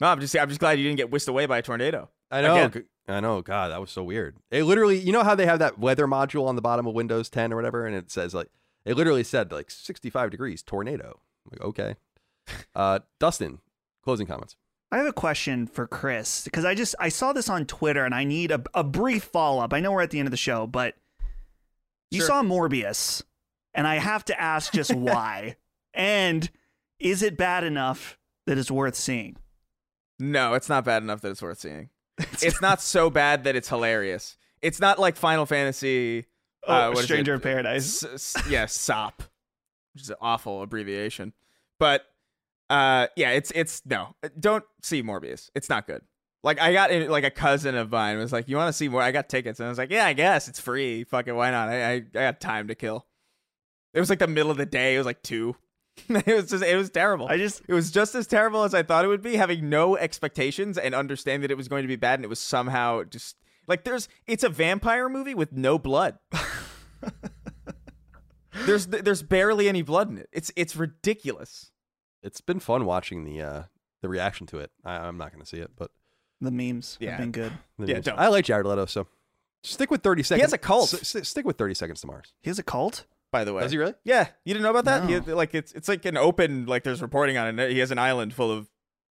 No, 0.00 0.08
I'm 0.08 0.20
just 0.20 0.36
I'm 0.36 0.48
just 0.48 0.60
glad 0.60 0.78
you 0.78 0.84
didn't 0.84 0.98
get 0.98 1.10
whisked 1.10 1.28
away 1.28 1.46
by 1.46 1.58
a 1.58 1.62
tornado. 1.62 2.10
I 2.30 2.42
know. 2.42 2.64
Again. 2.66 2.84
I 3.08 3.20
know. 3.20 3.40
God, 3.40 3.70
that 3.70 3.80
was 3.80 3.90
so 3.90 4.02
weird. 4.02 4.36
It 4.50 4.64
literally, 4.64 4.98
you 4.98 5.12
know 5.12 5.22
how 5.22 5.34
they 5.36 5.46
have 5.46 5.60
that 5.60 5.78
weather 5.78 6.06
module 6.08 6.46
on 6.48 6.56
the 6.56 6.62
bottom 6.62 6.86
of 6.86 6.94
Windows 6.94 7.30
10 7.30 7.52
or 7.52 7.56
whatever, 7.56 7.86
and 7.86 7.94
it 7.94 8.10
says 8.10 8.34
like, 8.34 8.48
it 8.84 8.96
literally 8.96 9.22
said 9.22 9.52
like 9.52 9.70
65 9.70 10.30
degrees 10.30 10.62
tornado. 10.62 11.20
I'm 11.44 11.50
like, 11.58 11.62
okay. 11.68 11.96
Uh, 12.76 13.00
Dustin, 13.18 13.58
closing 14.04 14.26
comments. 14.26 14.54
I 14.92 14.98
have 14.98 15.06
a 15.06 15.12
question 15.12 15.66
for 15.66 15.86
Chris 15.86 16.44
because 16.44 16.64
I 16.64 16.74
just 16.74 16.94
I 17.00 17.08
saw 17.08 17.32
this 17.32 17.48
on 17.48 17.66
Twitter 17.66 18.04
and 18.04 18.14
I 18.14 18.24
need 18.24 18.50
a, 18.50 18.62
a 18.74 18.84
brief 18.84 19.24
follow 19.24 19.62
up. 19.62 19.72
I 19.74 19.80
know 19.80 19.92
we're 19.92 20.02
at 20.02 20.10
the 20.10 20.18
end 20.20 20.26
of 20.28 20.30
the 20.30 20.36
show, 20.36 20.66
but 20.66 20.94
you 22.10 22.20
Sure. 22.20 22.28
saw 22.28 22.42
Morbius, 22.42 23.22
and 23.74 23.86
I 23.86 23.96
have 23.96 24.24
to 24.26 24.40
ask 24.40 24.72
just 24.72 24.94
why. 24.94 25.56
And 25.92 26.48
is 27.00 27.22
it 27.22 27.36
bad 27.36 27.64
enough 27.64 28.16
that 28.46 28.58
it's 28.58 28.70
worth 28.70 28.94
seeing? 28.94 29.36
No, 30.18 30.54
it's 30.54 30.68
not 30.68 30.84
bad 30.84 31.02
enough 31.02 31.20
that 31.22 31.30
it's 31.30 31.42
worth 31.42 31.58
seeing. 31.58 31.90
it's 32.18 32.62
not 32.62 32.80
so 32.80 33.10
bad 33.10 33.44
that 33.44 33.56
it's 33.56 33.68
hilarious. 33.68 34.36
It's 34.62 34.80
not 34.80 34.98
like 34.98 35.16
Final 35.16 35.46
Fantasy. 35.46 36.20
uh, 36.66 36.86
Oh, 36.86 36.88
what 36.90 36.98
is 37.00 37.04
Stranger 37.04 37.34
in 37.34 37.40
Paradise. 37.40 38.02
S- 38.04 38.36
s- 38.36 38.48
yeah, 38.48 38.66
SOP, 38.66 39.22
which 39.94 40.04
is 40.04 40.10
an 40.10 40.16
awful 40.20 40.62
abbreviation. 40.62 41.32
But 41.78 42.06
uh, 42.70 43.06
yeah, 43.16 43.30
it's 43.30 43.52
it's 43.54 43.82
no. 43.86 44.14
Don't 44.38 44.64
see 44.82 45.02
Morbius. 45.02 45.50
It's 45.54 45.68
not 45.68 45.86
good. 45.86 46.02
Like 46.42 46.60
I 46.60 46.72
got 46.72 46.90
in, 46.90 47.10
like 47.10 47.24
a 47.24 47.30
cousin 47.30 47.74
of 47.74 47.90
mine 47.90 48.18
was 48.18 48.32
like, 48.32 48.48
"You 48.48 48.56
want 48.56 48.68
to 48.68 48.72
see 48.72 48.88
more?" 48.88 49.02
I 49.02 49.12
got 49.12 49.28
tickets, 49.28 49.60
and 49.60 49.66
I 49.66 49.68
was 49.68 49.78
like, 49.78 49.90
"Yeah, 49.90 50.06
I 50.06 50.12
guess 50.12 50.48
it's 50.48 50.60
free. 50.60 51.04
Fuck 51.04 51.28
it, 51.28 51.32
why 51.32 51.50
not?" 51.50 51.68
I 51.68 51.90
I, 51.90 51.92
I 51.94 52.00
got 52.00 52.40
time 52.40 52.68
to 52.68 52.74
kill. 52.74 53.06
It 53.94 54.00
was 54.00 54.10
like 54.10 54.18
the 54.18 54.26
middle 54.26 54.50
of 54.50 54.56
the 54.56 54.66
day. 54.66 54.94
It 54.94 54.98
was 54.98 55.06
like 55.06 55.22
two. 55.22 55.56
it 56.08 56.26
was 56.26 56.50
just 56.50 56.62
it 56.62 56.76
was 56.76 56.90
terrible. 56.90 57.26
I 57.28 57.38
just 57.38 57.62
It 57.66 57.74
was 57.74 57.90
just 57.90 58.14
as 58.14 58.26
terrible 58.26 58.64
as 58.64 58.74
I 58.74 58.82
thought 58.82 59.04
it 59.04 59.08
would 59.08 59.22
be, 59.22 59.36
having 59.36 59.68
no 59.68 59.96
expectations 59.96 60.76
and 60.76 60.94
understand 60.94 61.42
that 61.42 61.50
it 61.50 61.56
was 61.56 61.68
going 61.68 61.82
to 61.82 61.88
be 61.88 61.96
bad, 61.96 62.18
and 62.18 62.24
it 62.24 62.28
was 62.28 62.38
somehow 62.38 63.04
just 63.04 63.36
like 63.66 63.84
there's 63.84 64.08
it's 64.26 64.44
a 64.44 64.48
vampire 64.48 65.08
movie 65.08 65.34
with 65.34 65.52
no 65.52 65.78
blood. 65.78 66.18
there's 68.66 68.86
there's 68.86 69.22
barely 69.22 69.68
any 69.68 69.82
blood 69.82 70.10
in 70.10 70.18
it. 70.18 70.28
It's 70.32 70.52
it's 70.56 70.76
ridiculous. 70.76 71.70
It's 72.26 72.40
been 72.40 72.60
fun 72.60 72.84
watching 72.84 73.24
the 73.24 73.40
uh, 73.40 73.62
the 74.02 74.08
reaction 74.08 74.46
to 74.48 74.58
it. 74.58 74.70
I, 74.84 74.96
I'm 74.96 75.16
not 75.16 75.30
going 75.32 75.40
to 75.42 75.46
see 75.48 75.58
it, 75.58 75.70
but 75.76 75.90
the 76.40 76.50
memes 76.50 76.98
Yeah. 77.00 77.10
have 77.12 77.20
been 77.20 77.32
good. 77.32 77.52
Yeah, 77.78 78.00
don't. 78.00 78.18
I 78.18 78.28
like 78.28 78.44
Jared 78.44 78.66
Leto, 78.66 78.84
so 78.86 79.06
stick 79.62 79.90
with 79.90 80.02
30 80.02 80.22
seconds. 80.22 80.40
He 80.40 80.42
has 80.42 80.52
a 80.52 80.58
cult. 80.58 80.92
S- 80.92 81.14
s- 81.16 81.28
stick 81.28 81.46
with 81.46 81.56
30 81.56 81.74
seconds 81.74 82.00
to 82.02 82.06
Mars. 82.06 82.34
He 82.42 82.50
has 82.50 82.58
a 82.58 82.62
cult. 82.62 83.06
By 83.32 83.44
the 83.44 83.52
way, 83.54 83.62
Does 83.62 83.72
he 83.72 83.78
really? 83.78 83.94
Yeah, 84.04 84.28
you 84.44 84.54
didn't 84.54 84.62
know 84.64 84.70
about 84.70 84.84
that? 84.84 85.04
No. 85.08 85.20
He- 85.20 85.32
like 85.32 85.54
it's 85.54 85.72
it's 85.72 85.88
like 85.88 86.04
an 86.04 86.16
open 86.16 86.66
like 86.66 86.84
there's 86.84 87.00
reporting 87.02 87.36
on 87.38 87.58
it. 87.58 87.70
He 87.72 87.78
has 87.80 87.90
an 87.90 87.98
island 87.98 88.34
full 88.34 88.50
of 88.50 88.68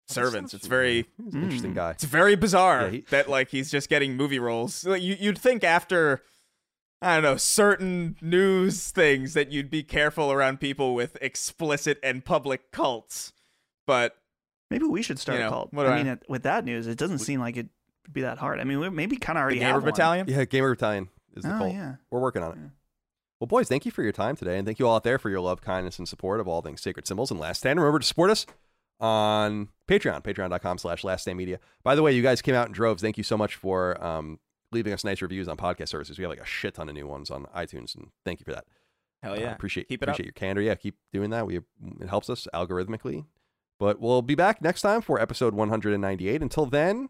servants. 0.06 0.54
It's 0.54 0.66
very 0.66 1.06
He's 1.24 1.34
an 1.34 1.42
interesting 1.44 1.72
Mm. 1.72 1.76
guy. 1.76 1.90
It's 1.92 2.04
very 2.04 2.36
bizarre 2.36 2.82
Yeah, 2.82 2.90
he- 2.90 3.04
that 3.10 3.28
like 3.28 3.48
he's 3.48 3.70
just 3.70 3.88
getting 3.88 4.16
movie 4.16 4.38
roles. 4.38 4.84
Like, 4.84 5.02
you 5.02 5.16
you'd 5.18 5.38
think 5.38 5.64
after 5.64 6.22
I 7.02 7.14
don't 7.14 7.22
know 7.22 7.36
certain 7.36 8.16
news 8.22 8.90
things 8.90 9.34
that 9.34 9.52
you'd 9.52 9.70
be 9.70 9.82
careful 9.82 10.32
around 10.32 10.58
people 10.60 10.94
with 10.94 11.18
explicit 11.20 11.98
and 12.02 12.24
public 12.24 12.70
cults, 12.72 13.32
but 13.86 14.16
Maybe 14.70 14.86
we 14.86 15.02
should 15.02 15.18
start 15.18 15.36
You 15.38 15.42
know, 15.44 15.48
a 15.48 15.50
cult. 15.52 15.72
what 15.74 15.86
I 15.86 15.92
I- 15.92 15.96
mean, 15.98 16.06
it, 16.08 16.22
with 16.28 16.42
that 16.44 16.64
news, 16.64 16.86
it 16.86 16.96
doesn't 16.98 17.18
seem 17.18 17.38
like 17.38 17.56
it'd 17.56 17.68
be 18.10 18.22
that 18.22 18.38
hard. 18.38 18.58
I 18.60 18.64
mean, 18.64 18.80
we 18.80 18.88
maybe 18.88 19.16
kind 19.16 19.38
of 19.38 19.42
already 19.42 19.56
the 19.58 19.66
Gamer 19.66 19.74
have 19.74 19.82
one. 19.82 19.92
Battalion. 19.92 20.26
Yeah, 20.28 20.44
Gamer 20.46 20.74
Battalion 20.74 21.08
is 21.36 21.44
the 21.44 21.54
Oh, 21.54 21.58
cult. 21.58 21.72
yeah. 21.74 21.96
We're 22.10 22.20
working 22.20 22.42
on 22.42 22.52
it. 22.52 22.58
Yeah. 22.60 22.68
Well, 23.38 23.46
boys, 23.46 23.68
thank 23.68 23.84
you 23.84 23.90
for 23.92 24.02
your 24.02 24.10
time 24.12 24.36
today, 24.36 24.56
and 24.56 24.66
thank 24.66 24.78
you 24.78 24.88
all 24.88 24.96
out 24.96 25.04
there 25.04 25.18
for 25.18 25.28
your 25.28 25.40
love, 25.40 25.60
kindness, 25.60 25.98
and 25.98 26.08
support 26.08 26.40
of 26.40 26.48
all 26.48 26.62
things 26.62 26.80
Sacred 26.80 27.06
Symbols 27.06 27.30
and 27.30 27.38
Last 27.38 27.58
Stand. 27.58 27.78
Remember 27.78 27.98
to 27.98 28.06
support 28.06 28.30
us 28.30 28.46
on 29.00 29.68
Patreon, 29.86 30.24
patreon.com 30.24 30.78
slash 30.78 31.04
Last 31.04 31.22
Stand 31.22 31.36
Media. 31.36 31.60
By 31.82 31.94
the 31.94 32.02
way, 32.02 32.12
you 32.12 32.22
guys 32.22 32.40
came 32.40 32.54
out 32.54 32.66
in 32.66 32.72
droves. 32.72 33.02
Thank 33.02 33.18
you 33.18 33.24
so 33.24 33.36
much 33.36 33.54
for 33.54 34.02
um, 34.02 34.38
leaving 34.74 34.92
us 34.92 35.04
nice 35.04 35.22
reviews 35.22 35.48
on 35.48 35.56
podcast 35.56 35.88
services. 35.88 36.18
We 36.18 36.22
have 36.24 36.30
like 36.30 36.40
a 36.40 36.44
shit 36.46 36.74
ton 36.74 36.88
of 36.90 36.94
new 36.94 37.06
ones 37.06 37.30
on 37.30 37.46
iTunes, 37.56 37.94
and 37.94 38.10
thank 38.24 38.40
you 38.40 38.44
for 38.44 38.52
that. 38.52 38.66
Hell 39.22 39.32
Uh, 39.32 39.36
yeah! 39.38 39.52
appreciate 39.54 39.88
Keep 39.88 40.02
it 40.02 40.08
appreciate 40.08 40.24
up. 40.24 40.26
your 40.26 40.32
candor. 40.32 40.60
Yeah, 40.60 40.74
keep 40.74 40.96
doing 41.12 41.30
that. 41.30 41.46
We 41.46 41.58
it 41.58 42.08
helps 42.08 42.28
us 42.28 42.46
algorithmically. 42.52 43.24
But 43.80 43.98
we'll 44.00 44.22
be 44.22 44.34
back 44.34 44.60
next 44.62 44.82
time 44.82 45.00
for 45.00 45.20
episode 45.20 45.54
198. 45.54 46.42
Until 46.42 46.66
then, 46.66 47.08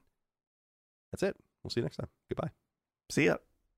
that's 1.12 1.22
it. 1.22 1.36
We'll 1.62 1.70
see 1.70 1.80
you 1.80 1.84
next 1.84 1.96
time. 1.96 2.08
Goodbye. 2.30 2.50
See 3.10 3.26
ya. 3.26 3.36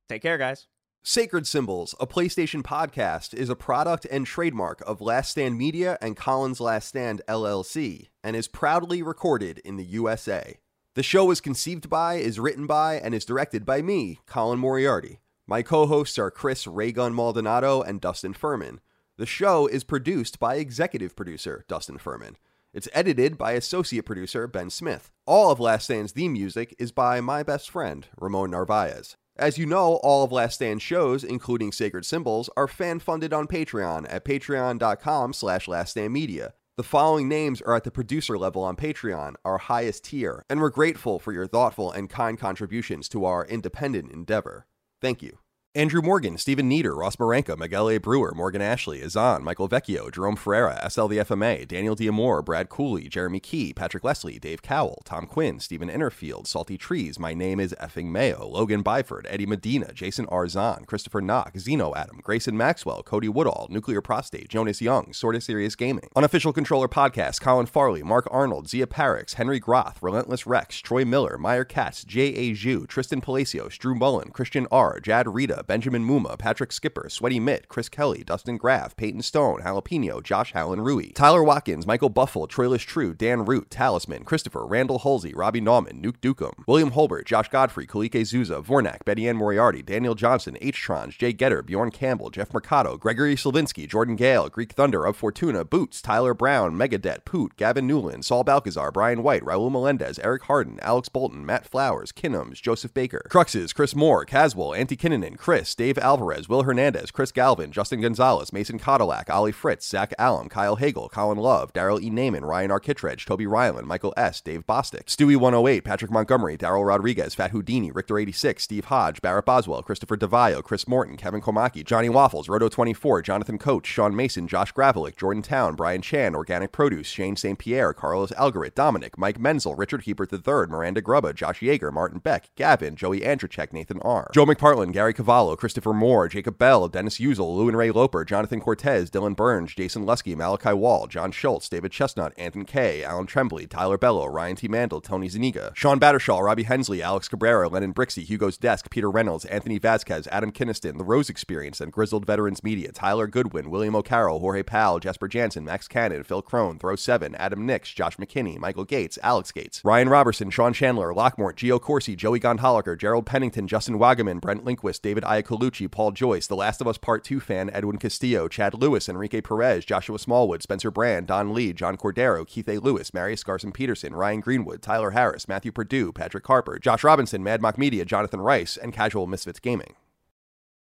Take 0.08 0.22
care, 0.22 0.38
guys. 0.38 0.66
Sacred 1.02 1.46
Symbols, 1.46 1.94
a 2.00 2.06
PlayStation 2.06 2.62
podcast, 2.62 3.32
is 3.34 3.48
a 3.48 3.54
product 3.56 4.06
and 4.10 4.26
trademark 4.26 4.82
of 4.86 5.00
Last 5.00 5.30
Stand 5.30 5.56
Media 5.56 5.98
and 6.00 6.16
Colin's 6.16 6.60
Last 6.60 6.88
Stand 6.88 7.22
LLC 7.28 8.08
and 8.24 8.34
is 8.34 8.48
proudly 8.48 9.02
recorded 9.02 9.58
in 9.64 9.76
the 9.76 9.84
USA. 9.84 10.58
The 10.96 11.02
show 11.02 11.30
is 11.30 11.42
conceived 11.42 11.90
by, 11.90 12.14
is 12.14 12.40
written 12.40 12.66
by, 12.66 12.94
and 12.94 13.14
is 13.14 13.26
directed 13.26 13.66
by 13.66 13.82
me, 13.82 14.20
Colin 14.24 14.58
Moriarty. 14.58 15.20
My 15.46 15.60
co 15.60 15.86
hosts 15.86 16.18
are 16.18 16.30
Chris 16.30 16.66
Ray 16.66 16.90
Gun 16.90 17.12
Maldonado 17.12 17.82
and 17.82 18.00
Dustin 18.00 18.32
Furman. 18.32 18.80
The 19.18 19.26
show 19.26 19.66
is 19.66 19.84
produced 19.84 20.38
by 20.38 20.54
executive 20.54 21.14
producer 21.14 21.66
Dustin 21.68 21.98
Furman. 21.98 22.38
It's 22.72 22.88
edited 22.94 23.36
by 23.36 23.52
associate 23.52 24.06
producer 24.06 24.46
Ben 24.46 24.70
Smith. 24.70 25.10
All 25.26 25.50
of 25.50 25.60
Last 25.60 25.84
Stand's 25.84 26.12
theme 26.12 26.32
music 26.32 26.74
is 26.78 26.92
by 26.92 27.20
my 27.20 27.42
best 27.42 27.68
friend, 27.68 28.06
Ramon 28.18 28.52
Narvaez. 28.52 29.18
As 29.36 29.58
you 29.58 29.66
know, 29.66 29.96
all 29.96 30.24
of 30.24 30.32
Last 30.32 30.54
Stand 30.54 30.80
shows, 30.80 31.22
including 31.22 31.72
Sacred 31.72 32.06
Symbols, 32.06 32.48
are 32.56 32.66
fan-funded 32.66 33.34
on 33.34 33.48
Patreon 33.48 34.06
at 34.08 34.24
patreon.com 34.24 35.34
slash 35.34 35.66
laststandmedia. 35.66 36.52
The 36.76 36.82
following 36.82 37.26
names 37.26 37.62
are 37.62 37.74
at 37.74 37.84
the 37.84 37.90
producer 37.90 38.36
level 38.36 38.62
on 38.62 38.76
Patreon, 38.76 39.36
our 39.46 39.56
highest 39.56 40.04
tier, 40.04 40.44
and 40.50 40.60
we're 40.60 40.68
grateful 40.68 41.18
for 41.18 41.32
your 41.32 41.46
thoughtful 41.46 41.90
and 41.90 42.10
kind 42.10 42.38
contributions 42.38 43.08
to 43.08 43.24
our 43.24 43.46
independent 43.46 44.12
endeavor. 44.12 44.66
Thank 45.00 45.22
you. 45.22 45.38
Andrew 45.76 46.00
Morgan, 46.00 46.38
Stephen 46.38 46.68
Nieder, 46.68 46.94
Ross 46.94 47.16
Marenka, 47.16 47.54
Miguel 47.54 47.90
A. 47.90 47.98
Brewer, 47.98 48.32
Morgan 48.34 48.62
Ashley, 48.62 49.02
Azan, 49.02 49.44
Michael 49.44 49.68
Vecchio, 49.68 50.10
Jerome 50.10 50.34
Ferreira, 50.34 50.80
SL 50.88 51.06
the 51.08 51.18
FMA, 51.18 51.68
Daniel 51.68 51.94
Diamore, 51.94 52.42
Brad 52.42 52.70
Cooley, 52.70 53.10
Jeremy 53.10 53.40
Key, 53.40 53.74
Patrick 53.74 54.02
Leslie, 54.02 54.38
Dave 54.38 54.62
Cowell, 54.62 55.02
Tom 55.04 55.26
Quinn, 55.26 55.60
Stephen 55.60 55.90
Innerfield, 55.90 56.46
Salty 56.46 56.78
Trees, 56.78 57.18
My 57.18 57.34
Name 57.34 57.60
is 57.60 57.74
Effing 57.78 58.06
Mayo, 58.06 58.46
Logan 58.46 58.82
Byford, 58.82 59.26
Eddie 59.28 59.44
Medina, 59.44 59.92
Jason 59.92 60.24
Arzan, 60.28 60.86
Christopher 60.86 61.20
Knock, 61.20 61.58
Zeno 61.58 61.94
Adam, 61.94 62.20
Grayson 62.22 62.56
Maxwell, 62.56 63.02
Cody 63.02 63.28
Woodall, 63.28 63.66
Nuclear 63.68 64.00
Prostate, 64.00 64.48
Jonas 64.48 64.80
Young, 64.80 65.12
Sorta 65.12 65.42
Serious 65.42 65.74
Gaming, 65.74 66.08
Unofficial 66.16 66.54
Controller 66.54 66.88
Podcast, 66.88 67.42
Colin 67.42 67.66
Farley, 67.66 68.02
Mark 68.02 68.26
Arnold, 68.30 68.66
Zia 68.66 68.86
Parix, 68.86 69.34
Henry 69.34 69.60
Groth, 69.60 69.98
Relentless 70.00 70.46
Rex, 70.46 70.78
Troy 70.78 71.04
Miller, 71.04 71.36
Meyer 71.36 71.66
Katz, 71.66 72.02
J. 72.02 72.28
A. 72.28 72.52
Zhu, 72.52 72.88
Tristan 72.88 73.20
Palacios, 73.20 73.76
Drew 73.76 73.94
Mullen, 73.94 74.30
Christian 74.30 74.66
R., 74.70 75.00
Jad 75.00 75.28
Rita, 75.28 75.64
Benjamin 75.66 76.04
Muma, 76.04 76.38
Patrick 76.38 76.72
Skipper, 76.72 77.08
Sweaty 77.08 77.40
Mitt, 77.40 77.68
Chris 77.68 77.88
Kelly, 77.88 78.22
Dustin 78.24 78.56
Graff, 78.56 78.96
Peyton 78.96 79.22
Stone, 79.22 79.62
Jalapeno, 79.62 80.22
Josh 80.22 80.52
Hallen 80.52 80.80
Rui, 80.80 81.10
Tyler 81.14 81.42
Watkins, 81.42 81.86
Michael 81.86 82.10
Buffle, 82.10 82.46
Troilus 82.48 82.80
True, 82.80 83.14
Dan 83.14 83.44
Root, 83.44 83.70
Talisman, 83.70 84.24
Christopher, 84.24 84.66
Randall 84.66 85.00
Halsey, 85.00 85.34
Robbie 85.34 85.60
Nauman, 85.60 86.02
Nuke 86.02 86.18
Dukem, 86.20 86.52
William 86.66 86.92
Holbert, 86.92 87.24
Josh 87.24 87.48
Godfrey, 87.48 87.86
Kalike 87.86 88.22
Zuza, 88.22 88.64
Vornak, 88.64 89.04
Betty 89.04 89.28
Ann 89.28 89.36
Moriarty, 89.36 89.82
Daniel 89.82 90.14
Johnson, 90.14 90.56
H. 90.60 90.76
Trons, 90.86 91.16
Jay 91.18 91.32
Getter, 91.32 91.62
Bjorn 91.62 91.90
Campbell, 91.90 92.30
Jeff 92.30 92.52
Mercado, 92.52 92.96
Gregory 92.96 93.36
Slavinsky, 93.36 93.88
Jordan 93.88 94.16
Gale, 94.16 94.48
Greek 94.48 94.72
Thunder, 94.72 95.04
Of 95.04 95.16
Fortuna, 95.16 95.64
Boots, 95.64 96.00
Tyler 96.02 96.34
Brown, 96.34 96.74
Megadet, 96.74 97.24
Poot, 97.24 97.56
Gavin 97.56 97.86
Newland, 97.86 98.24
Saul 98.24 98.44
Balcazar, 98.44 98.90
Brian 98.92 99.22
White, 99.22 99.42
Raul 99.42 99.70
Melendez, 99.70 100.18
Eric 100.20 100.44
Harden, 100.44 100.78
Alex 100.80 101.08
Bolton, 101.08 101.44
Matt 101.44 101.66
Flowers, 101.66 102.12
Kinnums, 102.12 102.60
Joseph 102.60 102.92
Baker, 102.94 103.26
Cruxes, 103.30 103.74
Chris 103.74 103.94
Moore, 103.94 104.24
Caswell, 104.24 104.70
Antti 104.70 104.96
Kinnunen, 104.96 105.36
Chris, 105.36 105.55
Dave 105.56 105.96
Alvarez, 105.96 106.48
Will 106.48 106.64
Hernandez, 106.64 107.10
Chris 107.10 107.32
Galvin, 107.32 107.72
Justin 107.72 108.02
Gonzalez, 108.02 108.52
Mason 108.52 108.78
Cadillac, 108.78 109.30
Ollie 109.30 109.52
Fritz, 109.52 109.88
Zach 109.88 110.12
Allum, 110.18 110.50
Kyle 110.50 110.76
Hagel, 110.76 111.08
Colin 111.08 111.38
Love, 111.38 111.72
Daryl 111.72 112.02
E. 112.02 112.10
Naiman, 112.10 112.42
Ryan 112.42 112.70
Arkittredge, 112.70 113.24
Toby 113.24 113.46
Ryland, 113.46 113.86
Michael 113.86 114.12
S., 114.16 114.42
Dave 114.42 114.66
Bostick, 114.66 115.06
Stewie 115.06 115.36
108, 115.36 115.82
Patrick 115.82 116.10
Montgomery, 116.10 116.58
Daryl 116.58 116.86
Rodriguez, 116.86 117.34
Fat 117.34 117.52
Houdini, 117.52 117.90
Richter 117.90 118.18
86, 118.18 118.62
Steve 118.62 118.84
Hodge, 118.86 119.22
Barrett 119.22 119.46
Boswell, 119.46 119.82
Christopher 119.82 120.16
DeVio, 120.16 120.62
Chris 120.62 120.86
Morton, 120.86 121.16
Kevin 121.16 121.40
Komaki, 121.40 121.84
Johnny 121.84 122.08
Waffles, 122.08 122.48
Roto 122.48 122.68
24, 122.68 123.22
Jonathan 123.22 123.56
Coach, 123.56 123.86
Sean 123.86 124.14
Mason, 124.14 124.46
Josh 124.46 124.74
Gravelick, 124.74 125.16
Jordan 125.16 125.42
Town, 125.42 125.74
Brian 125.74 126.02
Chan, 126.02 126.34
Organic 126.34 126.72
Produce, 126.72 127.06
Shane 127.06 127.36
St. 127.36 127.58
Pierre, 127.58 127.94
Carlos 127.94 128.32
Algarit, 128.32 128.74
Dominic, 128.74 129.16
Mike 129.16 129.38
Menzel, 129.38 129.74
Richard 129.74 130.04
Hebert 130.04 130.32
III, 130.32 130.66
Miranda 130.68 131.00
Grubba, 131.00 131.34
Josh 131.34 131.60
Yeager, 131.60 131.92
Martin 131.92 132.18
Beck, 132.18 132.50
Gavin, 132.56 132.96
Joey 132.96 133.20
Andrzejek, 133.20 133.72
Nathan 133.72 134.00
R., 134.00 134.30
Joe 134.34 134.44
McPartland, 134.44 134.92
Gary 134.92 135.14
Cavallo, 135.14 135.45
Christopher 135.54 135.92
Moore, 135.92 136.28
Jacob 136.28 136.56
Bell, 136.58 136.88
Dennis 136.88 137.18
Uzel, 137.18 137.54
Lou 137.54 137.68
and 137.68 137.76
Ray 137.76 137.90
Loper, 137.90 138.24
Jonathan 138.24 138.60
Cortez, 138.60 139.10
Dylan 139.10 139.36
Burns, 139.36 139.74
Jason 139.74 140.06
Lusky, 140.06 140.34
Malachi 140.34 140.72
Wall, 140.72 141.06
John 141.06 141.30
Schultz, 141.30 141.68
David 141.68 141.92
Chestnut, 141.92 142.32
Anton 142.38 142.64
K, 142.64 143.04
Alan 143.04 143.26
Tremblay, 143.26 143.66
Tyler 143.66 143.98
Bello, 143.98 144.26
Ryan 144.26 144.56
T. 144.56 144.66
Mandel, 144.66 145.00
Tony 145.00 145.28
Zaniga, 145.28 145.76
Sean 145.76 145.98
Battershaw, 145.98 146.38
Robbie 146.38 146.62
Hensley, 146.62 147.02
Alex 147.02 147.28
Cabrera, 147.28 147.68
Lennon 147.68 147.92
Brixey, 147.92 148.24
Hugo's 148.24 148.56
Desk, 148.56 148.90
Peter 148.90 149.10
Reynolds, 149.10 149.44
Anthony 149.44 149.78
Vasquez, 149.78 150.26
Adam 150.32 150.50
Kinniston, 150.50 150.96
The 150.96 151.04
Rose 151.04 151.28
Experience, 151.28 151.80
and 151.80 151.92
Grizzled 151.92 152.26
Veterans 152.26 152.64
Media, 152.64 152.90
Tyler 152.92 153.26
Goodwin, 153.26 153.70
William 153.70 153.94
O'Carroll, 153.94 154.40
Jorge 154.40 154.62
Powell, 154.62 154.98
Jasper 154.98 155.28
Jansen, 155.28 155.64
Max 155.64 155.86
Cannon, 155.86 156.24
Phil 156.24 156.42
Crone, 156.42 156.78
Throw 156.78 156.96
7, 156.96 157.34
Adam 157.34 157.66
Nix, 157.66 157.92
Josh 157.92 158.16
McKinney, 158.16 158.58
Michael 158.58 158.84
Gates, 158.84 159.18
Alex 159.22 159.52
Gates, 159.52 159.82
Ryan 159.84 160.08
Robertson, 160.08 160.50
Sean 160.50 160.72
Chandler, 160.72 161.12
Lockmore, 161.12 161.54
Gio 161.54 161.80
Corsi, 161.80 162.16
Joey 162.16 162.40
Gondholiker, 162.40 162.96
Gerald 162.96 163.26
Pennington, 163.26 163.66
Justin 163.66 163.98
Wagaman, 163.98 164.40
Brent 164.40 164.64
Linquist, 164.64 165.02
David 165.02 165.24
Iacolucci, 165.26 165.90
Paul 165.90 166.12
Joyce, 166.12 166.46
The 166.46 166.56
Last 166.56 166.80
of 166.80 166.88
Us 166.88 166.98
Part 166.98 167.24
2 167.24 167.40
fan, 167.40 167.70
Edwin 167.72 167.98
Castillo, 167.98 168.48
Chad 168.48 168.74
Lewis, 168.74 169.08
Enrique 169.08 169.40
Perez, 169.40 169.84
Joshua 169.84 170.18
Smallwood, 170.18 170.62
Spencer 170.62 170.90
Brand, 170.90 171.26
Don 171.26 171.52
Lee, 171.52 171.72
John 171.72 171.96
Cordero, 171.96 172.46
Keith 172.46 172.68
A. 172.68 172.78
Lewis, 172.78 173.12
Marius 173.12 173.44
Garson 173.44 173.72
Peterson, 173.72 174.14
Ryan 174.14 174.40
Greenwood, 174.40 174.82
Tyler 174.82 175.10
Harris, 175.10 175.48
Matthew 175.48 175.72
Purdue, 175.72 176.12
Patrick 176.12 176.46
Harper, 176.46 176.78
Josh 176.78 177.04
Robinson, 177.04 177.42
Mad 177.42 177.60
Mock 177.60 177.76
Media, 177.76 178.04
Jonathan 178.04 178.40
Rice, 178.40 178.76
and 178.76 178.92
Casual 178.92 179.26
Misfits 179.26 179.60
Gaming. 179.60 179.94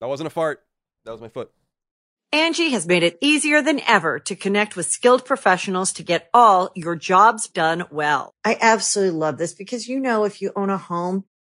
That 0.00 0.08
wasn't 0.08 0.28
a 0.28 0.30
fart. 0.30 0.64
That 1.04 1.12
was 1.12 1.20
my 1.20 1.28
foot. 1.28 1.50
Angi 2.32 2.72
has 2.72 2.86
made 2.86 3.02
it 3.02 3.16
easier 3.22 3.62
than 3.62 3.80
ever 3.86 4.18
to 4.18 4.36
connect 4.36 4.76
with 4.76 4.84
skilled 4.84 5.24
professionals 5.24 5.92
to 5.94 6.02
get 6.02 6.28
all 6.34 6.70
your 6.74 6.94
jobs 6.94 7.48
done 7.48 7.84
well. 7.90 8.34
I 8.44 8.58
absolutely 8.60 9.18
love 9.18 9.38
this 9.38 9.54
because, 9.54 9.88
you 9.88 9.98
know, 9.98 10.24
if 10.24 10.42
you 10.42 10.52
own 10.54 10.68
a 10.68 10.76
home, 10.76 11.24